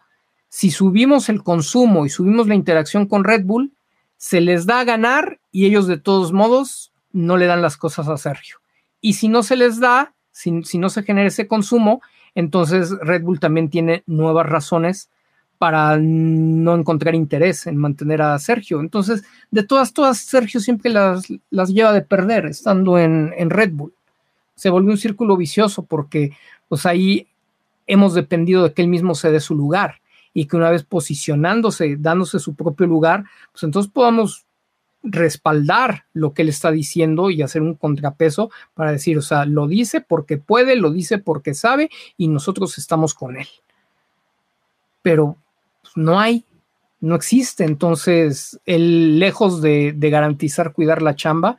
si 0.48 0.72
subimos 0.72 1.28
el 1.28 1.44
consumo 1.44 2.04
y 2.04 2.08
subimos 2.08 2.48
la 2.48 2.56
interacción 2.56 3.06
con 3.06 3.22
Red 3.22 3.44
Bull, 3.44 3.70
se 4.16 4.40
les 4.40 4.66
da 4.66 4.80
a 4.80 4.84
ganar 4.84 5.38
y 5.52 5.66
ellos 5.66 5.86
de 5.86 5.96
todos 5.96 6.32
modos 6.32 6.90
no 7.12 7.36
le 7.36 7.46
dan 7.46 7.62
las 7.62 7.76
cosas 7.76 8.08
a 8.08 8.16
Sergio. 8.16 8.56
Y 9.00 9.12
si 9.12 9.28
no 9.28 9.44
se 9.44 9.54
les 9.54 9.78
da, 9.78 10.14
si, 10.32 10.50
no 10.50 10.88
se 10.88 11.04
genera 11.04 11.28
ese 11.28 11.46
consumo, 11.46 12.02
entonces 12.34 12.90
Red 13.02 13.22
Bull 13.22 13.38
también 13.38 13.70
tiene 13.70 14.02
nuevas 14.06 14.46
razones 14.48 15.10
para 15.60 15.98
no 15.98 16.74
encontrar 16.74 17.14
interés 17.14 17.66
en 17.66 17.76
mantener 17.76 18.22
a 18.22 18.38
Sergio. 18.38 18.80
Entonces, 18.80 19.24
de 19.50 19.62
todas, 19.62 19.92
todas, 19.92 20.16
Sergio 20.16 20.58
siempre 20.58 20.90
las, 20.90 21.30
las 21.50 21.68
lleva 21.68 21.92
de 21.92 22.00
perder 22.00 22.46
estando 22.46 22.96
en, 22.96 23.34
en, 23.36 23.50
Red 23.50 23.72
Bull. 23.72 23.92
Se 24.54 24.70
volvió 24.70 24.90
un 24.90 24.96
círculo 24.96 25.36
vicioso 25.36 25.82
porque 25.82 26.32
pues 26.66 26.86
ahí 26.86 27.28
hemos 27.86 28.14
dependido 28.14 28.64
de 28.64 28.72
que 28.72 28.80
él 28.80 28.88
mismo 28.88 29.14
se 29.14 29.30
dé 29.30 29.38
su 29.38 29.54
lugar 29.54 30.00
y 30.32 30.46
que 30.46 30.56
una 30.56 30.70
vez 30.70 30.82
posicionándose, 30.82 31.96
dándose 31.98 32.38
su 32.38 32.54
propio 32.54 32.86
lugar, 32.86 33.24
pues 33.52 33.62
entonces 33.64 33.92
podamos 33.92 34.46
respaldar 35.02 36.06
lo 36.14 36.32
que 36.32 36.40
él 36.40 36.48
está 36.48 36.70
diciendo 36.70 37.28
y 37.30 37.42
hacer 37.42 37.60
un 37.60 37.74
contrapeso 37.74 38.50
para 38.72 38.92
decir, 38.92 39.18
o 39.18 39.22
sea, 39.22 39.44
lo 39.44 39.66
dice 39.66 40.00
porque 40.00 40.38
puede, 40.38 40.76
lo 40.76 40.90
dice 40.90 41.18
porque 41.18 41.52
sabe 41.52 41.90
y 42.16 42.28
nosotros 42.28 42.78
estamos 42.78 43.12
con 43.12 43.36
él. 43.36 43.48
Pero 45.02 45.36
no 45.94 46.20
hay, 46.20 46.44
no 47.00 47.14
existe. 47.14 47.64
Entonces, 47.64 48.60
él 48.66 49.18
lejos 49.18 49.62
de, 49.62 49.92
de 49.92 50.10
garantizar 50.10 50.72
cuidar 50.72 51.02
la 51.02 51.14
chamba, 51.14 51.56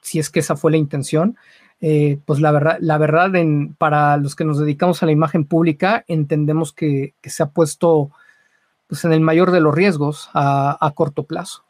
si 0.00 0.18
es 0.18 0.30
que 0.30 0.40
esa 0.40 0.56
fue 0.56 0.72
la 0.72 0.76
intención, 0.78 1.36
eh, 1.80 2.18
pues 2.26 2.40
la 2.40 2.52
verdad, 2.52 2.76
la 2.80 2.96
verdad 2.96 3.32
para 3.76 4.16
los 4.16 4.36
que 4.36 4.44
nos 4.44 4.58
dedicamos 4.58 5.02
a 5.02 5.06
la 5.06 5.12
imagen 5.12 5.44
pública, 5.44 6.04
entendemos 6.06 6.72
que, 6.72 7.14
se 7.22 7.42
ha 7.42 7.46
puesto 7.46 8.10
pues, 8.86 9.04
en 9.04 9.12
el 9.12 9.20
mayor 9.20 9.50
de 9.50 9.60
los 9.60 9.74
riesgos 9.74 10.30
a 10.32 10.92
corto 10.94 11.24
plazo. 11.24 11.64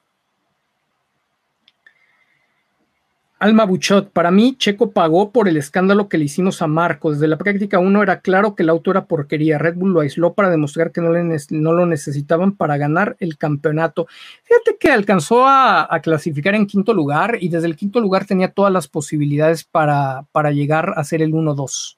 Alma 3.43 3.65
Buchot, 3.65 4.11
para 4.13 4.31
mí, 4.31 4.55
Checo 4.57 4.93
pagó 4.93 5.33
por 5.33 5.49
el 5.49 5.57
escándalo 5.57 6.09
que 6.09 6.17
le 6.17 6.27
hicimos 6.27 6.63
a 6.63 6.69
Marco. 6.69 7.11
Desde 7.11 7.27
la 7.27 7.37
práctica 7.37 7.81
1 7.81 8.01
era 8.01 8.21
claro 8.21 8.55
que 8.55 8.63
el 8.63 8.69
auto 8.69 8.93
era 8.93 9.07
porquería. 9.07 9.59
Red 9.59 9.75
Bull 9.75 9.93
lo 9.93 9.99
aisló 9.99 10.35
para 10.35 10.49
demostrar 10.49 10.93
que 10.93 11.01
no, 11.01 11.11
no 11.11 11.73
lo 11.73 11.85
necesitaban 11.85 12.53
para 12.53 12.77
ganar 12.77 13.17
el 13.19 13.37
campeonato. 13.37 14.07
Fíjate 14.45 14.77
que 14.79 14.93
alcanzó 14.93 15.45
a, 15.45 15.89
clasificar 16.05 16.55
en 16.55 16.69
quinto 16.69 16.95
lugar 16.95 17.37
y 17.41 17.49
desde 17.49 17.67
el 17.67 17.75
quinto 17.75 17.99
lugar 17.99 18.27
tenía 18.27 18.47
todas 18.47 18.73
las 18.73 18.87
posibilidades 18.87 19.65
para, 19.65 20.25
para 20.31 20.53
llegar 20.53 20.95
a 20.97 21.03
ser 21.03 21.21
el 21.21 21.33
1-2. 21.33 21.97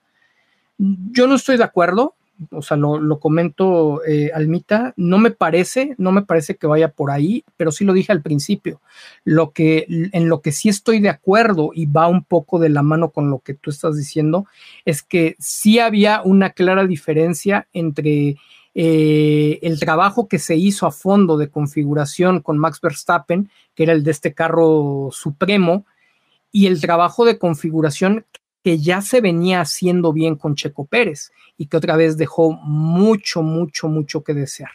Yo 0.79 1.27
no 1.27 1.35
estoy 1.35 1.59
de 1.59 1.65
acuerdo 1.65 2.15
o 2.51 2.63
sea, 2.63 2.77
lo, 2.77 3.21
comento, 3.21 4.05
eh, 4.05 4.31
Almita, 4.35 4.93
no 4.97 5.19
me 5.19 5.31
parece, 5.31 5.95
no 5.99 6.13
me 6.13 6.23
parece 6.23 6.57
que 6.57 6.67
vaya 6.67 6.89
por 6.89 7.11
ahí, 7.11 7.45
pero 7.57 7.71
sí 7.71 7.85
lo 7.85 7.93
dije 7.93 8.13
al 8.13 8.23
principio. 8.23 8.81
Lo 9.25 9.53
que, 9.53 9.87
en 9.89 10.29
lo 10.29 10.41
que 10.41 10.53
sí 10.53 10.69
estoy 10.69 11.01
de 11.01 11.09
acuerdo 11.09 11.71
y 11.73 11.87
va 11.87 12.09
un 12.09 12.25
poco 12.25 12.59
de 12.59 12.69
la 12.69 12.83
mano 12.83 13.11
con 13.11 13.31
lo 13.31 13.39
que 13.39 13.55
tú 13.55 13.71
estás 13.71 13.97
diciendo, 13.97 14.47
es 14.85 15.03
que 15.03 15.37
sí 15.39 15.79
había 15.79 16.23
una 16.23 16.51
clara 16.51 16.87
diferencia 16.87 17.69
entre 17.73 18.37
eh, 18.75 19.61
el 19.63 19.79
trabajo 19.79 20.29
que 20.29 20.41
se 20.41 20.57
hizo 20.57 20.87
a 20.87 20.93
fondo 20.93 21.37
de 21.37 21.49
configuración 21.49 22.41
con 22.41 22.59
Max 22.59 22.81
Verstappen, 22.81 23.49
que 23.75 23.85
era 23.85 23.93
el 23.93 24.03
de 24.03 24.11
este 24.11 24.35
carro 24.35 25.11
supremo, 25.13 25.87
y 26.51 26.67
el 26.67 26.81
trabajo 26.81 27.25
de 27.25 27.39
configuración 27.39 28.27
que 28.65 28.79
ya 28.79 29.03
se 29.03 29.21
venía 29.21 29.61
haciendo 29.61 30.15
bien 30.15 30.37
con 30.37 30.55
Checo 30.55 30.87
Pérez 30.87 31.33
y 31.59 31.67
que 31.67 31.77
otra 31.77 31.97
vez 31.97 32.17
dejó 32.17 32.53
mucho, 32.53 33.43
mucho, 33.43 33.89
mucho 33.89 34.25
que 34.25 34.33
desear. 34.33 34.71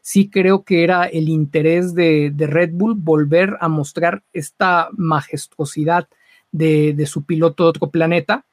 Sí 0.00 0.30
creo 0.30 0.64
que 0.64 0.82
era 0.82 1.04
el 1.04 1.28
interés 1.28 1.94
de, 1.94 2.32
Red 2.36 2.70
Bull 2.72 2.94
volver 2.94 3.58
a 3.60 3.68
mostrar 3.68 4.22
esta 4.32 4.88
majestuosidad 4.96 6.08
de, 6.52 6.94
de 6.94 7.04
su 7.04 7.24
piloto 7.24 7.64
de 7.64 7.68
otro 7.68 7.90
planeta, 7.90 8.46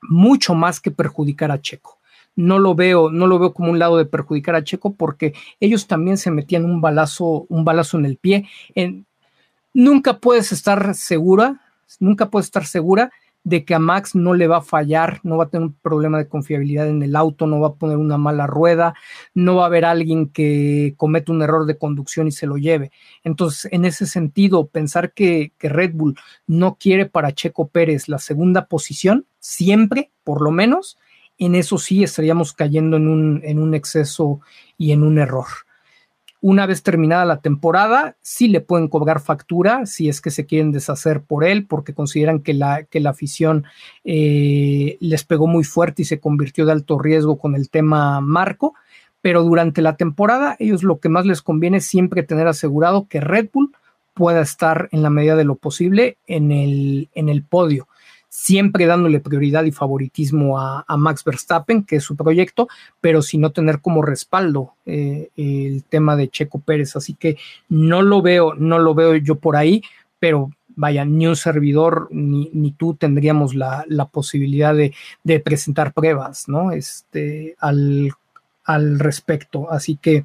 mucho 0.00 0.54
más 0.54 0.80
que 0.80 0.92
perjudicar 0.92 1.50
a 1.50 1.60
Checo 1.60 1.98
no 2.36 2.60
lo 2.60 2.76
veo, 2.76 3.10
no 3.10 3.26
lo 3.26 3.40
veo 3.40 3.52
como 3.52 3.72
un 3.72 3.80
lado 3.80 3.96
de 3.96 4.04
perjudicar 4.04 4.54
a 4.54 4.62
Checo 4.62 4.94
porque 4.94 5.34
ellos 5.58 5.88
también 5.88 6.16
se 6.18 6.30
metían 6.30 6.64
un 6.64 6.80
balazo, 6.80 7.46
un 7.48 7.64
balazo 7.64 7.98
en 7.98 8.04
el 8.04 8.16
pie. 8.16 8.48
En, 8.76 9.06
nunca 9.74 10.20
puedes 10.20 10.52
estar 10.52 10.94
segura, 10.94 11.60
nunca 11.98 12.30
puedes 12.30 12.46
estar 12.46 12.64
segura 12.64 13.10
de 13.48 13.64
que 13.64 13.74
a 13.74 13.78
Max 13.78 14.14
no 14.14 14.34
le 14.34 14.46
va 14.46 14.58
a 14.58 14.62
fallar, 14.62 15.20
no 15.22 15.38
va 15.38 15.44
a 15.44 15.48
tener 15.48 15.68
un 15.68 15.74
problema 15.74 16.18
de 16.18 16.28
confiabilidad 16.28 16.86
en 16.88 17.02
el 17.02 17.16
auto, 17.16 17.46
no 17.46 17.60
va 17.60 17.68
a 17.68 17.74
poner 17.74 17.96
una 17.96 18.18
mala 18.18 18.46
rueda, 18.46 18.94
no 19.32 19.56
va 19.56 19.62
a 19.62 19.66
haber 19.66 19.86
alguien 19.86 20.28
que 20.28 20.92
cometa 20.98 21.32
un 21.32 21.40
error 21.40 21.64
de 21.64 21.78
conducción 21.78 22.28
y 22.28 22.32
se 22.32 22.46
lo 22.46 22.58
lleve. 22.58 22.92
Entonces, 23.24 23.72
en 23.72 23.86
ese 23.86 24.04
sentido, 24.04 24.68
pensar 24.68 25.12
que, 25.14 25.52
Red 25.60 25.92
Bull 25.94 26.16
no 26.46 26.76
quiere 26.78 27.06
para 27.06 27.32
Checo 27.32 27.68
Pérez 27.68 28.08
la 28.08 28.18
segunda 28.18 28.66
posición, 28.66 29.26
siempre, 29.38 30.12
por 30.24 30.42
lo 30.42 30.50
menos, 30.50 30.98
en 31.38 31.54
eso 31.54 31.78
sí 31.78 32.02
estaríamos 32.02 32.52
cayendo 32.52 32.96
en 32.96 33.08
un, 33.08 33.40
en 33.44 33.58
un 33.58 33.74
exceso 33.74 34.40
y 34.76 34.92
en 34.92 35.02
un 35.02 35.18
error. 35.18 35.46
Una 36.40 36.66
vez 36.66 36.84
terminada 36.84 37.24
la 37.24 37.40
temporada, 37.40 38.16
sí 38.22 38.46
le 38.46 38.60
pueden 38.60 38.86
cobrar 38.86 39.20
factura 39.20 39.86
si 39.86 40.08
es 40.08 40.20
que 40.20 40.30
se 40.30 40.46
quieren 40.46 40.70
deshacer 40.70 41.22
por 41.22 41.44
él, 41.44 41.66
porque 41.66 41.94
consideran 41.94 42.40
que 42.40 42.54
la, 42.54 42.84
que 42.84 43.00
la 43.00 43.10
afición 43.10 43.64
eh, 44.04 44.96
les 45.00 45.24
pegó 45.24 45.48
muy 45.48 45.64
fuerte 45.64 46.02
y 46.02 46.04
se 46.04 46.20
convirtió 46.20 46.64
de 46.64 46.72
alto 46.72 46.96
riesgo 46.98 47.38
con 47.38 47.56
el 47.56 47.70
tema 47.70 48.20
Marco. 48.20 48.74
Pero 49.20 49.42
durante 49.42 49.82
la 49.82 49.96
temporada, 49.96 50.54
ellos 50.60 50.84
lo 50.84 51.00
que 51.00 51.08
más 51.08 51.26
les 51.26 51.42
conviene 51.42 51.78
es 51.78 51.86
siempre 51.86 52.22
tener 52.22 52.46
asegurado 52.46 53.08
que 53.08 53.20
Red 53.20 53.48
Bull 53.52 53.72
pueda 54.14 54.40
estar 54.40 54.88
en 54.92 55.02
la 55.02 55.10
medida 55.10 55.34
de 55.34 55.44
lo 55.44 55.56
posible 55.56 56.18
en 56.28 56.52
el, 56.52 57.08
en 57.14 57.28
el 57.28 57.42
podio 57.42 57.88
siempre 58.28 58.86
dándole 58.86 59.20
prioridad 59.20 59.64
y 59.64 59.72
favoritismo 59.72 60.60
a, 60.60 60.84
Max 60.96 61.24
Verstappen, 61.24 61.82
que 61.84 61.96
es 61.96 62.04
su 62.04 62.16
proyecto, 62.16 62.68
pero 63.00 63.22
sin 63.22 63.40
no 63.40 63.52
tener 63.52 63.80
como 63.80 64.02
respaldo 64.02 64.74
eh, 64.86 65.30
el 65.36 65.84
tema 65.84 66.16
de 66.16 66.28
Checo 66.28 66.60
Pérez. 66.60 66.96
Así 66.96 67.14
que 67.14 67.36
no 67.68 68.02
lo 68.02 68.22
veo, 68.22 68.54
no 68.54 68.78
lo 68.78 68.94
veo 68.94 69.16
yo 69.16 69.36
por 69.36 69.56
ahí, 69.56 69.82
pero 70.18 70.50
vaya, 70.78 71.04
ni 71.04 71.26
un 71.26 71.36
servidor 71.36 72.08
ni, 72.10 72.50
ni 72.52 72.70
tú 72.70 72.94
tendríamos 72.94 73.54
la, 73.54 73.84
posibilidad 74.12 74.74
de, 74.74 75.40
presentar 75.40 75.92
pruebas, 75.92 76.48
¿no? 76.48 76.70
Este, 76.70 77.56
al, 77.58 78.12
al 78.64 78.98
respecto. 78.98 79.70
Así 79.72 79.96
que 79.96 80.24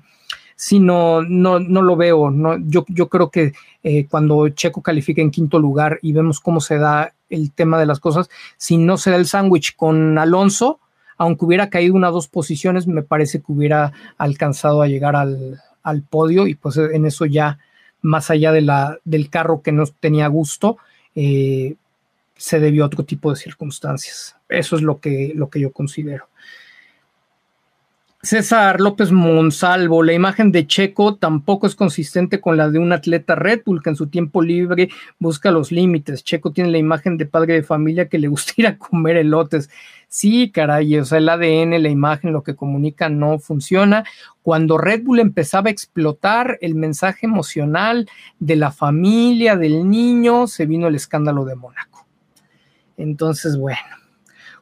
sí, 0.56 0.80
no, 0.80 1.24
no, 1.24 1.60
no 1.60 1.82
lo 1.82 1.96
veo. 1.96 2.30
No, 2.30 2.58
yo, 2.60 2.86
yo 2.88 3.10
creo 3.10 3.32
que 3.32 3.54
eh, 3.82 4.06
cuando 4.08 4.48
Checo 4.50 4.82
califica 4.82 5.22
en 5.22 5.32
quinto 5.32 5.58
lugar 5.58 6.00
y 6.02 6.14
vemos 6.14 6.40
cómo 6.40 6.62
se 6.62 6.78
da 6.78 7.14
el 7.34 7.52
tema 7.52 7.80
de 7.80 7.86
las 7.86 8.00
cosas, 8.00 8.30
si 8.58 8.78
no 8.78 8.98
se 8.98 9.12
da 9.12 9.18
el 9.18 9.26
sándwich 9.26 9.76
con 9.76 10.18
Alonso, 10.18 10.80
aunque 11.18 11.46
hubiera 11.46 11.70
caído 11.70 11.96
una 11.96 12.10
o 12.10 12.14
dos 12.14 12.28
posiciones, 12.28 12.88
me 12.88 13.04
parece 13.04 13.40
que 13.40 13.52
hubiera 13.52 13.92
alcanzado 14.18 14.82
a 14.82 14.88
llegar 14.88 15.16
al, 15.16 15.62
podio 16.10 16.48
y 16.48 16.56
pues 16.56 16.78
en 16.78 17.06
eso 17.06 17.26
ya, 17.26 17.60
más 18.02 18.30
allá 18.30 18.52
de 18.52 18.62
la, 18.62 19.00
del 19.04 19.30
carro 19.30 19.62
que 19.62 19.72
no 19.72 19.86
tenía 20.00 20.28
gusto, 20.28 20.78
eh, 21.16 21.76
se 22.36 22.60
debió 22.60 22.84
a 22.84 22.88
otro 22.88 23.04
tipo 23.04 23.30
de 23.30 23.36
circunstancias. 23.36 24.36
Eso 24.50 24.76
es 24.76 24.82
lo 24.82 25.00
que, 25.00 25.34
lo 25.36 25.50
que 25.50 25.60
yo 25.60 25.72
considero. 25.72 26.28
César 28.26 28.80
López 28.80 29.12
Monsalvo, 29.12 30.02
la 30.02 30.14
imagen 30.14 30.54
de 30.54 30.66
Checo 30.66 31.16
tampoco 31.16 31.68
es 31.68 31.76
consistente 31.76 32.40
con 32.40 32.56
la 32.56 32.70
de 32.70 32.80
un 32.80 32.94
atleta 32.94 33.36
Red 33.36 33.64
Bull 33.66 33.84
que 33.84 33.90
en 33.90 33.98
su 33.98 34.08
tiempo 34.08 34.42
libre 34.42 34.88
busca 35.20 35.52
los 35.52 35.74
límites. 35.74 36.24
Checo 36.24 36.54
tiene 36.54 36.72
la 36.72 36.78
imagen 36.78 37.18
de 37.18 37.26
padre 37.26 37.56
de 37.56 37.64
familia 37.64 38.08
que 38.08 38.20
le 38.20 38.28
gusta 38.30 38.54
ir 38.56 38.68
a 38.68 38.78
comer 38.78 39.18
elotes. 39.18 39.70
Sí, 40.08 40.52
caray, 40.52 41.00
o 41.00 41.04
sea, 41.04 41.18
el 41.18 41.28
ADN, 41.28 41.84
la 41.84 41.90
imagen, 41.90 42.32
lo 42.32 42.44
que 42.44 42.56
comunica 42.56 43.10
no 43.10 43.40
funciona. 43.40 44.06
Cuando 44.42 44.78
Red 44.78 45.04
Bull 45.04 45.20
empezaba 45.20 45.68
a 45.68 45.74
explotar 45.74 46.58
el 46.62 46.76
mensaje 46.76 47.26
emocional 47.26 48.08
de 48.40 48.56
la 48.56 48.72
familia, 48.72 49.58
del 49.58 49.90
niño, 49.90 50.48
se 50.48 50.66
vino 50.66 50.88
el 50.88 50.96
escándalo 50.96 51.44
de 51.44 51.56
Mónaco. 51.56 52.08
Entonces, 52.96 53.58
bueno 53.58 54.03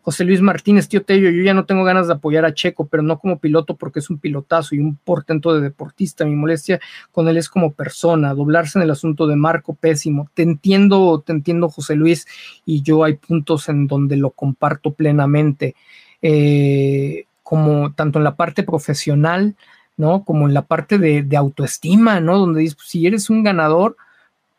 José 0.03 0.23
Luis 0.23 0.41
Martínez, 0.41 0.87
tío 0.87 1.03
Tello, 1.03 1.29
yo 1.29 1.43
ya 1.43 1.53
no 1.53 1.65
tengo 1.65 1.83
ganas 1.83 2.07
de 2.07 2.13
apoyar 2.13 2.43
a 2.43 2.53
Checo, 2.53 2.87
pero 2.87 3.03
no 3.03 3.19
como 3.19 3.37
piloto 3.37 3.75
porque 3.75 3.99
es 3.99 4.09
un 4.09 4.17
pilotazo 4.17 4.73
y 4.73 4.79
un 4.79 4.95
portento 4.95 5.53
de 5.53 5.61
deportista. 5.61 6.25
Mi 6.25 6.35
molestia 6.35 6.79
con 7.11 7.27
él 7.27 7.37
es 7.37 7.49
como 7.49 7.73
persona, 7.73 8.33
doblarse 8.33 8.79
en 8.79 8.83
el 8.83 8.91
asunto 8.91 9.27
de 9.27 9.35
Marco, 9.35 9.75
pésimo. 9.75 10.27
Te 10.33 10.41
entiendo, 10.41 11.23
te 11.23 11.33
entiendo, 11.33 11.69
José 11.69 11.95
Luis, 11.95 12.25
y 12.65 12.81
yo 12.81 13.03
hay 13.03 13.15
puntos 13.15 13.69
en 13.69 13.85
donde 13.85 14.17
lo 14.17 14.31
comparto 14.31 14.93
plenamente, 14.93 15.75
eh, 16.21 17.25
como 17.43 17.93
tanto 17.93 18.17
en 18.17 18.23
la 18.23 18.35
parte 18.35 18.63
profesional, 18.63 19.55
¿no? 19.97 20.23
Como 20.23 20.47
en 20.47 20.55
la 20.55 20.63
parte 20.63 20.97
de, 20.97 21.21
de 21.21 21.37
autoestima, 21.37 22.19
¿no? 22.19 22.39
Donde 22.39 22.61
dices, 22.61 22.75
pues, 22.75 22.87
si 22.87 23.05
eres 23.05 23.29
un 23.29 23.43
ganador, 23.43 23.97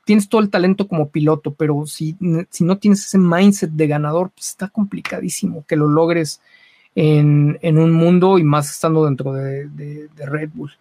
tienes 0.05 0.29
todo 0.29 0.41
el 0.41 0.51
talento 0.51 0.89
como 0.89 1.11
piloto, 1.11 1.55
pero 1.55 1.87
si, 1.87 2.17
si 2.51 2.65
no 2.65 2.79
tienes 2.79 3.05
ese 3.05 3.19
mindset 3.19 3.71
de 3.71 3.87
ganador, 3.87 4.31
pues 4.31 4.49
está 4.49 4.69
complicadísimo 4.69 5.65
que 5.67 5.77
lo 5.77 5.89
logres 5.89 6.41
en, 6.95 7.79
un 7.79 7.93
mundo 7.93 8.39
y 8.39 8.45
más 8.45 8.71
estando 8.71 9.05
dentro 9.05 9.33
de, 9.33 10.09
Red 10.17 10.51
Bull. 10.55 10.73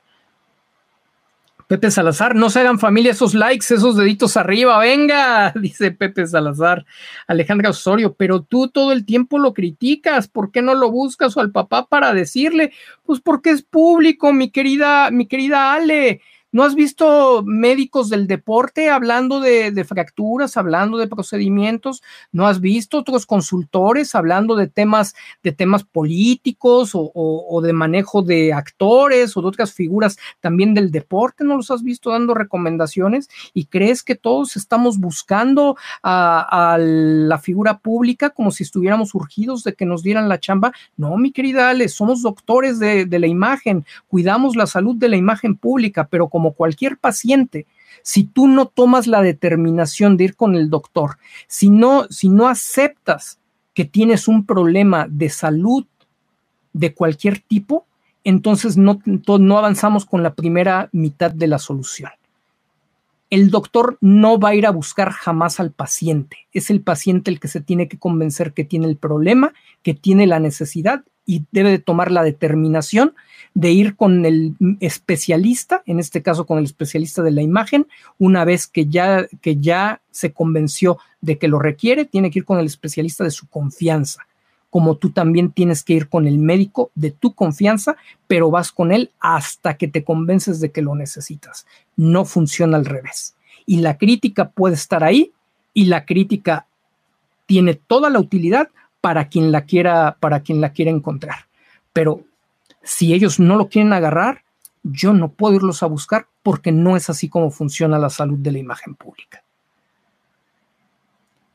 Pepe 1.68 1.90
Salazar, 1.90 2.36
no 2.36 2.50
se 2.50 2.60
hagan 2.60 2.80
familia 2.80 3.12
esos 3.14 3.34
likes, 3.34 3.74
esos 3.74 3.96
deditos 3.96 4.36
arriba, 4.36 4.78
venga, 4.80 5.52
dice 5.56 5.92
Pepe 5.92 6.28
Salazar, 6.28 6.86
Alejandra 7.28 7.70
Osorio, 7.70 8.14
pero 8.14 8.42
tú 8.42 8.68
todo 8.68 8.92
el 8.92 9.06
tiempo 9.06 9.40
lo 9.40 9.54
criticas, 9.54 10.28
¿por 10.28 10.52
qué 10.52 10.62
no 10.62 10.76
lo 10.76 10.92
buscas 10.92 11.38
o 11.38 11.40
al 11.40 11.52
papá 11.52 11.86
para 11.86 12.14
decirle? 12.14 12.74
Pues 13.06 13.22
porque 13.22 13.52
es 13.52 13.62
público, 13.62 14.34
mi 14.34 14.50
querida, 14.50 15.12
mi 15.12 15.28
querida 15.28 15.74
Ale, 15.74 16.20
¿No 16.54 16.64
has 16.64 16.76
visto 16.76 17.44
médicos 17.46 18.10
del 18.10 18.28
deporte 18.28 18.90
hablando 18.90 19.40
de, 19.40 19.86
fracturas, 19.86 20.58
hablando 20.58 20.98
de 20.98 21.08
procedimientos? 21.08 22.04
¿No 22.34 22.46
has 22.46 22.60
visto 22.60 22.98
otros 22.98 23.26
consultores 23.26 24.16
hablando 24.16 24.58
de 24.58 24.68
temas, 24.68 25.16
de 25.44 25.54
temas 25.54 25.86
políticos 25.86 26.92
o, 26.94 27.62
de 27.64 27.72
manejo 27.72 28.22
de 28.22 28.52
actores 28.52 29.38
o 29.38 29.42
de 29.42 29.48
otras 29.48 29.72
figuras 29.72 30.18
también 30.42 30.74
del 30.74 30.92
deporte? 30.92 31.46
¿No 31.46 31.56
los 31.56 31.72
has 31.72 31.84
visto 31.84 32.10
dando 32.10 32.34
recomendaciones? 32.34 33.30
¿Y 33.54 33.68
crees 33.68 34.04
que 34.04 34.16
todos 34.16 34.58
estamos 34.58 35.00
buscando 35.00 35.78
a, 36.04 36.78
la 36.78 37.38
figura 37.38 37.78
pública 37.78 38.30
como 38.30 38.52
si 38.52 38.64
estuviéramos 38.64 39.16
urgidos 39.16 39.64
de 39.64 39.74
que 39.74 39.86
nos 39.86 40.04
dieran 40.04 40.28
la 40.28 40.42
chamba? 40.42 40.74
No, 40.98 41.16
mi 41.16 41.32
querida 41.32 41.70
Ale, 41.70 41.88
somos 41.88 42.22
doctores 42.22 42.78
de, 42.78 43.06
de 43.06 43.20
la 43.20 43.28
imagen, 43.28 43.86
cuidamos 44.10 44.58
la 44.58 44.68
salud 44.68 44.98
de 44.98 45.08
la 45.08 45.16
imagen 45.16 45.56
pública, 45.56 46.08
pero 46.10 46.28
como 46.28 46.41
como 46.42 46.54
cualquier 46.54 46.98
paciente, 46.98 47.68
si 48.02 48.24
tú 48.24 48.48
no 48.48 48.66
tomas 48.66 49.06
la 49.06 49.22
determinación 49.22 50.18
de 50.18 50.24
ir 50.24 50.36
con 50.36 50.56
el 50.56 50.72
doctor, 50.72 51.20
si 51.48 51.70
no, 51.70 52.08
si 52.10 52.30
no 52.30 52.48
aceptas 52.48 53.38
que 53.76 53.86
tienes 53.86 54.28
un 54.28 54.48
problema 54.48 55.06
de 55.08 55.30
salud 55.30 55.86
de 56.74 56.96
cualquier 56.96 57.38
tipo, 57.42 57.86
entonces 58.24 58.76
no, 58.76 59.00
no 59.06 59.58
avanzamos 59.60 60.08
con 60.08 60.24
la 60.24 60.34
primera 60.34 60.90
mitad 60.94 61.30
de 61.30 61.46
la 61.46 61.60
solución. 61.60 62.10
El 63.30 63.52
doctor 63.52 64.00
no 64.02 64.40
va 64.40 64.50
a 64.50 64.56
ir 64.56 64.66
a 64.66 64.72
buscar 64.72 65.12
jamás 65.12 65.60
al 65.60 65.72
paciente. 65.72 66.48
Es 66.54 66.72
el 66.72 66.82
paciente 66.82 67.30
el 67.30 67.40
que 67.40 67.50
se 67.50 67.62
tiene 67.62 67.88
que 67.88 68.00
convencer 68.00 68.54
que 68.54 68.64
tiene 68.64 68.88
el 68.88 68.98
problema, 68.98 69.54
que 69.84 69.94
tiene 69.94 70.26
la 70.26 70.40
necesidad 70.40 71.04
y 71.32 71.46
debe 71.54 71.70
de 71.70 71.80
tomar 71.80 72.12
la 72.12 72.24
determinación 72.24 73.14
de 73.54 73.72
ir 73.72 73.96
con 73.96 74.26
el 74.26 74.58
especialista, 74.82 75.82
en 75.86 75.98
este 75.98 76.22
caso 76.22 76.46
con 76.46 76.58
el 76.58 76.66
especialista 76.66 77.24
de 77.24 77.32
la 77.32 77.42
imagen, 77.42 77.88
una 78.20 78.44
vez 78.44 78.68
que 78.68 78.88
ya, 78.88 79.28
que 79.40 79.56
ya 79.56 80.02
se 80.12 80.34
convenció 80.34 80.98
de 81.22 81.38
que 81.38 81.48
lo 81.48 81.58
requiere, 81.58 82.04
tiene 82.04 82.32
que 82.32 82.40
ir 82.40 82.46
con 82.46 82.60
el 82.60 82.66
especialista 82.66 83.24
de 83.24 83.32
su 83.32 83.48
confianza, 83.48 84.28
como 84.70 84.98
tú 84.98 85.12
también 85.12 85.54
tienes 85.54 85.84
que 85.84 85.94
ir 85.94 86.10
con 86.10 86.28
el 86.28 86.38
médico 86.38 86.92
de 86.96 87.12
tu 87.12 87.34
confianza, 87.34 87.96
pero 88.28 88.52
vas 88.52 88.74
con 88.74 88.92
él 88.92 89.12
hasta 89.22 89.78
que 89.78 89.88
te 89.88 90.04
convences 90.04 90.60
de 90.60 90.72
que 90.72 90.82
lo 90.82 90.96
necesitas. 90.96 91.66
No 91.96 92.26
funciona 92.26 92.76
al 92.76 92.84
revés. 92.84 93.36
Y 93.66 93.78
la 93.78 93.98
crítica 93.98 94.50
puede 94.50 94.76
estar 94.76 95.02
ahí 95.06 95.32
y 95.74 95.86
la 95.86 96.04
crítica 96.04 96.66
tiene 97.46 97.76
toda 97.76 98.10
la 98.10 98.20
utilidad 98.20 98.68
para 99.02 99.28
quien 99.28 99.52
la 99.52 99.66
quiera, 99.66 100.16
para 100.20 100.42
quien 100.42 100.62
la 100.62 100.72
quiera 100.72 100.92
encontrar. 100.92 101.48
Pero 101.92 102.22
si 102.84 103.14
ellos 103.14 103.40
no 103.40 103.58
lo 103.58 103.68
quieren 103.68 103.94
agarrar, 103.94 104.44
yo 104.84 105.14
no 105.14 105.30
puedo 105.30 105.56
irlos 105.56 105.84
a 105.84 105.88
buscar 105.88 106.28
porque 106.44 106.72
no 106.72 106.96
es 106.96 107.10
así 107.10 107.30
como 107.30 107.52
funciona 107.52 108.00
la 108.00 108.10
salud 108.10 108.38
de 108.38 108.52
la 108.52 108.60
imagen 108.60 108.96
pública. 108.96 109.44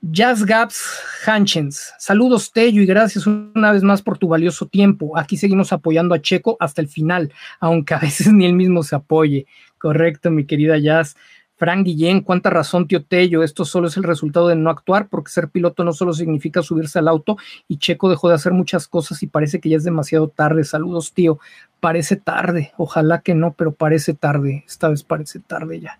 Jazz 0.03 0.45
Gaps 0.45 1.01
Hanchens, 1.25 1.93
saludos 1.99 2.53
Tello 2.53 2.81
y 2.81 2.87
gracias 2.87 3.27
una 3.27 3.73
vez 3.73 3.83
más 3.83 4.03
por 4.03 4.19
tu 4.19 4.29
valioso 4.29 4.67
tiempo. 4.67 5.19
Aquí 5.19 5.37
seguimos 5.37 5.73
apoyando 5.73 6.15
a 6.15 6.21
Checo 6.21 6.57
hasta 6.61 6.81
el 6.81 6.89
final, 6.89 7.33
aunque 7.59 7.95
a 7.95 7.99
veces 7.99 8.29
ni 8.33 8.45
él 8.45 8.53
mismo 8.53 8.83
se 8.83 8.95
apoye. 8.95 9.47
Correcto, 9.79 10.31
mi 10.31 10.45
querida 10.45 10.79
Jazz. 10.79 11.17
Frank 11.57 11.87
Guillén, 11.87 12.21
cuánta 12.21 12.51
razón, 12.51 12.87
tío 12.87 13.03
Tello, 13.03 13.43
esto 13.43 13.65
solo 13.65 13.89
es 13.89 13.97
el 13.97 14.03
resultado 14.03 14.49
de 14.49 14.57
no 14.57 14.69
actuar, 14.69 15.09
porque 15.09 15.31
ser 15.31 15.49
piloto 15.49 15.85
no 15.85 15.95
solo 15.95 16.13
significa 16.13 16.63
subirse 16.63 16.99
al 16.99 17.09
auto 17.09 17.39
y 17.67 17.79
Checo 17.79 18.11
dejó 18.11 18.29
de 18.29 18.35
hacer 18.35 18.53
muchas 18.53 18.87
cosas 18.87 19.23
y 19.23 19.27
parece 19.27 19.59
que 19.59 19.71
ya 19.71 19.79
es 19.79 19.85
demasiado 19.85 20.29
tarde. 20.29 20.65
Saludos, 20.65 21.15
tío. 21.15 21.39
Parece 21.81 22.17
tarde, 22.17 22.73
ojalá 22.77 23.23
que 23.23 23.35
no, 23.35 23.55
pero 23.55 23.73
parece 23.73 24.13
tarde, 24.13 24.65
esta 24.67 24.89
vez 24.89 25.03
parece 25.03 25.41
tarde 25.41 25.81
ya. 25.81 25.99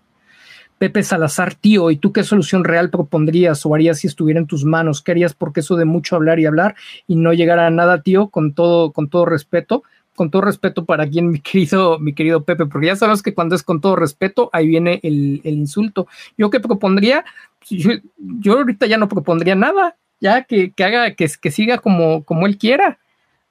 Pepe 0.77 1.01
Salazar, 1.01 1.55
tío, 1.55 1.89
¿y 1.89 1.97
tú 1.97 2.13
qué 2.13 2.23
solución 2.23 2.63
real 2.63 2.91
propondrías 2.91 3.65
o 3.65 3.73
harías 3.73 3.97
si 3.97 4.05
estuviera 4.05 4.39
en 4.39 4.45
tus 4.45 4.63
manos? 4.63 5.01
¿Qué 5.01 5.11
harías 5.11 5.33
porque 5.33 5.61
eso 5.61 5.75
de 5.75 5.85
mucho 5.85 6.15
hablar 6.15 6.39
y 6.39 6.45
hablar 6.45 6.75
y 7.07 7.15
no 7.15 7.33
llegar 7.33 7.57
a 7.57 7.71
nada, 7.71 8.03
tío? 8.03 8.27
Con 8.27 8.53
todo, 8.53 8.91
con 8.91 9.09
todo 9.09 9.25
respeto, 9.25 9.81
con 10.17 10.31
todo 10.31 10.41
respeto 10.41 10.83
para 10.83 11.07
quien, 11.07 11.29
mi 11.29 11.39
querido, 11.39 11.99
mi 11.99 12.13
querido 12.13 12.43
Pepe, 12.43 12.65
porque 12.65 12.87
ya 12.87 12.95
sabes 12.95 13.21
que 13.21 13.35
cuando 13.35 13.55
es 13.55 13.61
con 13.61 13.79
todo 13.79 13.95
respeto, 13.95 14.49
ahí 14.51 14.67
viene 14.67 14.99
el, 15.03 15.41
insulto. 15.43 16.07
Yo 16.37 16.49
que 16.49 16.59
propondría, 16.59 17.23
yo, 17.69 17.91
ahorita 18.57 18.87
ya 18.87 18.97
no 18.97 19.07
propondría 19.07 19.53
nada, 19.53 19.95
ya 20.19 20.43
que, 20.43 20.73
haga, 20.79 21.13
que, 21.13 21.29
que 21.39 21.51
siga 21.51 21.77
como, 21.77 22.23
como 22.23 22.47
él 22.47 22.57
quiera. 22.57 22.97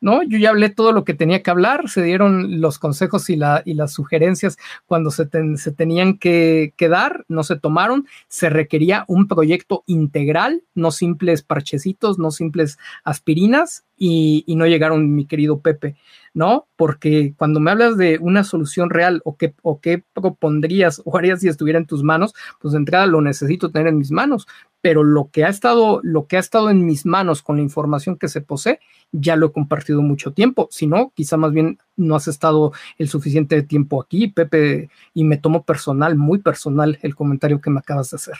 ¿No? 0.00 0.22
Yo 0.22 0.38
ya 0.38 0.50
hablé 0.50 0.70
todo 0.70 0.92
lo 0.92 1.04
que 1.04 1.14
tenía 1.14 1.42
que 1.42 1.50
hablar, 1.50 1.88
se 1.88 2.02
dieron 2.02 2.60
los 2.60 2.78
consejos 2.78 3.28
y, 3.30 3.36
la, 3.36 3.62
y 3.64 3.74
las 3.74 3.92
sugerencias 3.92 4.58
cuando 4.86 5.10
se, 5.10 5.26
tenían 5.26 6.18
que, 6.18 6.74
que, 6.76 6.88
dar, 6.88 7.24
no 7.28 7.44
se 7.44 7.56
tomaron, 7.56 8.06
se 8.28 8.50
requería 8.50 9.04
un 9.08 9.28
proyecto 9.28 9.82
integral, 9.86 10.62
no 10.74 10.90
simples 10.90 11.42
parchecitos, 11.42 12.18
no 12.18 12.30
simples 12.30 12.78
aspirinas, 13.04 13.84
y, 13.96 14.44
y 14.46 14.56
no 14.56 14.66
llegaron, 14.66 15.14
mi 15.14 15.26
querido 15.26 15.60
Pepe, 15.60 15.96
¿no? 16.34 16.68
Porque 16.76 17.34
cuando 17.36 17.60
me 17.60 17.70
hablas 17.70 17.96
de 17.96 18.18
una 18.20 18.44
solución 18.44 18.90
real 18.90 19.22
o 19.24 19.36
qué, 19.36 19.54
o 19.62 19.80
qué 19.80 20.04
propondrías 20.12 21.00
o 21.04 21.16
harías 21.16 21.40
si 21.40 21.48
estuviera 21.48 21.78
en 21.78 21.86
tus 21.86 22.02
manos, 22.02 22.34
pues 22.60 22.72
de 22.72 22.78
entrada 22.78 23.06
lo 23.06 23.22
necesito 23.22 23.70
tener 23.70 23.88
en 23.88 23.98
mis 23.98 24.10
manos, 24.10 24.46
pero 24.86 25.02
lo 25.02 25.30
que 25.32 25.44
ha 25.44 25.48
estado, 25.48 25.98
lo 26.04 26.28
que 26.28 26.36
ha 26.36 26.38
estado 26.38 26.70
en 26.70 26.86
mis 26.86 27.06
manos 27.06 27.42
con 27.42 27.56
la 27.56 27.62
información 27.62 28.16
que 28.16 28.28
se 28.28 28.40
posee, 28.40 28.78
ya 29.10 29.34
lo 29.34 29.46
he 29.46 29.52
compartido 29.52 30.00
mucho 30.00 30.32
tiempo. 30.32 30.68
Si 30.70 30.86
no, 30.86 31.10
quizá 31.12 31.36
más 31.36 31.50
bien 31.50 31.80
no 31.96 32.14
has 32.14 32.28
estado 32.28 32.72
el 32.96 33.08
suficiente 33.08 33.60
tiempo 33.64 34.00
aquí, 34.00 34.28
Pepe, 34.28 34.88
y 35.12 35.24
me 35.24 35.38
tomo 35.38 35.64
personal, 35.64 36.14
muy 36.14 36.38
personal, 36.38 37.00
el 37.02 37.16
comentario 37.16 37.60
que 37.60 37.68
me 37.68 37.80
acabas 37.80 38.10
de 38.10 38.14
hacer. 38.14 38.36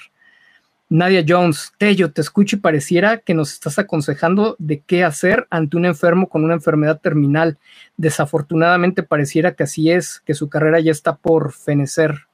Nadia 0.89 1.25
Jones, 1.27 1.73
Tello, 1.79 2.13
te 2.13 2.21
escucho 2.21 2.55
y 2.55 2.61
pareciera 2.61 3.19
que 3.19 3.35
nos 3.35 3.53
estás 3.53 3.81
aconsejando 3.81 4.55
de 4.61 4.83
qué 4.83 5.03
hacer 5.03 5.49
ante 5.51 5.77
un 5.77 5.85
enfermo 5.85 6.29
con 6.29 6.45
una 6.45 6.55
enfermedad 6.55 7.01
terminal. 7.01 7.59
Desafortunadamente 7.97 9.03
pareciera 9.03 9.57
que 9.57 9.65
así 9.65 9.91
es, 9.91 10.21
que 10.21 10.35
su 10.35 10.49
carrera 10.49 10.79
ya 10.79 10.93
está 10.93 11.17
por 11.17 11.51
fenecer. 11.51 12.29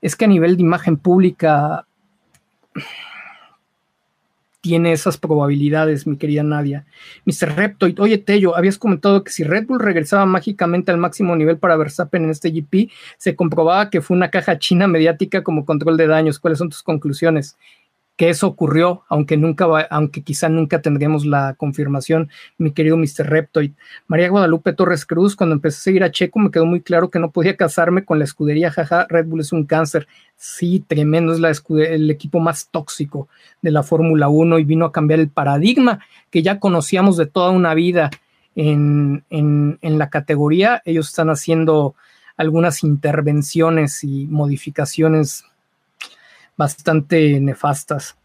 Es 0.00 0.16
que 0.16 0.24
a 0.24 0.28
nivel 0.28 0.56
de 0.56 0.62
imagen 0.62 0.96
pública, 0.96 1.84
tiene 4.60 4.92
esas 4.92 5.16
probabilidades, 5.16 6.06
mi 6.06 6.16
querida 6.16 6.42
Nadia. 6.42 6.84
Mr. 7.24 7.56
Reptoid, 7.56 7.98
oye 8.00 8.18
Tello, 8.18 8.56
habías 8.56 8.78
comentado 8.78 9.24
que 9.24 9.32
si 9.32 9.42
Red 9.42 9.66
Bull 9.66 9.80
regresaba 9.80 10.26
mágicamente 10.26 10.90
al 10.90 10.98
máximo 10.98 11.34
nivel 11.34 11.58
para 11.58 11.76
Verstappen 11.76 12.24
en 12.24 12.30
este 12.30 12.50
GP, 12.50 12.90
se 13.16 13.34
comprobaba 13.36 13.90
que 13.90 14.02
fue 14.02 14.16
una 14.16 14.30
caja 14.30 14.58
china 14.58 14.86
mediática 14.86 15.42
como 15.42 15.64
control 15.64 15.96
de 15.96 16.06
daños. 16.06 16.38
¿Cuáles 16.38 16.58
son 16.58 16.68
tus 16.68 16.82
conclusiones? 16.82 17.56
Que 18.20 18.28
eso 18.28 18.48
ocurrió, 18.48 19.02
aunque 19.08 19.38
nunca 19.38 19.66
va, 19.66 19.80
aunque 19.88 20.20
quizá 20.20 20.50
nunca 20.50 20.82
tendríamos 20.82 21.24
la 21.24 21.54
confirmación, 21.54 22.28
mi 22.58 22.70
querido 22.70 22.98
Mr. 22.98 23.26
Reptoid. 23.26 23.72
María 24.08 24.28
Guadalupe 24.28 24.74
Torres 24.74 25.06
Cruz, 25.06 25.34
cuando 25.34 25.54
empecé 25.54 25.78
a 25.78 25.80
seguir 25.80 26.04
a 26.04 26.10
Checo, 26.10 26.38
me 26.38 26.50
quedó 26.50 26.66
muy 26.66 26.82
claro 26.82 27.08
que 27.08 27.18
no 27.18 27.30
podía 27.30 27.56
casarme 27.56 28.04
con 28.04 28.18
la 28.18 28.26
escudería, 28.26 28.70
jaja, 28.70 29.06
Red 29.08 29.24
Bull 29.24 29.40
es 29.40 29.54
un 29.54 29.64
cáncer. 29.64 30.06
Sí, 30.36 30.84
tremendo, 30.86 31.32
es 31.32 31.40
la 31.40 31.50
el 31.82 32.10
equipo 32.10 32.40
más 32.40 32.68
tóxico 32.70 33.28
de 33.62 33.70
la 33.70 33.82
Fórmula 33.82 34.28
1 34.28 34.58
y 34.58 34.64
vino 34.64 34.84
a 34.84 34.92
cambiar 34.92 35.20
el 35.20 35.30
paradigma 35.30 36.00
que 36.28 36.42
ya 36.42 36.60
conocíamos 36.60 37.16
de 37.16 37.24
toda 37.24 37.48
una 37.48 37.72
vida 37.72 38.10
en, 38.54 39.24
en, 39.30 39.78
en 39.80 39.98
la 39.98 40.10
categoría. 40.10 40.82
Ellos 40.84 41.08
están 41.08 41.30
haciendo 41.30 41.94
algunas 42.36 42.84
intervenciones 42.84 44.04
y 44.04 44.26
modificaciones 44.26 45.44
bastante 46.60 47.40
nefastas. 47.40 48.16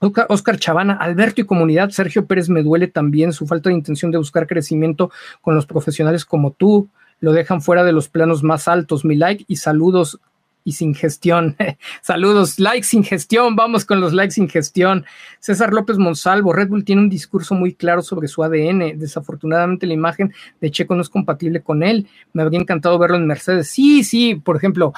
Oscar 0.00 0.58
Chavana, 0.58 0.94
Alberto 0.94 1.40
y 1.40 1.44
comunidad, 1.44 1.90
Sergio 1.90 2.26
Pérez 2.26 2.48
me 2.48 2.64
duele 2.64 2.88
también 2.88 3.32
su 3.32 3.46
falta 3.46 3.68
de 3.70 3.76
intención 3.76 4.10
de 4.10 4.18
buscar 4.18 4.48
crecimiento 4.48 5.12
con 5.42 5.54
los 5.54 5.64
profesionales 5.64 6.24
como 6.24 6.50
tú, 6.50 6.88
lo 7.20 7.32
dejan 7.32 7.62
fuera 7.62 7.84
de 7.84 7.92
los 7.92 8.08
planos 8.08 8.42
más 8.42 8.66
altos. 8.66 9.04
Mi 9.04 9.14
like 9.14 9.44
y 9.46 9.56
saludos 9.56 10.18
y 10.64 10.72
sin 10.72 10.92
gestión. 10.92 11.56
saludos, 12.02 12.58
likes 12.58 12.88
sin 12.88 13.04
gestión, 13.04 13.54
vamos 13.54 13.84
con 13.84 14.00
los 14.00 14.12
likes 14.12 14.34
sin 14.34 14.48
gestión. 14.48 15.04
César 15.38 15.72
López 15.72 15.98
Monsalvo, 15.98 16.52
Red 16.52 16.68
Bull 16.68 16.84
tiene 16.84 17.02
un 17.02 17.08
discurso 17.08 17.54
muy 17.54 17.74
claro 17.74 18.02
sobre 18.02 18.26
su 18.26 18.42
ADN. 18.42 18.98
Desafortunadamente 18.98 19.86
la 19.86 19.94
imagen 19.94 20.34
de 20.60 20.72
Checo 20.72 20.96
no 20.96 21.02
es 21.02 21.08
compatible 21.08 21.60
con 21.60 21.84
él. 21.84 22.08
Me 22.32 22.42
habría 22.42 22.58
encantado 22.58 22.98
verlo 22.98 23.18
en 23.18 23.26
Mercedes. 23.28 23.70
Sí, 23.70 24.02
sí, 24.02 24.34
por 24.34 24.56
ejemplo, 24.56 24.92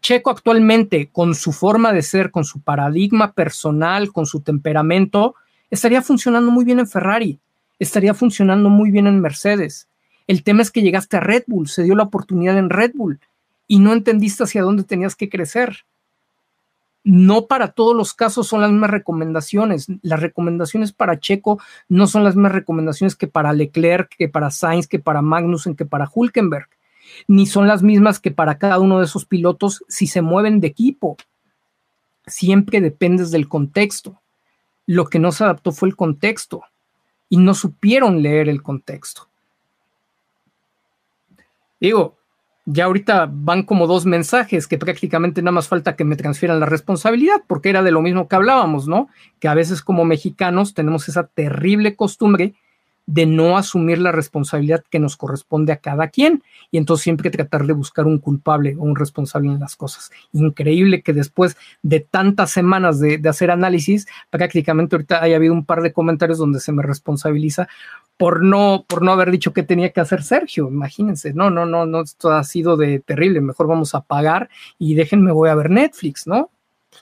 Checo 0.00 0.30
actualmente, 0.30 1.08
con 1.12 1.34
su 1.34 1.52
forma 1.52 1.92
de 1.92 2.02
ser, 2.02 2.30
con 2.30 2.44
su 2.44 2.60
paradigma 2.60 3.32
personal, 3.32 4.12
con 4.12 4.26
su 4.26 4.40
temperamento, 4.40 5.34
estaría 5.70 6.02
funcionando 6.02 6.50
muy 6.50 6.64
bien 6.64 6.78
en 6.78 6.88
Ferrari, 6.88 7.38
estaría 7.78 8.14
funcionando 8.14 8.70
muy 8.70 8.90
bien 8.90 9.06
en 9.06 9.20
Mercedes. 9.20 9.88
El 10.26 10.42
tema 10.42 10.62
es 10.62 10.70
que 10.70 10.82
llegaste 10.82 11.16
a 11.16 11.20
Red 11.20 11.44
Bull, 11.46 11.68
se 11.68 11.82
dio 11.82 11.94
la 11.94 12.04
oportunidad 12.04 12.56
en 12.56 12.70
Red 12.70 12.92
Bull 12.94 13.20
y 13.66 13.78
no 13.78 13.92
entendiste 13.92 14.44
hacia 14.44 14.62
dónde 14.62 14.84
tenías 14.84 15.16
que 15.16 15.28
crecer. 15.28 15.84
No 17.02 17.46
para 17.46 17.72
todos 17.72 17.96
los 17.96 18.14
casos 18.14 18.46
son 18.46 18.60
las 18.60 18.70
mismas 18.70 18.90
recomendaciones. 18.90 19.86
Las 20.02 20.20
recomendaciones 20.20 20.92
para 20.92 21.18
Checo 21.18 21.58
no 21.88 22.06
son 22.06 22.24
las 22.24 22.36
mismas 22.36 22.52
recomendaciones 22.52 23.16
que 23.16 23.26
para 23.26 23.52
Leclerc, 23.52 24.14
que 24.16 24.28
para 24.28 24.50
Sainz, 24.50 24.86
que 24.86 24.98
para 24.98 25.22
Magnussen, 25.22 25.74
que 25.74 25.86
para 25.86 26.10
Hulkenberg 26.12 26.68
ni 27.28 27.46
son 27.46 27.66
las 27.66 27.82
mismas 27.82 28.20
que 28.20 28.30
para 28.30 28.58
cada 28.58 28.78
uno 28.78 28.98
de 28.98 29.04
esos 29.04 29.24
pilotos 29.24 29.84
si 29.88 30.06
se 30.06 30.22
mueven 30.22 30.60
de 30.60 30.68
equipo. 30.68 31.16
Siempre 32.26 32.80
dependes 32.80 33.30
del 33.30 33.48
contexto. 33.48 34.20
Lo 34.86 35.06
que 35.06 35.18
no 35.18 35.32
se 35.32 35.44
adaptó 35.44 35.72
fue 35.72 35.88
el 35.88 35.96
contexto 35.96 36.62
y 37.28 37.36
no 37.36 37.54
supieron 37.54 38.22
leer 38.22 38.48
el 38.48 38.62
contexto. 38.62 39.28
Digo, 41.80 42.16
ya 42.66 42.84
ahorita 42.84 43.28
van 43.32 43.62
como 43.62 43.86
dos 43.86 44.04
mensajes 44.04 44.66
que 44.66 44.78
prácticamente 44.78 45.42
nada 45.42 45.52
más 45.52 45.68
falta 45.68 45.96
que 45.96 46.04
me 46.04 46.16
transfieran 46.16 46.60
la 46.60 46.66
responsabilidad, 46.66 47.42
porque 47.46 47.70
era 47.70 47.82
de 47.82 47.90
lo 47.90 48.02
mismo 48.02 48.28
que 48.28 48.36
hablábamos, 48.36 48.86
¿no? 48.86 49.08
Que 49.38 49.48
a 49.48 49.54
veces 49.54 49.82
como 49.82 50.04
mexicanos 50.04 50.74
tenemos 50.74 51.08
esa 51.08 51.26
terrible 51.26 51.96
costumbre 51.96 52.54
de 53.10 53.26
no 53.26 53.58
asumir 53.58 53.98
la 53.98 54.12
responsabilidad 54.12 54.84
que 54.88 55.00
nos 55.00 55.16
corresponde 55.16 55.72
a 55.72 55.78
cada 55.78 56.06
quien 56.08 56.44
y 56.70 56.78
entonces 56.78 57.02
siempre 57.02 57.30
tratar 57.30 57.66
de 57.66 57.72
buscar 57.72 58.06
un 58.06 58.18
culpable 58.18 58.76
o 58.78 58.82
un 58.82 58.94
responsable 58.94 59.48
en 59.48 59.58
las 59.58 59.74
cosas. 59.74 60.12
Increíble 60.32 61.02
que 61.02 61.12
después 61.12 61.56
de 61.82 61.98
tantas 61.98 62.52
semanas 62.52 63.00
de, 63.00 63.20
hacer 63.28 63.50
análisis, 63.50 64.06
prácticamente 64.30 64.94
ahorita 64.94 65.24
haya 65.24 65.34
habido 65.34 65.54
un 65.54 65.64
par 65.64 65.82
de 65.82 65.92
comentarios 65.92 66.38
donde 66.38 66.60
se 66.60 66.70
me 66.70 66.84
responsabiliza 66.84 67.66
por 68.16 68.44
no, 68.44 68.84
por 68.86 69.02
no 69.02 69.10
haber 69.10 69.32
dicho 69.32 69.52
que 69.52 69.64
tenía 69.64 69.90
que 69.90 70.00
hacer 70.00 70.22
Sergio. 70.22 70.68
Imagínense, 70.68 71.34
no, 71.34 71.50
no, 71.50 71.66
no, 71.66 71.86
no, 71.86 72.02
esto 72.02 72.30
ha 72.30 72.44
sido 72.44 72.76
de 72.76 73.00
terrible. 73.00 73.40
Mejor 73.40 73.66
vamos 73.66 73.96
a 73.96 74.02
pagar 74.02 74.50
y 74.78 74.94
déjenme 74.94 75.32
voy 75.32 75.48
a 75.48 75.56
ver 75.56 75.70
Netflix, 75.70 76.28
¿no? 76.28 76.50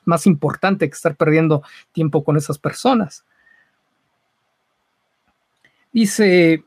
Más 0.07 0.27
importante 0.27 0.89
que 0.89 0.95
estar 0.95 1.17
perdiendo 1.17 1.62
tiempo 1.93 2.25
con 2.25 2.39
esas 2.39 2.57
personas. 2.57 3.25
Dice 5.99 6.62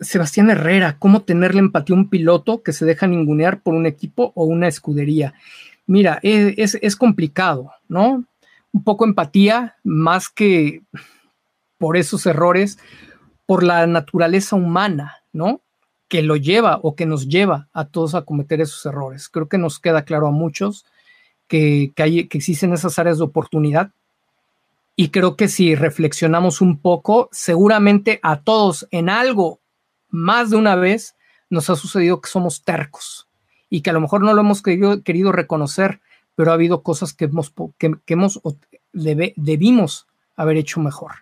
Sebastián 0.00 0.50
Herrera, 0.50 0.98
¿cómo 0.98 1.22
tenerle 1.22 1.60
empatía 1.60 1.94
a 1.94 1.98
un 2.00 2.10
piloto 2.10 2.60
que 2.64 2.72
se 2.72 2.84
deja 2.84 3.06
ningunear 3.06 3.62
por 3.62 3.74
un 3.74 3.86
equipo 3.86 4.32
o 4.34 4.46
una 4.46 4.66
escudería? 4.66 5.34
Mira, 5.86 6.18
e, 6.24 6.56
es, 6.56 6.96
complicado, 6.96 7.70
¿no? 7.86 8.24
Un 8.72 8.82
poco 8.82 9.04
empatía, 9.04 9.76
más 9.84 10.28
que 10.28 10.82
por 11.78 11.96
esos 11.96 12.26
errores, 12.26 12.80
por 13.46 13.62
la 13.62 13.86
naturaleza 13.86 14.56
humana, 14.56 15.18
¿no? 15.32 15.60
Que 16.08 16.22
lo 16.22 16.34
lleva 16.34 16.80
o 16.82 16.96
que 16.96 17.06
nos 17.06 17.28
lleva 17.28 17.68
a 17.72 17.84
todos 17.84 18.16
a 18.16 18.22
cometer 18.22 18.60
esos 18.60 18.84
errores. 18.86 19.28
Creo 19.28 19.48
que 19.48 19.56
nos 19.56 19.78
queda 19.78 20.04
claro 20.04 20.26
a 20.26 20.32
muchos 20.32 20.84
que, 21.46 21.92
que, 21.94 22.02
hay, 22.02 22.26
que 22.26 22.38
existen 22.38 22.72
esas 22.72 22.98
áreas 22.98 23.18
de 23.18 23.24
oportunidad 23.24 23.92
y 25.00 25.08
creo 25.08 25.34
que 25.34 25.48
si 25.48 25.74
reflexionamos 25.74 26.60
un 26.60 26.78
poco, 26.78 27.30
seguramente 27.32 28.20
a 28.22 28.42
todos 28.42 28.86
en 28.90 29.08
algo 29.08 29.62
más 30.10 30.50
de 30.50 30.56
una 30.56 30.74
vez 30.76 31.16
nos 31.48 31.70
ha 31.70 31.76
sucedido 31.76 32.20
que 32.20 32.28
somos 32.28 32.64
tercos 32.64 33.26
y 33.70 33.80
que 33.80 33.88
a 33.88 33.92
lo 33.94 34.02
mejor 34.02 34.20
no 34.20 34.34
lo 34.34 34.42
hemos 34.42 34.60
querido, 34.60 35.32
reconocer, 35.32 36.02
pero 36.34 36.50
ha 36.50 36.54
habido 36.54 36.82
cosas 36.82 37.14
que 37.14 37.24
hemos, 37.24 37.50
que, 37.78 37.94
hemos 38.08 38.42
debimos 38.92 40.06
haber 40.36 40.58
hecho 40.58 40.80
mejor. 40.80 41.12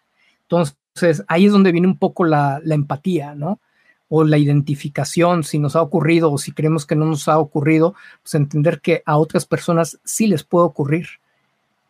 Entonces, 0.42 1.24
ahí 1.28 1.46
es 1.46 1.52
donde 1.52 1.70
viene 1.70 1.86
un 1.86 1.98
poco 1.98 2.24
la, 2.24 2.60
la 2.64 2.74
empatía, 2.74 3.36
¿no? 3.36 3.60
O 4.08 4.24
la 4.24 4.38
identificación, 4.38 5.44
si 5.44 5.60
nos 5.60 5.76
ha 5.76 5.82
ocurrido 5.82 6.32
o 6.32 6.38
si 6.38 6.50
creemos 6.50 6.84
que 6.84 6.96
no 6.96 7.04
nos 7.04 7.28
ha 7.28 7.38
ocurrido, 7.38 7.94
pues 8.24 8.34
entender 8.34 8.80
que 8.80 9.04
a 9.06 9.18
otras 9.18 9.46
personas 9.46 10.00
sí 10.02 10.26
les 10.26 10.42
puede 10.42 10.66
ocurrir 10.66 11.06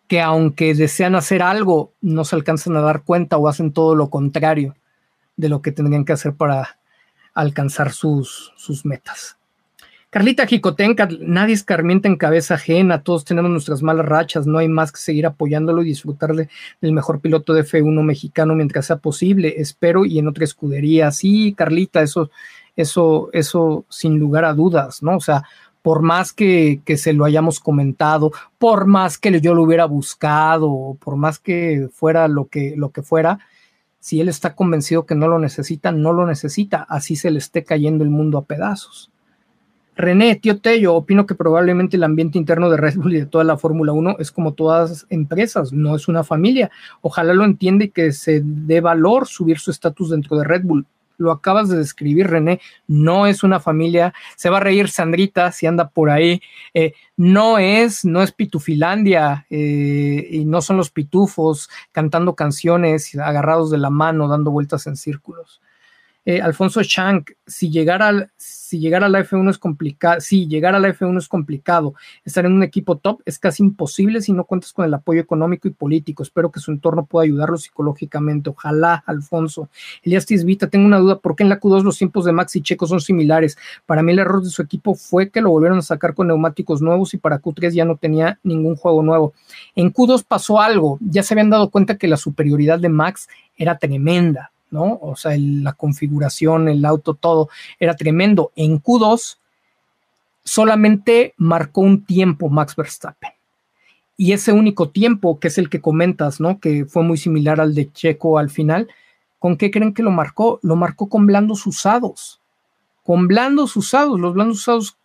que 0.08 0.20
aunque 0.20 0.74
desean 0.74 1.14
hacer 1.14 1.42
algo, 1.42 1.92
no 2.00 2.24
se 2.24 2.34
alcanzan 2.34 2.76
a 2.76 2.80
dar 2.80 3.02
cuenta 3.02 3.36
o 3.36 3.46
hacen 3.46 3.72
todo 3.72 3.94
lo 3.94 4.10
contrario 4.10 4.74
de 5.36 5.48
lo 5.48 5.62
que 5.62 5.70
tendrían 5.70 6.04
que 6.04 6.14
hacer 6.14 6.34
para 6.34 6.78
alcanzar 7.34 7.92
sus, 7.92 8.52
sus 8.56 8.84
metas. 8.84 9.38
Carlita 10.10 10.46
Jicotenca, 10.46 11.06
nadie 11.20 11.52
escarmienta 11.52 12.08
en 12.08 12.16
cabeza 12.16 12.54
ajena, 12.54 13.02
todos 13.02 13.26
tenemos 13.26 13.50
nuestras 13.50 13.82
malas 13.82 14.06
rachas, 14.06 14.46
no 14.46 14.56
hay 14.56 14.66
más 14.66 14.90
que 14.90 15.00
seguir 15.00 15.26
apoyándolo 15.26 15.82
y 15.82 15.86
disfrutarle 15.86 16.48
del 16.80 16.92
mejor 16.92 17.20
piloto 17.20 17.52
de 17.52 17.62
F1 17.62 18.02
mexicano 18.02 18.54
mientras 18.54 18.86
sea 18.86 18.96
posible, 18.96 19.56
espero, 19.58 20.06
y 20.06 20.18
en 20.18 20.26
otra 20.26 20.44
escudería. 20.44 21.10
Sí, 21.10 21.52
Carlita, 21.52 22.00
eso, 22.00 22.30
eso, 22.74 23.28
eso 23.34 23.84
sin 23.90 24.18
lugar 24.18 24.46
a 24.46 24.54
dudas, 24.54 25.02
¿no? 25.02 25.16
O 25.16 25.20
sea, 25.20 25.44
por 25.88 26.02
más 26.02 26.34
que, 26.34 26.82
se 26.98 27.14
lo 27.14 27.24
hayamos 27.24 27.60
comentado, 27.60 28.30
por 28.58 28.84
más 28.84 29.16
que 29.16 29.40
yo 29.40 29.54
lo 29.54 29.62
hubiera 29.62 29.86
buscado, 29.86 30.98
por 31.02 31.16
más 31.16 31.38
que 31.38 31.88
fuera 31.90 32.28
lo 32.28 32.44
que, 32.48 32.74
lo 32.76 32.90
que 32.90 33.00
fuera, 33.00 33.38
Si 33.98 34.20
él 34.20 34.28
está 34.28 34.54
convencido 34.54 35.06
que 35.06 35.14
no 35.14 35.28
lo 35.28 35.38
necesita, 35.38 35.90
no 35.90 36.12
lo 36.12 36.26
necesita, 36.26 36.84
así 36.90 37.16
se 37.16 37.30
le 37.30 37.38
esté 37.38 37.64
cayendo 37.64 38.04
el 38.04 38.10
mundo 38.10 38.36
a 38.36 38.44
pedazos. 38.44 39.10
René, 39.96 40.36
tío 40.36 40.60
Tello, 40.60 40.94
opino 40.94 41.24
que 41.24 41.34
probablemente 41.34 41.96
el 41.96 42.04
ambiente 42.04 42.36
interno 42.36 42.68
de 42.68 42.76
Red 42.76 42.96
Bull 42.96 43.14
y 43.14 43.20
de 43.20 43.26
toda 43.26 43.44
la 43.44 43.56
Fórmula 43.56 43.94
1 43.94 44.16
es 44.18 44.30
como 44.30 44.52
todas 44.52 45.06
empresas, 45.08 45.72
no 45.72 45.96
es 45.96 46.06
una 46.06 46.22
familia. 46.22 46.70
Ojalá 47.00 47.32
lo 47.32 47.46
entienda 47.46 47.86
y 47.86 47.88
que 47.92 48.12
se 48.12 48.42
dé 48.44 48.82
valor 48.82 49.26
subir 49.26 49.58
su 49.58 49.70
estatus 49.70 50.10
dentro 50.10 50.36
de 50.36 50.44
Red 50.44 50.64
Bull. 50.64 50.84
Lo 51.18 51.32
acabas 51.32 51.68
de 51.68 51.76
describir, 51.76 52.28
René, 52.28 52.60
no 52.86 53.26
es 53.26 53.42
una 53.42 53.60
familia. 53.60 54.14
Se 54.36 54.48
va 54.48 54.56
a 54.56 54.60
reír 54.60 54.88
Sandrita 54.88 55.52
si 55.52 55.66
anda 55.66 55.90
por 55.90 56.10
ahí. 56.10 56.40
Eh, 56.72 56.94
no 57.16 57.58
es, 57.58 58.04
no 58.04 58.22
es 58.22 58.32
Pitufilandia 58.32 59.46
eh, 59.50 60.26
y 60.30 60.44
no 60.44 60.62
son 60.62 60.76
los 60.76 60.90
pitufos 60.90 61.68
cantando 61.92 62.34
canciones 62.34 63.14
agarrados 63.16 63.70
de 63.70 63.78
la 63.78 63.90
mano, 63.90 64.28
dando 64.28 64.50
vueltas 64.50 64.86
en 64.86 64.96
círculos. 64.96 65.60
Eh, 66.30 66.42
Alfonso 66.42 66.82
Shank, 66.82 67.30
si 67.46 67.70
llegar, 67.70 68.02
al, 68.02 68.30
si 68.36 68.78
llegar 68.78 69.02
a 69.02 69.08
la 69.08 69.24
F1 69.24 69.48
es 69.48 69.56
complicado, 69.56 70.20
si 70.20 70.46
llegar 70.46 70.74
a 70.74 70.78
la 70.78 70.90
F1 70.90 71.16
es 71.16 71.26
complicado, 71.26 71.94
estar 72.22 72.44
en 72.44 72.52
un 72.52 72.62
equipo 72.62 72.98
top 72.98 73.22
es 73.24 73.38
casi 73.38 73.62
imposible 73.62 74.20
si 74.20 74.34
no 74.34 74.44
cuentas 74.44 74.74
con 74.74 74.84
el 74.84 74.92
apoyo 74.92 75.22
económico 75.22 75.68
y 75.68 75.70
político. 75.70 76.22
Espero 76.22 76.52
que 76.52 76.60
su 76.60 76.70
entorno 76.70 77.06
pueda 77.06 77.24
ayudarlo 77.24 77.56
psicológicamente. 77.56 78.50
Ojalá, 78.50 79.02
Alfonso. 79.06 79.70
Elías 80.02 80.26
Tisbita, 80.26 80.68
tengo 80.68 80.84
una 80.84 80.98
duda, 80.98 81.18
¿por 81.18 81.34
qué 81.34 81.44
en 81.44 81.48
la 81.48 81.58
Q2 81.58 81.82
los 81.82 81.96
tiempos 81.96 82.26
de 82.26 82.32
Max 82.32 82.56
y 82.56 82.60
Checo 82.60 82.86
son 82.86 83.00
similares? 83.00 83.56
Para 83.86 84.02
mí 84.02 84.12
el 84.12 84.18
error 84.18 84.42
de 84.42 84.50
su 84.50 84.60
equipo 84.60 84.94
fue 84.94 85.30
que 85.30 85.40
lo 85.40 85.48
volvieron 85.48 85.78
a 85.78 85.82
sacar 85.82 86.12
con 86.12 86.26
neumáticos 86.26 86.82
nuevos 86.82 87.14
y 87.14 87.16
para 87.16 87.40
Q3 87.40 87.70
ya 87.70 87.86
no 87.86 87.96
tenía 87.96 88.38
ningún 88.42 88.76
juego 88.76 89.02
nuevo. 89.02 89.32
En 89.74 89.90
Q2 89.90 90.26
pasó 90.28 90.60
algo, 90.60 90.98
ya 91.00 91.22
se 91.22 91.32
habían 91.32 91.48
dado 91.48 91.70
cuenta 91.70 91.96
que 91.96 92.06
la 92.06 92.18
superioridad 92.18 92.78
de 92.78 92.90
Max 92.90 93.30
era 93.56 93.78
tremenda 93.78 94.52
¿no? 94.70 94.98
O 95.00 95.16
sea, 95.16 95.32
la 95.38 95.72
configuración, 95.72 96.68
el 96.68 96.84
auto, 96.84 97.14
todo 97.14 97.48
era 97.78 97.94
tremendo. 97.94 98.52
En 98.56 98.82
Q2 98.82 99.38
solamente 100.44 101.34
marcó 101.36 101.80
un 101.80 102.04
tiempo 102.04 102.48
Max 102.48 102.76
Verstappen. 102.76 103.32
Y 104.16 104.32
ese 104.32 104.52
único 104.52 104.90
tiempo, 104.90 105.38
que 105.38 105.48
es 105.48 105.58
el 105.58 105.70
que 105.70 105.80
comentas, 105.80 106.40
¿no? 106.40 106.58
Que 106.58 106.84
fue 106.84 107.04
muy 107.04 107.16
similar 107.16 107.60
al 107.60 107.74
de 107.74 107.92
Checo 107.92 108.38
al 108.38 108.50
final, 108.50 108.88
¿con 109.38 109.56
qué 109.56 109.70
creen 109.70 109.94
que 109.94 110.02
lo 110.02 110.10
marcó? 110.10 110.58
Lo 110.62 110.74
marcó 110.74 111.08
con 111.08 111.26
blandos 111.26 111.66
usados. 111.66 112.40
Con 113.04 113.28
blandos 113.28 113.76
usados. 113.76 114.18
Los 114.18 114.34
blandos 114.34 114.58
usados 114.58 114.97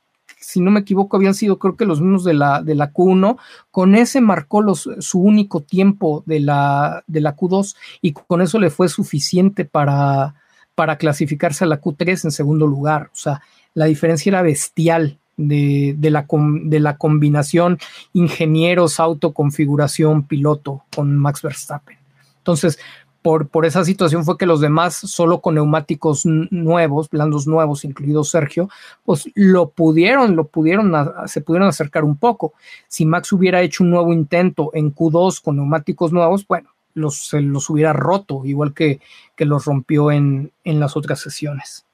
si 0.44 0.60
no 0.60 0.72
me 0.72 0.82
equivoco, 0.82 1.16
habían 1.16 1.34
sido 1.34 1.58
creo 1.58 1.78
que 1.78 1.86
los 1.86 2.02
mismos 2.02 2.24
de 2.24 2.34
la, 2.34 2.62
de 2.62 2.76
la 2.76 2.92
Q1. 2.92 3.38
Con 3.72 3.96
ese 3.96 4.22
marcó 4.22 4.62
los, 4.62 4.90
su 5.00 5.20
único 5.20 5.62
tiempo 5.62 6.24
de 6.26 6.42
la, 6.42 7.04
de 7.08 7.22
la 7.22 7.36
Q2 7.36 7.76
y 8.02 8.12
con 8.14 8.42
eso 8.42 8.60
le 8.60 8.70
fue 8.70 8.90
suficiente 8.90 9.66
para, 9.66 10.36
para 10.76 10.98
clasificarse 10.98 11.64
a 11.64 11.68
la 11.68 11.82
Q3 11.82 12.26
en 12.26 12.32
segundo 12.32 12.68
lugar. 12.68 13.10
O 13.14 13.16
sea, 13.16 13.42
la 13.74 13.86
diferencia 13.86 14.30
era 14.30 14.42
bestial 14.42 15.18
de, 15.38 15.96
de, 15.98 16.12
la, 16.12 16.28
de 16.30 16.80
la 16.80 16.98
combinación 16.98 17.80
ingenieros, 18.12 19.00
autoconfiguración, 19.00 20.24
piloto 20.24 20.84
con 20.94 21.18
Max 21.18 21.42
Verstappen. 21.42 21.98
Entonces, 22.38 22.78
por, 23.24 23.66
esa 23.66 23.86
situación 23.86 24.26
fue 24.26 24.38
que 24.38 24.46
los 24.46 24.60
demás, 24.60 24.96
solo 24.96 25.40
con 25.40 25.56
neumáticos 25.56 26.26
nuevos, 26.26 27.10
blandos 27.10 27.48
nuevos, 27.48 27.86
incluido 27.86 28.24
Sergio, 28.24 28.70
pues 29.04 29.30
lo 29.34 29.70
pudieron, 29.70 30.36
lo 30.36 30.46
pudieron, 30.46 30.94
se 31.26 31.42
pudieron 31.42 31.70
acercar 31.70 32.04
un 32.04 32.18
poco. 32.18 32.54
Si 32.88 33.06
Max 33.06 33.32
hubiera 33.32 33.62
hecho 33.62 33.84
un 33.84 33.92
nuevo 33.92 34.12
intento 34.14 34.72
en 34.74 34.94
Q2 34.94 35.42
con 35.42 35.56
neumáticos 35.56 36.12
nuevos, 36.12 36.46
bueno, 36.46 36.70
los, 36.94 37.28
se 37.28 37.42
los 37.42 37.70
hubiera 37.70 37.94
roto, 37.94 38.46
igual 38.46 38.74
que, 38.74 39.00
que 39.36 39.46
los 39.46 39.66
rompió 39.66 40.12
en, 40.12 40.52
en 40.66 40.80
las 40.80 40.98
otras 40.98 41.22
sesiones. 41.22 41.86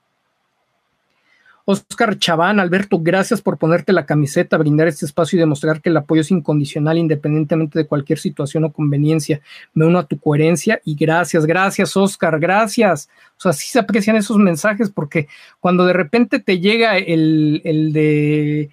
Oscar 1.72 2.18
Chaván, 2.18 2.60
Alberto, 2.60 2.98
gracias 3.00 3.44
por 3.44 3.60
ponerte 3.60 3.94
la 3.94 4.08
camiseta, 4.08 4.58
brindar 4.58 4.88
este 4.88 5.06
espacio 5.06 5.38
y 5.38 5.40
demostrar 5.40 5.82
que 5.82 5.90
el 5.90 5.98
apoyo 5.98 6.22
es 6.22 6.32
incondicional 6.32 6.98
independientemente 6.98 7.78
de 7.78 7.86
cualquier 7.86 8.18
situación 8.18 8.64
o 8.64 8.74
conveniencia. 8.74 9.40
Me 9.76 9.86
uno 9.86 10.00
a 10.00 10.08
tu 10.08 10.20
coherencia 10.20 10.82
y 10.84 10.96
gracias, 10.96 11.46
gracias 11.46 11.96
Oscar, 11.96 12.40
gracias. 12.40 13.08
O 13.38 13.42
sea, 13.42 13.54
sí 13.54 13.68
se 13.68 13.78
aprecian 13.78 14.16
esos 14.16 14.38
mensajes 14.38 14.90
porque 14.90 15.28
cuando 15.60 15.86
de 15.86 15.94
repente 15.94 16.40
te 16.40 16.60
llega 16.60 16.98
el, 16.98 17.62
de 17.94 18.72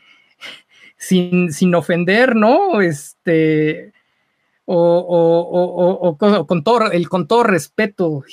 sin, 0.96 1.52
sin 1.52 1.74
ofender, 1.74 2.34
¿no? 2.34 2.80
Este, 2.80 3.92
o, 4.64 6.16
o, 6.18 6.46
con 6.46 6.64
todo 6.64 6.90
el 6.90 7.10
con 7.10 7.26
todo 7.28 7.42
respeto 7.42 8.24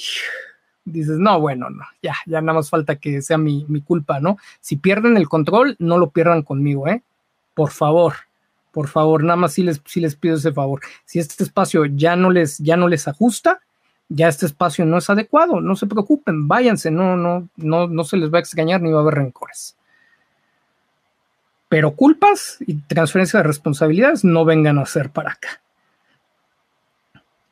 dices, 0.86 1.18
no, 1.18 1.40
bueno, 1.40 1.70
no, 1.70 1.86
ya, 2.02 2.16
ya 2.26 2.42
nada 2.42 2.58
más 2.60 2.70
falta 2.70 2.98
que 2.98 3.22
sea 3.22 3.38
mi, 3.38 3.66
culpa, 3.86 4.20
¿no? 4.20 4.38
Si 4.60 4.76
pierden 4.76 5.18
el 5.18 5.30
control, 5.30 5.76
no 5.80 5.98
lo 5.98 6.10
pierdan 6.10 6.44
conmigo, 6.44 6.88
¿eh? 6.88 7.04
Por 7.54 7.72
favor, 7.72 8.14
por 8.72 8.88
favor, 8.88 9.24
nada 9.24 9.36
más 9.36 9.54
si 9.54 9.64
les, 9.64 9.82
si 9.86 10.00
les 10.00 10.16
pido 10.16 10.36
ese 10.36 10.52
favor. 10.52 10.82
Si 11.06 11.20
este 11.20 11.44
espacio 11.44 11.86
ya 11.86 12.16
no 12.16 12.32
les, 12.32 12.58
ya 12.58 12.76
no 12.76 12.88
les 12.88 13.08
ajusta, 13.08 13.62
ya 14.10 14.28
este 14.28 14.46
espacio 14.46 14.86
no 14.86 14.98
es 14.98 15.10
adecuado, 15.10 15.62
no 15.62 15.76
se 15.76 15.88
preocupen, 15.88 16.48
váyanse, 16.48 16.92
no, 16.92 17.16
no, 17.16 17.48
no, 17.56 17.88
no 17.88 18.04
se 18.04 18.18
les 18.18 18.32
va 18.32 18.38
a 18.38 18.42
extrañar 18.42 18.82
ni 18.82 18.92
va 18.92 19.00
a 19.00 19.02
haber 19.02 19.16
rencores. 19.16 19.78
Pero 21.70 21.96
culpas 21.96 22.58
y 22.60 22.76
transferencia 22.82 23.40
de 23.40 23.44
responsabilidades 23.44 24.24
no 24.24 24.46
vengan 24.46 24.78
a 24.78 24.84
hacer 24.84 25.10
para 25.10 25.32
acá. 25.32 25.62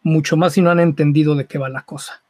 Mucho 0.03 0.37
más 0.37 0.53
si 0.53 0.61
no 0.61 0.69
han 0.69 0.79
entendido 0.79 1.35
de 1.35 1.45
qué 1.45 1.57
va 1.57 1.69
la 1.69 1.83
cosa. 1.83 2.21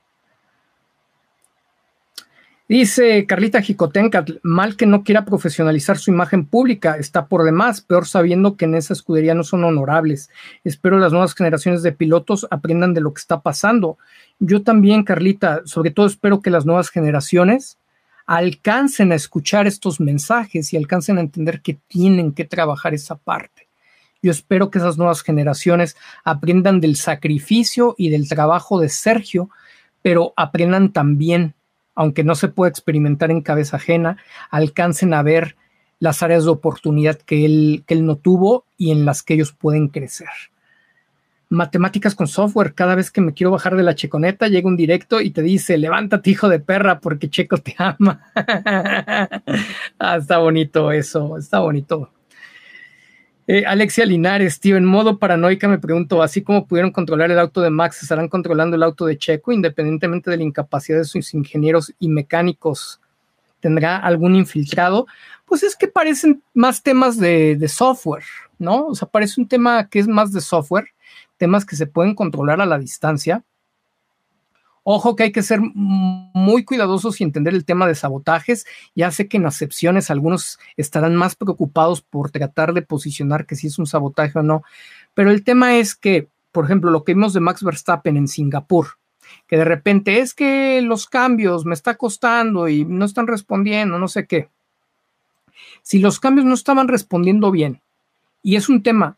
Dice 2.71 3.25
Carlita 3.25 3.61
Jicotenca, 3.61 4.23
mal 4.43 4.77
que 4.77 4.85
no 4.85 5.03
quiera 5.03 5.25
profesionalizar 5.25 5.97
su 5.97 6.09
imagen 6.09 6.45
pública, 6.45 6.95
está 6.95 7.25
por 7.25 7.43
demás, 7.43 7.81
peor 7.81 8.07
sabiendo 8.07 8.55
que 8.55 8.63
en 8.63 8.75
esa 8.75 8.93
escudería 8.93 9.35
no 9.35 9.43
son 9.43 9.65
honorables. 9.65 10.29
Espero 10.63 10.97
las 10.97 11.11
nuevas 11.11 11.35
generaciones 11.35 11.83
de 11.83 11.91
pilotos 11.91 12.47
aprendan 12.49 12.93
de 12.93 13.01
lo 13.01 13.13
que 13.13 13.19
está 13.19 13.41
pasando. 13.41 13.97
Yo 14.39 14.63
también, 14.63 15.03
Carlita, 15.03 15.63
sobre 15.65 15.91
todo 15.91 16.05
espero 16.05 16.41
que 16.41 16.49
las 16.49 16.65
nuevas 16.65 16.89
generaciones 16.89 17.77
alcancen 18.25 19.11
a 19.11 19.15
escuchar 19.15 19.67
estos 19.67 19.99
mensajes 19.99 20.71
y 20.71 20.77
alcancen 20.77 21.17
a 21.17 21.21
entender 21.21 21.59
que 21.59 21.77
tienen 21.89 22.31
que 22.31 22.45
trabajar 22.45 22.93
esa 22.93 23.17
parte. 23.17 23.67
Yo 24.21 24.31
espero 24.31 24.71
que 24.71 24.77
esas 24.77 24.97
nuevas 24.97 25.23
generaciones 25.23 25.97
aprendan 26.23 26.79
del 26.79 26.95
sacrificio 26.95 27.95
y 27.97 28.07
del 28.11 28.29
trabajo 28.29 28.79
de 28.79 28.87
Sergio, 28.87 29.49
pero 30.01 30.31
aprendan 30.37 30.93
también 30.93 31.53
aunque 31.95 32.23
no 32.23 32.35
se 32.35 32.47
pueda 32.47 32.69
experimentar 32.69 33.31
en 33.31 33.41
cabeza 33.41 33.77
ajena, 33.77 34.17
alcancen 34.49 35.13
a 35.13 35.23
ver 35.23 35.55
las 35.99 36.23
áreas 36.23 36.45
de 36.45 36.51
oportunidad 36.51 37.17
que 37.17 37.45
él, 37.45 37.83
que 37.85 37.93
él 37.93 38.05
no 38.05 38.15
tuvo 38.15 38.65
y 38.77 38.91
en 38.91 39.05
las 39.05 39.21
que 39.23 39.35
ellos 39.35 39.51
pueden 39.51 39.87
crecer. 39.87 40.29
Matemáticas 41.49 42.15
con 42.15 42.27
software, 42.27 42.73
cada 42.73 42.95
vez 42.95 43.11
que 43.11 43.19
me 43.19 43.33
quiero 43.33 43.51
bajar 43.51 43.75
de 43.75 43.83
la 43.83 43.93
checoneta, 43.93 44.47
llega 44.47 44.69
un 44.69 44.77
directo 44.77 45.19
y 45.19 45.31
te 45.31 45.41
dice, 45.41 45.77
levántate 45.77 46.31
hijo 46.31 46.47
de 46.47 46.59
perra 46.59 46.99
porque 46.99 47.29
Checo 47.29 47.57
te 47.57 47.75
ama. 47.77 48.21
ah, 49.99 50.15
está 50.17 50.37
bonito 50.37 50.91
eso, 50.91 51.37
está 51.37 51.59
bonito. 51.59 52.09
Eh, 53.53 53.65
Alexia 53.65 54.05
Linares, 54.05 54.61
tío, 54.61 54.77
en 54.77 54.85
modo 54.85 55.19
paranoica 55.19 55.67
me 55.67 55.77
pregunto, 55.77 56.23
así 56.23 56.41
como 56.41 56.65
pudieron 56.65 56.93
controlar 56.93 57.31
el 57.31 57.37
auto 57.37 57.59
de 57.59 57.69
Max, 57.69 58.01
¿estarán 58.01 58.29
controlando 58.29 58.77
el 58.77 58.83
auto 58.83 59.05
de 59.05 59.17
Checo 59.17 59.51
independientemente 59.51 60.31
de 60.31 60.37
la 60.37 60.43
incapacidad 60.43 60.99
de 60.99 61.03
sus 61.03 61.33
ingenieros 61.33 61.93
y 61.99 62.07
mecánicos? 62.07 63.01
¿Tendrá 63.59 63.97
algún 63.97 64.37
infiltrado? 64.37 65.05
Pues 65.43 65.63
es 65.63 65.75
que 65.75 65.89
parecen 65.89 66.41
más 66.53 66.81
temas 66.81 67.17
de, 67.17 67.57
de 67.57 67.67
software, 67.67 68.23
¿no? 68.57 68.87
O 68.87 68.95
sea, 68.95 69.09
parece 69.09 69.41
un 69.41 69.49
tema 69.49 69.89
que 69.89 69.99
es 69.99 70.07
más 70.07 70.31
de 70.31 70.39
software, 70.39 70.85
temas 71.35 71.65
que 71.65 71.75
se 71.75 71.87
pueden 71.87 72.15
controlar 72.15 72.61
a 72.61 72.65
la 72.65 72.79
distancia 72.79 73.43
Ojo 74.83 75.15
que 75.15 75.23
hay 75.23 75.31
que 75.31 75.43
ser 75.43 75.59
muy 75.61 76.65
cuidadosos 76.65 77.21
y 77.21 77.23
entender 77.23 77.53
el 77.53 77.65
tema 77.65 77.87
de 77.87 77.93
sabotajes. 77.93 78.65
Ya 78.95 79.11
sé 79.11 79.27
que 79.27 79.37
en 79.37 79.45
acepciones 79.45 80.09
algunos 80.09 80.59
estarán 80.75 81.15
más 81.15 81.35
preocupados 81.35 82.01
por 82.01 82.31
tratar 82.31 82.73
de 82.73 82.81
posicionar 82.81 83.45
que 83.45 83.55
si 83.55 83.67
es 83.67 83.77
un 83.77 83.85
sabotaje 83.85 84.39
o 84.39 84.43
no, 84.43 84.63
pero 85.13 85.29
el 85.29 85.43
tema 85.43 85.77
es 85.77 85.95
que, 85.95 86.29
por 86.51 86.65
ejemplo, 86.65 86.89
lo 86.89 87.03
que 87.03 87.13
vimos 87.13 87.33
de 87.33 87.41
Max 87.41 87.63
Verstappen 87.63 88.17
en 88.17 88.27
Singapur, 88.27 88.97
que 89.47 89.57
de 89.57 89.65
repente 89.65 90.19
es 90.19 90.33
que 90.33 90.81
los 90.81 91.07
cambios 91.07 91.63
me 91.65 91.75
está 91.75 91.95
costando 91.95 92.67
y 92.67 92.83
no 92.83 93.05
están 93.05 93.27
respondiendo, 93.27 93.99
no 93.99 94.07
sé 94.07 94.25
qué. 94.25 94.49
Si 95.83 95.99
los 95.99 96.19
cambios 96.19 96.45
no 96.45 96.55
estaban 96.55 96.87
respondiendo 96.87 97.51
bien 97.51 97.81
y 98.41 98.55
es 98.55 98.67
un 98.67 98.81
tema 98.81 99.17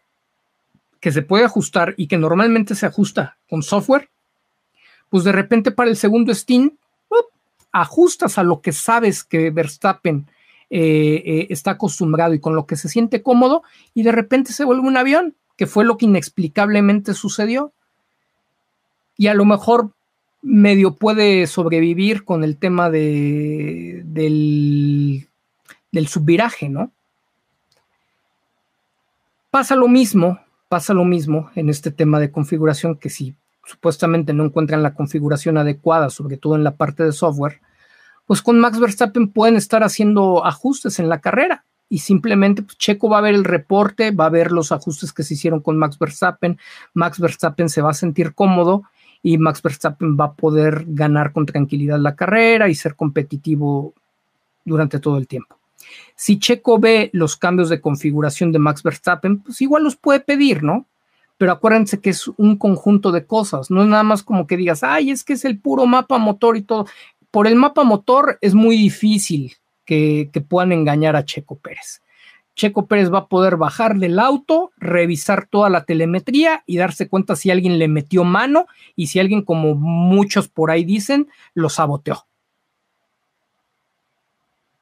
que 0.99 1.11
se 1.11 1.21
puede 1.21 1.45
ajustar 1.45 1.93
y 1.97 2.07
que 2.07 2.17
normalmente 2.17 2.75
se 2.75 2.85
ajusta 2.85 3.37
con 3.49 3.63
software, 3.63 4.09
pues 5.13 5.25
de 5.25 5.31
repente 5.31 5.69
para 5.69 5.91
el 5.91 5.95
segundo 5.95 6.33
Steam 6.33 6.71
ajustas 7.71 8.39
a 8.39 8.43
lo 8.43 8.61
que 8.61 8.71
sabes 8.71 9.23
que 9.23 9.51
Verstappen 9.51 10.25
eh, 10.71 11.21
eh, 11.23 11.47
está 11.51 11.69
acostumbrado 11.69 12.33
y 12.33 12.39
con 12.39 12.55
lo 12.55 12.65
que 12.65 12.75
se 12.75 12.89
siente 12.89 13.21
cómodo 13.21 13.61
y 13.93 14.01
de 14.01 14.11
repente 14.11 14.53
se 14.53 14.65
vuelve 14.65 14.87
un 14.87 14.97
avión, 14.97 15.35
que 15.55 15.67
fue 15.67 15.85
lo 15.85 15.97
que 15.97 16.07
inexplicablemente 16.07 17.13
sucedió. 17.13 17.73
Y 19.15 19.27
a 19.27 19.35
lo 19.35 19.45
mejor 19.45 19.91
medio 20.41 20.95
puede 20.95 21.45
sobrevivir 21.45 22.25
con 22.25 22.43
el 22.43 22.57
tema 22.57 22.89
de, 22.89 24.01
del, 24.05 25.27
del 25.91 26.07
subviraje, 26.07 26.69
¿no? 26.69 26.91
Pasa 29.51 29.75
lo 29.75 29.87
mismo, 29.87 30.39
pasa 30.69 30.95
lo 30.95 31.05
mismo 31.05 31.51
en 31.53 31.69
este 31.69 31.91
tema 31.91 32.19
de 32.19 32.31
configuración 32.31 32.97
que 32.97 33.11
si 33.11 33.35
supuestamente 33.65 34.33
no 34.33 34.45
encuentran 34.45 34.83
la 34.83 34.93
configuración 34.93 35.57
adecuada, 35.57 36.09
sobre 36.09 36.37
todo 36.37 36.55
en 36.55 36.63
la 36.63 36.75
parte 36.75 37.03
de 37.03 37.11
software, 37.11 37.61
pues 38.25 38.41
con 38.41 38.59
Max 38.59 38.79
Verstappen 38.79 39.29
pueden 39.29 39.55
estar 39.55 39.83
haciendo 39.83 40.45
ajustes 40.45 40.99
en 40.99 41.09
la 41.09 41.19
carrera 41.19 41.65
y 41.89 41.99
simplemente 41.99 42.63
pues, 42.63 42.77
Checo 42.77 43.09
va 43.09 43.19
a 43.19 43.21
ver 43.21 43.35
el 43.35 43.43
reporte, 43.43 44.11
va 44.11 44.25
a 44.25 44.29
ver 44.29 44.51
los 44.51 44.71
ajustes 44.71 45.13
que 45.13 45.23
se 45.23 45.35
hicieron 45.35 45.59
con 45.59 45.77
Max 45.77 45.99
Verstappen, 45.99 46.57
Max 46.93 47.19
Verstappen 47.19 47.69
se 47.69 47.81
va 47.81 47.91
a 47.91 47.93
sentir 47.93 48.33
cómodo 48.33 48.83
y 49.21 49.37
Max 49.37 49.61
Verstappen 49.61 50.17
va 50.19 50.25
a 50.25 50.33
poder 50.33 50.85
ganar 50.87 51.31
con 51.31 51.45
tranquilidad 51.45 51.99
la 51.99 52.15
carrera 52.15 52.67
y 52.67 52.75
ser 52.75 52.95
competitivo 52.95 53.93
durante 54.65 54.99
todo 54.99 55.17
el 55.17 55.27
tiempo. 55.27 55.57
Si 56.15 56.39
Checo 56.39 56.79
ve 56.79 57.09
los 57.13 57.37
cambios 57.37 57.69
de 57.69 57.81
configuración 57.81 58.51
de 58.51 58.59
Max 58.59 58.83
Verstappen, 58.83 59.39
pues 59.39 59.61
igual 59.61 59.83
los 59.83 59.95
puede 59.95 60.19
pedir, 60.19 60.63
¿no? 60.63 60.87
Pero 61.43 61.51
acuérdense 61.51 61.99
que 61.99 62.11
es 62.11 62.29
un 62.37 62.55
conjunto 62.55 63.11
de 63.11 63.25
cosas, 63.25 63.69
no 63.69 63.81
es 63.81 63.89
nada 63.89 64.03
más 64.03 64.23
como 64.23 64.47
que 64.47 64.55
digas, 64.55 64.81
ay, 64.81 65.11
es 65.11 65.25
que 65.25 65.33
es 65.33 65.43
el 65.43 65.59
puro 65.59 65.85
mapa 65.85 66.17
motor 66.17 66.55
y 66.55 66.61
todo. 66.61 66.85
Por 67.31 67.47
el 67.47 67.57
mapa 67.57 67.83
motor 67.83 68.37
es 68.39 68.53
muy 68.53 68.77
difícil 68.77 69.57
que, 69.83 70.29
que 70.31 70.39
puedan 70.39 70.71
engañar 70.71 71.17
a 71.17 71.25
Checo 71.25 71.57
Pérez. 71.57 72.01
Checo 72.55 72.85
Pérez 72.85 73.11
va 73.11 73.17
a 73.17 73.27
poder 73.27 73.57
bajar 73.57 73.97
del 73.97 74.19
auto, 74.19 74.71
revisar 74.77 75.45
toda 75.45 75.69
la 75.69 75.83
telemetría 75.83 76.63
y 76.65 76.77
darse 76.77 77.09
cuenta 77.09 77.35
si 77.35 77.51
alguien 77.51 77.77
le 77.77 77.89
metió 77.89 78.23
mano 78.23 78.65
y 78.95 79.07
si 79.07 79.19
alguien, 79.19 79.41
como 79.41 79.75
muchos 79.75 80.47
por 80.47 80.71
ahí 80.71 80.85
dicen, 80.85 81.27
lo 81.53 81.67
saboteó. 81.67 82.25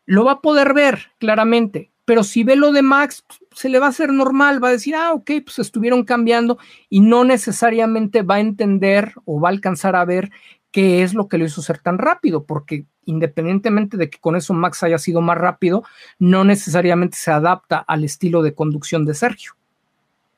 Lo 0.06 0.25
va 0.25 0.33
a 0.33 0.41
poder 0.41 0.75
ver 0.75 1.07
claramente, 1.17 1.90
pero 2.06 2.23
si 2.23 2.43
ve 2.43 2.56
lo 2.56 2.72
de 2.72 2.83
Max, 2.83 3.25
se 3.51 3.69
le 3.69 3.80
va 3.80 3.88
a 3.88 3.89
hacer 3.89 4.11
normal, 4.11 4.63
va 4.63 4.69
a 4.69 4.73
decir, 4.73 4.95
ah, 4.95 5.13
ok, 5.13 5.31
pues 5.43 5.59
estuvieron 5.59 6.03
cambiando 6.03 6.57
y 6.89 7.01
no 7.01 7.23
necesariamente 7.23 8.21
va 8.21 8.35
a 8.35 8.39
entender 8.39 9.13
o 9.25 9.39
va 9.39 9.49
a 9.49 9.51
alcanzar 9.51 9.95
a 9.95 10.05
ver 10.05 10.31
qué 10.71 11.03
es 11.03 11.13
lo 11.13 11.27
que 11.27 11.38
lo 11.38 11.45
hizo 11.45 11.61
ser 11.61 11.80
tan 11.80 11.97
rápido, 11.97 12.45
porque 12.45 12.85
independientemente 13.05 13.97
de 13.97 14.09
que 14.09 14.19
con 14.19 14.35
eso 14.35 14.53
Max 14.53 14.83
haya 14.83 14.97
sido 14.97 15.21
más 15.21 15.38
rápido, 15.38 15.83
no 16.17 16.43
necesariamente 16.43 17.17
se 17.17 17.31
adapta 17.31 17.77
al 17.77 18.03
estilo 18.03 18.41
de 18.41 18.53
conducción 18.53 19.05
de 19.05 19.13
Sergio. 19.13 19.53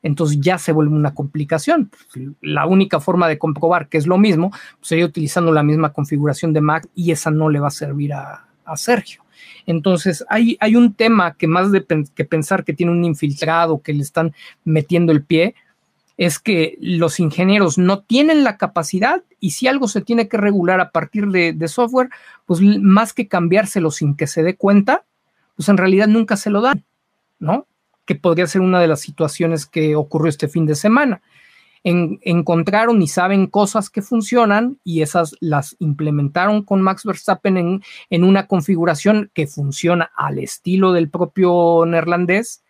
Entonces 0.02 0.38
ya 0.38 0.58
se 0.58 0.72
vuelve 0.72 0.94
una 0.94 1.14
complicación. 1.14 1.90
La 2.42 2.66
única 2.66 3.00
forma 3.00 3.26
de 3.26 3.38
comprobar 3.38 3.88
que 3.88 3.96
es 3.96 4.06
lo 4.06 4.18
mismo 4.18 4.50
pues, 4.50 4.88
sería 4.88 5.06
utilizando 5.06 5.50
la 5.50 5.62
misma 5.62 5.92
configuración 5.92 6.52
de 6.52 6.60
Max 6.60 6.88
y 6.94 7.10
esa 7.10 7.30
no 7.30 7.48
le 7.48 7.58
va 7.58 7.68
a 7.68 7.70
servir 7.70 8.12
a, 8.12 8.46
Sergio. 8.76 9.23
Entonces 9.66 10.24
hay, 10.28 10.56
hay, 10.60 10.76
un 10.76 10.94
tema 10.94 11.34
que 11.34 11.46
más 11.46 11.72
de 11.72 11.84
que 12.14 12.24
pensar 12.24 12.64
que 12.64 12.74
tiene 12.74 12.92
un 12.92 13.04
infiltrado, 13.04 13.80
que 13.80 13.94
le 13.94 14.02
están 14.02 14.34
metiendo 14.64 15.12
el 15.12 15.22
pie, 15.24 15.54
es 16.16 16.38
que 16.38 16.76
los 16.80 17.18
ingenieros 17.18 17.76
no 17.76 18.02
tienen 18.02 18.44
la 18.44 18.56
capacidad 18.56 19.22
y 19.40 19.50
si 19.50 19.66
algo 19.66 19.88
se 19.88 20.00
tiene 20.00 20.28
que 20.28 20.36
regular 20.36 20.80
a 20.80 20.90
partir 20.90 21.28
de, 21.28 21.68
software, 21.68 22.08
pues 22.46 22.60
más 22.60 23.12
que 23.12 23.26
cambiárselo 23.26 23.90
sin 23.90 24.14
que 24.16 24.26
se 24.26 24.42
dé 24.42 24.56
cuenta, 24.56 25.04
pues 25.56 25.68
en 25.68 25.76
realidad 25.76 26.06
nunca 26.06 26.36
se 26.36 26.50
lo 26.50 26.60
dan, 26.60 26.84
¿no? 27.38 27.66
Que 28.04 28.14
podría 28.14 28.46
ser 28.46 28.60
una 28.60 28.80
de 28.80 28.86
las 28.86 29.00
situaciones 29.00 29.66
que 29.66 29.96
ocurrió 29.96 30.28
este 30.28 30.48
fin 30.48 30.66
de 30.66 30.74
semana. 30.76 31.20
Encontraron 31.84 33.02
y 33.02 33.08
saben 33.08 33.46
cosas 33.46 33.90
que 33.90 34.00
funcionan 34.00 34.78
y 34.84 35.02
esas 35.02 35.36
las 35.40 35.76
implementaron 35.78 36.62
con 36.62 36.80
Max 36.80 37.04
Verstappen 37.04 37.58
en, 37.58 37.82
en 38.08 38.24
una 38.24 38.46
configuración 38.46 39.30
que 39.34 39.46
funciona 39.46 40.10
al 40.16 40.38
estilo 40.38 40.92
del 40.92 41.10
propio 41.10 41.84
neerlandés 41.86 42.64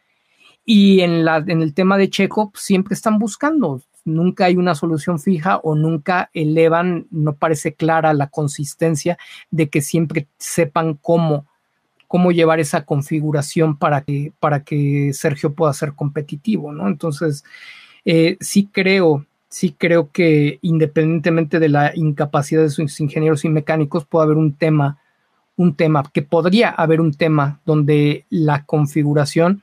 y 0.64 1.00
en, 1.00 1.24
la, 1.24 1.38
en 1.38 1.62
el 1.62 1.74
tema 1.74 1.98
de 1.98 2.10
Checo, 2.10 2.50
pues, 2.50 2.64
siempre 2.64 2.94
están 2.94 3.18
buscando, 3.18 3.82
nunca 4.04 4.46
hay 4.46 4.56
una 4.56 4.74
solución 4.74 5.18
fija 5.18 5.58
o 5.58 5.74
nunca 5.74 6.30
elevan, 6.32 7.06
no 7.10 7.34
parece 7.36 7.74
clara 7.74 8.14
la 8.14 8.28
consistencia 8.28 9.18
de 9.50 9.68
que 9.68 9.80
siempre 9.80 10.26
sepan 10.38 10.94
cómo, 10.94 11.46
cómo 12.08 12.32
llevar 12.32 12.60
esa 12.60 12.84
configuración 12.84 13.76
para 13.78 14.02
que, 14.02 14.32
para 14.40 14.64
que 14.64 15.12
Sergio 15.12 15.54
pueda 15.54 15.72
ser 15.72 15.94
competitivo, 15.94 16.72
¿no? 16.72 16.88
Entonces, 16.88 17.44
eh, 18.04 18.36
sí 18.40 18.68
creo, 18.70 19.26
sí 19.48 19.74
creo 19.76 20.10
que 20.10 20.58
independientemente 20.62 21.58
de 21.58 21.68
la 21.68 21.92
incapacidad 21.94 22.62
de 22.62 22.70
sus 22.70 23.00
ingenieros 23.00 23.44
y 23.44 23.48
mecánicos, 23.48 24.04
puede 24.04 24.24
haber 24.24 24.36
un 24.36 24.54
tema, 24.54 24.98
un 25.56 25.74
tema, 25.74 26.02
que 26.12 26.22
podría 26.22 26.70
haber 26.70 27.00
un 27.00 27.14
tema 27.14 27.60
donde 27.64 28.26
la 28.30 28.64
configuración 28.64 29.62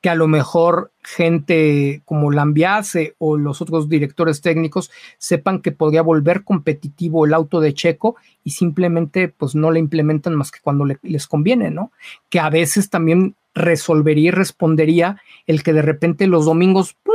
que 0.00 0.08
a 0.08 0.14
lo 0.14 0.28
mejor 0.28 0.92
gente 1.02 2.02
como 2.04 2.30
Lambiase 2.30 3.14
o 3.18 3.36
los 3.36 3.60
otros 3.60 3.88
directores 3.88 4.40
técnicos 4.40 4.90
sepan 5.18 5.60
que 5.60 5.72
podría 5.72 6.02
volver 6.02 6.42
competitivo 6.42 7.26
el 7.26 7.34
auto 7.34 7.60
de 7.60 7.74
Checo 7.74 8.16
y 8.42 8.52
simplemente 8.52 9.28
pues 9.28 9.54
no 9.54 9.70
le 9.70 9.78
implementan 9.78 10.34
más 10.34 10.50
que 10.50 10.60
cuando 10.60 10.86
les 11.02 11.26
conviene, 11.26 11.70
¿no? 11.70 11.92
Que 12.30 12.40
a 12.40 12.48
veces 12.48 12.88
también 12.88 13.36
resolvería 13.54 14.28
y 14.28 14.30
respondería 14.30 15.20
el 15.46 15.62
que 15.62 15.72
de 15.72 15.82
repente 15.82 16.26
los 16.26 16.44
domingos, 16.44 16.94
¡pum!, 17.02 17.14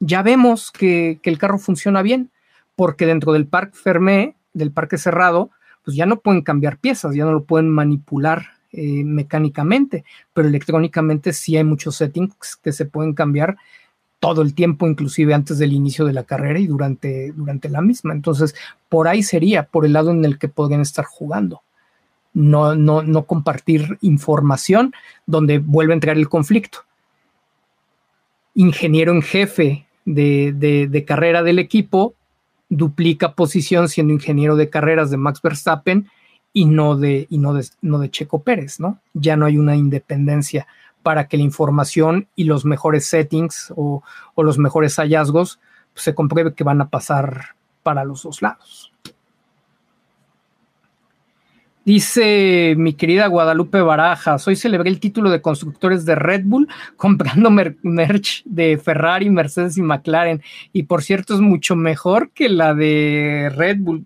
ya 0.00 0.22
vemos 0.22 0.70
que, 0.70 1.20
el 1.22 1.38
carro 1.38 1.58
funciona 1.58 2.02
bien, 2.02 2.30
porque 2.76 3.06
dentro 3.06 3.32
del 3.32 3.46
parque 3.46 3.76
Fermé, 3.76 4.36
del 4.52 4.70
parque 4.72 4.98
cerrado, 4.98 5.50
pues 5.84 5.96
ya 5.96 6.06
no 6.06 6.20
pueden 6.20 6.42
cambiar 6.42 6.78
piezas, 6.78 7.14
ya 7.14 7.24
no 7.24 7.32
lo 7.32 7.44
pueden 7.44 7.68
manipular 7.68 8.46
eh, 8.72 9.04
mecánicamente, 9.04 10.04
pero 10.32 10.48
electrónicamente 10.48 11.32
sí 11.32 11.56
hay 11.56 11.64
muchos 11.64 11.96
settings 11.96 12.56
que 12.56 12.72
se 12.72 12.84
pueden 12.84 13.14
cambiar 13.14 13.56
todo 14.20 14.42
el 14.42 14.54
tiempo, 14.54 14.86
inclusive 14.86 15.32
antes 15.32 15.58
del 15.58 15.72
inicio 15.72 16.04
de 16.04 16.12
la 16.12 16.24
carrera 16.24 16.58
y 16.58 16.66
durante, 16.66 17.32
durante 17.32 17.68
la 17.68 17.80
misma. 17.80 18.12
Entonces, 18.12 18.54
por 18.88 19.06
ahí 19.08 19.22
sería, 19.22 19.64
por 19.64 19.86
el 19.86 19.92
lado 19.92 20.10
en 20.10 20.24
el 20.24 20.38
que 20.38 20.48
podrían 20.48 20.80
estar 20.80 21.04
jugando. 21.04 21.62
No, 22.34 22.74
no, 22.74 23.02
no 23.02 23.24
compartir 23.24 23.98
información 24.00 24.92
donde 25.26 25.58
vuelve 25.58 25.92
a 25.92 25.94
entrar 25.94 26.16
el 26.16 26.28
conflicto. 26.28 26.80
Ingeniero 28.54 29.12
en 29.12 29.22
jefe 29.22 29.86
de, 30.04 30.52
de 30.52 31.04
carrera 31.04 31.42
del 31.42 31.58
equipo 31.58 32.14
duplica 32.68 33.34
posición 33.34 33.88
siendo 33.88 34.12
ingeniero 34.12 34.56
de 34.56 34.70
carreras 34.70 35.10
de 35.10 35.16
Max 35.16 35.40
Verstappen 35.42 36.08
y 36.52 36.64
no 36.64 36.96
de, 36.96 37.26
y 37.30 37.38
no 37.38 37.54
de, 37.54 37.66
no 37.82 37.98
de 37.98 38.10
Checo 38.10 38.42
Pérez, 38.42 38.80
¿no? 38.80 39.00
Ya 39.14 39.36
no 39.36 39.46
hay 39.46 39.58
una 39.58 39.76
independencia 39.76 40.66
para 41.02 41.28
que 41.28 41.36
la 41.36 41.44
información 41.44 42.28
y 42.34 42.44
los 42.44 42.64
mejores 42.64 43.06
settings 43.06 43.72
o, 43.76 44.02
los 44.36 44.58
mejores 44.58 44.96
hallazgos 44.96 45.60
pues, 45.92 46.04
se 46.04 46.14
compruebe 46.14 46.54
que 46.54 46.64
van 46.64 46.80
a 46.80 46.88
pasar 46.88 47.54
para 47.82 48.04
los 48.04 48.22
dos 48.22 48.42
lados. 48.42 48.92
Dice 51.88 52.74
mi 52.76 52.92
querida 52.92 53.28
Guadalupe 53.28 53.80
Barajas, 53.80 54.46
hoy 54.46 54.56
celebré 54.56 54.90
el 54.90 55.00
título 55.00 55.30
de 55.30 55.40
constructores 55.40 56.04
de 56.04 56.16
Red 56.16 56.42
Bull 56.44 56.68
comprando 56.98 57.50
merch 57.50 58.42
de 58.44 58.76
Ferrari, 58.76 59.30
Mercedes 59.30 59.78
y 59.78 59.80
McLaren. 59.80 60.42
Y 60.74 60.82
por 60.82 61.02
cierto, 61.02 61.32
es 61.32 61.40
mucho 61.40 61.76
mejor 61.76 62.30
que 62.32 62.50
la 62.50 62.74
de 62.74 63.50
Red 63.56 63.78
Bull. 63.80 64.04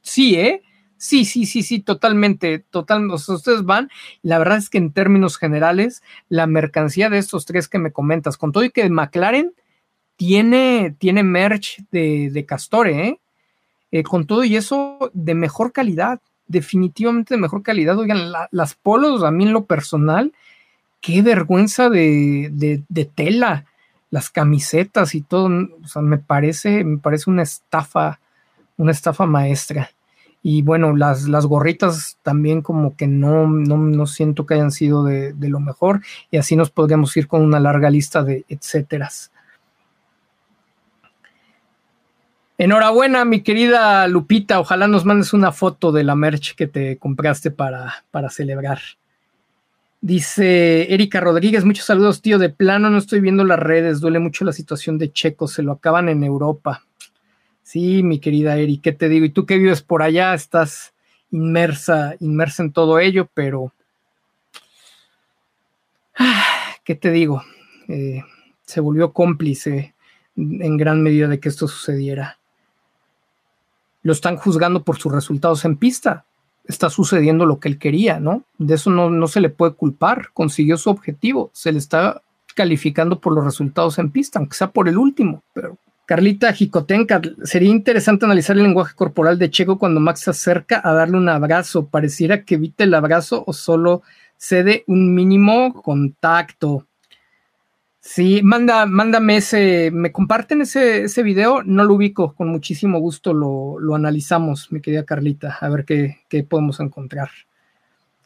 Sí, 0.00 0.36
¿eh? 0.36 0.62
Sí, 0.96 1.26
sí, 1.26 1.44
sí, 1.44 1.62
sí, 1.62 1.80
totalmente, 1.80 2.60
totalmente. 2.60 3.16
ustedes 3.16 3.64
van, 3.64 3.90
la 4.22 4.38
verdad 4.38 4.56
es 4.56 4.70
que 4.70 4.78
en 4.78 4.90
términos 4.90 5.36
generales, 5.36 6.02
la 6.30 6.46
mercancía 6.46 7.10
de 7.10 7.18
estos 7.18 7.44
tres 7.44 7.68
que 7.68 7.78
me 7.78 7.92
comentas, 7.92 8.38
con 8.38 8.50
todo 8.50 8.64
y 8.64 8.70
que 8.70 8.88
McLaren 8.88 9.52
tiene, 10.16 10.96
tiene 10.98 11.22
merch 11.22 11.82
de, 11.90 12.30
de 12.30 12.46
Castore, 12.46 13.08
¿eh? 13.08 13.20
¿eh? 13.90 14.02
con 14.04 14.26
todo 14.26 14.42
y 14.42 14.56
eso 14.56 15.10
de 15.12 15.34
mejor 15.34 15.72
calidad, 15.72 16.20
definitivamente 16.50 17.34
de 17.34 17.40
mejor 17.40 17.62
calidad. 17.62 17.96
Oigan, 17.98 18.32
las 18.50 18.74
polos, 18.74 19.22
a 19.22 19.30
mí 19.30 19.44
en 19.44 19.52
lo 19.52 19.64
personal, 19.64 20.32
qué 21.00 21.22
vergüenza 21.22 21.88
de, 21.88 22.50
de, 22.52 22.82
de, 22.88 23.04
tela, 23.04 23.66
las 24.10 24.30
camisetas 24.30 25.14
y 25.14 25.22
todo, 25.22 25.48
o 25.82 25.86
sea, 25.86 26.02
me 26.02 26.18
parece, 26.18 26.84
me 26.84 26.98
parece 26.98 27.30
una 27.30 27.42
estafa, 27.42 28.18
una 28.76 28.90
estafa 28.90 29.26
maestra. 29.26 29.90
Y 30.42 30.62
bueno, 30.62 30.96
las, 30.96 31.28
las 31.28 31.46
gorritas 31.46 32.18
también 32.22 32.62
como 32.62 32.96
que 32.96 33.06
no, 33.06 33.46
no, 33.46 34.06
siento 34.06 34.46
que 34.46 34.54
hayan 34.54 34.72
sido 34.72 35.04
de, 35.04 35.34
lo 35.38 35.60
mejor. 35.60 36.00
Y 36.30 36.38
así 36.38 36.56
nos 36.56 36.70
podríamos 36.70 37.16
ir 37.16 37.28
con 37.28 37.42
una 37.42 37.60
larga 37.60 37.90
lista 37.90 38.22
de 38.22 38.44
etcéteras. 38.48 39.30
Enhorabuena, 42.62 43.24
mi 43.24 43.40
querida 43.40 44.06
Lupita. 44.06 44.60
Ojalá 44.60 44.86
nos 44.86 45.06
mandes 45.06 45.32
una 45.32 45.50
foto 45.50 45.92
de 45.92 46.04
la 46.04 46.14
merch 46.14 46.54
que 46.54 46.66
te 46.66 46.98
compraste 46.98 47.50
para, 47.50 48.04
para 48.10 48.28
celebrar. 48.28 48.80
Dice 50.02 50.92
Erika 50.92 51.20
Rodríguez, 51.20 51.64
muchos 51.64 51.86
saludos, 51.86 52.20
tío. 52.20 52.38
De 52.38 52.50
plano 52.50 52.90
no 52.90 52.98
estoy 52.98 53.20
viendo 53.20 53.44
las 53.44 53.58
redes, 53.58 54.00
duele 54.00 54.18
mucho 54.18 54.44
la 54.44 54.52
situación 54.52 54.98
de 54.98 55.10
Checo, 55.10 55.48
se 55.48 55.62
lo 55.62 55.72
acaban 55.72 56.10
en 56.10 56.22
Europa. 56.22 56.84
Sí, 57.62 58.02
mi 58.02 58.18
querida 58.18 58.58
Eri, 58.58 58.76
¿qué 58.76 58.92
te 58.92 59.08
digo? 59.08 59.24
Y 59.24 59.30
tú 59.30 59.46
que 59.46 59.56
vives 59.56 59.80
por 59.80 60.02
allá, 60.02 60.34
estás 60.34 60.92
inmersa, 61.30 62.14
inmersa 62.20 62.62
en 62.62 62.72
todo 62.72 62.98
ello, 62.98 63.26
pero 63.32 63.72
¿qué 66.84 66.94
te 66.94 67.10
digo? 67.10 67.42
Eh, 67.88 68.22
se 68.66 68.80
volvió 68.80 69.14
cómplice 69.14 69.94
en 70.36 70.76
gran 70.76 71.02
medida 71.02 71.26
de 71.26 71.40
que 71.40 71.48
esto 71.48 71.66
sucediera. 71.66 72.36
Lo 74.02 74.12
están 74.12 74.36
juzgando 74.36 74.82
por 74.82 74.98
sus 74.98 75.12
resultados 75.12 75.64
en 75.64 75.76
pista. 75.76 76.24
Está 76.64 76.90
sucediendo 76.90 77.46
lo 77.46 77.58
que 77.58 77.68
él 77.68 77.78
quería, 77.78 78.20
¿no? 78.20 78.44
De 78.58 78.74
eso 78.74 78.90
no, 78.90 79.10
no 79.10 79.26
se 79.26 79.40
le 79.40 79.50
puede 79.50 79.74
culpar. 79.74 80.28
Consiguió 80.32 80.76
su 80.76 80.90
objetivo. 80.90 81.50
Se 81.52 81.72
le 81.72 81.78
está 81.78 82.22
calificando 82.54 83.20
por 83.20 83.34
los 83.34 83.44
resultados 83.44 83.98
en 83.98 84.10
pista, 84.10 84.38
aunque 84.38 84.56
sea 84.56 84.70
por 84.70 84.88
el 84.88 84.98
último. 84.98 85.42
Pero 85.52 85.78
Carlita 86.10 86.52
Jicotenca, 86.52 87.20
sería 87.44 87.70
interesante 87.70 88.24
analizar 88.24 88.56
el 88.56 88.64
lenguaje 88.64 88.96
corporal 88.96 89.38
de 89.38 89.48
Checo 89.48 89.78
cuando 89.78 90.00
Max 90.00 90.22
se 90.22 90.30
acerca 90.30 90.80
a 90.82 90.92
darle 90.92 91.16
un 91.16 91.28
abrazo. 91.28 91.86
Pareciera 91.86 92.44
que 92.44 92.56
evite 92.56 92.82
el 92.82 92.94
abrazo 92.94 93.44
o 93.46 93.52
solo 93.52 94.02
cede 94.36 94.82
un 94.88 95.14
mínimo 95.14 95.72
contacto. 95.82 96.84
Sí, 98.12 98.40
manda, 98.42 98.86
mándame 98.86 99.36
ese, 99.36 99.92
me 99.92 100.10
comparten 100.10 100.62
ese, 100.62 101.04
ese 101.04 101.22
video, 101.22 101.62
no 101.62 101.84
lo 101.84 101.94
ubico, 101.94 102.34
con 102.34 102.48
muchísimo 102.48 102.98
gusto 102.98 103.32
lo, 103.32 103.78
lo 103.78 103.94
analizamos, 103.94 104.72
mi 104.72 104.80
querida 104.80 105.04
Carlita, 105.04 105.58
a 105.60 105.68
ver 105.68 105.84
qué, 105.84 106.18
qué, 106.28 106.42
podemos 106.42 106.80
encontrar. 106.80 107.30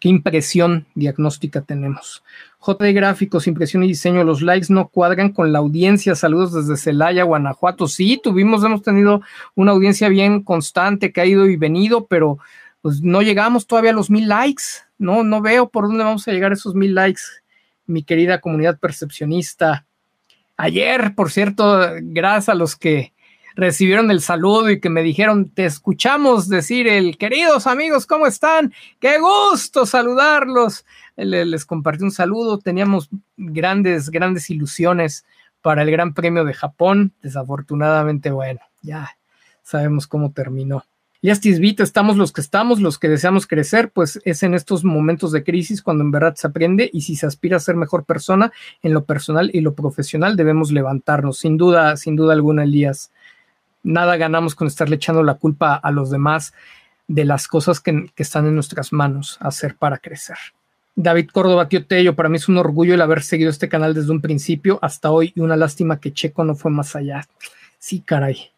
¿Qué 0.01 0.09
impresión 0.09 0.87
diagnóstica 0.95 1.61
tenemos? 1.61 2.25
JD 2.67 2.95
Gráficos, 2.95 3.47
impresión 3.47 3.85
y 3.85 3.89
diseño, 3.89 4.25
los 4.25 4.41
likes 4.41 4.73
no 4.73 4.89
cuadran 4.89 5.33
con 5.33 5.53
la 5.53 5.59
audiencia. 5.59 6.15
Saludos 6.15 6.55
desde 6.55 6.83
Celaya, 6.83 7.25
Guanajuato. 7.25 7.87
Sí, 7.87 8.19
tuvimos, 8.23 8.65
hemos 8.65 8.81
tenido 8.81 9.21
una 9.55 9.73
audiencia 9.73 10.09
bien 10.09 10.43
constante 10.43 11.13
que 11.13 11.21
ha 11.21 11.27
ido 11.27 11.45
y 11.47 11.57
venido, 11.57 12.07
pero 12.07 12.39
pues 12.81 13.03
no 13.03 13.21
llegamos 13.21 13.67
todavía 13.67 13.91
a 13.91 13.95
los 13.95 14.09
mil 14.09 14.29
likes. 14.29 14.65
No, 14.97 15.25
no 15.25 15.43
veo 15.43 15.69
por 15.69 15.89
dónde 15.89 16.05
vamos 16.05 16.27
a 16.27 16.33
llegar 16.33 16.55
esos 16.55 16.75
mil 16.75 16.95
likes 16.95 17.44
mi 17.87 18.03
querida 18.03 18.41
comunidad 18.41 18.79
percepcionista. 18.79 19.87
Ayer, 20.57 21.15
por 21.15 21.31
cierto, 21.31 21.81
gracias 22.01 22.49
a 22.49 22.55
los 22.55 22.77
que 22.77 23.13
recibieron 23.57 24.11
el 24.11 24.21
saludo 24.21 24.71
y 24.71 24.81
que 24.81 24.91
me 24.91 25.03
dijeron, 25.03 25.51
te 25.51 25.65
escuchamos 25.65 26.49
decir 26.49 26.89
el, 26.89 27.17
queridos 27.19 27.67
amigos, 27.67 28.07
¿cómo 28.07 28.27
están? 28.27 28.73
Qué 29.01 29.19
gusto 29.19 29.87
saludarlos. 29.87 30.85
Les 31.17 31.65
compartí 31.65 32.03
un 32.03 32.11
saludo, 32.11 32.59
teníamos 32.59 33.09
grandes, 33.37 34.11
grandes 34.11 34.51
ilusiones 34.51 35.25
para 35.63 35.83
el 35.83 35.91
Gran 35.91 36.15
Premio 36.15 36.45
de 36.45 36.55
Japón. 36.55 37.15
Desafortunadamente, 37.23 38.31
bueno, 38.31 38.61
ya 38.83 39.17
sabemos 39.63 40.07
cómo 40.07 40.33
terminó. 40.33 40.85
Y 41.27 41.59
Vita, 41.59 41.83
estamos 41.83 42.19
los 42.19 42.33
que 42.33 42.43
estamos, 42.43 42.81
los 42.81 42.99
que 42.99 43.09
deseamos 43.09 43.47
crecer, 43.47 43.89
pues 43.89 44.21
es 44.27 44.43
en 44.43 44.53
estos 44.53 44.85
momentos 44.85 45.33
de 45.33 45.43
crisis 45.43 45.81
cuando 45.81 46.05
en 46.05 46.11
verdad 46.11 46.35
se 46.35 46.47
aprende 46.47 46.91
y 46.93 47.01
si 47.01 47.17
se 47.17 47.25
aspira 47.25 47.57
a 47.57 47.61
ser 47.61 47.77
mejor 47.77 48.05
persona 48.05 48.53
en 48.83 48.93
lo 48.93 49.05
personal 49.05 49.51
y 49.55 49.63
lo 49.63 49.73
profesional 49.73 50.37
debemos 50.37 50.71
levantarnos. 50.71 51.39
Sin 51.39 51.57
duda, 51.57 51.97
sin 51.97 52.15
duda 52.15 52.35
alguna, 52.35 52.65
Elías, 52.65 53.11
nada 53.83 54.19
ganamos 54.19 54.55
con 54.55 54.67
estarle 54.67 54.97
echando 54.97 55.23
la 55.23 55.37
culpa 55.37 55.77
a 55.77 55.91
los 55.93 56.11
demás 56.11 56.53
de 57.09 57.25
las 57.25 57.49
cosas 57.49 57.81
que, 57.81 58.11
están 58.17 58.47
en 58.47 58.55
nuestras 58.55 58.93
manos 58.93 59.39
hacer 59.41 59.77
para 59.77 59.97
crecer. 59.97 60.37
David 60.95 61.31
Córdoba, 61.33 61.71
tío 61.71 61.87
Tello, 61.87 62.15
para 62.15 62.29
mí 62.29 62.37
es 62.37 62.51
un 62.51 62.59
orgullo 62.59 62.93
el 62.93 63.01
haber 63.01 63.23
seguido 63.23 63.49
este 63.49 63.71
canal 63.71 63.95
desde 63.95 64.11
un 64.11 64.21
principio 64.21 64.79
hasta 64.83 65.11
hoy 65.11 65.33
y 65.35 65.41
una 65.41 65.57
lástima 65.57 66.01
que 66.01 66.13
Checo 66.13 66.45
no 66.45 66.55
fue 66.55 66.71
más 66.71 66.95
allá. 66.95 67.27
Sí, 67.79 68.01
caray. 68.01 68.54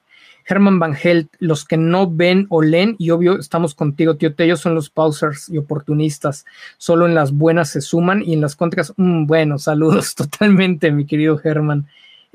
Herman 0.49 0.79
Van 0.79 0.95
Helt, 0.95 1.29
los 1.39 1.65
que 1.65 1.77
no 1.77 2.11
ven 2.11 2.47
o 2.51 2.63
leen, 2.63 2.95
y 2.99 3.11
obvio 3.11 3.39
estamos 3.39 3.75
contigo, 3.75 4.17
tío 4.17 4.35
Tello, 4.35 4.57
son 4.57 4.75
los 4.75 4.91
pausers 4.91 5.49
y 5.49 5.59
oportunistas. 5.59 6.45
Solo 6.79 7.07
en 7.07 7.15
las 7.15 7.33
buenas 7.33 7.71
se 7.71 7.81
suman 7.81 8.23
y 8.23 8.35
en 8.35 8.41
las 8.41 8.55
contras, 8.57 8.93
mm, 8.97 9.27
bueno, 9.27 9.59
saludos 9.59 10.15
totalmente, 10.17 10.93
mi 10.93 11.07
querido 11.07 11.41
Herman. 11.43 11.87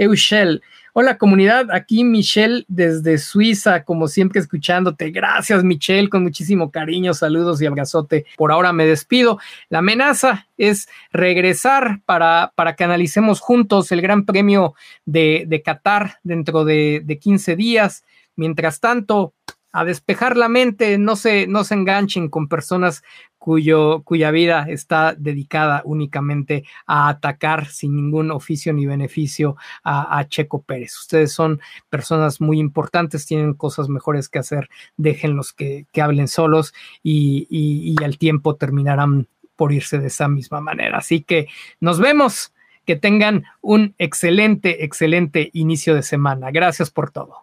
Eushel, 0.01 0.63
hola 0.93 1.19
comunidad, 1.19 1.69
aquí 1.71 2.03
Michelle 2.03 2.65
desde 2.67 3.19
Suiza, 3.19 3.83
como 3.83 4.07
siempre 4.07 4.39
escuchándote. 4.39 5.11
Gracias 5.11 5.63
Michelle, 5.63 6.09
con 6.09 6.23
muchísimo 6.23 6.71
cariño, 6.71 7.13
saludos 7.13 7.61
y 7.61 7.67
abrazote. 7.67 8.25
Por 8.35 8.51
ahora 8.51 8.73
me 8.73 8.87
despido. 8.87 9.37
La 9.69 9.77
amenaza 9.77 10.47
es 10.57 10.89
regresar 11.13 12.01
para, 12.07 12.51
para 12.55 12.75
que 12.75 12.83
analicemos 12.83 13.41
juntos 13.41 13.91
el 13.91 14.01
Gran 14.01 14.25
Premio 14.25 14.73
de, 15.05 15.45
de 15.47 15.61
Qatar 15.61 16.17
dentro 16.23 16.65
de, 16.65 17.03
de 17.05 17.19
15 17.19 17.55
días. 17.55 18.03
Mientras 18.35 18.79
tanto, 18.79 19.35
a 19.71 19.85
despejar 19.85 20.35
la 20.35 20.49
mente, 20.49 20.97
no 20.97 21.15
se, 21.15 21.47
no 21.47 21.63
se 21.63 21.75
enganchen 21.75 22.27
con 22.27 22.47
personas 22.47 23.03
cuyo, 23.41 24.03
cuya 24.03 24.29
vida 24.29 24.67
está 24.69 25.15
dedicada 25.15 25.81
únicamente 25.83 26.63
a 26.85 27.09
atacar 27.09 27.65
sin 27.65 27.95
ningún 27.95 28.29
oficio 28.29 28.71
ni 28.71 28.85
beneficio 28.85 29.55
a, 29.83 30.23
Checo 30.29 30.61
Pérez. 30.61 30.95
Ustedes 30.95 31.33
son 31.33 31.59
personas 31.89 32.39
muy 32.39 32.59
importantes, 32.59 33.25
tienen 33.25 33.55
cosas 33.55 33.89
mejores 33.89 34.29
que 34.29 34.37
hacer, 34.37 34.69
déjenlos 34.95 35.53
que, 35.53 35.87
que 35.91 36.03
hablen 36.03 36.27
solos 36.27 36.75
y, 37.01 37.47
y, 37.49 37.95
y 37.99 38.03
al 38.03 38.19
tiempo 38.19 38.57
terminarán 38.57 39.27
por 39.55 39.73
irse 39.73 39.97
de 39.97 40.07
esa 40.07 40.27
misma 40.27 40.61
manera. 40.61 40.99
Así 40.99 41.23
que 41.23 41.47
nos 41.79 41.99
vemos, 41.99 42.53
que 42.85 42.95
tengan 42.95 43.45
un 43.59 43.95
excelente, 43.97 44.83
excelente 44.83 45.49
inicio 45.53 45.95
de 45.95 46.03
semana. 46.03 46.51
Gracias 46.51 46.91
por 46.91 47.09
todo. 47.09 47.39